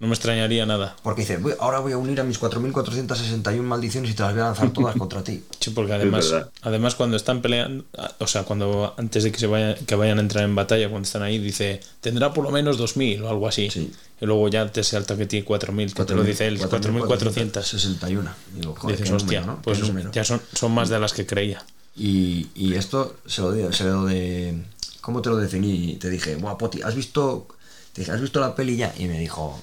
No 0.00 0.06
me 0.06 0.14
extrañaría 0.14 0.64
nada. 0.64 0.94
Porque 1.02 1.22
dice, 1.22 1.38
"Voy- 1.38 1.54
ahora 1.58 1.80
voy 1.80 1.90
a 1.92 1.96
unir 1.98 2.20
a 2.20 2.24
mis 2.24 2.38
4.461 2.38 3.62
maldiciones 3.66 4.10
y 4.12 4.14
te 4.14 4.22
las 4.22 4.32
voy 4.32 4.42
a 4.42 4.44
lanzar 4.44 4.70
todas 4.72 4.94
contra 4.98 5.24
ti. 5.24 5.42
Sí, 5.58 5.70
porque 5.70 5.92
además, 5.92 6.32
además 6.62 6.94
cuando 6.94 7.16
están 7.16 7.42
peleando, 7.42 7.84
o 8.18 8.26
sea, 8.28 8.44
cuando 8.44 8.94
antes 8.96 9.24
de 9.24 9.32
que 9.32 9.38
se 9.40 9.48
vayan, 9.48 9.74
que 9.86 9.94
vayan 9.96 10.18
a 10.18 10.20
entrar 10.20 10.44
en 10.44 10.54
batalla, 10.54 10.88
cuando 10.88 11.04
están 11.06 11.22
ahí, 11.22 11.38
dice, 11.38 11.80
tendrá 12.00 12.32
por 12.32 12.44
lo 12.44 12.50
menos 12.52 12.78
2.000 12.78 13.22
o 13.22 13.28
algo 13.28 13.48
así. 13.48 13.70
Sí. 13.70 13.90
Y 14.20 14.26
luego 14.26 14.48
ya 14.48 14.70
te 14.70 14.84
salta 14.84 15.16
que 15.16 15.26
tiene 15.26 15.44
4.000, 15.46 15.92
que 15.92 16.04
te 16.04 16.14
lo 16.14 16.22
dice 16.22 16.46
él, 16.46 16.58
4.400. 16.60 17.62
61. 17.64 18.30
Digo, 18.54 18.74
joder, 18.78 18.96
Dices, 18.98 19.12
hostia, 19.14 19.40
número, 19.40 19.56
¿no? 19.56 19.62
pues 19.62 19.80
ya 20.12 20.22
son, 20.24 20.40
son 20.54 20.72
más 20.72 20.88
de 20.88 20.98
las 21.00 21.12
que 21.12 21.26
creía. 21.26 21.64
Y, 21.96 22.46
y 22.54 22.74
esto 22.74 23.16
se 23.26 23.42
lo, 23.42 23.50
di- 23.52 23.72
se 23.72 23.82
lo 23.84 24.04
de. 24.04 24.62
¿Cómo 25.00 25.22
te 25.22 25.30
lo 25.30 25.36
definí? 25.36 25.96
Te 25.96 26.08
dije, 26.10 26.36
Buah, 26.36 26.56
Poti, 26.56 26.82
¿has 26.82 26.94
visto, 26.94 27.48
te 27.92 28.02
dije, 28.02 28.12
¿has 28.12 28.20
visto 28.20 28.38
la 28.38 28.54
peli 28.54 28.76
ya? 28.76 28.94
Y 28.98 29.06
me 29.06 29.18
dijo, 29.18 29.60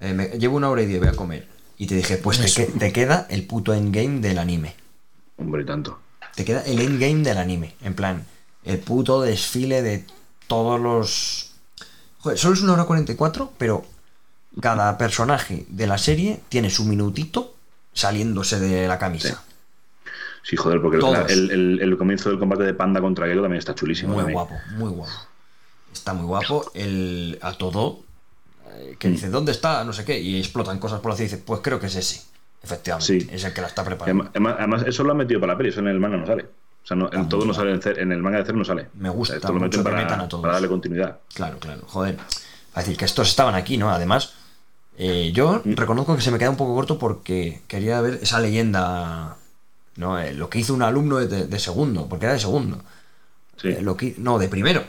"Eh, 0.00 0.12
me- 0.14 0.28
llevo 0.38 0.56
una 0.56 0.68
hora 0.70 0.82
y 0.82 0.86
diez, 0.86 0.98
voy 1.00 1.08
a 1.08 1.12
comer. 1.12 1.48
Y 1.78 1.86
te 1.86 1.94
dije, 1.94 2.16
pues 2.18 2.38
te, 2.40 2.50
que- 2.52 2.70
te 2.72 2.92
queda 2.92 3.26
el 3.30 3.46
puto 3.46 3.72
endgame 3.74 4.20
del 4.20 4.38
anime. 4.38 4.74
Hombre, 5.38 5.62
y 5.62 5.66
tanto. 5.66 5.98
Te 6.34 6.44
queda 6.44 6.62
el 6.64 6.80
endgame 6.80 7.22
del 7.22 7.38
anime. 7.38 7.74
En 7.82 7.94
plan, 7.94 8.24
el 8.64 8.78
puto 8.78 9.20
desfile 9.22 9.82
de 9.82 10.04
todos 10.46 10.80
los. 10.80 11.52
Joder, 12.18 12.38
solo 12.38 12.54
es 12.54 12.60
una 12.62 12.74
hora 12.74 12.84
44, 12.84 13.52
pero 13.56 13.84
cada 14.60 14.98
personaje 14.98 15.64
de 15.68 15.86
la 15.86 15.96
serie 15.96 16.40
tiene 16.48 16.68
su 16.70 16.84
minutito 16.84 17.54
saliéndose 17.94 18.60
de 18.60 18.86
la 18.86 18.98
camisa. 18.98 19.42
Sí, 20.42 20.56
joder, 20.56 20.80
porque 20.80 20.96
el, 20.96 21.00
Todos. 21.00 21.30
el, 21.30 21.50
el- 21.50 21.80
el 21.82 21.96
comienzo 21.98 22.28
del 22.30 22.38
combate 22.38 22.64
de 22.64 22.74
Panda 22.74 23.00
contra 23.00 23.26
Gelo 23.26 23.42
también 23.42 23.58
está 23.58 23.74
chulísimo. 23.74 24.10
Muy 24.14 24.18
también. 24.20 24.34
guapo, 24.34 24.54
muy 24.76 24.90
guapo. 24.90 25.12
Está 25.92 26.14
muy 26.14 26.26
guapo. 26.26 26.70
El 26.74 27.38
a 27.42 27.52
todo 27.54 28.00
que 28.98 29.08
dice, 29.08 29.28
¿dónde 29.30 29.52
está? 29.52 29.84
No 29.84 29.92
sé 29.92 30.04
qué. 30.04 30.18
Y 30.18 30.38
explotan 30.38 30.78
cosas 30.78 31.00
por 31.00 31.10
la 31.12 31.16
ciudad 31.16 31.30
y 31.30 31.34
dice, 31.34 31.42
pues 31.46 31.60
creo 31.62 31.78
que 31.80 31.86
es 31.86 31.96
ese. 31.96 32.22
Efectivamente, 32.62 33.20
Sí. 33.20 33.28
es 33.32 33.44
el 33.44 33.52
que 33.54 33.60
la 33.62 33.68
está 33.68 33.82
preparando. 33.84 34.30
Además, 34.34 34.84
eso 34.86 35.02
lo 35.04 35.12
han 35.12 35.16
metido 35.18 35.40
para 35.40 35.54
la 35.54 35.56
peli, 35.56 35.70
eso 35.70 35.80
en 35.80 35.88
el 35.88 35.98
manga 35.98 36.16
no 36.18 36.26
sale. 36.26 36.42
O 36.82 36.86
sea, 36.86 36.96
no- 36.96 37.10
en 37.12 37.28
todo 37.28 37.44
no 37.44 37.52
sale 37.54 37.78
en, 38.00 38.12
el 38.12 38.22
manga 38.22 38.38
de 38.38 38.44
Cer 38.44 38.54
no 38.54 38.64
sale. 38.64 38.88
Me 38.94 39.08
gusta 39.10 39.36
O 39.36 39.40
sea, 39.40 39.50
lo 39.50 39.68
que 39.70 39.78
para, 39.78 39.96
metan 39.96 40.20
a 40.20 40.28
todos. 40.28 40.40
para 40.42 40.54
darle 40.54 40.68
continuidad. 40.68 41.18
Claro, 41.34 41.58
claro. 41.58 41.82
Joder. 41.86 42.16
Es 42.70 42.74
decir, 42.74 42.96
que 42.96 43.04
estos 43.04 43.28
estaban 43.28 43.54
aquí, 43.54 43.76
¿no? 43.76 43.90
Además, 43.90 44.32
eh, 44.98 45.30
yo 45.34 45.62
Mm. 45.64 45.74
reconozco 45.74 46.14
que 46.16 46.22
se 46.22 46.30
me 46.30 46.38
queda 46.38 46.50
un 46.50 46.56
poco 46.56 46.74
corto 46.74 46.98
porque 46.98 47.62
quería 47.68 48.00
ver 48.00 48.18
esa 48.22 48.40
leyenda, 48.40 49.36
¿no? 49.96 50.18
Eh, 50.18 50.32
lo 50.34 50.48
que 50.50 50.58
hizo 50.58 50.72
un 50.74 50.82
alumno 50.82 51.16
de, 51.18 51.46
de 51.46 51.58
segundo, 51.58 52.08
porque 52.08 52.26
era 52.26 52.34
de 52.34 52.40
segundo. 52.40 52.82
Sí. 53.56 53.68
Eh, 53.68 53.78
lo 53.82 53.96
que, 53.96 54.14
no, 54.18 54.38
de 54.38 54.48
primero. 54.48 54.82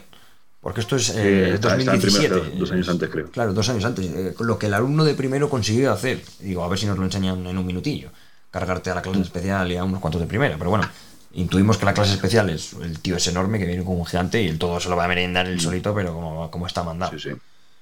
Porque 0.61 0.81
esto 0.81 0.95
es 0.95 1.07
Sí, 1.07 1.13
eh, 1.15 1.53
está- 1.55 1.75
está 1.75 1.93
en 1.95 1.99
2017. 2.01 2.27
primero, 2.39 2.59
dos 2.59 2.71
años 2.71 2.89
antes, 2.89 3.09
creo. 3.09 3.31
Claro, 3.31 3.53
dos 3.53 3.67
años 3.69 3.83
antes. 3.83 4.05
Eh, 4.05 4.35
lo 4.39 4.59
que 4.59 4.67
el 4.67 4.73
alumno 4.75 5.03
de 5.03 5.15
primero 5.15 5.49
consiguió 5.49 5.91
hacer. 5.91 6.23
Digo, 6.39 6.63
a 6.63 6.67
ver 6.67 6.77
si 6.77 6.85
nos 6.85 6.97
lo 6.99 7.03
enseñan 7.05 7.45
en 7.47 7.57
un 7.57 7.65
minutillo. 7.65 8.09
Cargarte 8.51 8.91
a 8.91 8.95
la 8.95 9.01
clase 9.01 9.19
Mm. 9.19 9.23
especial 9.23 9.71
y 9.71 9.77
a 9.77 9.83
unos 9.83 9.99
cuantos 9.99 10.21
de 10.21 10.27
primera. 10.27 10.57
Pero 10.59 10.69
bueno, 10.69 10.87
intuimos 11.33 11.77
que 11.77 11.85
la 11.85 11.93
clase 11.95 12.13
especial 12.13 12.49
es. 12.51 12.73
El 12.73 12.99
tío 12.99 13.15
es 13.15 13.25
enorme 13.27 13.57
que 13.57 13.65
viene 13.65 13.83
como 13.83 13.97
un 13.99 14.05
gigante 14.05 14.41
y 14.43 14.47
el 14.49 14.59
todo 14.59 14.79
se 14.79 14.87
lo 14.89 14.95
va 14.95 15.05
a 15.05 15.07
merendar 15.07 15.47
él 15.47 15.59
solito, 15.59 15.95
pero 15.95 16.13
como, 16.13 16.51
como 16.51 16.67
está 16.67 16.83
mandado. 16.83 17.11
Mm. 17.13 17.19
Sí, 17.19 17.29
sí. 17.31 17.35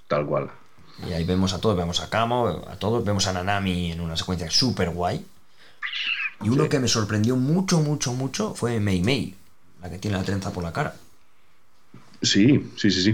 Tal 0.08 0.26
cual. 0.26 0.50
Y 1.08 1.12
ahí 1.14 1.24
vemos 1.26 1.52
a 1.54 1.60
todos, 1.60 1.76
vemos 1.76 2.00
a 2.02 2.10
Kamo, 2.10 2.48
a 2.48 2.76
todos, 2.78 3.04
vemos 3.04 3.28
a 3.28 3.34
Nanami 3.34 3.92
en 3.92 4.00
una 4.02 4.16
secuencia 4.16 4.50
súper 4.50 4.90
guay. 4.92 5.26
Y 6.44 6.50
uno 6.50 6.64
Sí. 6.64 6.70
que 6.70 6.80
me 6.80 6.88
sorprendió 6.88 7.36
mucho, 7.36 7.82
mucho, 7.82 8.14
mucho 8.14 8.54
fue 8.54 8.80
Mei 8.80 9.02
Mei, 9.02 9.36
la 9.82 9.90
que 9.90 9.98
tiene 9.98 10.16
la 10.18 10.24
trenza 10.24 10.52
por 10.52 10.64
la 10.64 10.72
cara. 10.72 10.94
Sí, 12.22 12.72
sí, 12.76 12.92
sí, 12.92 13.02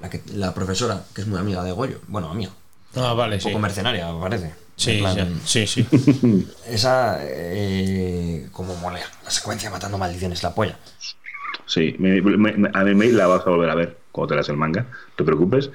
La, 0.00 0.10
que, 0.10 0.20
la 0.34 0.54
profesora, 0.54 1.04
que 1.14 1.22
es 1.22 1.26
muy 1.26 1.38
amiga 1.38 1.62
de 1.64 1.72
Goyo. 1.72 2.00
Bueno, 2.08 2.30
amiga. 2.30 2.50
Ah, 2.96 3.12
vale, 3.14 3.36
Un 3.36 3.40
sí. 3.40 3.48
poco 3.48 3.58
mercenaria, 3.58 4.12
me 4.12 4.20
parece. 4.20 4.52
Sí, 4.76 4.98
plan, 4.98 5.40
sí, 5.44 5.66
sí, 5.66 5.86
sí. 5.90 6.48
Esa, 6.68 7.18
eh, 7.22 8.48
como 8.52 8.74
molea. 8.76 9.06
La 9.24 9.30
secuencia 9.30 9.70
matando 9.70 9.98
maldiciones, 9.98 10.42
la 10.42 10.54
polla. 10.54 10.78
Sí, 11.66 11.94
me- 11.98 12.20
me- 12.20 12.52
me- 12.52 12.70
a 12.72 12.84
mí 12.84 12.94
me 12.94 13.06
la 13.12 13.26
vas 13.26 13.46
a 13.46 13.50
volver 13.50 13.70
a 13.70 13.74
ver 13.74 13.98
cuando 14.12 14.28
te 14.28 14.34
leas 14.34 14.48
el 14.48 14.56
manga, 14.56 14.82
no 14.82 15.14
te 15.16 15.24
preocupes. 15.24 15.70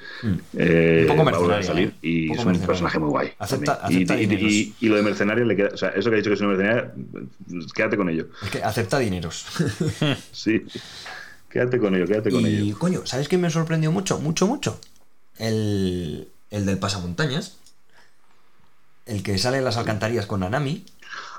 Eh, 0.56 1.06
Mm. 1.06 1.10
Un 1.10 1.16
poco 1.16 1.24
va 1.24 1.30
a 1.30 1.34
mercenaria, 1.34 1.66
salir 1.66 1.88
¿eh? 1.88 1.94
y 2.02 2.26
Un 2.28 2.32
es 2.34 2.38
un 2.40 2.44
mercenaria. 2.46 2.66
personaje 2.66 2.98
muy 2.98 3.08
guay. 3.10 3.32
Acepta- 3.38 3.80
acepta 3.82 4.16
y, 4.16 4.22
y- 4.22 4.26
dineros. 4.26 4.52
y- 4.52 4.74
y 4.80 4.88
lo 4.88 4.96
de 4.96 5.02
mercenario 5.02 5.44
le 5.44 5.56
queda, 5.56 5.70
o 5.74 5.76
sea, 5.76 5.88
eso 5.90 6.08
que 6.10 6.16
ha 6.16 6.18
dicho 6.18 6.30
que 6.30 6.34
es 6.34 6.40
una 6.40 6.50
mercenaria, 6.50 6.92
quédate 7.74 7.96
con 7.96 8.08
ello. 8.08 8.28
Es 8.42 8.50
que 8.50 8.62
acepta 8.62 8.98
dineros. 8.98 9.46
Sí, 10.32 10.62
quédate 11.50 11.78
con 11.78 11.94
ello, 11.94 12.06
quédate 12.06 12.30
con 12.30 12.42
y, 12.46 12.48
ello. 12.48 12.78
coño, 12.78 13.02
¿sabes 13.06 13.28
qué 13.28 13.36
me 13.38 13.50
sorprendió 13.50 13.90
mucho? 13.92 14.18
Mucho, 14.18 14.46
mucho. 14.46 14.80
El, 15.38 16.28
el 16.50 16.66
del 16.66 16.78
pasamontañas. 16.78 17.56
El 19.06 19.22
que 19.22 19.38
sale 19.38 19.58
en 19.58 19.64
las 19.64 19.76
alcantarillas 19.76 20.26
con 20.26 20.40
Nanami. 20.40 20.84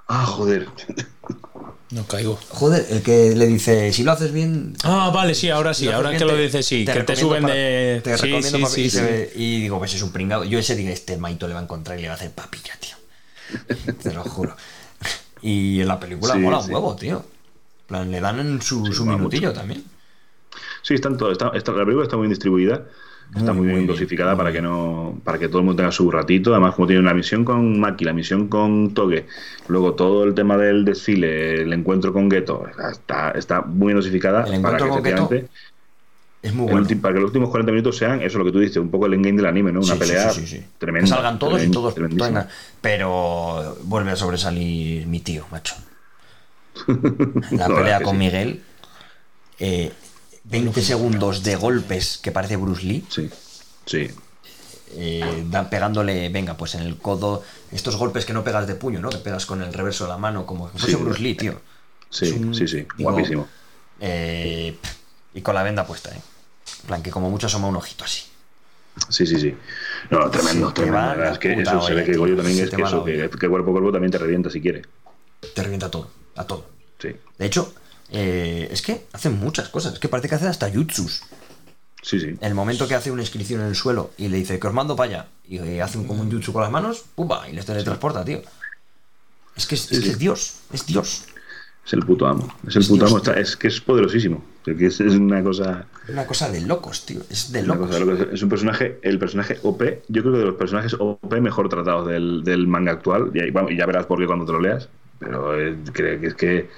Ah, 0.07 0.25
joder. 0.25 0.67
No 1.91 2.06
caigo. 2.06 2.38
Joder, 2.49 2.85
el 2.90 3.01
que 3.01 3.35
le 3.35 3.48
dice, 3.48 3.93
si 3.93 4.03
lo 4.03 4.11
haces 4.11 4.31
bien... 4.33 4.75
Ah, 4.83 5.11
vale, 5.14 5.35
sí, 5.35 5.49
ahora 5.49 5.73
sí, 5.73 5.85
si 5.85 5.91
ahora 5.91 6.09
bien, 6.09 6.19
que 6.19 6.25
lo 6.25 6.35
dices, 6.35 6.65
sí, 6.65 6.85
que 6.85 7.03
te 7.03 7.15
suben 7.15 7.43
para- 7.43 7.53
de. 7.53 8.01
Te 8.03 8.17
sí, 8.17 8.23
recomiendo 8.23 8.57
sí, 8.57 8.64
para- 8.64 8.73
sí, 8.75 8.81
y, 8.81 8.90
sí. 8.90 8.98
se 8.98 9.03
ve- 9.03 9.33
y 9.35 9.61
digo, 9.61 9.77
pues 9.77 9.93
es 9.93 10.01
un 10.01 10.11
pringado. 10.11 10.43
Yo 10.43 10.57
ese 10.59 10.75
diga, 10.75 10.91
este 10.91 11.17
maito 11.17 11.48
le 11.48 11.53
va 11.53 11.59
a 11.59 11.64
encontrar 11.64 11.98
y 11.99 12.01
le 12.01 12.07
va 12.07 12.14
a 12.14 12.17
hacer 12.17 12.31
papilla, 12.31 12.73
tío. 12.80 12.95
Te 14.03 14.14
lo 14.14 14.23
juro. 14.23 14.56
Y 15.41 15.81
en 15.81 15.88
la 15.88 15.99
película 15.99 16.33
Sí, 16.33 16.40
mola 16.40 16.57
un 16.59 16.65
sí. 16.65 16.72
huevo, 16.72 16.95
tío. 16.95 17.17
En 17.17 17.88
plan, 17.88 18.11
le 18.11 18.19
dan 18.22 18.40
en 18.40 18.61
su, 18.61 18.85
Sí, 18.85 18.93
su 18.93 19.06
minutillo 19.06 19.49
mucho. 19.49 19.59
también. 19.59 19.83
Sí, 20.82 20.95
están 20.95 21.18
todo, 21.18 21.32
está, 21.32 21.51
está- 21.53 21.72
la 21.74 21.84
película 21.85 22.03
está 22.03 22.18
muy 22.18 22.24
bien 22.26 22.32
distribuida, 22.32 22.88
está 23.35 23.53
muy, 23.53 23.68
Muy, 23.68 23.68
bien 23.68 23.85
muy 23.85 23.88
dosificada 23.88 24.35
para 24.35 24.51
que 24.51 24.61
no, 24.61 25.22
para 25.24 25.38
que 25.40 25.48
todo 25.48 25.60
el 25.60 25.66
mundo 25.66 25.77
tenga 25.82 25.92
su 25.92 26.10
ratito. 26.11 26.51
Además, 26.51 26.76
como 26.76 26.88
tiene 26.88 27.01
una 27.01 27.14
misión 27.14 27.45
con 27.45 27.80
Maki, 27.80 28.03
la 28.06 28.14
misión 28.14 28.48
con 28.48 28.93
Toge, 28.93 29.27
luego 29.68 29.93
todo 29.95 30.24
el 30.24 30.34
tema 30.34 30.58
del 30.58 30.84
desfile, 30.84 31.61
el 31.61 31.72
encuentro 31.74 32.11
con 32.14 32.30
Geto, 32.30 32.66
está, 32.92 33.32
está 33.32 33.61
muy 33.61 33.88
bien 33.88 33.98
dosificada 33.98 34.43
El 34.43 34.61
para 34.61 34.77
que 34.77 34.88
efectivamente 34.90 35.50
Es 36.42 36.53
muy 36.53 36.66
bueno. 36.72 36.88
para 37.01 37.14
que 37.14 37.19
los 37.22 37.30
últimos 37.30 37.50
40 37.50 37.72
minutos 37.72 37.98
sean 37.98 38.22
eso 38.24 38.40
lo 38.40 38.45
que 38.45 38.51
tú 38.51 38.60
dices, 38.60 38.77
un 38.77 38.90
poco 38.90 39.06
el 39.06 39.14
endgame 39.14 39.38
del 39.38 39.45
anime, 39.45 39.72
¿no? 39.72 39.82
Una 39.82 39.93
Sí, 39.93 40.00
pelea 40.00 40.30
sí, 40.32 40.42
sí, 40.48 40.58
sí. 40.58 40.66
tremenda. 40.80 41.08
Que 41.08 41.14
salgan 41.16 41.40
todos 41.40 41.64
y 41.64 41.69
todos. 41.69 41.93
todos- 41.95 42.45
pero 42.82 43.77
vuelve 43.84 44.11
a 44.11 44.16
sobresalir 44.16 45.06
mi 45.06 45.19
tío, 45.19 45.45
macho. 45.51 45.76
La 47.51 47.68
No, 47.68 47.76
pelea 47.76 48.01
con. 48.01 48.18
Miguel. 48.18 48.61
eh, 49.60 49.92
20 50.44 50.82
segundos 50.82 51.44
de 51.44 51.56
golpes 51.56 52.18
que 52.22 52.32
parece 52.32 52.56
Bruce 52.58 52.84
Lee. 52.84 53.06
Sí, 53.10 53.30
sí. 53.86 54.10
eh, 54.94 55.45
pegándole, 55.70 56.28
venga, 56.30 56.56
pues 56.58 56.76
en 56.76 56.82
el 56.82 56.98
codo. 56.98 57.44
Estos 57.72 57.95
golpes 57.95 58.26
que 58.26 58.34
no 58.34 58.44
pegas 58.44 58.68
de 58.68 58.76
puño, 58.76 59.00
¿no? 59.00 59.10
Que 59.10 59.18
pegas 59.20 59.45
con 59.45 59.61
el 59.61 59.74
reverso 59.74 60.03
de 60.06 60.10
la 60.10 60.18
mano, 60.18 60.45
como 60.45 60.70
si 60.72 60.78
fuese 60.80 60.98
Sí. 60.98 61.03
Bruce 61.03 61.22
Lee, 61.22 61.36
tío. 61.36 61.61
Sí, 62.10 62.30
un- 62.32 62.53
sí, 62.53 62.68
sí, 62.68 62.86
digo, 62.98 63.11
guapísimo. 63.11 63.48
eh, 64.02 64.76
y 65.34 65.42
con 65.42 65.56
la 65.56 65.64
venda 65.64 65.86
puesta, 65.86 66.10
¿eh? 66.14 66.20
En 66.82 66.88
plan, 66.88 67.02
que 67.03 67.11
como 67.11 67.30
mucho 67.30 67.48
asoma 67.48 67.68
un 67.68 67.76
ojito 67.78 68.03
así. 68.03 68.24
Sí, 69.08 69.26
sí, 69.26 69.40
sí. 69.40 69.56
No, 70.10 70.30
tremendo, 70.30 70.74
va 70.76 70.86
La 70.86 71.16
verdad 71.16 71.32
es 71.34 71.40
que 71.40 71.53
eso 71.53 71.82
se 71.82 71.94
ve 71.94 72.02
olla, 72.02 72.11
que. 72.11 72.18
Goyo 72.18 72.36
también 72.36 72.58
Se 72.58 72.64
es 72.66 72.70
te 72.72 72.76
que 72.76 72.82
eso, 72.84 73.06
que, 73.06 73.14
olla. 73.24 73.30
que 73.30 73.48
cuerpo 73.48 73.70
a 73.70 73.74
cuerpo 73.74 73.92
también 73.94 74.11
te 74.11 74.18
revienta 74.18 74.50
si 74.50 74.60
quiere. 74.60 74.82
Te 75.56 75.64
revienta 75.64 75.90
todo, 75.90 76.11
a 76.36 76.44
todo. 76.44 76.66
Sí, 77.00 77.16
De 77.38 77.45
hecho, 77.45 77.74
eh, 78.11 78.67
es 78.72 78.81
que 78.81 79.06
hacen 79.14 79.40
muchas 79.40 79.69
cosas. 79.69 79.93
Es 79.93 79.99
que 79.99 80.09
parece 80.09 80.30
que 80.30 80.35
hacen 80.35 80.48
hasta 80.49 80.69
jutsus. 80.72 81.22
sí, 82.01 82.19
sí. 82.19 82.35
El 82.41 82.53
momento 82.56 82.88
que 82.88 82.95
hace 82.95 83.11
una 83.11 83.22
inscripción 83.22 83.61
en 83.61 83.67
el 83.67 83.75
suelo 83.75 84.11
y 84.17 84.27
le 84.27 84.38
dice 84.38 84.59
que 84.59 84.67
os 84.67 84.73
mando 84.73 84.95
para 84.95 85.09
allá 85.09 85.27
y 85.48 85.57
eh, 85.59 85.81
hace 85.81 85.98
un, 85.98 86.06
como 86.06 86.22
un 86.22 86.31
jutsu 86.31 86.53
con 86.53 86.61
las 86.61 86.72
manos, 86.72 87.03
¡pumba! 87.15 87.48
Y 87.49 87.53
les 87.53 87.65
teletransporta, 87.65 88.23
tío. 88.25 88.41
Es 89.56 89.65
que 89.67 89.75
es, 89.75 89.91
es 89.91 89.99
que 90.01 90.09
es 90.11 90.17
Dios, 90.19 90.56
es 90.73 90.85
Dios. 90.85 91.25
Es 91.85 91.93
el 91.93 92.06
puto 92.06 92.27
amo. 92.27 92.48
Es 92.67 92.75
el 92.75 92.83
Es 92.83 92.88
puto 92.88 92.99
Dios, 93.06 93.09
amo. 93.11 93.17
está- 93.17 93.40
es 93.40 93.57
que 93.57 93.67
es 93.67 93.81
poderosísimo. 93.81 94.43
Es, 94.65 94.77
que 94.77 94.85
es, 94.85 94.99
es 95.01 95.14
una 95.15 95.43
cosa. 95.43 95.85
Una 96.07 96.25
cosa 96.27 96.49
de 96.49 96.61
locos, 96.61 97.06
tío. 97.06 97.22
Es 97.30 97.51
de 97.51 97.64
locos. 97.64 97.90
de 97.90 98.30
es, 98.33 98.43
un 98.43 98.49
personaje. 98.49 98.99
El 99.01 99.17
personaje 99.17 99.57
OP. 99.64 99.81
Yo 100.07 100.22
creo 100.22 100.33
que 100.33 100.40
de 100.40 100.45
los 100.45 100.56
personajes 100.56 100.95
OP 100.99 101.33
mejor 101.41 101.69
tratados 101.69 102.07
del, 102.07 102.43
del 102.43 102.67
manga 102.67 102.91
actual. 102.91 103.31
Y, 103.33 103.40
ahí, 103.41 103.49
vamos, 103.51 103.72
y 103.72 103.77
ya 103.77 103.88
verás 103.88 104.06
por 104.06 104.19
qué 104.19 104.27
cuando 104.27 104.45
te 104.45 104.51
lo 104.51 104.61
leas. 104.61 104.88
Pero 105.19 105.59
eh, 105.59 105.75
creo 105.91 106.22
que 106.22 106.27
es 106.27 106.33
que. 106.35 106.69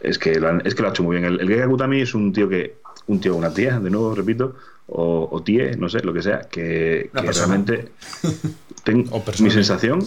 Es 0.00 0.18
que, 0.18 0.38
lo 0.38 0.48
han, 0.48 0.62
es 0.64 0.74
que 0.74 0.82
lo 0.82 0.88
ha 0.88 0.90
hecho 0.92 1.02
muy 1.02 1.16
bien. 1.18 1.24
El, 1.40 1.50
el 1.50 1.68
Kutami 1.68 2.00
es 2.00 2.14
un 2.14 2.32
tío 2.32 2.48
que. 2.48 2.76
Un 3.08 3.20
tío, 3.20 3.34
una 3.36 3.52
tía, 3.54 3.78
de 3.78 3.90
nuevo, 3.90 4.14
repito. 4.14 4.56
O, 4.88 5.28
o 5.30 5.42
tie, 5.42 5.76
no 5.76 5.88
sé, 5.88 6.00
lo 6.00 6.12
que 6.12 6.22
sea. 6.22 6.40
Que, 6.48 7.10
realmente. 7.12 7.88
ten- 8.84 9.06
O 9.10 9.24
persona. 9.24 9.48
mi 9.48 9.52
sensación. 9.54 10.00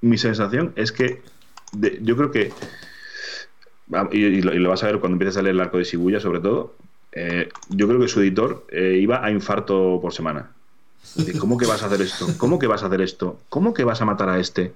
Mi 0.00 0.18
sensación 0.18 0.72
es 0.76 0.92
que. 0.92 1.22
de- 1.72 1.98
yo 2.02 2.16
creo 2.16 2.30
que 2.30 2.52
y, 4.12 4.18
y 4.18 4.42
lo, 4.42 4.54
y 4.54 4.58
lo 4.58 4.68
vas 4.68 4.82
a 4.82 4.86
ver 4.86 4.98
cuando 5.00 5.14
empieces 5.14 5.38
a 5.38 5.42
leer 5.42 5.54
el 5.54 5.60
arco 5.60 5.78
de 5.78 5.84
Shibuya, 5.84 6.20
sobre 6.20 6.40
todo. 6.40 6.74
eh, 7.12 7.48
yo 7.70 7.88
creo 7.88 7.98
que 8.00 8.08
su 8.08 8.20
editor 8.20 8.66
eh, 8.70 8.98
iba 9.00 9.24
a 9.24 9.30
infarto 9.30 9.98
por 10.00 10.12
semana. 10.12 10.50
¿Cómo 11.40 11.56
que 11.56 11.66
vas 11.66 11.82
a 11.82 11.86
hacer 11.86 12.02
esto? 12.02 12.26
¿Cómo 12.36 12.58
que 12.58 12.66
vas 12.66 12.82
a 12.82 12.86
hacer 12.86 13.00
esto? 13.00 13.40
¿Cómo 13.48 13.72
que 13.72 13.84
vas 13.84 14.00
a 14.02 14.04
matar 14.04 14.28
a 14.28 14.38
este? 14.38 14.72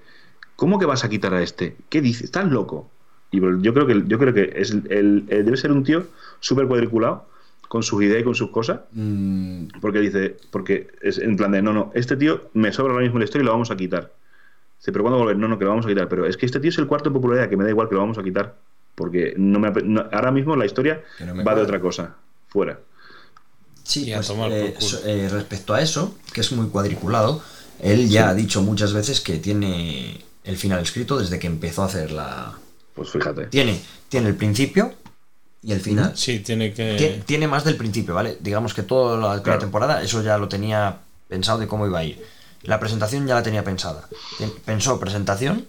¿Cómo 0.63 0.79
que 0.79 0.87
vas 0.87 1.03
a 1.03 1.09
quitar 1.09 1.35
a 1.35 1.43
este? 1.43 1.75
¿Qué 1.89 2.01
dices? 2.01 2.23
¿Estás 2.23 2.49
loco? 2.49 2.89
Y 3.33 3.41
yo 3.41 3.75
creo 3.75 3.85
que, 3.85 4.05
yo 4.07 4.17
creo 4.17 4.33
que 4.33 4.53
es 4.55 4.71
el- 4.71 4.87
el- 4.93 5.25
el- 5.29 5.45
debe 5.45 5.57
ser 5.57 5.73
un 5.73 5.83
tío 5.83 6.07
súper 6.39 6.69
cuadriculado 6.69 7.27
con 7.67 7.83
sus 7.83 8.01
ideas 8.05 8.21
y 8.21 8.23
con 8.23 8.37
sus 8.37 8.51
cosas. 8.51 8.83
Mm, 8.93 9.65
Porque 9.81 9.99
dice, 9.99 10.37
porque 10.53 10.87
es 11.01 11.19
en 11.19 11.37
plan 11.37 11.51
de, 11.51 11.63
no, 11.63 11.73
no, 11.73 11.91
este 11.97 12.17
tío 12.17 12.43
me 12.55 12.73
sobra 12.73 12.93
ahora 12.93 13.03
mismo 13.03 13.19
la 13.19 13.25
historia 13.25 13.43
y 13.43 13.47
lo 13.47 13.51
vamos 13.51 13.73
a 13.73 13.77
quitar. 13.77 14.13
Dice, 14.79 14.93
pero 14.93 15.03
¿cuándo 15.03 15.19
volver? 15.19 15.37
No, 15.37 15.49
no, 15.49 15.59
que 15.59 15.65
lo 15.65 15.71
vamos 15.71 15.85
a 15.85 15.89
quitar. 15.89 16.09
Pero 16.09 16.27
es 16.27 16.37
que 16.37 16.47
este 16.47 16.61
tío 16.61 16.69
es 16.71 16.79
el 16.79 16.87
cuarto 16.87 17.09
en 17.09 17.15
popularidad, 17.15 17.49
que 17.51 17.57
me 17.57 17.65
da 17.65 17.71
igual 17.71 17.89
que 17.89 17.97
lo 17.97 18.01
vamos 18.03 18.19
a 18.19 18.23
quitar. 18.23 18.55
Porque 18.95 19.35
no 19.37 19.59
me, 19.59 19.73
no- 19.83 20.07
ahora 20.13 20.31
mismo 20.31 20.55
la 20.55 20.65
historia 20.67 21.03
Que 21.19 21.25
no 21.25 21.35
me 21.35 21.43
va 21.43 21.57
de 21.57 21.63
otra 21.63 21.81
cosa. 21.81 22.15
Fuera. 22.51 22.79
Sí, 23.83 24.05
pues, 24.15 24.29
eh, 24.53 24.75
eh, 25.07 25.29
respecto 25.29 25.75
a 25.75 25.83
eso, 25.83 26.17
que 26.33 26.41
es 26.41 26.53
muy 26.53 26.69
cuadriculado, 26.69 27.43
él 27.81 28.09
ya 28.09 28.29
ha 28.29 28.35
dicho 28.35 28.63
muchas 28.63 28.93
veces 28.93 29.21
que 29.21 29.39
tiene 29.39 30.25
el 30.45 30.57
final 30.57 30.81
escrito 30.81 31.19
desde 31.19 31.39
que 31.39 31.47
empezó 31.47 31.83
a 31.83 31.87
hacer 31.87 32.11
la... 32.13 32.59
Pues 32.95 33.11
fíjate. 33.11 33.47
Tiene, 33.47 33.81
tiene 34.09 34.29
el 34.29 34.37
principio 34.37 34.95
y 35.63 35.73
el 35.73 35.81
final. 35.81 36.17
Sí, 36.17 36.41
tiene 36.41 36.75
que. 36.75 36.97
Tie- 36.99 37.25
Tiene 37.25 37.49
más 37.49 37.65
del 37.65 37.77
principio, 37.77 38.15
¿vale? 38.15 38.37
Digamos 38.41 38.75
que 38.75 38.83
toda 38.83 39.17
la 39.45 39.59
temporada, 39.59 40.03
eso 40.03 40.23
ya 40.23 40.37
lo 40.37 40.49
tenía 40.49 40.99
pensado 41.29 41.59
de 41.59 41.67
cómo 41.69 41.87
iba 41.87 42.01
a 42.01 42.05
ir. 42.05 42.23
La 42.63 42.79
presentación 42.81 43.27
ya 43.27 43.35
la 43.35 43.43
tenía 43.43 43.65
pensada. 43.65 44.09
Pensó 44.65 45.01
presentación 45.01 45.67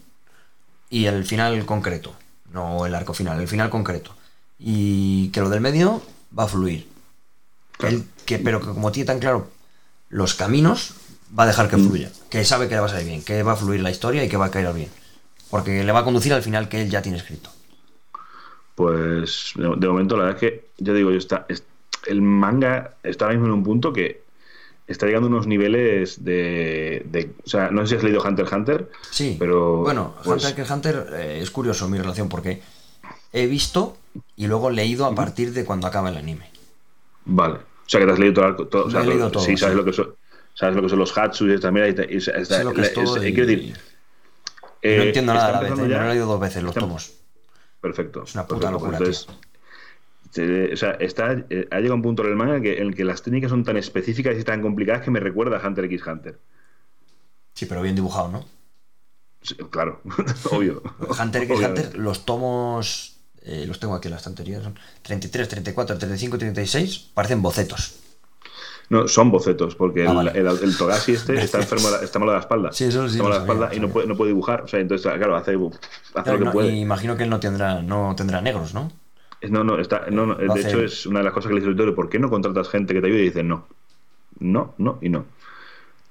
y 0.90 1.06
el 1.06 1.24
final 1.26 1.66
concreto. 1.66 2.14
No 2.52 2.86
el 2.86 2.94
arco 2.94 3.14
final, 3.14 3.40
el 3.40 3.48
final 3.48 3.70
concreto. 3.70 4.16
Y 4.60 5.30
que 5.30 5.42
lo 5.42 5.50
del 5.50 5.62
medio 5.62 6.02
va 6.38 6.44
a 6.44 6.48
fluir. 6.48 6.88
Claro. 7.78 7.96
Él, 7.96 8.06
que, 8.26 8.38
pero 8.40 8.60
que 8.60 8.68
como 8.68 8.92
tiene 8.92 9.08
tan 9.08 9.20
claro 9.20 9.50
los 10.10 10.34
caminos, 10.36 10.94
va 11.38 11.44
a 11.44 11.48
dejar 11.48 11.70
que 11.70 11.78
fluya. 11.78 12.12
Que 12.30 12.44
sabe 12.46 12.68
que 12.68 12.76
le 12.76 12.82
va 12.82 12.88
a 12.88 12.90
salir 12.90 13.08
bien, 13.08 13.24
que 13.24 13.44
va 13.44 13.54
a 13.54 13.56
fluir 13.56 13.82
la 13.82 13.92
historia 13.92 14.24
y 14.24 14.30
que 14.30 14.38
va 14.38 14.46
a 14.46 14.52
caer 14.52 14.74
bien. 14.74 14.90
Porque 15.50 15.84
le 15.84 15.92
va 15.92 16.00
a 16.00 16.04
conducir 16.04 16.34
al 16.34 16.42
final 16.44 16.70
que 16.70 16.82
él 16.82 16.90
ya 16.90 17.02
tiene 17.02 17.18
escrito. 17.18 17.50
Pues 18.76 19.54
de, 19.56 19.88
momento, 19.88 20.18
la 20.18 20.26
verdad 20.26 20.44
es 20.44 20.50
que, 20.52 20.66
ya 20.78 20.94
digo, 20.94 21.12
yo 21.12 21.18
está, 21.18 21.46
es- 21.48 21.64
el 22.08 22.22
manga 22.22 22.96
está 23.04 23.26
ahora 23.26 23.38
mismo 23.38 23.48
en 23.48 23.54
un 23.60 23.64
punto 23.64 23.94
que 23.94 24.24
está 24.88 25.06
llegando 25.06 25.28
a 25.28 25.32
unos 25.32 25.48
niveles 25.48 26.24
de, 26.26 27.04
de- 27.06 27.32
O 27.46 27.50
sea, 27.50 27.70
no 27.70 27.82
sé 27.84 27.90
si 27.90 27.96
has 27.98 28.04
leído 28.04 28.22
Hunter 28.24 28.46
x 28.46 28.54
Hunter. 28.58 28.92
Sí, 29.12 29.36
Pero, 29.40 29.78
bueno, 29.84 30.16
pues- 30.24 30.44
Hunter 30.44 30.60
x 30.60 30.72
Hunter 30.72 31.08
eh, 31.14 31.40
es 31.42 31.52
curioso 31.52 31.88
mi 31.88 31.98
relación 32.00 32.30
porque 32.30 32.62
he 33.32 33.46
visto 33.48 33.98
y 34.36 34.48
luego 34.48 34.70
leído 34.72 35.06
a 35.06 35.14
partir 35.16 35.54
de 35.54 35.66
cuando 35.66 35.88
acaba 35.88 36.10
el 36.10 36.18
anime. 36.18 36.50
Vale. 37.26 37.56
O 37.56 37.90
sea, 37.90 38.00
que 38.00 38.06
te 38.08 38.12
has 38.12 38.20
leído 38.20 38.56
todo. 38.56 38.86
o 38.86 38.90
sea, 38.90 39.02
he 39.02 39.06
leído 39.06 39.30
todo, 39.32 39.44
sí, 39.44 39.56
sabes 39.56 39.74
sí. 39.74 39.78
lo 39.78 39.86
que 39.86 39.94
son. 39.94 40.16
Sabes 40.54 40.76
lo 40.76 40.82
que 40.82 40.90
son 40.90 41.00
los 41.00 41.18
Hatsu 41.18 41.48
y 41.48 41.54
y- 41.54 43.34
quiero 43.34 43.48
decir, 43.48 43.74
no 43.74 43.78
eh, 44.82 45.08
entiendo 45.08 45.34
nada 45.34 45.48
está 45.48 45.62
la 45.62 45.70
vez, 45.70 45.80
eh, 45.80 45.90
ya- 45.90 45.98
me 45.98 46.04
lo 46.04 46.10
he 46.10 46.14
leído 46.14 46.26
dos 46.28 46.40
veces 46.40 46.62
los 46.64 46.70
está- 46.72 46.82
tomos. 46.82 47.14
Perfecto. 47.82 48.24
Es 48.24 48.34
una 48.36 48.46
puta 48.48 48.70
perfecto, 48.72 48.86
locura, 48.92 49.12
te- 50.32 50.74
o 50.74 50.78
sea, 50.78 50.92
está, 50.92 51.34
eh, 51.50 51.68
ha 51.70 51.78
llegado 51.78 51.96
un 51.96 52.02
punto 52.02 52.24
en 52.24 52.30
el 52.30 52.36
manga 52.36 52.62
que, 52.62 52.78
en 52.80 52.88
el 52.88 52.96
que 52.96 53.04
las 53.04 53.22
técnicas 53.22 53.50
son 53.52 53.64
tan 53.64 53.78
específicas 53.78 54.36
y 54.40 54.44
tan 54.44 54.62
complicadas 54.62 55.04
que 55.04 55.12
me 55.12 55.20
recuerda 55.20 55.58
a 55.58 55.68
Hunter 55.68 55.86
x 55.86 56.02
Hunter. 56.08 56.40
Sí, 57.54 57.66
pero 57.66 57.82
bien 57.82 57.96
dibujado, 57.96 58.30
¿no? 58.30 58.46
Sí, 59.42 59.56
claro, 59.70 60.02
obvio. 60.52 60.82
Hunter 61.22 61.44
x. 61.44 61.60
Hunter, 61.60 61.98
los 61.98 62.26
tomos, 62.26 63.18
eh, 63.44 63.66
los 63.68 63.80
tengo 63.80 63.94
aquí 63.96 64.08
en 64.08 64.12
la 64.12 64.18
estantería, 64.18 64.62
son 64.64 64.78
33, 65.02 65.48
34, 65.50 65.98
35, 65.98 66.38
36, 66.38 67.12
parecen 67.14 67.42
bocetos. 67.42 68.00
No, 68.90 69.08
son 69.08 69.32
bocetos, 69.32 69.76
porque 69.76 70.08
Ah, 70.08 70.12
el, 70.12 70.16
vale. 70.16 70.32
el, 70.36 70.48
el 70.48 70.78
Togashi 70.78 71.14
este 71.14 71.36
está 71.44 71.60
enfermo, 71.60 71.90
está 72.02 72.20
malo 72.20 72.32
de 72.32 72.38
la 72.38 72.42
espalda. 72.42 72.72
Sí, 72.72 72.86
eso 72.86 73.08
sí 73.10 73.18
Está 73.18 73.24
malo 73.24 73.30
lo 73.30 73.34
de 73.36 73.40
la 73.40 73.46
sabía, 73.46 73.54
espalda 73.54 73.76
y 73.76 73.80
no 73.80 73.90
puede, 73.90 74.08
no 74.08 74.16
puede 74.18 74.30
dibujar. 74.30 74.62
O 74.64 74.68
sea, 74.68 74.80
entonces, 74.80 75.12
claro, 75.12 75.36
hace, 75.36 75.52
hace 76.16 76.24
Claro, 76.24 76.34
lo 76.34 76.40
que 76.40 76.46
no, 76.46 76.52
puede. 76.52 76.70
y 76.70 76.80
imagino 76.82 77.18
que 77.18 77.24
él 77.24 77.30
no 77.30 77.40
tendrá, 77.40 77.82
no 77.82 78.16
tendrá 78.16 78.42
negros, 78.42 78.74
¿no? 78.74 78.92
No, 79.50 79.64
no, 79.64 79.78
está, 79.80 80.06
no, 80.10 80.26
no, 80.26 80.36
de 80.36 80.62
hecho 80.62 80.82
es 80.82 81.06
una 81.06 81.20
de 81.20 81.26
las 81.26 81.34
cosas 81.34 81.50
que 81.50 81.56
le 81.56 81.60
dice 81.60 81.70
el 81.72 81.76
editor, 81.78 81.96
¿por 81.96 82.10
qué 82.10 82.18
no 82.18 82.30
contratas 82.30 82.70
gente 82.70 82.94
que 82.94 83.02
te 83.02 83.08
ayude? 83.08 83.20
Y 83.22 83.24
dicen 83.26 83.48
no. 83.50 83.68
No, 84.40 84.74
no 84.78 85.00
y 85.02 85.10
no. 85.10 85.26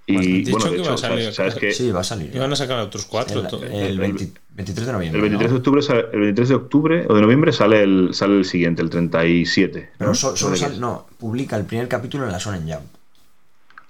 Y 0.04 0.42
dicho 0.42 0.50
bueno, 0.58 0.70
de 0.72 0.76
que 0.82 0.88
va 0.88 0.94
a 0.94 0.98
salir- 0.98 1.22
sabes, 1.22 1.34
sabes 1.36 1.54
que 1.54 1.72
Sí, 1.72 1.90
va 1.92 2.00
a 2.00 2.04
salir. 2.04 2.34
Iban 2.34 2.52
a 2.52 2.56
sacar 2.56 2.78
otros 2.80 3.04
cuatro. 3.06 3.40
El, 3.40 3.64
el 3.72 3.82
el- 3.92 3.98
20 4.00 4.32
23 4.50 4.86
de 4.86 4.92
noviembre. 4.92 5.18
el 5.18 5.22
23 5.22 5.50
de 5.52 5.56
octubre 5.58 5.80
sale- 5.82 6.06
el 6.12 6.20
23 6.20 6.48
de 6.48 6.54
octubre 6.56 7.06
o 7.08 7.14
de 7.14 7.22
noviembre 7.22 7.52
sale 7.52 7.82
el 7.82 8.10
sale 8.12 8.36
el 8.38 8.44
siguiente, 8.44 8.82
el 8.82 8.90
37. 8.90 9.92
Pero 9.96 10.10
¿no? 10.10 10.14
so- 10.14 10.36
solo 10.36 10.50
¿Dónde 10.50 10.58
sale- 10.66 10.78
no, 10.80 11.06
publica 11.18 11.56
el 11.56 11.64
primer 11.64 11.86
capítulo 11.88 12.26
en 12.26 12.32
la 12.32 12.38
Shonen 12.38 12.62
Jump. 12.62 12.84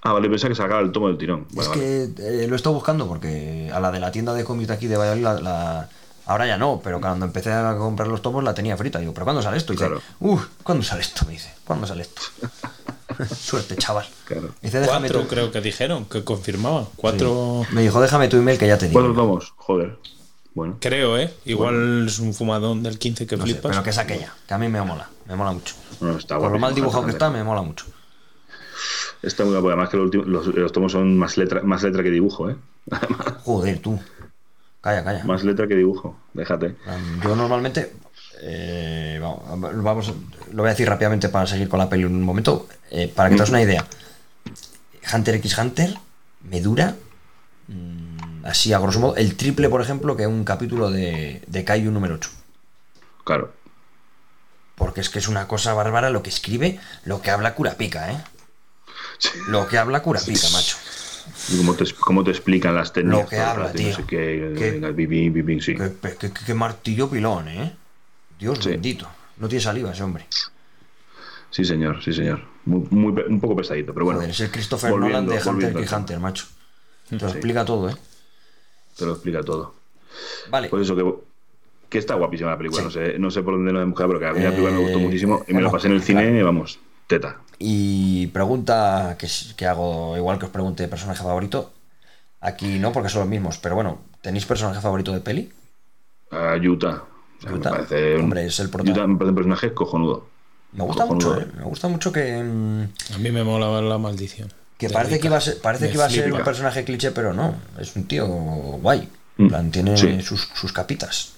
Ah, 0.03 0.13
vale, 0.13 0.29
pensaba 0.29 0.51
que 0.51 0.55
sacaba 0.57 0.81
el 0.81 0.93
tomo 0.93 1.09
del 1.09 1.17
tirón. 1.17 1.47
Vale, 1.53 1.63
es 1.63 1.69
vale. 1.69 1.81
que 1.81 2.45
eh, 2.45 2.47
lo 2.49 2.55
he 2.55 2.57
estado 2.57 2.75
buscando 2.75 3.07
porque 3.09 3.71
a 3.73 3.81
la 3.81 3.91
de 3.91 4.01
la 4.01 4.11
tienda 4.13 4.35
de 4.35 4.45
cómics 4.45 4.69
de 4.69 4.75
aquí 4.75 4.87
de 4.89 4.97
Valladolid, 4.97 5.23
la, 5.23 5.41
la- 5.41 5.89
ahora 6.27 6.47
ya 6.47 6.59
no, 6.59 6.81
pero 6.85 7.01
cuando 7.01 7.25
empecé 7.25 7.53
a 7.53 7.77
comprar 7.77 8.09
los 8.09 8.21
tomos 8.21 8.43
la 8.45 8.53
tenía 8.53 8.77
frita. 8.77 8.99
Digo, 8.99 9.15
¿pero 9.15 9.25
cuándo 9.25 9.41
sale 9.43 9.57
esto? 9.57 9.73
Y 9.73 9.77
dice, 9.77 9.87
Claro. 9.87 10.03
uff, 10.21 10.45
¿cuándo 10.63 10.85
sale 10.85 11.03
esto? 11.03 11.25
Me 11.27 11.33
dice, 11.33 11.53
¿cuándo 11.65 11.87
sale 11.87 12.03
esto? 12.03 12.21
Suerte, 13.27 13.77
chaval. 13.77 14.07
Claro. 14.25 14.51
Dice, 14.63 14.81
déjame 14.81 15.09
Cuatro 15.09 15.23
tu... 15.23 15.29
creo 15.29 15.51
que 15.53 15.61
dijeron, 15.61 16.05
que 16.07 16.25
confirmaban. 16.25 16.87
Cuatro. 16.97 17.65
Me 17.73 17.83
dijo, 17.83 18.01
déjame 18.01 18.29
tu 18.29 18.37
email 18.37 18.59
que 18.59 18.67
ya 18.67 18.79
te 18.79 18.89
digo. 18.89 19.01
Cuatro 19.01 19.15
tomos, 19.15 19.53
joder. 19.57 19.99
Bueno. 20.55 20.77
Creo, 20.81 21.17
¿eh? 21.19 21.33
Igual 21.47 22.07
es 22.09 22.19
un 22.19 22.35
fumadón 22.35 22.83
del 22.83 22.99
15 22.99 23.27
que 23.27 23.37
No 23.37 23.47
sé, 23.47 23.53
flipas. 23.55 23.71
pero 23.71 23.83
que 23.83 23.91
es 23.91 23.99
aquella, 23.99 24.35
que 24.47 24.53
a 24.55 24.59
mí 24.59 24.69
me 24.69 24.83
mola, 24.83 25.09
me 25.27 25.35
mola 25.35 25.53
mucho. 25.53 25.75
Está 26.19 26.39
Por 26.39 26.53
lo 26.53 26.59
mal 26.59 26.75
dibujado 26.75 27.05
que 27.07 27.13
está, 27.13 27.31
me 27.31 27.43
mola 27.43 27.63
mucho. 27.63 27.87
Está 29.23 29.45
muy 29.45 29.53
guapo, 29.53 29.69
además 29.69 29.89
que 29.89 29.97
los, 29.97 30.05
últimos- 30.07 30.27
los, 30.27 30.47
los 30.49 30.73
tomos 30.73 30.93
son 30.93 31.17
más 31.17 31.37
letra, 31.39 31.63
más 31.63 31.83
letra 31.83 32.03
que 32.03 32.11
dibujo, 32.11 32.51
¿eh? 32.51 32.57
Joder, 33.45 33.79
tú. 33.79 33.99
Calla, 34.81 35.05
calla. 35.05 35.25
Más 35.25 35.45
letra 35.45 35.69
que 35.69 35.77
dibujo, 35.77 36.17
déjate. 36.35 36.75
Yo 37.23 37.37
normalmente, 37.37 37.93
eh, 38.45 39.19
vamos, 39.23 39.83
vamos, 39.83 40.13
lo 40.53 40.63
voy 40.63 40.69
a 40.69 40.73
decir 40.73 40.89
rápidamente 40.89 41.29
para 41.29 41.47
seguir 41.47 41.69
con 41.69 41.79
la 41.79 41.89
peli 41.89 42.05
un 42.05 42.23
momento, 42.23 42.69
eh, 42.91 43.09
para 43.09 43.29
que 43.29 43.37
te 43.37 43.41
hagas 43.43 43.51
una 43.51 43.63
idea. 43.63 43.87
Hunter 45.15 45.37
x 45.37 45.57
Hunter 45.59 45.95
me 46.43 46.61
dura, 46.61 46.97
mm, 47.69 48.45
así 48.45 48.73
a 48.73 48.79
grosso 48.79 49.01
modo, 49.01 49.17
el 49.17 49.37
triple, 49.37 49.69
por 49.69 49.81
ejemplo, 49.81 50.17
que 50.17 50.27
un 50.27 50.45
capítulo 50.45 50.91
de, 50.91 51.43
de 51.47 51.65
Kaiju 51.65 51.91
número 51.91 52.15
8. 52.17 52.31
Claro. 53.25 53.53
Porque 54.75 55.01
es 55.01 55.11
que 55.11 55.19
es 55.21 55.29
una 55.29 55.47
cosa 55.47 55.75
bárbara 55.75 56.11
lo 56.11 56.23
que 56.23 56.31
escribe, 56.31 56.81
lo 57.05 57.23
que 57.23 57.31
habla 57.31 57.55
Curapica, 57.55 58.11
¿eh? 58.13 58.17
Sí. 59.19 59.31
Lo 59.49 59.69
que 59.69 59.79
habla 59.79 60.03
Curapica, 60.03 60.49
macho. 60.53 60.77
Y 61.51 61.57
cómo 61.59 61.75
te, 61.75 61.85
cómo 61.95 62.25
te 62.25 62.31
explican 62.33 62.75
las 62.75 62.93
técnicas. 62.93 63.23
Lo 63.23 63.29
que 63.29 63.39
habla, 63.39 63.67
no 63.69 63.73
tío. 63.73 63.95
sé 63.95 64.05
qué, 64.05 64.17
venga, 64.19 65.61
sí. 65.63 65.77
Qué- 65.77 66.33
qué 66.47 66.55
martillo 66.55 67.09
pilón, 67.09 67.49
¿eh? 67.49 67.77
Dios 68.43 68.59
Sí. 68.61 68.71
bendito. 68.71 69.09
No 69.39 69.49
tiene 69.49 69.63
saliva 69.63 69.93
ese 69.93 70.03
hombre. 70.03 70.27
Sí, 71.51 71.65
señor, 71.65 72.03
sí, 72.03 72.13
señor. 72.13 72.41
Muy, 72.65 72.87
muy 72.91 73.13
pe- 73.13 73.27
un 73.29 73.41
poco 73.41 73.55
pesadito, 73.57 73.93
pero 73.95 74.05
bueno. 74.07 74.19
Joder, 74.21 74.31
es 74.31 74.41
el 74.41 74.51
Christopher 74.51 74.95
Nolan 74.97 75.27
de 75.27 75.41
Hunter 75.45 75.77
al 75.77 75.95
Hunter, 76.01 76.19
macho. 76.19 76.47
Te 77.09 77.17
lo 77.17 77.29
Sí. 77.29 77.37
explica 77.37 77.65
todo, 77.65 77.89
¿eh? 77.91 77.97
Te 78.97 79.05
lo 79.07 79.13
explica 79.13 79.43
todo. 79.43 79.75
Vale. 80.51 80.69
Pues 80.69 80.83
eso, 80.83 80.97
que, 80.97 81.05
que 81.89 81.99
está 81.99 82.15
guapísima 82.15 82.51
la 82.51 82.59
película. 82.59 82.81
Sí. 82.83 82.85
No, 82.87 82.91
sé, 82.91 83.19
no 83.19 83.31
sé 83.31 83.43
por 83.43 83.55
dónde 83.55 83.73
nos 83.73 83.83
hemos 83.83 83.95
quedado, 83.97 84.09
pero 84.15 84.21
que 84.21 84.27
a 84.27 84.33
mí 84.33 84.41
la 84.43 84.51
película 84.51 84.73
me 84.73 84.79
gustó 84.81 84.99
Eh, 84.99 85.03
muchísimo 85.03 85.45
y 85.47 85.53
me 85.55 85.61
lo 85.61 85.69
hemos- 85.69 85.79
pasé 85.79 85.87
en 85.89 85.95
el 85.95 86.03
cine, 86.03 86.43
vamos, 86.43 86.79
teta. 87.07 87.37
Y 87.59 88.27
pregunta 88.29 89.17
que, 89.19 89.29
que 89.57 89.67
hago 89.67 90.17
igual 90.17 90.39
que 90.39 90.47
os 90.47 90.51
pregunte 90.51 90.89
personaje 90.89 91.23
favorito. 91.23 91.73
Aquí 92.41 92.79
no, 92.79 92.93
porque 92.93 93.09
son 93.09 93.21
los 93.21 93.29
mismos, 93.29 93.59
pero 93.59 93.75
bueno, 93.77 94.01
¿tenéis 94.21 94.47
personaje 94.47 94.81
favorito 94.81 95.13
de 95.13 95.21
peli? 95.21 95.53
A 96.33 96.57
Yuta. 96.57 97.05
O 97.45 97.49
sea, 97.49 97.53
Yuta. 97.53 97.71
Me 97.71 97.77
parece, 97.77 98.15
un- 98.17 98.23
Hombre, 98.23 98.47
es 98.47 98.61
el 98.61 98.71
prota. 98.71 99.07
Me 99.07 99.17
parece 99.17 99.29
un 99.31 99.35
personaje 99.35 99.75
cojonudo. 99.75 100.27
Me 100.73 100.85
gusta 100.85 101.03
Cojonudo. 101.07 101.35
mucho, 101.35 101.41
¿eh? 101.43 101.47
Me 101.59 101.65
gusta 101.65 101.89
mucho 101.89 102.13
que. 102.13 102.43
mm, 102.43 103.15
A 103.15 103.19
mí 103.19 103.31
me 103.31 103.45
mola 103.45 103.69
ver 103.71 103.83
la 103.85 103.99
maldición. 103.99 104.53
Que 104.79 104.89
De 104.89 104.95
parece 104.95 105.21
que 105.21 105.27
iba 105.29 105.37
a 105.37 105.41
ser, 105.41 105.61
parece 105.61 105.85
Me 105.85 105.91
que 105.91 105.97
iba 105.97 106.05
a 106.07 106.11
ser 106.11 106.23
flipa. 106.25 106.39
un 106.39 106.45
personaje 106.45 106.85
cliché, 106.85 107.11
pero 107.13 107.33
no. 107.33 107.55
Es 107.79 107.95
un 107.95 108.05
tío 108.05 108.27
guay. 108.27 109.09
Mm, 109.37 109.43
En 109.43 109.49
plan, 109.49 109.71
tiene 109.71 109.97
sí. 109.97 110.21
sus, 110.23 110.49
sus 110.55 110.73
capitas. 110.73 111.35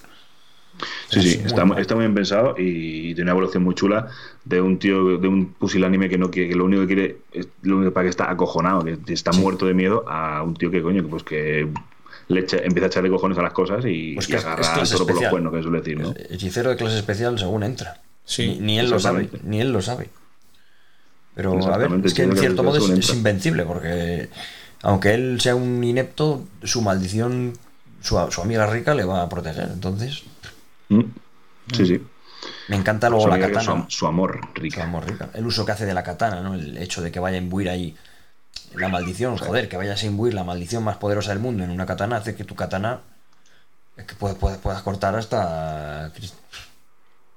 Sí, 1.09 1.19
Es 1.19 1.31
sí, 1.31 1.37
muy 1.39 1.47
está, 1.79 1.95
muy 1.95 2.03
bien 2.03 2.13
pensado 2.13 2.55
y 2.57 3.13
tiene 3.13 3.23
una 3.23 3.31
evolución 3.31 3.63
muy 3.63 3.75
chula 3.75 4.09
de 4.43 4.59
un 4.59 4.77
tío, 4.77 5.17
de 5.17 5.27
un 5.27 5.53
pusilánime 5.53 6.09
que 6.09 6.17
no 6.17 6.29
quiere, 6.29 6.49
que 6.49 6.55
lo 6.55 6.65
único 6.65 6.81
que 6.81 6.87
quiere, 6.87 7.17
es, 7.31 7.47
lo 7.61 7.77
único 7.77 7.93
para 7.93 8.03
que 8.05 8.09
está 8.09 8.29
acojonado, 8.29 8.83
que 8.83 8.97
está 9.13 9.31
muerto 9.31 9.65
de 9.67 9.73
miedo, 9.73 10.03
a 10.09 10.43
un 10.43 10.53
tío 10.55 10.69
que 10.69 10.81
coño, 10.81 11.01
que 11.03 11.07
pues 11.07 11.23
que 11.23 11.69
le 12.27 12.41
echa- 12.41 12.57
empieza 12.63 12.85
a 12.85 12.87
echarle 12.87 13.09
cojones 13.09 13.37
a 13.37 13.41
las 13.41 13.53
cosas 13.53 13.83
y, 13.85 14.15
Pues 14.15 14.27
que 14.27 14.35
es- 14.37 14.45
agarra 14.45 14.61
es 14.61 14.67
al 14.69 14.73
clase 14.75 14.93
toro 14.93 15.05
por 15.07 15.21
los 15.21 15.29
cuernos, 15.29 15.53
que 15.53 15.61
suele 15.61 15.77
decir, 15.79 15.99
¿no? 15.99 16.13
Hechicero 16.29 16.69
de 16.71 16.75
clase 16.75 16.97
especial 16.97 17.37
según 17.39 17.63
entra. 17.63 18.01
Sí, 18.23 18.47
ni, 18.47 18.59
ni 18.59 18.79
él 18.79 18.89
lo 18.89 18.99
sabe, 18.99 19.29
ni 19.43 19.61
él 19.61 19.71
lo 19.71 19.81
sabe. 19.81 20.09
Pero 21.35 21.51
a 21.73 21.77
ver, 21.77 21.91
es 22.03 22.13
que 22.13 22.23
en 22.23 22.37
cierto 22.37 22.63
modo 22.63 22.77
es, 22.77 23.09
invencible, 23.13 23.63
porque 23.65 24.29
aunque 24.81 25.13
él 25.13 25.39
sea 25.41 25.55
un 25.55 25.83
inepto, 25.83 26.45
su 26.63 26.81
maldición, 26.81 27.53
su, 28.01 28.17
su 28.31 28.41
amiga 28.41 28.65
rica 28.67 28.95
le 28.95 29.03
va 29.03 29.21
a 29.21 29.29
proteger. 29.29 29.69
Entonces, 29.73 30.23
Mm. 30.89 31.01
Sí, 31.73 31.83
sí. 31.87 31.99
Me 32.67 32.75
encanta 32.75 33.09
luego 33.09 33.23
Su, 33.23 33.29
la 33.31 33.39
katana. 33.39 33.61
su, 33.63 33.85
su 33.97 34.05
amor, 34.07 34.39
Su 34.55 34.61
rica. 34.61 34.83
amor 34.83 35.03
rica. 35.07 35.31
El 35.33 35.47
uso 35.47 35.65
que 35.65 35.71
hace 35.71 35.87
de 35.87 35.95
la 35.95 36.03
katana, 36.03 36.41
¿no? 36.41 36.53
El 36.53 36.77
hecho 36.77 37.01
de 37.01 37.11
que 37.11 37.19
vaya 37.19 37.37
a 37.37 37.41
imbuir 37.41 37.69
ahí 37.69 37.95
la 38.77 38.89
maldición, 38.89 39.37
joder, 39.37 39.69
que 39.69 39.77
vayas 39.77 40.01
a 40.03 40.05
imbuir 40.05 40.33
la 40.33 40.43
maldición 40.43 40.83
más 40.83 40.97
poderosa 40.97 41.29
del 41.31 41.39
mundo 41.39 41.63
en 41.63 41.69
una 41.71 41.85
katana 41.85 42.17
hace 42.17 42.35
que 42.35 42.43
tu 42.43 42.55
katana 42.55 43.01
es 43.97 44.05
que 44.05 44.15
puedas, 44.15 44.37
puedas, 44.37 44.57
puedas 44.59 44.81
cortar 44.81 45.15
hasta. 45.15 46.11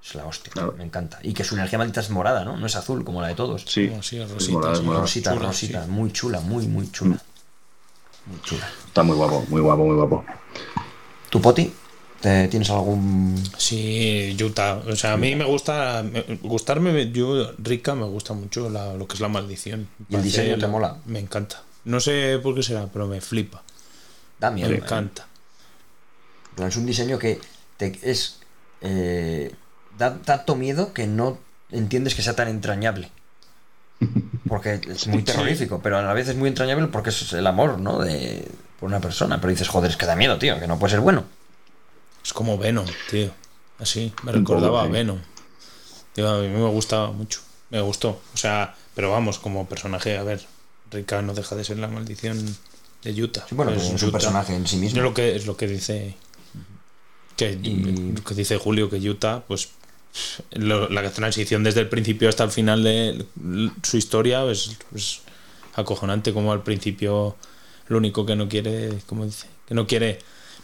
Es 0.02 0.15
la 0.15 0.25
hostia, 0.25 0.50
Claro. 0.52 0.75
me 0.78 0.84
encanta. 0.84 1.18
Y 1.23 1.34
que 1.34 1.44
su 1.44 1.55
energía 1.55 1.78
maldita 1.78 2.00
es 2.00 2.08
morada, 2.10 2.44
¿no? 2.44 2.57
No 2.57 2.67
es 2.67 2.75
azul 2.76 3.05
como 3.05 3.20
la 3.20 3.28
de 3.28 3.34
todos. 3.34 3.65
Sí, 3.67 3.92
así, 3.99 4.18
es 4.20 4.31
rosita, 4.31 4.52
morada, 4.55 4.73
es 4.73 4.78
sí. 4.78 4.84
morada. 4.84 5.02
Rosita, 5.02 5.34
chula, 5.34 5.47
rosita, 5.47 5.84
sí. 5.84 5.91
muy 5.91 6.12
chula, 6.12 6.41
muy, 6.41 6.67
muy 6.67 6.91
chula. 6.91 7.18
Muy 8.26 8.41
chula. 8.42 8.67
Está 8.86 9.02
muy 9.02 9.17
guapo, 9.17 9.44
muy 9.49 9.60
guapo, 9.60 9.84
muy 9.84 9.97
guapo. 9.97 10.25
¿Tu 11.31 11.41
poti? 11.42 11.73
¿Te- 12.20 12.48
¿Tienes 12.48 12.68
algún.? 12.70 13.40
Sí, 13.56 14.36
Utah. 14.42 14.76
O 14.88 14.97
sea, 14.97 15.12
a 15.12 15.16
mí 15.16 15.34
me 15.36 15.44
gusta. 15.44 16.02
me- 16.02 16.22
gustarme, 16.42 17.10
yo, 17.12 17.52
rica, 17.58 17.94
me 17.94 18.06
gusta 18.06 18.34
mucho 18.34 18.68
la- 18.70 18.94
lo 18.94 19.06
que 19.06 19.14
es 19.14 19.20
la 19.20 19.28
maldición. 19.28 19.88
¿Y 20.08 20.16
el 20.16 20.22
diseño 20.22 20.55
te 20.56 20.62
la- 20.62 20.68
mola? 20.68 20.97
Me 21.06 21.20
encanta. 21.20 21.62
No 21.84 22.00
sé 22.00 22.38
por 22.42 22.55
qué 22.55 22.62
será, 22.62 22.86
pero 22.92 23.06
me 23.06 23.20
flipa. 23.20 23.62
Da 24.40 24.50
miedo. 24.50 24.68
Me 24.68 24.74
¿eh? 24.76 24.78
encanta. 24.78 25.26
Pero 26.56 26.68
es 26.68 26.76
un 26.76 26.86
diseño 26.86 27.18
que 27.18 27.40
te, 27.76 27.98
es. 28.02 28.40
eh, 28.80 29.55
da 29.97 30.16
tanto 30.18 30.55
miedo 30.56 30.92
que 30.92 31.06
no 31.06 31.38
entiendes 31.70 32.14
que 32.14 32.22
sea 32.22 32.34
tan 32.34 32.48
entrañable. 32.48 33.10
Porque 34.48 34.80
es 34.88 35.06
muy 35.06 35.22
terrorífico, 35.24 35.80
pero 35.82 35.98
a 35.98 36.02
la 36.02 36.12
vez 36.14 36.28
es 36.28 36.36
muy 36.36 36.48
entrañable 36.48 36.86
porque 36.88 37.10
es 37.10 37.32
el 37.32 37.47
amor, 37.47 37.78
¿no? 37.78 37.98
De, 38.00 38.47
por 38.80 38.88
una 38.88 39.00
persona. 39.00 39.40
Pero 39.40 39.50
dices, 39.52 39.68
joder, 39.68 39.90
es 39.90 39.97
que 39.97 40.06
da 40.06 40.16
miedo, 40.16 40.38
tío, 40.38 40.58
que 40.58 40.66
no 40.66 40.78
puede 40.78 40.92
ser 40.92 41.00
bueno. 41.00 41.24
Es 42.28 42.34
como 42.34 42.58
Venom, 42.58 42.84
tío. 43.10 43.31
Así, 43.78 44.12
me 44.23 44.32
Un 44.32 44.44
poco, 44.44 44.57
recordaba 44.57 44.82
a. 44.82 44.86
Venom. 44.86 45.18
Tío, 46.12 46.28
a 46.28 46.42
mí 46.42 46.48
me 46.48 46.68
gustaba 46.68 47.10
mucho. 47.10 47.40
Me 47.70 47.81
gustó. 47.81 48.20
O 48.34 48.36
sea, 48.36 48.74
pero 48.94 49.10
vamos, 49.10 49.39
como 49.39 49.66
personaje, 49.66 50.18
a 50.18 50.23
ver, 50.24 50.44
Rica 50.90 51.23
no 51.23 51.32
deja 51.32 51.57
de 51.57 51.65
ser 51.65 51.78
la 51.78 51.89
maldición 51.89 52.36
de 53.02 53.23
Utah. 53.23 53.47
Sí, 53.48 53.55
bueno, 53.55 53.73
Pues 53.73 53.84
pues 53.84 53.94
es 53.94 54.02
un 54.02 54.08
Utah- 54.10 54.18
personaje 54.18 54.55
en 54.55 54.66
sí 54.66 54.76
mismo. 54.76 54.98
Es 54.98 55.02
lo 55.02 55.15
que, 55.15 55.36
es 55.36 55.47
lo 55.47 55.57
que 55.57 55.68
dice. 55.68 56.16
Que, 57.34 57.52
Y- 57.62 58.12
lo 58.15 58.23
que 58.23 58.34
dice 58.34 58.58
Julio, 58.58 58.90
que 58.90 58.97
Utah, 58.97 59.42
pues. 59.48 59.70
lo- 60.52 60.90
la 60.90 61.10
transición 61.10 61.62
desde 61.65 61.81
el 61.81 61.89
principio 61.89 62.28
hasta 62.28 62.44
el 62.44 62.50
final 62.50 62.84
de 62.84 63.24
su 63.82 63.97
historia 63.97 64.44
es, 64.50 64.76
es 64.94 65.20
acojonante. 65.76 66.34
Como 66.34 66.52
al 66.52 66.62
principio, 66.62 67.36
lo 67.86 67.97
único 67.97 68.26
que 68.26 68.36
no 68.36 68.50
quiere, 68.50 68.98
como 69.07 69.24
dice, 69.24 69.47
que 69.66 69.74
no 69.74 69.86
quiere, 69.86 70.18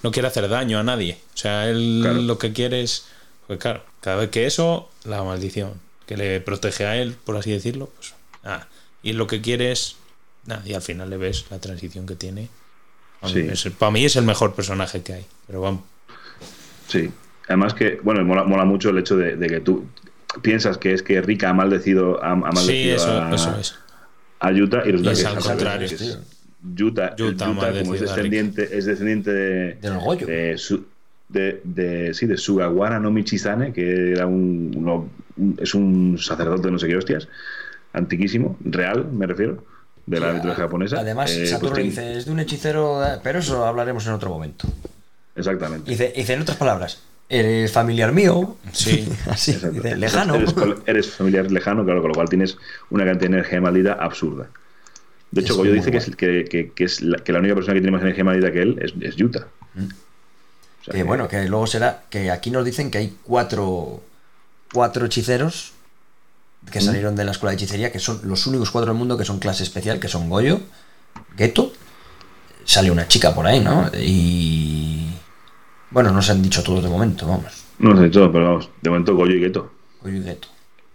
no 0.04 0.12
quiere 0.12 0.28
hacer 0.28 0.48
daño 0.48 0.78
a 0.78 0.82
nadie. 0.84 1.18
O 1.34 1.36
sea, 1.36 1.68
él 1.68 2.00
Claro. 2.02 2.20
lo 2.22 2.38
que 2.38 2.52
quiere 2.52 2.82
es. 2.82 3.06
Pues 3.48 3.58
claro, 3.58 3.82
cada 4.00 4.16
vez 4.16 4.30
que 4.30 4.46
eso, 4.46 4.90
la 5.04 5.22
maldición, 5.24 5.72
que 6.06 6.16
le 6.16 6.40
protege 6.40 6.86
a 6.86 6.96
él, 6.96 7.16
por 7.24 7.36
así 7.36 7.50
decirlo, 7.50 7.90
pues. 7.96 8.14
nada. 8.44 8.68
Y 9.02 9.14
lo 9.14 9.26
que 9.26 9.40
quiere 9.40 9.72
es. 9.72 9.96
Nada, 10.46 10.62
y 10.66 10.74
al 10.74 10.82
final 10.82 11.08
le 11.10 11.16
ves 11.16 11.46
la 11.50 11.58
transición 11.58 12.06
que 12.06 12.14
tiene. 12.16 12.48
Sí. 13.26 13.40
Es- 13.50 13.64
para 13.78 13.90
mí 13.90 14.04
es 14.04 14.16
el 14.16 14.24
mejor 14.24 14.54
personaje 14.54 15.02
que 15.02 15.14
hay. 15.14 15.26
Pero 15.46 15.62
vamos. 15.62 15.82
Sí. 16.88 17.10
Además 17.48 17.72
que, 17.74 17.98
bueno, 18.02 18.22
mola, 18.24 18.44
mola 18.44 18.64
mucho 18.66 18.90
el 18.90 18.98
hecho 18.98 19.16
de, 19.16 19.36
de 19.36 19.46
que 19.48 19.60
tú 19.60 19.86
piensas 20.42 20.76
que 20.78 20.92
es 20.92 21.02
que 21.02 21.20
Rika 21.22 21.50
ha 21.50 21.54
maldecido, 21.54 22.22
ha, 22.22 22.32
ha 22.32 22.34
Sí, 22.36 22.42
maldecido 22.54 22.96
eso, 22.96 23.22
a, 23.22 23.34
eso 23.34 23.56
es. 23.58 23.74
a 24.40 24.50
Utah 24.50 24.82
y 24.86 24.90
resulta 24.92 25.12
Es 25.12 25.20
que 25.20 25.26
al 25.26 25.38
contrario. 25.38 25.88
que 25.88 25.94
es 25.94 26.18
Utah, 26.78 27.14
Utah 27.18 27.50
Utah, 27.50 27.72
como 27.80 27.94
es 27.94 28.00
descendiente, 28.00 28.76
es 28.78 28.84
descendiente 28.86 29.32
de, 29.32 29.78
de, 30.26 30.58
su- 30.58 30.84
de, 31.28 31.60
de- 31.64 32.14
sí, 32.14 32.26
de 32.26 32.36
Sugawara 32.36 32.98
no 33.00 33.10
Michizane, 33.10 33.72
que 33.72 34.12
era 34.12 34.26
un, 34.26 34.72
uno- 34.76 35.08
un- 35.36 35.58
es 35.60 35.74
un 35.74 36.16
sacerdote 36.18 36.62
de 36.62 36.70
no 36.72 36.78
sé 36.78 36.86
qué 36.88 36.96
hostias, 36.96 37.28
antiquísimo, 37.92 38.56
real, 38.64 39.06
me 39.12 39.26
refiero, 39.26 39.64
de 40.06 40.20
la 40.20 40.32
mitología 40.32 40.64
japonesa. 40.64 41.00
Además, 41.00 41.30
Eh, 41.32 41.36
pues 41.38 41.50
Saturno 41.50 41.74
tiene- 41.76 41.90
dice, 41.90 42.16
es 42.18 42.24
de 42.26 42.30
un 42.32 42.40
hechicero, 42.40 43.04
eh, 43.04 43.18
pero 43.22 43.38
eso 43.40 43.64
hablaremos 43.66 44.06
en 44.06 44.12
otro 44.12 44.30
momento. 44.30 44.66
Exactamente. 45.36 45.90
Dice, 45.90 46.12
dice 46.16 46.34
en 46.34 46.42
otras 46.42 46.56
palabras, 46.58 47.02
eres 47.28 47.72
familiar 47.72 48.12
mío. 48.12 48.56
Sí. 48.72 49.08
Así, 49.30 49.52
dice, 49.72 49.96
lejano. 49.96 50.36
Eres 50.86 51.10
familiar 51.10 51.50
lejano, 51.50 51.84
claro, 51.84 52.00
con 52.00 52.08
lo 52.08 52.14
cual 52.14 52.28
tienes 52.28 52.56
una 52.90 53.04
cantidad 53.04 53.30
de 53.30 53.36
energía 53.38 53.60
maldita 53.60 53.92
absurda. 53.94 54.48
De 55.34 55.40
hecho, 55.42 55.56
Goyo 55.56 55.72
dice 55.72 55.90
que, 55.90 55.96
es, 55.98 56.16
que, 56.16 56.44
que- 56.44 56.72
que 56.72 56.84
es 56.84 57.02
la, 57.02 57.18
que 57.18 57.32
la 57.32 57.40
única 57.40 57.54
persona 57.54 57.74
que 57.74 57.80
tiene 57.80 57.92
más 57.92 58.02
energía 58.02 58.24
maldita 58.24 58.52
que 58.52 58.62
él 58.62 58.78
es, 58.80 58.94
es 59.00 59.20
Utah. 59.20 59.46
O 59.76 60.84
sea 60.84 60.94
Que 60.94 61.02
bueno, 61.02 61.28
que 61.28 61.48
luego 61.48 61.66
será 61.66 62.02
que 62.10 62.30
aquí 62.30 62.50
nos 62.50 62.64
dicen 62.64 62.90
que 62.90 62.98
hay 62.98 63.16
cuatro, 63.22 64.02
cuatro 64.72 65.06
hechiceros 65.06 65.72
que 66.70 66.80
salieron 66.80 67.14
de 67.16 67.24
la 67.24 67.32
escuela 67.32 67.50
de 67.50 67.56
hechicería, 67.56 67.92
que 67.92 67.98
son 67.98 68.20
los 68.24 68.46
únicos 68.46 68.70
cuatro 68.70 68.90
del 68.92 68.98
mundo 68.98 69.18
que 69.18 69.24
son 69.24 69.38
clase 69.38 69.62
especial, 69.64 70.00
que 70.00 70.08
son 70.08 70.30
Goyo, 70.30 70.60
Geto, 71.36 71.72
sale 72.64 72.90
una 72.90 73.06
chica 73.08 73.34
por 73.34 73.46
ahí, 73.46 73.60
¿no? 73.60 73.90
Y 73.98 75.08
bueno, 75.90 76.10
no 76.10 76.22
se 76.22 76.32
han 76.32 76.42
dicho 76.42 76.62
todos 76.62 76.82
de 76.82 76.88
momento, 76.88 77.26
vamos. 77.26 77.64
No 77.78 77.98
sé 78.00 78.08
todo, 78.08 78.30
pero 78.32 78.44
vamos, 78.46 78.70
de 78.80 78.88
momento 78.90 79.14
Goyo 79.14 79.34
y 79.34 79.40
Geto. 79.40 79.72
Goyo 80.02 80.16
y 80.18 80.22
Geto. 80.22 80.48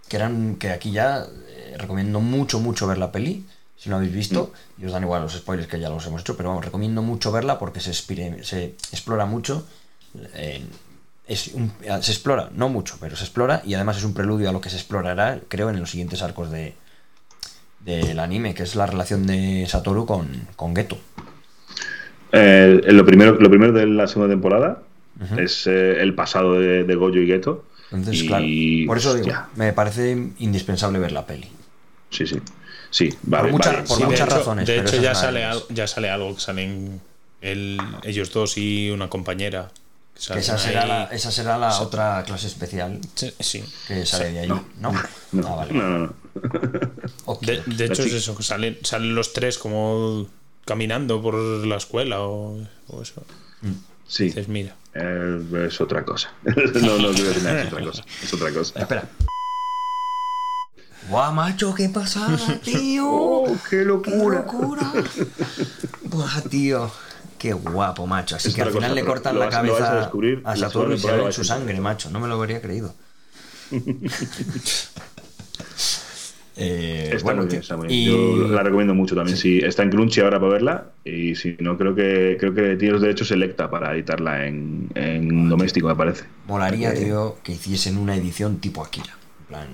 Que 0.08 0.16
eran, 0.18 0.56
que 0.56 0.72
aquí 0.72 0.92
ya 0.92 1.24
eh, 1.48 1.76
recomiendo 1.78 2.20
mucho, 2.20 2.60
mucho 2.60 2.88
ver 2.88 2.98
la 2.98 3.12
peli. 3.12 3.46
Si 3.80 3.90
no 3.90 3.96
habéis 3.96 4.14
visto, 4.14 4.52
y 4.78 4.86
os 4.86 4.92
dan 4.92 5.04
igual 5.04 5.22
los 5.22 5.34
spoilers 5.34 5.70
que 5.70 5.80
ya 5.80 5.88
los 5.90 6.06
hemos 6.06 6.20
hecho, 6.22 6.36
pero 6.36 6.50
vamos, 6.50 6.66
recomiendo 6.66 7.02
mucho 7.02 7.32
verla 7.32 7.58
porque 7.58 7.80
se, 7.80 7.92
expire- 7.92 8.44
se 8.44 8.76
explora 8.92 9.26
mucho. 9.26 9.66
eh, 10.34 10.62
es 11.28 11.52
un- 11.54 11.72
se 12.02 12.12
explora, 12.12 12.50
no 12.56 12.68
mucho, 12.70 12.98
pero 13.00 13.16
se 13.16 13.24
explora 13.24 13.62
y 13.64 13.76
además 13.76 13.98
es 13.98 14.04
un 14.04 14.14
preludio 14.16 14.50
a 14.50 14.52
lo 14.52 14.60
que 14.60 14.70
se 14.70 14.76
explorará, 14.78 15.40
creo, 15.48 15.70
en 15.70 15.80
los 15.80 15.92
siguientes 15.92 16.22
arcos 16.22 16.52
de 16.52 16.74
del 17.86 18.20
anime, 18.20 18.54
que 18.54 18.64
es 18.64 18.76
la 18.76 18.86
relación 18.86 19.26
de 19.26 19.66
Satoru 19.68 20.06
con, 20.06 20.28
con 20.58 20.76
Geto. 20.76 20.98
Eh, 22.32 22.82
lo, 22.88 23.06
primero, 23.06 23.36
lo 23.36 23.50
primero 23.50 23.72
de 23.74 23.88
la 23.88 24.08
segunda 24.08 24.32
temporada 24.34 24.82
es 25.38 25.66
eh, 25.68 26.02
el 26.02 26.14
pasado 26.14 26.60
de, 26.60 26.84
de 26.84 26.96
Goyo 26.96 27.22
y 27.22 27.28
Geto. 27.28 27.66
Entonces, 27.92 28.22
Y, 28.24 28.28
claro, 28.28 28.46
por 28.88 28.98
eso 28.98 29.14
digo, 29.16 29.28
me 29.56 29.74
parece 29.74 30.12
indispensable 30.40 31.00
ver 31.00 31.12
la 31.12 31.26
peli. 31.26 31.48
Sí, 32.10 32.28
sí. 32.28 32.40
Sí, 32.92 33.10
vale, 33.24 33.52
mucha- 33.52 33.72
vale, 33.72 33.84
por 33.84 33.98
sí, 33.98 34.04
de 34.04 34.10
muchas 34.10 34.28
hecho, 34.28 34.38
razones, 34.38 34.68
De 34.68 34.80
hecho, 34.80 34.96
ya 35.02 35.14
sale, 35.16 35.44
algo, 35.44 35.66
ya 35.70 35.88
sale 35.88 36.10
algo 36.10 36.34
que 36.36 36.42
salen 36.42 37.02
el- 37.42 37.80
ellos 38.04 38.32
dos 38.34 38.58
y 38.58 38.90
una 38.90 39.10
compañera. 39.10 39.70
Que 40.14 40.20
Que 40.20 40.22
salen 40.26 40.44
esa 40.44 40.58
será, 40.58 40.86
la, 40.86 41.04
esa 41.06 41.32
será 41.32 41.58
la 41.58 41.80
otra 41.80 42.24
clase 42.26 42.48
especial 42.48 43.00
Sí, 43.16 43.32
sí. 43.40 43.64
que 43.88 44.06
sale 44.06 44.32
de 44.32 44.40
ahí. 44.40 44.48
no, 44.50 44.66
No, 44.80 44.92
No, 45.32 45.48
Ah, 45.48 45.56
vale. 45.58 45.74
no, 45.74 45.90
no, 45.90 45.98
no. 46.00 46.14
Ok. 47.26 47.42
De, 47.44 47.62
de 47.66 47.86
hecho, 47.86 48.04
es 48.04 48.14
eso, 48.14 48.36
que 48.36 48.44
salen, 48.44 48.78
salen 48.84 49.16
los 49.16 49.32
tres 49.34 49.58
como 49.58 50.28
caminando 50.66 51.22
por 51.22 51.36
la 51.36 51.78
escuela 51.78 52.22
o, 52.22 52.58
o 52.88 53.02
eso. 53.02 53.24
Sí, 54.08 54.26
Dices, 54.26 54.48
mira. 54.48 54.76
eh, 54.96 55.42
es 55.68 55.80
otra 55.80 56.04
cosa. 56.04 56.32
no, 56.44 56.98
no 56.98 57.12
es 57.12 57.20
otra 57.22 57.82
cosa. 57.84 58.04
Es 58.24 58.34
otra 58.34 58.52
cosa. 58.52 58.80
Espera. 58.80 59.08
Guau, 61.10 61.34
macho, 61.34 61.74
¿qué 61.74 61.90
pasa, 61.90 62.38
tío? 62.64 63.06
¡Oh, 63.10 63.58
qué 63.70 63.84
locura! 63.84 64.46
¡Qué 64.46 64.54
locura! 64.54 64.94
Buah, 66.04 66.42
tío. 66.50 66.92
Qué 67.38 67.54
guapo, 67.54 68.06
macho. 68.06 68.36
Así 68.36 68.50
Es 68.50 68.56
que 68.56 68.62
al 68.62 68.68
final 68.70 68.90
cosa, 68.92 68.96
le 68.96 69.06
cortan 69.06 69.40
la 69.40 69.46
vas- 69.46 69.56
a 69.56 69.58
cabeza 69.58 69.96
descubrir 69.96 70.42
a 70.44 70.56
la 70.56 70.68
Saturno 70.68 70.94
y 70.94 71.00
se 71.00 71.12
ve 71.12 71.32
su 71.32 71.42
a 71.42 71.44
sangre, 71.46 71.80
macho. 71.80 72.10
No 72.10 72.20
me 72.20 72.28
lo 72.28 72.36
habría 72.36 72.62
creído. 72.62 72.94
Eh, 76.62 77.12
Está 77.14 77.24
bueno, 77.24 77.44
muy 77.44 77.48
bien, 77.48 77.50
tío, 77.52 77.60
está 77.62 77.78
muy 77.78 77.88
bien. 77.88 78.00
y- 78.02 78.06
Yo 78.08 78.48
la 78.50 78.62
recomiendo 78.64 78.94
mucho 78.94 79.16
también. 79.16 79.38
Sí, 79.38 79.60
está 79.64 79.82
en 79.84 79.92
Crunchy 79.92 80.20
ahora 80.20 80.42
para 80.42 80.52
verla. 80.52 80.88
Y 81.06 81.34
si 81.36 81.56
no, 81.62 81.78
creo 81.78 81.96
que 81.96 82.36
creo 82.38 82.54
que 82.54 82.76
tiene 82.76 82.92
los 82.92 83.02
derechos 83.02 83.30
Selecta 83.30 83.70
para 83.72 83.94
editarla 83.94 84.46
en, 84.46 84.90
en 84.94 85.48
doméstico, 85.48 85.88
me 85.88 85.96
parece. 85.96 86.26
Molaría, 86.48 86.90
Porque- 86.90 87.06
tío, 87.06 87.38
que 87.44 87.54
hiciesen 87.54 87.98
una 87.98 88.14
edición 88.18 88.58
tipo 88.58 88.84
Akira. 88.84 89.16
En 89.40 89.46
plan, 89.46 89.68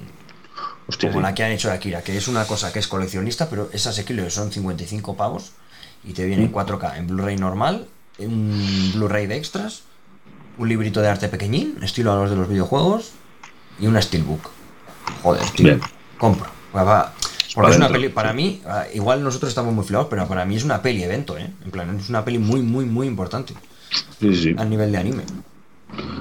Hostia, 0.87 1.09
como 1.09 1.21
sí. 1.21 1.23
la 1.23 1.33
que 1.33 1.43
han 1.43 1.51
hecho 1.51 1.69
de 1.69 1.75
Akira, 1.75 2.01
que 2.03 2.15
es 2.15 2.27
una 2.27 2.45
cosa 2.45 2.71
que 2.71 2.79
es 2.79 2.87
coleccionista, 2.87 3.49
pero 3.49 3.69
es 3.73 3.87
asequible, 3.87 4.29
son 4.29 4.51
55 4.51 5.15
pavos 5.15 5.51
y 6.03 6.13
te 6.13 6.25
viene 6.25 6.43
en 6.43 6.53
4K, 6.53 6.97
en 6.97 7.07
Blu-ray 7.07 7.37
normal, 7.37 7.87
un 8.19 8.91
Blu-ray 8.93 9.25
de 9.25 9.37
extras, 9.37 9.81
un 10.57 10.69
librito 10.69 11.01
de 11.01 11.09
arte 11.09 11.27
pequeñín, 11.27 11.77
estilo 11.81 12.11
a 12.11 12.15
los 12.15 12.29
de 12.29 12.35
los 12.35 12.47
videojuegos, 12.47 13.11
y 13.79 13.87
una 13.87 14.01
Steelbook. 14.01 14.49
Joder, 15.23 15.49
tío. 15.51 15.65
Bien. 15.65 15.81
Compro. 16.17 16.49
Va, 16.75 17.13
Porque 17.13 17.55
para 17.55 17.69
es 17.69 17.77
una 17.77 17.85
dentro, 17.85 18.01
peli, 18.01 18.09
para 18.09 18.29
sí. 18.31 18.35
mí, 18.35 18.61
ah, 18.65 18.85
igual 18.93 19.23
nosotros 19.23 19.49
estamos 19.49 19.73
muy 19.73 19.85
flados, 19.85 20.07
pero 20.09 20.27
para 20.27 20.45
mí 20.45 20.55
es 20.55 20.63
una 20.63 20.81
peli 20.81 21.03
evento, 21.03 21.37
¿eh? 21.37 21.49
En 21.63 21.71
plan, 21.71 21.97
es 21.99 22.09
una 22.09 22.23
peli 22.23 22.37
muy, 22.37 22.61
muy, 22.61 22.85
muy 22.85 23.07
importante 23.07 23.53
sí, 24.19 24.35
sí. 24.35 24.55
a 24.57 24.65
nivel 24.65 24.91
de 24.91 24.97
anime. 24.97 25.23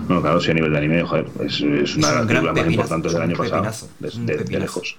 No, 0.09 0.21
claro, 0.21 0.41
sí, 0.41 0.51
a 0.51 0.55
nivel 0.55 0.73
de 0.73 0.79
anime, 0.79 1.03
joder, 1.03 1.27
es, 1.41 1.61
es 1.61 1.97
una 1.97 2.09
de 2.11 2.15
las 2.17 2.27
gran 2.27 2.55
películas 2.55 2.55
más 2.55 2.69
importantes 2.69 3.13
es 3.13 3.19
del 3.19 3.23
año 3.23 3.37
pasado. 3.37 3.89
de, 4.01 4.59
lejos. 4.61 4.97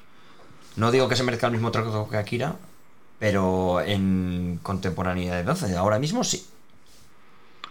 No 0.75 0.91
digo 0.91 1.07
que 1.07 1.15
se 1.15 1.23
merezca 1.23 1.47
el 1.47 1.53
mismo 1.53 1.71
trato 1.71 2.07
que 2.09 2.17
Akira, 2.17 2.55
pero 3.19 3.81
en 3.81 4.59
contemporaneidad 4.61 5.43
de 5.43 5.77
ahora 5.77 5.99
mismo 5.99 6.23
sí. 6.23 6.45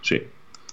Sí. 0.03 0.23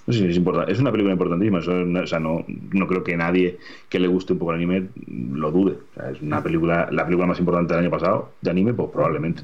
Sí, 0.09 0.25
es 0.25 0.35
importante. 0.35 0.71
Es 0.71 0.79
una 0.79 0.91
película 0.91 1.13
importantísima. 1.13 1.59
eso 1.59 1.71
no- 1.71 2.01
o 2.01 2.07
sea, 2.07 2.19
no, 2.19 2.43
no 2.47 2.87
creo 2.87 3.03
que 3.03 3.15
nadie 3.15 3.59
que 3.87 3.99
le 3.99 4.07
guste 4.07 4.33
un 4.33 4.39
poco 4.39 4.51
el 4.51 4.57
anime 4.57 4.89
lo 5.31 5.51
dude. 5.51 5.73
O 5.73 5.93
sea, 5.95 6.09
es 6.11 6.21
una 6.21 6.41
película, 6.41 6.89
la 6.91 7.05
película 7.05 7.27
más 7.27 7.39
importante 7.39 7.73
del 7.73 7.83
año 7.83 7.91
pasado 7.91 8.31
de 8.41 8.49
anime, 8.51 8.73
pues 8.73 8.89
probablemente. 8.91 9.43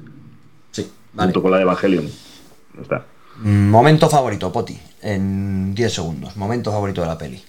Sí, 0.72 0.90
vale. 1.14 1.28
Junto 1.28 1.42
con 1.44 1.52
la 1.52 1.58
de 1.58 1.64
Evangelion. 1.64 2.06
Está. 2.82 3.06
Mm, 3.44 3.70
Momento 3.70 4.10
favorito, 4.10 4.52
Poti, 4.52 4.78
en 5.02 5.74
10 5.76 5.94
segundos. 5.94 6.36
Momento 6.36 6.72
favorito 6.72 7.02
de 7.02 7.08
la 7.08 7.18
peli. 7.18 7.44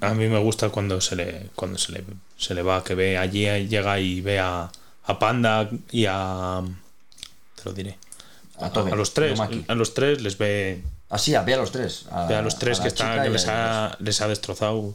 A 0.00 0.14
mí 0.14 0.28
me 0.28 0.38
gusta 0.38 0.70
cuando 0.70 1.00
se 1.00 1.14
le 1.14 1.50
cuando 1.54 1.76
se 1.78 1.92
le, 1.92 2.04
se 2.38 2.54
le 2.54 2.62
va, 2.62 2.82
que 2.82 2.94
ve 2.94 3.18
allí, 3.18 3.44
llega 3.68 4.00
y 4.00 4.20
ve 4.22 4.38
a, 4.40 4.70
a 5.04 5.18
Panda 5.18 5.68
y 5.90 6.06
a. 6.08 6.62
Te 7.54 7.62
lo 7.64 7.72
diré. 7.72 7.98
A 8.58 8.70
Tobe, 8.70 8.92
a 8.92 8.94
los 8.96 9.12
tres. 9.12 9.38
A 9.68 9.74
los 9.74 9.92
tres 9.92 10.22
les 10.22 10.38
ve, 10.38 10.82
Así, 11.10 11.34
a, 11.34 11.42
ve 11.42 11.52
a 11.54 11.58
los 11.58 11.70
tres. 11.70 12.06
A, 12.10 12.24
ve 12.26 12.34
a 12.34 12.40
los 12.42 12.58
tres 12.58 12.80
a 12.80 12.84
que, 12.84 12.90
chica 12.90 13.14
que 13.22 13.28
a 13.28 13.30
les, 13.30 13.46
ha, 13.48 13.96
les 14.00 14.20
ha 14.22 14.28
destrozado. 14.28 14.94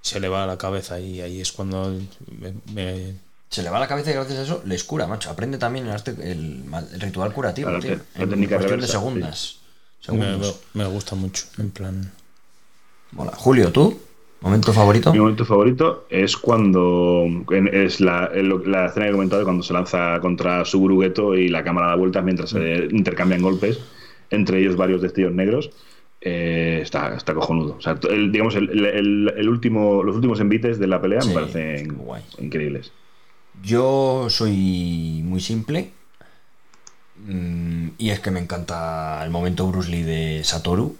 Se 0.00 0.18
le 0.20 0.28
va 0.28 0.46
la 0.46 0.56
cabeza 0.56 0.98
y 0.98 1.20
ahí 1.20 1.40
es 1.40 1.52
cuando 1.52 1.92
me, 2.40 2.54
me- 2.72 3.14
Se 3.50 3.62
le 3.62 3.68
va 3.68 3.78
la 3.78 3.86
cabeza 3.88 4.10
y 4.10 4.14
gracias 4.14 4.38
a 4.38 4.42
eso 4.44 4.62
les 4.64 4.82
cura, 4.84 5.06
macho. 5.06 5.28
Aprende 5.28 5.58
también 5.58 5.86
el, 5.86 5.92
arte- 5.92 6.16
el, 6.22 6.64
el 6.94 7.00
ritual 7.00 7.32
curativo, 7.34 7.68
Claro, 7.68 7.82
tío. 7.82 7.98
que- 8.14 8.22
En 8.22 8.30
técnica 8.30 8.56
cuestión 8.56 8.80
de 8.80 8.86
segundas. 8.88 9.57
Segundos. 10.00 10.60
me 10.74 10.84
gusta 10.86 11.14
mucho. 11.16 11.44
En 11.58 11.70
plan. 11.70 12.12
Mola. 13.12 13.32
Julio, 13.36 13.72
¿tú? 13.72 13.98
¿Momento 14.40 14.72
favorito? 14.72 15.12
Mi 15.12 15.18
momento 15.18 15.44
favorito 15.44 16.06
es 16.10 16.36
cuando. 16.36 17.24
Es 17.72 18.00
la, 18.00 18.30
la 18.32 18.86
escena 18.86 19.06
que 19.06 19.10
he 19.10 19.12
comentado 19.12 19.40
de 19.40 19.44
cuando 19.44 19.62
se 19.64 19.72
lanza 19.72 20.20
contra 20.20 20.64
Suguru 20.64 21.00
Geto 21.00 21.34
y 21.34 21.48
la 21.48 21.64
cámara 21.64 21.88
da 21.88 21.96
vueltas 21.96 22.22
mientras 22.24 22.50
se 22.50 22.86
intercambian 22.92 23.42
golpes, 23.42 23.80
entre 24.30 24.60
ellos 24.60 24.76
varios 24.76 25.02
destellos 25.02 25.32
negros. 25.32 25.70
Eh, 26.20 26.80
está, 26.82 27.16
está 27.16 27.34
cojonudo. 27.34 27.76
O 27.78 27.80
sea, 27.80 27.98
el- 28.10 28.30
digamos, 28.30 28.54
el, 28.56 28.70
el- 28.86 29.34
el 29.36 29.48
último, 29.48 30.02
los 30.04 30.14
últimos 30.16 30.38
envites 30.40 30.78
de 30.78 30.86
la 30.86 31.00
pelea 31.00 31.20
Sí, 31.20 31.28
me 31.28 31.34
parecen 31.34 31.94
guay. 31.96 32.22
increíbles. 32.38 32.92
Yo 33.62 34.26
soy 34.30 35.22
muy 35.24 35.40
simple. 35.40 35.90
Mm, 37.26 37.88
Y 37.98 38.10
es 38.10 38.20
que 38.20 38.30
me 38.30 38.40
encanta 38.40 39.20
el 39.24 39.30
momento 39.30 39.66
Bruce 39.66 39.90
Lee 39.90 40.02
de 40.02 40.42
Satoru 40.44 40.96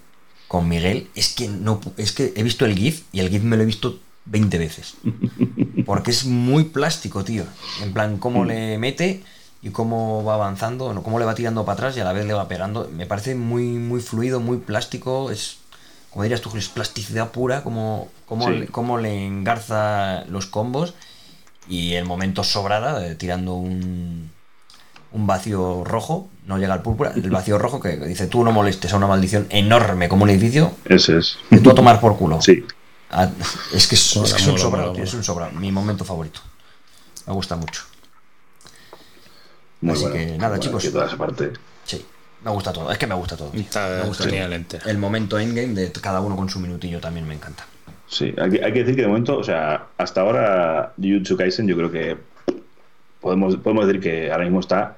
con 0.47 0.67
Miguel. 0.67 1.07
Es 1.15 1.29
que 1.33 1.47
no 1.47 1.79
es 1.97 2.11
que 2.11 2.33
he 2.35 2.43
visto 2.43 2.65
el 2.65 2.75
GIF 2.75 3.03
y 3.11 3.19
el 3.19 3.29
GIF 3.29 3.43
me 3.43 3.55
lo 3.57 3.63
he 3.63 3.65
visto 3.65 3.99
20 4.25 4.57
veces. 4.57 4.95
Porque 5.85 6.11
es 6.11 6.25
muy 6.25 6.65
plástico, 6.65 7.23
tío. 7.23 7.45
En 7.81 7.93
plan, 7.93 8.17
cómo 8.17 8.45
le 8.45 8.77
mete 8.77 9.23
y 9.61 9.69
cómo 9.71 10.23
va 10.23 10.35
avanzando, 10.35 10.93
no, 10.93 11.03
cómo 11.03 11.19
le 11.19 11.25
va 11.25 11.35
tirando 11.35 11.65
para 11.65 11.73
atrás 11.73 11.97
y 11.97 11.99
a 11.99 12.03
la 12.05 12.13
vez 12.13 12.25
le 12.25 12.33
va 12.33 12.47
pegando. 12.47 12.89
Me 12.95 13.05
parece 13.05 13.35
muy, 13.35 13.63
muy 13.63 14.01
fluido, 14.01 14.39
muy 14.39 14.57
plástico. 14.57 15.31
Es, 15.31 15.57
como 16.11 16.23
dirías 16.23 16.41
tú, 16.41 16.49
es 16.57 16.69
plasticidad 16.69 17.31
pura, 17.31 17.63
como, 17.63 18.09
como, 18.25 18.47
Sí. 18.47 18.53
le, 18.59 18.67
cómo 18.67 18.97
le 18.97 19.25
engarza 19.25 20.25
los 20.25 20.45
combos. 20.45 20.93
Y 21.67 21.93
el 21.93 22.05
momento 22.05 22.43
sobrada, 22.43 22.99
de 22.99 23.15
tirando 23.15 23.53
un, 23.55 24.31
un 25.11 25.25
vacío 25.27 25.83
rojo, 25.83 26.29
no 26.45 26.57
llega 26.57 26.73
al 26.73 26.81
púrpura, 26.81 27.11
el 27.15 27.29
vacío 27.29 27.57
rojo 27.57 27.79
que 27.79 27.97
dice 27.97 28.27
tú 28.27 28.43
no 28.43 28.51
molestes 28.51 28.93
a 28.93 28.97
una 28.97 29.07
maldición 29.07 29.47
enorme 29.49 30.07
como 30.09 30.23
un 30.23 30.29
edificio, 30.29 30.73
Ese 30.85 31.17
es. 31.17 31.37
y 31.49 31.57
tú 31.59 31.71
a 31.71 31.75
tomar 31.75 31.99
por 31.99 32.17
culo. 32.17 32.41
Sí. 32.41 32.63
Ah, 33.11 33.27
Es 33.73 33.87
que 33.87 33.95
es, 33.95 34.15
es 34.17 34.33
que 34.35 34.41
es 34.41 34.47
un 34.47 34.59
sobrado, 34.59 34.93
es 34.95 35.13
un 35.15 35.23
sobrado. 35.23 35.51
Mi 35.53 35.71
momento 35.71 36.05
favorito. 36.05 36.41
Me 37.25 37.33
gusta 37.33 37.55
mucho. 37.55 37.81
Muy 39.81 39.93
Así 39.93 40.01
bueno, 40.03 40.15
que 40.17 40.25
nada, 40.37 40.49
bueno, 40.49 40.63
chicos. 40.63 40.83
que 40.83 40.91
toda 40.91 41.07
esa 41.07 41.17
parte. 41.17 41.51
Sí, 41.85 42.05
me 42.43 42.51
gusta 42.51 42.71
todo. 42.73 42.91
Es 42.91 42.97
que 42.97 43.07
me 43.07 43.15
gusta 43.15 43.35
todo. 43.37 43.49
tío. 43.49 43.61
Está 43.61 43.99
me 44.03 44.07
gusta 44.09 44.25
genial 44.25 44.65
todo. 44.67 44.81
El 44.85 44.97
momento 44.97 45.39
endgame 45.39 45.73
de 45.73 45.91
cada 45.93 46.21
uno 46.21 46.35
con 46.35 46.49
su 46.49 46.59
minutillo 46.59 46.99
también 46.99 47.27
me 47.27 47.33
encanta. 47.33 47.65
Sí, 48.07 48.33
hay 48.41 48.49
que, 48.49 48.63
hay 48.65 48.73
que 48.73 48.79
decir 48.79 48.95
que 48.95 49.01
de 49.03 49.07
momento, 49.07 49.37
o 49.37 49.43
sea, 49.43 49.87
hasta 49.97 50.21
ahora 50.21 50.93
Jujutsu 50.97 51.37
Kaisen 51.37 51.67
yo 51.67 51.75
creo 51.77 51.91
que 51.91 52.17
podemos, 53.21 53.55
podemos 53.57 53.87
decir 53.87 54.01
que 54.01 54.31
ahora 54.31 54.43
mismo 54.45 54.59
está, 54.59 54.95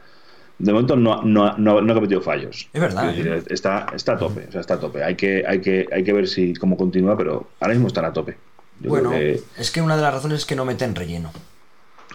de 0.59 0.72
momento 0.74 0.95
no, 0.95 1.24
no, 1.24 1.58
no, 1.58 1.82
no 1.82 1.91
ha 1.91 1.95
cometido 1.95 2.22
fallos. 2.22 2.69
Es 2.72 2.82
verdad, 2.82 3.14
¿eh? 3.17 3.43
está, 3.50 3.88
está 3.95 4.14
a 4.14 4.17
tope, 4.17 4.45
o 4.48 4.51
sea, 4.51 4.61
está 4.61 4.75
a 4.75 4.80
tope. 4.80 5.03
Hay 5.03 5.16
que, 5.16 5.43
hay 5.48 5.59
que, 5.61 5.88
hay 5.91 6.03
que 6.03 6.14
ver 6.14 6.27
si 6.27 6.53
cómo 6.53 6.77
continúa, 6.77 7.17
pero 7.17 7.48
ahora 7.59 7.74
mismo 7.74 7.88
están 7.88 8.06
a 8.06 8.14
tope. 8.14 8.38
Yo 8.80 8.90
bueno, 8.90 9.11
que 9.11 9.41
es 9.58 9.72
que 9.72 9.82
una 9.82 9.95
de 9.95 10.01
las 10.01 10.14
razones 10.14 10.40
es 10.40 10.45
que 10.45 10.56
no 10.56 10.66
meten 10.66 10.95
relleno. 10.95 11.32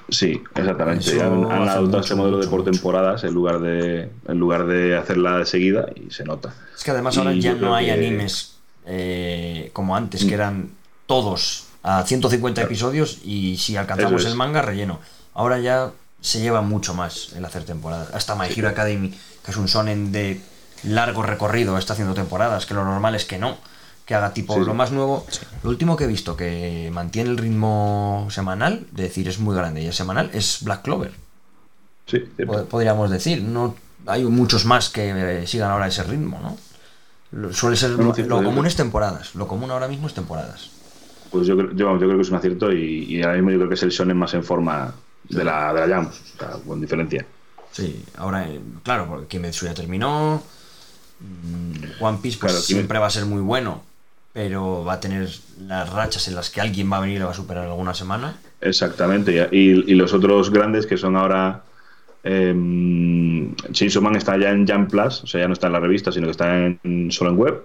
sí, 0.09 0.41
exactamente. 0.55 1.10
Eso 1.10 1.23
Han, 1.25 1.44
adoptado 1.68 1.86
mucho, 1.86 2.01
este 2.01 2.15
modelo 2.15 2.39
de 2.39 2.47
por 2.49 2.60
mucho. 2.60 2.70
temporadas 2.73 3.25
en 3.25 3.35
lugar 3.35 3.60
de 3.60 4.09
en 4.28 4.39
lugar 4.39 4.67
de 4.67 4.97
hacerla 4.97 5.39
de 5.39 5.47
seguida 5.47 5.86
y 5.94 6.10
se 6.12 6.25
nota. 6.25 6.55
Es 6.76 6.83
que 6.85 6.91
además 6.93 7.17
ahora 7.18 7.33
Y 7.33 7.41
ya 7.41 7.55
no 7.55 7.75
hay 7.75 7.86
que- 7.86 7.93
animes 7.93 8.59
eh, 8.86 9.70
como 9.73 9.97
antes, 9.97 10.25
que 10.25 10.35
eran 10.35 10.70
todos 11.07 11.67
a 11.83 12.02
150 12.05 12.62
episodios 12.62 13.20
y 13.25 13.57
si 13.59 13.76
alcanzamos 13.76 14.23
es. 14.25 14.31
el 14.31 14.36
manga, 14.36 14.62
relleno. 14.62 15.01
Ahora 15.37 15.61
ya 15.61 15.93
se 16.21 16.41
lleva 16.41 16.63
mucho 16.63 16.95
más 16.95 17.33
el 17.37 17.45
hacer 17.45 17.65
temporadas. 17.65 18.09
Hasta 18.13 18.35
My 18.35 18.47
Hero 18.49 18.69
Academy, 18.69 19.11
que 19.45 19.51
es 19.51 19.57
un 19.57 19.69
sonen 19.69 20.11
de 20.11 20.41
largo 20.83 21.23
recorrido, 21.23 21.79
está 21.79 21.93
haciendo 21.93 22.15
temporadas, 22.15 22.67
que 22.67 22.75
lo 22.75 22.85
normal 22.85 23.15
es 23.15 23.25
que 23.27 23.39
no. 23.39 23.57
Que 24.07 24.15
haga 24.15 24.33
tipo 24.33 24.55
Sí, 24.55 24.61
lo 24.61 24.73
más 24.73 24.93
nuevo. 24.93 25.27
Lo 25.63 25.71
último 25.71 25.97
que 25.97 26.05
he 26.05 26.07
visto 26.07 26.37
que 26.37 26.91
mantiene 26.93 27.29
el 27.31 27.37
ritmo 27.39 28.29
semanal, 28.31 28.87
de 28.93 29.03
decir 29.05 29.29
es 29.29 29.39
muy 29.41 29.55
grande 29.57 29.83
y 29.83 29.87
es 29.89 29.97
semanal, 29.97 30.31
es 30.33 30.63
Black 30.63 30.83
Clover. 30.83 31.13
Sí, 32.07 32.23
cierto. 32.37 32.67
podríamos 32.67 33.11
decir. 33.11 33.43
No 33.43 33.75
hay 34.07 34.25
muchos 34.25 34.65
más 34.65 34.89
que 34.91 35.11
eh, 35.43 35.47
sigan 35.47 35.71
ahora 35.73 35.89
ese 35.89 36.05
ritmo, 36.05 36.39
¿no? 36.41 36.57
Lo- 37.33 37.53
Suele 37.53 37.77
ser 37.77 37.91
lo 37.91 38.43
común 38.45 38.67
es 38.67 38.77
temporadas. 38.77 39.35
Lo 39.35 39.49
común 39.49 39.71
ahora 39.73 39.89
mismo 39.89 40.07
es 40.07 40.15
temporadas. 40.15 40.71
Pues 41.33 41.49
yo, 41.49 41.57
creo- 41.57 41.73
yo, 41.75 41.99
creo 41.99 42.15
que 42.17 42.23
es 42.23 42.31
un 42.31 42.37
acierto 42.37 42.73
y, 42.73 43.05
y 43.17 43.23
ahora 43.23 43.35
mismo 43.35 43.51
yo 43.51 43.57
creo 43.57 43.69
que 43.69 43.75
es 43.75 43.83
el 43.83 43.91
shonen 43.91 44.17
más 44.17 44.33
en 44.35 44.45
forma 44.45 44.95
de 45.29 45.45
la, 45.45 45.73
de 45.75 45.81
la 45.87 45.95
Jam, 45.97 46.07
o 46.07 46.39
sea, 46.39 46.51
con 46.67 46.81
diferencia. 46.81 47.25
Sí, 47.73 48.03
ahora, 48.17 48.49
eh, 48.49 48.61
claro, 48.83 49.07
porque 49.09 49.27
Kimetsu 49.27 49.67
ya 49.67 49.75
terminó. 49.75 50.43
mm, 51.21 52.03
One 52.03 52.19
Piece 52.23 52.39
pues 52.39 52.53
Claro, 52.53 52.65
siempre 52.65 52.99
va 52.99 53.07
a 53.07 53.11
ser 53.11 53.27
muy 53.27 53.41
bueno, 53.43 53.83
pero 54.33 54.85
va 54.85 54.95
a 54.95 55.01
tener 55.01 55.29
las 55.67 55.91
rachas 55.93 56.27
en 56.29 56.35
las 56.35 56.51
que 56.51 56.61
alguien 56.61 56.91
va 56.91 56.99
a 56.99 57.01
venir 57.01 57.17
y 57.17 57.19
le 57.19 57.25
va 57.27 57.31
a 57.33 57.35
superar 57.35 57.65
alguna 57.67 57.95
semana. 57.95 58.37
Exactamente, 58.61 59.49
y, 59.53 59.59
y- 59.93 59.95
los 59.95 60.13
otros 60.15 60.51
grandes 60.51 60.87
que 60.87 60.97
son 60.97 61.17
ahora. 61.17 61.63
Eh, 62.25 62.55
Chainsaw 63.73 64.03
Man 64.03 64.17
está 64.17 64.37
ya 64.37 64.51
en 64.51 64.67
Jam 64.67 64.89
Plus, 64.89 65.23
o 65.23 65.27
sea, 65.27 65.43
ya 65.43 65.47
no 65.47 65.53
está 65.53 65.69
en 65.69 65.75
la 65.75 65.81
revista, 65.81 66.11
sino 66.11 66.27
que 66.27 66.33
está 66.33 66.57
en, 66.83 67.09
solo 67.13 67.31
en 67.31 67.37
web. 67.37 67.63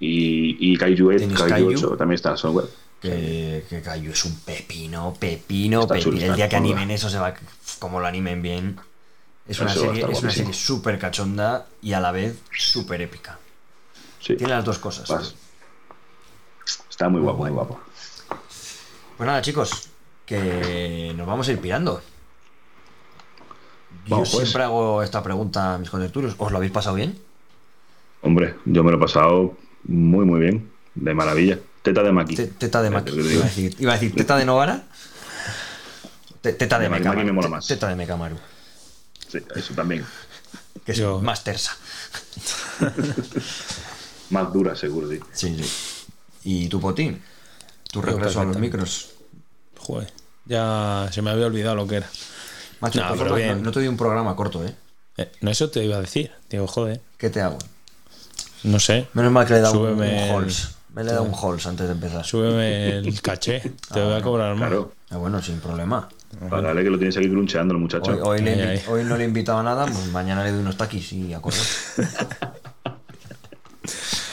Y, 0.00 0.56
y 0.72 0.76
Kaiju 0.76 1.08
8, 1.08 1.18
Tienes 1.18 1.38
Kaiju 1.38 1.50
Kaiju. 1.66 1.68
8 1.88 1.96
también 1.96 2.14
está 2.14 2.36
solo 2.36 2.52
en 2.52 2.56
web. 2.58 2.68
Que, 3.00 3.64
que 3.70 3.80
Kaiju 3.80 4.10
es 4.12 4.24
un 4.24 4.36
pepino, 4.40 5.14
pepino, 5.18 5.82
Está 5.82 5.94
pepino. 5.94 6.16
El 6.26 6.34
día 6.34 6.48
que 6.48 6.56
chulo. 6.56 6.68
animen 6.70 6.90
eso 6.90 7.08
se 7.08 7.18
va, 7.18 7.32
como 7.78 8.00
lo 8.00 8.06
animen 8.06 8.42
bien. 8.42 8.80
Es 9.46 9.60
una 9.60 9.70
Eso 9.72 9.80
serie, 9.82 10.06
es 10.10 10.20
una 10.22 10.30
serie 10.32 10.52
súper 10.52 10.98
cachonda 10.98 11.66
y 11.80 11.92
a 11.92 12.00
la 12.00 12.10
vez 12.12 12.38
súper 12.50 13.00
épica. 13.02 13.38
Sí, 14.20 14.34
Tiene 14.36 14.52
las 14.54 14.64
dos 14.64 14.78
cosas. 14.78 15.08
vas. 15.08 15.34
Está 16.90 17.08
muy 17.08 17.20
guapo, 17.20 17.38
muy 17.38 17.50
guapo. 17.50 17.80
Pues 19.16 19.26
nada, 19.26 19.40
chicos, 19.42 19.88
que 20.26 21.12
nos 21.16 21.26
vamos 21.26 21.48
a 21.48 21.52
ir 21.52 21.60
pirando. 21.60 22.02
Yo 24.06 24.16
Vamos, 24.16 24.30
pues. 24.30 24.48
siempre 24.48 24.64
hago 24.64 25.02
esta 25.02 25.22
pregunta 25.22 25.74
a 25.74 25.78
mis 25.78 25.88
contertulios. 25.90 26.34
¿Os 26.38 26.50
lo 26.50 26.56
habéis 26.58 26.72
pasado 26.72 26.96
bien? 26.96 27.18
Hombre, 28.22 28.56
yo 28.64 28.82
me 28.82 28.90
lo 28.90 28.96
he 28.96 29.00
pasado 29.00 29.56
muy, 29.84 30.24
muy 30.24 30.40
bien. 30.40 30.70
De 30.94 31.14
maravilla. 31.14 31.58
Teta 31.82 32.02
de 32.02 32.12
Maki. 32.12 32.34
Te- 32.36 32.46
Teta 32.46 32.82
de 32.82 32.90
Maki. 32.90 33.12
Iba 33.12 33.42
a 33.44 33.48
decir, 33.48 33.76
iba 33.78 33.92
a 33.92 33.94
decir 33.94 34.14
teta 34.14 34.36
de 34.36 34.44
Novara. 34.44 34.82
Te- 36.40 36.52
Teta 36.52 36.78
de, 36.78 36.88
Mekamaru. 36.88 37.16
Maki 37.18 37.26
me 37.26 37.32
mola 37.32 37.46
Te- 37.46 37.50
más. 37.50 37.66
Teta 37.66 37.88
de 37.88 37.96
Mekamaru. 37.96 38.36
Sí, 39.28 39.38
eso 39.54 39.74
también. 39.74 40.04
Que 40.84 40.92
es 40.92 40.98
Yo- 40.98 41.20
más 41.20 41.44
tersa. 41.44 41.76
Más 44.30 44.52
dura, 44.52 44.76
seguro, 44.76 45.08
sí. 45.08 45.18
Sí, 45.32 45.56
sí. 45.62 45.70
¿Y 46.44 46.68
tu 46.68 46.80
potín? 46.80 47.22
Tu 47.90 48.02
regreso 48.02 48.40
a 48.40 48.44
los 48.44 48.58
micros. 48.58 49.10
Joder, 49.78 50.12
ya 50.44 51.08
se 51.10 51.22
me 51.22 51.30
había 51.30 51.46
olvidado 51.46 51.76
lo 51.76 51.86
que 51.86 51.96
era. 51.96 52.08
Macho, 52.80 53.00
No, 53.00 53.12
pero 53.16 53.30
no, 53.30 53.34
bien. 53.36 53.58
no- 53.58 53.64
no 53.64 53.72
te 53.72 53.78
doy 53.80 53.88
un 53.88 53.96
programa 53.96 54.36
corto, 54.36 54.64
¿eh? 54.64 54.74
Eh, 55.16 55.32
no, 55.40 55.50
eso 55.50 55.70
te 55.70 55.82
iba 55.82 55.96
a 55.96 56.00
decir. 56.00 56.30
Digo, 56.50 56.66
joder, 56.66 57.00
¿Qué 57.16 57.30
te 57.30 57.40
hago? 57.40 57.58
no 58.64 58.78
sé. 58.78 59.08
Menos 59.14 59.32
mal 59.32 59.46
que 59.46 59.54
le 59.54 59.58
he 59.60 59.62
dado 59.62 59.80
un, 59.80 59.86
Súbeme 59.94 60.08
un 60.12 60.18
el- 60.18 60.30
halls. 60.30 60.68
Me 60.98 61.04
le 61.04 61.10
he 61.10 61.14
dado 61.14 61.24
un 61.26 61.32
halls 61.32 61.64
antes 61.66 61.86
de 61.86 61.92
empezar. 61.92 62.24
Súbeme 62.24 62.98
el 62.98 63.22
caché. 63.22 63.60
Te 63.92 64.02
voy 64.02 64.14
a 64.14 64.20
cobrar 64.20 64.54
más. 64.56 64.68
Claro. 64.68 64.92
Ah, 65.10 65.16
bueno, 65.16 65.40
sin 65.40 65.60
problema. 65.60 66.08
Dale 66.50 66.82
que 66.82 66.90
lo 66.90 66.98
tienes 66.98 67.16
aquí 67.16 67.28
cruncheando 67.30 67.72
el 67.72 67.80
muchacho. 67.80 68.10
Hoy, 68.24 68.42
no 68.42 69.16
le 69.16 69.24
he 69.24 69.28
invitado 69.28 69.58
a 69.58 69.62
nada, 69.62 69.86
pues 69.86 70.06
mañana 70.12 70.42
le 70.42 70.50
doy 70.50 70.60
unos 70.60 70.76
taquis 70.76 71.12
y 71.12 71.32
a 71.34 71.40
correr. 71.40 71.60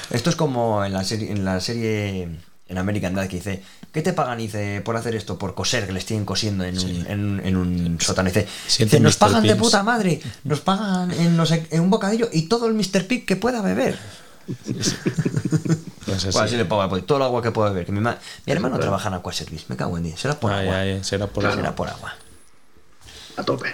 Esto 0.09 0.29
es 0.29 0.35
como 0.35 0.83
en 0.83 0.93
la 0.93 1.03
serie, 1.03 1.31
en 1.31 1.45
la 1.45 1.59
serie 1.59 2.29
en 2.67 2.77
American 2.77 3.13
Dad 3.13 3.27
que 3.27 3.37
dice, 3.37 3.61
¿qué 3.91 4.01
te 4.01 4.13
pagan? 4.13 4.39
Y 4.39 4.43
dice, 4.47 4.81
por 4.83 4.95
hacer 4.95 5.15
esto, 5.15 5.37
por 5.37 5.53
coser, 5.55 5.85
que 5.85 5.93
le 5.93 5.99
estén 5.99 6.25
cosiendo 6.25 6.63
en 6.63 6.77
un, 6.79 7.05
en, 7.07 7.25
un- 7.25 7.39
en 7.45 7.57
un 7.57 7.97
sótano. 8.01 8.29
Y 8.29 8.31
dice, 8.31 8.47
dice, 8.79 8.99
nos 8.99 9.15
Mr. 9.15 9.19
pagan 9.19 9.43
de 9.43 9.49
Pigs". 9.49 9.61
puta 9.61 9.83
madre, 9.83 10.21
nos 10.45 10.61
pagan 10.61 11.11
en, 11.11 11.35
no 11.37 11.45
sé, 11.45 11.67
en 11.69 11.81
un 11.81 11.89
bocadillo 11.89 12.29
y 12.33 12.43
todo 12.43 12.67
el 12.67 12.73
Mr. 12.73 13.05
Pig 13.07 13.25
que 13.25 13.35
pueda 13.35 13.61
beber. 13.61 13.97
Pues 14.45 16.17
así. 16.17 16.27
Pues 16.31 16.35
así 16.37 16.55
le 16.57 16.65
pongo 16.65 16.87
todo 17.03 17.17
el 17.17 17.23
agua 17.23 17.41
que 17.41 17.51
puedo 17.51 17.69
beber. 17.69 17.85
Que 17.85 17.91
mi, 17.91 17.99
ma- 17.99 18.17
mi 18.45 18.53
hermano 18.53 18.79
trabaja 18.79 19.09
en 19.09 19.15
Aquaservice, 19.15 19.65
me 19.69 19.75
cago 19.75 19.97
en 19.97 20.03
10. 20.03 20.19
Será 20.19 20.39
por 20.39 20.51
Ay, 20.51 20.67
agua. 20.67 20.79
ay, 20.79 21.03
será 21.03 21.27
por 21.27 21.43
Claro. 21.43 21.55
Será 21.57 21.75
por 21.75 21.89
agua. 21.89 22.13
A 23.37 23.43
tope. 23.43 23.73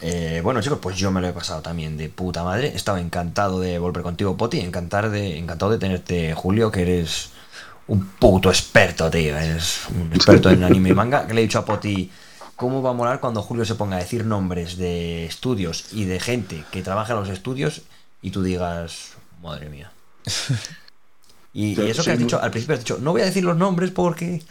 Eh, 0.00 0.40
bueno, 0.44 0.60
chicos, 0.60 0.78
pues 0.82 0.96
yo 0.96 1.10
me 1.10 1.20
lo 1.20 1.28
he 1.28 1.32
pasado 1.32 1.62
también 1.62 1.96
de 1.96 2.08
puta 2.10 2.44
madre. 2.44 2.68
He 2.68 2.76
estado 2.76 2.98
encantado 2.98 3.60
de 3.60 3.78
volver 3.78 4.02
contigo, 4.02 4.36
Poti. 4.36 4.60
Encantar 4.60 5.08
de, 5.10 5.38
encantado 5.38 5.72
de 5.72 5.78
tenerte, 5.78 6.34
Julio, 6.34 6.70
que 6.70 6.82
eres 6.82 7.30
un 7.86 8.04
puto 8.06 8.50
experto, 8.50 9.10
tío. 9.10 9.36
Eres 9.36 9.80
un 9.88 10.12
experto 10.12 10.50
en 10.50 10.62
anime 10.64 10.90
y 10.90 10.94
manga. 10.94 11.26
Que 11.26 11.32
le 11.34 11.40
he 11.40 11.44
dicho 11.44 11.58
a 11.58 11.64
Poti, 11.64 12.10
¿cómo 12.56 12.82
va 12.82 12.90
a 12.90 12.92
molar 12.92 13.20
cuando 13.20 13.40
Julio 13.42 13.64
se 13.64 13.74
ponga 13.76 13.96
a 13.96 14.00
decir 14.00 14.26
nombres 14.26 14.76
de 14.76 15.24
estudios 15.24 15.86
y 15.92 16.04
de 16.04 16.20
gente 16.20 16.64
que 16.70 16.82
trabaja 16.82 17.14
en 17.14 17.20
los 17.20 17.30
estudios 17.30 17.82
y 18.20 18.30
tú 18.30 18.42
digas, 18.42 19.12
madre 19.42 19.70
mía? 19.70 19.90
Y, 21.56 21.80
eso 21.80 22.02
que 22.02 22.10
has 22.10 22.16
muy- 22.18 22.24
dicho, 22.24 22.40
al 22.42 22.50
principio 22.50 22.74
has 22.74 22.80
dicho, 22.80 22.98
no 23.00 23.12
voy 23.12 23.22
a 23.22 23.26
decir 23.26 23.44
los 23.44 23.56
nombres 23.56 23.92
porque... 23.92 24.42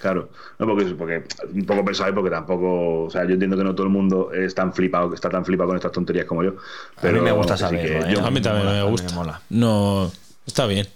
Claro, 0.00 0.30
no 0.58 0.66
porque, 0.66 0.86
porque 0.94 1.24
un 1.52 1.64
poco 1.66 1.84
pensado 1.84 2.08
y 2.10 2.14
porque 2.14 2.30
tampoco, 2.30 3.04
o 3.04 3.10
sea, 3.10 3.24
yo 3.24 3.32
entiendo 3.34 3.56
que 3.56 3.62
no 3.62 3.74
todo 3.74 3.86
el 3.86 3.92
mundo 3.92 4.32
es 4.32 4.54
tan 4.54 4.72
flipado, 4.72 5.10
que 5.10 5.14
está 5.16 5.28
tan 5.28 5.44
flipado 5.44 5.68
con 5.68 5.76
estas 5.76 5.92
tonterías 5.92 6.24
como 6.24 6.42
yo. 6.42 6.54
Pero 7.00 7.18
a 7.18 7.20
mí 7.20 7.24
me 7.24 7.32
gusta 7.32 7.54
que 7.54 7.58
sí 7.58 7.64
que 7.76 7.88
saberlo, 7.88 8.06
¿eh? 8.08 8.12
yo- 8.14 8.24
A 8.26 8.30
mí 8.30 8.40
también 8.40 8.66
mola, 8.66 8.82
me 8.84 8.90
gusta. 8.90 9.08
me 9.10 9.14
mola. 9.14 9.40
No, 9.50 10.10
está 10.46 10.66
bien. 10.66 10.88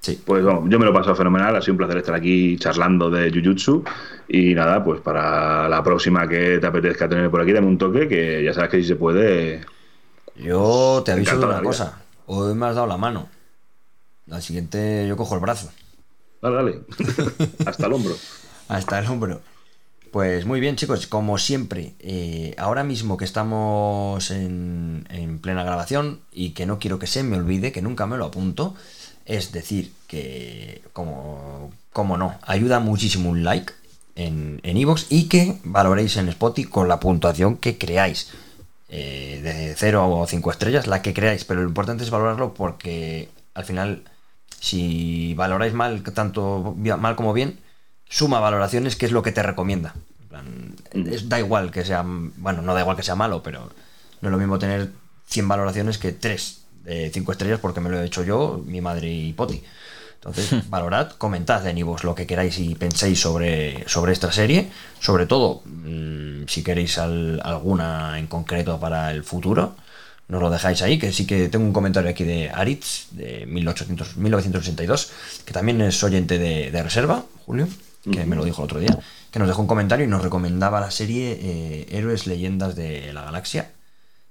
Sí. 0.00 0.20
Pues 0.24 0.42
vamos, 0.42 0.70
yo 0.70 0.78
me 0.78 0.86
lo 0.86 0.90
he 0.90 0.94
pasado 0.94 1.14
fenomenal, 1.16 1.54
ha 1.54 1.60
sido 1.60 1.74
un 1.74 1.78
placer 1.78 1.98
estar 1.98 2.14
aquí 2.14 2.56
charlando 2.58 3.10
de 3.10 3.30
Jujutsu 3.30 3.84
y 4.28 4.54
nada, 4.54 4.82
pues 4.82 5.00
para 5.02 5.68
la 5.68 5.82
próxima 5.84 6.26
que 6.26 6.58
te 6.58 6.66
apetezca 6.66 7.08
tener 7.08 7.30
por 7.30 7.42
aquí, 7.42 7.52
dame 7.52 7.66
un 7.66 7.76
toque, 7.76 8.08
que 8.08 8.42
ya 8.42 8.54
sabes 8.54 8.70
que 8.70 8.78
si 8.78 8.84
se 8.88 8.96
puede... 8.96 9.60
Yo 10.36 11.02
te 11.04 11.12
aviso 11.12 11.38
de 11.38 11.44
una 11.46 11.60
cosa. 11.62 12.00
Hoy 12.26 12.54
me 12.54 12.66
has 12.66 12.74
dado 12.74 12.86
la 12.86 12.96
mano. 12.96 13.28
La 14.26 14.40
siguiente 14.40 15.06
yo 15.08 15.16
cojo 15.16 15.34
el 15.34 15.40
brazo. 15.40 15.70
Dale, 16.42 16.56
dale, 16.56 16.80
hasta 17.66 17.86
el 17.86 17.92
hombro. 17.92 18.14
Hasta 18.68 18.98
el 18.98 19.06
hombro. 19.06 19.40
Pues 20.10 20.44
muy 20.46 20.60
bien, 20.60 20.76
chicos. 20.76 21.06
Como 21.06 21.38
siempre, 21.38 21.94
eh, 22.00 22.54
ahora 22.58 22.84
mismo 22.84 23.16
que 23.16 23.24
estamos 23.24 24.30
en, 24.30 25.06
en 25.10 25.38
plena 25.38 25.62
grabación 25.62 26.20
y 26.32 26.50
que 26.50 26.66
no 26.66 26.78
quiero 26.78 26.98
que 26.98 27.06
se 27.06 27.22
me 27.22 27.36
olvide, 27.36 27.72
que 27.72 27.82
nunca 27.82 28.06
me 28.06 28.16
lo 28.16 28.26
apunto, 28.26 28.74
es 29.24 29.52
decir, 29.52 29.92
que 30.06 30.82
como, 30.92 31.70
como 31.92 32.16
no, 32.16 32.38
ayuda 32.42 32.80
muchísimo 32.80 33.30
un 33.30 33.44
like 33.44 33.72
en 34.14 34.60
en 34.62 34.76
iVoox 34.78 35.06
y 35.10 35.28
que 35.28 35.58
valoréis 35.64 36.16
en 36.16 36.28
Spotify 36.30 36.68
con 36.68 36.88
la 36.88 36.98
puntuación 36.98 37.56
que 37.56 37.78
creáis. 37.78 38.30
Eh, 38.88 39.40
de 39.42 39.74
0 39.76 40.08
o 40.08 40.26
5 40.26 40.50
estrellas, 40.50 40.86
la 40.86 41.02
que 41.02 41.14
creáis, 41.14 41.44
pero 41.44 41.62
lo 41.62 41.68
importante 41.68 42.04
es 42.04 42.10
valorarlo 42.10 42.54
porque 42.54 43.28
al 43.54 43.64
final, 43.64 44.04
si 44.60 45.34
valoráis 45.34 45.74
mal, 45.74 46.02
tanto 46.02 46.74
mal 46.76 47.16
como 47.16 47.32
bien, 47.32 47.58
suma 48.08 48.40
valoraciones, 48.40 48.96
que 48.96 49.06
es 49.06 49.12
lo 49.12 49.22
que 49.22 49.32
te 49.32 49.42
recomienda. 49.42 49.94
Da 51.24 51.38
igual 51.38 51.70
que 51.70 51.84
sea, 51.84 52.04
bueno, 52.04 52.62
no 52.62 52.74
da 52.74 52.80
igual 52.80 52.96
que 52.96 53.02
sea 53.02 53.14
malo, 53.14 53.42
pero 53.42 53.70
no 54.20 54.28
es 54.28 54.32
lo 54.32 54.38
mismo 54.38 54.58
tener 54.58 54.90
100 55.26 55.48
valoraciones 55.48 55.98
que 55.98 56.12
3 56.12 56.62
de 56.84 57.10
5 57.12 57.32
estrellas 57.32 57.60
porque 57.60 57.80
me 57.80 57.90
lo 57.90 58.00
he 58.00 58.06
hecho 58.06 58.22
yo, 58.22 58.62
mi 58.64 58.80
madre 58.80 59.10
y 59.10 59.32
Poti. 59.32 59.62
Entonces, 60.16 60.66
valorad, 60.70 61.12
comentad 61.12 61.66
en 61.68 61.78
iVoox 61.78 62.04
lo 62.04 62.14
que 62.14 62.26
queráis 62.26 62.58
y 62.58 62.74
penséis 62.74 63.20
sobre, 63.20 63.88
sobre 63.88 64.12
esta 64.12 64.32
serie. 64.32 64.68
Sobre 65.00 65.26
todo, 65.26 65.62
mm, 65.64 66.46
si 66.48 66.62
queréis 66.62 66.98
al- 66.98 67.40
alguna 67.44 68.18
en 68.18 68.26
concreto 68.26 68.78
para 68.80 69.10
el 69.12 69.22
futuro, 69.24 69.76
nos 70.28 70.40
lo 70.42 70.50
dejáis 70.50 70.82
ahí. 70.82 70.98
Que 70.98 71.12
sí 71.12 71.26
que 71.26 71.48
tengo 71.48 71.64
un 71.64 71.72
comentario 71.72 72.10
aquí 72.10 72.24
de 72.24 72.50
Aritz, 72.50 73.08
de 73.12 73.46
1800, 73.46 74.16
1982, 74.16 75.10
que 75.44 75.52
también 75.52 75.80
es 75.80 76.02
oyente 76.02 76.38
de, 76.38 76.70
de 76.72 76.82
reserva, 76.82 77.24
Julio, 77.44 77.68
que 78.10 78.24
me 78.24 78.36
lo 78.36 78.44
dijo 78.44 78.62
el 78.62 78.64
otro 78.66 78.80
día, 78.80 78.98
que 79.30 79.38
nos 79.38 79.46
dejó 79.48 79.60
un 79.62 79.68
comentario 79.68 80.04
y 80.04 80.08
nos 80.08 80.22
recomendaba 80.22 80.80
la 80.80 80.90
serie 80.90 81.38
eh, 81.40 81.86
Héroes 81.90 82.26
Leyendas 82.26 82.74
de 82.76 83.12
la 83.12 83.22
Galaxia, 83.22 83.70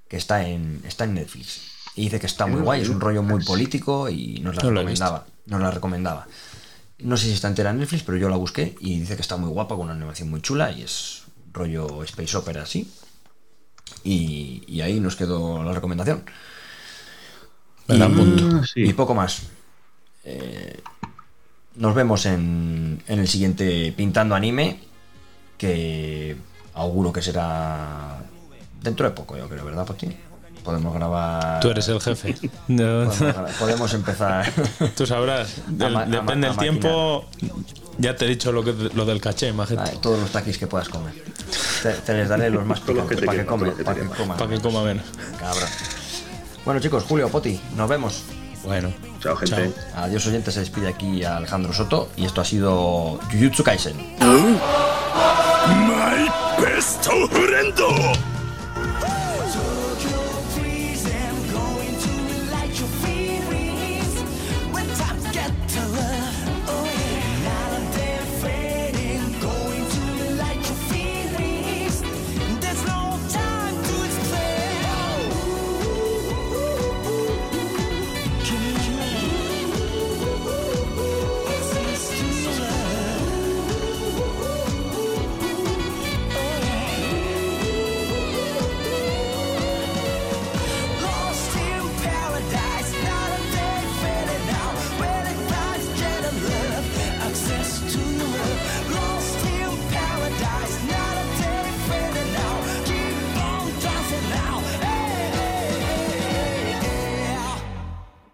que 0.09 0.17
está 0.17 0.47
en, 0.47 0.81
está 0.88 1.03
en 1.05 1.14
Netflix. 1.15 1.61
Y 1.95 2.03
dice 2.03 2.19
que 2.19 2.25
está 2.27 2.45
muy 2.47 2.61
guay, 2.61 2.81
es 2.81 2.89
un 2.89 2.99
rollo 3.01 3.22
muy 3.23 3.43
político 3.45 4.09
y 4.09 4.39
nos 4.41 4.55
la 4.55 4.61
recomendaba. 4.81 5.25
Nos 5.45 5.61
la 5.61 5.72
recomendaba. 5.72 6.27
No 6.99 7.17
sé 7.17 7.25
si 7.25 7.33
está 7.33 7.48
entera 7.48 7.72
en 7.72 7.80
Netflix, 7.80 8.03
pero 8.03 8.17
yo 8.17 8.30
la 8.30 8.38
busqué 8.38 8.75
y 8.80 8.99
dice 8.99 9.15
que 9.15 9.22
está 9.22 9.38
muy 9.38 9.49
guapa, 9.49 9.75
con 9.75 9.85
una 9.85 9.93
animación 9.93 10.30
muy 10.30 10.41
chula 10.41 10.72
y 10.72 10.82
es 10.83 11.24
rollo 11.53 12.03
space 12.03 12.38
opera 12.38 12.64
así. 12.64 12.90
Y, 14.03 14.64
y 14.67 14.82
ahí 14.82 14.99
nos 14.99 15.15
quedó 15.15 15.64
la 15.64 15.74
recomendación. 15.74 16.24
Y- 17.88 18.01
apunto. 18.01 18.49
Ah, 18.57 18.64
sí. 18.65 18.82
Y 18.83 18.93
poco 18.93 19.14
más. 19.14 19.43
Eh, 20.24 20.80
nos 21.75 21.93
vemos 21.93 22.25
en, 22.25 23.03
en 23.07 23.19
el 23.19 23.27
siguiente 23.27 23.93
Pintando 23.95 24.33
Anime, 24.33 24.80
que 25.57 26.35
auguro 26.74 27.11
que 27.14 27.22
será 27.22 28.24
dentro 28.82 29.07
de 29.07 29.14
poco, 29.15 29.38
yo 29.38 29.48
creo, 29.49 29.65
¿verdad, 29.65 29.85
Poti? 29.85 30.07
podemos 30.66 30.94
grabar. 30.94 31.61
Tú 31.61 31.69
eres 31.69 31.88
el 31.88 32.02
jefe. 32.02 32.35
no. 32.68 33.10
podemos, 33.10 33.52
podemos, 33.53 33.94
empezar. 33.94 34.52
Tú 34.98 35.06
sabrás. 35.06 35.61
Depende 35.68 36.48
del 36.48 36.58
tiempo. 36.58 37.26
Ya 37.98 38.16
te 38.16 38.26
he 38.26 38.27
dicho 38.27 38.52
lo, 38.52 38.64
que, 38.64 38.74
lo 38.94 39.06
del 39.06 39.22
caché, 39.22 39.48
imagínate. 39.48 39.92
Ver, 39.92 40.02
todos 40.02 40.19
los 40.19 40.32
taquis 40.32 40.58
que 40.58 40.68
puedas 40.68 40.90
comer. 40.90 41.14
Te, 42.06 42.14
les 42.14 42.27
daré 42.27 42.50
los 42.50 42.66
más 42.66 42.82
picantes 42.82 43.22
para 43.22 43.38
que, 43.38 43.45
come, 43.45 43.72
para 43.72 44.02
que 44.02 44.08
coma. 44.08 44.35
Para 44.35 44.50
que 44.50 44.60
coma 44.60 44.84
menos. 44.84 45.06
Cabrón. 45.40 45.69
Bueno, 46.66 46.82
chicos, 46.82 47.03
Julio, 47.03 47.30
Poti, 47.30 47.60
nos 47.76 47.88
vemos. 47.88 48.24
Bueno. 48.64 48.92
Chao, 49.22 49.35
gente. 49.38 49.72
Chao. 49.72 50.03
Adiós, 50.03 50.26
oyentes. 50.27 50.56
Se 50.56 50.60
despide 50.61 50.88
aquí 50.88 51.24
a 51.24 51.38
Alejandro 51.38 51.72
Soto. 51.72 52.10
Y 52.18 52.26
esto 52.26 52.42
ha 52.42 52.45
sido 52.45 53.19
Jujutsu 53.32 53.64
Kaisen. 53.64 53.95
¡Ah! 54.19 54.95
¡My 55.68 56.27
horrendo! 57.32 58.34